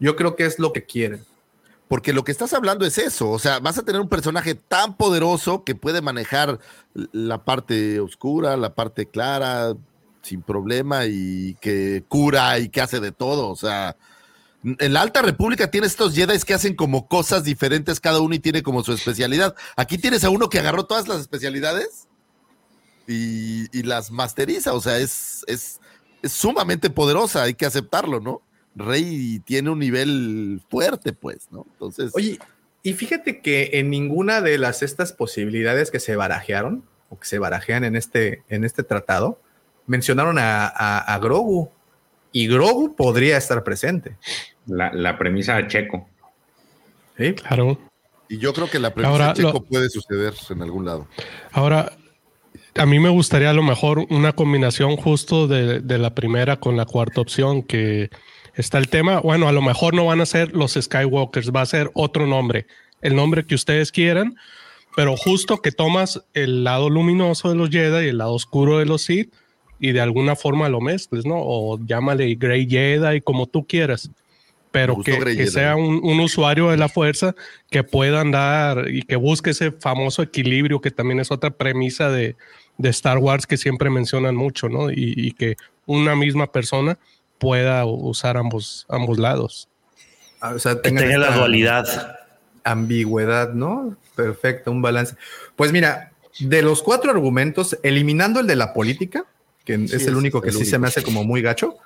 Yo 0.00 0.16
creo 0.16 0.34
que 0.34 0.44
es 0.44 0.58
lo 0.58 0.72
que 0.72 0.84
quieren. 0.84 1.24
Porque 1.92 2.14
lo 2.14 2.24
que 2.24 2.32
estás 2.32 2.54
hablando 2.54 2.86
es 2.86 2.96
eso, 2.96 3.28
o 3.28 3.38
sea, 3.38 3.58
vas 3.58 3.76
a 3.76 3.82
tener 3.82 4.00
un 4.00 4.08
personaje 4.08 4.54
tan 4.54 4.96
poderoso 4.96 5.62
que 5.62 5.74
puede 5.74 6.00
manejar 6.00 6.58
la 6.94 7.44
parte 7.44 8.00
oscura, 8.00 8.56
la 8.56 8.74
parte 8.74 9.04
clara, 9.04 9.74
sin 10.22 10.40
problema 10.40 11.04
y 11.04 11.54
que 11.60 12.02
cura 12.08 12.58
y 12.60 12.70
que 12.70 12.80
hace 12.80 12.98
de 12.98 13.12
todo, 13.12 13.50
o 13.50 13.56
sea, 13.56 13.98
en 14.64 14.90
la 14.94 15.02
Alta 15.02 15.20
República 15.20 15.70
tienes 15.70 15.90
estos 15.90 16.14
Jedi 16.14 16.38
que 16.38 16.54
hacen 16.54 16.76
como 16.76 17.08
cosas 17.08 17.44
diferentes 17.44 18.00
cada 18.00 18.20
uno 18.20 18.34
y 18.34 18.38
tiene 18.38 18.62
como 18.62 18.82
su 18.82 18.94
especialidad. 18.94 19.54
Aquí 19.76 19.98
tienes 19.98 20.24
a 20.24 20.30
uno 20.30 20.48
que 20.48 20.60
agarró 20.60 20.86
todas 20.86 21.08
las 21.08 21.20
especialidades 21.20 22.08
y, 23.06 23.66
y 23.78 23.82
las 23.82 24.10
masteriza, 24.10 24.72
o 24.72 24.80
sea, 24.80 24.96
es, 24.96 25.44
es, 25.46 25.78
es 26.22 26.32
sumamente 26.32 26.88
poderosa, 26.88 27.42
hay 27.42 27.52
que 27.52 27.66
aceptarlo, 27.66 28.18
¿no? 28.18 28.40
Rey 28.74 29.40
tiene 29.44 29.70
un 29.70 29.78
nivel 29.78 30.60
fuerte, 30.70 31.12
pues, 31.12 31.48
¿no? 31.50 31.66
Entonces, 31.72 32.12
Oye, 32.14 32.38
y 32.82 32.92
fíjate 32.94 33.40
que 33.40 33.70
en 33.74 33.90
ninguna 33.90 34.40
de 34.40 34.58
las 34.58 34.82
estas 34.82 35.12
posibilidades 35.12 35.90
que 35.90 36.00
se 36.00 36.16
barajearon 36.16 36.84
o 37.10 37.18
que 37.18 37.26
se 37.26 37.38
barajean 37.38 37.84
en 37.84 37.96
este, 37.96 38.42
en 38.48 38.64
este 38.64 38.82
tratado, 38.82 39.40
mencionaron 39.86 40.38
a, 40.38 40.66
a- 40.66 40.98
a 41.14 41.18
Grogu. 41.18 41.70
Y 42.32 42.48
Grogu 42.48 42.96
podría 42.96 43.36
estar 43.36 43.62
presente. 43.62 44.16
La, 44.66 44.92
la 44.92 45.18
premisa 45.18 45.56
de 45.56 45.66
Checo. 45.68 46.08
¿sí? 47.18 47.34
Claro. 47.34 47.78
y 48.28 48.38
yo 48.38 48.54
creo 48.54 48.70
que 48.70 48.78
la 48.78 48.94
premisa 48.94 49.10
Ahora, 49.12 49.26
de 49.28 49.34
Checo 49.34 49.52
lo- 49.52 49.64
puede 49.64 49.90
suceder 49.90 50.32
en 50.48 50.62
algún 50.62 50.86
lado. 50.86 51.06
Ahora, 51.52 51.92
a 52.74 52.86
mí 52.86 52.98
me 52.98 53.10
gustaría 53.10 53.50
a 53.50 53.54
lo 53.54 53.62
mejor 53.62 54.06
una 54.08 54.32
combinación 54.32 54.96
justo 54.96 55.46
de, 55.46 55.80
de 55.80 55.98
la 55.98 56.14
primera 56.14 56.58
con 56.58 56.76
la 56.78 56.86
cuarta 56.86 57.20
opción, 57.20 57.62
que 57.62 58.08
está 58.54 58.78
el 58.78 58.88
tema, 58.88 59.20
bueno, 59.20 59.48
a 59.48 59.52
lo 59.52 59.62
mejor 59.62 59.94
no 59.94 60.06
van 60.06 60.20
a 60.20 60.26
ser 60.26 60.54
los 60.54 60.72
Skywalkers, 60.80 61.50
va 61.50 61.62
a 61.62 61.66
ser 61.66 61.90
otro 61.94 62.26
nombre, 62.26 62.66
el 63.00 63.16
nombre 63.16 63.44
que 63.44 63.54
ustedes 63.54 63.92
quieran, 63.92 64.36
pero 64.94 65.16
justo 65.16 65.62
que 65.62 65.72
tomas 65.72 66.22
el 66.34 66.64
lado 66.64 66.90
luminoso 66.90 67.48
de 67.48 67.54
los 67.56 67.70
Jedi 67.70 68.06
y 68.06 68.08
el 68.08 68.18
lado 68.18 68.34
oscuro 68.34 68.78
de 68.78 68.86
los 68.86 69.02
Sith 69.02 69.32
y 69.80 69.92
de 69.92 70.00
alguna 70.00 70.36
forma 70.36 70.68
lo 70.68 70.80
mezcles, 70.80 71.24
¿no? 71.24 71.36
O 71.38 71.78
llámale 71.84 72.34
Grey 72.34 72.68
Jedi, 72.68 73.20
como 73.20 73.46
tú 73.46 73.66
quieras. 73.66 74.10
Pero 74.70 75.02
que, 75.02 75.46
sea 75.48 75.76
un, 75.76 76.00
un 76.02 76.20
usuario 76.20 76.70
de 76.70 76.78
la 76.78 76.88
fuerza 76.88 77.34
que 77.68 77.84
pueda 77.84 78.22
andar 78.22 78.88
y 78.88 79.02
que 79.02 79.16
busque 79.16 79.50
ese 79.50 79.70
famoso 79.70 80.22
equilibrio 80.22 80.80
que 80.80 80.90
también 80.90 81.20
es 81.20 81.30
otra 81.30 81.50
premisa 81.50 82.10
de, 82.10 82.36
de 82.78 82.88
Star 82.88 83.18
Wars 83.18 83.46
que 83.46 83.58
siempre 83.58 83.90
mencionan 83.90 84.34
mucho, 84.34 84.70
¿no? 84.70 84.90
Y, 84.90 85.12
y 85.16 85.32
que 85.32 85.56
una 85.84 86.16
misma 86.16 86.50
persona 86.52 86.98
pueda 87.42 87.84
usar 87.84 88.36
ambos, 88.36 88.86
ambos 88.88 89.18
lados. 89.18 89.68
Ah, 90.40 90.52
O 90.54 90.58
sea, 90.60 90.76
Que 90.76 90.80
tenga 90.92 91.18
la 91.18 91.36
dualidad. 91.36 92.16
Ambigüedad, 92.62 93.52
¿no? 93.52 93.96
Perfecto, 94.14 94.70
un 94.70 94.80
balance. 94.80 95.16
Pues 95.56 95.72
mira, 95.72 96.12
de 96.38 96.62
los 96.62 96.82
cuatro 96.82 97.10
argumentos, 97.10 97.76
eliminando 97.82 98.38
el 98.38 98.46
de 98.46 98.54
la 98.56 98.72
política, 98.72 99.24
que 99.64 99.74
es 99.74 100.06
el 100.06 100.14
único 100.16 100.38
es 100.38 100.44
que 100.44 100.48
el 100.50 100.56
sí 100.56 100.64
se 100.64 100.78
me 100.78 100.86
hace 100.86 101.02
como 101.02 101.24
muy 101.24 101.42
gacho, 101.42 101.76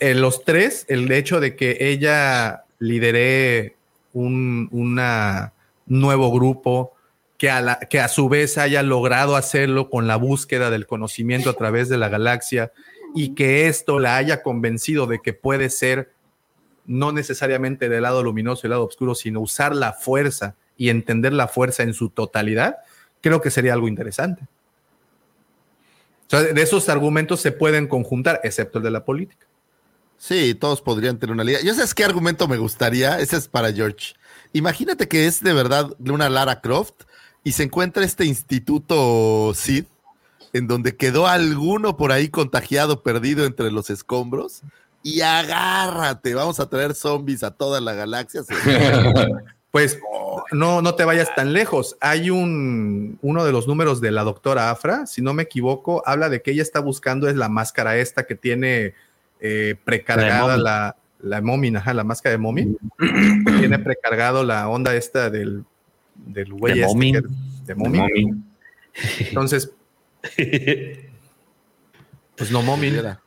en 0.00 0.20
los 0.20 0.44
tres, 0.44 0.84
el 0.88 1.10
hecho 1.12 1.38
de 1.40 1.54
que 1.54 1.76
ella 1.80 2.64
lidere 2.80 3.76
un 4.12 4.68
una 4.72 5.52
nuevo 5.86 6.32
grupo, 6.32 6.94
que 7.36 7.50
a, 7.50 7.60
la- 7.60 7.78
que 7.78 8.00
a 8.00 8.08
su 8.08 8.28
vez 8.28 8.58
haya 8.58 8.82
logrado 8.82 9.36
hacerlo 9.36 9.90
con 9.90 10.08
la 10.08 10.16
búsqueda 10.16 10.70
del 10.70 10.86
conocimiento 10.86 11.50
a 11.50 11.54
través 11.54 11.88
de 11.88 11.96
la 11.98 12.08
galaxia 12.08 12.72
y 13.14 13.34
que 13.34 13.68
esto 13.68 13.98
la 13.98 14.16
haya 14.16 14.42
convencido 14.42 15.06
de 15.06 15.20
que 15.20 15.32
puede 15.32 15.70
ser 15.70 16.12
no 16.86 17.12
necesariamente 17.12 17.88
del 17.88 18.02
lado 18.02 18.22
luminoso 18.22 18.62
y 18.62 18.66
el 18.66 18.70
lado 18.70 18.86
oscuro, 18.86 19.14
sino 19.14 19.40
usar 19.40 19.74
la 19.74 19.92
fuerza 19.92 20.56
y 20.76 20.88
entender 20.88 21.32
la 21.32 21.48
fuerza 21.48 21.82
en 21.82 21.92
su 21.92 22.08
totalidad, 22.08 22.78
creo 23.20 23.40
que 23.40 23.50
sería 23.50 23.74
algo 23.74 23.88
interesante. 23.88 24.46
De 26.30 26.62
esos 26.62 26.88
argumentos 26.88 27.40
se 27.40 27.52
pueden 27.52 27.88
conjuntar, 27.88 28.40
excepto 28.44 28.78
el 28.78 28.84
de 28.84 28.90
la 28.90 29.04
política. 29.04 29.46
Sí, 30.18 30.54
todos 30.54 30.82
podrían 30.82 31.18
tener 31.18 31.32
una 31.32 31.44
liga. 31.44 31.60
¿Yo 31.62 31.74
sabes 31.74 31.94
qué 31.94 32.04
argumento 32.04 32.48
me 32.48 32.58
gustaría? 32.58 33.18
Ese 33.20 33.36
es 33.36 33.48
para 33.48 33.72
George. 33.72 34.14
Imagínate 34.52 35.08
que 35.08 35.26
es 35.26 35.42
de 35.42 35.52
verdad 35.52 35.94
una 35.98 36.28
Lara 36.28 36.60
Croft 36.60 37.04
y 37.44 37.52
se 37.52 37.62
encuentra 37.62 38.04
este 38.04 38.24
instituto 38.24 39.52
Sid, 39.54 39.84
en 40.52 40.66
donde 40.66 40.96
quedó 40.96 41.26
alguno 41.26 41.96
por 41.96 42.12
ahí 42.12 42.28
contagiado, 42.28 43.02
perdido 43.02 43.44
entre 43.44 43.70
los 43.70 43.90
escombros. 43.90 44.62
Y 45.02 45.20
agárrate, 45.20 46.34
vamos 46.34 46.58
a 46.60 46.68
traer 46.68 46.94
zombies 46.94 47.42
a 47.42 47.50
toda 47.52 47.80
la 47.80 47.94
galaxia. 47.94 48.42
Pues 49.70 50.00
no, 50.50 50.80
no 50.80 50.94
te 50.94 51.04
vayas 51.04 51.34
tan 51.34 51.52
lejos. 51.52 51.98
Hay 52.00 52.30
un 52.30 53.18
uno 53.20 53.44
de 53.44 53.52
los 53.52 53.68
números 53.68 54.00
de 54.00 54.10
la 54.10 54.24
doctora 54.24 54.70
Afra, 54.70 55.04
si 55.06 55.20
no 55.20 55.34
me 55.34 55.42
equivoco, 55.42 56.02
habla 56.06 56.30
de 56.30 56.40
que 56.40 56.52
ella 56.52 56.62
está 56.62 56.80
buscando 56.80 57.28
es 57.28 57.36
la 57.36 57.50
máscara 57.50 57.98
esta 57.98 58.24
que 58.26 58.34
tiene 58.34 58.94
eh, 59.40 59.76
precargada 59.84 60.56
la, 60.56 60.96
la 61.20 61.42
mommy, 61.42 61.76
ajá, 61.76 61.92
la 61.92 62.02
máscara 62.02 62.32
de 62.32 62.38
mommy. 62.38 62.78
tiene 63.58 63.78
precargado 63.78 64.42
la 64.42 64.66
onda 64.70 64.96
esta 64.96 65.28
del, 65.28 65.64
del 66.14 66.50
güey 66.54 66.78
De 66.80 66.86
este 66.86 67.12
que- 67.12 67.22
de. 67.66 67.74
Mommy. 67.74 68.42
Entonces, 69.18 69.70
pues 72.36 72.50
no 72.50 72.62
mommy, 72.62 72.88
Pudiera. 72.88 73.20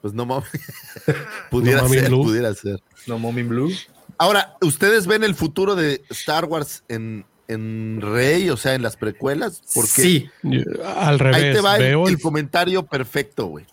Pues 0.00 0.14
no 0.14 0.26
pudiera 1.50 1.82
No 1.82 1.88
ser, 1.88 2.08
blue. 2.08 2.22
pudiera 2.24 2.54
ser. 2.54 2.80
no 3.06 3.18
mommy 3.18 3.42
blue. 3.42 3.72
Ahora, 4.18 4.56
¿ustedes 4.62 5.06
ven 5.06 5.24
el 5.24 5.34
futuro 5.34 5.74
de 5.76 6.02
Star 6.10 6.44
Wars 6.46 6.84
en, 6.88 7.24
en 7.48 8.00
Rey, 8.00 8.50
o 8.50 8.56
sea, 8.56 8.74
en 8.74 8.82
las 8.82 8.96
precuelas? 8.96 9.62
Porque 9.74 9.88
Sí, 9.88 10.30
Al 10.84 11.18
revés, 11.18 11.42
ahí 11.42 11.52
te 11.54 11.60
va 11.60 11.76
el 11.76 12.08
el, 12.08 12.20
comentario 12.20 12.84
perfecto, 12.84 13.46
güey. 13.46 13.66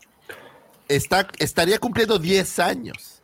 Está, 0.88 1.28
estaría 1.40 1.80
cumpliendo 1.80 2.18
10 2.20 2.60
años. 2.60 3.17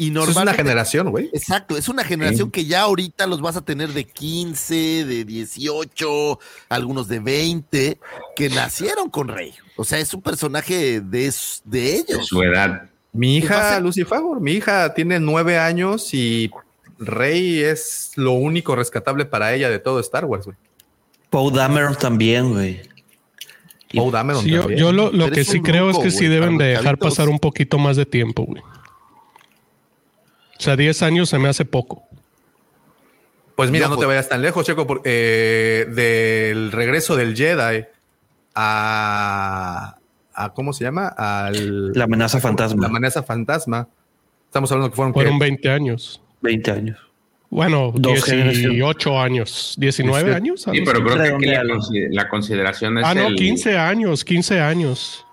Y 0.00 0.16
es 0.16 0.36
una 0.36 0.54
generación, 0.54 1.10
güey. 1.10 1.28
Exacto, 1.32 1.76
es 1.76 1.88
una 1.88 2.04
generación 2.04 2.52
que 2.52 2.64
ya 2.64 2.82
ahorita 2.82 3.26
los 3.26 3.40
vas 3.40 3.56
a 3.56 3.64
tener 3.64 3.92
de 3.92 4.04
15, 4.04 5.04
de 5.04 5.24
18, 5.24 6.38
algunos 6.68 7.08
de 7.08 7.18
20, 7.18 7.98
que 8.36 8.48
nacieron 8.48 9.10
con 9.10 9.26
Rey. 9.26 9.52
O 9.76 9.82
sea, 9.82 9.98
es 9.98 10.14
un 10.14 10.22
personaje 10.22 11.00
de, 11.00 11.00
de 11.00 11.32
De 11.64 11.94
ellos. 11.96 12.26
su 12.28 12.40
edad. 12.44 12.88
Mi 13.12 13.38
hija 13.38 13.80
Lucy 13.80 14.04
Favor, 14.04 14.40
mi 14.40 14.52
hija 14.52 14.94
tiene 14.94 15.18
nueve 15.18 15.58
años 15.58 16.14
y 16.14 16.48
Rey 17.00 17.58
es 17.60 18.12
lo 18.14 18.32
único 18.32 18.76
rescatable 18.76 19.24
para 19.24 19.52
ella 19.52 19.68
de 19.68 19.80
todo 19.80 19.98
Star 19.98 20.24
Wars, 20.26 20.44
güey. 20.44 20.56
Poe 21.30 21.52
Dameron 21.52 21.96
también, 21.96 22.52
güey. 22.52 22.82
Poe 23.92 24.10
Dameron 24.12 24.44
Sí, 24.44 24.52
también. 24.52 24.78
yo 24.78 24.92
lo, 24.92 25.10
lo 25.10 25.30
que 25.30 25.44
sí 25.44 25.60
creo 25.60 25.90
es 25.90 25.98
que 25.98 26.12
sí 26.12 26.26
deben 26.26 26.56
de 26.56 26.66
dejar 26.66 26.98
pasar 26.98 27.28
un 27.28 27.40
poquito 27.40 27.78
más 27.78 27.96
de 27.96 28.06
tiempo, 28.06 28.44
güey. 28.44 28.62
O 30.58 30.62
sea, 30.62 30.76
10 30.76 31.02
años 31.02 31.28
se 31.28 31.38
me 31.38 31.48
hace 31.48 31.64
poco. 31.64 32.02
Pues 33.56 33.70
mira, 33.70 33.88
No, 33.88 33.94
no 33.94 34.00
te 34.00 34.06
vayas 34.06 34.28
tan 34.28 34.42
lejos, 34.42 34.64
Checo, 34.66 34.86
porque 34.86 35.02
eh, 35.10 35.86
del 35.90 36.70
regreso 36.72 37.16
del 37.16 37.36
Jedi 37.36 37.84
a, 38.54 39.96
a 40.34 40.52
¿cómo 40.54 40.72
se 40.72 40.84
llama? 40.84 41.08
Al, 41.08 41.92
La 41.92 42.04
amenaza 42.04 42.40
fantasma. 42.40 42.82
La 42.82 42.88
amenaza 42.88 43.22
fantasma. 43.22 43.88
Estamos 44.46 44.70
hablando 44.72 44.90
que 44.90 44.96
fueron, 44.96 45.12
¿qué? 45.12 45.20
Fueron 45.20 45.38
20 45.38 45.70
años. 45.70 46.20
20 46.42 46.70
años. 46.70 46.98
Bueno, 47.50 47.92
Dos 47.94 48.24
18 48.26 49.20
años. 49.20 49.74
19 49.78 50.22
Dieciocho. 50.24 50.36
años. 50.36 50.62
Sí, 50.62 50.82
pero 50.84 51.02
creo 51.04 51.16
que 51.16 51.34
aquí 51.34 51.46
la, 51.46 51.64
la 52.10 52.28
consideración 52.28 52.98
es 52.98 53.04
Ah, 53.06 53.14
no, 53.14 53.26
el- 53.28 53.36
15 53.36 53.76
años, 53.78 54.24
15 54.24 54.60
años. 54.60 55.24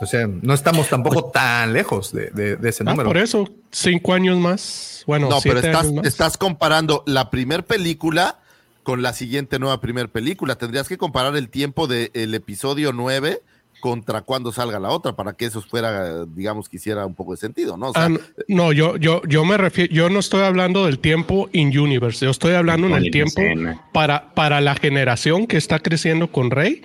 O 0.00 0.06
sea, 0.06 0.26
no 0.26 0.54
estamos 0.54 0.88
tampoco 0.88 1.24
tan 1.30 1.72
lejos 1.72 2.12
de, 2.12 2.30
de- 2.30 2.56
de 2.56 2.68
ese 2.68 2.82
Ah, 2.86 2.90
número. 2.90 3.08
por 3.08 3.16
eso, 3.16 3.48
5 3.70 4.12
años 4.14 4.38
más. 4.38 5.02
Bueno, 5.06 5.28
No, 5.28 5.38
pero 5.42 5.54
7 5.60 5.68
estás, 5.68 5.82
años 5.86 5.94
más. 5.96 6.06
estás 6.06 6.36
comparando 6.36 7.02
la 7.06 7.30
primer 7.30 7.64
película 7.64 8.38
con 8.82 9.02
la 9.02 9.12
siguiente 9.12 9.58
nueva 9.58 9.80
primer 9.80 10.08
película. 10.10 10.56
Tendrías 10.56 10.86
que 10.88 10.96
comparar 10.98 11.36
el 11.36 11.48
tiempo 11.48 11.86
del 11.86 12.34
episodio 12.34 12.92
9 12.92 13.42
contra 13.80 14.22
cuando 14.22 14.52
salga 14.52 14.78
la 14.80 14.88
otra 14.90 15.14
para 15.16 15.34
que 15.34 15.44
eso 15.46 15.60
fuera, 15.62 16.24
digamos, 16.24 16.68
que 16.68 16.76
hiciera 16.76 17.04
un 17.04 17.14
poco 17.14 17.32
de 17.32 17.36
sentido, 17.38 17.76
¿no? 17.76 17.88
O 17.90 17.92
sea, 17.92 18.04
Ah, 18.06 18.10
no, 18.48 18.72
yo, 18.72 18.96
yo, 18.96 19.22
yo 19.28 19.44
me 19.44 19.56
refiero, 19.58 19.92
yo 19.92 20.08
no 20.08 20.18
estoy 20.18 20.42
hablando 20.42 20.86
del 20.86 20.98
tiempo 20.98 21.48
in 21.52 21.76
universe, 21.78 22.24
yo 22.24 22.30
estoy 22.30 22.54
hablando 22.54 22.86
en 22.86 22.94
el 22.94 23.10
tiempo 23.10 23.40
escena. 23.40 23.82
para, 23.92 24.32
para 24.34 24.60
la 24.60 24.74
generación 24.76 25.46
que 25.46 25.56
está 25.58 25.78
creciendo 25.80 26.32
con 26.32 26.50
Rey, 26.50 26.82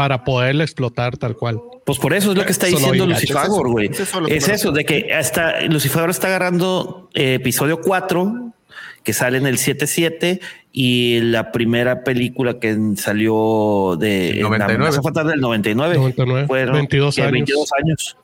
para 0.00 0.24
poderla 0.24 0.64
explotar 0.64 1.18
tal 1.18 1.36
cual. 1.36 1.60
Pues 1.84 1.98
por 1.98 2.14
eso 2.14 2.30
es 2.30 2.38
lo 2.38 2.46
que 2.46 2.52
está 2.52 2.68
diciendo 2.68 3.04
eso, 3.04 3.62
güey. 3.64 3.90
es 3.90 4.00
eso 4.00 4.26
Es 4.28 4.48
eso, 4.48 4.72
de 4.72 4.86
que 4.86 5.12
hasta 5.12 5.60
Lucifer 5.66 6.08
está 6.08 6.28
agarrando 6.28 7.10
eh, 7.12 7.34
episodio 7.34 7.82
4, 7.82 8.54
que 9.04 9.12
sale 9.12 9.36
en 9.36 9.46
el 9.46 9.58
7-7, 9.58 10.40
y 10.72 11.20
la 11.20 11.52
primera 11.52 12.02
película 12.02 12.58
que 12.58 12.78
salió 12.96 13.98
de 14.00 14.30
en 14.30 14.36
la 14.44 14.48
99. 14.48 14.74
amenaza 14.74 15.02
fantasma 15.02 15.32
del 15.32 15.40
99. 15.42 15.96
99, 15.96 16.46
Fueron 16.46 16.74
22 16.76 17.16
que 17.16 17.20
años. 17.20 17.32
22 17.32 17.70
años. 17.84 18.16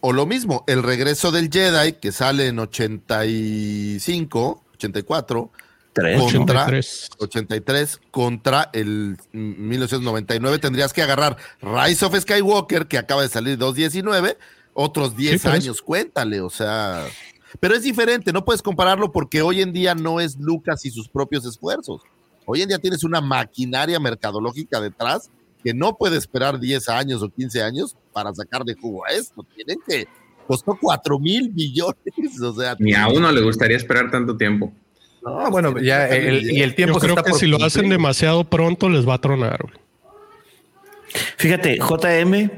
o 0.00 0.12
lo 0.12 0.26
mismo, 0.26 0.64
el 0.66 0.82
regreso 0.82 1.30
del 1.30 1.50
Jedi 1.52 1.92
que 1.92 2.10
sale 2.10 2.48
en 2.48 2.58
85, 2.58 4.64
84, 4.74 5.50
Tres. 5.94 6.20
contra 6.20 6.64
83. 6.64 7.08
83 7.18 8.00
contra 8.10 8.68
el 8.72 9.16
mm, 9.32 9.68
1999 9.68 10.58
tendrías 10.58 10.92
que 10.92 11.02
agarrar 11.02 11.36
Rise 11.62 12.04
of 12.04 12.18
Skywalker 12.18 12.86
que 12.86 12.98
acaba 12.98 13.22
de 13.22 13.28
salir 13.28 13.56
219 13.56 14.36
otros 14.74 15.16
10 15.16 15.40
por 15.40 15.54
eso. 15.54 15.62
años 15.62 15.82
cuéntale 15.82 16.40
o 16.40 16.50
sea 16.50 17.06
pero 17.60 17.76
es 17.76 17.84
diferente 17.84 18.32
no 18.32 18.44
puedes 18.44 18.60
compararlo 18.60 19.12
porque 19.12 19.40
hoy 19.40 19.62
en 19.62 19.72
día 19.72 19.94
no 19.94 20.18
es 20.18 20.36
Lucas 20.36 20.84
y 20.84 20.90
sus 20.90 21.08
propios 21.08 21.46
esfuerzos 21.46 22.02
hoy 22.44 22.62
en 22.62 22.68
día 22.68 22.78
tienes 22.80 23.04
una 23.04 23.20
maquinaria 23.20 24.00
mercadológica 24.00 24.80
detrás 24.80 25.30
que 25.62 25.72
no 25.72 25.96
puede 25.96 26.18
esperar 26.18 26.58
10 26.58 26.88
años 26.88 27.22
o 27.22 27.28
15 27.30 27.62
años 27.62 27.96
para 28.12 28.34
sacar 28.34 28.64
de 28.64 28.74
jugo 28.74 29.06
a 29.06 29.10
esto 29.10 29.46
tienen 29.54 29.78
que 29.86 30.06
costó 30.48 30.76
4 30.78 31.18
mil 31.20 31.52
millones 31.54 32.40
o 32.42 32.52
sea 32.52 32.74
Ni 32.80 32.94
a 32.94 33.06
uno 33.06 33.30
le 33.30 33.40
gustaría 33.42 33.76
esperar 33.76 34.10
tanto 34.10 34.36
tiempo. 34.36 34.72
Ah, 35.26 35.48
bueno, 35.50 35.78
ya 35.80 36.06
el- 36.08 36.50
y 36.50 36.62
el 36.62 36.74
tiempo 36.74 36.94
Yo 36.96 37.00
se 37.00 37.06
creo 37.06 37.16
está 37.16 37.24
que 37.24 37.30
por 37.30 37.40
si 37.40 37.46
lo 37.46 37.62
hacen 37.64 37.88
demasiado 37.88 38.44
pronto 38.44 38.88
les 38.88 39.08
va 39.08 39.14
a 39.14 39.20
tronar. 39.20 39.58
güey. 39.62 39.74
Fíjate, 41.36 41.78
JM 41.78 42.50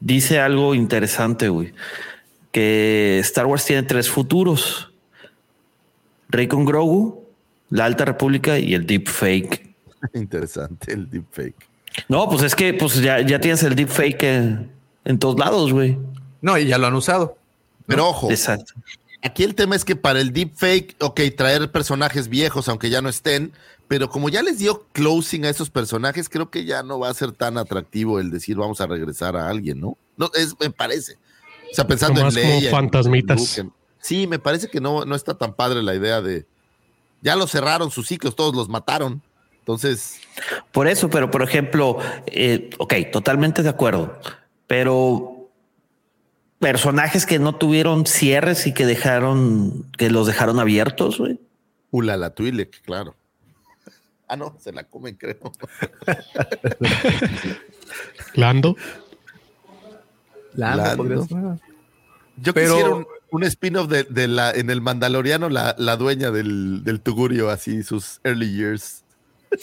dice 0.00 0.40
algo 0.40 0.74
interesante, 0.74 1.48
güey. 1.48 1.72
Que 2.52 3.18
Star 3.20 3.46
Wars 3.46 3.64
tiene 3.64 3.82
tres 3.84 4.08
futuros. 4.08 4.90
Rey 6.28 6.48
con 6.48 6.64
Grogu, 6.64 7.24
la 7.70 7.84
Alta 7.84 8.04
República 8.04 8.58
y 8.58 8.74
el 8.74 8.86
Deep 8.86 9.08
Fake. 9.08 9.74
interesante 10.14 10.92
el 10.92 11.08
deepfake 11.08 11.54
No, 12.08 12.28
pues 12.28 12.42
es 12.42 12.54
que 12.54 12.74
pues 12.74 13.00
ya, 13.00 13.20
ya 13.20 13.40
tienes 13.40 13.62
el 13.62 13.74
Deep 13.74 13.88
Fake 13.88 14.22
en, 14.24 14.70
en 15.04 15.18
todos 15.18 15.38
lados, 15.38 15.72
güey. 15.72 15.96
No, 16.42 16.58
y 16.58 16.66
ya 16.66 16.76
lo 16.78 16.86
han 16.88 16.94
usado. 16.94 17.38
pero 17.86 18.08
ojo 18.08 18.30
Exacto. 18.30 18.74
Aquí 19.24 19.42
el 19.42 19.54
tema 19.54 19.74
es 19.74 19.84
que 19.84 19.96
para 19.96 20.20
el 20.20 20.32
deepfake, 20.32 20.96
ok, 21.00 21.20
traer 21.36 21.70
personajes 21.72 22.28
viejos, 22.28 22.68
aunque 22.68 22.90
ya 22.90 23.00
no 23.00 23.08
estén, 23.08 23.52
pero 23.88 24.08
como 24.10 24.28
ya 24.28 24.42
les 24.42 24.58
dio 24.58 24.86
closing 24.92 25.44
a 25.46 25.48
esos 25.50 25.70
personajes, 25.70 26.28
creo 26.28 26.50
que 26.50 26.64
ya 26.64 26.82
no 26.82 26.98
va 26.98 27.08
a 27.08 27.14
ser 27.14 27.32
tan 27.32 27.56
atractivo 27.58 28.20
el 28.20 28.30
decir 28.30 28.56
vamos 28.56 28.80
a 28.80 28.86
regresar 28.86 29.36
a 29.36 29.48
alguien, 29.48 29.80
¿no? 29.80 29.96
No, 30.16 30.30
es, 30.34 30.54
me 30.60 30.70
parece. 30.70 31.14
O 31.70 31.74
sea, 31.74 31.86
pensando 31.86 32.20
en 32.20 32.26
como 32.26 32.36
Leia. 32.36 32.68
en- 32.68 32.70
fantasmitas. 32.70 33.38
en 33.58 33.66
Luke, 33.66 33.72
en- 33.72 33.72
sí, 34.00 34.26
me 34.26 34.38
parece 34.38 34.68
que 34.68 34.80
no, 34.80 35.04
no 35.06 35.14
está 35.16 35.34
tan 35.34 35.54
padre 35.54 35.82
la 35.82 35.94
idea 35.94 36.20
de. 36.20 36.46
Ya 37.22 37.34
lo 37.36 37.46
cerraron 37.46 37.90
sus 37.90 38.06
ciclos, 38.06 38.36
todos 38.36 38.54
los 38.54 38.68
mataron. 38.68 39.22
Entonces, 39.60 40.20
Por 40.72 40.86
eso, 40.86 41.08
pero 41.08 41.30
por 41.30 41.42
ejemplo, 41.42 41.98
eh, 42.26 42.68
ok, 42.76 42.94
totalmente 43.10 43.62
de 43.62 43.70
acuerdo. 43.70 44.18
Pero 44.66 45.33
personajes 46.58 47.26
que 47.26 47.38
no 47.38 47.56
tuvieron 47.56 48.06
cierres 48.06 48.66
y 48.66 48.72
que 48.74 48.86
dejaron, 48.86 49.90
que 49.98 50.10
los 50.10 50.26
dejaron 50.26 50.58
abiertos, 50.60 51.18
güey. 51.18 51.38
Ula 51.90 52.16
la 52.16 52.30
Twi'lek, 52.30 52.82
claro. 52.82 53.14
Ah, 54.26 54.36
no, 54.36 54.56
se 54.58 54.72
la 54.72 54.84
comen, 54.84 55.16
creo. 55.16 55.38
Lando. 58.34 58.74
Lando, 60.54 61.04
Lando. 61.04 61.60
Yo 62.38 62.54
Pero- 62.54 62.74
quisiera 62.74 62.94
un, 62.94 63.06
un 63.30 63.44
spin-off 63.44 63.88
de, 63.88 64.04
de 64.04 64.28
la, 64.28 64.50
en 64.50 64.70
el 64.70 64.80
Mandaloriano, 64.80 65.48
la, 65.50 65.74
la 65.78 65.96
dueña 65.96 66.30
del, 66.30 66.82
del 66.84 67.00
Tugurio, 67.00 67.50
así, 67.50 67.82
sus 67.82 68.20
early 68.24 68.50
years. 68.50 69.04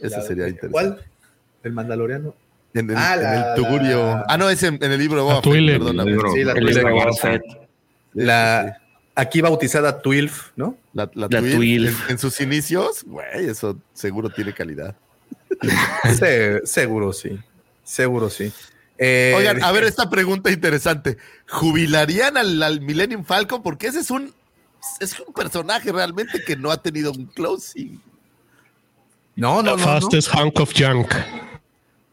Eso 0.00 0.22
sería 0.22 0.46
interesante. 0.48 0.68
¿Cuál? 0.70 1.04
¿El 1.64 1.72
Mandaloriano? 1.72 2.34
En, 2.74 2.90
el- 2.90 2.96
Ah, 2.96 3.14
en 3.14 3.22
la- 3.22 3.48
el 3.50 3.54
Tugurio. 3.62 4.06
la- 4.06 4.24
Ah, 4.28 4.36
no, 4.38 4.50
es 4.50 4.62
en, 4.62 4.74
en 4.82 4.92
el 4.92 4.98
libro 4.98 5.16
de 5.18 5.22
Boba 5.22 5.42
Fett, 5.42 5.54
libro. 5.54 6.32
Sí, 6.32 6.44
la 6.44 6.52
El 6.52 6.64
libro 6.64 6.86
de 6.86 6.90
Boba 6.92 7.04
Garza. 7.06 7.28
Fett. 7.30 7.42
La, 8.14 8.78
aquí 9.14 9.40
bautizada 9.40 10.00
Twilf, 10.00 10.50
¿no? 10.56 10.76
La, 10.92 11.10
la, 11.14 11.28
La 11.30 11.40
Twi'lek, 11.40 11.56
Twilf. 11.56 12.04
En, 12.06 12.12
en 12.12 12.18
sus 12.18 12.40
inicios, 12.40 13.04
güey, 13.04 13.46
eso 13.48 13.78
seguro 13.94 14.30
tiene 14.30 14.52
calidad. 14.52 14.94
Se- 16.18 16.66
seguro 16.66 17.12
sí. 17.12 17.38
Seguro 17.84 18.28
sí. 18.30 18.52
Eh, 18.98 19.32
Oigan, 19.36 19.62
a 19.62 19.70
ver 19.72 19.84
esta 19.84 20.10
pregunta 20.10 20.50
interesante. 20.50 21.16
¿Jubilarían 21.48 22.36
al, 22.36 22.62
al 22.62 22.80
Millennium 22.80 23.24
Falcon? 23.24 23.62
Porque 23.62 23.86
ese 23.86 24.00
es 24.00 24.10
un, 24.10 24.34
es 25.00 25.18
un 25.20 25.32
personaje 25.32 25.90
realmente 25.92 26.42
que 26.44 26.56
no 26.56 26.70
ha 26.70 26.82
tenido 26.82 27.12
un 27.12 27.26
closing. 27.26 28.00
No, 29.36 29.62
no, 29.62 29.76
The 29.76 29.80
no. 29.82 29.86
No, 29.86 30.00
fastest 30.00 30.34
hunk 30.34 30.58
of 30.60 30.72
junk. 30.76 31.12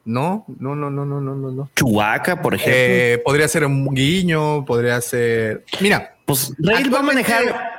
No, 0.06 0.46
no, 0.60 0.76
no, 0.76 0.90
no, 0.90 1.04
no, 1.06 1.20
no, 1.20 1.36
no, 1.36 1.52
no. 1.52 1.70
Chewbacca, 1.76 2.42
por 2.42 2.54
ejemplo. 2.56 2.74
Eh, 2.78 3.22
podría 3.26 3.48
ser 3.48 3.66
un 3.66 3.94
guiño, 3.94 4.64
podría 4.66 5.02
ser. 5.02 5.66
Mira, 5.82 6.16
pues 6.26 6.54
Rey 6.58 6.88
va 6.90 7.00
a 7.00 7.04
manejar. 7.04 7.72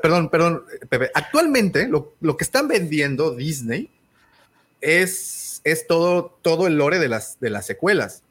perdón, 0.00 0.28
perdón, 0.30 0.62
Pepe. 0.88 1.10
Actualmente 1.14 1.88
lo, 1.88 2.14
lo 2.20 2.36
que 2.36 2.44
están 2.44 2.68
vendiendo 2.68 3.34
Disney 3.34 3.90
es, 4.80 5.60
es 5.64 5.86
todo, 5.86 6.38
todo 6.42 6.66
el 6.66 6.76
lore 6.76 6.98
de 6.98 7.08
las, 7.08 7.38
de 7.40 7.50
las 7.50 7.66
secuelas. 7.66 8.22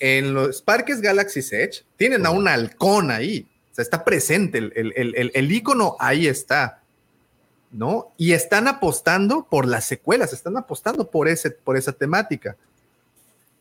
En 0.00 0.32
los 0.34 0.62
parques 0.62 1.00
Galaxy 1.00 1.40
Edge 1.40 1.84
tienen 1.96 2.24
a 2.26 2.30
un 2.30 2.46
halcón 2.48 3.10
ahí. 3.10 3.46
O 3.72 3.74
sea, 3.74 3.82
está 3.82 4.04
presente, 4.04 4.58
el, 4.58 4.72
el, 4.76 4.92
el- 5.16 5.30
el 5.34 5.52
icono 5.52 5.96
ahí 5.98 6.26
está. 6.26 6.82
¿No? 7.70 8.12
Y 8.16 8.32
están 8.32 8.66
apostando 8.66 9.46
por 9.50 9.66
las 9.66 9.84
secuelas, 9.84 10.32
están 10.32 10.56
apostando 10.56 11.10
por, 11.10 11.28
ese, 11.28 11.50
por 11.50 11.76
esa 11.76 11.92
temática. 11.92 12.56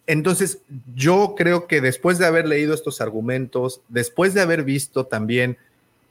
Entonces, 0.06 0.60
yo 0.96 1.36
creo 1.38 1.68
que 1.68 1.82
después 1.82 2.18
de 2.18 2.26
haber 2.26 2.48
leído 2.48 2.74
estos 2.74 3.02
argumentos, 3.02 3.82
después 3.90 4.34
de 4.34 4.42
haber 4.42 4.64
visto 4.64 5.06
también 5.06 5.58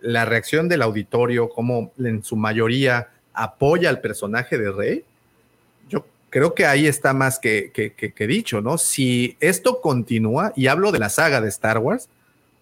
la 0.00 0.26
reacción 0.26 0.68
del 0.68 0.82
auditorio, 0.82 1.48
como 1.48 1.92
en 1.98 2.22
su 2.22 2.36
mayoría 2.36 3.08
apoya 3.32 3.88
al 3.88 4.02
personaje 4.02 4.58
de 4.58 4.70
Rey, 4.70 5.04
yo 5.88 6.04
creo 6.28 6.54
que 6.54 6.66
ahí 6.66 6.86
está 6.86 7.14
más 7.14 7.38
que, 7.38 7.70
que- 7.72 7.94
que- 7.94 8.12
que 8.12 8.26
dicho, 8.26 8.60
¿no? 8.60 8.76
Si 8.76 9.38
esto 9.40 9.80
continúa, 9.80 10.52
y 10.54 10.66
hablo 10.66 10.92
de 10.92 10.98
la 10.98 11.08
saga 11.08 11.40
de 11.40 11.48
Star 11.48 11.78
Wars, 11.78 12.08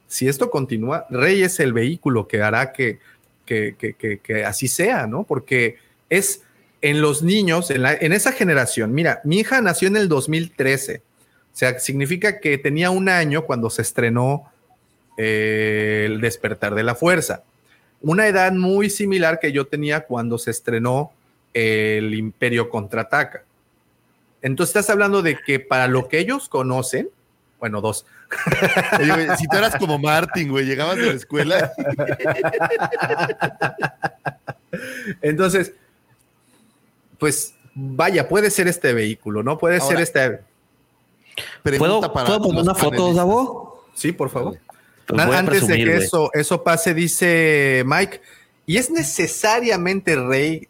si 0.06 0.28
esto 0.28 0.48
continúa, 0.50 1.06
Rey 1.10 1.42
es 1.42 1.58
el 1.58 1.72
vehículo 1.72 2.28
que 2.28 2.40
hará 2.42 2.72
que, 2.72 3.00
que, 3.44 3.74
que- 3.78 4.18
que- 4.18 4.44
así 4.44 4.68
sea, 4.68 5.06
¿no? 5.06 5.24
Porque 5.24 5.76
es 6.10 6.42
en 6.82 7.00
los 7.00 7.22
niños, 7.22 7.70
en, 7.70 7.82
la- 7.82 7.94
en 7.94 8.12
esa 8.12 8.32
generación, 8.32 8.92
mira, 8.92 9.20
mi 9.24 9.38
hija 9.40 9.60
nació 9.60 9.88
en 9.88 9.96
el 9.96 10.08
2013, 10.08 11.02
o 11.52 11.56
sea, 11.56 11.78
significa 11.78 12.40
que 12.40 12.58
tenía 12.58 12.90
un 12.90 13.08
año 13.08 13.44
cuando 13.44 13.70
se 13.70 13.82
estrenó 13.82 14.50
eh, 15.16 16.06
El 16.10 16.20
despertar 16.20 16.74
de 16.74 16.82
la 16.82 16.94
fuerza. 16.96 17.44
Una 18.00 18.26
edad 18.26 18.50
muy 18.52 18.90
similar 18.90 19.38
que 19.40 19.52
yo 19.52 19.66
tenía 19.66 20.00
cuando 20.06 20.38
se 20.38 20.50
estrenó 20.50 21.12
El 21.54 22.12
Imperio 22.14 22.68
contraataca. 22.68 23.44
Entonces 24.42 24.74
estás 24.76 24.90
hablando 24.90 25.22
de 25.22 25.38
que 25.38 25.60
para 25.60 25.86
lo 25.86 26.08
que 26.08 26.18
ellos 26.18 26.48
conocen, 26.48 27.08
bueno, 27.60 27.80
dos. 27.80 28.04
Oye, 29.00 29.12
güey, 29.12 29.36
si 29.38 29.46
tú 29.46 29.56
eras 29.56 29.76
como 29.76 29.98
Martin, 29.98 30.50
güey, 30.50 30.66
llegabas 30.66 30.96
de 30.96 31.06
la 31.06 31.12
escuela. 31.12 31.72
Entonces, 35.22 35.72
pues 37.18 37.54
vaya, 37.74 38.28
puede 38.28 38.50
ser 38.50 38.68
este 38.68 38.92
vehículo, 38.92 39.42
¿no? 39.42 39.58
Puede 39.58 39.78
Ahora, 39.78 39.88
ser 39.88 40.00
este. 40.00 40.40
¿Puedo, 41.62 41.78
Pregunta 41.78 42.12
para 42.12 42.26
¿puedo 42.26 42.42
poner 42.42 42.62
una 42.62 42.74
foto. 42.74 43.14
Davo? 43.14 43.86
Sí, 43.94 44.12
por 44.12 44.30
favor. 44.30 44.58
Pues 45.06 45.20
Antes 45.20 45.66
de 45.66 45.76
que 45.76 45.96
eso, 45.96 46.30
eso 46.32 46.62
pase, 46.62 46.94
dice 46.94 47.82
Mike, 47.86 48.20
¿y 48.66 48.78
es 48.78 48.90
necesariamente 48.90 50.16
Rey 50.16 50.68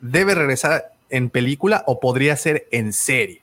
debe 0.00 0.34
regresar 0.34 0.92
en 1.08 1.30
película 1.30 1.82
o 1.86 2.00
podría 2.00 2.36
ser 2.36 2.66
en 2.70 2.92
serie? 2.92 3.40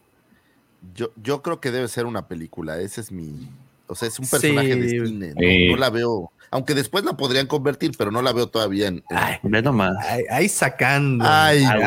Yo, 0.95 1.11
yo 1.21 1.41
creo 1.41 1.59
que 1.59 1.71
debe 1.71 1.87
ser 1.87 2.05
una 2.05 2.27
película. 2.27 2.79
Ese 2.79 3.01
es 3.01 3.11
mi. 3.11 3.49
O 3.87 3.95
sea, 3.95 4.07
es 4.07 4.17
un 4.19 4.25
Sí. 4.25 4.31
personaje 4.31 4.75
de 4.75 4.89
cine. 4.89 5.27
No, 5.35 5.41
Sí. 5.41 5.67
No 5.69 5.77
la 5.77 5.89
veo. 5.89 6.31
Aunque 6.51 6.75
después 6.75 7.03
la 7.03 7.17
podrían 7.17 7.47
convertir, 7.47 7.91
pero 7.97 8.11
no 8.11 8.21
la 8.21 8.31
veo 8.31 8.47
todavía 8.47 8.87
en. 8.87 8.97
en- 9.09 9.17
Ay, 9.17 9.37
ve 9.43 9.61
nomás. 9.61 9.93
Ahí, 10.05 10.23
ahí 10.29 10.49
sacando. 10.49 11.25
Ay, 11.27 11.63
Ah, 11.65 11.77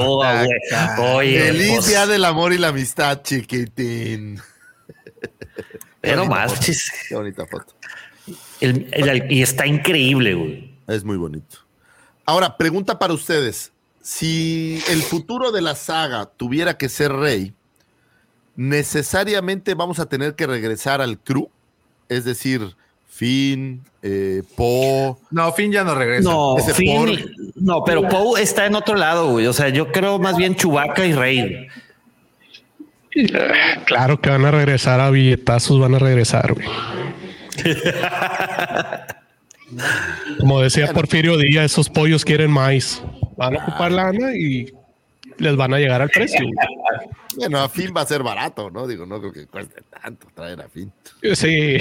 papá. 0.00 1.00
Oye, 1.14 1.40
Feliz 1.40 1.70
pues, 1.76 1.86
día 1.88 2.06
del 2.06 2.24
amor 2.24 2.52
y 2.52 2.58
la 2.58 2.68
amistad, 2.68 3.22
chiquitín. 3.22 4.40
ve 6.02 6.16
nomás, 6.16 6.52
foto. 6.54 6.72
Qué 7.08 7.14
bonita 7.14 7.46
foto. 7.46 7.74
El- 8.60 8.88
el- 8.92 9.30
y 9.32 9.42
está 9.42 9.66
increíble, 9.66 10.34
güey. 10.34 10.74
Es 10.86 11.04
muy 11.04 11.16
bonito. 11.16 11.58
Ahora, 12.26 12.56
pregunta 12.56 12.98
para 12.98 13.12
ustedes. 13.12 13.72
Si 14.02 14.82
el 14.90 15.02
futuro 15.02 15.50
de 15.52 15.62
la 15.62 15.74
saga 15.74 16.26
tuviera 16.26 16.76
que 16.76 16.88
ser 16.88 17.12
rey, 17.12 17.54
¿necesariamente 18.56 19.74
vamos 19.74 19.98
a 19.98 20.06
tener 20.06 20.34
que 20.34 20.46
regresar 20.46 21.00
al 21.00 21.18
crew? 21.18 21.48
Es 22.08 22.24
decir, 22.24 22.74
Finn, 23.08 23.82
eh, 24.02 24.42
Poe. 24.56 25.14
No, 25.30 25.52
Finn 25.52 25.72
ya 25.72 25.84
no 25.84 25.94
regresa. 25.94 26.28
No, 26.28 26.56
Finn- 26.56 27.30
no, 27.54 27.84
pero 27.84 28.08
Poe 28.08 28.42
está 28.42 28.66
en 28.66 28.74
otro 28.74 28.96
lado, 28.96 29.30
güey. 29.30 29.46
O 29.46 29.52
sea, 29.52 29.68
yo 29.68 29.92
creo 29.92 30.18
más 30.18 30.36
bien 30.36 30.56
Chewbacca 30.56 31.06
y 31.06 31.12
Rey. 31.12 31.68
Claro 33.86 34.20
que 34.20 34.28
van 34.28 34.44
a 34.44 34.50
regresar 34.50 34.98
a 34.98 35.08
billetazos, 35.08 35.78
van 35.78 35.94
a 35.94 36.00
regresar, 36.00 36.52
güey. 36.52 36.66
Como 40.40 40.60
decía 40.60 40.92
Porfirio 40.92 41.36
Díaz, 41.38 41.66
esos 41.66 41.88
pollos 41.88 42.24
quieren 42.24 42.50
maíz. 42.50 43.00
Van 43.36 43.56
a 43.56 43.62
ocupar 43.62 43.92
lana 43.92 44.34
y 44.36 44.72
les 45.38 45.56
van 45.56 45.74
a 45.74 45.78
llegar 45.78 46.00
al 46.02 46.10
precio. 46.10 46.40
Bueno, 47.36 47.58
a 47.58 47.68
Finn 47.68 47.92
va 47.96 48.02
a 48.02 48.06
ser 48.06 48.22
barato, 48.22 48.70
¿no? 48.70 48.86
Digo, 48.86 49.06
no 49.06 49.18
creo 49.18 49.32
que 49.32 49.46
cueste 49.48 49.82
tanto 50.00 50.28
traer 50.36 50.60
a 50.60 50.68
Finn. 50.68 50.92
Sí. 51.34 51.78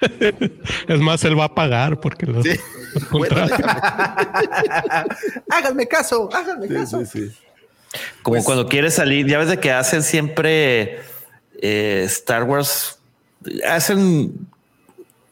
Es 0.88 1.00
más, 1.00 1.24
él 1.24 1.38
va 1.38 1.44
a 1.46 1.54
pagar 1.54 1.98
porque 2.00 2.26
lo 2.26 2.40
Sí. 2.42 2.50
lo 3.10 3.18
Bueno, 3.18 3.36
contrata. 3.36 4.24
háganme 5.50 5.86
caso, 5.88 6.28
háganme 6.32 6.68
sí, 6.68 6.74
caso. 6.74 7.04
sí, 7.04 7.28
sí. 7.28 7.36
Como 8.22 8.34
Pues- 8.36 8.44
cuando 8.44 8.68
quiere 8.68 8.90
salir, 8.90 9.26
ya 9.26 9.38
ves 9.38 9.48
de 9.48 9.58
que 9.60 9.70
hacen 9.72 10.02
siempre 10.04 11.00
eh, 11.60 12.02
Star 12.06 12.44
Wars, 12.44 12.98
hacen, 13.68 14.48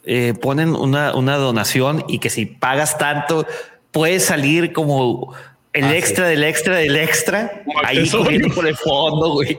eh, 0.04 0.34
ponen 0.40 0.74
una, 0.76 1.14
una 1.16 1.36
donación 1.36 2.04
y 2.08 2.18
que 2.20 2.30
si 2.30 2.46
pagas 2.46 2.98
tanto, 2.98 3.46
puedes 3.90 4.24
salir 4.24 4.72
como 4.72 5.32
el 5.72 5.84
Ah, 5.84 5.96
extra 5.96 6.26
del 6.28 6.42
extra 6.44 6.76
del 6.76 6.96
extra, 6.96 7.62
Como 7.64 7.80
ahí 7.84 8.08
corriendo 8.10 8.54
por 8.54 8.66
el 8.66 8.76
fondo, 8.76 9.30
güey. 9.34 9.58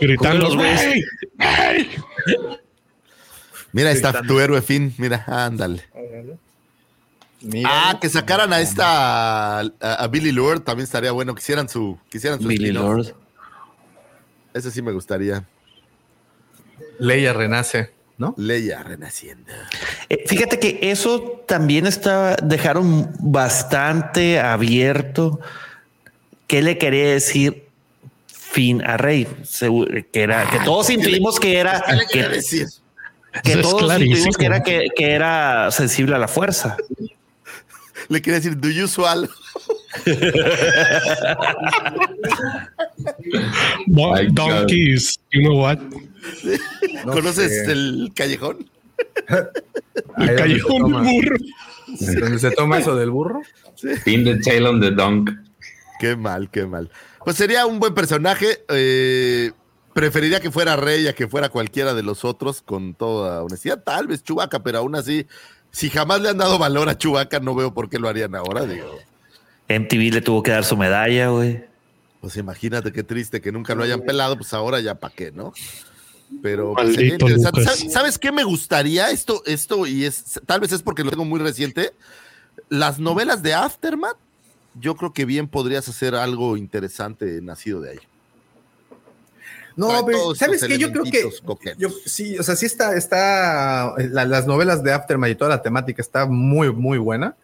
Gritando, 0.00 0.46
Con 0.48 0.56
los 0.56 0.56
güeyes. 0.56 1.04
"Güey". 1.36 1.88
Mira, 3.72 3.90
está 3.90 4.22
tu 4.22 4.40
héroe 4.40 4.62
Finn. 4.62 4.94
Mira, 4.98 5.24
ándale. 5.26 5.82
Mira, 7.42 7.68
Ah, 7.70 7.98
que 8.00 8.08
sacaran 8.08 8.52
a 8.52 8.60
esta, 8.60 9.60
a, 9.60 9.64
a 9.80 10.08
Billy 10.08 10.32
Lord, 10.32 10.60
también 10.60 10.84
estaría 10.84 11.12
bueno. 11.12 11.34
Quisieran 11.34 11.68
su, 11.68 11.98
quisieran 12.10 12.40
su 12.40 12.48
Billy. 12.48 12.72
Lord. 12.72 13.14
Ese 14.54 14.70
sí 14.70 14.80
me 14.80 14.92
gustaría. 14.92 15.44
Leia 16.98 17.34
renace, 17.34 17.90
¿no? 18.18 18.34
Leia 18.36 18.82
renaciendo. 18.82 19.52
Eh, 20.08 20.24
fíjate 20.26 20.58
que 20.58 20.78
eso 20.82 21.42
también 21.46 21.86
está, 21.86 22.36
dejaron 22.42 23.12
bastante 23.20 24.40
abierto. 24.40 25.40
¿Qué 26.46 26.62
le 26.62 26.78
quería 26.78 27.10
decir 27.10 27.66
Finn 28.26 28.82
a 28.82 28.96
Rey? 28.96 29.26
Que 30.12 30.22
era, 30.22 30.48
que 30.50 30.60
todos 30.60 30.88
intuimos 30.90 31.38
que 31.38 31.58
era, 31.58 31.82
¿Qué 31.86 31.92
le 31.92 32.06
quiere 32.06 32.28
que, 32.28 32.34
decir? 32.36 32.66
que 33.42 33.52
Eso 33.52 33.76
todos 33.76 34.00
intuimos 34.00 34.36
que 34.36 34.46
era 34.46 34.62
que, 34.62 34.88
que 34.96 35.10
era 35.12 35.70
sensible 35.70 36.14
a 36.14 36.18
la 36.18 36.28
fuerza. 36.28 36.76
Le 38.08 38.22
quiere 38.22 38.40
decir, 38.40 38.58
do 38.58 38.70
you 38.70 38.86
swallow? 38.86 39.28
Donkeys, 44.32 45.18
you 45.32 45.42
know 45.42 45.56
what? 45.60 45.78
No 47.04 47.12
¿Conoces 47.12 47.64
sé. 47.66 47.72
el 47.72 48.12
callejón? 48.14 48.68
Ahí 50.16 50.58
se 50.60 50.64
un 50.66 50.82
toma- 50.82 51.02
burro. 51.02 51.36
¿Donde 52.20 52.38
se 52.38 52.50
toma 52.52 52.78
eso 52.78 52.96
del 52.96 53.10
burro? 53.10 53.42
Pin 54.04 54.24
the 54.24 54.36
tail 54.38 54.66
on 54.66 54.80
the 54.80 54.90
dunk. 54.90 55.30
Qué 56.00 56.16
mal, 56.16 56.50
qué 56.50 56.66
mal. 56.66 56.90
Pues 57.24 57.36
sería 57.36 57.66
un 57.66 57.78
buen 57.80 57.94
personaje. 57.94 58.64
eh, 58.68 59.52
preferiría 59.94 60.40
que 60.40 60.50
fuera 60.50 60.76
Rey 60.76 61.06
a 61.08 61.14
que 61.14 61.26
fuera 61.26 61.48
cualquiera 61.48 61.94
de 61.94 62.02
los 62.02 62.24
otros, 62.24 62.60
con 62.60 62.92
toda 62.94 63.42
honestidad. 63.42 63.82
Tal 63.82 64.06
vez 64.08 64.22
Chubaca, 64.22 64.62
pero 64.62 64.78
aún 64.78 64.94
así, 64.94 65.26
si 65.70 65.88
jamás 65.88 66.20
le 66.20 66.28
han 66.28 66.36
dado 66.38 66.58
valor 66.58 66.88
a 66.90 66.98
Chubaca, 66.98 67.40
no 67.40 67.54
veo 67.54 67.72
por 67.72 67.88
qué 67.88 67.98
lo 67.98 68.08
harían 68.08 68.34
ahora. 68.34 68.66
Digo, 68.66 68.98
MTV 69.68 70.12
le 70.12 70.20
tuvo 70.20 70.42
que 70.42 70.50
dar 70.52 70.64
su 70.64 70.76
medalla, 70.76 71.28
güey. 71.28 71.64
pues 72.20 72.36
imagínate 72.36 72.92
qué 72.92 73.02
triste 73.02 73.40
que 73.40 73.52
nunca 73.52 73.74
lo 73.74 73.82
hayan 73.84 74.00
pelado, 74.02 74.36
pues 74.36 74.52
ahora 74.52 74.80
ya 74.80 74.94
para 74.96 75.14
qué, 75.14 75.30
¿no? 75.32 75.52
Pero 76.42 76.74
pues, 76.74 76.98
interesante. 76.98 77.60
Lucas. 77.60 77.76
¿Sabes, 77.78 77.92
sabes 77.92 78.18
qué 78.18 78.32
me 78.32 78.42
gustaría? 78.44 79.10
Esto, 79.10 79.42
esto, 79.46 79.86
y 79.86 80.04
es, 80.04 80.40
tal 80.44 80.60
vez 80.60 80.72
es 80.72 80.82
porque 80.82 81.04
lo 81.04 81.10
tengo 81.10 81.24
muy 81.24 81.38
reciente. 81.40 81.92
Las 82.68 82.98
novelas 82.98 83.42
de 83.42 83.54
Aftermath, 83.54 84.16
yo 84.80 84.96
creo 84.96 85.12
que 85.12 85.24
bien 85.24 85.46
podrías 85.46 85.88
hacer 85.88 86.14
algo 86.16 86.56
interesante 86.56 87.40
nacido 87.42 87.80
de 87.80 87.90
ahí. 87.92 87.98
No, 89.76 90.04
pero 90.06 90.34
¿sabes 90.34 90.64
qué? 90.64 90.78
Yo 90.78 90.90
creo 90.90 91.04
que 91.04 91.28
yo, 91.76 91.90
sí, 92.06 92.38
o 92.38 92.42
sea, 92.42 92.56
sí 92.56 92.64
está, 92.66 92.96
está 92.96 93.92
la- 93.98 94.24
las 94.24 94.46
novelas 94.46 94.82
de 94.82 94.92
Aftermath 94.92 95.30
y 95.30 95.34
toda 95.34 95.50
la 95.50 95.62
temática 95.62 96.00
está 96.00 96.24
muy, 96.26 96.72
muy 96.72 96.96
buena, 96.98 97.36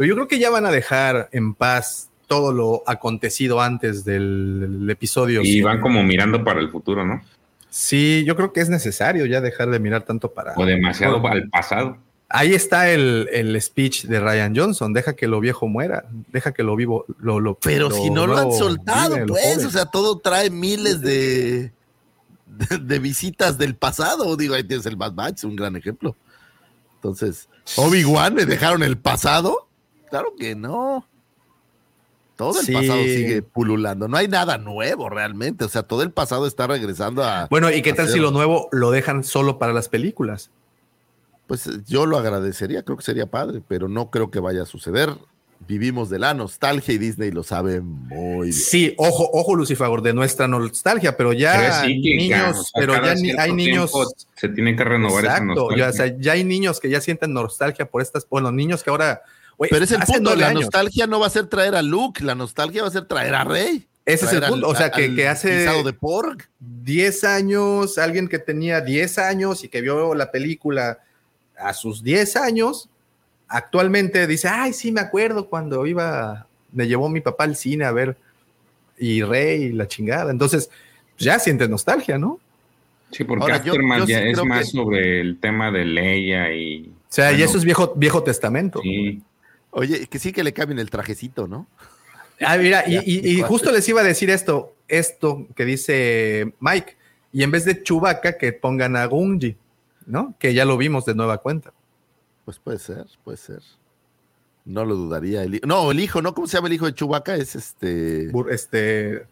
pero 0.00 0.08
yo 0.08 0.14
creo 0.14 0.28
que 0.28 0.38
ya 0.38 0.48
van 0.48 0.64
a 0.64 0.70
dejar 0.70 1.28
en 1.30 1.52
paz 1.52 2.08
todo 2.26 2.54
lo 2.54 2.82
acontecido 2.86 3.60
antes 3.60 4.02
del, 4.02 4.78
del 4.80 4.88
episodio. 4.88 5.42
Y 5.44 5.60
van 5.60 5.82
como 5.82 6.02
mirando 6.02 6.42
para 6.42 6.58
el 6.60 6.70
futuro, 6.70 7.04
¿no? 7.04 7.20
Sí, 7.68 8.24
yo 8.26 8.34
creo 8.34 8.50
que 8.54 8.62
es 8.62 8.70
necesario 8.70 9.26
ya 9.26 9.42
dejar 9.42 9.68
de 9.68 9.78
mirar 9.78 10.04
tanto 10.04 10.32
para... 10.32 10.54
O 10.56 10.64
demasiado 10.64 11.20
Bueno, 11.20 11.36
al 11.36 11.50
pasado. 11.50 11.98
Ahí 12.30 12.54
está 12.54 12.88
el, 12.88 13.28
el 13.30 13.60
speech 13.60 14.04
de 14.04 14.20
Ryan 14.20 14.56
Johnson, 14.56 14.94
deja 14.94 15.12
que 15.16 15.28
lo 15.28 15.38
viejo 15.38 15.68
muera, 15.68 16.06
deja 16.28 16.52
que 16.52 16.62
lo 16.62 16.76
vivo, 16.76 17.04
lo, 17.18 17.38
lo 17.38 17.56
Pero 17.56 17.90
si 17.90 18.08
no 18.08 18.26
lo 18.26 18.38
han 18.38 18.52
soltado, 18.52 19.16
vive, 19.16 19.26
pues, 19.26 19.66
o 19.66 19.70
sea, 19.70 19.84
todo 19.84 20.18
trae 20.18 20.48
miles 20.48 21.02
de, 21.02 21.72
de, 22.46 22.78
de 22.78 22.98
visitas 23.00 23.58
del 23.58 23.74
pasado. 23.74 24.34
Digo, 24.38 24.54
ahí 24.54 24.64
tienes 24.64 24.86
el 24.86 24.96
Bad 24.96 25.12
Batch, 25.12 25.44
un 25.44 25.56
gran 25.56 25.76
ejemplo. 25.76 26.16
Entonces, 26.94 27.50
Obi-Wan 27.76 28.36
le 28.36 28.46
dejaron 28.46 28.82
el 28.82 28.96
pasado. 28.96 29.66
Claro 30.10 30.34
que 30.38 30.54
no. 30.54 31.06
Todo 32.36 32.58
el 32.58 32.66
Sí. 32.66 32.72
pasado 32.72 33.02
sigue 33.02 33.42
pululando. 33.42 34.08
No 34.08 34.16
hay 34.16 34.26
nada 34.26 34.56
nuevo 34.56 35.08
realmente. 35.10 35.64
O 35.64 35.68
sea, 35.68 35.82
todo 35.82 36.02
el 36.02 36.10
pasado 36.10 36.46
está 36.46 36.66
regresando 36.66 37.22
a. 37.22 37.46
Bueno, 37.50 37.70
¿y 37.70 37.82
qué 37.82 37.92
tal 37.92 38.08
si 38.08 38.18
lo 38.18 38.30
nuevo 38.30 38.68
lo 38.72 38.90
dejan 38.90 39.24
solo 39.24 39.58
para 39.58 39.72
las 39.74 39.88
películas? 39.90 40.50
Pues 41.46 41.68
yo 41.86 42.06
lo 42.06 42.16
agradecería, 42.16 42.82
creo 42.82 42.96
que 42.96 43.04
sería 43.04 43.26
padre, 43.26 43.60
pero 43.66 43.88
no 43.88 44.10
creo 44.10 44.30
que 44.30 44.40
vaya 44.40 44.62
a 44.62 44.66
suceder. 44.66 45.10
Vivimos 45.68 46.08
de 46.08 46.18
la 46.18 46.32
nostalgia 46.32 46.94
y 46.94 46.98
Disney 46.98 47.30
lo 47.32 47.42
sabe 47.42 47.82
muy 47.82 48.46
bien. 48.48 48.52
Sí, 48.54 48.94
ojo, 48.96 49.28
ojo, 49.34 49.54
Lucifer, 49.56 49.90
de 50.00 50.14
nuestra 50.14 50.48
nostalgia, 50.48 51.18
pero 51.18 51.34
ya 51.34 51.82
cíclica, 51.82 52.46
niños, 52.48 52.70
pero 52.74 52.94
ya 53.04 53.14
ni- 53.16 53.32
hay 53.32 53.52
niños. 53.52 53.92
Se 54.36 54.48
tiene 54.48 54.74
que 54.74 54.84
renovar 54.84 55.24
esa 55.24 55.32
Exacto, 55.34 55.54
nostalgia. 55.54 55.84
ya, 55.84 55.90
o 55.90 55.92
sea, 55.92 56.16
ya 56.18 56.32
hay 56.32 56.44
niños 56.44 56.80
que 56.80 56.88
ya 56.88 57.02
sienten 57.02 57.34
nostalgia 57.34 57.84
por 57.90 58.00
estas, 58.00 58.26
bueno, 58.30 58.50
niños 58.50 58.82
que 58.82 58.88
ahora. 58.88 59.20
Pero 59.68 59.84
es 59.84 59.90
el 59.92 60.00
punto, 60.00 60.34
la 60.36 60.48
años. 60.48 60.62
nostalgia 60.62 61.06
no 61.06 61.20
va 61.20 61.26
a 61.26 61.30
ser 61.30 61.46
traer 61.46 61.74
a 61.74 61.82
Luke, 61.82 62.24
la 62.24 62.34
nostalgia 62.34 62.82
va 62.82 62.88
a 62.88 62.92
ser 62.92 63.04
traer 63.06 63.34
a 63.34 63.44
Rey. 63.44 63.86
Ese 64.06 64.24
es 64.26 64.32
el 64.32 64.40
punto, 64.42 64.66
al- 64.68 64.72
o 64.72 64.74
sea, 64.76 64.90
que, 64.90 65.14
que 65.14 65.28
hace 65.28 65.58
pisado 65.58 65.82
de 65.84 65.92
Porg. 65.92 66.48
10 66.58 67.24
años, 67.24 67.98
alguien 67.98 68.26
que 68.28 68.38
tenía 68.38 68.80
10 68.80 69.18
años 69.18 69.62
y 69.62 69.68
que 69.68 69.80
vio 69.82 70.14
la 70.14 70.30
película 70.30 71.00
a 71.58 71.74
sus 71.74 72.02
10 72.02 72.36
años, 72.36 72.88
actualmente 73.48 74.26
dice, 74.26 74.48
ay, 74.48 74.72
sí, 74.72 74.92
me 74.92 75.00
acuerdo 75.00 75.48
cuando 75.48 75.86
iba, 75.86 76.46
me 76.72 76.86
llevó 76.88 77.08
mi 77.08 77.20
papá 77.20 77.44
al 77.44 77.56
cine 77.56 77.84
a 77.84 77.92
ver 77.92 78.16
y 78.98 79.22
Rey 79.22 79.64
y 79.64 79.72
la 79.72 79.86
chingada. 79.88 80.30
Entonces, 80.30 80.70
pues, 81.16 81.24
ya 81.24 81.38
siente 81.38 81.68
nostalgia, 81.68 82.16
¿no? 82.18 82.32
O 82.32 82.40
Sí, 83.12 83.24
porque 83.24 83.42
Ahora, 83.42 83.62
yo- 83.64 83.72
Aftermath 83.72 83.98
yo 84.00 84.06
sí 84.06 84.12
ya 84.12 84.20
es 84.20 84.44
más 84.44 84.60
que- 84.60 84.70
sobre 84.70 85.20
el 85.20 85.38
tema 85.40 85.70
de 85.72 85.84
Leia 85.84 86.52
y. 86.54 86.92
sea, 87.08 87.32
y 87.32 87.42
eso 87.42 87.58
es 87.58 87.64
viejo, 87.64 87.92
viejo 87.96 88.22
testamento. 88.22 88.80
Sí. 88.82 89.20
Oye, 89.70 90.06
que 90.06 90.18
sí 90.18 90.32
que 90.32 90.42
le 90.44 90.52
cambien 90.52 90.78
el 90.78 90.90
trajecito, 90.90 91.46
¿no? 91.46 91.66
Ah, 92.40 92.56
mira, 92.56 92.84
y, 92.88 93.40
justo 93.42 93.70
les 93.72 93.88
iba 93.88 94.00
a 94.00 94.04
decir 94.04 94.30
esto, 94.30 94.74
esto 94.88 95.46
que 95.54 95.64
dice 95.64 96.54
Mike, 96.60 96.96
y 97.32 97.42
en 97.42 97.50
vez 97.50 97.64
de 97.64 97.82
Chewbacca, 97.82 98.36
que 98.38 98.52
pongan 98.52 98.96
a 98.96 99.04
Gunji, 99.06 99.56
¿no? 100.06 100.34
Que 100.38 100.52
ya 100.54 100.64
lo 100.64 100.76
vimos 100.76 101.04
de 101.04 101.14
nueva 101.14 101.38
cuenta. 101.38 101.72
Pues 102.44 102.58
puede 102.58 102.78
ser, 102.78 103.06
puede 103.22 103.36
ser. 103.36 103.62
No 104.64 104.84
lo 104.84 104.94
dudaría. 104.96 105.42
El 105.42 105.60
no, 105.64 105.90
el 105.90 106.00
hijo, 106.00 106.20
¿no? 106.22 106.34
¿Cómo 106.34 106.46
se 106.46 106.56
llama 106.56 106.68
el 106.68 106.74
hijo 106.74 106.86
de 106.86 106.94
Chewbacca? 106.94 107.36
Es 107.36 107.54
este. 107.54 108.30
Bur- 108.32 108.50
Este, 108.50 109.26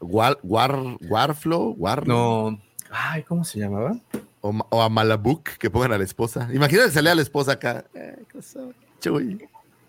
War, 0.00 0.38
War, 0.42 0.78
Warflow, 1.08 1.74
War, 1.78 2.06
no, 2.06 2.60
ay, 2.90 3.22
¿cómo 3.22 3.42
se 3.44 3.58
llamaba? 3.58 3.98
O, 4.42 4.50
o 4.68 4.82
a 4.82 4.88
Malabuk, 4.90 5.48
que 5.58 5.70
pongan 5.70 5.92
a 5.92 5.98
la 5.98 6.04
esposa. 6.04 6.48
Imagínate 6.52 6.88
que 6.88 6.92
sale 6.94 7.10
a 7.10 7.14
la 7.14 7.22
esposa 7.22 7.52
acá. 7.52 7.86
Eh, 7.94 8.16
¿qué? 8.30 8.38
Chuy, 9.00 9.48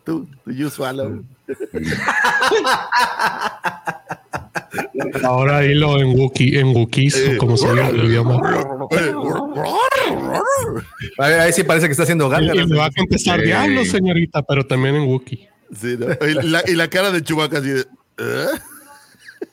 tú, 0.10 0.28
tú, 0.44 0.52
you 0.52 0.70
swallow. 0.70 1.24
Ahora 5.24 5.64
hilo 5.66 6.00
en 6.00 6.20
Wookiee, 6.20 6.60
en 6.60 6.68
Wookiees, 6.76 7.16
o 7.36 7.38
como 7.38 7.58
se 7.58 7.68
llama 7.68 7.90
el 7.90 8.06
idioma. 8.06 8.40
A 11.18 11.28
ver, 11.28 11.40
ahí 11.40 11.54
sí 11.54 11.64
parece 11.64 11.88
que 11.88 11.92
está 11.92 12.04
haciendo 12.04 12.28
Y, 12.28 12.32
gárgaras. 12.32 12.66
y 12.66 12.68
me 12.70 12.78
va 12.78 12.86
a 12.86 12.92
contestar, 12.92 13.40
Sí. 13.40 13.46
diablo, 13.48 13.86
señorita, 13.86 14.42
pero 14.44 14.66
también 14.66 14.96
en 14.96 15.04
Wookiee. 15.04 15.48
Sí, 15.76 15.96
¿no? 16.00 16.08
y, 16.28 16.34
la, 16.50 16.64
y 16.68 16.74
la 16.76 16.88
cara 16.88 17.12
de 17.12 17.22
Chewbacca 17.24 17.60
así 17.60 17.70
de. 17.70 17.82
¿eh? 17.82 18.48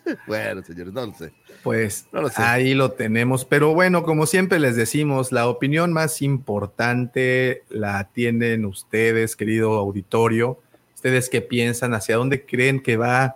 Bueno, 0.26 0.62
señores, 0.62 0.92
no 0.92 1.06
lo 1.06 1.14
sé. 1.14 1.32
Pues 1.66 2.06
No 2.12 2.22
lo 2.22 2.28
sé. 2.28 2.40
ahí 2.40 2.74
lo 2.74 2.92
tenemos. 2.92 3.44
Pero 3.44 3.74
bueno, 3.74 4.04
como 4.04 4.26
siempre 4.26 4.60
les 4.60 4.76
decimos, 4.76 5.32
la 5.32 5.48
opinión 5.48 5.92
más 5.92 6.22
importante 6.22 7.64
la 7.70 8.04
tienen 8.04 8.64
ustedes, 8.64 9.34
querido 9.34 9.72
auditorio. 9.72 10.60
Ustedes 10.94 11.28
qué 11.28 11.42
piensan, 11.42 11.92
hacia 11.92 12.18
dónde 12.18 12.46
creen 12.46 12.80
que 12.80 12.96
va 12.96 13.34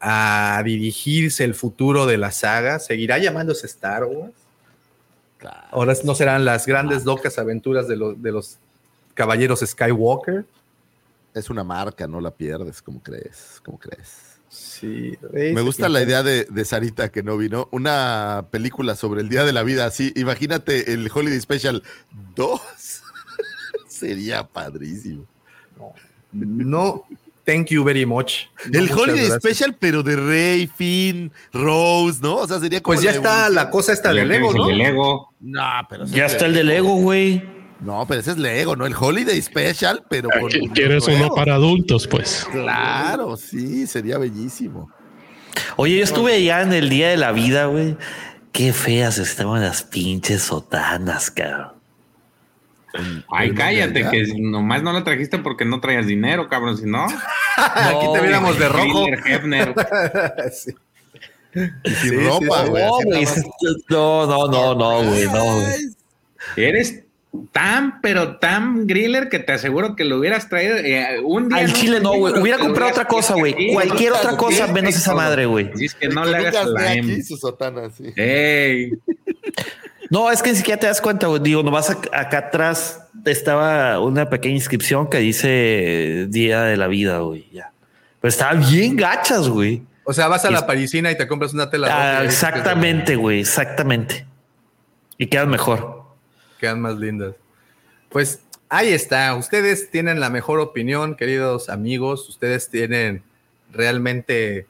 a 0.00 0.60
dirigirse 0.64 1.44
el 1.44 1.54
futuro 1.54 2.06
de 2.06 2.18
la 2.18 2.32
saga. 2.32 2.80
¿Seguirá 2.80 3.18
llamándose 3.18 3.68
Star 3.68 4.02
Wars? 4.02 4.34
Ahora 5.70 5.94
no 6.02 6.16
serán 6.16 6.44
las 6.44 6.66
grandes 6.66 7.04
locas 7.04 7.38
aventuras 7.38 7.86
de, 7.86 7.94
los 7.94 8.20
de 8.20 8.32
los 8.32 8.58
caballeros 9.14 9.60
Skywalker. 9.60 10.44
Es 11.32 11.50
una 11.50 11.62
marca, 11.62 12.08
no 12.08 12.20
la 12.20 12.32
pierdes, 12.32 12.82
como 12.82 13.00
crees, 13.00 13.60
como 13.64 13.78
crees. 13.78 14.33
Sí, 14.54 15.18
Me 15.32 15.62
gusta 15.62 15.88
la 15.88 16.00
idea 16.00 16.22
de, 16.22 16.44
de 16.44 16.64
Sarita 16.64 17.10
que 17.10 17.24
no 17.24 17.36
vino. 17.36 17.68
Una 17.72 18.46
película 18.52 18.94
sobre 18.94 19.20
el 19.20 19.28
Día 19.28 19.44
de 19.44 19.52
la 19.52 19.64
Vida, 19.64 19.84
así. 19.84 20.12
Imagínate 20.14 20.92
el 20.92 21.10
Holiday 21.12 21.40
Special 21.40 21.82
2. 22.36 22.60
Sería 23.88 24.44
padrísimo. 24.44 25.26
No, 26.30 27.04
thank 27.44 27.66
you 27.70 27.82
very 27.82 28.06
much. 28.06 28.44
No, 28.70 28.78
el 28.78 28.92
Holiday 28.92 29.28
gracias. 29.28 29.42
Special, 29.42 29.76
pero 29.76 30.04
de 30.04 30.14
Rey, 30.14 30.68
Finn, 30.68 31.32
Rose, 31.52 32.20
¿no? 32.22 32.36
O 32.36 32.46
sea, 32.46 32.60
sería 32.60 32.80
como. 32.80 32.94
Pues 32.94 33.02
ya 33.02 33.10
la 33.10 33.16
está 33.16 33.50
la 33.50 33.70
cosa 33.70 33.92
esta 33.92 34.12
de 34.12 34.24
Lego, 34.24 34.52
¿no? 34.52 34.70
el 34.70 34.78
de 34.78 34.84
Lego. 34.84 35.34
No, 35.40 35.62
pero 35.90 36.04
ese 36.04 36.14
Ya 36.14 36.26
es 36.26 36.32
está 36.32 36.46
el 36.46 36.54
de 36.54 36.62
Lego, 36.62 36.94
güey. 36.94 37.53
No, 37.80 38.06
pero 38.06 38.20
ese 38.20 38.32
es 38.32 38.38
Lego, 38.38 38.76
¿no? 38.76 38.86
El 38.86 38.94
Holiday 38.98 39.40
Special, 39.42 40.04
pero 40.08 40.28
con. 40.40 40.48
¿Quieres 40.70 41.06
uno 41.08 41.28
para 41.34 41.54
adultos? 41.54 42.06
Pues 42.06 42.46
Claro, 42.50 43.36
sí, 43.36 43.86
sería 43.86 44.18
bellísimo. 44.18 44.90
Oye, 45.76 45.98
yo 45.98 46.04
estuve 46.04 46.34
allá 46.34 46.62
en 46.62 46.72
el 46.72 46.88
día 46.88 47.08
de 47.08 47.16
la 47.16 47.32
vida, 47.32 47.66
güey. 47.66 47.96
Qué 48.52 48.72
feas 48.72 49.18
estaban 49.18 49.62
las 49.62 49.82
pinches 49.82 50.42
sotanas, 50.42 51.30
cabrón. 51.30 51.74
Ay, 53.28 53.52
cállate, 53.52 54.08
que 54.08 54.24
nomás 54.38 54.82
no 54.82 54.92
la 54.92 55.02
trajiste 55.02 55.38
porque 55.38 55.64
no 55.64 55.80
traías 55.80 56.06
dinero, 56.06 56.48
cabrón, 56.48 56.78
si 56.78 56.86
no. 56.86 57.04
Aquí 57.56 58.06
te 58.12 58.20
viéramos 58.20 58.58
de 58.58 58.68
rojo. 58.68 59.06
Sí. 60.52 60.74
Y 61.84 61.90
sin 61.90 62.10
Sí, 62.10 62.16
ropa, 62.16 62.64
güey. 62.64 62.82
No, 63.88 64.26
no, 64.26 64.48
no, 64.48 64.74
no, 64.74 65.04
güey, 65.04 65.24
no, 65.26 65.44
güey. 65.54 65.72
Eres 66.56 67.04
tan, 67.52 68.00
pero 68.00 68.36
tan 68.38 68.86
griller 68.86 69.28
que 69.28 69.38
te 69.38 69.52
aseguro 69.52 69.96
que 69.96 70.04
lo 70.04 70.18
hubieras 70.18 70.48
traído 70.48 70.76
eh, 70.76 71.20
un 71.22 71.48
día. 71.48 71.58
Al 71.58 71.72
chile 71.72 72.00
no, 72.00 72.14
güey. 72.14 72.38
Hubiera 72.38 72.58
comprado 72.58 72.90
otra 72.92 73.06
cosa, 73.06 73.34
güey. 73.34 73.72
Cualquier 73.72 74.12
¿no? 74.12 74.18
otra 74.18 74.36
cosa 74.36 74.66
menos 74.68 74.94
esa 74.94 75.14
madre, 75.14 75.46
güey. 75.46 75.70
Es 75.80 75.94
que 75.94 76.08
no 76.08 76.24
le 76.24 76.36
hagas 76.36 76.66
la 76.66 76.90
aquí 76.92 77.22
su 77.22 77.36
sotana, 77.36 77.90
sí. 77.90 78.12
Ey, 78.16 78.92
No, 80.10 80.30
es 80.30 80.42
que 80.42 80.50
ni 80.50 80.56
siquiera 80.56 80.78
te 80.78 80.86
das 80.86 81.00
cuenta, 81.00 81.26
güey. 81.26 81.42
Digo, 81.42 81.62
nomás 81.62 81.90
ac- 81.90 82.08
acá 82.12 82.38
atrás 82.38 83.00
estaba 83.24 84.00
una 84.00 84.28
pequeña 84.30 84.54
inscripción 84.54 85.08
que 85.08 85.18
dice 85.18 86.26
Día 86.28 86.62
de 86.62 86.76
la 86.76 86.86
Vida, 86.88 87.18
güey. 87.18 87.48
Ya. 87.52 87.72
Pero 88.20 88.28
estaban 88.28 88.60
bien 88.70 88.96
gachas, 88.96 89.48
güey. 89.48 89.82
O 90.04 90.12
sea, 90.12 90.28
vas 90.28 90.44
a 90.44 90.50
la 90.50 90.66
parisina 90.66 91.10
y 91.10 91.16
te 91.16 91.26
compras 91.26 91.54
una 91.54 91.70
tela 91.70 91.88
Ah, 91.90 92.24
exactamente, 92.24 93.16
güey. 93.16 93.40
Exactamente. 93.40 94.26
Y 95.16 95.26
quedan 95.28 95.48
mejor. 95.48 96.03
Quedan 96.64 96.80
más 96.80 96.96
lindas. 96.96 97.34
Pues 98.08 98.40
ahí 98.70 98.88
está. 98.94 99.34
Ustedes 99.34 99.90
tienen 99.90 100.18
la 100.18 100.30
mejor 100.30 100.60
opinión, 100.60 101.14
queridos 101.14 101.68
amigos. 101.68 102.26
Ustedes 102.26 102.70
tienen 102.70 103.22
realmente 103.70 104.66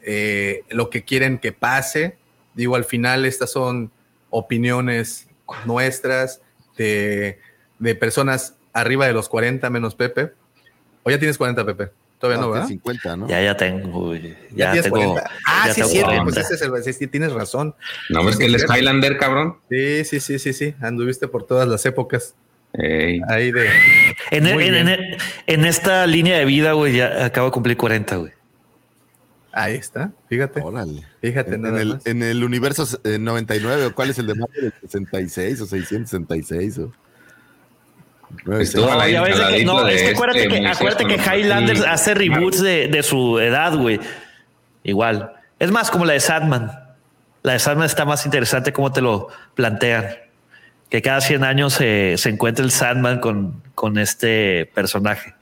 eh, 0.00 0.62
lo 0.70 0.88
que 0.88 1.04
quieren 1.04 1.36
que 1.36 1.52
pase. 1.52 2.16
Digo, 2.54 2.76
al 2.76 2.86
final 2.86 3.26
estas 3.26 3.52
son 3.52 3.92
opiniones 4.30 5.28
nuestras 5.66 6.40
de, 6.78 7.38
de 7.78 7.94
personas 7.94 8.56
arriba 8.72 9.06
de 9.06 9.12
los 9.12 9.28
40 9.28 9.68
menos 9.68 9.94
Pepe. 9.94 10.32
O 11.02 11.10
ya 11.10 11.18
tienes 11.18 11.36
40, 11.36 11.62
Pepe. 11.66 11.90
Todavía 12.24 12.40
no, 12.40 12.48
Ah, 12.48 12.52
¿verdad? 12.54 12.68
50, 12.68 13.16
¿no? 13.18 13.28
Ya, 13.28 13.42
ya 13.42 13.56
tengo. 13.56 13.88
güey. 14.06 14.22
Ya, 14.22 14.36
Ya, 14.54 14.72
tienes 14.72 14.82
tengo. 14.84 14.96
40. 15.14 15.30
Ah, 15.46 15.64
ya 15.66 15.74
sí, 15.74 15.80
tengo 15.80 15.90
sí, 15.92 15.96
pues 16.02 16.06
40. 16.16 16.40
ese 16.40 16.54
es 16.54 16.62
el, 16.62 16.84
sí, 16.84 16.92
sí, 16.94 17.06
tienes 17.06 17.32
razón. 17.32 17.74
No 18.08 18.24
ves 18.24 18.36
que 18.36 18.46
él 18.46 18.54
es 18.54 18.64
Highlander, 18.64 19.18
cabrón. 19.18 19.56
Sí, 19.70 20.04
sí, 20.04 20.20
sí, 20.20 20.38
sí, 20.38 20.52
sí. 20.54 20.74
Anduviste 20.80 21.28
por 21.28 21.46
todas 21.46 21.68
las 21.68 21.84
épocas. 21.84 22.34
Ey. 22.72 23.20
Ahí 23.28 23.52
de. 23.52 23.68
En, 24.30 24.44
Muy 24.44 24.64
en- 24.66 24.72
bien. 24.72 24.88
en- 24.88 25.16
en 25.46 25.64
esta 25.66 26.06
línea 26.06 26.38
de 26.38 26.44
vida, 26.46 26.72
güey, 26.72 26.96
ya 26.96 27.24
acabo 27.26 27.48
de 27.48 27.52
cumplir 27.52 27.76
40, 27.76 28.16
güey. 28.16 28.32
Ahí 29.52 29.74
está. 29.76 30.10
Fíjate. 30.28 30.60
Órale. 30.62 31.04
Fíjate 31.20 31.54
En, 31.54 31.62
nada 31.62 31.76
en 31.76 31.80
el, 31.82 31.88
más. 31.94 32.06
en 32.06 32.22
el 32.24 32.42
universo 32.42 32.88
eh, 33.04 33.18
99, 33.20 33.86
¿o 33.86 33.94
cuál 33.94 34.10
es 34.10 34.18
el 34.18 34.26
de 34.26 34.34
Marvel? 34.34 34.64
¿El 34.64 34.72
66 34.80 35.60
o 35.60 35.66
666? 35.66 36.78
O... 36.78 36.92
A 38.46 38.48
No, 38.78 38.86
la- 38.86 39.08
la 39.08 39.88
que, 39.88 39.94
es 39.96 40.02
que 40.02 40.10
acuérdate 40.10 40.38
este 40.42 40.48
que, 40.48 40.60
Moisés 40.60 40.76
acuérdate 40.76 41.06
que 41.06 41.14
Highlanders 41.16 41.78
Sí, 41.80 41.84
hace 41.88 42.14
reboots 42.14 42.60
de, 42.62 42.88
de 42.88 43.02
su 43.02 43.38
edad, 43.38 43.74
güey. 43.76 44.00
Igual. 44.82 45.32
Es 45.58 45.70
más 45.70 45.90
como 45.90 46.04
la 46.04 46.12
de 46.14 46.20
Sandman. 46.20 46.70
La 47.42 47.52
de 47.54 47.58
Sandman 47.58 47.86
está 47.86 48.04
más 48.04 48.24
interesante 48.24 48.72
como 48.72 48.92
te 48.92 49.00
lo 49.00 49.28
plantean. 49.54 50.06
Que 50.90 51.02
cada 51.02 51.20
100 51.20 51.44
años 51.44 51.72
se, 51.74 52.14
se 52.18 52.28
encuentra 52.28 52.64
el 52.64 52.70
Sandman 52.70 53.18
con, 53.20 53.62
con 53.74 53.98
este 53.98 54.70
personaje. 54.74 55.34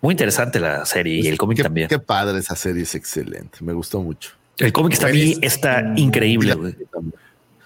Muy 0.00 0.12
interesante 0.12 0.60
la 0.60 0.84
serie 0.84 1.14
y 1.20 1.26
el 1.28 1.38
cómic 1.38 1.56
qué, 1.58 1.62
también. 1.62 1.88
Qué 1.88 1.98
padre 1.98 2.38
esa 2.38 2.54
serie, 2.56 2.82
es 2.82 2.94
excelente. 2.94 3.58
Me 3.62 3.72
gustó 3.72 4.00
mucho. 4.02 4.32
El 4.58 4.72
cómic 4.72 4.98
también 4.98 5.38
está 5.42 5.82
increíble, 5.96 6.54
güey. 6.54 6.76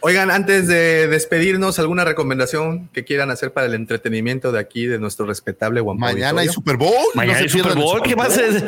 Oigan, 0.09 0.31
antes 0.31 0.67
de 0.67 1.07
despedirnos, 1.07 1.79
¿alguna 1.79 2.03
recomendación 2.03 2.89
que 2.95 3.05
quieran 3.05 3.31
hacer 3.31 3.53
para 3.53 3.67
el 3.67 3.75
entretenimiento 3.75 4.53
de 4.53 4.59
aquí, 4.59 4.87
de 4.87 4.99
nuestro 4.99 5.27
respetable 5.27 5.81
One 5.81 6.01
Mañana 6.01 6.41
hay? 6.41 6.49
Super 6.49 6.79
Bowl. 6.79 6.95
Mañana 7.15 7.39
no 7.41 7.45
hay 7.45 7.49
Super 7.51 7.75
Bowl. 7.75 8.01
¿Qué 8.03 8.17
más 8.17 8.39
es? 8.39 8.65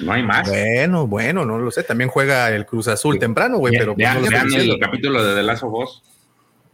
No 0.00 0.12
hay 0.12 0.22
más. 0.22 0.46
Bueno, 0.46 1.06
bueno, 1.06 1.46
no 1.46 1.58
lo 1.58 1.70
sé. 1.70 1.82
También 1.84 2.10
juega 2.10 2.50
el 2.50 2.66
Cruz 2.66 2.88
Azul 2.88 3.18
temprano, 3.18 3.56
güey, 3.56 3.78
pero 3.78 3.94
pues, 3.94 3.98
Vean, 3.98 4.16
no 4.16 4.20
lo 4.22 4.28
vean 4.30 4.52
el 4.52 4.78
capítulo 4.78 5.24
de 5.24 5.34
The 5.34 5.42
Last 5.42 5.62
of 5.62 5.72
Us. 5.72 6.02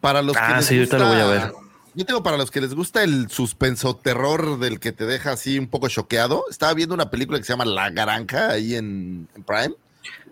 Para 0.00 0.22
los 0.22 0.36
Ah, 0.36 0.48
que 0.48 0.54
les 0.56 0.66
sí, 0.66 0.74
ahorita 0.78 0.98
lo 0.98 1.06
voy 1.06 1.16
a 1.20 1.24
gusta- 1.26 1.44
ver. 1.46 1.52
Yo 1.94 2.04
tengo 2.04 2.22
para 2.24 2.36
los 2.36 2.50
que 2.50 2.60
les 2.60 2.74
gusta 2.74 3.04
el 3.04 3.28
suspenso 3.30 3.94
terror 3.96 4.58
del 4.58 4.80
que 4.80 4.90
te 4.92 5.04
deja 5.06 5.32
así 5.32 5.56
un 5.58 5.68
poco 5.68 5.88
choqueado. 5.88 6.44
Estaba 6.50 6.74
viendo 6.74 6.94
una 6.94 7.10
película 7.10 7.38
que 7.38 7.44
se 7.44 7.52
llama 7.52 7.64
La 7.64 7.90
Granja 7.90 8.50
ahí 8.50 8.74
en, 8.74 9.28
en 9.36 9.42
Prime. 9.44 9.74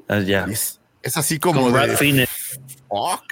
Ah, 0.08 0.18
ya. 0.20 0.47
Es, 0.50 0.81
es 1.07 1.17
así 1.17 1.39
como 1.39 1.62
Con 1.62 1.73
de 1.73 2.28
fuck. 2.89 3.25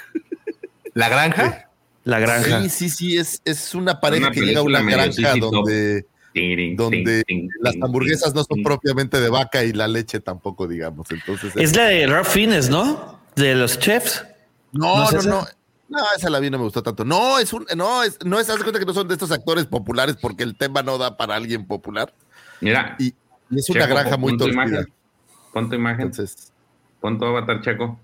¿La 0.94 1.08
granja? 1.08 1.68
la 2.04 2.18
granja. 2.18 2.62
Sí, 2.62 2.68
sí, 2.68 2.90
sí, 2.90 3.16
es, 3.16 3.40
es 3.44 3.74
una 3.74 4.00
pareja 4.00 4.26
Una 4.26 4.34
que 4.34 4.40
llega 4.42 4.60
a 4.60 4.62
una 4.62 4.82
granja 4.82 5.34
donde, 5.40 6.06
donde 6.76 7.24
las 7.60 7.74
hamburguesas 7.82 8.34
no 8.34 8.44
son 8.44 8.62
propiamente 8.62 9.20
de 9.20 9.28
vaca 9.28 9.64
y 9.64 9.72
la 9.72 9.88
leche 9.88 10.20
tampoco, 10.20 10.68
digamos. 10.68 11.10
Entonces, 11.10 11.52
Es 11.56 11.74
la 11.74 11.86
de 11.86 12.06
Ralph 12.06 12.28
Fiennes, 12.28 12.68
¿no? 12.68 13.20
De 13.36 13.54
los 13.54 13.78
chefs. 13.78 14.24
No, 14.72 15.10
¿No 15.10 15.18
es 15.18 15.26
no, 15.26 15.40
no. 15.40 15.46
No, 15.86 15.98
esa 16.16 16.30
la 16.30 16.40
vi, 16.40 16.50
no 16.50 16.58
me 16.58 16.64
gustó 16.64 16.82
tanto. 16.82 17.04
No, 17.04 17.38
es 17.38 17.52
un, 17.52 17.66
no, 17.76 18.02
es, 18.02 18.18
no 18.24 18.40
es, 18.40 18.48
haz 18.48 18.56
de 18.56 18.62
cuenta 18.62 18.80
que 18.80 18.86
no 18.86 18.94
son 18.94 19.06
de 19.06 19.14
estos 19.14 19.30
actores 19.30 19.66
populares 19.66 20.16
porque 20.20 20.42
el 20.42 20.56
tema 20.56 20.82
no 20.82 20.98
da 20.98 21.16
para 21.16 21.36
alguien 21.36 21.66
popular. 21.66 22.12
Mira, 22.60 22.96
Y, 22.98 23.14
y 23.50 23.58
es 23.58 23.68
una 23.70 23.86
granja 23.86 24.16
muy 24.16 24.36
torcida. 24.36 24.64
imagen. 24.64 24.92
Pon 25.52 25.68
tu 25.68 25.76
imagen. 25.76 26.06
Entonces, 26.06 26.52
Pon 27.04 27.18
tu 27.18 27.26
avatar, 27.26 27.60
Checo. 27.60 28.00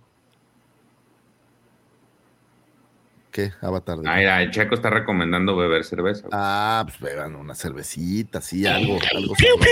¿qué? 3.33 3.51
Avatar. 3.63 3.97
de- 3.97 4.11
Ah, 4.11 4.17
mira, 4.17 4.43
el 4.43 4.51
Checo 4.51 4.75
está 4.75 4.91
recomendando 4.91 5.57
beber 5.57 5.85
cerveza. 5.85 6.29
Ah, 6.33 6.83
pues 6.87 7.01
beban 7.01 7.35
una 7.35 7.55
cervecita, 7.55 8.43
sí, 8.43 8.67
algo. 8.67 8.99
algo 9.17 9.35
sabroso. 9.37 9.71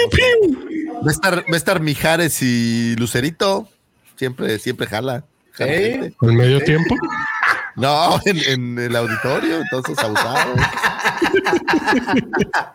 Va 1.05 1.09
a 1.09 1.11
estar, 1.11 1.35
va 1.41 1.53
a 1.53 1.57
estar 1.59 1.81
Mijares 1.83 2.41
y 2.41 2.97
Lucerito. 2.97 3.69
Siempre, 4.17 4.59
siempre 4.59 4.87
jala. 4.87 5.25
Jala 5.53 5.73
¿Eh? 5.75 6.15
¿Al 6.23 6.33
medio 6.33 6.61
tiempo? 6.65 6.95
No, 7.79 8.21
en, 8.25 8.39
en 8.47 8.79
el 8.79 8.97
auditorio, 8.97 9.61
entonces 9.61 9.99
abusado. 9.99 10.55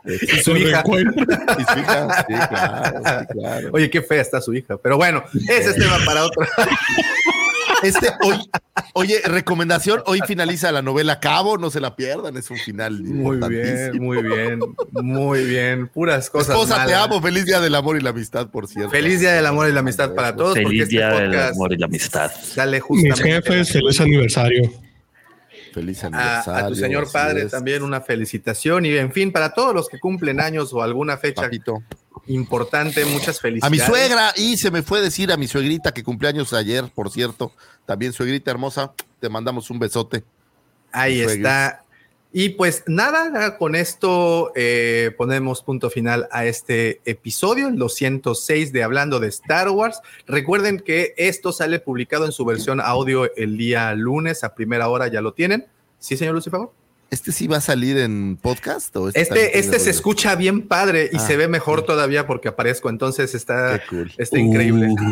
Y 0.06 0.42
su 0.42 0.56
hija. 0.58 0.84
Y 0.88 1.74
su 1.74 1.80
hija, 1.80 2.26
sí, 2.28 2.34
claro, 2.34 3.02
sí, 3.20 3.28
claro. 3.34 3.70
Oye, 3.74 3.90
qué 3.90 4.02
fea 4.02 4.22
está 4.22 4.42
su 4.42 4.54
hija. 4.54 4.78
Pero 4.78 4.98
bueno, 4.98 5.24
ese 5.50 5.72
es 5.72 5.76
tema 5.76 5.98
para 6.06 6.26
otro. 6.26 6.46
Este, 7.82 8.08
hoy, 8.22 8.38
oye, 8.94 9.20
recomendación, 9.26 10.02
hoy 10.06 10.22
finaliza 10.26 10.72
la 10.72 10.82
novela 10.82 11.20
Cabo, 11.20 11.58
no 11.58 11.70
se 11.70 11.82
la 11.82 11.98
pierdan, 11.98 12.38
es 12.38 12.50
un 12.50 12.58
final 12.58 13.04
Muy 13.04 13.38
bien, 13.50 14.02
muy 14.02 14.24
bien, 14.24 14.60
muy 14.94 15.44
bien. 15.44 15.88
Puras 15.90 16.30
cosas. 16.30 16.56
Esposa, 16.56 16.86
te 16.86 16.94
amo, 16.94 17.22
feliz 17.22 17.46
día 17.46 17.60
del 17.60 17.76
amor 17.76 17.98
y 17.98 18.02
la 18.02 18.12
amistad, 18.12 18.48
por 18.50 18.68
cierto. 18.68 18.90
Feliz 18.90 19.20
día 19.20 19.34
del 19.34 19.46
amor 19.46 19.68
y 19.68 19.74
la 19.74 19.82
amistad 19.82 20.14
para 20.14 20.34
todos. 20.34 20.54
porque 20.54 20.64
Feliz 20.64 20.84
este 20.84 20.96
día 20.96 21.10
del 21.10 21.38
amor 21.40 21.74
y 21.74 21.78
la 21.78 21.88
amistad. 21.88 22.32
Sale 22.42 22.78
Mis 22.78 22.84
justamente 22.84 23.32
jefes, 23.42 23.72
feliz 23.72 24.00
aniversario. 24.00 24.72
Feliz 25.74 26.04
a, 26.04 26.08
aniversario. 26.08 26.66
a 26.66 26.68
tu 26.70 26.76
señor 26.76 27.12
padre 27.12 27.44
es. 27.44 27.52
también 27.52 27.84
una 27.84 28.00
felicitación 28.02 28.86
y 28.86 28.96
en 28.96 29.12
fin, 29.12 29.32
para 29.32 29.54
todos 29.54 29.74
los 29.74 29.90
que 29.90 30.00
cumplen 30.00 30.40
años 30.40 30.72
o 30.74 30.82
alguna 30.82 31.18
fecha 31.18 31.42
Papito. 31.44 31.84
importante, 32.28 33.04
muchas 33.06 33.38
A 33.38 33.42
felicidades. 33.42 33.72
mi 33.72 33.80
suegra, 33.86 34.32
y 34.36 34.58
se 34.58 34.72
me 34.72 34.84
fue 34.84 35.02
decir 35.02 35.32
a 35.32 35.38
mi 35.38 35.48
suegrita 35.48 35.94
que 35.94 36.04
cumpleaños 36.04 36.54
ayer, 36.54 36.86
por 36.94 37.12
cierto. 37.12 37.52
También 37.86 38.14
suegrita 38.14 38.52
hermosa, 38.52 38.94
te 39.20 39.28
mandamos 39.30 39.70
un 39.70 39.80
besote. 39.80 40.24
Ahí 40.92 41.22
está. 41.22 41.83
Y 42.36 42.50
pues 42.50 42.84
nada, 42.88 43.60
con 43.60 43.76
esto 43.76 44.52
eh, 44.56 45.12
ponemos 45.18 45.62
punto 45.62 45.92
final 45.92 46.28
a 46.32 46.46
este 46.46 47.00
episodio, 47.06 47.68
el 47.68 47.78
206 47.78 48.74
de 48.74 48.82
Hablando 48.82 49.20
de 49.20 49.28
Star 49.28 49.70
Wars. 49.70 50.00
Recuerden 50.26 50.80
que 50.80 51.14
esto 51.18 51.52
sale 51.52 51.80
publicado 51.80 52.26
en 52.26 52.32
su 52.32 52.44
versión 52.44 52.82
audio 52.82 53.32
el 53.36 53.56
día 53.56 53.94
lunes 53.94 54.44
a 54.44 54.56
primera 54.56 54.90
hora, 54.90 55.08
ya 55.10 55.22
lo 55.22 55.34
tienen. 55.34 55.68
¿Sí, 56.00 56.18
señor 56.18 56.34
Lucifer? 56.34 56.62
¿Este 57.12 57.32
sí 57.32 57.46
va 57.46 57.58
a 57.58 57.62
salir 57.62 58.00
en 58.00 58.40
podcast? 58.42 58.96
O 58.96 59.10
este, 59.10 59.22
Este, 59.22 59.60
este 59.60 59.74
se 59.74 59.78
rollo? 59.86 59.92
escucha 59.92 60.36
bien 60.36 60.68
padre 60.68 61.12
y 61.14 61.18
Ah, 61.18 61.20
se 61.20 61.38
ve 61.38 61.48
mejor 61.48 61.84
todavía 61.86 62.26
porque 62.26 62.48
aparezco, 62.48 62.90
entonces 62.90 63.36
está, 63.36 63.80
cool. 63.90 64.12
está 64.18 64.40
increíble. 64.40 64.88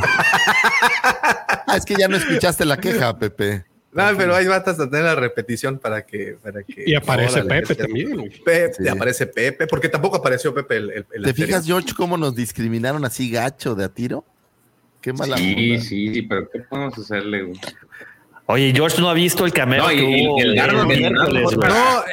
Ah, 1.67 1.77
es 1.77 1.85
que 1.85 1.95
ya 1.97 2.09
no 2.09 2.17
escuchaste 2.17 2.65
la 2.65 2.75
queja, 2.77 3.17
Pepe. 3.17 3.63
No, 3.93 4.03
pero 4.17 4.33
ahí 4.35 4.47
vas 4.47 4.65
a 4.67 4.75
tener 4.89 5.03
la 5.03 5.15
repetición 5.15 5.77
para 5.77 6.05
que... 6.05 6.37
Para 6.41 6.63
que 6.63 6.83
Y 6.87 6.95
aparece 6.95 7.41
Órale, 7.41 7.61
Pepe 7.61 7.75
también. 7.75 8.15
güey. 8.15 8.29
Pepe, 8.43 8.73
Sí. 8.83 8.87
aparece 8.87 9.27
Pepe, 9.27 9.67
porque 9.67 9.89
tampoco 9.89 10.15
apareció 10.17 10.53
Pepe 10.53 10.77
el, 10.77 10.83
el- 10.91 10.97
el 10.97 11.05
¿Te 11.05 11.17
anterior. 11.29 11.47
fijas, 11.47 11.65
George, 11.65 11.93
cómo 11.97 12.15
nos 12.17 12.33
discriminaron 12.35 13.03
así 13.03 13.29
gacho 13.29 13.75
de 13.75 13.83
a 13.83 13.89
tiro? 13.89 14.23
Qué 15.01 15.11
mala 15.13 15.35
Sí, 15.37 15.71
onda. 15.73 15.83
sí, 15.83 16.13
sí, 16.13 16.21
pero 16.21 16.49
¿qué 16.49 16.59
podemos 16.59 16.97
hacerle? 16.97 17.43
güey? 17.43 17.59
Oye, 18.47 18.73
George 18.75 18.99
no 19.01 19.09
ha 19.09 19.13
visto 19.13 19.45
el 19.45 19.53
cameo 19.53 19.83
No, 19.83 19.89
que 19.89 19.95
y- 19.95 20.27
hubo 20.27 20.39
el 20.39 20.57
el 20.57 21.37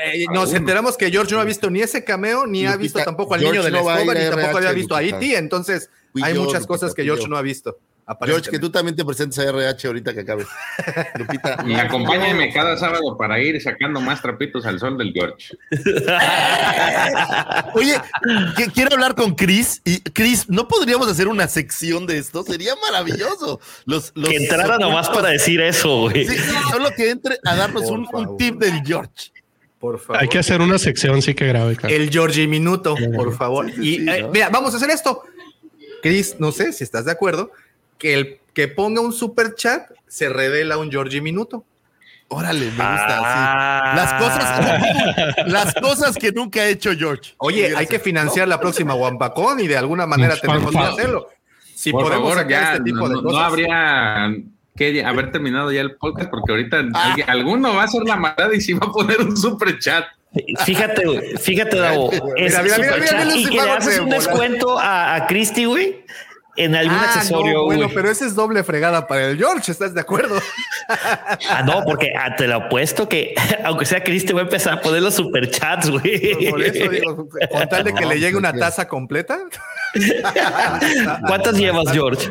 eh, 0.04 0.24
nos 0.32 0.52
enteramos 0.54 0.96
que 0.96 1.10
George 1.10 1.34
no 1.34 1.40
ha 1.40 1.44
visto 1.44 1.68
ni 1.70 1.80
ese 1.80 2.04
cameo, 2.04 2.46
ni 2.46 2.66
ha 2.66 2.76
visto 2.76 2.98
tampoco 3.04 3.34
al 3.34 3.40
George 3.40 3.58
niño 3.58 3.64
de 3.64 3.70
la 3.72 3.80
no 3.82 3.90
escoba, 3.90 4.14
ni 4.14 4.20
tampoco 4.30 4.56
había 4.58 4.72
visto 4.72 4.94
a. 4.94 5.02
E.T. 5.02 5.36
Entonces, 5.36 5.90
Fui 6.12 6.22
hay 6.22 6.34
yo, 6.34 6.40
muchas 6.42 6.62
Lupita, 6.62 6.68
cosas 6.68 6.94
que 6.94 7.04
George 7.04 7.26
no 7.28 7.36
ha 7.36 7.42
visto. 7.42 7.78
George, 8.24 8.50
que 8.50 8.58
tú 8.58 8.70
también 8.70 8.96
te 8.96 9.04
presentes 9.04 9.38
a 9.38 9.44
RH 9.44 9.86
ahorita 9.86 10.14
que 10.14 10.20
acabes. 10.20 10.46
Lupita. 11.18 11.62
Y 11.66 11.74
acompáñenme 11.74 12.52
cada 12.52 12.76
sábado 12.76 13.16
para 13.18 13.38
ir 13.40 13.60
sacando 13.60 14.00
más 14.00 14.22
trapitos 14.22 14.64
al 14.64 14.78
sol 14.78 14.96
del 14.96 15.12
George. 15.12 15.56
Oye, 17.74 18.00
que- 18.56 18.70
quiero 18.70 18.94
hablar 18.94 19.14
con 19.14 19.34
Chris. 19.34 19.82
Y 19.84 20.00
Chris, 20.00 20.48
¿no 20.48 20.68
podríamos 20.68 21.08
hacer 21.08 21.28
una 21.28 21.48
sección 21.48 22.06
de 22.06 22.18
esto? 22.18 22.42
Sería 22.44 22.74
maravilloso. 22.76 23.60
Los, 23.84 24.12
los 24.14 24.30
Que 24.30 24.36
entrara 24.36 24.78
nomás 24.78 25.08
para 25.10 25.28
decir 25.28 25.60
eso, 25.60 26.02
güey. 26.02 26.26
Sí, 26.26 26.36
solo 26.70 26.90
que 26.96 27.10
entre 27.10 27.38
a 27.44 27.56
darnos 27.56 27.90
un, 27.90 28.08
tip 28.38 28.58
del 28.58 28.82
George. 28.84 29.32
Por 29.78 30.00
favor. 30.00 30.22
Hay 30.22 30.28
que 30.28 30.38
hacer 30.38 30.60
una 30.60 30.78
sección 30.78 31.22
sí 31.22 31.34
que 31.34 31.46
grave. 31.46 31.76
cara. 31.76 31.94
El 31.94 32.10
Georgie 32.10 32.48
Minuto, 32.48 32.96
por 33.14 33.36
favor. 33.36 33.70
Sí, 33.70 33.74
sí, 33.74 33.80
y 33.80 33.96
sí, 33.98 34.08
eh, 34.08 34.22
¿no? 34.22 34.28
mira, 34.28 34.48
vamos 34.48 34.74
a 34.74 34.78
hacer 34.78 34.90
esto. 34.90 35.22
Chris, 36.02 36.36
no 36.38 36.52
sé 36.52 36.72
si 36.72 36.84
estás 36.84 37.04
de 37.04 37.12
acuerdo, 37.12 37.50
que 37.98 38.14
el 38.14 38.38
que 38.54 38.68
ponga 38.68 39.00
un 39.00 39.12
super 39.12 39.54
chat 39.54 39.88
se 40.06 40.28
revela 40.28 40.78
un 40.78 40.90
Georgie 40.90 41.20
Minuto. 41.20 41.64
Órale, 42.30 42.66
me 42.66 42.70
gusta. 42.70 43.20
Ah. 43.24 43.90
sí. 43.92 43.96
Las 43.96 44.14
cosas, 44.22 45.46
las 45.46 45.74
cosas 45.74 46.16
que 46.16 46.30
nunca 46.32 46.60
ha 46.60 46.66
hecho 46.66 46.90
George. 46.96 47.34
Oye, 47.38 47.74
hay 47.76 47.86
que 47.86 47.98
financiar 47.98 48.48
la 48.48 48.60
próxima 48.60 48.94
Wampacón 48.94 49.60
y 49.60 49.66
de 49.66 49.76
alguna 49.78 50.06
manera 50.06 50.36
tenemos 50.36 50.70
que 50.72 50.78
hacerlo. 50.78 51.28
Si 51.74 51.90
Por 51.92 52.02
podemos 52.04 52.34
favor, 52.34 52.48
ya 52.48 52.72
este 52.72 52.84
tipo 52.84 52.98
no, 52.98 53.08
de 53.08 53.14
no- 53.14 53.22
cosas. 53.22 53.38
no 53.38 53.44
habría 53.46 54.34
que 54.76 55.04
haber 55.04 55.30
terminado 55.32 55.72
ya 55.72 55.80
el 55.80 55.94
podcast 55.96 56.28
porque 56.30 56.52
ahorita 56.52 56.78
alguien- 56.92 57.30
alguno 57.30 57.74
va 57.74 57.82
a 57.82 57.84
hacer 57.84 58.02
la 58.04 58.16
maldad 58.16 58.50
y 58.52 58.60
sí 58.60 58.74
va 58.74 58.86
a 58.88 58.92
poner 58.92 59.20
un 59.20 59.36
super 59.36 59.78
chat. 59.78 60.04
Fíjate, 60.66 61.06
güey, 61.06 61.36
fíjate, 61.38 61.78
Davo. 61.78 62.12
Es 62.12 62.20
Mira, 62.20 62.62
mira, 62.62 62.62
mira, 62.62 62.74
superchat 62.76 63.12
mira, 63.12 63.24
mira, 63.24 63.36
y 63.38 63.44
que 63.46 63.50
le 63.64 63.70
haces 63.70 63.98
un 64.00 64.10
descuento 64.10 64.78
a, 64.78 65.14
a 65.14 65.26
Christy, 65.26 65.64
güey, 65.64 66.04
en 66.58 66.74
algún 66.74 66.96
Ah, 66.96 67.14
accesorio, 67.14 67.52
no, 67.54 67.64
bueno, 67.64 67.88
pero 67.94 68.10
ese 68.10 68.26
es 68.26 68.34
doble 68.34 68.62
fregada 68.64 69.06
para 69.06 69.26
el 69.26 69.38
George, 69.38 69.70
¿estás 69.72 69.94
de 69.94 70.00
acuerdo? 70.00 70.40
Ah, 71.50 71.62
no, 71.66 71.84
porque 71.84 72.12
ah, 72.18 72.34
te 72.34 72.46
lo 72.46 72.56
apuesto 72.56 73.08
que 73.08 73.34
aunque 73.64 73.84
sea 73.84 74.02
Christy, 74.02 74.32
va 74.32 74.40
a 74.40 74.44
empezar 74.44 74.78
a 74.78 74.80
poner 74.80 75.02
los 75.02 75.14
superchats, 75.14 75.90
güey. 75.90 76.48
Por 76.50 76.62
eso 76.62 76.88
digo, 76.88 77.28
con 77.50 77.68
tal 77.68 77.84
de 77.84 77.92
que 77.92 78.00
No, 78.04 78.08
le 78.08 78.18
llegue 78.20 78.36
una 78.36 78.50
pues, 78.52 78.60
taza 78.60 78.88
completa. 78.88 79.38
¿Cuántas 81.26 81.56
llevas, 81.58 81.92
George? 81.92 82.30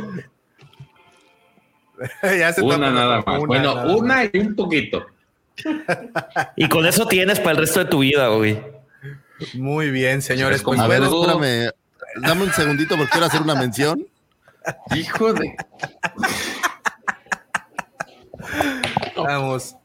Ya 2.23 2.51
se 2.53 2.61
Una 2.61 2.91
nada 2.91 3.23
más. 3.25 3.39
bueno, 3.39 3.75
nada 3.75 3.95
una 3.95 4.23
y 4.25 4.31
un 4.39 4.55
poquito. 4.55 5.05
Y 6.55 6.67
con 6.67 6.85
eso 6.85 7.07
tienes 7.07 7.39
para 7.39 7.51
el 7.51 7.57
resto 7.57 7.79
de 7.79 7.85
tu 7.85 7.99
vida, 7.99 8.27
güey. 8.29 8.59
Muy 9.53 9.91
bien, 9.91 10.21
señores. 10.21 10.63
Pues 10.63 10.79
A 10.79 10.87
ver, 10.87 11.03
espérame. 11.03 11.71
Dame 12.21 12.43
un 12.43 12.51
segundito 12.53 12.95
porque 12.95 13.11
quiero 13.11 13.27
hacer 13.27 13.41
una 13.41 13.55
mención. 13.55 14.05
Hijo 14.95 15.33
de. 15.33 15.55
vamos. 19.15 19.75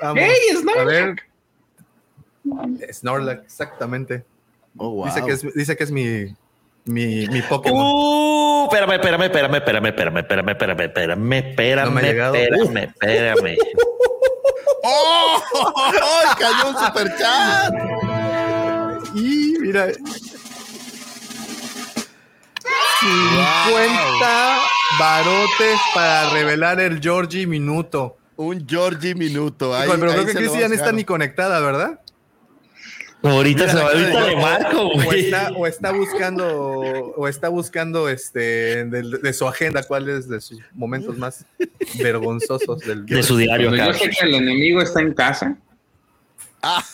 vamos. 0.00 0.22
¡Ey, 0.22 0.56
Snorlax! 0.56 0.78
A 0.80 0.84
ver. 0.84 1.16
Snorlax, 2.92 3.44
exactamente. 3.44 4.24
Oh, 4.76 4.90
wow. 4.90 5.06
Dice 5.06 5.22
que 5.24 5.32
es, 5.32 5.54
dice 5.54 5.76
que 5.76 5.84
es 5.84 5.90
mi, 5.90 6.34
mi, 6.84 7.26
mi 7.28 7.42
Pokémon. 7.42 7.84
Uh, 7.84 8.64
espérame, 8.64 8.92
espérame, 8.94 9.22
espérame, 9.24 9.56
espérame, 9.56 9.86
espérame, 9.88 10.18
espérame, 10.18 10.50
espérame, 10.50 10.80
espérame, 10.80 11.34
espérame, 11.34 11.94
No 11.94 12.00
espérame, 12.00 12.94
espérame. 13.00 13.56
¡Oh! 14.84 15.42
¡Ay, 15.84 16.28
cayó 16.38 16.70
un 16.70 16.76
superchat! 16.78 17.74
Y 19.14 19.56
mira. 19.60 19.88
50 23.00 24.58
barotes 24.98 25.78
para 25.94 26.30
revelar 26.30 26.80
el 26.80 27.00
Georgie 27.00 27.46
Minuto. 27.46 28.16
Un 28.36 28.66
Georgie 28.68 29.14
minuto. 29.14 29.74
Ahí, 29.74 29.90
pero 29.98 30.10
ahí 30.10 30.12
creo 30.12 30.26
que 30.26 30.32
se 30.32 30.40
lo 30.40 30.40
Cristi 30.40 30.60
ya 30.60 30.68
no 30.68 30.70
vas 30.70 30.80
a 30.80 30.82
está 30.84 30.92
ni 30.92 31.04
conectada, 31.04 31.60
¿verdad? 31.60 32.00
Ahorita 33.20 33.68
se 33.68 33.76
va, 33.76 33.90
ahorita 33.90 34.26
le 34.28 34.36
marco, 34.36 34.82
O 34.86 35.12
está, 35.12 35.50
o 35.50 35.66
está 35.66 35.90
buscando, 35.90 36.46
o 37.16 37.26
está 37.26 37.48
buscando 37.48 38.08
este 38.08 38.84
de, 38.84 39.18
de 39.20 39.32
su 39.32 39.46
agenda 39.48 39.82
cuáles 39.82 40.28
de 40.28 40.40
sus 40.40 40.60
momentos 40.72 41.18
más 41.18 41.44
vergonzosos 41.98 42.78
del 42.80 43.06
De 43.06 43.22
su 43.24 43.36
diario 43.36 43.74
yo 43.74 43.92
sé 43.92 44.08
que 44.08 44.24
el 44.24 44.34
enemigo 44.36 44.80
está 44.80 45.00
en 45.00 45.14
casa. 45.14 45.56
Ah. 46.62 46.84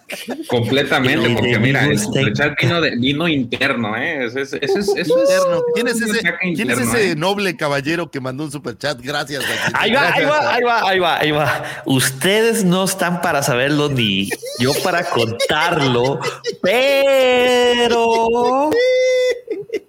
Completamente, 0.48 1.30
porque 1.30 1.58
mira, 1.58 1.84
el 1.84 2.54
vino, 2.60 2.80
de, 2.80 2.96
vino 2.96 3.28
interno, 3.28 3.96
¿eh? 3.96 4.26
Es, 4.26 4.36
ese 4.36 4.58
es, 4.60 4.76
eso 4.76 4.96
es 4.96 5.08
Interno. 5.08 5.62
¿Quién 5.74 5.88
es 5.88 6.00
ese, 6.00 6.20
quién 6.20 6.70
es 6.70 6.78
interno, 6.78 6.82
ese 6.82 7.10
¿eh? 7.10 7.16
noble 7.16 7.56
caballero 7.56 8.10
que 8.10 8.20
mandó 8.20 8.44
un 8.44 8.52
superchat? 8.52 9.00
Gracias. 9.00 9.44
Ahí 9.74 9.92
va, 9.92 10.08
ahí 10.08 10.24
Gracias. 10.24 10.30
va, 10.30 10.54
ahí 10.54 10.62
va, 10.62 10.88
ahí 10.88 10.98
va, 10.98 11.18
ahí 11.18 11.30
va. 11.30 11.64
Ustedes 11.86 12.64
no 12.64 12.84
están 12.84 13.20
para 13.20 13.42
saberlo 13.42 13.88
ni 13.88 14.28
yo 14.58 14.72
para 14.82 15.04
contarlo, 15.04 16.20
pero, 16.62 18.70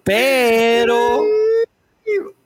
pero, 0.04 1.26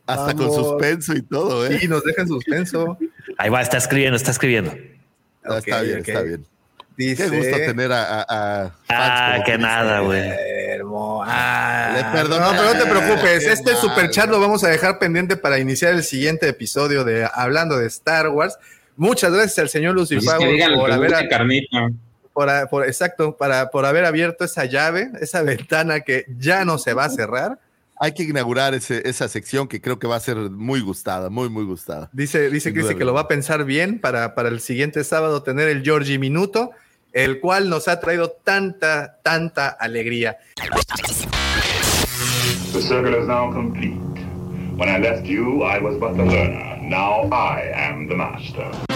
Hasta 0.05 0.33
con 0.35 0.53
suspenso 0.53 1.15
y 1.15 1.21
todo, 1.21 1.67
¿eh? 1.67 1.79
Y 1.81 1.87
nos 1.87 2.03
deja 2.03 2.23
en 2.23 2.27
suspenso. 2.27 2.97
ahí 3.37 3.49
va, 3.49 3.61
está 3.61 3.77
escribiendo, 3.77 4.17
está 4.17 4.31
escribiendo. 4.31 4.73
Ah, 5.43 5.59
está 5.59 5.81
bien, 5.81 5.99
está 5.99 6.21
bien. 6.21 6.45
Dice, 6.97 7.29
Qué 7.29 7.37
gusto 7.37 7.55
tener 7.57 7.91
a, 7.91 8.21
a- 8.21 8.21
a 8.63 8.69
fans 8.69 8.73
Ah, 8.89 9.37
que 9.45 9.57
nada, 9.57 9.99
güey. 9.99 10.23
Ah, 11.25 11.93
Le 11.95 12.03
perdono. 12.17 12.45
No, 12.45 12.57
pero 12.57 12.73
no 12.73 12.79
te 12.83 12.89
preocupes. 12.89 13.43
Qué 13.45 13.51
Este 13.51 13.71
mal. 13.73 13.81
superchat 13.81 14.29
lo 14.29 14.39
vamos 14.39 14.63
a 14.63 14.69
dejar 14.69 14.99
pendiente 14.99 15.37
para 15.37 15.59
iniciar 15.59 15.93
el 15.93 16.03
siguiente 16.03 16.47
episodio 16.49 17.03
de 17.03 17.27
Hablando 17.31 17.77
de 17.77 17.87
Star 17.87 18.29
Wars. 18.29 18.57
Muchas 18.95 19.31
gracias 19.31 19.59
al 19.59 19.69
señor 19.69 19.95
Pues 19.95 20.11
es 20.11 20.15
Lucifago 20.15 20.39
que 20.43 20.47
digan 20.51 20.73
por 20.73 20.91
haber, 20.91 21.29
carnita. 21.29 21.89
por, 22.33 22.49
por- 22.69 22.85
exacto, 22.87 23.37
para, 23.37 23.69
por 23.69 23.85
haber 23.85 24.05
abierto 24.05 24.43
esa 24.45 24.65
llave, 24.65 25.09
esa 25.21 25.41
ventana 25.43 25.99
que 26.01 26.25
ya 26.37 26.65
no 26.65 26.77
se 26.77 26.93
va 26.93 27.05
a 27.05 27.09
cerrar. 27.09 27.59
Hay 27.99 28.11
que 28.13 28.23
inaugurar 28.23 28.73
ese- 28.75 29.07
esa 29.09 29.27
sección 29.27 29.67
que 29.67 29.81
creo 29.81 29.97
que 29.99 30.07
va 30.07 30.15
a 30.15 30.19
ser 30.19 30.37
muy 30.37 30.81
gustada, 30.81 31.29
muy, 31.29 31.49
muy 31.49 31.63
gustada. 31.63 32.09
Dice, 32.13 32.49
dice 32.51 32.71
Cristi 32.73 32.95
que 32.95 33.05
lo 33.05 33.13
va 33.13 33.21
a 33.21 33.27
pensar 33.27 33.65
bien 33.65 33.99
para, 33.99 34.35
para 34.35 34.49
el 34.49 34.59
siguiente 34.59 35.03
sábado 35.03 35.41
tener 35.43 35.67
el 35.67 35.83
Georgie 35.83 36.19
Minuto, 36.19 36.71
el 37.17 37.39
cual 37.39 37.67
nos 37.67 37.87
ha 37.87 37.99
traído 37.99 38.29
tanta, 38.43 39.17
tanta 39.23 39.69
alegría. 39.69 40.37
The 42.73 42.81
circle 42.81 43.15
is 43.15 43.27
now 43.27 43.51
complete. 43.51 43.97
When 44.77 44.87
I 44.87 44.99
left 44.99 45.25
you, 45.25 45.63
I 45.63 45.79
was 45.79 45.97
but 45.99 46.15
the 46.15 46.23
learner. 46.23 46.77
Now 46.83 47.27
I 47.31 47.71
am 47.73 48.07
the 48.07 48.15
master. 48.15 48.86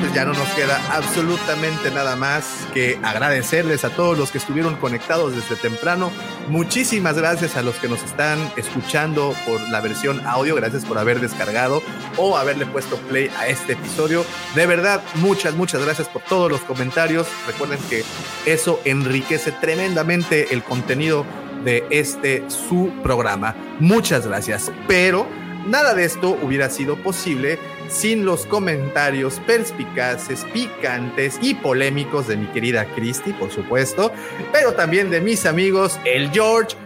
Pues 0.00 0.14
ya 0.14 0.24
no 0.24 0.32
nos 0.32 0.48
queda 0.50 0.80
absolutamente 0.94 1.90
nada 1.90 2.16
más 2.16 2.66
que 2.72 2.98
agradecerles 3.02 3.84
a 3.84 3.90
todos 3.90 4.16
los 4.16 4.30
que 4.30 4.38
estuvieron 4.38 4.76
conectados 4.76 5.34
desde 5.34 5.56
temprano. 5.56 6.10
Muchísimas 6.48 7.16
gracias 7.16 7.56
a 7.56 7.62
los 7.62 7.76
que 7.76 7.88
nos 7.88 8.02
están 8.02 8.38
escuchando 8.56 9.34
por 9.46 9.60
la 9.68 9.80
versión 9.80 10.24
audio. 10.26 10.54
Gracias 10.54 10.84
por 10.84 10.98
haber 10.98 11.20
descargado 11.20 11.82
o 12.16 12.36
haberle 12.36 12.66
puesto 12.66 12.96
play 13.08 13.30
a 13.38 13.48
este 13.48 13.72
episodio. 13.72 14.24
De 14.54 14.66
verdad, 14.66 15.02
muchas, 15.16 15.54
muchas 15.54 15.82
gracias 15.84 16.08
por 16.08 16.22
todos 16.22 16.50
los 16.50 16.60
comentarios. 16.62 17.26
Recuerden 17.46 17.78
que 17.88 18.04
eso 18.46 18.80
enriquece 18.84 19.52
tremendamente 19.52 20.54
el 20.54 20.62
contenido 20.62 21.26
de 21.64 21.84
este 21.90 22.44
su 22.48 22.92
programa. 23.02 23.54
Muchas 23.80 24.26
gracias. 24.26 24.70
Pero 24.86 25.26
nada 25.66 25.94
de 25.94 26.04
esto 26.04 26.38
hubiera 26.42 26.70
sido 26.70 26.96
posible 27.02 27.58
sin 27.88 28.24
los 28.24 28.46
comentarios 28.46 29.40
perspicaces, 29.46 30.44
picantes 30.52 31.38
y 31.42 31.54
polémicos 31.54 32.28
de 32.28 32.36
mi 32.36 32.46
querida 32.46 32.84
Christy, 32.94 33.32
por 33.32 33.50
supuesto, 33.50 34.12
pero 34.52 34.72
también 34.72 35.10
de 35.10 35.20
mis 35.20 35.46
amigos, 35.46 35.98
el 36.04 36.30
George, 36.30 36.76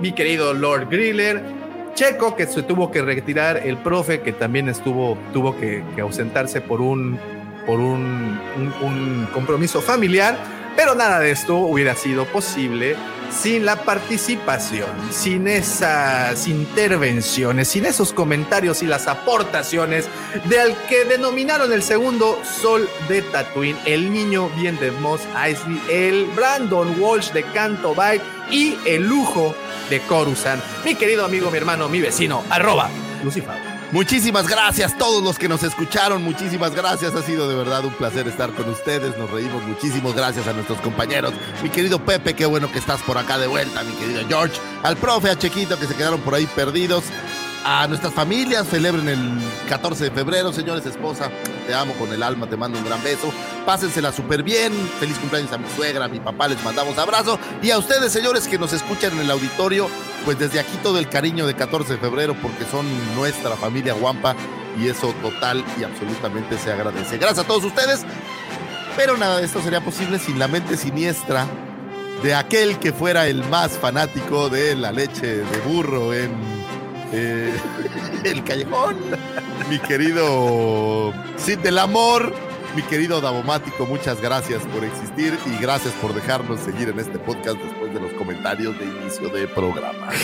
mi 0.00 0.12
querido 0.12 0.54
Lord 0.54 0.88
Griller, 0.88 1.42
Checo, 1.94 2.36
que 2.36 2.46
se 2.46 2.62
tuvo 2.62 2.90
que 2.90 3.02
retirar, 3.02 3.58
el 3.64 3.76
profe, 3.78 4.20
que 4.20 4.32
también 4.32 4.68
estuvo, 4.68 5.18
tuvo 5.32 5.56
que, 5.58 5.82
ausentarse 6.00 6.60
por 6.60 6.80
un, 6.80 7.18
por 7.66 7.80
un 7.80 9.28
compromiso 9.34 9.80
familiar, 9.80 10.36
pero 10.76 10.94
nada 10.94 11.18
de 11.18 11.32
esto 11.32 11.56
hubiera 11.56 11.94
sido 11.94 12.24
posible 12.26 12.96
sin 13.30 13.64
la 13.64 13.76
participación, 13.76 14.90
sin 15.10 15.48
esas 15.48 16.46
intervenciones, 16.46 17.68
sin 17.68 17.86
esos 17.86 18.12
comentarios 18.12 18.82
y 18.82 18.86
las 18.86 19.06
aportaciones 19.06 20.08
de 20.44 20.60
al 20.60 20.76
que 20.86 21.04
denominaron 21.04 21.72
el 21.72 21.82
segundo 21.82 22.38
Sol 22.44 22.88
de 23.08 23.22
Tatooine, 23.22 23.78
el 23.86 24.12
niño 24.12 24.50
bien 24.50 24.78
de 24.78 24.90
Moss 24.90 25.22
Eisley, 25.44 25.80
el 25.90 26.26
Brandon 26.36 27.00
Walsh 27.00 27.32
de 27.32 27.42
Canto 27.44 27.94
Bite 27.94 28.24
y 28.50 28.76
el 28.86 29.06
lujo 29.06 29.54
de 29.88 30.00
Coruscant. 30.02 30.62
Mi 30.84 30.94
querido 30.94 31.24
amigo, 31.24 31.50
mi 31.50 31.58
hermano, 31.58 31.88
mi 31.88 32.00
vecino, 32.00 32.44
arroba 32.50 32.90
Lucifer. 33.22 33.69
Muchísimas 33.92 34.46
gracias 34.46 34.92
a 34.92 34.98
todos 34.98 35.20
los 35.20 35.36
que 35.36 35.48
nos 35.48 35.64
escucharon, 35.64 36.22
muchísimas 36.22 36.76
gracias, 36.76 37.12
ha 37.16 37.22
sido 37.22 37.48
de 37.48 37.56
verdad 37.56 37.84
un 37.84 37.92
placer 37.92 38.28
estar 38.28 38.52
con 38.52 38.68
ustedes, 38.68 39.18
nos 39.18 39.28
reímos 39.28 39.64
muchísimo, 39.64 40.12
gracias 40.12 40.46
a 40.46 40.52
nuestros 40.52 40.80
compañeros, 40.80 41.32
mi 41.60 41.70
querido 41.70 41.98
Pepe, 42.04 42.34
qué 42.34 42.46
bueno 42.46 42.70
que 42.70 42.78
estás 42.78 43.02
por 43.02 43.18
acá 43.18 43.36
de 43.36 43.48
vuelta, 43.48 43.82
mi 43.82 43.92
querido 43.94 44.22
George, 44.28 44.60
al 44.84 44.96
profe, 44.96 45.28
a 45.28 45.36
Chequito 45.36 45.76
que 45.76 45.88
se 45.88 45.96
quedaron 45.96 46.20
por 46.20 46.36
ahí 46.36 46.46
perdidos, 46.54 47.02
a 47.64 47.88
nuestras 47.88 48.14
familias, 48.14 48.68
celebren 48.68 49.08
el 49.08 49.40
14 49.68 50.04
de 50.04 50.10
febrero, 50.12 50.52
señores, 50.52 50.86
esposa, 50.86 51.28
te 51.70 51.76
amo 51.76 51.94
con 51.94 52.12
el 52.12 52.20
alma, 52.24 52.48
te 52.48 52.56
mando 52.56 52.80
un 52.80 52.84
gran 52.84 53.00
beso, 53.00 53.32
pásensela 53.64 54.10
súper 54.10 54.42
bien, 54.42 54.72
feliz 54.98 55.16
cumpleaños 55.18 55.52
a 55.52 55.58
mi 55.58 55.68
suegra, 55.76 56.06
a 56.06 56.08
mi 56.08 56.18
papá, 56.18 56.48
les 56.48 56.60
mandamos 56.64 56.98
abrazo, 56.98 57.38
y 57.62 57.70
a 57.70 57.78
ustedes, 57.78 58.10
señores, 58.10 58.48
que 58.48 58.58
nos 58.58 58.72
escuchan 58.72 59.12
en 59.12 59.20
el 59.20 59.30
auditorio, 59.30 59.88
pues 60.24 60.36
desde 60.36 60.58
aquí 60.58 60.76
todo 60.82 60.98
el 60.98 61.08
cariño 61.08 61.46
de 61.46 61.54
14 61.54 61.92
de 61.92 61.98
febrero, 62.00 62.34
porque 62.42 62.64
son 62.64 62.86
nuestra 63.14 63.54
familia 63.54 63.92
Guampa, 63.92 64.34
y 64.80 64.88
eso 64.88 65.14
total 65.22 65.64
y 65.78 65.84
absolutamente 65.84 66.58
se 66.58 66.72
agradece. 66.72 67.18
Gracias 67.18 67.44
a 67.44 67.46
todos 67.46 67.62
ustedes, 67.62 68.00
pero 68.96 69.16
nada 69.16 69.38
de 69.38 69.44
esto 69.44 69.62
sería 69.62 69.80
posible 69.80 70.18
sin 70.18 70.40
la 70.40 70.48
mente 70.48 70.76
siniestra 70.76 71.46
de 72.24 72.34
aquel 72.34 72.80
que 72.80 72.92
fuera 72.92 73.28
el 73.28 73.44
más 73.44 73.78
fanático 73.78 74.48
de 74.48 74.74
la 74.74 74.90
leche 74.90 75.36
de 75.36 75.58
burro 75.60 76.12
en 76.14 76.59
eh, 77.12 77.52
el 78.24 78.44
callejón, 78.44 78.96
mi 79.68 79.78
querido 79.78 81.12
Cid 81.38 81.58
del 81.58 81.78
Amor, 81.78 82.32
mi 82.76 82.82
querido 82.82 83.20
Davomático, 83.20 83.86
muchas 83.86 84.20
gracias 84.20 84.62
por 84.66 84.84
existir 84.84 85.36
y 85.46 85.60
gracias 85.60 85.92
por 85.94 86.14
dejarnos 86.14 86.60
seguir 86.60 86.88
en 86.88 87.00
este 87.00 87.18
podcast 87.18 87.56
después 87.58 87.92
de 87.92 88.00
los 88.00 88.12
comentarios 88.12 88.78
de 88.78 88.84
inicio 88.84 89.28
de 89.28 89.48
programa. 89.48 90.08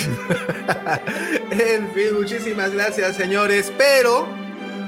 En 1.51 1.91
fin, 1.93 2.15
muchísimas 2.19 2.73
gracias, 2.73 3.17
señores, 3.17 3.73
pero 3.79 4.27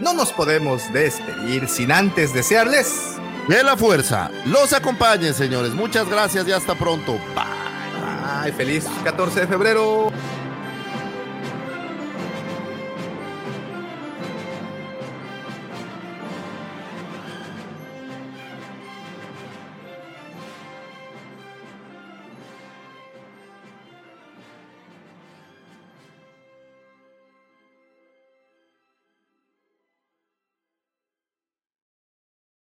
no 0.01 0.13
nos 0.13 0.33
podemos 0.33 0.93
despedir 0.93 1.69
sin 1.69 1.91
antes 1.91 2.35
desearles 2.35 3.17
De 3.49 3.63
la 3.63 3.77
fuerza, 3.77 4.31
los 4.45 4.73
acompañen, 4.73 5.35
señores. 5.35 5.73
Muchas 5.73 6.09
gracias 6.09 6.47
y 6.47 6.53
hasta 6.53 6.75
pronto. 6.75 7.19
Bye. 7.35 8.53
Feliz 8.53 8.87
14 9.05 9.41
de 9.41 9.47
febrero. 9.47 10.13